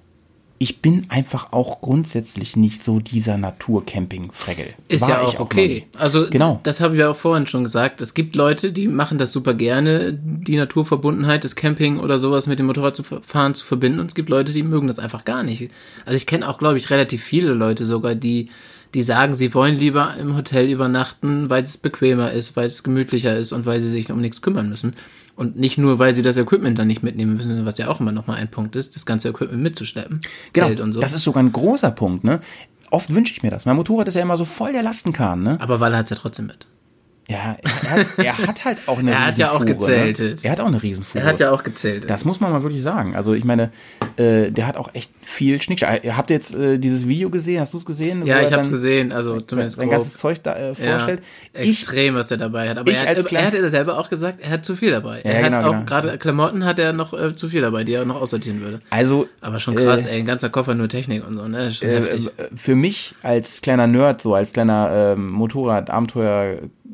ich 0.61 0.83
bin 0.83 1.07
einfach 1.09 1.53
auch 1.53 1.81
grundsätzlich 1.81 2.57
nicht 2.57 2.83
so 2.83 2.99
dieser 2.99 3.39
Naturcamping-Fregel. 3.39 4.75
Ist 4.89 5.03
War 5.03 5.09
ja 5.11 5.21
auch 5.21 5.39
okay. 5.39 5.69
nie. 5.69 5.99
Also 5.99 6.27
Genau. 6.29 6.61
das 6.65 6.81
habe 6.81 6.95
ich 6.95 7.01
ja 7.01 7.11
auch 7.11 7.17
vorhin 7.17 7.47
schon 7.47 7.63
gesagt. 7.63 8.01
Es 8.01 8.13
gibt 8.13 8.35
Leute, 8.35 8.73
die 8.73 8.89
machen 8.89 9.19
das 9.19 9.31
super 9.31 9.55
gerne, 9.55 10.13
die 10.15 10.57
Naturverbundenheit 10.57 11.45
des 11.45 11.55
Camping 11.55 12.01
oder 12.01 12.19
sowas 12.19 12.49
mit 12.49 12.59
dem 12.59 12.67
Motorrad 12.67 12.97
zu 12.97 13.05
fahren 13.05 13.55
zu 13.55 13.65
verbinden. 13.65 14.01
Und 14.01 14.07
es 14.07 14.15
gibt 14.17 14.29
Leute, 14.31 14.53
die 14.53 14.65
mögen 14.65 14.89
das 14.89 14.99
einfach 14.99 15.25
gar 15.25 15.45
nicht. 15.45 15.71
Also 16.05 16.17
ich 16.17 16.27
kenne 16.27 16.49
auch, 16.49 16.59
glaube 16.59 16.79
ich, 16.79 16.91
relativ 16.91 17.23
viele 17.23 17.53
Leute 17.53 17.85
sogar, 17.85 18.17
die 18.17 18.51
die 18.95 19.03
sagen, 19.03 19.35
sie 19.35 19.53
wollen 19.53 19.79
lieber 19.79 20.15
im 20.19 20.35
Hotel 20.35 20.71
übernachten, 20.71 21.51
weil 21.51 21.63
es 21.63 21.77
bequemer 21.77 22.33
ist, 22.33 22.57
weil 22.57 22.67
es 22.67 22.83
gemütlicher 22.83 23.37
ist 23.37 23.53
und 23.53 23.67
weil 23.67 23.81
sie 23.81 23.91
sich 23.91 24.11
um 24.11 24.21
nichts 24.21 24.41
kümmern 24.41 24.71
müssen. 24.71 24.95
Und 25.39 25.57
nicht 25.57 25.79
nur, 25.79 26.01
weil 26.01 26.15
sie 26.15 26.23
das 26.23 26.37
Equipment 26.37 26.81
dann 26.81 26.89
nicht 26.89 27.05
mitnehmen 27.05 27.37
müssen, 27.37 27.65
was 27.65 27.79
ja 27.79 27.87
auch 27.87 28.01
immer 28.01 28.11
nochmal 28.11 28.39
ein 28.39 28.51
Punkt 28.51 28.75
ist, 28.75 28.97
das 28.97 29.07
ganze 29.07 29.29
Equipment 29.29 29.63
mitzuschleppen. 29.63 30.21
Genau, 30.53 30.67
Zelt 30.67 30.81
und 30.81 30.95
so. 30.95 30.99
das 30.99 31.13
ist 31.13 31.23
sogar 31.23 31.45
ein 31.45 31.53
großer 31.53 31.93
Punkt, 31.93 32.25
ne? 32.25 32.41
Oft 32.91 33.15
wünsche 33.15 33.33
ich 33.33 33.45
mir 33.45 33.51
das. 33.51 33.65
Mein 33.65 33.77
Motorrad 33.77 34.09
ist 34.09 34.15
ja 34.15 34.23
immer 34.23 34.37
so 34.37 34.45
voll 34.45 34.73
der 34.73 34.83
Lastenkahn, 34.83 35.45
ne? 35.45 35.57
Aber 35.61 35.79
Walle 35.79 35.97
hat's 35.97 36.11
ja 36.11 36.17
trotzdem 36.17 36.47
mit. 36.47 36.67
Ja, 37.31 37.59
er 37.63 37.91
hat, 37.91 38.07
er 38.17 38.39
hat 38.39 38.65
halt 38.65 38.79
auch 38.87 38.99
eine 38.99 39.11
Er 39.19 39.27
hat 39.27 39.37
ja 39.37 39.51
auch 39.51 39.61
Riesenfuhre, 39.61 39.75
gezeltet. 39.91 40.37
Ne? 40.37 40.45
Er 40.45 40.53
hat 40.53 40.61
auch 40.61 40.67
eine 40.67 40.83
Riesenfuhre. 40.83 41.23
Er 41.23 41.29
hat 41.29 41.39
ja 41.39 41.51
auch 41.51 41.63
gezählt. 41.63 42.09
Das 42.09 42.25
muss 42.25 42.41
man 42.41 42.51
mal 42.51 42.63
wirklich 42.63 42.83
sagen. 42.83 43.15
Also 43.15 43.35
ich 43.35 43.45
meine, 43.45 43.71
äh, 44.17 44.51
der 44.51 44.67
hat 44.67 44.79
auch 44.79 44.95
echt 44.95 45.11
viel 45.23 45.61
Schnickschnack. 45.61 46.05
Äh, 46.05 46.13
Habt 46.13 46.31
ihr 46.31 46.37
jetzt 46.37 46.55
äh, 46.55 46.79
dieses 46.79 47.07
Video 47.07 47.29
gesehen? 47.29 47.61
Hast 47.61 47.75
du 47.75 47.77
es 47.77 47.85
gesehen? 47.85 48.25
Ja, 48.25 48.37
er 48.37 48.49
ich 48.49 48.53
hab's 48.55 48.65
sein- 48.65 48.73
gesehen, 48.73 49.13
also 49.13 49.35
sein, 49.35 49.45
zumindest 49.47 49.77
sein 49.77 49.89
grob. 49.89 49.99
ganzes 49.99 50.17
Zeug 50.17 50.43
da 50.43 50.57
äh, 50.57 50.75
vorstellt. 50.75 51.23
Ja, 51.55 51.61
extrem, 51.61 52.15
was 52.15 52.31
er 52.31 52.39
dabei 52.39 52.71
hat. 52.71 52.79
Aber 52.79 52.91
er, 52.91 53.01
hat, 53.01 53.33
er 53.33 53.47
hat 53.47 53.53
ja 53.55 53.69
selber 53.69 53.99
auch 53.99 54.09
gesagt, 54.09 54.39
er 54.41 54.49
hat 54.51 54.65
zu 54.65 54.75
viel 54.75 54.91
dabei. 54.91 55.19
Ja, 55.23 55.31
er 55.31 55.43
genau, 55.43 55.57
hat 55.59 55.65
auch 55.67 55.73
genau. 55.73 55.85
gerade 55.85 56.17
Klamotten 56.19 56.65
hat 56.65 56.79
er 56.79 56.95
noch 56.95 57.13
äh, 57.13 57.37
zu 57.37 57.51
viel 57.51 57.61
dabei, 57.61 57.85
die 57.85 57.93
er 57.93 58.07
noch 58.07 58.23
aussortieren 58.23 58.63
würde. 58.63 58.81
Also 58.89 59.29
Aber 59.43 59.61
schon 59.61 59.75
krass, 59.75 60.07
äh, 60.07 60.13
ey, 60.13 60.21
ein 60.21 60.27
ganzer 60.27 60.49
Koffer 60.49 60.75
nur 60.75 60.89
Technik 60.89 61.27
und 61.27 61.35
so, 61.35 61.47
ne? 61.47 61.71
Schon 61.73 61.89
äh, 61.89 61.97
heftig. 61.97 62.31
für 62.57 62.75
mich 62.75 63.15
als 63.23 63.61
kleiner 63.61 63.87
Nerd, 63.87 64.23
so 64.23 64.35
als 64.35 64.55
kleiner 64.55 65.15
ähm, 65.15 65.31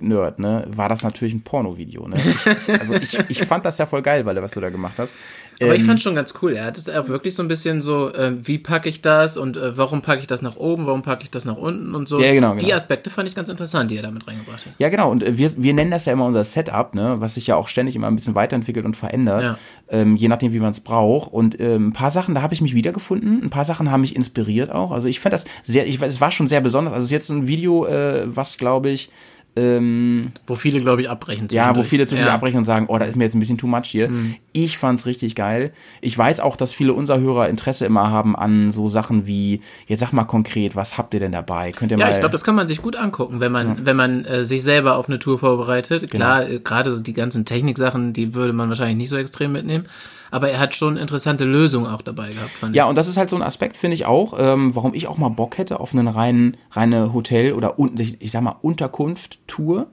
Motorrad-Abenteuer-Nerd, 0.09 0.39
ne, 0.39 0.65
war 0.77 0.89
das 0.89 1.03
natürlich 1.03 1.35
ein 1.35 1.43
Porno-Video. 1.43 2.07
Ne? 2.09 2.17
Ich, 2.25 2.71
also 2.81 2.95
ich, 2.95 3.19
ich 3.29 3.45
fand 3.45 3.65
das 3.65 3.79
ja 3.79 3.87
voll 3.87 4.03
geil, 4.03 4.25
weil 4.27 4.41
was 4.43 4.53
du 4.53 4.61
da 4.61 4.71
gemacht 4.71 4.95
hast. 4.99 5.15
Aber 5.63 5.75
ich 5.77 5.83
Ähm, 5.83 5.87
fand 5.87 6.03
schon 6.03 6.17
ganz 6.17 6.35
cool. 6.43 6.57
Er 6.57 6.65
hat 6.65 6.79
es 6.79 6.89
auch 6.89 7.07
wirklich 7.09 7.35
so 7.37 7.43
ein 7.43 7.47
bisschen 7.49 7.81
so, 7.81 8.13
äh, 8.13 8.33
wie 8.45 8.59
packe 8.59 8.89
ich 8.89 9.03
das 9.03 9.37
und 9.37 9.57
äh, 9.57 9.77
warum 9.77 10.03
packe 10.03 10.21
ich 10.21 10.27
das 10.27 10.43
nach 10.43 10.57
oben, 10.57 10.87
warum 10.87 11.03
packe 11.03 11.23
ich 11.23 11.31
das 11.31 11.45
nach 11.45 11.57
unten 11.57 11.95
und 11.95 12.09
so. 12.09 12.21
Ja, 12.21 12.33
genau, 12.33 12.55
Die 12.55 12.65
genau. 12.65 12.77
Aspekte 12.77 13.09
fand 13.09 13.29
ich 13.29 13.37
ganz 13.37 13.49
interessant, 13.49 13.91
die 13.91 13.97
er 13.97 14.03
damit 14.03 14.27
reingebracht 14.27 14.67
hat. 14.67 14.73
Ja, 14.79 14.89
genau. 14.89 15.11
Und 15.11 15.23
äh, 15.23 15.39
wir, 15.39 15.51
wir 15.57 15.73
nennen 15.75 15.93
das 15.93 16.07
ja 16.07 16.13
immer 16.13 16.25
unser 16.27 16.43
Setup, 16.43 16.95
ne, 16.95 17.17
was 17.21 17.35
sich 17.35 17.47
ja 17.47 17.55
auch 17.57 17.69
ständig 17.69 17.95
immer 17.95 18.09
ein 18.09 18.17
bisschen 18.17 18.35
weiterentwickelt 18.35 18.85
und 18.85 18.97
verändert, 18.97 19.43
Ja. 19.43 19.59
ähm, 19.91 20.17
je 20.17 20.27
nachdem, 20.29 20.53
wie 20.53 20.59
man 20.61 20.73
es 20.73 20.81
braucht. 20.81 21.33
Und 21.33 21.61
ähm, 21.61 21.89
ein 21.89 21.93
paar 21.93 22.11
Sachen, 22.11 22.35
da 22.35 22.43
habe 22.43 22.53
ich 22.55 22.61
mich 22.61 22.75
wiedergefunden. 22.75 23.41
Ein 23.45 23.51
paar 23.51 23.65
Sachen 23.65 23.93
haben 23.93 24.01
mich 24.01 24.17
inspiriert 24.17 24.73
auch. 24.73 24.91
Also 24.91 25.07
ich 25.07 25.21
fand 25.21 25.33
das 25.35 25.45
sehr, 25.63 25.87
ich, 25.87 26.03
es 26.03 26.21
war 26.21 26.33
schon 26.33 26.49
sehr 26.49 26.61
besonders. 26.63 26.93
Also 26.95 27.05
es 27.05 27.09
ist 27.11 27.13
jetzt 27.13 27.29
ein 27.31 27.47
Video, 27.47 27.87
äh, 27.87 28.25
was 28.27 28.59
glaube 28.59 28.91
ich, 28.91 29.09
ähm, 29.57 30.27
Wo 30.47 30.57
viele, 30.57 30.81
glaube 30.81 31.03
ich, 31.03 31.09
abbrechen. 31.11 31.47
ja, 31.53 31.77
wo 31.77 31.83
viele 31.83 32.07
zu 32.07 32.17
viel 32.17 32.25
Ja. 32.25 32.31
Mhm. 32.31 32.35
abbrechen 32.37 32.59
und 32.59 32.65
sagen, 32.65 32.87
oh, 32.89 32.99
da 32.99 33.05
ist 33.05 33.17
mir 33.17 33.25
jetzt 33.25 33.35
ein 33.35 33.41
bisschen 33.41 33.59
too 33.59 33.67
much 33.69 33.87
hier. 33.87 34.11
Ich 34.53 34.79
fand's 34.79 35.07
richtig 35.07 35.35
geil. 35.37 35.73
Ich 36.01 36.17
weiß 36.19 36.41
auch, 36.41 36.57
dass 36.57 36.73
viele 36.73 36.93
unserer 36.93 37.21
Hörer 37.21 37.49
Interesse 37.49 37.87
immer 37.87 38.11
haben 38.11 38.35
an 38.35 38.73
so 38.73 38.89
Sachen 38.89 39.27
wie, 39.27 39.61
jetzt 39.87 40.01
sag 40.01 40.13
mal 40.13 40.25
konkret, 40.25 40.75
was 40.75 40.99
habt 40.99 41.15
ihr 41.15 41.21
denn 41.21 41.33
dabei? 41.33 41.71
Könnt 41.73 41.93
ihr 41.93 41.99
Ja, 41.99 42.07
mal. 42.07 42.13
ich 42.13 42.19
glaube, 42.19 42.33
das 42.33 42.43
kann 42.45 42.55
man 42.57 42.67
sich 42.67 42.83
gut 42.83 42.97
angucken, 42.97 43.41
wenn 43.41 43.53
man, 43.53 43.87
wenn 43.87 43.97
man 43.97 44.25
äh, 44.25 44.45
sich 44.45 44.63
selber 44.63 44.97
auf 44.97 45.09
eine 45.09 45.19
Tour 45.21 45.39
vorbereitet. 45.39 46.11
Klar, 46.11 46.49
äh, 46.49 46.59
gerade 46.59 46.93
so 46.93 47.01
die 47.01 47.13
ganzen 47.15 47.45
Techniksachen, 47.45 48.13
die 48.13 48.35
würde 48.35 48.53
man 48.53 48.69
wahrscheinlich 48.69 48.97
nicht 48.97 49.09
so 49.11 49.17
extrem 49.17 49.53
mitnehmen. 49.53 49.87
Aber 50.35 50.51
er 50.51 50.59
hat 50.59 50.75
schon 50.75 50.97
interessante 50.97 51.45
Lösungen 51.45 51.87
auch 51.87 52.03
dabei 52.03 52.33
gehabt, 52.33 52.51
fand 52.51 52.75
Ja, 52.75 52.85
ich. 52.85 52.89
und 52.89 52.99
das 52.99 53.07
ist 53.07 53.17
halt 53.17 53.31
so 53.31 53.37
ein 53.37 53.43
Aspekt, 53.43 53.77
finde 53.77 53.95
ich 53.95 54.05
auch, 54.05 54.35
ähm, 54.37 54.75
warum 54.75 54.93
ich 54.93 55.07
auch 55.07 55.17
mal 55.17 55.29
Bock 55.29 55.59
hätte 55.59 55.79
auf 55.79 55.93
einen 55.95 56.09
reinen, 56.09 56.57
reine 56.73 57.13
Hotel- 57.13 57.53
oder 57.53 57.77
ich, 57.99 58.21
ich 58.21 58.33
sag 58.33 58.43
mal 58.43 58.57
Unterkunft-Tour. 58.61 59.87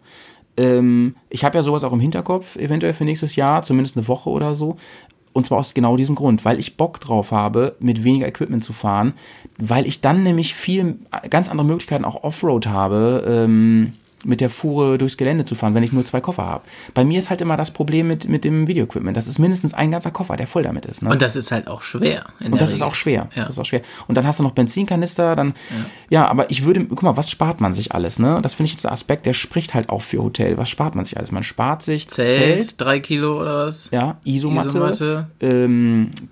Ähm, 0.58 1.16
ich 1.30 1.44
habe 1.44 1.60
ja 1.60 1.64
sowas 1.64 1.84
auch 1.84 1.94
im 1.94 2.00
Hinterkopf, 2.00 2.56
eventuell 2.56 2.94
für 2.94 3.06
nächstes 3.06 3.36
Jahr, 3.36 3.62
zumindest 3.62 3.96
eine 3.98 4.08
Woche 4.08 4.32
oder 4.32 4.56
so. 4.56 4.78
Und 5.32 5.46
zwar 5.46 5.60
aus 5.60 5.76
genau 5.76 5.96
diesem 5.96 6.16
Grund, 6.16 6.44
weil 6.44 6.60
ich 6.60 6.76
Bock 6.76 7.00
drauf 7.00 7.32
habe, 7.32 7.76
mit 7.80 8.04
weniger 8.04 8.28
Equipment 8.28 8.64
zu 8.64 8.74
fahren, 8.74 9.14
weil 9.60 9.86
ich 9.86 10.02
dann 10.02 10.24
nämlich 10.24 10.56
viel, 10.56 10.98
ganz 11.30 11.50
andere 11.50 11.68
Möglichkeiten 11.68 12.04
auch 12.04 12.24
Offroad 12.24 12.66
habe, 12.66 13.24
ähm, 13.28 13.94
mit 14.24 14.42
der 14.42 14.50
Fuhre 14.50 14.98
durchs 14.98 15.18
Gelände 15.18 15.46
zu 15.46 15.56
fahren, 15.56 15.76
wenn 15.76 15.84
ich 15.84 15.94
nur 15.94 16.06
zwei 16.06 16.22
Koffer 16.22 16.46
habe. 16.46 16.64
Bei 16.94 17.04
mir 17.04 17.20
ist 17.20 17.30
halt 17.30 17.42
immer 17.42 17.58
das 17.58 17.72
Problem 17.72 18.08
mit, 18.08 18.28
mit 18.28 18.44
dem 18.44 18.68
Videoequipment. 18.68 19.16
Das 19.16 19.28
ist 19.28 19.40
mindestens 19.40 19.74
ein 19.74 19.92
ganzer 19.92 20.12
Koffer, 20.12 20.38
der 20.38 20.48
voll 20.48 20.64
damit 20.64 20.86
ist. 20.86 21.02
Ne? 21.02 21.10
Und 21.10 21.22
das 21.22 21.36
ist 21.36 21.52
halt 21.52 21.68
auch 21.68 21.82
schwer. 21.82 22.26
Und 22.40 22.52
der 22.52 22.60
das 22.60 22.72
ist 22.72 22.82
auch 22.82 22.96
schwer. 22.96 23.30
Ja. 23.36 23.46
Das 23.46 23.56
ist 23.56 23.60
auch 23.60 23.66
schwer. 23.66 23.82
Und 24.08 24.16
dann 24.16 24.28
hast 24.28 24.40
du 24.40 24.44
noch 24.44 24.52
Benzinkanister, 24.52 25.36
dann 25.36 25.54
ja. 26.10 26.28
aber 26.28 26.50
ich 26.50 26.64
würde, 26.64 26.86
guck 26.86 27.04
mal, 27.04 27.18
was 27.18 27.30
spart 27.30 27.62
man 27.62 27.74
sich 27.74 27.94
alles, 27.94 28.20
ne? 28.20 28.40
Das 28.42 28.54
finde 28.54 28.68
ich 28.68 28.74
jetzt 28.74 28.86
ein 28.86 28.92
Aspekt, 28.92 29.26
der 29.26 29.34
spricht 29.34 29.74
halt 29.74 29.90
auch 29.90 30.02
für 30.02 30.22
Hotel. 30.22 30.58
Was 30.58 30.70
spart 30.70 30.96
man 30.96 31.06
sich 31.06 31.18
alles? 31.18 31.32
Man 31.32 31.44
spart 31.44 31.84
sich 31.84 32.08
Zelt, 32.08 32.80
drei 32.80 33.00
Kilo 33.00 33.40
oder 33.42 33.68
was? 33.68 33.90
ja, 33.92 34.18
Isomatte, 34.24 34.70
Isomatte. 34.70 35.28
Ähm, 35.40 36.12
äh, 36.16 36.26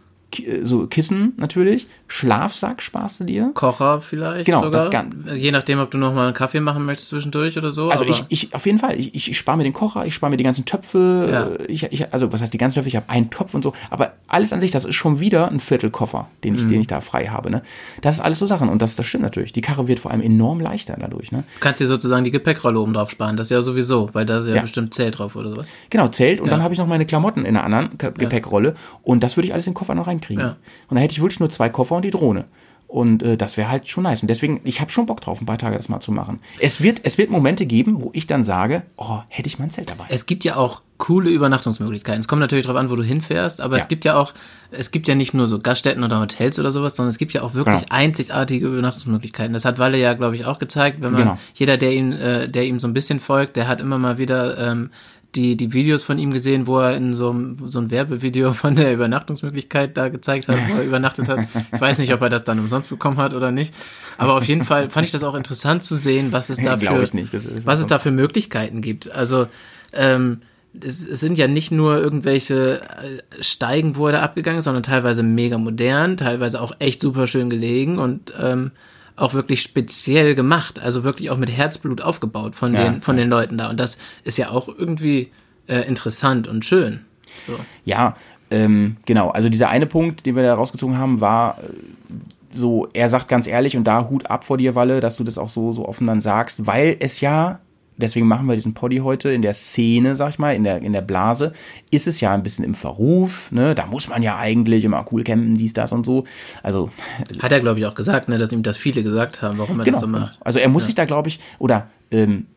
so 0.64 0.86
Kissen 0.88 1.34
natürlich, 1.38 1.88
Schlafsack 2.08 2.82
sparst 2.82 3.20
du 3.22 3.24
dir. 3.24 3.52
Kocher 3.54 4.02
vielleicht 4.02 4.46
Genau, 4.46 4.64
sogar. 4.64 4.82
das 4.82 4.90
Gan- 4.92 5.26
Je 5.36 5.52
nachdem, 5.52 5.80
ob 5.80 5.90
du 5.92 5.98
noch 5.98 6.14
mal 6.14 6.26
einen 6.26 6.34
Kaffee 6.34 6.60
machen 6.60 6.86
möchtest 6.86 7.10
zwischendurch 7.10 7.58
oder 7.58 7.72
so. 7.72 7.90
Also 7.90 8.06
ich, 8.06 8.24
ich, 8.30 8.54
auf 8.54 8.66
jeden 8.66 8.78
Fall, 8.80 9.00
ich, 9.00 9.16
ich, 9.16 9.32
ich 9.32 9.38
spare 9.38 9.58
mir 9.58 9.64
den 9.64 9.74
Kocher, 9.74 10.06
ich 10.06 10.14
spare 10.14 10.30
mir 10.30 10.38
die 10.38 10.44
ganzen 10.44 10.66
Töpfe, 10.66 11.30
Ja. 11.32 11.44
äh, 11.64 11.66
ich, 11.72 11.84
ich, 11.92 12.14
also 12.14 12.32
was 12.32 12.42
heißt 12.42 12.54
die 12.54 12.58
ganzen 12.58 12.76
Töpfe, 12.76 12.90
ich 12.90 12.96
habe 12.96 13.10
einen 13.10 13.30
Topf 13.30 13.54
und 13.54 13.64
so, 13.64 13.74
aber 13.90 14.14
alles 14.28 14.54
an 14.54 14.60
sich, 14.60 14.72
das 14.72 14.86
ist 14.86 14.96
schon 14.96 15.20
wieder 15.20 15.50
ein 15.50 15.60
Viertelkoffer, 15.60 16.28
den 16.44 16.54
Mhm. 16.54 16.60
ich, 16.60 16.68
den 16.68 16.82
ich 16.82 16.88
da 16.88 17.02
frei 17.02 17.28
habe, 17.28 17.50
ne? 17.50 17.62
Das 18.02 18.16
ist 18.16 18.22
alles 18.22 18.40
so 18.40 18.46
Sachen 18.46 18.70
und 18.70 18.82
das, 18.82 18.96
das 18.96 19.06
stimmt 19.06 19.24
natürlich. 19.24 19.54
Die 19.54 19.62
Karre 19.62 19.88
wird 19.88 20.00
vor 20.00 20.12
allem 20.12 20.22
enorm 20.22 20.60
leichter 20.60 20.96
dadurch, 21.00 21.32
ne? 21.32 21.44
Du 21.56 21.60
kannst 21.62 21.80
dir 21.80 21.88
sozusagen 21.88 22.24
die 22.24 22.32
Gepäckrolle 22.32 22.80
oben 22.80 22.94
drauf 22.94 23.10
sparen. 23.12 23.38
Das 23.38 23.50
ja 23.50 23.62
sowieso, 23.62 24.10
weil 24.14 24.26
da 24.26 24.40
ist 24.40 24.48
ja, 24.48 24.56
Ja. 24.56 24.62
bestimmt 24.62 24.94
Zelt 24.94 25.18
drauf 25.20 25.36
oder 25.36 25.50
sowas. 25.52 25.70
Genau, 25.90 26.08
Zelt 26.10 26.40
und 26.40 26.48
Ja. 26.48 26.52
dann 26.54 26.64
habe 26.64 26.74
ich 26.74 26.80
noch 26.80 26.88
meine 26.88 27.06
Klamotten 27.06 27.46
in 27.46 27.56
einer 27.56 27.64
anderen 27.64 27.98
Gepäckrolle 27.98 28.76
und 29.04 29.24
das 29.24 29.38
würde 29.38 29.48
ich 29.48 29.54
alles 29.54 29.68
in 29.68 29.72
den 29.72 29.76
Koffer 29.78 29.96
noch 29.96 30.08
reinkriegen. 30.20 30.44
Ja. 30.44 30.56
Und 30.88 30.96
da 30.96 31.02
hätte 31.02 31.14
ich 31.14 31.22
wirklich 31.22 31.40
nur 31.40 31.50
zwei 31.50 31.70
Koffer 31.70 31.96
und 31.96 32.04
die 32.06 32.12
Drohne. 32.12 32.46
Und 32.88 33.22
äh, 33.22 33.38
das 33.38 33.56
wäre 33.56 33.70
halt 33.70 33.88
schon 33.88 34.04
nice. 34.06 34.24
Und 34.24 34.30
deswegen, 34.30 34.62
ich 34.64 34.82
habe 34.82 34.90
schon 34.90 35.06
Bock 35.06 35.22
drauf, 35.22 35.40
ein 35.40 35.46
paar 35.46 35.60
Tage 35.60 35.78
das 35.78 35.90
mal 35.90 36.00
zu 36.00 36.12
machen. 36.12 36.40
Es 36.60 36.82
wird, 36.82 37.02
es 37.04 37.20
wird 37.20 37.30
Momente 37.30 37.68
geben, 37.68 38.02
wo 38.02 38.10
ich 38.14 38.26
dann 38.26 38.44
sage, 38.44 38.82
oh, 38.98 39.20
hätte 39.28 39.46
ich 39.48 39.60
mal 39.60 39.66
ein 39.66 39.70
Zelt 39.72 39.92
dabei. 39.92 40.06
Es 40.10 40.26
gibt 40.26 40.44
ja 40.44 40.56
auch 40.56 40.82
coole 40.98 41.30
Übernachtungsmöglichkeiten. 41.30 42.20
Es 42.22 42.28
kommt 42.28 42.40
natürlich 42.40 42.66
darauf 42.66 42.80
an, 42.82 42.90
wo 42.90 42.96
du 42.96 43.04
hinfährst, 43.04 43.62
aber 43.62 43.78
Ja. 43.78 43.84
es 43.84 43.90
gibt 43.90 44.06
ja 44.06 44.16
auch, 44.18 44.34
es 44.72 44.90
gibt 44.90 45.08
ja 45.08 45.14
nicht 45.14 45.36
nur 45.36 45.46
so 45.46 45.60
Gaststätten 45.60 46.04
oder 46.04 46.20
Hotels 46.20 46.58
oder 46.58 46.72
sowas, 46.72 46.96
sondern 46.96 47.12
es 47.12 47.20
gibt 47.20 47.32
ja 47.34 47.44
auch 47.44 47.54
wirklich 47.54 47.82
Genau. 47.84 47.94
einzigartige 47.96 48.66
Übernachtungsmöglichkeiten. 48.68 49.54
Das 49.54 49.66
hat 49.66 49.78
Walle 49.78 50.00
ja, 50.00 50.14
glaube 50.16 50.36
ich, 50.36 50.46
auch 50.46 50.58
gezeigt. 50.58 51.00
Wenn 51.00 51.12
man, 51.14 51.22
Genau. 51.22 51.38
jeder, 51.54 51.78
der 51.78 51.94
ihm, 51.94 52.12
äh, 52.14 52.48
der 52.48 52.66
ihm 52.66 52.80
so 52.80 52.88
ein 52.88 52.94
bisschen 52.96 53.20
folgt, 53.20 53.56
der 53.56 53.68
hat 53.68 53.82
immer 53.82 54.00
mal 54.00 54.18
wieder 54.18 54.58
ähm, 54.58 54.90
die, 55.36 55.56
die 55.56 55.74
Videos 55.74 56.02
von 56.04 56.18
ihm 56.18 56.32
gesehen, 56.32 56.66
wo 56.66 56.80
er 56.80 56.96
in 56.98 57.14
so, 57.14 57.30
einem- 57.30 57.70
so 57.70 57.80
ein 57.80 57.92
Werbevideo 57.92 58.52
von 58.54 58.76
der 58.76 58.94
Übernachtungsmöglichkeit 58.94 59.96
da 59.96 60.10
gezeigt 60.10 60.48
hat, 60.48 60.58
wo 60.70 60.78
er 60.78 60.84
übernachtet 60.84 61.28
hat. 61.28 61.40
Ich 61.74 61.80
weiß 61.80 62.00
nicht, 62.00 62.14
ob 62.14 62.22
er 62.22 62.30
das 62.30 62.44
dann 62.44 62.60
umsonst 62.60 62.90
bekommen 62.90 63.18
hat 63.18 63.34
oder 63.34 63.52
nicht. 63.52 63.74
Aber 64.18 64.36
auf 64.36 64.44
jeden 64.46 64.64
Fall 64.64 64.90
fand 64.90 65.06
ich 65.06 65.12
das 65.12 65.24
auch 65.24 65.36
interessant 65.36 65.84
zu 65.84 65.96
sehen, 65.96 66.32
was 66.32 66.50
es 66.50 66.58
da 66.64 66.76
Glaube 66.76 66.98
für, 66.98 67.04
ich 67.04 67.14
nicht. 67.14 67.66
Was 67.66 67.80
es 67.80 67.88
da 67.88 68.00
für 68.00 68.12
Möglichkeiten 68.12 68.82
gibt. 68.82 69.12
Also 69.12 69.48
ähm, 69.94 70.42
es, 70.82 71.08
es 71.08 71.20
sind 71.20 71.38
ja 71.38 71.48
nicht 71.48 71.72
nur 71.72 71.98
irgendwelche 72.00 72.82
äh, 72.82 73.42
Steigen, 73.44 73.96
wo 73.96 74.08
er 74.08 74.14
da 74.14 74.22
abgegangen 74.22 74.60
ist, 74.60 74.66
sondern 74.66 74.84
teilweise 74.84 75.24
mega 75.24 75.58
modern, 75.58 76.18
teilweise 76.18 76.62
auch 76.62 76.74
echt 76.80 77.02
super 77.02 77.28
schön 77.28 77.50
gelegen 77.50 77.98
und 78.00 78.34
ähm, 78.42 78.72
auch 79.22 79.34
wirklich 79.34 79.62
speziell 79.62 80.36
gemacht, 80.36 80.80
also 80.80 81.04
wirklich 81.04 81.30
auch 81.30 81.38
mit 81.38 81.56
Herzblut 81.56 82.02
aufgebaut 82.02 82.56
von 82.56 82.74
Ja, 82.74 82.84
den 82.84 83.02
von 83.02 83.18
den 83.18 83.30
Leuten 83.30 83.58
da. 83.58 83.70
Und 83.70 83.80
das 83.80 83.98
ist 84.24 84.38
ja 84.38 84.50
auch 84.50 84.68
irgendwie 84.68 85.32
äh, 85.68 85.88
interessant 85.88 86.48
und 86.48 86.66
schön. 86.66 87.02
So. 87.48 87.60
Ja, 87.86 88.16
ähm, 88.52 88.98
genau. 89.06 89.30
Also 89.30 89.50
dieser 89.50 89.70
eine 89.70 89.86
Punkt, 89.86 90.26
den 90.26 90.36
wir 90.36 90.44
da 90.44 90.54
rausgezogen 90.54 90.98
haben, 90.98 91.22
war 91.22 91.60
äh, 91.60 91.68
so, 92.52 92.88
er 92.94 93.10
sagt 93.10 93.28
ganz 93.28 93.48
ehrlich 93.48 93.78
und 93.78 93.86
da 93.86 94.10
Hut 94.10 94.30
ab 94.30 94.44
vor 94.44 94.58
dir, 94.58 94.76
Walle, 94.76 95.00
dass 95.00 95.18
du 95.18 95.24
das 95.24 95.38
auch 95.38 95.50
so, 95.50 95.72
so 95.72 95.88
offen 95.88 96.08
dann 96.08 96.22
sagst, 96.22 96.66
weil 96.66 96.98
es 97.00 97.22
ja, 97.22 97.60
deswegen 98.02 98.28
machen 98.28 98.48
wir 98.48 98.56
diesen 98.56 98.74
Poddy 98.74 98.98
heute, 98.98 99.32
in 99.32 99.42
der 99.42 99.54
Szene, 99.54 100.16
sag 100.16 100.30
ich 100.30 100.40
mal, 100.40 100.56
in 100.56 100.64
der, 100.64 100.82
in 100.82 100.94
der 100.94 101.02
Blase, 101.02 101.54
ist 101.92 102.08
es 102.08 102.22
ja 102.22 102.34
ein 102.34 102.44
bisschen 102.44 102.66
im 102.66 102.76
Verruf, 102.76 103.52
ne, 103.52 103.76
da 103.76 103.86
muss 103.86 104.10
man 104.10 104.24
ja 104.24 104.38
eigentlich 104.38 104.84
immer 104.86 105.06
cool 105.12 105.24
campen, 105.24 105.56
dies, 105.56 105.74
das 105.74 105.92
und 105.92 106.06
so. 106.06 106.24
Also, 106.64 106.90
Hat 107.40 107.52
er, 107.52 107.60
glaube 107.60 107.80
ich, 107.80 107.86
auch 107.86 107.96
gesagt, 107.96 108.30
ne, 108.30 108.38
dass 108.38 108.52
ihm 108.52 108.64
das 108.64 108.78
viele 108.78 109.04
gesagt 109.04 109.42
haben, 109.42 109.58
warum 109.58 109.80
er 109.80 109.86
genau. 109.86 109.96
das 109.96 110.02
so 110.02 110.08
macht. 110.08 110.38
Also 110.42 110.60
er 110.60 110.70
muss 110.70 110.86
sich 110.86 110.96
da, 110.96 111.06
glaube 111.06 111.28
ich, 111.28 111.40
oder 111.60 111.90
ähm, 112.12 112.48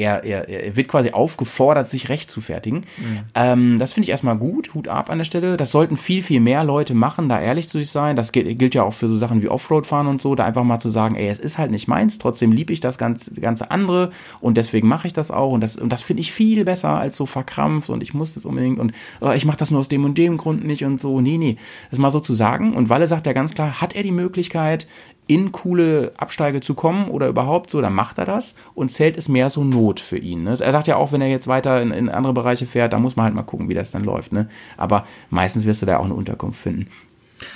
er, 0.00 0.24
er, 0.24 0.48
er 0.48 0.76
wird 0.76 0.88
quasi 0.88 1.10
aufgefordert, 1.10 1.90
sich 1.90 2.08
recht 2.08 2.30
zu 2.30 2.40
fertigen. 2.40 2.82
Ähm, 3.34 3.78
das 3.78 3.92
finde 3.92 4.04
ich 4.04 4.10
erstmal 4.10 4.36
gut, 4.36 4.74
Hut 4.74 4.88
ab 4.88 5.10
an 5.10 5.18
der 5.18 5.24
Stelle. 5.24 5.56
Das 5.56 5.70
sollten 5.70 5.96
viel, 5.96 6.22
viel 6.22 6.40
mehr 6.40 6.64
Leute 6.64 6.94
machen, 6.94 7.28
da 7.28 7.40
ehrlich 7.40 7.68
zu 7.68 7.78
sich 7.78 7.90
sein. 7.90 8.16
Das 8.16 8.32
gilt, 8.32 8.58
gilt 8.58 8.74
ja 8.74 8.82
auch 8.82 8.94
für 8.94 9.08
so 9.08 9.16
Sachen 9.16 9.42
wie 9.42 9.48
Offroad-Fahren 9.48 10.06
und 10.06 10.22
so, 10.22 10.34
da 10.34 10.44
einfach 10.44 10.64
mal 10.64 10.80
zu 10.80 10.88
sagen, 10.88 11.14
ey, 11.14 11.28
es 11.28 11.38
ist 11.38 11.58
halt 11.58 11.70
nicht 11.70 11.88
meins, 11.88 12.18
trotzdem 12.18 12.52
liebe 12.52 12.72
ich 12.72 12.80
das 12.80 12.98
ganze, 12.98 13.34
ganze 13.40 13.70
andere 13.70 14.10
und 14.40 14.56
deswegen 14.56 14.88
mache 14.88 15.06
ich 15.06 15.12
das 15.12 15.30
auch. 15.30 15.52
Und 15.52 15.60
das, 15.60 15.76
und 15.76 15.90
das 15.90 16.02
finde 16.02 16.22
ich 16.22 16.32
viel 16.32 16.64
besser 16.64 16.90
als 16.90 17.16
so 17.16 17.26
verkrampft 17.26 17.90
und 17.90 18.02
ich 18.02 18.14
muss 18.14 18.34
das 18.34 18.44
unbedingt 18.44 18.78
und 18.78 18.92
oh, 19.20 19.30
ich 19.30 19.44
mache 19.44 19.58
das 19.58 19.70
nur 19.70 19.80
aus 19.80 19.88
dem 19.88 20.04
und 20.04 20.16
dem 20.16 20.36
Grund 20.36 20.64
nicht 20.64 20.84
und 20.84 21.00
so. 21.00 21.20
Nee, 21.20 21.38
nee. 21.38 21.56
Das 21.90 21.98
mal 21.98 22.10
so 22.10 22.20
zu 22.20 22.34
sagen. 22.34 22.74
Und 22.74 22.88
Walle 22.88 23.06
sagt 23.06 23.26
ja 23.26 23.32
ganz 23.32 23.54
klar, 23.54 23.80
hat 23.80 23.94
er 23.94 24.02
die 24.02 24.12
Möglichkeit, 24.12 24.86
in 25.30 25.52
coole 25.52 26.10
Absteige 26.16 26.60
zu 26.60 26.74
kommen 26.74 27.08
oder 27.08 27.28
überhaupt 27.28 27.70
so, 27.70 27.80
dann 27.80 27.94
macht 27.94 28.18
er 28.18 28.24
das 28.24 28.56
und 28.74 28.90
zählt 28.90 29.16
es 29.16 29.28
mehr 29.28 29.48
so 29.48 29.62
Not 29.62 30.00
für 30.00 30.18
ihn. 30.18 30.42
Ne? 30.42 30.56
Er 30.58 30.72
sagt 30.72 30.88
ja 30.88 30.96
auch, 30.96 31.12
wenn 31.12 31.20
er 31.20 31.28
jetzt 31.28 31.46
weiter 31.46 31.80
in, 31.80 31.92
in 31.92 32.08
andere 32.08 32.34
Bereiche 32.34 32.66
fährt, 32.66 32.92
da 32.92 32.98
muss 32.98 33.14
man 33.14 33.26
halt 33.26 33.36
mal 33.36 33.44
gucken, 33.44 33.68
wie 33.68 33.74
das 33.74 33.92
dann 33.92 34.02
läuft. 34.02 34.32
Ne? 34.32 34.48
Aber 34.76 35.06
meistens 35.30 35.66
wirst 35.66 35.82
du 35.82 35.86
da 35.86 35.98
auch 35.98 36.04
eine 36.04 36.14
Unterkunft 36.14 36.60
finden. 36.60 36.88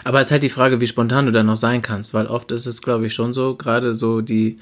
Aber 0.04 0.20
es 0.20 0.28
ist 0.28 0.30
halt 0.30 0.44
die 0.44 0.50
Frage, 0.50 0.80
wie 0.80 0.86
spontan 0.86 1.26
du 1.26 1.32
dann 1.32 1.46
noch 1.46 1.56
sein 1.56 1.82
kannst, 1.82 2.14
weil 2.14 2.28
oft 2.28 2.52
ist 2.52 2.66
es, 2.66 2.80
glaube 2.80 3.06
ich, 3.06 3.12
schon 3.12 3.34
so, 3.34 3.56
gerade 3.56 3.94
so 3.94 4.20
die 4.20 4.58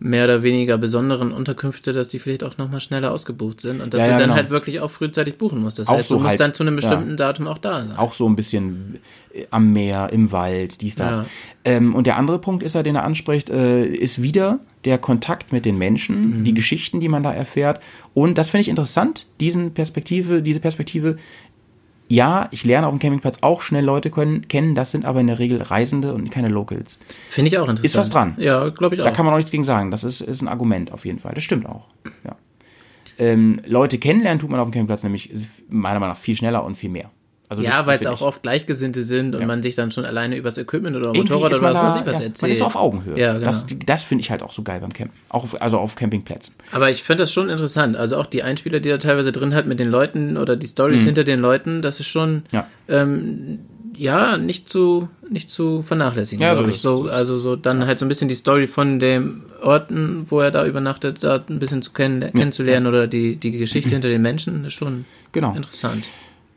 mehr 0.00 0.24
oder 0.24 0.42
weniger 0.42 0.76
besonderen 0.76 1.32
Unterkünfte, 1.32 1.92
dass 1.92 2.08
die 2.08 2.18
vielleicht 2.18 2.44
auch 2.44 2.58
nochmal 2.58 2.80
schneller 2.80 3.12
ausgebucht 3.12 3.60
sind 3.60 3.80
und 3.80 3.94
dass 3.94 4.00
Ja, 4.00 4.06
du 4.06 4.12
ja, 4.12 4.18
dann 4.18 4.26
genau. 4.28 4.36
halt 4.36 4.50
wirklich 4.50 4.80
auch 4.80 4.90
frühzeitig 4.90 5.38
buchen 5.38 5.60
musst. 5.60 5.78
Das 5.78 5.88
Auch 5.88 5.94
heißt, 5.94 6.08
so 6.08 6.16
du 6.16 6.20
musst 6.20 6.30
halt, 6.30 6.40
dann 6.40 6.52
zu 6.54 6.62
einem 6.62 6.76
bestimmten 6.76 7.10
ja. 7.10 7.16
Datum 7.16 7.46
auch 7.46 7.58
da 7.58 7.80
sein. 7.82 7.96
Auch 7.96 8.12
so 8.12 8.28
ein 8.28 8.36
bisschen 8.36 8.98
äh, 9.32 9.44
am 9.50 9.72
Meer, 9.72 10.10
im 10.12 10.30
Wald, 10.32 10.80
dies, 10.80 10.96
das. 10.96 11.22
Ähm, 11.64 11.94
und 11.94 12.06
der 12.06 12.16
andere 12.18 12.38
Punkt 12.38 12.62
ist 12.62 12.74
ja, 12.74 12.82
den 12.82 12.96
er 12.96 13.04
anspricht, 13.04 13.50
äh, 13.50 13.86
ist 13.86 14.20
wieder 14.20 14.58
der 14.84 14.98
Kontakt 14.98 15.52
mit 15.52 15.64
den 15.64 15.78
Menschen, 15.78 16.40
Mhm. 16.40 16.44
die 16.44 16.54
Geschichten, 16.54 17.00
die 17.00 17.08
man 17.08 17.22
da 17.22 17.32
erfährt. 17.32 17.80
Und 18.12 18.36
das 18.36 18.50
finde 18.50 18.62
ich 18.62 18.68
interessant, 18.68 19.26
diesen 19.40 19.72
Perspektive, 19.74 20.42
diese 20.42 20.60
Perspektive. 20.60 21.16
Ja, 22.08 22.48
ich 22.50 22.64
lerne 22.64 22.86
auf 22.86 22.92
dem 22.92 22.98
Campingplatz 22.98 23.38
auch 23.40 23.62
schnell 23.62 23.84
Leute 23.84 24.10
können, 24.10 24.46
kennen, 24.46 24.74
das 24.74 24.90
sind 24.90 25.04
aber 25.04 25.20
in 25.20 25.26
der 25.26 25.38
Regel 25.38 25.62
Reisende 25.62 26.12
und 26.12 26.30
keine 26.30 26.48
Locals. 26.48 26.98
Finde 27.30 27.48
ich 27.48 27.58
auch 27.58 27.62
interessant. 27.62 27.84
Ist 27.86 27.96
was 27.96 28.10
dran. 28.10 28.34
Ja, 28.38 28.68
glaube 28.68 28.94
ich 28.94 29.00
auch. 29.00 29.06
Da 29.06 29.10
kann 29.10 29.24
man 29.24 29.32
auch 29.32 29.38
nichts 29.38 29.50
gegen 29.50 29.64
sagen. 29.64 29.90
Das 29.90 30.04
ist, 30.04 30.20
ist 30.20 30.42
ein 30.42 30.48
Argument 30.48 30.92
auf 30.92 31.06
jeden 31.06 31.18
Fall. 31.18 31.32
Das 31.34 31.44
stimmt 31.44 31.66
auch. 31.66 31.88
Ja. 32.24 32.36
Ähm, 33.18 33.60
Leute 33.64 33.98
kennenlernen 33.98 34.38
tut 34.38 34.50
man 34.50 34.60
auf 34.60 34.66
dem 34.66 34.72
Campingplatz 34.72 35.02
nämlich 35.02 35.30
meiner 35.68 35.98
Meinung 35.98 36.14
nach 36.14 36.20
viel 36.20 36.36
schneller 36.36 36.64
und 36.64 36.76
viel 36.76 36.90
mehr. 36.90 37.10
Also 37.48 37.62
ja, 37.62 37.84
weil 37.86 37.98
es 37.98 38.06
auch 38.06 38.22
oft 38.22 38.42
Gleichgesinnte 38.42 39.04
sind 39.04 39.34
und 39.34 39.46
man 39.46 39.62
sich 39.62 39.74
dann 39.74 39.92
schon 39.92 40.06
alleine 40.06 40.36
übers 40.36 40.56
Equipment 40.56 40.96
oder 40.96 41.12
Motorrad 41.12 41.52
oder 41.52 41.60
was 41.62 41.74
weiß 41.74 41.96
ich 42.00 42.06
was 42.06 42.18
ja, 42.18 42.24
erzählt. 42.24 42.42
Man 42.42 42.50
ist 42.52 42.58
so 42.58 42.64
auf 42.64 42.74
Augenhöhe. 42.76 43.18
Ja, 43.18 43.34
genau. 43.34 43.44
Das, 43.44 43.66
das 43.84 44.02
finde 44.02 44.22
ich 44.22 44.30
halt 44.30 44.42
auch 44.42 44.52
so 44.52 44.62
geil 44.62 44.80
beim 44.80 44.92
Campen. 44.92 45.14
Auch 45.28 45.44
auf, 45.44 45.60
also 45.60 45.78
auf 45.78 45.94
Campingplätzen. 45.94 46.54
Aber 46.72 46.90
ich 46.90 47.02
finde 47.02 47.22
das 47.24 47.32
schon 47.32 47.50
interessant. 47.50 47.96
Also 47.96 48.16
auch 48.16 48.26
die 48.26 48.42
Einspieler, 48.42 48.80
die 48.80 48.88
er 48.88 48.98
teilweise 48.98 49.30
drin 49.30 49.54
hat 49.54 49.66
mit 49.66 49.78
den 49.78 49.90
Leuten 49.90 50.36
oder 50.38 50.56
die 50.56 50.66
Stories 50.66 51.02
Mhm. 51.02 51.06
hinter 51.06 51.24
den 51.24 51.40
Leuten, 51.40 51.82
das 51.82 52.00
ist 52.00 52.06
schon 52.06 52.44
Ja. 52.50 52.66
ähm, 52.88 53.58
ja 53.96 54.38
nicht 54.38 54.68
zu 54.68 55.08
nicht 55.30 55.50
zu 55.50 55.82
vernachlässigen. 55.82 56.42
Ja, 56.42 56.56
so 56.56 56.66
ich. 56.66 56.80
so 56.80 57.02
also 57.08 57.38
so 57.38 57.56
dann 57.56 57.86
halt 57.86 57.98
so 57.98 58.04
ein 58.06 58.08
bisschen 58.08 58.28
die 58.28 58.34
Story 58.34 58.66
von 58.66 58.98
dem 58.98 59.44
Orten, 59.62 60.26
wo 60.30 60.40
er 60.40 60.50
da 60.50 60.66
übernachtet, 60.66 61.22
da 61.22 61.44
ein 61.48 61.58
bisschen 61.58 61.82
zu 61.82 61.92
kennen, 61.92 62.32
kennenzulernen 62.32 62.86
oder 62.86 63.06
die 63.06 63.36
die 63.36 63.52
Geschichte 63.52 63.90
hinter 63.90 64.08
den 64.08 64.22
Menschen 64.22 64.64
ist 64.64 64.72
schon 64.72 65.04
Genau. 65.32 65.54
interessant. 65.54 66.04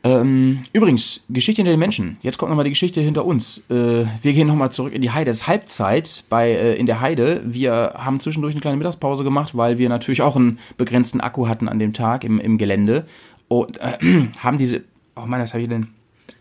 Ähm, 0.08 0.60
übrigens, 0.72 1.20
Geschichte 1.28 1.60
hinter 1.60 1.72
den 1.72 1.80
Menschen. 1.80 2.16
Jetzt 2.22 2.38
kommt 2.38 2.50
nochmal 2.50 2.64
die 2.64 2.70
Geschichte 2.70 3.00
hinter 3.00 3.24
uns. 3.24 3.58
Äh, 3.68 4.06
wir 4.22 4.32
gehen 4.32 4.48
nochmal 4.48 4.72
zurück 4.72 4.92
in 4.92 5.02
die 5.02 5.10
Heide. 5.10 5.30
Es 5.30 5.38
ist 5.38 5.46
Halbzeit 5.46 6.24
bei, 6.28 6.50
äh, 6.50 6.74
in 6.76 6.86
der 6.86 7.00
Heide. 7.00 7.42
Wir 7.44 7.94
haben 7.96 8.20
zwischendurch 8.20 8.54
eine 8.54 8.60
kleine 8.60 8.76
Mittagspause 8.76 9.24
gemacht, 9.24 9.56
weil 9.56 9.78
wir 9.78 9.88
natürlich 9.88 10.22
auch 10.22 10.36
einen 10.36 10.58
begrenzten 10.76 11.20
Akku 11.20 11.48
hatten 11.48 11.68
an 11.68 11.78
dem 11.78 11.92
Tag 11.92 12.24
im, 12.24 12.40
im 12.40 12.58
Gelände. 12.58 13.06
Und 13.48 13.78
äh, 13.78 13.98
haben 14.38 14.58
diese. 14.58 14.82
Oh 15.16 15.26
Mann, 15.26 15.40
was 15.40 15.52
habe 15.52 15.62
ich 15.62 15.68
denn? 15.68 15.88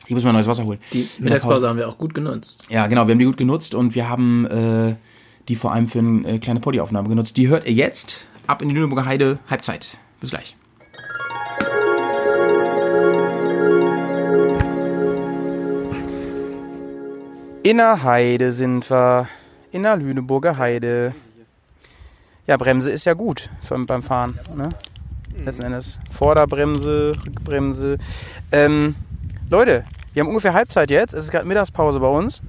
Ich 0.05 0.13
muss 0.13 0.23
mal 0.23 0.33
neues 0.33 0.47
Wasser 0.47 0.63
holen. 0.63 0.79
Die 0.93 1.07
Mittagspause 1.19 1.55
Pause. 1.55 1.69
haben 1.69 1.77
wir 1.77 1.89
auch 1.89 1.97
gut 1.97 2.13
genutzt. 2.13 2.65
Ja, 2.69 2.87
genau, 2.87 3.07
wir 3.07 3.11
haben 3.11 3.19
die 3.19 3.25
gut 3.25 3.37
genutzt 3.37 3.75
und 3.75 3.95
wir 3.95 4.07
haben 4.07 4.45
äh, 4.45 4.95
die 5.47 5.55
vor 5.55 5.73
allem 5.73 5.87
für 5.87 5.99
eine 5.99 6.27
äh, 6.27 6.39
kleine 6.39 6.59
Poddy-Aufnahme 6.59 7.09
genutzt. 7.09 7.37
Die 7.37 7.47
hört 7.47 7.65
ihr 7.65 7.73
jetzt 7.73 8.27
ab 8.45 8.61
in 8.61 8.69
die 8.69 8.75
Lüneburger 8.75 9.05
Heide. 9.05 9.39
Halbzeit. 9.49 9.97
Bis 10.19 10.29
gleich. 10.29 10.55
In 17.67 17.79
der 17.79 18.01
Heide 18.01 18.53
sind 18.53 18.89
wir. 18.89 19.27
In 19.73 19.83
der 19.83 19.97
Lüneburger 19.97 20.57
Heide. 20.57 21.13
Ja, 22.47 22.55
Bremse 22.55 22.89
ist 22.89 23.03
ja 23.03 23.13
gut 23.13 23.49
beim, 23.67 23.85
beim 23.85 24.01
Fahren. 24.01 24.39
Ne? 24.55 24.69
Letzten 25.43 25.63
Endes. 25.63 25.99
Vorderbremse, 26.09 27.11
Rückbremse. 27.25 27.97
Ähm, 28.53 28.95
Leute, 29.49 29.83
wir 30.13 30.21
haben 30.21 30.29
ungefähr 30.29 30.53
Halbzeit 30.53 30.89
jetzt. 30.91 31.13
Es 31.13 31.25
ist 31.25 31.31
gerade 31.31 31.45
Mittagspause 31.45 31.99
bei 31.99 32.07
uns. 32.07 32.41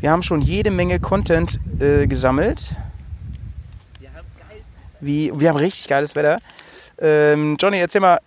Wir 0.00 0.10
haben 0.10 0.24
schon 0.24 0.42
jede 0.42 0.72
Menge 0.72 0.98
Content 0.98 1.60
äh, 1.78 2.08
gesammelt. 2.08 2.72
Wie, 4.98 5.30
wir 5.38 5.50
haben 5.50 5.56
richtig 5.56 5.86
geiles 5.86 6.16
Wetter. 6.16 6.40
Ähm, 6.98 7.58
Johnny, 7.60 7.78
erzähl 7.78 8.00
mal, 8.00 8.18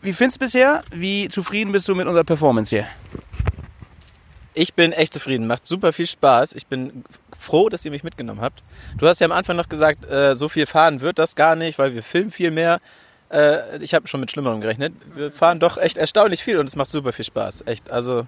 wie 0.00 0.12
findest 0.12 0.40
du 0.40 0.44
bisher? 0.44 0.82
Wie 0.92 1.28
zufrieden 1.28 1.70
bist 1.70 1.86
du 1.86 1.94
mit 1.94 2.08
unserer 2.08 2.24
Performance 2.24 2.70
hier? 2.70 2.88
Ich 4.54 4.74
bin 4.74 4.92
echt 4.92 5.14
zufrieden, 5.14 5.46
macht 5.46 5.66
super 5.66 5.92
viel 5.92 6.06
Spaß. 6.06 6.52
Ich 6.54 6.66
bin 6.66 7.04
froh, 7.38 7.68
dass 7.68 7.84
ihr 7.84 7.90
mich 7.90 8.04
mitgenommen 8.04 8.40
habt. 8.40 8.62
Du 8.98 9.06
hast 9.08 9.20
ja 9.20 9.24
am 9.24 9.32
Anfang 9.32 9.56
noch 9.56 9.68
gesagt, 9.68 10.04
äh, 10.10 10.34
so 10.34 10.48
viel 10.48 10.66
fahren 10.66 11.00
wird 11.00 11.18
das 11.18 11.36
gar 11.36 11.56
nicht, 11.56 11.78
weil 11.78 11.94
wir 11.94 12.02
filmen 12.02 12.30
viel 12.30 12.50
mehr. 12.50 12.80
Äh, 13.30 13.82
ich 13.82 13.94
habe 13.94 14.06
schon 14.08 14.20
mit 14.20 14.30
Schlimmerem 14.30 14.60
gerechnet. 14.60 14.92
Wir 15.14 15.32
fahren 15.32 15.58
doch 15.58 15.78
echt 15.78 15.96
erstaunlich 15.96 16.44
viel 16.44 16.58
und 16.58 16.66
es 16.66 16.76
macht 16.76 16.90
super 16.90 17.12
viel 17.12 17.24
Spaß. 17.24 17.64
Echt, 17.66 17.90
also 17.90 18.26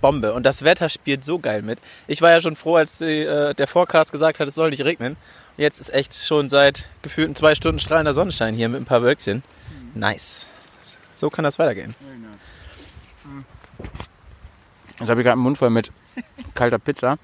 Bombe. 0.00 0.32
Und 0.32 0.46
das 0.46 0.64
Wetter 0.64 0.88
spielt 0.88 1.24
so 1.24 1.38
geil 1.38 1.62
mit. 1.62 1.78
Ich 2.06 2.22
war 2.22 2.30
ja 2.30 2.40
schon 2.40 2.56
froh, 2.56 2.76
als 2.76 2.98
die, 2.98 3.24
äh, 3.24 3.54
der 3.54 3.66
Forecast 3.66 4.10
gesagt 4.10 4.40
hat, 4.40 4.48
es 4.48 4.54
soll 4.54 4.70
nicht 4.70 4.84
regnen. 4.84 5.16
Jetzt 5.58 5.80
ist 5.80 5.92
echt 5.92 6.14
schon 6.14 6.48
seit 6.48 6.88
gefühlten 7.02 7.34
zwei 7.34 7.54
Stunden 7.54 7.78
strahlender 7.78 8.14
Sonnenschein 8.14 8.54
hier 8.54 8.68
mit 8.68 8.80
ein 8.80 8.86
paar 8.86 9.02
Wölkchen. 9.02 9.42
Nice. 9.94 10.46
So 11.14 11.30
kann 11.30 11.42
das 11.42 11.58
weitergehen. 11.58 11.94
Jetzt 15.00 15.08
habe 15.08 15.20
ich 15.20 15.24
gerade 15.24 15.34
einen 15.34 15.42
Mund 15.42 15.58
voll 15.58 15.70
mit 15.70 15.92
kalter 16.54 16.78
Pizza. 16.78 17.18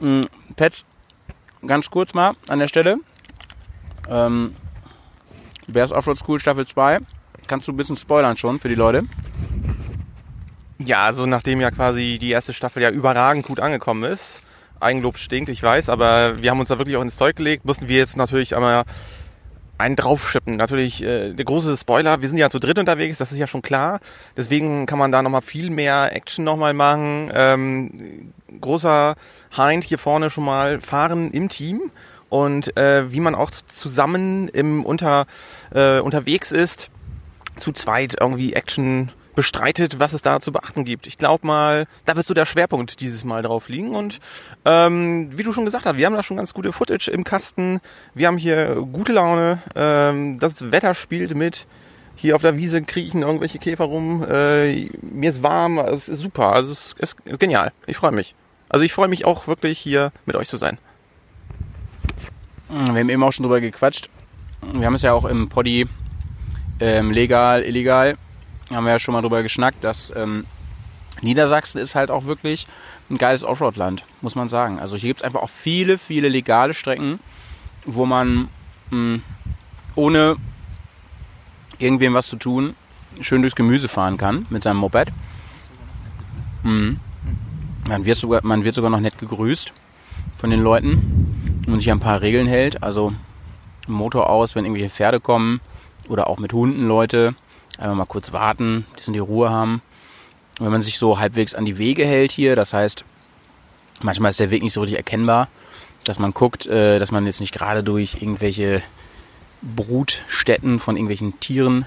Mm, 0.00 0.22
Pets, 0.56 0.84
ganz 1.66 1.90
kurz 1.90 2.14
mal 2.14 2.34
an 2.48 2.58
der 2.58 2.68
Stelle. 2.68 2.98
Ähm, 4.08 4.54
Bears 5.66 5.92
Offroad 5.92 6.18
School 6.18 6.40
Staffel 6.40 6.66
2. 6.66 6.98
Kannst 7.46 7.68
du 7.68 7.72
ein 7.72 7.76
bisschen 7.76 7.96
spoilern 7.96 8.36
schon 8.36 8.58
für 8.58 8.68
die 8.68 8.74
Leute? 8.74 9.04
Ja, 10.78 11.04
also 11.04 11.26
nachdem 11.26 11.60
ja 11.60 11.70
quasi 11.70 12.18
die 12.20 12.30
erste 12.30 12.52
Staffel 12.52 12.82
ja 12.82 12.90
überragend 12.90 13.46
gut 13.46 13.60
angekommen 13.60 14.04
ist. 14.04 14.40
Eigenlob 14.80 15.18
stinkt, 15.18 15.48
ich 15.48 15.62
weiß, 15.62 15.88
aber 15.88 16.42
wir 16.42 16.50
haben 16.50 16.60
uns 16.60 16.68
da 16.68 16.78
wirklich 16.78 16.96
auch 16.96 17.02
ins 17.02 17.16
Zeug 17.16 17.36
gelegt. 17.36 17.64
Mussten 17.64 17.88
wir 17.88 17.96
jetzt 17.96 18.16
natürlich 18.16 18.54
einmal 18.56 18.84
einen 19.78 19.96
draufschippen. 19.96 20.56
Natürlich 20.56 21.02
äh, 21.02 21.32
der 21.32 21.44
große 21.44 21.76
Spoiler, 21.76 22.20
wir 22.20 22.28
sind 22.28 22.38
ja 22.38 22.50
zu 22.50 22.58
dritt 22.58 22.78
unterwegs, 22.78 23.18
das 23.18 23.32
ist 23.32 23.38
ja 23.38 23.46
schon 23.46 23.62
klar. 23.62 24.00
Deswegen 24.36 24.86
kann 24.86 24.98
man 24.98 25.12
da 25.12 25.22
nochmal 25.22 25.42
viel 25.42 25.70
mehr 25.70 26.14
Action 26.14 26.44
nochmal 26.44 26.74
machen. 26.74 27.30
Ähm, 27.34 28.32
großer 28.60 29.16
Hind 29.56 29.84
hier 29.84 29.98
vorne 29.98 30.30
schon 30.30 30.44
mal 30.44 30.80
fahren 30.80 31.30
im 31.32 31.48
Team. 31.48 31.90
Und 32.28 32.76
äh, 32.76 33.12
wie 33.12 33.20
man 33.20 33.34
auch 33.34 33.50
zusammen 33.50 34.48
im 34.48 34.84
unter, 34.84 35.26
äh, 35.72 36.00
unterwegs 36.00 36.50
ist, 36.50 36.90
zu 37.56 37.72
zweit 37.72 38.16
irgendwie 38.20 38.54
Action 38.54 39.12
bestreitet, 39.34 39.98
was 39.98 40.12
es 40.12 40.22
da 40.22 40.40
zu 40.40 40.52
beachten 40.52 40.84
gibt. 40.84 41.06
Ich 41.06 41.18
glaube 41.18 41.46
mal, 41.46 41.86
da 42.04 42.16
wird 42.16 42.26
so 42.26 42.34
der 42.34 42.46
Schwerpunkt 42.46 43.00
dieses 43.00 43.24
Mal 43.24 43.42
drauf 43.42 43.68
liegen. 43.68 43.94
Und 43.94 44.20
ähm, 44.64 45.36
wie 45.36 45.42
du 45.42 45.52
schon 45.52 45.64
gesagt 45.64 45.86
hast, 45.86 45.96
wir 45.96 46.06
haben 46.06 46.14
da 46.14 46.22
schon 46.22 46.36
ganz 46.36 46.54
gute 46.54 46.72
Footage 46.72 47.08
im 47.10 47.24
Kasten. 47.24 47.80
Wir 48.14 48.28
haben 48.28 48.38
hier 48.38 48.76
gute 48.92 49.12
Laune. 49.12 49.62
Ähm, 49.74 50.38
das 50.38 50.70
Wetter 50.70 50.94
spielt 50.94 51.34
mit. 51.34 51.66
Hier 52.16 52.36
auf 52.36 52.42
der 52.42 52.56
Wiese 52.56 52.80
kriechen 52.82 53.22
irgendwelche 53.22 53.58
Käfer 53.58 53.84
rum. 53.84 54.24
Äh, 54.28 54.88
mir 55.02 55.30
ist 55.30 55.42
warm. 55.42 55.78
Es 55.78 56.08
ist 56.08 56.20
super. 56.20 56.52
Also 56.52 56.72
es 56.72 56.94
ist, 56.98 57.16
ist 57.24 57.40
genial. 57.40 57.72
Ich 57.86 57.96
freue 57.96 58.12
mich. 58.12 58.34
Also 58.68 58.84
ich 58.84 58.92
freue 58.92 59.08
mich 59.08 59.24
auch 59.24 59.46
wirklich 59.46 59.78
hier 59.78 60.12
mit 60.26 60.36
euch 60.36 60.48
zu 60.48 60.56
sein. 60.56 60.78
Wir 62.68 63.00
haben 63.00 63.08
eben 63.08 63.22
auch 63.22 63.32
schon 63.32 63.44
drüber 63.44 63.60
gequatscht. 63.60 64.08
Wir 64.72 64.86
haben 64.86 64.94
es 64.94 65.02
ja 65.02 65.12
auch 65.12 65.26
im 65.26 65.48
Poddy 65.48 65.86
ähm, 66.80 67.10
legal, 67.10 67.62
illegal, 67.62 68.16
haben 68.70 68.84
wir 68.84 68.92
ja 68.92 68.98
schon 68.98 69.12
mal 69.14 69.22
drüber 69.22 69.42
geschnackt, 69.42 69.82
dass 69.84 70.12
ähm, 70.16 70.44
Niedersachsen 71.20 71.78
ist 71.78 71.94
halt 71.94 72.10
auch 72.10 72.24
wirklich 72.24 72.66
ein 73.10 73.18
geiles 73.18 73.44
Offroad-Land, 73.44 74.04
muss 74.20 74.34
man 74.34 74.48
sagen. 74.48 74.78
Also 74.78 74.96
hier 74.96 75.08
gibt 75.08 75.20
es 75.20 75.24
einfach 75.24 75.42
auch 75.42 75.50
viele, 75.50 75.98
viele 75.98 76.28
legale 76.28 76.74
Strecken, 76.74 77.20
wo 77.84 78.06
man 78.06 78.48
mh, 78.90 79.20
ohne 79.94 80.36
irgendwem 81.78 82.14
was 82.14 82.28
zu 82.28 82.36
tun 82.36 82.74
schön 83.20 83.42
durchs 83.42 83.56
Gemüse 83.56 83.88
fahren 83.88 84.16
kann 84.16 84.46
mit 84.50 84.62
seinem 84.62 84.78
Moped. 84.78 85.08
Mhm. 86.62 87.00
Man, 87.86 88.04
wird 88.04 88.16
sogar, 88.16 88.40
man 88.44 88.64
wird 88.64 88.74
sogar 88.74 88.90
noch 88.90 89.00
nett 89.00 89.18
gegrüßt 89.18 89.72
von 90.36 90.50
den 90.50 90.62
Leuten 90.62 91.62
und 91.66 91.78
sich 91.78 91.90
ein 91.90 92.00
paar 92.00 92.22
Regeln 92.22 92.46
hält. 92.46 92.82
Also 92.82 93.12
Motor 93.86 94.30
aus, 94.30 94.54
wenn 94.54 94.64
irgendwelche 94.64 94.90
Pferde 94.90 95.20
kommen 95.20 95.60
oder 96.08 96.28
auch 96.28 96.38
mit 96.38 96.52
Hunden 96.52 96.88
Leute. 96.88 97.34
Einfach 97.78 97.96
mal 97.96 98.06
kurz 98.06 98.32
warten, 98.32 98.86
sie 98.96 99.12
die 99.12 99.18
Ruhe 99.18 99.50
haben. 99.50 99.82
Wenn 100.58 100.70
man 100.70 100.82
sich 100.82 100.98
so 100.98 101.18
halbwegs 101.18 101.54
an 101.54 101.64
die 101.64 101.78
Wege 101.78 102.06
hält 102.06 102.30
hier, 102.30 102.54
das 102.54 102.72
heißt, 102.72 103.04
manchmal 104.02 104.30
ist 104.30 104.40
der 104.40 104.50
Weg 104.50 104.62
nicht 104.62 104.72
so 104.72 104.80
richtig 104.80 104.98
erkennbar, 104.98 105.48
dass 106.04 106.18
man 106.18 106.32
guckt, 106.32 106.66
äh, 106.66 106.98
dass 106.98 107.10
man 107.10 107.26
jetzt 107.26 107.40
nicht 107.40 107.52
gerade 107.52 107.82
durch 107.82 108.18
irgendwelche 108.20 108.82
Brutstätten 109.62 110.78
von 110.78 110.96
irgendwelchen 110.96 111.40
Tieren 111.40 111.86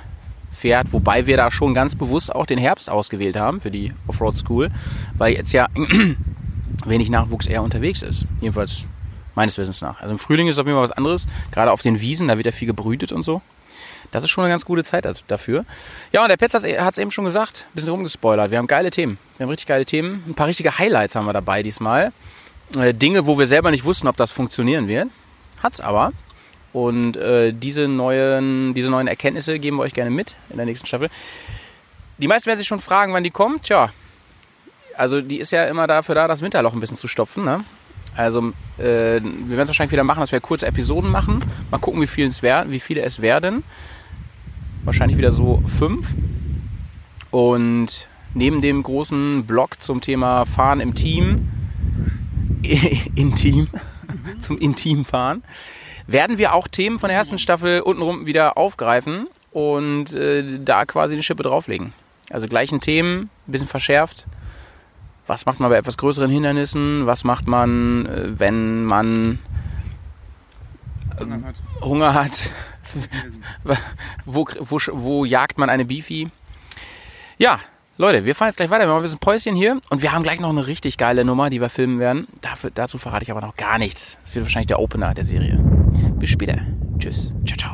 fährt, 0.52 0.92
wobei 0.92 1.28
wir 1.28 1.38
da 1.38 1.52
schon 1.52 1.74
ganz 1.74 1.96
bewusst 1.96 2.34
auch 2.34 2.46
den 2.46 2.58
Herbst 2.58 2.90
ausgewählt 2.90 3.38
haben 3.38 3.62
für 3.62 3.72
die 3.72 3.94
Offroad 4.08 4.38
School, 4.38 4.72
weil 5.18 5.34
jetzt 5.34 5.54
ja 5.54 5.68
wenig 6.86 7.10
Nachwuchs 7.10 7.46
eher 7.46 7.64
unterwegs 7.64 8.02
ist. 8.02 8.26
Jedenfalls 8.42 8.86
meines 9.36 9.58
Wissens 9.58 9.82
nach. 9.82 10.02
Also 10.02 10.12
im 10.12 10.20
Frühling 10.20 10.48
ist 10.48 10.58
auf 10.58 10.66
jeden 10.66 10.76
Fall 10.76 10.84
was 10.84 10.92
anderes, 10.92 11.28
gerade 11.52 11.72
auf 11.72 11.84
den 11.84 12.02
Wiesen, 12.02 12.28
da 12.28 12.38
wird 12.38 12.48
ja 12.48 12.52
viel 12.52 12.68
gebrütet 12.68 13.12
und 13.12 13.22
so. 13.22 13.42
Das 14.12 14.24
ist 14.24 14.30
schon 14.30 14.44
eine 14.44 14.54
ganz 14.54 14.66
gute 14.66 14.84
Zeit 14.84 15.08
dafür. 15.28 15.66
Ja, 16.12 16.24
und 16.24 16.30
der 16.30 16.38
Petz 16.38 16.54
hat 16.54 16.64
es 16.64 16.98
eben 16.98 17.12
schon 17.12 17.26
gesagt, 17.26 17.66
ein 17.70 17.76
bisschen 17.76 17.92
rumgespoilert. 17.92 18.52
Wir 18.52 18.58
haben 18.58 18.68
geile 18.68 18.90
Themen. 18.90 19.18
Wir 19.38 19.46
haben 19.46 19.50
richtig 19.50 19.68
geile 19.68 19.86
Themen. 19.86 20.24
Ein 20.28 20.34
paar 20.34 20.48
richtige 20.48 20.78
Highlights 20.78 21.16
haben 21.16 21.26
wir 21.26 21.34
dabei 21.34 21.64
diesmal. 21.64 22.12
Äh, 22.78 22.94
Dinge, 22.94 23.28
wo 23.28 23.38
wir 23.38 23.48
selber 23.48 23.72
nicht 23.72 23.86
wussten, 23.86 24.08
ob 24.08 24.18
das 24.18 24.32
funktionieren 24.32 24.88
wird. 24.88 25.08
Hat's 25.62 25.80
aber. 25.80 26.12
Und 26.74 27.18
äh, 27.18 27.54
diese, 27.54 27.88
neuen, 27.88 28.74
diese 28.74 28.92
neuen 28.92 29.08
Erkenntnisse 29.08 29.60
geben 29.60 29.78
wir 29.78 29.84
euch 29.84 29.94
gerne 29.94 30.12
mit 30.12 30.36
in 30.50 30.58
der 30.58 30.66
nächsten 30.66 30.86
Staffel. 30.86 31.10
Die 32.18 32.28
meisten 32.28 32.48
werden 32.48 32.60
sich 32.60 32.68
schon 32.68 32.80
fragen, 32.80 33.14
wann 33.14 33.24
die 33.24 33.32
kommt. 33.32 33.64
Tja, 33.64 33.92
also 34.96 35.22
die 35.22 35.40
ist 35.40 35.52
ja 35.52 35.66
immer 35.66 35.88
dafür 35.88 36.16
da, 36.16 36.28
das 36.28 36.42
Winterloch 36.42 36.74
ein 36.74 36.80
bisschen 36.80 36.98
zu 36.98 37.08
stopfen. 37.08 37.46
Ne? 37.46 37.64
Also 38.16 38.40
äh, 38.80 39.22
wir 39.22 39.22
werden 39.22 39.62
es 39.62 39.68
wahrscheinlich 39.68 39.92
wieder 39.92 40.04
machen, 40.04 40.22
dass 40.22 40.32
wir 40.32 40.40
kurze 40.40 40.66
Episoden 40.66 41.12
machen. 41.12 41.44
Mal 41.72 41.78
gucken, 41.78 42.02
wie 42.02 42.22
es, 42.24 42.42
wär, 42.42 42.66
wie 42.70 42.80
viele 42.80 43.02
es 43.02 43.22
werden. 43.22 43.64
Wahrscheinlich 44.88 45.18
wieder 45.18 45.34
so 45.34 45.62
fünf. 45.68 46.16
Und 47.30 48.08
neben 48.34 48.62
dem 48.62 48.84
großen 48.84 49.46
Blog 49.46 49.82
zum 49.82 50.00
Thema 50.00 50.46
Fahren 50.46 50.80
im 50.80 50.96
Team, 50.96 51.50
Intim, 53.16 53.68
zum 54.40 54.58
Intimfahren, 54.58 55.44
werden 56.08 56.38
wir 56.38 56.54
auch 56.54 56.70
Themen 56.70 57.00
von 57.00 57.10
der 57.10 57.18
ersten 57.18 57.38
Staffel 57.38 57.82
untenrum 57.82 58.28
wieder 58.28 58.58
aufgreifen 58.58 59.28
und 59.52 60.14
äh, 60.14 60.58
da 60.64 60.86
quasi 60.86 61.16
eine 61.16 61.24
Schippe 61.24 61.44
drauflegen. 61.44 61.92
Also 62.30 62.48
gleichen 62.48 62.80
Themen, 62.80 63.24
ein 63.24 63.52
bisschen 63.52 63.68
verschärft. 63.68 64.26
Was 65.28 65.46
macht 65.46 65.60
man 65.60 65.70
bei 65.70 65.76
etwas 65.76 65.98
größeren 65.98 66.32
Hindernissen? 66.32 67.06
Was 67.06 67.26
macht 67.26 67.46
man, 67.46 68.06
äh, 68.06 68.40
wenn 68.40 68.86
man 68.86 69.40
äh, 71.20 71.26
Hunger 71.82 72.14
hat? 72.14 72.52
Wo, 74.26 74.46
wo, 74.60 74.80
wo 74.94 75.26
jagt 75.26 75.58
man 75.58 75.70
eine 75.70 75.86
Beefy? 75.86 76.30
Ja, 77.38 77.60
Leute, 78.00 78.26
wir 78.26 78.36
fahren 78.36 78.50
jetzt 78.50 78.58
gleich 78.58 78.70
weiter. 78.70 78.84
Wir 78.84 78.90
machen 78.90 79.00
ein 79.00 79.04
bisschen 79.04 79.20
Päuschen 79.20 79.56
hier 79.56 79.80
und 79.90 80.02
wir 80.02 80.12
haben 80.12 80.22
gleich 80.22 80.40
noch 80.40 80.50
eine 80.50 80.68
richtig 80.68 80.98
geile 80.98 81.26
Nummer, 81.26 81.50
die 81.50 81.60
wir 81.60 81.70
filmen 81.70 82.00
werden. 82.00 82.28
Dafür, 82.42 82.70
dazu 82.72 82.98
verrate 83.00 83.24
ich 83.24 83.32
aber 83.32 83.42
noch 83.42 83.56
gar 83.56 83.80
nichts. 83.80 84.20
Das 84.24 84.36
wird 84.36 84.46
wahrscheinlich 84.46 84.68
der 84.68 84.80
Opener 84.80 85.14
der 85.14 85.24
Serie. 85.24 85.58
Bis 86.20 86.30
später. 86.30 86.60
Tschüss. 87.00 87.34
Ciao, 87.46 87.58
ciao. 87.58 87.74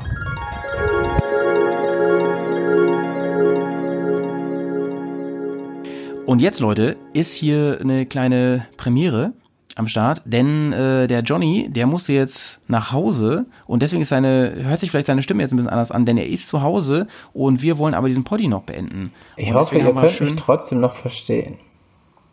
Und 6.25 6.39
jetzt, 6.39 6.61
Leute, 6.61 6.95
ist 7.13 7.35
hier 7.35 7.79
eine 7.81 8.05
kleine 8.05 8.65
Premiere 8.77 9.33
am 9.75 9.87
Start, 9.87 10.21
denn 10.25 10.71
äh, 10.73 11.07
der 11.07 11.21
Johnny, 11.21 11.67
der 11.69 11.87
musste 11.87 12.13
jetzt 12.13 12.59
nach 12.67 12.91
Hause 12.91 13.45
und 13.65 13.81
deswegen 13.81 14.01
ist 14.01 14.09
seine, 14.09 14.53
hört 14.63 14.79
sich 14.79 14.91
vielleicht 14.91 15.07
seine 15.07 15.23
Stimme 15.23 15.41
jetzt 15.41 15.51
ein 15.51 15.57
bisschen 15.57 15.71
anders 15.71 15.91
an, 15.91 16.05
denn 16.05 16.17
er 16.17 16.27
ist 16.27 16.47
zu 16.47 16.61
Hause 16.61 17.07
und 17.33 17.61
wir 17.61 17.77
wollen 17.77 17.93
aber 17.93 18.07
diesen 18.07 18.23
Poddy 18.23 18.47
noch 18.47 18.63
beenden. 18.63 19.11
Ich 19.35 19.49
und 19.49 19.55
hoffe, 19.55 19.77
ihr 19.77 19.91
könnt 19.91 20.11
schön, 20.11 20.31
mich 20.31 20.35
trotzdem 20.43 20.79
noch 20.79 20.95
verstehen. 20.95 21.57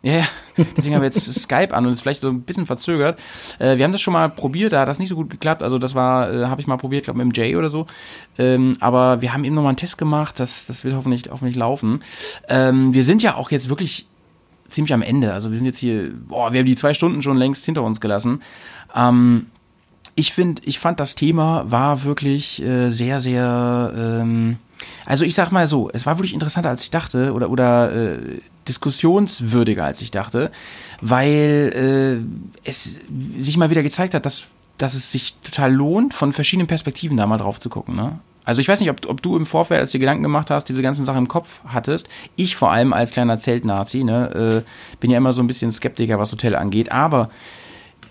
Ja, 0.03 0.13
ja, 0.13 0.27
deswegen 0.75 0.95
haben 0.95 1.01
wir 1.01 1.07
jetzt 1.07 1.31
Skype 1.41 1.75
an 1.75 1.85
und 1.85 1.91
ist 1.91 2.01
vielleicht 2.01 2.21
so 2.21 2.29
ein 2.29 2.41
bisschen 2.41 2.65
verzögert. 2.65 3.19
Äh, 3.59 3.77
wir 3.77 3.85
haben 3.85 3.91
das 3.91 4.01
schon 4.01 4.13
mal 4.13 4.29
probiert, 4.29 4.73
da 4.73 4.81
hat 4.81 4.87
das 4.87 4.97
nicht 4.97 5.09
so 5.09 5.15
gut 5.15 5.29
geklappt. 5.29 5.61
Also 5.61 5.77
das 5.77 5.93
war, 5.93 6.33
äh, 6.33 6.45
habe 6.47 6.59
ich 6.59 6.65
mal 6.65 6.77
probiert, 6.77 7.03
glaube 7.03 7.23
mit 7.23 7.35
dem 7.35 7.39
Jay 7.39 7.55
oder 7.55 7.69
so. 7.69 7.85
Ähm, 8.39 8.77
aber 8.79 9.21
wir 9.21 9.33
haben 9.33 9.43
eben 9.43 9.53
noch 9.53 9.61
mal 9.61 9.69
einen 9.69 9.77
Test 9.77 9.99
gemacht, 9.99 10.39
das, 10.39 10.65
das 10.65 10.83
wird 10.83 10.95
hoffentlich, 10.95 11.29
hoffentlich 11.29 11.55
laufen. 11.55 12.01
Ähm, 12.49 12.95
wir 12.95 13.03
sind 13.03 13.21
ja 13.21 13.35
auch 13.35 13.51
jetzt 13.51 13.69
wirklich 13.69 14.07
ziemlich 14.71 14.93
am 14.93 15.01
Ende. 15.01 15.33
Also 15.33 15.51
wir 15.51 15.57
sind 15.57 15.65
jetzt 15.65 15.79
hier, 15.79 16.11
boah, 16.27 16.53
wir 16.53 16.59
haben 16.59 16.67
die 16.67 16.75
zwei 16.75 16.93
Stunden 16.93 17.21
schon 17.21 17.37
längst 17.37 17.65
hinter 17.65 17.83
uns 17.83 18.01
gelassen. 18.01 18.41
Ähm, 18.95 19.47
ich 20.15 20.33
finde, 20.33 20.61
ich 20.65 20.79
fand 20.79 20.99
das 20.99 21.15
Thema 21.15 21.69
war 21.69 22.03
wirklich 22.03 22.61
äh, 22.61 22.89
sehr, 22.89 23.19
sehr, 23.19 23.93
ähm, 23.95 24.57
also 25.05 25.25
ich 25.25 25.35
sag 25.35 25.51
mal 25.51 25.67
so, 25.67 25.89
es 25.93 26.05
war 26.05 26.17
wirklich 26.17 26.33
interessanter 26.33 26.69
als 26.69 26.83
ich 26.83 26.91
dachte 26.91 27.33
oder 27.33 27.49
oder 27.49 27.93
äh, 27.93 28.17
diskussionswürdiger 28.67 29.85
als 29.85 30.01
ich 30.01 30.11
dachte, 30.11 30.51
weil 31.01 32.23
äh, 32.65 32.69
es 32.69 32.99
sich 33.37 33.57
mal 33.57 33.69
wieder 33.69 33.83
gezeigt 33.83 34.13
hat, 34.13 34.25
dass 34.25 34.43
dass 34.77 34.93
es 34.95 35.11
sich 35.11 35.35
total 35.43 35.71
lohnt, 35.73 36.13
von 36.13 36.33
verschiedenen 36.33 36.67
Perspektiven 36.67 37.15
da 37.15 37.27
mal 37.27 37.37
drauf 37.37 37.59
zu 37.59 37.69
gucken. 37.69 37.95
Ne? 37.95 38.19
Also 38.43 38.61
ich 38.61 38.67
weiß 38.67 38.79
nicht, 38.79 38.89
ob, 38.89 39.07
ob 39.07 39.21
du 39.21 39.37
im 39.37 39.45
Vorfeld, 39.45 39.79
als 39.79 39.91
du 39.91 39.97
dir 39.97 40.01
Gedanken 40.01 40.23
gemacht 40.23 40.49
hast, 40.49 40.65
diese 40.65 40.81
ganzen 40.81 41.05
Sachen 41.05 41.19
im 41.19 41.27
Kopf 41.27 41.61
hattest. 41.67 42.09
Ich 42.35 42.55
vor 42.55 42.71
allem 42.71 42.93
als 42.93 43.11
kleiner 43.11 43.37
Zeltnazi, 43.37 44.03
ne, 44.03 44.63
äh, 44.65 44.97
bin 44.99 45.11
ja 45.11 45.17
immer 45.17 45.33
so 45.33 45.43
ein 45.43 45.47
bisschen 45.47 45.71
Skeptiker, 45.71 46.17
was 46.17 46.31
Hotel 46.31 46.55
angeht. 46.55 46.91
Aber 46.91 47.29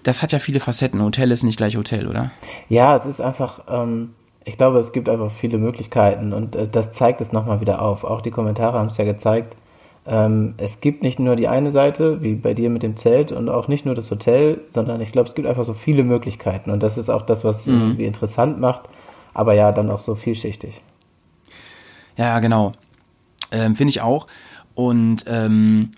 das 0.02 0.22
hat 0.22 0.32
ja 0.32 0.38
viele 0.38 0.60
Facetten. 0.60 1.02
Hotel 1.02 1.30
ist 1.32 1.42
nicht 1.42 1.56
gleich 1.56 1.76
Hotel, 1.76 2.06
oder? 2.06 2.30
Ja, 2.68 2.96
es 2.96 3.06
ist 3.06 3.20
einfach, 3.20 3.62
ähm, 3.68 4.10
ich 4.44 4.56
glaube, 4.56 4.78
es 4.78 4.92
gibt 4.92 5.08
einfach 5.08 5.32
viele 5.32 5.58
Möglichkeiten 5.58 6.32
und 6.32 6.54
äh, 6.54 6.68
das 6.68 6.92
zeigt 6.92 7.20
es 7.20 7.32
nochmal 7.32 7.60
wieder 7.60 7.82
auf. 7.82 8.04
Auch 8.04 8.20
die 8.20 8.30
Kommentare 8.30 8.78
haben 8.78 8.88
es 8.88 8.96
ja 8.96 9.04
gezeigt. 9.04 9.56
Ähm, 10.06 10.54
es 10.58 10.80
gibt 10.80 11.02
nicht 11.02 11.18
nur 11.18 11.36
die 11.36 11.48
eine 11.48 11.72
Seite, 11.72 12.22
wie 12.22 12.34
bei 12.34 12.54
dir 12.54 12.70
mit 12.70 12.82
dem 12.82 12.96
Zelt 12.96 13.32
und 13.32 13.48
auch 13.48 13.68
nicht 13.68 13.84
nur 13.84 13.94
das 13.94 14.10
Hotel, 14.10 14.60
sondern 14.70 15.00
ich 15.00 15.12
glaube, 15.12 15.28
es 15.28 15.34
gibt 15.34 15.46
einfach 15.46 15.64
so 15.64 15.74
viele 15.74 16.04
Möglichkeiten 16.04 16.70
und 16.70 16.82
das 16.82 16.96
ist 16.96 17.10
auch 17.10 17.22
das, 17.22 17.44
was 17.44 17.66
mhm. 17.66 17.80
irgendwie 17.80 18.04
interessant 18.04 18.60
macht 18.60 18.88
aber 19.34 19.54
ja, 19.54 19.72
dann 19.72 19.90
auch 19.90 20.00
so 20.00 20.14
vielschichtig. 20.14 20.80
Ja, 22.16 22.38
genau. 22.40 22.72
Ähm, 23.52 23.76
finde 23.76 23.90
ich 23.90 24.00
auch. 24.00 24.26
Und 24.74 25.24
ähm, 25.26 25.90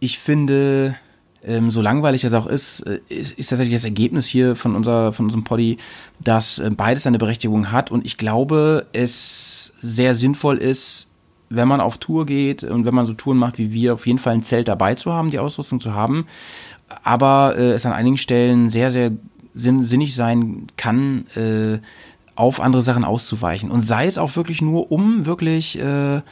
ich 0.00 0.18
finde, 0.18 0.96
ähm, 1.44 1.70
so 1.70 1.80
langweilig 1.80 2.22
das 2.22 2.34
auch 2.34 2.46
ist, 2.46 2.80
äh, 2.80 3.00
ist, 3.08 3.38
ist 3.38 3.48
tatsächlich 3.48 3.74
das 3.74 3.84
Ergebnis 3.84 4.26
hier 4.26 4.56
von, 4.56 4.76
unser, 4.76 5.12
von 5.12 5.26
unserem 5.26 5.44
Poddy, 5.44 5.78
dass 6.20 6.58
äh, 6.58 6.70
beides 6.70 7.06
eine 7.06 7.18
Berechtigung 7.18 7.72
hat. 7.72 7.90
Und 7.90 8.06
ich 8.06 8.16
glaube, 8.16 8.86
es 8.92 9.72
sehr 9.80 10.14
sinnvoll 10.14 10.58
ist, 10.58 11.08
wenn 11.48 11.68
man 11.68 11.80
auf 11.80 11.98
Tour 11.98 12.26
geht 12.26 12.64
und 12.64 12.84
wenn 12.84 12.94
man 12.94 13.04
so 13.04 13.12
Touren 13.12 13.38
macht 13.38 13.58
wie 13.58 13.72
wir, 13.72 13.94
auf 13.94 14.06
jeden 14.06 14.18
Fall 14.18 14.34
ein 14.34 14.42
Zelt 14.42 14.68
dabei 14.68 14.94
zu 14.94 15.12
haben, 15.12 15.30
die 15.30 15.38
Ausrüstung 15.38 15.80
zu 15.80 15.94
haben. 15.94 16.26
Aber 17.02 17.56
äh, 17.56 17.72
es 17.72 17.84
an 17.86 17.92
einigen 17.92 18.18
Stellen 18.18 18.70
sehr, 18.70 18.90
sehr 18.90 19.12
sinn, 19.54 19.82
sinnig 19.82 20.14
sein 20.14 20.66
kann, 20.76 21.26
äh, 21.34 21.78
auf 22.34 22.60
andere 22.60 22.82
Sachen 22.82 23.04
auszuweichen. 23.04 23.70
Und 23.70 23.82
sei 23.82 24.06
es 24.06 24.18
auch 24.18 24.36
wirklich 24.36 24.62
nur, 24.62 24.90
um 24.90 25.26
wirklich 25.26 25.78
äh, 25.78 26.22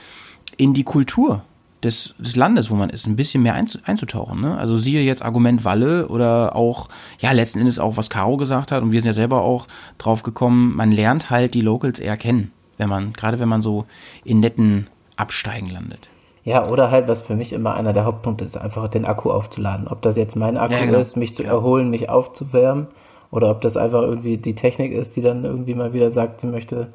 in 0.56 0.74
die 0.74 0.84
Kultur 0.84 1.42
des, 1.82 2.14
des 2.18 2.36
Landes, 2.36 2.70
wo 2.70 2.74
man 2.74 2.90
ist, 2.90 3.06
ein 3.06 3.16
bisschen 3.16 3.42
mehr 3.42 3.54
einzutauchen. 3.54 4.40
Ne? 4.40 4.56
Also 4.56 4.76
siehe 4.76 5.02
jetzt 5.02 5.24
Argument 5.24 5.64
Walle 5.64 6.08
oder 6.08 6.54
auch, 6.56 6.88
ja, 7.18 7.32
letzten 7.32 7.58
Endes 7.60 7.78
auch, 7.78 7.96
was 7.96 8.10
Caro 8.10 8.36
gesagt 8.36 8.72
hat, 8.72 8.82
und 8.82 8.92
wir 8.92 9.00
sind 9.00 9.06
ja 9.06 9.12
selber 9.12 9.42
auch 9.42 9.66
drauf 9.98 10.22
gekommen, 10.22 10.74
man 10.76 10.92
lernt 10.92 11.30
halt 11.30 11.54
die 11.54 11.60
Locals 11.62 12.00
eher 12.00 12.16
kennen, 12.16 12.52
wenn 12.78 12.88
man, 12.88 13.12
gerade 13.12 13.38
wenn 13.40 13.48
man 13.48 13.60
so 13.60 13.86
in 14.24 14.40
netten 14.40 14.88
Absteigen 15.16 15.70
landet. 15.70 16.08
Ja, 16.44 16.68
oder 16.68 16.90
halt, 16.90 17.06
was 17.06 17.20
für 17.20 17.36
mich 17.36 17.52
immer 17.52 17.74
einer 17.74 17.92
der 17.92 18.04
Hauptpunkte 18.04 18.44
ist, 18.44 18.56
einfach 18.56 18.88
den 18.88 19.04
Akku 19.04 19.30
aufzuladen. 19.30 19.88
Ob 19.88 20.00
das 20.02 20.16
jetzt 20.16 20.36
mein 20.36 20.56
Akku 20.56 20.74
ja, 20.74 20.86
genau. 20.86 20.98
ist, 20.98 21.16
mich 21.16 21.34
zu 21.34 21.44
erholen, 21.44 21.90
mich 21.90 22.08
aufzuwärmen 22.08 22.88
oder 23.30 23.50
ob 23.50 23.60
das 23.60 23.76
einfach 23.76 24.02
irgendwie 24.02 24.36
die 24.36 24.54
Technik 24.54 24.92
ist, 24.92 25.16
die 25.16 25.22
dann 25.22 25.44
irgendwie 25.44 25.74
mal 25.74 25.92
wieder 25.92 26.10
sagt, 26.10 26.40
sie 26.40 26.46
möchte 26.46 26.88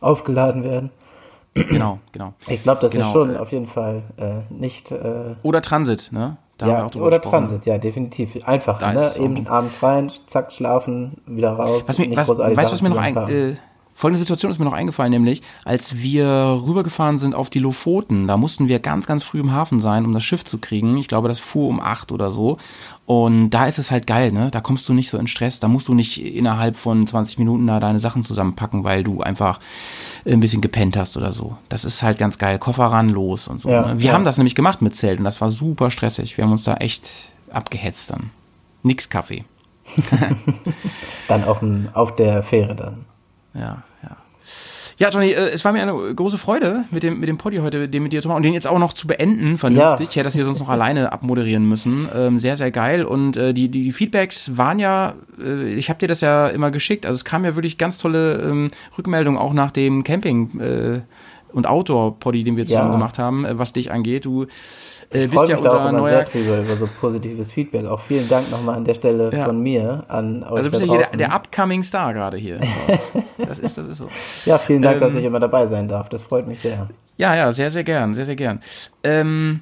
aufgeladen 0.00 0.64
werden. 0.64 0.90
Genau, 1.54 1.98
genau. 2.12 2.32
Ich 2.46 2.62
glaube, 2.62 2.80
das 2.80 2.92
genau. 2.92 3.06
ist 3.06 3.12
schon 3.12 3.36
auf 3.36 3.52
jeden 3.52 3.66
Fall 3.66 4.02
äh, 4.16 4.52
nicht. 4.52 4.90
Äh, 4.90 5.34
oder 5.42 5.60
Transit, 5.60 6.08
ne? 6.10 6.38
Da 6.56 6.66
ja, 6.66 6.86
oder 6.86 7.18
gesprochen. 7.18 7.46
Transit, 7.46 7.66
ja, 7.66 7.78
definitiv. 7.78 8.36
Einfach, 8.46 8.80
ne? 8.80 9.10
Eben 9.18 9.46
abends 9.46 9.82
rein, 9.82 10.10
zack, 10.28 10.52
schlafen, 10.52 11.20
wieder 11.26 11.52
raus. 11.52 11.84
Was 11.86 11.98
mir, 11.98 12.16
was, 12.16 12.28
weißt 12.28 12.70
du, 12.70 12.72
was 12.72 12.82
mir 12.82 12.88
noch 12.88 12.96
ein, 12.96 13.16
äh, 13.28 13.56
Folgende 13.94 14.18
Situation 14.18 14.50
ist 14.50 14.58
mir 14.58 14.64
noch 14.64 14.72
eingefallen, 14.72 15.12
nämlich 15.12 15.42
als 15.64 15.98
wir 15.98 16.26
rübergefahren 16.26 17.18
sind 17.18 17.34
auf 17.34 17.50
die 17.50 17.58
Lofoten, 17.58 18.26
da 18.26 18.36
mussten 18.36 18.68
wir 18.68 18.78
ganz, 18.78 19.06
ganz 19.06 19.22
früh 19.22 19.40
im 19.40 19.52
Hafen 19.52 19.80
sein, 19.80 20.04
um 20.04 20.12
das 20.12 20.24
Schiff 20.24 20.44
zu 20.44 20.58
kriegen. 20.58 20.96
Ich 20.96 21.08
glaube, 21.08 21.28
das 21.28 21.38
fuhr 21.38 21.68
um 21.68 21.78
acht 21.78 22.10
oder 22.10 22.30
so. 22.30 22.58
Und 23.04 23.50
da 23.50 23.66
ist 23.66 23.78
es 23.78 23.90
halt 23.90 24.06
geil, 24.06 24.32
ne? 24.32 24.50
Da 24.50 24.60
kommst 24.60 24.88
du 24.88 24.94
nicht 24.94 25.10
so 25.10 25.18
in 25.18 25.26
Stress. 25.26 25.60
Da 25.60 25.68
musst 25.68 25.88
du 25.88 25.94
nicht 25.94 26.24
innerhalb 26.24 26.76
von 26.76 27.06
20 27.06 27.38
Minuten 27.38 27.66
da 27.66 27.80
deine 27.80 28.00
Sachen 28.00 28.24
zusammenpacken, 28.24 28.84
weil 28.84 29.04
du 29.04 29.20
einfach 29.20 29.60
ein 30.24 30.40
bisschen 30.40 30.62
gepennt 30.62 30.96
hast 30.96 31.16
oder 31.16 31.32
so. 31.32 31.56
Das 31.68 31.84
ist 31.84 32.02
halt 32.02 32.18
ganz 32.18 32.38
geil. 32.38 32.58
Koffer 32.58 32.86
ran, 32.86 33.08
los 33.08 33.48
und 33.48 33.58
so. 33.58 33.68
Ja, 33.70 33.86
ne? 33.86 34.00
Wir 34.00 34.06
ja. 34.08 34.12
haben 34.14 34.24
das 34.24 34.38
nämlich 34.38 34.54
gemacht 34.54 34.82
mit 34.82 34.96
Zelt 34.96 35.18
und 35.18 35.24
das 35.24 35.40
war 35.40 35.50
super 35.50 35.90
stressig. 35.90 36.36
Wir 36.36 36.44
haben 36.44 36.52
uns 36.52 36.64
da 36.64 36.74
echt 36.74 37.30
abgehetzt 37.50 38.10
dann. 38.10 38.30
Nix 38.82 39.10
Kaffee. 39.10 39.44
dann 41.28 41.44
auf, 41.44 41.60
auf 41.92 42.16
der 42.16 42.42
Fähre 42.42 42.74
dann. 42.74 43.04
Ja, 43.54 43.82
ja. 44.02 44.16
Ja, 44.98 45.08
Johnny, 45.08 45.30
äh, 45.30 45.50
es 45.50 45.64
war 45.64 45.72
mir 45.72 45.82
eine 45.82 46.14
große 46.14 46.38
Freude, 46.38 46.84
mit 46.90 47.02
dem, 47.02 47.18
mit 47.18 47.28
dem 47.28 47.38
Poddy 47.38 47.58
heute, 47.58 47.88
den 47.88 48.02
mit 48.02 48.12
dir 48.12 48.22
zu 48.22 48.28
machen 48.28 48.36
und 48.36 48.42
den 48.44 48.52
jetzt 48.52 48.66
auch 48.66 48.78
noch 48.78 48.92
zu 48.92 49.06
beenden, 49.06 49.58
vernünftig. 49.58 50.06
Ja. 50.06 50.10
Ich 50.10 50.16
hätte 50.16 50.24
das 50.24 50.34
hier 50.34 50.44
sonst 50.44 50.60
noch 50.60 50.68
alleine 50.68 51.12
abmoderieren 51.12 51.68
müssen. 51.68 52.08
Ähm, 52.14 52.38
sehr, 52.38 52.56
sehr 52.56 52.70
geil. 52.70 53.04
Und 53.04 53.36
äh, 53.36 53.52
die, 53.54 53.68
die, 53.68 53.90
Feedbacks 53.92 54.56
waren 54.56 54.78
ja, 54.78 55.14
äh, 55.42 55.72
ich 55.74 55.88
habe 55.88 55.98
dir 55.98 56.08
das 56.08 56.20
ja 56.20 56.48
immer 56.48 56.70
geschickt. 56.70 57.06
Also 57.06 57.16
es 57.16 57.24
kam 57.24 57.44
ja 57.44 57.56
wirklich 57.56 57.78
ganz 57.78 57.98
tolle 57.98 58.40
ähm, 58.42 58.68
Rückmeldungen 58.96 59.40
auch 59.40 59.54
nach 59.54 59.70
dem 59.72 60.04
Camping 60.04 60.60
äh, 60.60 61.00
und 61.52 61.66
Outdoor-Poddy, 61.66 62.44
den 62.44 62.56
wir 62.56 62.66
zusammen 62.66 62.90
Ja. 62.90 62.96
gemacht 62.96 63.18
haben, 63.18 63.44
äh, 63.44 63.58
was 63.58 63.72
dich 63.72 63.90
angeht. 63.90 64.24
Du 64.24 64.46
äh, 65.14 65.28
freue 65.28 65.48
ja 65.50 65.56
auch 65.56 65.62
unser 65.62 65.80
immer 65.88 65.92
neuer 65.92 66.26
sehr 66.26 66.62
über 66.62 66.76
so 66.76 66.86
positives 66.86 67.50
Feedback. 67.52 67.86
Auch 67.86 68.00
vielen 68.00 68.28
Dank 68.28 68.50
nochmal 68.50 68.76
an 68.76 68.84
der 68.84 68.94
Stelle 68.94 69.30
Ja. 69.32 69.44
von 69.46 69.60
mir 69.60 70.04
an 70.08 70.42
euch 70.44 70.50
Also 70.50 70.62
du 70.64 70.70
bist 70.70 70.82
ja 70.82 70.88
hier 70.88 71.06
der, 71.06 71.16
der 71.16 71.32
upcoming 71.34 71.82
Star 71.82 72.12
gerade 72.14 72.36
hier. 72.36 72.60
Das 73.38 73.58
ist, 73.58 73.76
das 73.76 73.86
ist 73.86 73.98
so. 73.98 74.08
Ja, 74.46 74.56
vielen 74.58 74.82
Dank, 74.82 75.00
dass 75.00 75.12
Ähm, 75.12 75.18
ich 75.18 75.24
immer 75.24 75.40
dabei 75.40 75.66
sein 75.66 75.88
darf. 75.88 76.08
Das 76.08 76.22
freut 76.22 76.46
mich 76.46 76.60
sehr. 76.60 76.88
Ja, 77.18 77.34
ja, 77.34 77.52
sehr, 77.52 77.70
sehr 77.70 77.84
gern, 77.84 78.14
sehr, 78.14 78.24
sehr 78.24 78.36
gern. 78.36 78.60
Ähm, 79.02 79.60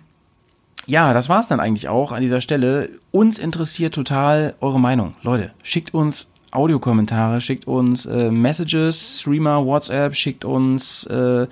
ja, 0.87 1.13
das 1.13 1.29
war's 1.29 1.49
dann 1.49 1.61
eigentlich 1.61 1.89
auch 1.89 2.13
an 2.13 2.21
dieser 2.21 2.41
Stelle. 2.41 2.91
Uns 3.11 3.39
interessiert 3.39 3.95
total 3.95 4.55
eure 4.61 4.79
Meinung. 4.81 5.15
Leute, 5.23 5.51
schickt 5.63 5.93
uns 5.95 6.30
Audiokommentare, 6.53 7.41
schickt 7.41 7.67
uns 7.67 8.07
äh, 8.07 8.31
Messages, 8.31 9.21
Streamer, 9.21 9.65
WhatsApp, 9.65 10.15
schickt 10.17 10.45
uns 10.45 11.05
äh, 11.07 11.47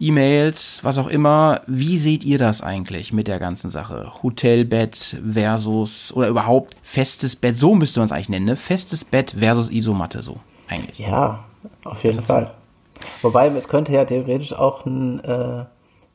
E-Mails, 0.00 0.80
was 0.82 0.98
auch 0.98 1.08
immer. 1.08 1.62
Wie 1.66 1.98
seht 1.98 2.24
ihr 2.24 2.38
das 2.38 2.62
eigentlich 2.62 3.12
mit 3.12 3.26
der 3.28 3.38
ganzen 3.38 3.70
Sache? 3.70 4.12
Hotelbett 4.22 5.16
versus 5.28 6.12
oder 6.14 6.28
überhaupt 6.28 6.76
festes 6.82 7.36
Bett, 7.36 7.56
so 7.56 7.74
müsste 7.74 8.00
man 8.00 8.06
es 8.06 8.12
eigentlich 8.12 8.28
nennen, 8.28 8.46
ne? 8.46 8.56
Festes 8.56 9.04
Bett 9.04 9.34
versus 9.38 9.70
Isomatte, 9.70 10.22
so 10.22 10.36
eigentlich. 10.68 10.98
Ja, 10.98 11.44
auf 11.84 12.02
jeden 12.04 12.22
Fall. 12.22 12.52
Wobei, 13.22 13.48
es 13.48 13.68
könnte 13.68 13.92
ja 13.92 14.04
theoretisch 14.04 14.52
auch 14.52 14.86
ein, 14.86 15.22
äh, 15.24 15.64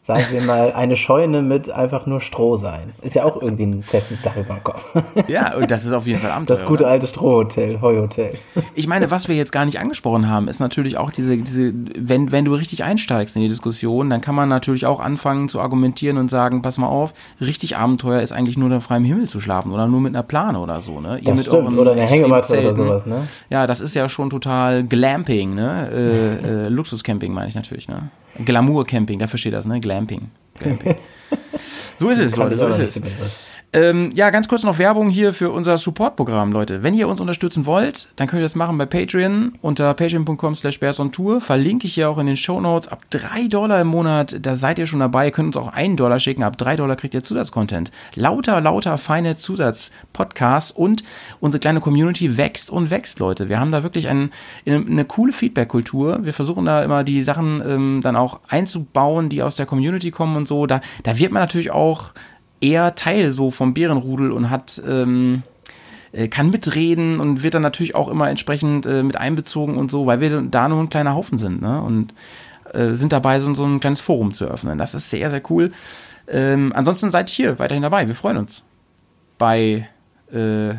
sagen 0.09 0.25
wir 0.31 0.41
mal, 0.41 0.71
eine 0.73 0.97
Scheune 0.97 1.43
mit 1.43 1.69
einfach 1.69 2.07
nur 2.07 2.19
Stroh 2.19 2.57
sein. 2.57 2.93
Ist 3.03 3.13
ja 3.13 3.25
auch 3.25 3.39
irgendwie 3.39 3.67
ein 3.67 3.83
festes 3.83 4.19
Dach 4.23 4.35
über 4.35 4.55
dem 4.55 4.63
Kopf. 4.63 4.83
Ja, 5.27 5.55
und 5.55 5.69
das 5.69 5.85
ist 5.85 5.91
auf 5.93 6.07
jeden 6.07 6.19
Fall 6.19 6.31
Abenteuer. 6.31 6.57
Das 6.57 6.65
gute 6.65 6.87
alte 6.87 7.05
Strohhotel, 7.05 7.81
Heuhotel. 7.81 8.31
Ich 8.73 8.87
meine, 8.87 9.11
was 9.11 9.27
wir 9.27 9.35
jetzt 9.35 9.51
gar 9.51 9.65
nicht 9.65 9.79
angesprochen 9.79 10.27
haben, 10.27 10.47
ist 10.47 10.59
natürlich 10.59 10.97
auch 10.97 11.11
diese, 11.11 11.37
diese, 11.37 11.73
wenn, 11.95 12.31
wenn 12.31 12.45
du 12.45 12.55
richtig 12.55 12.83
einsteigst 12.83 13.35
in 13.35 13.43
die 13.43 13.47
Diskussion, 13.47 14.09
dann 14.09 14.21
kann 14.21 14.33
man 14.33 14.49
natürlich 14.49 14.87
auch 14.87 14.99
anfangen 14.99 15.47
zu 15.49 15.59
argumentieren 15.59 16.17
und 16.17 16.31
sagen, 16.31 16.63
pass 16.63 16.79
mal 16.79 16.87
auf, 16.87 17.13
richtig 17.39 17.77
Abenteuer 17.77 18.21
ist 18.21 18.31
eigentlich 18.31 18.57
nur 18.57 18.65
unter 18.65 18.81
freiem 18.81 19.03
Himmel 19.03 19.27
zu 19.27 19.39
schlafen 19.39 19.71
oder 19.71 19.87
nur 19.87 20.01
mit 20.01 20.15
einer 20.15 20.23
Plane 20.23 20.59
oder 20.59 20.81
so, 20.81 20.99
ne? 20.99 21.19
Das 21.23 21.41
stimmt, 21.41 21.77
oder 21.77 21.91
eine 21.91 22.07
Hängematte 22.07 22.59
oder 22.59 22.73
sowas, 22.73 23.05
ne? 23.05 23.27
Ja, 23.51 23.67
das 23.67 23.81
ist 23.81 23.93
ja 23.93 24.09
schon 24.09 24.31
total 24.31 24.83
Glamping, 24.83 25.53
ne? 25.53 25.89
Äh, 25.91 26.65
äh, 26.65 26.69
Luxuscamping 26.69 27.31
meine 27.31 27.49
ich 27.49 27.55
natürlich, 27.55 27.87
ne? 27.87 28.09
Glamour-Camping, 28.43 29.19
dafür 29.19 29.37
steht 29.37 29.53
das, 29.53 29.65
ne? 29.65 29.79
Glamping. 29.79 29.98
Glamping. 30.07 30.95
So 31.97 32.09
ist 32.09 32.19
es, 32.19 32.35
Leute, 32.37 32.55
so 32.55 32.67
ist 32.67 32.79
es. 32.79 33.01
Ähm, 33.71 34.09
ja, 34.15 34.31
ganz 34.31 34.47
kurz 34.47 34.63
noch 34.63 34.79
Werbung 34.79 35.09
hier 35.09 35.31
für 35.31 35.51
unser 35.51 35.77
Support-Programm, 35.77 36.51
Leute. 36.51 36.81
Wenn 36.81 36.95
ihr 36.95 37.07
uns 37.07 37.21
unterstützen 37.21 37.67
wollt, 37.67 38.07
dann 38.15 38.27
könnt 38.27 38.39
ihr 38.39 38.45
das 38.45 38.55
machen 38.55 38.79
bei 38.79 38.87
Patreon 38.87 39.59
unter 39.61 39.93
patreon.com 39.93 40.55
slash 40.55 40.79
Tour. 41.11 41.39
Verlinke 41.39 41.85
ich 41.85 41.93
hier 41.93 42.09
auch 42.09 42.17
in 42.17 42.25
den 42.25 42.35
Show 42.35 42.59
Notes. 42.59 42.87
Ab 42.87 43.03
3 43.11 43.47
Dollar 43.47 43.79
im 43.81 43.87
Monat, 43.87 44.37
da 44.41 44.55
seid 44.55 44.79
ihr 44.79 44.87
schon 44.87 45.01
dabei. 45.01 45.27
Ihr 45.27 45.31
könnt 45.31 45.55
uns 45.55 45.57
auch 45.57 45.71
1 45.71 45.97
Dollar 45.97 46.19
schicken. 46.19 46.41
Ab 46.41 46.57
3 46.57 46.77
Dollar 46.77 46.95
kriegt 46.95 47.13
ihr 47.13 47.21
Zusatzcontent. 47.21 47.91
Lauter, 48.15 48.59
lauter, 48.59 48.97
feine 48.97 49.35
Zusatzpodcasts 49.35 50.71
und 50.71 51.03
unsere 51.39 51.59
kleine 51.59 51.79
Community 51.79 52.37
wächst 52.37 52.71
und 52.71 52.89
wächst, 52.89 53.19
Leute. 53.19 53.49
Wir 53.49 53.59
haben 53.59 53.71
da 53.71 53.83
wirklich 53.83 54.07
ein, 54.07 54.31
eine, 54.65 54.77
eine 54.77 55.05
coole 55.05 55.31
Feedback-Kultur. 55.31 56.25
Wir 56.25 56.33
versuchen 56.33 56.65
da 56.65 56.83
immer 56.83 57.03
die 57.03 57.21
Sachen 57.21 57.61
ähm, 57.63 57.99
dann 58.01 58.15
auch 58.15 58.39
einzubauen, 58.47 59.29
die 59.29 59.43
aus 59.43 59.57
der 59.57 59.67
Community 59.67 60.09
kommen 60.09 60.37
und 60.37 60.47
so. 60.47 60.65
Da, 60.65 60.81
da 61.03 61.19
wird 61.19 61.31
man 61.31 61.43
natürlich 61.43 61.69
auch 61.69 62.13
eher 62.61 62.95
Teil 62.95 63.31
so 63.31 63.51
vom 63.51 63.73
Bärenrudel 63.73 64.31
und 64.31 64.49
hat 64.49 64.81
ähm, 64.87 65.43
äh, 66.11 66.27
kann 66.27 66.49
mitreden 66.49 67.19
und 67.19 67.43
wird 67.43 67.53
dann 67.53 67.61
natürlich 67.61 67.95
auch 67.95 68.07
immer 68.07 68.29
entsprechend 68.29 68.85
äh, 68.85 69.03
mit 69.03 69.17
einbezogen 69.17 69.77
und 69.77 69.91
so, 69.91 70.05
weil 70.05 70.21
wir 70.21 70.41
da 70.41 70.67
nur 70.67 70.79
ein 70.79 70.89
kleiner 70.89 71.15
Haufen 71.15 71.37
sind 71.37 71.61
ne? 71.61 71.81
und 71.81 72.13
äh, 72.73 72.93
sind 72.93 73.13
dabei, 73.13 73.39
so, 73.39 73.53
so 73.53 73.65
ein 73.65 73.79
kleines 73.79 74.01
Forum 74.01 74.33
zu 74.33 74.45
eröffnen. 74.45 74.77
Das 74.77 74.95
ist 74.95 75.09
sehr, 75.09 75.29
sehr 75.29 75.41
cool. 75.49 75.71
Ähm, 76.27 76.71
ansonsten 76.75 77.11
seid 77.11 77.29
hier 77.29 77.59
weiterhin 77.59 77.83
dabei. 77.83 78.07
Wir 78.07 78.15
freuen 78.15 78.37
uns. 78.37 78.63
Bei, 79.37 79.87
äh, 80.31 80.73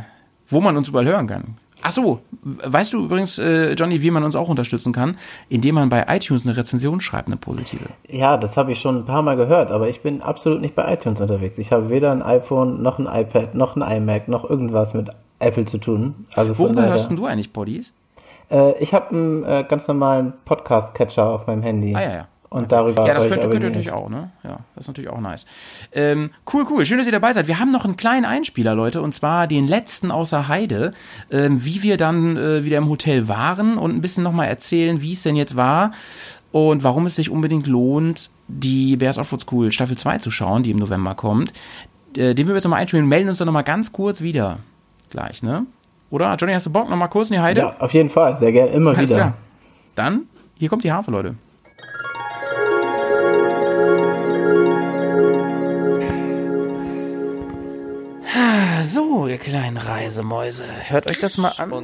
wo 0.49 0.61
man 0.61 0.77
uns 0.77 0.89
überall 0.89 1.07
hören 1.07 1.27
kann. 1.27 1.57
Ach 1.83 1.93
so, 1.93 2.21
weißt 2.43 2.93
du 2.93 3.05
übrigens, 3.05 3.39
äh, 3.39 3.73
Johnny, 3.73 4.03
wie 4.03 4.11
man 4.11 4.23
uns 4.25 4.37
auch 4.37 4.49
unterstützen 4.49 4.93
kann? 4.93 5.17
Indem 5.49 5.77
man 5.77 5.89
bei 5.89 6.05
iTunes 6.09 6.45
eine 6.47 6.57
Rezension 6.57 7.01
schreibt, 7.01 7.29
eine 7.29 7.37
positive. 7.37 7.85
Ja, 8.09 8.37
das 8.37 8.57
habe 8.57 8.73
ich 8.73 8.81
schon 8.81 8.99
ein 8.99 9.05
paar 9.05 9.23
Mal 9.23 9.37
gehört, 9.37 9.71
aber 9.73 9.89
ich 9.89 10.01
bin 10.03 10.21
absolut 10.23 10.61
nicht 10.61 10.75
bei 10.75 10.93
iTunes 10.93 11.21
unterwegs. 11.21 11.59
Ich 11.59 11.73
habe 11.73 11.89
weder 11.91 12.11
ein 12.13 12.23
iPhone, 12.23 12.83
noch 12.83 12.99
ein 12.99 13.07
iPad, 13.07 13.55
noch 13.55 13.77
ein 13.77 13.83
iMac, 13.83 14.29
noch 14.29 14.49
irgendwas 14.49 14.95
mit 14.95 15.09
Apple 15.39 15.65
zu 15.65 15.79
tun. 15.79 16.27
Also 16.35 16.59
Worüber 16.59 16.77
daher- 16.77 16.91
hörst 16.91 17.09
denn 17.11 17.17
du 17.17 17.27
eigentlich 17.27 17.53
Poddies? 17.53 17.93
Äh, 18.51 18.73
ich 18.79 18.93
habe 18.93 19.11
einen 19.11 19.45
äh, 19.45 19.65
ganz 19.69 19.87
normalen 19.89 20.33
Podcast-Catcher 20.45 21.25
auf 21.27 21.47
meinem 21.47 21.63
Handy. 21.63 21.95
Ah, 21.95 22.03
ja, 22.03 22.13
ja. 22.13 22.29
Und 22.53 22.73
darüber 22.73 23.07
Ja, 23.07 23.15
das 23.15 23.25
ich 23.25 23.31
könnt, 23.31 23.43
könnt 23.43 23.55
ihr 23.55 23.59
abonniert. 23.61 23.75
natürlich 23.77 23.93
auch, 23.93 24.09
ne? 24.09 24.33
Ja, 24.43 24.59
das 24.75 24.85
ist 24.85 24.89
natürlich 24.89 25.09
auch 25.11 25.21
nice. 25.21 25.47
Ähm, 25.93 26.31
cool, 26.53 26.67
cool. 26.69 26.85
Schön, 26.85 26.99
dass 26.99 27.07
ihr 27.07 27.13
dabei 27.13 27.33
seid. 27.33 27.47
Wir 27.47 27.61
haben 27.61 27.71
noch 27.71 27.85
einen 27.85 27.97
kleinen 27.97 28.25
Einspieler, 28.25 28.75
Leute, 28.75 29.03
und 29.03 29.15
zwar 29.15 29.47
den 29.47 29.69
letzten 29.69 30.11
außer 30.11 30.49
Heide, 30.49 30.91
ähm, 31.31 31.65
wie 31.65 31.85
wir 31.85 31.97
dann 31.97 32.37
äh, 32.37 32.65
wieder 32.65 32.79
im 32.79 32.89
Hotel 32.89 33.29
waren 33.29 33.79
und 33.79 33.95
ein 33.95 34.01
bisschen 34.01 34.25
nochmal 34.25 34.49
erzählen, 34.49 35.01
wie 35.01 35.13
es 35.13 35.23
denn 35.23 35.37
jetzt 35.37 35.55
war 35.57 35.93
und 36.51 36.83
warum 36.83 37.07
es 37.07 37.15
sich 37.15 37.31
unbedingt 37.31 37.69
lohnt, 37.69 38.31
die 38.49 38.97
Bears 38.97 39.19
Offroad 39.19 39.43
School 39.43 39.71
Staffel 39.71 39.97
2 39.97 40.19
zu 40.19 40.33
schauen, 40.33 40.65
die 40.65 40.73
im 40.73 40.79
November 40.79 41.15
kommt. 41.15 41.53
Äh, 42.17 42.35
den 42.35 42.39
würden 42.39 42.49
wir 42.49 42.55
jetzt 42.57 42.65
nochmal 42.65 42.81
einspielen 42.81 43.05
und 43.05 43.09
melden 43.11 43.29
uns 43.29 43.39
dann 43.39 43.47
nochmal 43.47 43.63
ganz 43.63 43.93
kurz 43.93 44.23
wieder. 44.23 44.59
Gleich, 45.11 45.45
ne? 45.45 45.67
Oder? 46.11 46.35
Johnny, 46.35 46.53
hast 46.55 46.67
du 46.67 46.73
Bock? 46.73 46.91
Nochmal 46.91 47.09
kurz 47.11 47.31
in 47.31 47.35
die 47.35 47.41
Heide? 47.41 47.61
Ja, 47.61 47.77
auf 47.79 47.95
jeden 47.95 48.11
Fall. 48.11 48.37
Sehr 48.37 48.51
gerne. 48.51 48.73
Immer 48.73 48.91
Alles 48.97 49.09
wieder. 49.11 49.21
klar. 49.21 49.35
Dann, 49.95 50.23
hier 50.59 50.69
kommt 50.69 50.83
die 50.83 50.91
Harfe, 50.91 51.13
Leute. 51.13 51.37
So, 58.83 59.27
ihr 59.27 59.39
kleinen 59.39 59.77
Reisemäuse, 59.77 60.65
hört 60.89 61.07
euch 61.07 61.19
das 61.19 61.37
mal 61.39 61.53
an. 61.59 61.83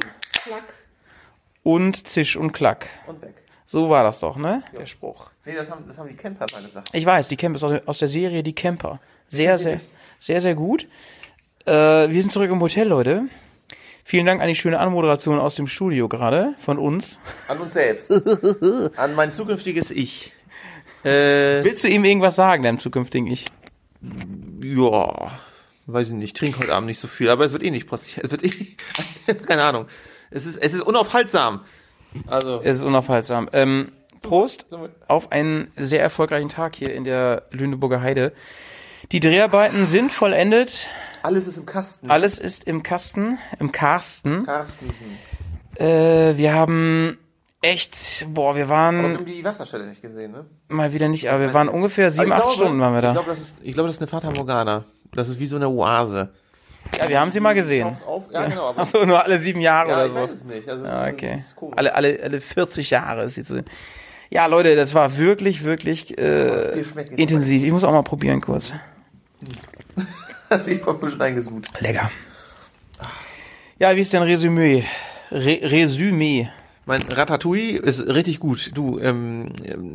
Und 1.63 2.07
Zisch 2.07 2.37
und 2.37 2.53
Klack. 2.53 2.87
Und 3.07 3.21
weg. 3.21 3.33
So 3.65 3.89
war 3.89 4.03
das 4.03 4.19
doch, 4.21 4.37
ne? 4.37 4.63
Der 4.77 4.85
Spruch. 4.85 5.29
Nee, 5.45 5.53
das 5.55 5.69
haben, 5.69 5.83
das 5.87 5.97
haben 5.97 6.07
die 6.07 6.15
Camper 6.15 6.45
meine 6.53 6.67
Sachen. 6.69 6.85
Ich 6.93 7.05
weiß, 7.05 7.27
die 7.27 7.35
Camper 7.35 7.57
ist 7.57 7.63
aus 7.63 7.71
der- 7.71 7.81
aus 7.85 7.97
der 7.99 8.07
Serie 8.07 8.41
Die 8.43 8.55
Camper. 8.55 8.99
Sehr, 9.27 9.57
sehr, 9.59 9.81
sehr, 10.19 10.39
sehr 10.39 10.55
gut. 10.55 10.87
Äh, 11.65 11.71
wir 12.09 12.21
sind 12.21 12.31
zurück 12.31 12.49
im 12.49 12.61
Hotel, 12.61 12.87
Leute. 12.87 13.23
Vielen 14.05 14.25
Dank 14.25 14.41
an 14.41 14.47
die 14.47 14.55
schöne 14.55 14.79
Anmoderation 14.79 15.37
aus 15.37 15.55
dem 15.55 15.67
Studio 15.67 16.07
gerade 16.07 16.55
von 16.59 16.79
uns. 16.79 17.19
An 17.49 17.57
uns 17.57 17.73
selbst. 17.73 18.09
An 18.97 19.15
mein 19.15 19.33
zukünftiges 19.33 19.91
Ich. 19.91 20.31
Äh, 21.03 21.63
Willst 21.65 21.83
du 21.83 21.89
ihm 21.89 22.05
irgendwas 22.05 22.37
sagen, 22.37 22.63
deinem 22.63 22.79
zukünftigen 22.79 23.27
Ich? 23.27 23.45
ja, 24.63 25.39
weiß 25.87 26.07
ich 26.09 26.13
nicht. 26.13 26.23
Ich 26.25 26.33
trinke 26.33 26.59
heute 26.59 26.73
Abend 26.75 26.87
nicht 26.87 26.99
so 26.99 27.07
viel, 27.07 27.29
aber 27.29 27.45
es 27.45 27.51
wird 27.51 27.63
eh 27.63 27.71
nicht 27.71 27.87
passieren. 27.87 28.23
Es 28.25 28.31
wird 28.31 28.43
eh, 28.43 29.33
keine 29.45 29.63
Ahnung. 29.63 29.87
Es 30.29 30.45
ist, 30.45 30.57
es 30.57 30.73
ist 30.73 30.81
unaufhaltsam. 30.81 31.61
Also, 32.27 32.61
Es 32.63 32.77
ist 32.77 32.83
unaufhaltsam. 32.83 33.49
Ähm, 33.53 33.91
Prost 34.21 34.65
auf 35.07 35.31
einen 35.31 35.71
sehr 35.75 36.01
erfolgreichen 36.01 36.49
Tag 36.49 36.75
hier 36.75 36.93
in 36.93 37.03
der 37.03 37.43
Lüneburger 37.51 38.01
Heide. 38.01 38.33
Die 39.11 39.19
Dreharbeiten 39.19 39.85
sind 39.85 40.11
vollendet. 40.11 40.87
alles 41.23 41.47
ist 41.47 41.57
im 41.57 41.65
Kasten. 41.65 42.09
Alles 42.09 42.39
ist 42.39 42.63
im 42.65 42.83
Kasten, 42.83 43.37
im 43.59 43.71
Karsten. 43.71 44.43
Carstensen. 44.43 45.17
Äh, 45.75 46.35
wir 46.35 46.53
haben 46.53 47.17
echt, 47.61 48.25
boah, 48.33 48.55
wir 48.55 48.63
Aber 48.63 48.69
wir 48.69 48.69
waren 48.69 49.13
haben 49.17 49.25
die 49.25 49.43
Wasserstelle 49.43 49.85
nicht 49.87 50.01
gesehen, 50.01 50.31
ne? 50.31 50.45
mal 50.69 50.91
wieder 50.93 51.07
nicht, 51.07 51.29
aber 51.29 51.39
wir 51.41 51.53
waren 51.53 51.69
ungefähr 51.69 52.09
sieben, 52.11 52.27
ich 52.27 52.33
acht 52.33 52.41
glaube- 52.41 52.53
Stunden 52.55 52.79
waren 52.81 52.93
wir 52.93 52.99
Ich 52.99 53.03
da. 53.05 53.11
glaube, 53.13 53.29
das 53.29 53.39
ist, 53.39 53.57
ich 53.61 53.73
glaube, 53.73 53.87
das 53.87 53.97
ist 53.97 54.01
eine 54.01 54.07
Fata 54.09 54.31
Morgana. 54.31 54.85
Das 55.13 55.29
ist 55.29 55.39
wie 55.39 55.45
so 55.45 55.55
eine 55.55 55.69
Oase. 55.69 56.29
Ja, 56.97 57.09
wir 57.09 57.19
haben 57.19 57.31
sie 57.31 57.39
mal 57.39 57.53
gesehen. 57.53 57.97
Auf. 58.05 58.23
Ja, 58.31 58.47
genau. 58.47 58.69
Achso, 58.75 59.05
nur 59.05 59.23
alle 59.23 59.39
sieben 59.39 59.59
Jahre 59.61 59.89
ja, 59.89 59.95
oder 59.95 60.05
ich 60.05 60.11
so. 60.13 60.17
weiß 60.19 60.29
es 60.31 60.43
nicht. 60.43 60.69
Also, 60.69 60.85
Ja, 60.85 61.07
okay. 61.07 61.37
ist. 61.39 61.55
Alle, 61.75 61.93
alle, 61.95 62.19
alle 62.23 62.41
40 62.41 62.89
Jahre 62.89 63.23
ist 63.25 63.35
jetzt 63.35 63.47
so. 63.49 63.59
Ja, 64.29 64.45
Leute, 64.45 64.75
das 64.75 64.93
war 64.93 65.17
wirklich, 65.17 65.63
wirklich 65.63 66.17
äh, 66.17 66.83
schmeckt 66.83 67.11
jetzt 67.11 67.19
intensiv. 67.19 67.63
Ich 67.63 67.71
muss 67.71 67.83
auch 67.83 67.91
mal 67.91 68.03
probieren 68.03 68.41
kurz. 68.41 68.73
Hat 70.49 70.65
sich 70.65 70.81
voll 70.81 70.97
schon 71.09 71.21
eingesucht. 71.21 71.69
Lecker. 71.79 72.09
Ja, 73.79 73.95
wie 73.95 74.01
ist 74.01 74.11
denn 74.13 74.23
Resümee? 74.23 74.85
Re 75.31 75.59
Resümee. 75.61 76.49
Mein 76.87 77.01
Ratatouille 77.01 77.79
ist 77.79 78.07
richtig 78.07 78.39
gut. 78.39 78.71
Du, 78.73 78.97
ähm, 78.97 79.47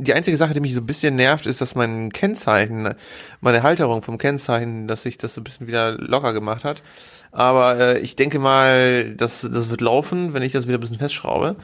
die 0.05 0.13
einzige 0.13 0.37
Sache, 0.37 0.53
die 0.53 0.61
mich 0.61 0.75
so 0.75 0.81
ein 0.83 0.87
bisschen 0.87 1.17
nervt, 1.17 1.47
ist, 1.47 1.63
dass 1.63 1.75
mein 1.75 2.13
Kennzeichen, 2.13 2.95
meine 3.41 3.63
Halterung 3.63 4.03
vom 4.03 4.19
Kennzeichen, 4.19 4.89
dass 4.89 5.03
sich 5.03 5.17
das 5.17 5.33
so 5.33 5.41
ein 5.41 5.45
bisschen 5.45 5.67
wieder 5.67 5.93
locker 5.93 6.35
gemacht 6.35 6.65
hat. 6.65 6.83
Aber 7.31 7.79
äh, 7.81 7.99
ich 8.01 8.15
denke 8.15 8.39
mal, 8.39 9.15
das, 9.15 9.41
das 9.41 9.71
wird 9.71 9.81
laufen, 9.81 10.35
wenn 10.35 10.43
ich 10.43 10.53
das 10.53 10.67
wieder 10.67 10.77
ein 10.77 10.83
bisschen 10.83 10.99
festschraube. 10.99 11.57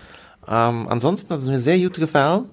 Ähm, 0.48 0.88
ansonsten 0.88 1.34
hat 1.34 1.40
es 1.40 1.46
mir 1.46 1.58
sehr 1.58 1.78
gut 1.78 1.98
gefallen. 1.98 2.46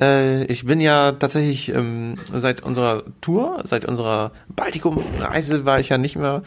Äh, 0.00 0.46
ich 0.46 0.66
bin 0.66 0.80
ja 0.80 1.12
tatsächlich 1.12 1.68
ähm, 1.68 2.16
seit 2.32 2.60
unserer 2.60 3.04
Tour, 3.20 3.62
seit 3.62 3.84
unserer 3.84 4.32
Baltikum-Reise 4.48 5.64
war 5.64 5.78
ich 5.78 5.90
ja 5.90 5.98
nicht 5.98 6.16
mehr 6.16 6.42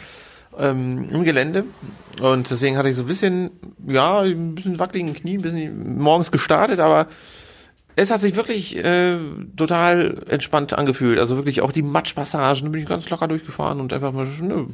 ähm, 0.60 1.10
im 1.10 1.24
Gelände 1.24 1.64
und 2.22 2.50
deswegen 2.50 2.78
hatte 2.78 2.90
ich 2.90 2.96
so 2.96 3.04
ein 3.04 3.08
bisschen, 3.08 3.52
ja, 3.88 4.22
ein 4.22 4.56
bisschen 4.56 4.78
wackeligen 4.80 5.14
Knie, 5.14 5.38
ein 5.38 5.42
bisschen 5.42 5.98
morgens 5.98 6.32
gestartet, 6.32 6.80
aber 6.80 7.08
es 7.96 8.12
hat 8.12 8.22
sich 8.22 8.36
wirklich 8.36 8.78
äh, 8.78 9.18
total 9.58 10.24
entspannt 10.30 10.74
angefühlt. 10.74 11.20
Also 11.20 11.36
wirklich 11.36 11.62
auch 11.62 11.72
die 11.72 11.82
Matschpassagen, 11.82 12.64
da 12.64 12.70
bin 12.70 12.82
ich 12.82 12.88
ganz 12.88 13.10
locker 13.10 13.28
durchgefahren 13.28 13.80
und 13.80 13.92
einfach 13.94 14.12
mal, 14.12 14.26
ne, 14.42 14.68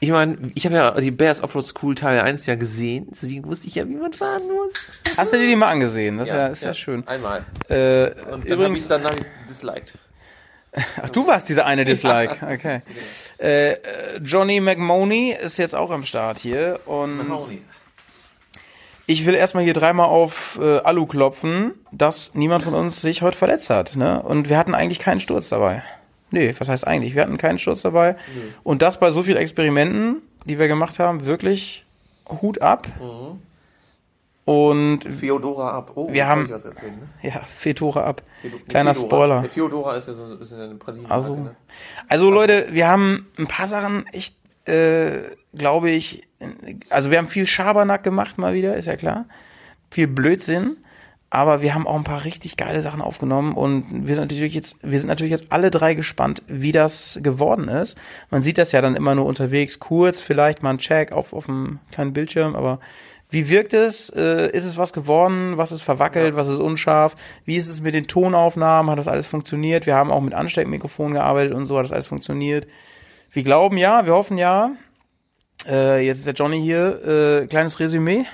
ich 0.00 0.10
meine, 0.10 0.50
ich 0.54 0.64
habe 0.66 0.74
ja 0.74 0.90
die 1.00 1.12
Bears 1.12 1.42
Offroad 1.42 1.64
School 1.64 1.94
Teil 1.94 2.20
1 2.20 2.46
ja 2.46 2.56
gesehen, 2.56 3.06
deswegen 3.12 3.44
wusste 3.44 3.68
ich 3.68 3.76
ja, 3.76 3.88
wie 3.88 3.94
man 3.94 4.12
fahren 4.12 4.42
muss. 4.48 4.72
Hast 5.16 5.32
du 5.32 5.38
dir 5.38 5.46
die 5.46 5.54
mal 5.54 5.68
angesehen? 5.68 6.18
Das 6.18 6.28
ist 6.28 6.34
ja, 6.34 6.46
ist 6.48 6.64
ja, 6.64 6.74
schön. 6.74 7.06
Einmal. 7.06 7.44
Äh, 7.68 8.08
Und 8.08 8.16
dann 8.16 8.42
übrigens, 8.42 8.90
hab 8.90 8.98
ich, 8.98 9.04
dann 9.04 9.04
hab 9.04 9.20
ich 9.20 9.26
disliked. 9.48 9.96
Ach, 11.02 11.10
du 11.10 11.26
warst 11.26 11.48
dieser 11.48 11.66
eine 11.66 11.84
Dislike. 11.84 12.36
Okay. 12.42 12.80
Äh, 13.38 13.72
äh, 13.72 13.78
Johnny 14.22 14.60
McMoney 14.60 15.36
ist 15.38 15.58
jetzt 15.58 15.74
auch 15.74 15.90
am 15.90 16.04
Start 16.04 16.38
hier 16.38 16.80
und 16.86 17.20
ich 19.06 19.26
will 19.26 19.34
erstmal 19.34 19.64
hier 19.64 19.74
dreimal 19.74 20.06
auf 20.06 20.58
äh, 20.62 20.78
Alu 20.78 21.06
klopfen, 21.06 21.72
dass 21.90 22.34
niemand 22.34 22.64
von 22.64 22.74
uns 22.74 23.00
sich 23.00 23.22
heute 23.22 23.36
verletzt 23.36 23.68
hat. 23.68 23.96
Ne? 23.96 24.22
Und 24.22 24.48
wir 24.48 24.56
hatten 24.56 24.74
eigentlich 24.74 25.00
keinen 25.00 25.20
Sturz 25.20 25.48
dabei. 25.48 25.82
Nee, 26.30 26.54
was 26.58 26.68
heißt 26.68 26.86
eigentlich? 26.86 27.14
Wir 27.14 27.22
hatten 27.22 27.36
keinen 27.36 27.58
Sturz 27.58 27.82
dabei. 27.82 28.16
Und 28.62 28.80
das 28.80 28.98
bei 28.98 29.10
so 29.10 29.22
vielen 29.22 29.36
Experimenten, 29.36 30.22
die 30.46 30.58
wir 30.58 30.66
gemacht 30.68 30.98
haben, 30.98 31.26
wirklich 31.26 31.84
Hut 32.40 32.62
ab. 32.62 32.86
Und 34.44 35.00
Theodora 35.20 35.70
ab. 35.70 35.92
Oh, 35.94 36.12
wir 36.12 36.26
haben, 36.26 36.50
erzählen, 36.50 36.74
ne? 36.98 37.08
ja, 37.22 37.40
Fedora 37.56 38.02
ab. 38.04 38.22
Fedo- 38.42 38.58
Kleiner 38.68 38.92
Feodora. 38.94 39.08
Spoiler. 39.16 39.40
Der 39.42 39.52
Theodora 39.52 39.96
ist 39.96 40.08
ja 40.08 40.14
so 40.14 40.34
ist 40.34 40.52
eine 40.52 40.74
Praline. 40.74 41.08
Also, 41.10 41.36
ne? 41.36 41.54
also 42.08 42.28
Leute, 42.30 42.66
wir 42.70 42.88
haben 42.88 43.28
ein 43.38 43.46
paar 43.46 43.68
Sachen 43.68 44.04
echt, 44.08 44.36
äh, 44.68 45.20
glaube 45.54 45.90
ich, 45.90 46.26
also 46.90 47.12
wir 47.12 47.18
haben 47.18 47.28
viel 47.28 47.46
Schabernack 47.46 48.02
gemacht 48.02 48.36
mal 48.38 48.52
wieder, 48.52 48.74
ist 48.76 48.86
ja 48.86 48.96
klar. 48.96 49.26
Viel 49.90 50.08
Blödsinn. 50.08 50.76
Aber 51.30 51.62
wir 51.62 51.74
haben 51.74 51.86
auch 51.86 51.96
ein 51.96 52.04
paar 52.04 52.26
richtig 52.26 52.58
geile 52.58 52.82
Sachen 52.82 53.00
aufgenommen 53.00 53.54
und 53.54 54.06
wir 54.06 54.14
sind 54.16 54.24
natürlich 54.24 54.52
jetzt, 54.54 54.76
wir 54.82 54.98
sind 54.98 55.08
natürlich 55.08 55.30
jetzt 55.30 55.46
alle 55.50 55.70
drei 55.70 55.94
gespannt, 55.94 56.42
wie 56.46 56.72
das 56.72 57.20
geworden 57.22 57.68
ist. 57.68 57.96
Man 58.28 58.42
sieht 58.42 58.58
das 58.58 58.70
ja 58.72 58.82
dann 58.82 58.96
immer 58.96 59.14
nur 59.14 59.24
unterwegs, 59.24 59.78
kurz, 59.78 60.20
vielleicht 60.20 60.62
mal 60.62 60.68
ein 60.74 60.76
Check 60.78 61.10
auf, 61.10 61.32
auf 61.32 61.46
dem 61.46 61.78
kleinen 61.90 62.12
Bildschirm, 62.12 62.54
aber 62.54 62.80
wie 63.32 63.48
wirkt 63.48 63.72
es? 63.72 64.10
Äh, 64.10 64.50
ist 64.50 64.64
es 64.64 64.76
was 64.76 64.92
geworden? 64.92 65.56
Was 65.56 65.72
ist 65.72 65.80
verwackelt? 65.80 66.36
Was 66.36 66.48
ist 66.48 66.60
unscharf? 66.60 67.16
Wie 67.46 67.56
ist 67.56 67.68
es 67.68 67.80
mit 67.80 67.94
den 67.94 68.06
Tonaufnahmen? 68.06 68.90
Hat 68.90 68.98
das 68.98 69.08
alles 69.08 69.26
funktioniert? 69.26 69.86
Wir 69.86 69.94
haben 69.94 70.10
auch 70.10 70.20
mit 70.20 70.34
Ansteckmikrofonen 70.34 71.14
gearbeitet 71.14 71.54
und 71.54 71.64
so 71.64 71.78
hat 71.78 71.84
das 71.84 71.92
alles 71.92 72.06
funktioniert. 72.06 72.66
Wir 73.30 73.42
glauben 73.42 73.78
ja, 73.78 74.04
wir 74.04 74.12
hoffen 74.12 74.36
ja. 74.36 74.72
Äh, 75.66 76.04
jetzt 76.04 76.18
ist 76.18 76.26
der 76.26 76.34
Johnny 76.34 76.60
hier. 76.60 77.42
Äh, 77.42 77.46
kleines 77.46 77.80
Resümee. 77.80 78.26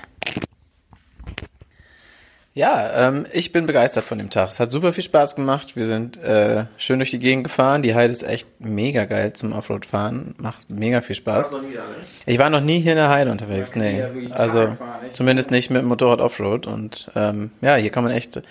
Ja, 2.59 3.07
ähm, 3.07 3.25
ich 3.31 3.53
bin 3.53 3.67
begeistert 3.67 4.03
von 4.03 4.17
dem 4.17 4.29
Tag. 4.29 4.49
Es 4.49 4.59
hat 4.59 4.69
super 4.69 4.91
viel 4.91 5.05
Spaß 5.05 5.37
gemacht. 5.37 5.77
Wir 5.77 5.85
sind 5.85 6.17
äh, 6.17 6.65
schön 6.75 6.99
durch 6.99 7.09
die 7.09 7.19
Gegend 7.19 7.45
gefahren. 7.45 7.83
Die 7.83 7.95
Heide 7.95 8.11
ist 8.11 8.21
echt 8.21 8.47
mega 8.59 9.05
geil 9.05 9.31
zum 9.31 9.53
Offroad-Fahren. 9.53 10.35
Macht 10.39 10.69
mega 10.69 10.99
viel 10.99 11.15
Spaß. 11.15 11.51
Ich 12.25 12.37
war 12.37 12.49
noch 12.49 12.59
nie 12.59 12.81
hier 12.81 12.91
in 12.91 12.97
der 12.97 13.07
Heide 13.07 13.31
unterwegs. 13.31 13.77
Nee, 13.77 14.03
also 14.31 14.75
zumindest 15.13 15.51
nicht 15.51 15.69
mit 15.69 15.83
dem 15.83 15.87
Motorrad 15.87 16.19
Offroad. 16.19 16.67
Und 16.67 17.09
ähm, 17.15 17.51
ja, 17.61 17.77
hier 17.77 17.91
kann 17.91 18.03
man 18.03 18.11
echt 18.11 18.41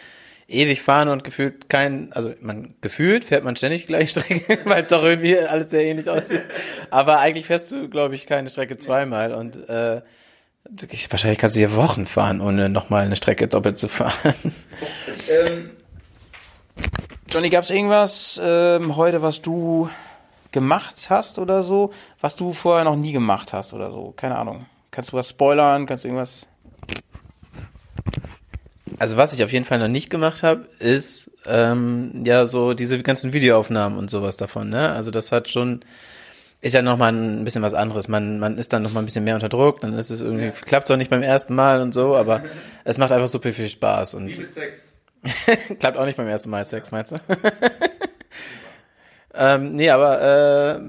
ewig 0.49 0.81
fahren 0.81 1.11
und 1.11 1.23
gefühlt 1.23 1.69
kein, 1.69 2.11
also 2.15 2.33
man 2.41 2.77
gefühlt 2.81 3.27
fährt 3.27 3.45
man 3.45 3.57
ständig 3.57 3.83
die 3.83 3.89
gleiche 3.89 4.20
Strecke, 4.23 4.61
weil 4.65 4.85
es 4.85 4.89
doch 4.89 5.03
irgendwie 5.05 5.39
alles 5.39 5.70
sehr 5.70 5.85
ähnlich 5.85 6.09
aussieht. 6.09 6.45
Aber 6.89 7.19
eigentlich 7.19 7.45
fährst 7.45 7.70
du, 7.73 7.91
glaube 7.91 8.15
ich, 8.15 8.25
keine 8.25 8.49
Strecke 8.49 8.78
zweimal 8.78 9.35
und 9.35 9.69
äh, 9.69 10.01
wahrscheinlich 11.11 11.39
kannst 11.39 11.57
du 11.57 11.61
hier 11.61 11.75
Wochen 11.75 12.07
fahren, 12.07 12.41
ohne 12.41 12.69
nochmal 12.69 13.05
eine 13.05 13.17
Strecke 13.17 13.49
doppelt 13.49 13.79
zu 13.79 13.89
fahren. 13.89 14.35
Ähm, 15.31 15.71
Johnny, 17.29 17.51
gab 17.51 17.65
es 17.65 17.71
irgendwas 17.71 18.41
ähm, 18.43 18.97
heute, 18.97 19.21
was 19.21 19.43
du 19.43 19.91
gemacht 20.53 21.11
hast 21.11 21.39
oder 21.39 21.63
so, 21.63 21.93
was 22.21 22.37
du 22.37 22.53
vorher 22.53 22.85
noch 22.85 22.97
nie 22.97 23.13
gemacht 23.13 23.53
hast 23.53 23.75
oder 23.75 23.91
so? 23.91 24.15
Keine 24.17 24.39
Ahnung. 24.39 24.67
Kannst 24.91 25.13
du 25.13 25.17
was 25.17 25.29
spoilern? 25.29 25.85
Kannst 25.87 26.05
du 26.05 26.09
irgendwas? 26.09 26.47
Also 28.99 29.17
was 29.17 29.33
ich 29.35 29.45
auf 29.45 29.53
jeden 29.53 29.65
Fall 29.65 29.79
noch 29.79 29.89
nicht 29.89 30.09
gemacht 30.09 30.43
habe, 30.43 30.67
ist 30.79 31.31
ähm, 31.45 32.23
ja 32.25 32.47
so 32.47 32.73
diese 32.73 33.03
ganzen 33.03 33.33
Videoaufnahmen 33.33 33.99
und 33.99 34.11
sowas 34.11 34.37
davon. 34.37 34.71
Ne? 34.71 34.89
Also 34.91 35.11
das 35.11 35.31
hat 35.31 35.49
schon 35.49 35.81
ist 36.61 36.75
ja 36.75 36.83
noch 36.83 36.97
mal 36.97 37.12
ein 37.12 37.45
bisschen 37.45 37.62
was 37.62 37.75
anderes. 37.75 38.09
Man 38.09 38.39
man 38.39 38.59
ist 38.59 38.73
dann 38.73 38.83
noch 38.83 38.93
mal 38.93 39.01
ein 39.01 39.05
bisschen 39.05 39.25
mehr 39.25 39.35
unter 39.35 39.49
Druck. 39.49 39.81
Dann 39.81 39.93
ist 39.95 40.11
es 40.11 40.20
irgendwie 40.20 40.51
klappt 40.51 40.89
es 40.89 40.91
auch 40.93 40.97
nicht 40.97 41.11
beim 41.11 41.23
ersten 41.23 41.55
Mal 41.55 41.81
und 41.81 41.95
so, 41.95 42.17
aber 42.17 42.43
es 42.85 42.99
macht 42.99 43.12
einfach 43.12 43.28
super 43.28 43.53
viel 43.53 43.69
Spaß 43.69 44.15
und 44.15 44.35
Sex. 44.35 44.78
klappt 45.78 45.97
auch 45.97 46.05
nicht 46.05 46.17
beim 46.17 46.28
ersten 46.28 46.51
Mal 46.51 46.65
Sex, 46.65 46.91
meinst 46.91 47.12
du? 47.12 47.17
ähm, 49.35 49.77
nee, 49.77 49.91
aber 49.91 50.20
äh, 50.20 50.81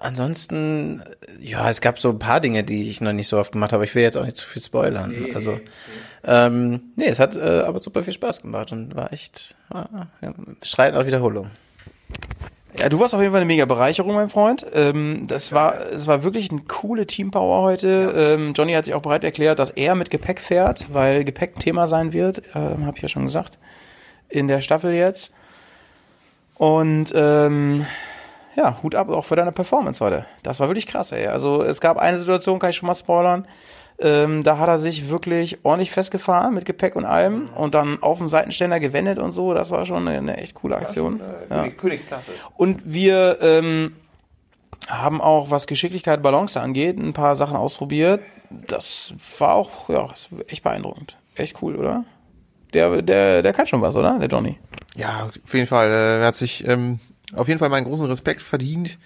ansonsten, 0.00 1.02
ja, 1.40 1.68
es 1.70 1.80
gab 1.80 1.98
so 1.98 2.10
ein 2.10 2.18
paar 2.18 2.40
Dinge, 2.40 2.64
die 2.64 2.90
ich 2.90 3.00
noch 3.00 3.12
nicht 3.12 3.28
so 3.28 3.38
oft 3.38 3.52
gemacht 3.52 3.72
habe. 3.72 3.84
Ich 3.84 3.94
will 3.94 4.02
jetzt 4.02 4.16
auch 4.16 4.24
nicht 4.24 4.36
zu 4.36 4.48
viel 4.48 4.62
spoilern. 4.62 5.14
also, 5.34 5.60
ähm, 6.24 6.92
nee, 6.96 7.06
es 7.06 7.18
hat 7.18 7.36
äh, 7.36 7.62
aber 7.66 7.80
super 7.80 8.04
viel 8.04 8.12
Spaß 8.12 8.42
gemacht 8.42 8.72
und 8.72 8.94
war 8.94 9.12
echt, 9.12 9.56
ah, 9.70 10.06
ja, 10.20 10.34
schreit 10.62 10.94
nach 10.94 11.06
Wiederholung. 11.06 11.50
Ja, 12.78 12.90
du 12.90 13.00
warst 13.00 13.14
auf 13.14 13.20
jeden 13.20 13.32
Fall 13.32 13.40
eine 13.40 13.46
mega 13.46 13.64
Bereicherung, 13.64 14.14
mein 14.14 14.28
Freund. 14.28 14.66
Ähm, 14.74 15.26
das 15.28 15.50
war, 15.52 15.80
es 15.80 16.06
war 16.06 16.24
wirklich 16.24 16.50
eine 16.50 16.60
coole 16.68 17.06
Teampower 17.06 17.62
heute. 17.62 18.12
Ähm, 18.14 18.52
Johnny 18.54 18.74
hat 18.74 18.84
sich 18.84 18.92
auch 18.92 19.00
bereit 19.00 19.24
erklärt, 19.24 19.58
dass 19.58 19.70
er 19.70 19.94
mit 19.94 20.10
Gepäck 20.10 20.40
fährt, 20.40 20.92
weil 20.92 21.24
Gepäck 21.24 21.56
ein 21.56 21.60
Thema 21.60 21.86
sein 21.86 22.12
wird. 22.12 22.42
Ähm, 22.54 22.84
Habe 22.84 22.96
ich 22.96 23.02
ja 23.02 23.08
schon 23.08 23.24
gesagt. 23.24 23.58
In 24.28 24.46
der 24.46 24.60
Staffel 24.60 24.92
jetzt. 24.92 25.32
Und 26.56 27.12
ähm, 27.14 27.86
ja, 28.56 28.78
Hut 28.82 28.94
ab 28.94 29.08
auch 29.08 29.24
für 29.24 29.36
deine 29.36 29.52
Performance 29.52 30.04
heute. 30.04 30.26
Das 30.42 30.60
war 30.60 30.68
wirklich 30.68 30.86
krass, 30.86 31.12
ey. 31.12 31.28
Also 31.28 31.62
es 31.62 31.80
gab 31.80 31.96
eine 31.96 32.18
Situation, 32.18 32.58
kann 32.58 32.70
ich 32.70 32.76
schon 32.76 32.86
mal 32.88 32.94
spoilern. 32.94 33.46
Ähm, 33.98 34.42
da 34.42 34.58
hat 34.58 34.68
er 34.68 34.78
sich 34.78 35.08
wirklich 35.08 35.58
ordentlich 35.64 35.90
festgefahren 35.90 36.52
mit 36.54 36.66
Gepäck 36.66 36.96
und 36.96 37.06
allem 37.06 37.48
und 37.54 37.74
dann 37.74 38.02
auf 38.02 38.18
dem 38.18 38.28
Seitenständer 38.28 38.78
gewendet 38.78 39.18
und 39.18 39.32
so. 39.32 39.54
Das 39.54 39.70
war 39.70 39.86
schon 39.86 40.06
eine, 40.06 40.18
eine 40.18 40.36
echt 40.36 40.54
coole 40.54 40.76
Aktion. 40.76 41.20
Ja. 41.48 41.62
König- 41.62 41.78
Königsklasse. 41.78 42.32
Und 42.58 42.82
wir 42.84 43.38
ähm, 43.40 43.96
haben 44.88 45.20
auch, 45.22 45.50
was 45.50 45.66
Geschicklichkeit, 45.66 46.20
Balance 46.22 46.60
angeht, 46.60 46.98
ein 46.98 47.14
paar 47.14 47.36
Sachen 47.36 47.56
ausprobiert. 47.56 48.20
Das 48.50 49.14
war 49.38 49.54
auch, 49.54 49.88
ja, 49.88 50.08
echt 50.48 50.62
beeindruckend. 50.62 51.16
Echt 51.34 51.60
cool, 51.62 51.76
oder? 51.76 52.04
Der, 52.74 53.00
der, 53.02 53.42
der 53.42 53.52
kann 53.54 53.66
schon 53.66 53.80
was, 53.80 53.96
oder? 53.96 54.18
Der 54.18 54.28
Johnny. 54.28 54.58
Ja, 54.94 55.30
auf 55.44 55.54
jeden 55.54 55.66
Fall. 55.66 55.90
äh, 55.90 56.18
Er 56.20 56.26
hat 56.26 56.34
sich 56.34 56.66
ähm, 56.68 57.00
auf 57.34 57.48
jeden 57.48 57.58
Fall 57.58 57.70
meinen 57.70 57.84
großen 57.84 58.06
Respekt 58.06 58.42
verdient. 58.42 58.98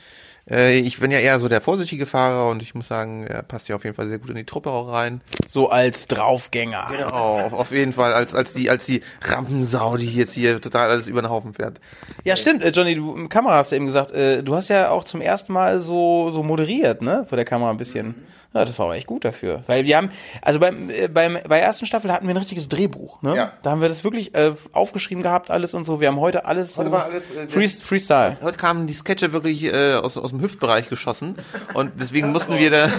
Äh, 0.49 0.79
ich 0.79 1.01
bin 1.01 1.11
ja 1.11 1.19
eher 1.19 1.39
so 1.39 1.49
der 1.49 1.61
vorsichtige 1.61 2.07
Fahrer 2.07 2.51
und 2.51 2.63
ich 2.63 2.75
muss 2.75 2.89
sagen, 2.89 3.27
er 3.27 3.43
passt 3.43 3.69
ja 3.69 3.77
auf 3.77 3.85
jeden 3.85 3.97
Fall 3.97 4.09
sehr 4.09 4.19
gut 4.19 4.31
in 4.31 4.37
die 4.37 4.45
Truppe 4.45 4.71
auch 4.71 4.93
rein. 4.93 5.21
So 5.49 5.69
als 5.69 6.07
Draufgänger. 6.07 6.89
Genau, 6.91 7.41
auf, 7.41 7.53
auf 7.53 7.71
jeden 7.73 7.93
Fall 7.93 8.13
als 8.13 8.35
als 8.35 8.53
die 8.53 8.71
als 8.71 8.87
die 8.87 9.03
Rampensau, 9.23 9.97
die 9.97 10.13
jetzt 10.13 10.33
hier 10.33 10.61
total 10.61 10.91
alles 10.91 11.07
über 11.07 11.23
den 11.23 11.31
Haufen 11.31 11.55
fährt. 11.55 11.81
Ja, 12.25 12.37
stimmt, 12.37 12.65
äh, 12.65 12.71
Johnny, 12.71 12.95
du 12.95 13.29
Kamera 13.29 13.57
hast 13.57 13.73
du 13.73 13.77
eben 13.77 13.87
gesagt, 13.87 14.13
äh, 14.13 14.43
du 14.43 14.55
hast 14.55 14.69
ja 14.69 14.91
auch 14.91 15.05
zum 15.05 15.21
ersten 15.21 15.53
Mal 15.53 15.81
so, 15.81 16.31
so 16.31 16.43
moderiert, 16.43 17.03
ne? 17.03 17.27
Vor 17.29 17.37
der 17.37 17.45
Kamera 17.45 17.71
ein 17.71 17.77
bisschen. 17.77 18.15
Ja, 18.53 18.65
das 18.65 18.77
war 18.81 18.87
aber 18.87 18.97
echt 18.97 19.07
gut 19.07 19.25
dafür. 19.25 19.63
Weil 19.69 19.85
wir 19.85 19.97
haben, 19.97 20.11
also 20.43 20.59
beim, 20.59 20.91
äh, 20.91 21.07
beim, 21.07 21.35
bei 21.35 21.59
der 21.59 21.63
ersten 21.63 21.87
Staffel 21.87 22.13
hatten 22.13 22.27
wir 22.27 22.35
ein 22.35 22.37
richtiges 22.37 22.69
Drehbuch, 22.69 23.23
ne? 23.23 23.37
Ja. 23.37 23.53
Da 23.63 23.71
haben 23.71 23.81
wir 23.81 23.89
das 23.89 24.03
wirklich 24.03 24.35
äh, 24.35 24.55
aufgeschrieben 24.73 25.23
gehabt, 25.23 25.51
alles 25.51 25.73
und 25.73 25.85
so. 25.85 26.01
Wir 26.01 26.09
haben 26.09 26.19
heute 26.19 26.47
alles 26.47 26.75
so 26.75 26.83
Heute 26.83 26.91
war 26.91 27.05
alles, 27.05 27.31
äh, 27.31 27.47
Free, 27.47 27.69
Freestyle. 27.69 28.39
Heute 28.41 28.59
kamen 28.59 28.89
die 28.89 28.95
Sketche 28.95 29.33
wirklich 29.33 29.63
äh, 29.63 29.95
aus, 29.95 30.17
aus 30.17 30.31
dem 30.31 30.41
Hüftbereich 30.41 30.89
geschossen 30.89 31.37
und 31.75 31.93
deswegen 32.01 32.33
mussten 32.33 32.59
wir 32.59 32.71
da, 32.71 32.91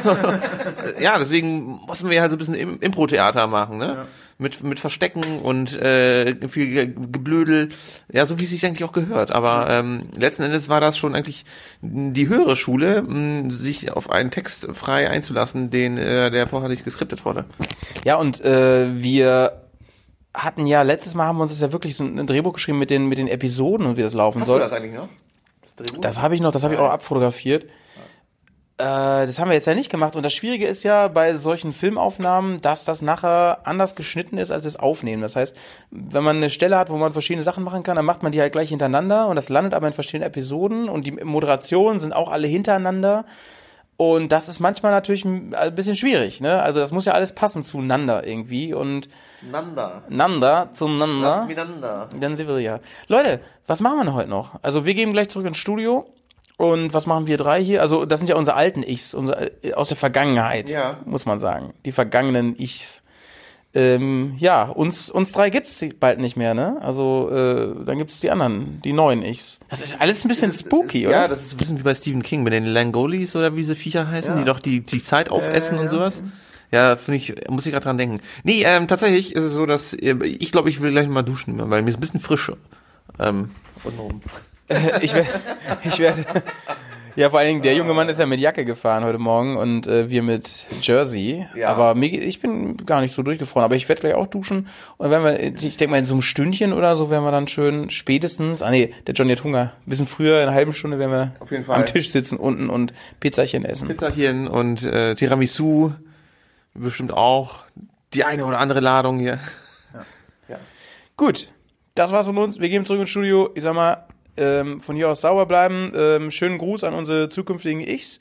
ja, 0.99 1.19
deswegen 1.19 1.81
mussten 1.85 2.09
wir 2.09 2.21
halt 2.21 2.31
so 2.31 2.38
ein 2.38 2.39
bisschen 2.39 2.55
Im 2.55 2.80
Impro-Theater 2.80 3.47
machen, 3.47 3.77
ne? 3.77 4.05
Mit, 4.41 4.63
mit 4.63 4.79
Verstecken 4.79 5.21
und 5.43 5.79
äh, 5.79 6.35
viel 6.49 6.67
Ge- 6.67 6.87
Geblödel, 6.87 7.69
ja, 8.11 8.25
so 8.25 8.39
wie 8.39 8.45
es 8.45 8.49
sich 8.49 8.65
eigentlich 8.65 8.83
auch 8.83 8.91
gehört. 8.91 9.31
Aber 9.31 9.69
ähm, 9.69 10.05
letzten 10.17 10.41
Endes 10.41 10.67
war 10.67 10.81
das 10.81 10.97
schon 10.97 11.13
eigentlich 11.13 11.45
die 11.81 12.27
höhere 12.27 12.55
Schule, 12.55 13.03
mh, 13.03 13.51
sich 13.51 13.91
auf 13.91 14.09
einen 14.09 14.31
Text 14.31 14.67
frei 14.73 15.07
einzulassen, 15.11 15.69
den 15.69 15.99
äh, 15.99 16.31
der 16.31 16.47
vorher 16.47 16.69
nicht 16.69 16.83
geskriptet 16.83 17.23
wurde. 17.23 17.45
Ja, 18.03 18.15
und 18.15 18.43
äh, 18.43 18.99
wir 18.99 19.61
hatten 20.33 20.65
ja, 20.65 20.81
letztes 20.81 21.13
Mal 21.13 21.27
haben 21.27 21.37
wir 21.37 21.43
uns 21.43 21.51
das 21.51 21.61
ja 21.61 21.71
wirklich 21.71 21.95
so 21.95 22.03
ein 22.03 22.25
Drehbuch 22.25 22.53
geschrieben 22.53 22.79
mit 22.79 22.89
den, 22.89 23.05
mit 23.05 23.19
den 23.19 23.27
Episoden 23.27 23.85
und 23.85 23.97
wie 23.97 24.01
das 24.01 24.15
laufen 24.15 24.41
Hast 24.41 24.47
soll. 24.47 24.57
du 24.57 24.63
das 24.65 24.73
eigentlich 24.73 24.95
noch? 24.95 25.09
Das 25.61 25.75
Drehbuch? 25.75 26.01
Das 26.01 26.19
habe 26.19 26.33
ich 26.33 26.41
noch, 26.41 26.51
das 26.51 26.63
habe 26.63 26.73
ich 26.73 26.79
auch 26.79 26.89
abfotografiert. 26.89 27.67
Äh, 28.82 29.27
das 29.27 29.38
haben 29.38 29.50
wir 29.50 29.53
jetzt 29.53 29.68
ja 29.68 29.76
nicht 29.76 29.92
gemacht. 29.92 30.16
Und 30.16 30.24
das 30.24 30.34
Schwierige 30.34 30.66
ist 30.66 30.82
ja 30.84 31.08
bei 31.08 31.35
solchen 31.35 31.72
Filmaufnahmen, 31.72 32.61
dass 32.61 32.84
das 32.84 33.03
nachher 33.03 33.60
anders 33.66 33.95
geschnitten 33.95 34.40
ist, 34.40 34.50
als 34.51 34.64
wir 34.64 34.69
es 34.69 34.76
aufnehmen. 34.76 35.22
Das 35.22 35.35
heißt, 35.35 35.56
wenn 35.92 36.24
man 36.24 36.38
eine 36.38 36.50
Stelle 36.50 36.77
hat, 36.77 36.90
wo 36.90 36.98
man 36.98 37.14
verschiedene 37.14 37.43
Sachen 37.43 37.64
machen 37.64 37.84
kann, 37.84 37.95
dann 37.95 38.06
macht 38.06 38.24
man 38.24 38.32
die 38.32 38.42
halt 38.42 38.53
gleich 38.53 38.69
hintereinander 38.69 39.27
und 39.27 39.35
das 39.35 39.50
landet 39.50 39.76
aber 39.76 39.88
in 39.88 39.93
verschiedenen 39.93 40.27
Episoden 40.27 40.90
und 40.90 41.06
die 41.06 41.11
Moderationen 41.11 42.00
sind 42.00 42.14
auch 42.14 42.32
alle 42.32 42.48
hintereinander. 42.48 43.26
Und 43.98 44.32
das 44.32 44.48
ist 44.48 44.60
manchmal 44.60 44.92
natürlich 44.92 45.26
ein 45.26 45.53
ein 45.53 45.76
bisschen 45.76 45.95
schwierig, 45.95 46.42
ne? 46.42 46.60
Also 46.64 46.80
das 46.80 46.92
muss 46.92 47.06
ja 47.06 47.14
alles 47.14 47.34
passen 47.34 47.64
zueinander 47.64 48.26
irgendwie 48.26 48.74
und 48.74 49.10
Nanda. 49.43 50.01
Nanda 50.10 50.69
zueinander. 50.74 51.38
Lass 51.38 51.48
miteinander. 51.48 52.10
Dann 52.19 52.35
sie 52.35 52.48
will 52.48 52.58
ja. 52.60 52.80
Leute, 53.08 53.42
was 53.68 53.80
machen 53.80 53.98
wir 53.98 54.06
denn 54.06 54.14
heute 54.16 54.30
noch? 54.30 54.56
Also 54.64 54.88
wir 54.88 54.95
gehen 54.95 55.11
gleich 55.11 55.30
zurück 55.30 55.45
ins 55.45 55.58
Studio. 55.58 56.08
Und 56.61 56.93
was 56.93 57.07
machen 57.07 57.25
wir 57.25 57.38
drei 57.38 57.64
hier? 57.64 57.81
Also 57.81 58.06
das 58.06 58.19
sind 58.19 58.27
ja 58.30 58.35
unsere 58.35 58.56
alten 58.56 58.83
Ichs, 58.83 59.15
unsere, 59.15 59.51
äh, 59.64 59.73
aus 59.73 59.88
der 59.88 59.98
Vergangenheit, 59.98 60.69
Ja. 60.69 60.99
muss 61.06 61.25
man 61.25 61.40
sagen. 61.40 61.73
Die 61.85 61.91
vergangenen 61.91 62.56
Ichs. 62.59 63.01
Ähm, 63.73 64.35
ja, 64.38 64.64
uns, 64.64 65.09
uns 65.09 65.31
drei 65.31 65.49
gibt's 65.49 65.83
bald 65.99 66.19
nicht 66.19 66.35
mehr, 66.35 66.53
ne? 66.53 66.77
Also 66.81 67.30
äh, 67.31 67.85
dann 67.85 67.98
gibt's 67.98 68.19
die 68.19 68.30
anderen, 68.30 68.81
die 68.83 68.91
neuen 68.93 69.23
Ichs. 69.23 69.59
Das 69.69 69.81
ist 69.81 69.99
alles 70.01 70.23
ein 70.23 70.27
bisschen 70.27 70.51
spooky, 70.51 71.07
oder? 71.07 71.15
Ja, 71.22 71.27
das 71.30 71.41
ist 71.41 71.53
ein 71.53 71.57
bisschen 71.57 71.80
wie 71.80 71.83
bei 71.83 71.95
Stephen 71.95 72.22
King 72.22 72.43
mit 72.43 72.51
den 72.53 72.65
Langolis 72.65 73.35
oder 73.35 73.53
wie 73.56 73.61
diese 73.61 73.75
Viecher 73.77 74.07
heißen, 74.09 74.33
Ja. 74.33 74.40
die 74.40 74.45
doch 74.45 74.59
die, 74.59 74.81
die 74.81 75.01
Zeit 75.01 75.30
aufessen 75.31 75.80
und 75.80 75.90
sowas. 75.90 76.22
Ja, 76.72 76.95
finde 76.98 77.17
ich, 77.17 77.33
muss 77.49 77.65
ich 77.65 77.72
gerade 77.72 77.85
dran 77.85 77.98
denken. 77.98 78.19
Nee, 78.43 78.64
ähm, 78.65 78.88
tatsächlich 78.88 79.35
ist 79.35 79.43
es 79.43 79.53
so, 79.53 79.65
dass 79.65 79.93
äh, 79.93 80.15
ich 80.25 80.51
glaube, 80.51 80.69
ich 80.69 80.80
will 80.81 80.91
gleich 80.91 81.07
mal 81.07 81.23
duschen, 81.23 81.57
weil 81.72 81.81
mir 81.81 81.90
ist 81.90 81.98
ein 81.98 82.01
bisschen 82.01 82.19
frischer. 82.19 82.57
Ähm, 83.19 83.51
untenrum. 83.83 84.22
ich 85.01 85.14
werde, 85.14 85.30
ich 85.83 86.00
werde. 86.00 86.25
Ja, 87.16 87.30
vor 87.30 87.40
allen 87.40 87.50
Dingen, 87.50 87.61
der 87.61 87.75
junge 87.75 87.93
Mann 87.93 88.08
ist 88.08 88.19
ja 88.19 88.25
mit 88.25 88.40
Jacke 88.40 88.64
gefahren 88.64 89.03
heute 89.03 89.17
Morgen 89.17 89.58
und 89.58 89.85
äh, 89.85 90.09
wir 90.09 90.24
mit 90.24 90.66
Jersey. 90.82 91.45
Ja. 91.58 91.67
Aber 91.67 91.93
mir, 91.93 92.08
ich 92.08 92.40
bin 92.40 92.77
gar 92.85 93.01
nicht 93.01 93.14
so 93.14 93.22
durchgefroren, 93.22 93.66
aber 93.66 93.75
ich 93.75 93.90
werde 93.90 94.00
gleich 94.01 94.14
auch 94.14 94.27
duschen. 94.27 94.69
Und 94.98 95.11
wenn 95.11 95.24
wir, 95.24 95.40
ich 95.40 95.75
denke 95.75 95.91
mal, 95.91 95.98
in 95.98 96.06
so 96.06 96.14
einem 96.14 96.22
Stündchen 96.22 96.72
oder 96.72 96.95
so 96.95 97.09
werden 97.09 97.25
wir 97.25 97.32
dann 97.32 97.50
schön 97.50 97.90
spätestens, 97.90 98.61
ah 98.61 98.72
nee, 98.72 98.93
der 99.08 99.14
Johnny 99.14 99.35
hat 99.35 99.43
Hunger. 99.43 99.74
Ein 99.85 99.90
bisschen 99.90 100.08
früher, 100.08 100.38
in 100.38 100.43
einer 100.43 100.53
halben 100.53 100.72
Stunde 100.72 101.00
werden 101.00 101.11
wir 101.11 101.33
Auf 101.40 101.51
jeden 101.51 101.66
Fall. 101.66 101.75
am 101.75 101.85
Tisch 101.85 102.11
sitzen 102.11 102.38
unten 102.38 102.69
und 102.69 102.93
Pizzachen 103.19 103.66
essen. 103.66 103.90
Pizzachen 103.90 104.48
und 104.48 104.83
äh, 104.83 105.16
Tiramisu 105.16 105.91
bestimmt 106.74 107.11
auch. 107.11 107.59
Die 108.14 108.24
eine 108.24 108.45
oder 108.45 108.59
andere 108.59 108.80
Ladung 108.80 109.19
hier. 109.19 109.40
Gut, 111.17 111.50
das 111.93 112.11
war's 112.11 112.25
von 112.25 112.38
uns. 112.38 112.59
Wir 112.59 112.69
gehen 112.69 112.83
zurück 112.83 113.01
ins 113.01 113.09
Studio. 113.09 113.51
Ich 113.53 113.64
sag 113.64 113.75
mal, 113.75 114.06
ähm, 114.38 114.82
von 114.82 114.95
hier 114.95 115.10
aus 115.10 115.22
sauber 115.22 115.45
bleiben. 115.45 115.92
Ähm, 115.95 116.32
schönen 116.32 116.58
Gruß 116.58 116.84
an 116.84 116.93
unsere 116.93 117.30
zukünftigen 117.30 117.82
Ichs. 117.82 118.19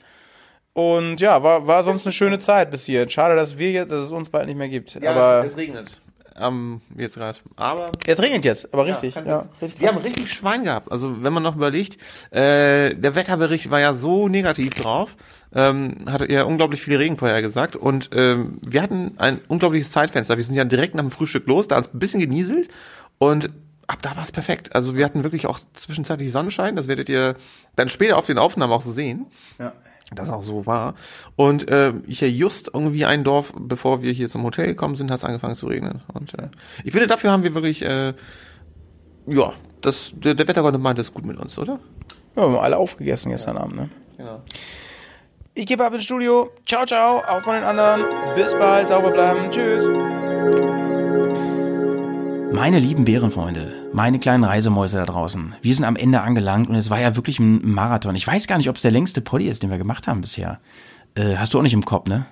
Und 0.73 1.19
ja, 1.19 1.43
war, 1.43 1.67
war 1.67 1.83
sonst 1.83 2.05
eine 2.05 2.13
schöne 2.13 2.39
Zeit 2.39 2.71
bis 2.71 2.85
hier. 2.85 3.09
Schade, 3.09 3.35
dass 3.35 3.57
wir 3.57 3.71
jetzt, 3.71 3.91
dass 3.91 4.05
es 4.05 4.11
uns 4.11 4.29
bald 4.29 4.45
nicht 4.47 4.57
mehr 4.57 4.69
gibt. 4.69 4.95
Ja, 5.01 5.11
aber 5.11 5.45
es, 5.45 5.51
es 5.51 5.57
regnet. 5.57 5.99
Ähm, 6.39 6.79
jetzt 6.97 7.15
gerade. 7.15 7.37
Aber 7.57 7.91
es 8.07 8.21
regnet 8.21 8.45
jetzt, 8.45 8.73
aber 8.73 8.85
richtig. 8.85 9.15
Ja, 9.15 9.21
jetzt- 9.21 9.49
richtig 9.61 9.81
wir 9.81 9.89
haben 9.89 9.97
richtig 9.97 10.31
Schwein 10.31 10.63
gehabt. 10.63 10.89
Also 10.89 11.21
wenn 11.23 11.33
man 11.33 11.43
noch 11.43 11.57
überlegt, 11.57 11.97
äh, 12.31 12.95
der 12.95 13.15
Wetterbericht 13.15 13.69
war 13.69 13.81
ja 13.81 13.93
so 13.93 14.29
negativ 14.29 14.73
drauf, 14.73 15.17
ähm, 15.53 15.97
hatte 16.09 16.31
ja 16.31 16.43
unglaublich 16.43 16.81
viele 16.81 16.99
Regen 16.99 17.17
vorher 17.17 17.41
gesagt 17.41 17.75
und 17.75 18.09
ähm, 18.13 18.59
wir 18.61 18.81
hatten 18.81 19.15
ein 19.17 19.41
unglaubliches 19.49 19.91
Zeitfenster. 19.91 20.37
Wir 20.37 20.43
sind 20.45 20.55
ja 20.55 20.63
direkt 20.63 20.95
nach 20.95 21.03
dem 21.03 21.11
Frühstück 21.11 21.45
los, 21.47 21.67
da 21.67 21.75
hat 21.75 21.87
es 21.87 21.93
ein 21.93 21.99
bisschen 21.99 22.21
genieselt 22.21 22.69
und 23.17 23.49
ab 23.91 24.01
da 24.01 24.15
war 24.15 24.23
es 24.23 24.31
perfekt. 24.31 24.73
Also 24.73 24.95
wir 24.95 25.05
hatten 25.05 25.23
wirklich 25.23 25.47
auch 25.47 25.59
zwischenzeitlich 25.73 26.31
Sonnenschein, 26.31 26.75
das 26.75 26.87
werdet 26.87 27.09
ihr 27.09 27.35
dann 27.75 27.89
später 27.89 28.17
auf 28.17 28.25
den 28.25 28.37
Aufnahmen 28.37 28.71
auch 28.71 28.83
so 28.83 28.91
sehen. 28.91 29.27
Ja. 29.59 29.73
Das 30.13 30.29
auch 30.29 30.43
so 30.43 30.65
war. 30.65 30.95
Und 31.37 31.69
äh, 31.69 31.93
hier 32.05 32.29
just 32.29 32.71
irgendwie 32.73 33.05
ein 33.05 33.23
Dorf, 33.23 33.53
bevor 33.57 34.01
wir 34.01 34.11
hier 34.11 34.27
zum 34.27 34.43
Hotel 34.43 34.67
gekommen 34.67 34.95
sind, 34.95 35.09
hat 35.09 35.19
es 35.19 35.23
angefangen 35.23 35.55
zu 35.55 35.67
regnen. 35.67 36.01
Und 36.13 36.33
äh, 36.33 36.49
ich 36.83 36.91
finde, 36.91 37.07
dafür 37.07 37.31
haben 37.31 37.43
wir 37.43 37.53
wirklich, 37.53 37.81
äh, 37.81 38.13
ja, 39.27 39.53
das, 39.79 40.11
der, 40.15 40.33
der 40.33 40.47
Wettergott 40.49 40.77
meint 40.79 40.99
es 40.99 41.13
gut 41.13 41.25
mit 41.25 41.37
uns, 41.37 41.57
oder? 41.57 41.79
Ja, 42.35 42.41
wir 42.41 42.43
haben 42.43 42.57
alle 42.57 42.77
aufgegessen 42.77 43.31
gestern 43.31 43.57
Abend, 43.57 43.75
ne? 43.75 43.89
Genau. 44.17 44.41
Ich 45.53 45.65
gebe 45.65 45.85
ab 45.85 45.93
ins 45.93 46.03
Studio. 46.03 46.51
Ciao, 46.65 46.85
ciao. 46.85 47.19
Auch 47.19 47.41
von 47.41 47.55
den 47.55 47.63
anderen. 47.63 48.01
Bis 48.35 48.53
bald. 48.53 48.89
Sauber 48.89 49.11
bleiben. 49.11 49.51
Tschüss. 49.51 49.85
Meine 52.53 52.79
lieben 52.79 53.05
Bärenfreunde, 53.05 53.73
meine 53.93 54.19
kleinen 54.19 54.43
Reisemäuse 54.43 54.97
da 54.97 55.05
draußen, 55.05 55.55
wir 55.61 55.75
sind 55.75 55.85
am 55.85 55.95
Ende 55.95 56.21
angelangt 56.21 56.69
und 56.69 56.75
es 56.75 56.89
war 56.89 56.99
ja 56.99 57.15
wirklich 57.15 57.39
ein 57.39 57.73
Marathon. 57.73 58.15
Ich 58.15 58.25
weiß 58.25 58.47
gar 58.47 58.57
nicht, 58.57 58.69
ob 58.69 58.77
es 58.77 58.81
der 58.81 58.91
längste 58.91 59.21
Poddy 59.21 59.47
ist, 59.47 59.63
den 59.63 59.69
wir 59.69 59.77
gemacht 59.77 60.07
haben 60.07 60.21
bisher. 60.21 60.59
Äh, 61.15 61.35
hast 61.35 61.53
du 61.53 61.59
auch 61.59 61.63
nicht 61.63 61.73
im 61.73 61.85
Kopf, 61.85 62.07
ne? 62.07 62.25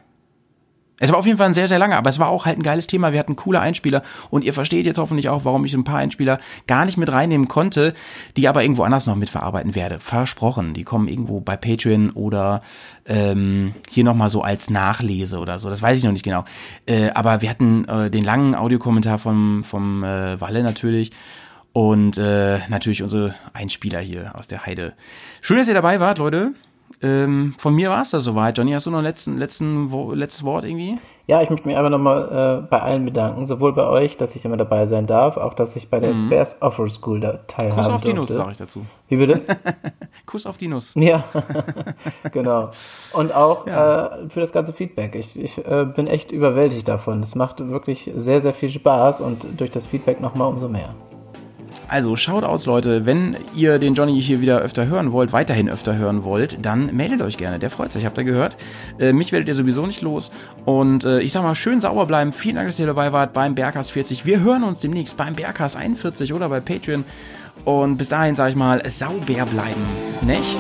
Es 1.02 1.12
war 1.12 1.18
auf 1.18 1.26
jeden 1.26 1.38
Fall 1.38 1.48
ein 1.48 1.54
sehr, 1.54 1.70
sehr 1.70 1.80
langer, 1.80 1.98
aber 1.98 2.10
es 2.10 2.20
war 2.20 2.28
auch 2.28 2.46
halt 2.46 2.60
ein 2.60 2.64
geiles 2.64 2.86
Thema. 2.86 3.14
Wir 3.14 3.20
hatten 3.20 3.38
coole 3.38 3.62
Einspieler 3.62 4.02
und 4.30 4.44
ihr 4.44 4.54
versteht 4.54 4.86
jetzt 4.86 4.98
hoffentlich 4.98 5.30
auch, 5.30 5.46
warum 5.46 5.64
ich 5.64 5.74
ein 5.74 5.86
paar 5.86 6.00
Einspieler 6.00 6.40
gar 6.68 6.84
nicht 6.84 6.98
mit 6.98 7.10
reinnehmen 7.10 7.48
konnte, 7.48 7.94
die 8.36 8.50
aber 8.50 8.64
irgendwo 8.64 8.84
anders 8.84 9.08
noch 9.08 9.16
mitverarbeiten 9.16 9.76
werde. 9.76 10.00
Versprochen. 10.02 10.74
Die 10.74 10.84
kommen 10.84 11.08
irgendwo 11.08 11.40
bei 11.40 11.56
Patreon 11.56 12.10
oder 12.10 12.62
ähm, 13.06 13.74
hier 13.90 14.04
nochmal 14.04 14.30
so 14.30 14.42
als 14.42 14.70
Nachlese 14.70 15.40
oder 15.40 15.58
so. 15.58 15.70
Das 15.70 15.82
weiß 15.82 15.98
ich 15.98 16.04
noch 16.04 16.12
nicht 16.12 16.24
genau. 16.24 16.44
Äh, 16.86 17.12
aber 17.12 17.42
wir 17.42 17.50
hatten 17.50 17.86
äh, 17.86 18.12
den 18.12 18.26
langen 18.26 18.54
Audiokommentar 18.54 19.20
vom, 19.20 19.64
vom 19.64 20.04
äh, 20.04 20.40
Walle 20.42 20.64
natürlich 20.64 21.12
und 21.74 22.18
äh, 22.18 22.60
natürlich 22.70 23.04
unsere 23.04 23.36
Einspieler 23.54 24.00
hier 24.00 24.32
aus 24.36 24.48
der 24.48 24.66
Heide. 24.66 24.94
Schön, 25.42 25.58
dass 25.58 25.68
ihr 25.68 25.74
dabei 25.74 26.00
wart, 26.00 26.18
Leute. 26.18 26.52
Ähm, 27.02 27.54
von 27.58 27.76
mir 27.76 27.90
war 27.92 28.02
es 28.02 28.10
das 28.10 28.24
soweit. 28.24 28.58
Johnny, 28.58 28.72
hast 28.74 28.86
du 28.88 28.92
noch 28.92 28.98
ein 28.98 29.04
letzten, 29.06 29.38
letzten, 29.38 29.92
Wo- 29.92 30.12
letztes 30.14 30.44
Wort 30.44 30.66
irgendwie? 30.66 30.98
Ja, 31.28 31.42
ich 31.44 31.50
möchte 31.52 31.68
mich 31.68 31.78
einfach 31.78 31.92
nochmal 31.92 32.64
äh, 32.64 32.68
bei 32.68 32.82
allen 32.82 33.06
bedanken, 33.06 33.46
sowohl 33.46 33.72
bei 33.74 33.86
euch, 33.86 34.18
dass 34.18 34.36
ich 34.36 34.44
immer 34.44 34.58
dabei 34.58 34.88
sein 34.88 35.06
darf, 35.06 35.38
auch 35.38 35.54
dass 35.54 35.76
ich 35.76 35.88
bei 35.90 36.00
der 36.00 36.12
Mhm. 36.14 36.30
Bears 36.30 36.58
Offer 36.60 36.90
School 36.90 37.20
da 37.20 37.34
teilhaben 37.48 37.76
Kuss 37.76 37.88
auf 37.90 38.02
die 38.02 38.14
durfte. 38.14 38.34
Nuss, 38.34 38.42
sage 38.44 38.52
ich 38.52 38.58
dazu. 38.58 38.86
Wie 39.08 39.18
bitte? 39.18 39.40
Kuss 40.26 40.48
auf 40.48 40.58
die 40.58 40.68
Nuss. 40.68 40.96
Ja, 40.96 41.26
genau. 42.32 42.72
Und 43.14 43.34
auch 43.34 43.68
äh, 43.68 44.28
für 44.30 44.40
das 44.40 44.52
ganze 44.52 44.74
Feedback. 44.74 45.14
Ich, 45.16 45.40
ich 45.40 45.58
äh, 45.66 45.86
bin 45.86 46.08
echt 46.08 46.32
überwältigt 46.32 46.88
davon. 46.88 47.22
Es 47.22 47.36
macht 47.36 47.60
wirklich 47.70 48.10
sehr, 48.16 48.42
sehr 48.42 48.56
viel 48.56 48.70
Spaß 48.72 49.22
und 49.22 49.46
durch 49.58 49.70
das 49.72 49.86
Feedback 49.86 50.20
nochmal 50.20 50.48
umso 50.50 50.68
mehr. 50.68 50.96
Also 51.90 52.16
schaut 52.16 52.44
aus, 52.44 52.68
Leute. 52.68 53.08
Wenn 53.08 53.36
ihr 53.56 53.80
den 53.80 53.96
Johnny 53.96 54.22
hier 54.22 54.42
wieder 54.42 54.60
öfter 54.60 54.86
hören 54.88 55.12
wollt, 55.12 55.34
weiterhin 55.34 55.68
öfter 55.70 55.98
hören 55.98 56.24
wollt, 56.24 56.64
dann 56.64 56.96
meldet 56.96 57.22
euch 57.22 57.36
gerne. 57.36 57.58
Der 57.58 57.72
freut 57.72 57.92
sich, 57.92 58.06
habt 58.06 58.18
ihr 58.20 58.24
gehört. 58.24 58.56
Äh, 59.00 59.12
mich 59.12 59.32
werdet 59.32 59.48
ihr 59.48 59.56
sowieso 59.56 59.88
nicht 59.88 60.02
los. 60.02 60.32
Und 60.66 61.04
äh, 61.04 61.20
ich 61.22 61.32
sag 61.32 61.42
mal, 61.42 61.56
schön 61.56 61.82
sauber 61.82 62.06
bleiben. 62.06 62.32
Vielen 62.32 62.56
Dank, 62.56 62.68
dass 62.68 62.80
ihr 62.80 62.86
dabei 62.86 63.12
wart 63.12 63.34
beim 63.34 63.56
Bergcast 63.56 63.92
40. 63.92 64.26
Wir 64.26 64.40
hören 64.42 64.64
uns 64.64 64.82
demnächst 64.82 65.18
beim 65.18 65.34
Bergcast 65.34 65.76
41 65.76 66.32
oder 66.32 66.48
bei 66.48 66.60
Patreon. 66.60 67.06
Und 67.66 67.98
bis 67.98 68.10
dahin 68.10 68.36
sage 68.36 68.52
ich 68.52 68.56
mal, 68.56 68.88
sauber 68.88 69.46
bleiben. 69.46 69.82
Nicht? 70.22 70.58